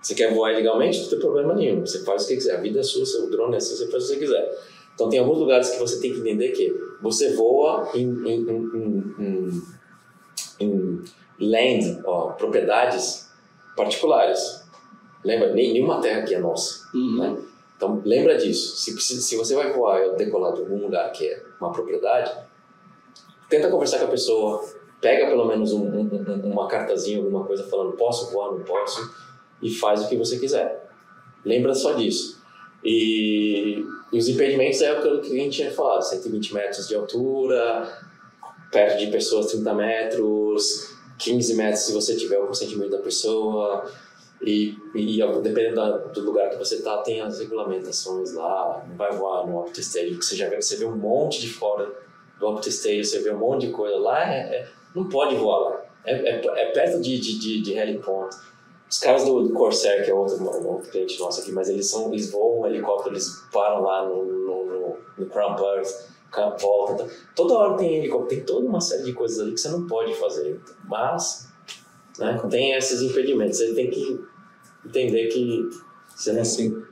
Você 0.00 0.14
quer 0.14 0.32
voar 0.32 0.52
ilegalmente? 0.52 1.02
Não 1.02 1.10
tem 1.10 1.18
problema 1.18 1.52
nenhum. 1.52 1.80
Você 1.84 2.02
faz 2.02 2.24
o 2.24 2.28
que 2.28 2.36
quiser. 2.36 2.56
A 2.56 2.60
vida 2.60 2.80
é 2.80 2.82
sua, 2.82 3.04
seu 3.04 3.28
drone 3.28 3.56
é 3.56 3.60
seu, 3.60 3.76
você 3.76 3.90
faz 3.90 4.04
o 4.04 4.06
que 4.06 4.14
você 4.14 4.20
quiser. 4.20 4.69
Então 5.00 5.08
tem 5.08 5.18
alguns 5.18 5.38
lugares 5.38 5.70
que 5.70 5.78
você 5.78 5.98
tem 5.98 6.12
que 6.12 6.20
entender 6.20 6.50
que 6.50 6.78
você 7.00 7.34
voa 7.34 7.90
em, 7.94 8.02
em, 8.02 9.14
em, 9.18 9.62
em, 10.60 11.02
land, 11.40 12.02
ó, 12.04 12.32
propriedades 12.32 13.30
particulares. 13.74 14.62
Lembra? 15.24 15.54
Nenhuma 15.54 16.02
terra 16.02 16.20
aqui 16.20 16.34
é 16.34 16.38
nossa. 16.38 16.86
Né? 17.18 17.34
Então 17.74 18.02
lembra 18.04 18.36
disso. 18.36 18.76
Se, 18.76 19.00
se 19.00 19.36
você 19.38 19.54
vai 19.54 19.72
voar 19.72 20.02
ou 20.02 20.16
decolar 20.16 20.52
de 20.52 20.60
algum 20.60 20.82
lugar 20.82 21.10
que 21.12 21.26
é 21.26 21.42
uma 21.58 21.72
propriedade, 21.72 22.30
tenta 23.48 23.70
conversar 23.70 24.00
com 24.00 24.04
a 24.04 24.08
pessoa, 24.08 24.62
pega 25.00 25.28
pelo 25.28 25.46
menos 25.46 25.72
um- 25.72 25.88
um- 25.88 26.52
uma 26.52 26.68
cartazinha, 26.68 27.16
alguma 27.20 27.46
coisa 27.46 27.64
falando 27.64 27.96
posso 27.96 28.30
voar, 28.30 28.52
não 28.52 28.60
posso, 28.64 29.00
e 29.62 29.70
faz 29.70 30.04
o 30.04 30.10
que 30.10 30.16
você 30.18 30.38
quiser. 30.38 30.90
Lembra 31.42 31.74
só 31.74 31.94
disso. 31.94 32.38
E, 32.84 33.82
e 34.12 34.18
os 34.18 34.28
impedimentos 34.28 34.80
é 34.82 34.90
aquilo 34.90 35.20
que 35.20 35.32
a 35.32 35.42
gente 35.44 35.56
tinha 35.56 35.70
falado, 35.70 36.02
120 36.02 36.54
metros 36.54 36.88
de 36.88 36.94
altura, 36.94 37.88
perto 38.72 38.98
de 38.98 39.06
pessoas 39.08 39.46
30 39.52 39.74
metros, 39.74 40.94
15 41.18 41.54
metros 41.54 41.80
se 41.80 41.92
você 41.92 42.16
tiver 42.16 42.38
o 42.38 42.46
consentimento 42.46 42.90
da 42.90 42.98
pessoa, 42.98 43.90
E, 44.42 44.74
e 44.94 45.18
dependendo 45.42 45.76
da- 45.76 45.98
do 45.98 46.20
lugar 46.22 46.48
que 46.48 46.56
você 46.56 46.80
tá, 46.80 46.96
tem 47.02 47.20
as 47.20 47.40
regulamentações 47.40 48.32
lá. 48.32 48.82
Não 48.88 48.96
vai 48.96 49.12
voar 49.12 49.46
no 49.46 49.70
Stadium, 49.76 50.18
que 50.18 50.24
você 50.24 50.34
já 50.34 50.48
vê, 50.48 50.56
você 50.62 50.76
vê 50.76 50.86
um 50.86 50.96
monte 50.96 51.42
de 51.42 51.48
fora 51.50 51.92
do 52.38 52.46
Optus 52.48 52.72
Stadium, 52.76 53.04
você 53.04 53.18
vê 53.18 53.30
um 53.34 53.36
monte 53.38 53.66
de 53.66 53.72
coisa. 53.74 53.98
Lá 53.98 54.32
é, 54.32 54.38
é- 54.40 54.68
não 54.94 55.10
pode 55.10 55.36
voar 55.36 55.58
lá. 55.58 55.84
É, 56.06 56.14
é, 56.14 56.42
é 56.62 56.66
perto 56.72 57.02
de, 57.02 57.18
de, 57.20 57.38
de, 57.38 57.60
de 57.60 57.74
Helipont. 57.74 58.34
Os 58.90 58.98
caras 58.98 59.24
do, 59.24 59.42
do 59.42 59.54
Corsair, 59.54 60.04
que 60.04 60.10
é 60.10 60.14
outro, 60.14 60.36
um 60.42 60.80
cliente 60.80 61.18
nosso 61.20 61.40
aqui, 61.40 61.52
mas 61.52 61.68
eles, 61.68 61.88
são, 61.88 62.08
eles 62.12 62.30
voam 62.32 62.60
um 62.62 62.66
helicóptero, 62.66 63.14
eles 63.14 63.28
param 63.52 63.82
lá 63.82 64.04
no, 64.04 64.24
no, 64.24 64.64
no, 64.66 64.96
no 65.16 65.26
Crown 65.26 65.54
ca- 66.30 66.56
voltam. 66.60 67.06
tá? 67.06 67.12
Toda 67.36 67.54
hora 67.54 67.76
tem 67.76 67.98
helicóptero, 67.98 68.28
tem 68.28 68.44
toda 68.44 68.66
uma 68.66 68.80
série 68.80 69.04
de 69.04 69.12
coisas 69.12 69.38
ali 69.38 69.52
que 69.52 69.60
você 69.60 69.68
não 69.68 69.86
pode 69.86 70.12
fazer. 70.14 70.60
Mas 70.88 71.48
né, 72.18 72.40
tem 72.50 72.72
esses 72.72 73.00
impedimentos. 73.02 73.58
Você 73.58 73.74
tem 73.74 73.90
que 73.90 74.24
entender 74.84 75.28
que 75.28 75.70
você 76.08 76.32
não. 76.32 76.40
Assim. 76.42 76.82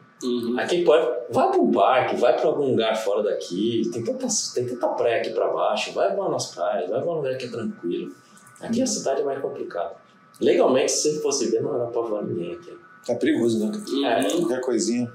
Aqui 0.58 0.84
pode. 0.84 1.04
Vai 1.30 1.50
para 1.50 1.60
um 1.60 1.70
parque, 1.72 2.16
vai 2.16 2.36
para 2.36 2.46
algum 2.46 2.70
lugar 2.70 2.94
fora 2.96 3.22
daqui. 3.24 3.88
Tem 3.92 4.04
tanta, 4.04 4.26
tem 4.54 4.66
tanta 4.66 4.88
praia 4.88 5.20
aqui 5.20 5.30
para 5.30 5.48
baixo. 5.48 5.92
Vai 5.92 6.14
voar 6.14 6.30
nas 6.30 6.54
praias, 6.54 6.88
vai 6.90 7.00
voar 7.00 7.14
num 7.16 7.22
lugar 7.22 7.36
que 7.36 7.46
é 7.46 7.50
tranquilo. 7.50 8.12
Aqui 8.60 8.82
a 8.82 8.86
cidade 8.86 9.20
é 9.20 9.24
mais 9.24 9.40
complicada. 9.40 9.94
Legalmente, 10.40 10.92
se 10.92 11.12
você 11.14 11.20
fosse 11.20 11.46
ver, 11.50 11.62
não 11.62 11.74
era 11.74 11.86
para 11.86 12.00
voar 12.02 12.24
ninguém 12.24 12.54
aqui. 12.54 12.76
É 13.08 13.14
perigoso, 13.14 13.58
né? 13.66 13.72
É, 14.06 14.30
Qualquer 14.36 14.60
coisinha. 14.60 15.12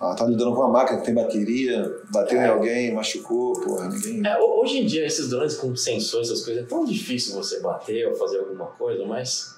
Ah, 0.00 0.14
tá 0.14 0.24
lidando 0.24 0.52
com 0.54 0.60
uma 0.60 0.68
máquina 0.68 1.00
que 1.00 1.04
tem 1.06 1.14
bateria, 1.14 1.92
bateu 2.12 2.38
em 2.40 2.46
alguém, 2.46 2.94
machucou, 2.94 3.52
porra, 3.60 3.88
ninguém. 3.88 4.24
É, 4.26 4.38
ho- 4.38 4.60
hoje 4.62 4.78
em 4.78 4.86
dia, 4.86 5.04
esses 5.04 5.28
drones 5.28 5.56
com 5.56 5.74
sensores, 5.74 6.28
essas 6.30 6.44
coisas, 6.44 6.62
é 6.62 6.66
tão 6.66 6.84
difícil 6.84 7.34
você 7.34 7.58
bater 7.60 8.06
ou 8.08 8.14
fazer 8.14 8.38
alguma 8.38 8.66
coisa, 8.66 9.04
mas 9.04 9.56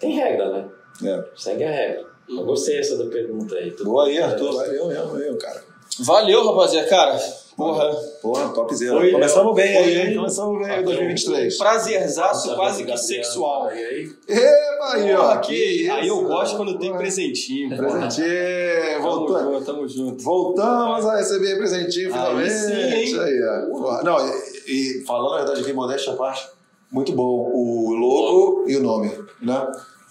tem 0.00 0.14
regra, 0.16 0.50
né? 0.50 0.68
É. 1.04 1.24
Segue 1.36 1.64
a 1.64 1.70
regra. 1.70 2.06
Eu 2.28 2.44
gostei 2.44 2.76
dessa 2.78 2.96
da 2.96 3.04
pergunta 3.10 3.54
aí. 3.54 3.70
Tudo 3.70 3.90
Boa 3.90 4.06
aí? 4.06 4.18
Arthur. 4.18 4.52
Valeu 4.54 4.88
mesmo, 4.88 5.06
valeu, 5.08 5.36
cara. 5.38 5.62
Valeu, 6.00 6.46
rapaziada. 6.46 6.88
Cara, 6.88 7.20
porra. 7.56 7.90
Porra, 8.22 8.48
top 8.50 8.74
zero. 8.74 8.98
Foi, 8.98 9.10
Começamos 9.12 9.54
bem 9.54 9.72
foi, 9.74 9.82
aí, 9.84 10.08
hein? 10.08 10.16
Começamos 10.16 10.58
bem 10.58 10.70
aí, 10.70 10.84
2023. 10.84 11.56
Prazerzaço 11.58 12.54
quase 12.54 12.84
que 12.84 12.96
sexual. 12.96 13.64
aí, 13.68 13.84
aí? 13.84 14.10
Eba 14.28 14.92
aí, 14.92 15.14
ó. 15.14 15.18
Porra, 15.22 15.38
Que 15.40 15.54
que- 15.78 15.90
Aí 15.90 16.08
eu 16.08 16.16
isso, 16.18 16.24
gosto 16.26 16.56
quando 16.56 16.78
tem 16.78 16.88
porra. 16.90 17.00
presentinho. 17.00 17.68
porra. 17.76 17.88
Presentinho, 17.88 18.28
Tamo 18.92 19.02
voltando. 19.18 19.52
junto, 19.52 19.64
tamo 19.64 19.88
junto. 19.88 20.22
Voltamos 20.24 21.06
a 21.06 21.16
receber 21.16 21.56
presentinho 21.56 22.12
finalmente. 22.12 22.50
sim, 22.52 22.72
hein? 22.72 23.04
Isso 23.04 23.20
aí, 23.20 23.40
ó. 23.42 23.70
Porra, 23.70 24.02
Não, 24.02 24.18
e, 24.66 25.00
e 25.00 25.04
falando 25.04 25.34
a 25.34 25.36
verdade 25.38 25.60
aqui, 25.62 25.72
modéstia 25.72 26.12
à 26.12 26.16
parte, 26.16 26.46
muito 26.92 27.12
bom 27.12 27.50
o 27.52 27.94
logo 27.94 28.64
e 28.68 28.76
o 28.76 28.82
nome, 28.82 29.10
né? 29.40 29.66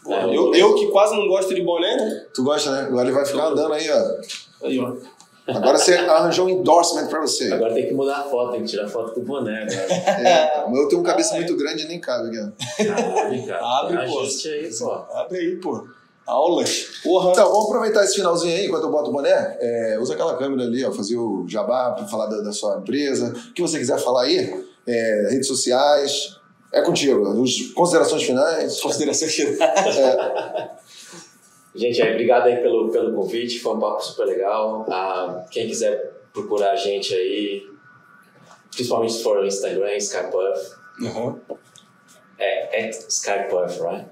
É, 0.08 0.24
Eu, 0.36 0.54
eu 0.54 0.76
que 0.76 0.88
quase 0.92 1.16
não 1.16 1.28
gosto 1.28 1.54
de 1.56 1.64
boné, 1.64 1.96
né? 1.96 2.26
Tu 2.34 2.44
gosta, 2.44 2.70
né? 2.72 2.82
Agora 2.88 3.06
ele 3.08 3.16
vai 3.16 3.26
ficar 3.26 3.48
andando 3.48 3.74
aí, 3.74 3.88
ó. 3.90 4.66
Aí, 4.68 4.80
ó. 4.80 4.94
Agora 5.48 5.78
você 5.78 5.94
arranjou 5.94 6.48
um 6.48 6.50
endorsement 6.50 7.08
pra 7.08 7.22
você. 7.22 7.54
Agora 7.54 7.74
tem 7.74 7.88
que 7.88 7.94
mudar 7.94 8.18
a 8.18 8.24
foto, 8.24 8.54
tem 8.54 8.64
que 8.64 8.70
tirar 8.70 8.88
foto 8.88 9.14
com 9.14 9.20
o 9.20 9.24
boné 9.24 9.64
agora. 9.64 9.94
É, 10.28 10.66
mas 10.68 10.80
eu 10.80 10.88
tenho 10.88 11.02
uma 11.02 11.08
cabeça 11.08 11.36
muito 11.36 11.56
grande 11.56 11.84
e 11.84 11.88
nem 11.88 12.00
cabe 12.00 12.30
aqui, 12.30 12.40
ó. 12.40 12.46
Ah, 12.92 13.30
vem 13.30 13.46
cá. 13.46 13.60
Abre, 13.62 13.98
pô. 13.98 14.20
Ajuste 14.20 14.50
aí, 14.50 14.70
pô. 14.76 14.92
Abre 14.92 15.38
aí, 15.38 15.56
pô. 15.58 15.88
Aulas. 16.26 16.88
Porra. 17.04 17.32
Então, 17.32 17.52
vamos 17.52 17.66
aproveitar 17.68 18.04
esse 18.04 18.16
finalzinho 18.16 18.56
aí, 18.56 18.66
enquanto 18.66 18.84
eu 18.84 18.92
boto 18.92 19.12
o 19.12 19.14
boné. 19.14 19.58
É, 19.60 20.00
usa 20.00 20.14
aquela 20.14 20.36
câmera 20.36 20.64
ali, 20.64 20.84
ó, 20.84 20.92
fazer 20.92 21.18
o 21.18 21.46
jabá 21.48 21.92
pra 21.92 22.08
falar 22.08 22.26
da, 22.26 22.42
da 22.42 22.52
sua 22.52 22.80
empresa. 22.80 23.32
O 23.50 23.54
que 23.54 23.62
você 23.62 23.78
quiser 23.78 24.00
falar 24.00 24.24
aí, 24.24 24.66
é, 24.88 25.28
redes 25.30 25.48
sociais. 25.48 26.40
É 26.74 26.82
contigo. 26.82 27.22
Os, 27.42 27.72
considerações 27.74 28.24
finais. 28.24 28.82
Consideração 28.82 29.28
final. 29.28 29.56
Gente, 31.76 32.02
aí, 32.02 32.12
obrigado 32.12 32.48
aí 32.48 32.58
pelo, 32.58 32.90
pelo 32.90 33.14
convite, 33.14 33.60
foi 33.60 33.76
um 33.76 33.80
papo 33.80 34.02
super 34.02 34.26
legal. 34.26 34.86
Ah, 34.90 35.46
quem 35.52 35.68
quiser 35.68 36.14
procurar 36.34 36.72
a 36.72 36.76
gente 36.76 37.14
aí, 37.14 37.68
principalmente 38.72 39.14
se 39.14 39.24
for 39.24 39.40
no 39.42 39.46
Instagram, 39.46 39.96
Skypuff. 39.98 40.72
Uhum. 41.02 41.40
É, 42.38 42.86
é 42.86 42.90
Skypuff, 42.90 43.82
right? 43.82 44.06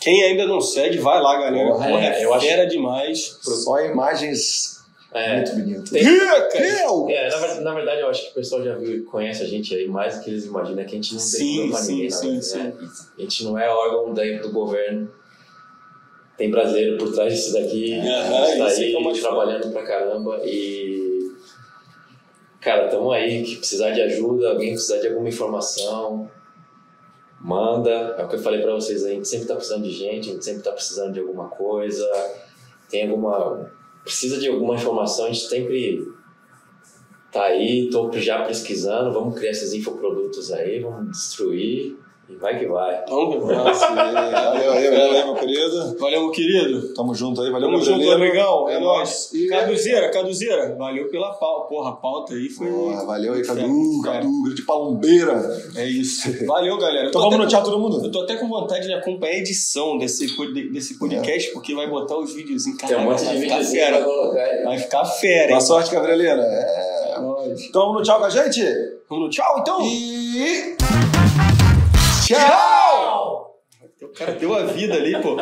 Quem 0.00 0.22
ainda 0.22 0.46
não 0.46 0.60
segue, 0.60 0.98
vai 0.98 1.20
lá, 1.20 1.40
galera. 1.40 1.70
Porra, 1.72 1.88
Porra, 1.88 2.04
é, 2.06 2.20
é 2.20 2.24
eu 2.24 2.32
acho- 2.34 2.68
demais. 2.68 3.38
Só 3.42 3.80
imagens 3.80 4.84
É, 5.12 5.36
muito 5.36 5.52
bonitas. 5.56 5.90
tem- 5.90 6.04
Rica! 6.04 6.48
Eu? 6.84 7.08
é, 7.08 7.28
na, 7.30 7.60
na 7.62 7.74
verdade, 7.74 8.00
eu 8.02 8.08
acho 8.08 8.26
que 8.26 8.30
o 8.30 8.34
pessoal 8.34 8.62
já 8.62 8.76
viu 8.76 8.98
e 8.98 9.00
conhece 9.02 9.42
a 9.42 9.46
gente 9.46 9.74
aí 9.74 9.88
mais 9.88 10.16
do 10.18 10.22
que 10.24 10.30
eles 10.30 10.44
imaginam, 10.44 10.84
que 10.84 10.90
a 10.92 10.94
gente 10.94 11.14
não 11.14 11.20
Sim, 11.20 11.56
tem 11.62 11.70
pra 11.70 11.78
sim, 11.80 11.92
ninguém, 11.94 12.10
sim, 12.10 12.42
sim. 12.42 12.58
né? 12.58 12.72
A 13.18 13.20
gente 13.22 13.44
não 13.44 13.58
é 13.58 13.68
órgão 13.68 14.14
daí 14.14 14.38
do 14.38 14.52
governo. 14.52 15.10
Tem 16.38 16.52
brasileiro 16.52 16.96
por 16.96 17.12
trás 17.12 17.34
disso 17.34 17.52
daqui, 17.52 17.96
tá 18.00 18.68
isso 18.68 18.80
é 18.80 18.84
aí 18.84 18.94
é 18.94 19.20
trabalhando 19.20 19.72
pra 19.72 19.82
caramba 19.82 20.40
e. 20.44 21.32
Cara, 22.60 22.86
tamo 22.86 23.10
aí, 23.10 23.42
que 23.42 23.56
precisar 23.56 23.90
de 23.90 24.00
ajuda, 24.02 24.50
alguém 24.50 24.70
precisar 24.70 24.98
de 24.98 25.08
alguma 25.08 25.28
informação, 25.28 26.30
manda. 27.40 27.90
É 27.90 28.24
o 28.24 28.28
que 28.28 28.36
eu 28.36 28.40
falei 28.40 28.62
pra 28.62 28.72
vocês 28.72 29.04
aí, 29.04 29.12
a 29.12 29.14
gente 29.16 29.26
sempre 29.26 29.48
tá 29.48 29.56
precisando 29.56 29.82
de 29.82 29.90
gente, 29.90 30.30
a 30.30 30.32
gente 30.32 30.44
sempre 30.44 30.62
tá 30.62 30.70
precisando 30.70 31.12
de 31.12 31.18
alguma 31.18 31.48
coisa, 31.48 32.08
tem 32.88 33.10
alguma. 33.10 33.72
Precisa 34.04 34.38
de 34.38 34.48
alguma 34.48 34.76
informação, 34.76 35.24
a 35.24 35.32
gente 35.32 35.44
sempre 35.48 36.06
tá 37.32 37.46
aí, 37.46 37.90
tô 37.90 38.12
já 38.12 38.44
pesquisando, 38.44 39.12
vamos 39.12 39.36
criar 39.36 39.50
esses 39.50 39.74
infoprodutos 39.74 40.52
aí, 40.52 40.78
vamos 40.78 41.10
destruir 41.10 41.98
e 42.30 42.34
vai 42.36 42.58
que 42.58 42.66
vai. 42.66 43.04
Vamos 43.08 43.46
ver. 43.46 43.54
Valeu, 43.56 43.74
valeu, 43.84 44.92
valeu, 44.92 45.24
meu 45.26 45.34
querido. 45.34 45.96
Valeu, 45.98 46.20
meu 46.22 46.30
querido. 46.30 46.94
Tamo 46.94 47.14
junto 47.14 47.40
aí, 47.40 47.50
valeu, 47.50 47.70
Tamo 47.70 47.82
junto, 47.82 48.10
amigão. 48.10 48.68
É, 48.68 48.74
É 48.74 48.80
nóis. 48.80 49.32
E- 49.32 49.46
Caduzeira, 49.48 50.10
Caduzeira. 50.10 50.74
Valeu 50.76 51.08
pela 51.08 51.30
pauta. 51.34 51.68
Porra, 51.68 51.90
a 51.90 51.92
pauta 51.94 52.34
aí 52.34 52.48
foi. 52.48 52.66
Porra, 52.68 53.06
valeu 53.06 53.32
aí, 53.34 53.42
Cadu, 53.42 53.60
Fera. 54.02 54.14
Cadu, 54.14 54.42
grande 54.44 54.62
palombeira. 54.62 55.62
É 55.76 55.86
isso. 55.86 56.46
Valeu, 56.46 56.76
galera. 56.78 57.08
Então 57.08 57.20
vamos 57.22 57.38
notear 57.38 57.62
com- 57.62 57.70
todo 57.70 57.80
mundo? 57.80 58.04
Eu 58.04 58.10
tô 58.12 58.20
até 58.22 58.36
com 58.36 58.48
vontade 58.48 58.86
de 58.86 58.92
acompanhar 58.92 59.34
a 59.34 59.38
edição 59.38 59.96
desse, 59.98 60.26
desse 60.72 60.98
podcast, 60.98 61.50
porque 61.52 61.74
vai 61.74 61.88
botar 61.88 62.16
os 62.18 62.34
videozinhos. 62.34 62.78
Tem 62.78 62.96
um 62.96 63.04
monte 63.04 63.20
de 63.20 63.24
vai 63.24 63.40
ficar 63.40 63.58
vídeos. 63.60 64.64
Vai 64.64 64.78
ficar 64.78 65.04
fera, 65.04 65.48
Boa 65.48 65.60
sorte, 65.60 65.90
Gabrieleira. 65.94 66.42
É. 66.42 67.14
É 67.16 67.20
nóis. 67.20 67.64
Então 67.64 67.82
vamos 67.82 67.96
no 67.98 68.02
tchau 68.02 68.18
com 68.18 68.24
a 68.26 68.30
gente? 68.30 68.62
Vamos 69.08 69.24
no 69.24 69.30
tchau, 69.30 69.58
então? 69.60 69.80
E. 69.82 70.76
Tchau! 72.28 73.54
O 74.02 74.08
cara 74.08 74.32
deu 74.32 74.54
a 74.54 74.64
vida 74.64 74.96
ali, 74.96 75.18
pô. 75.22 75.34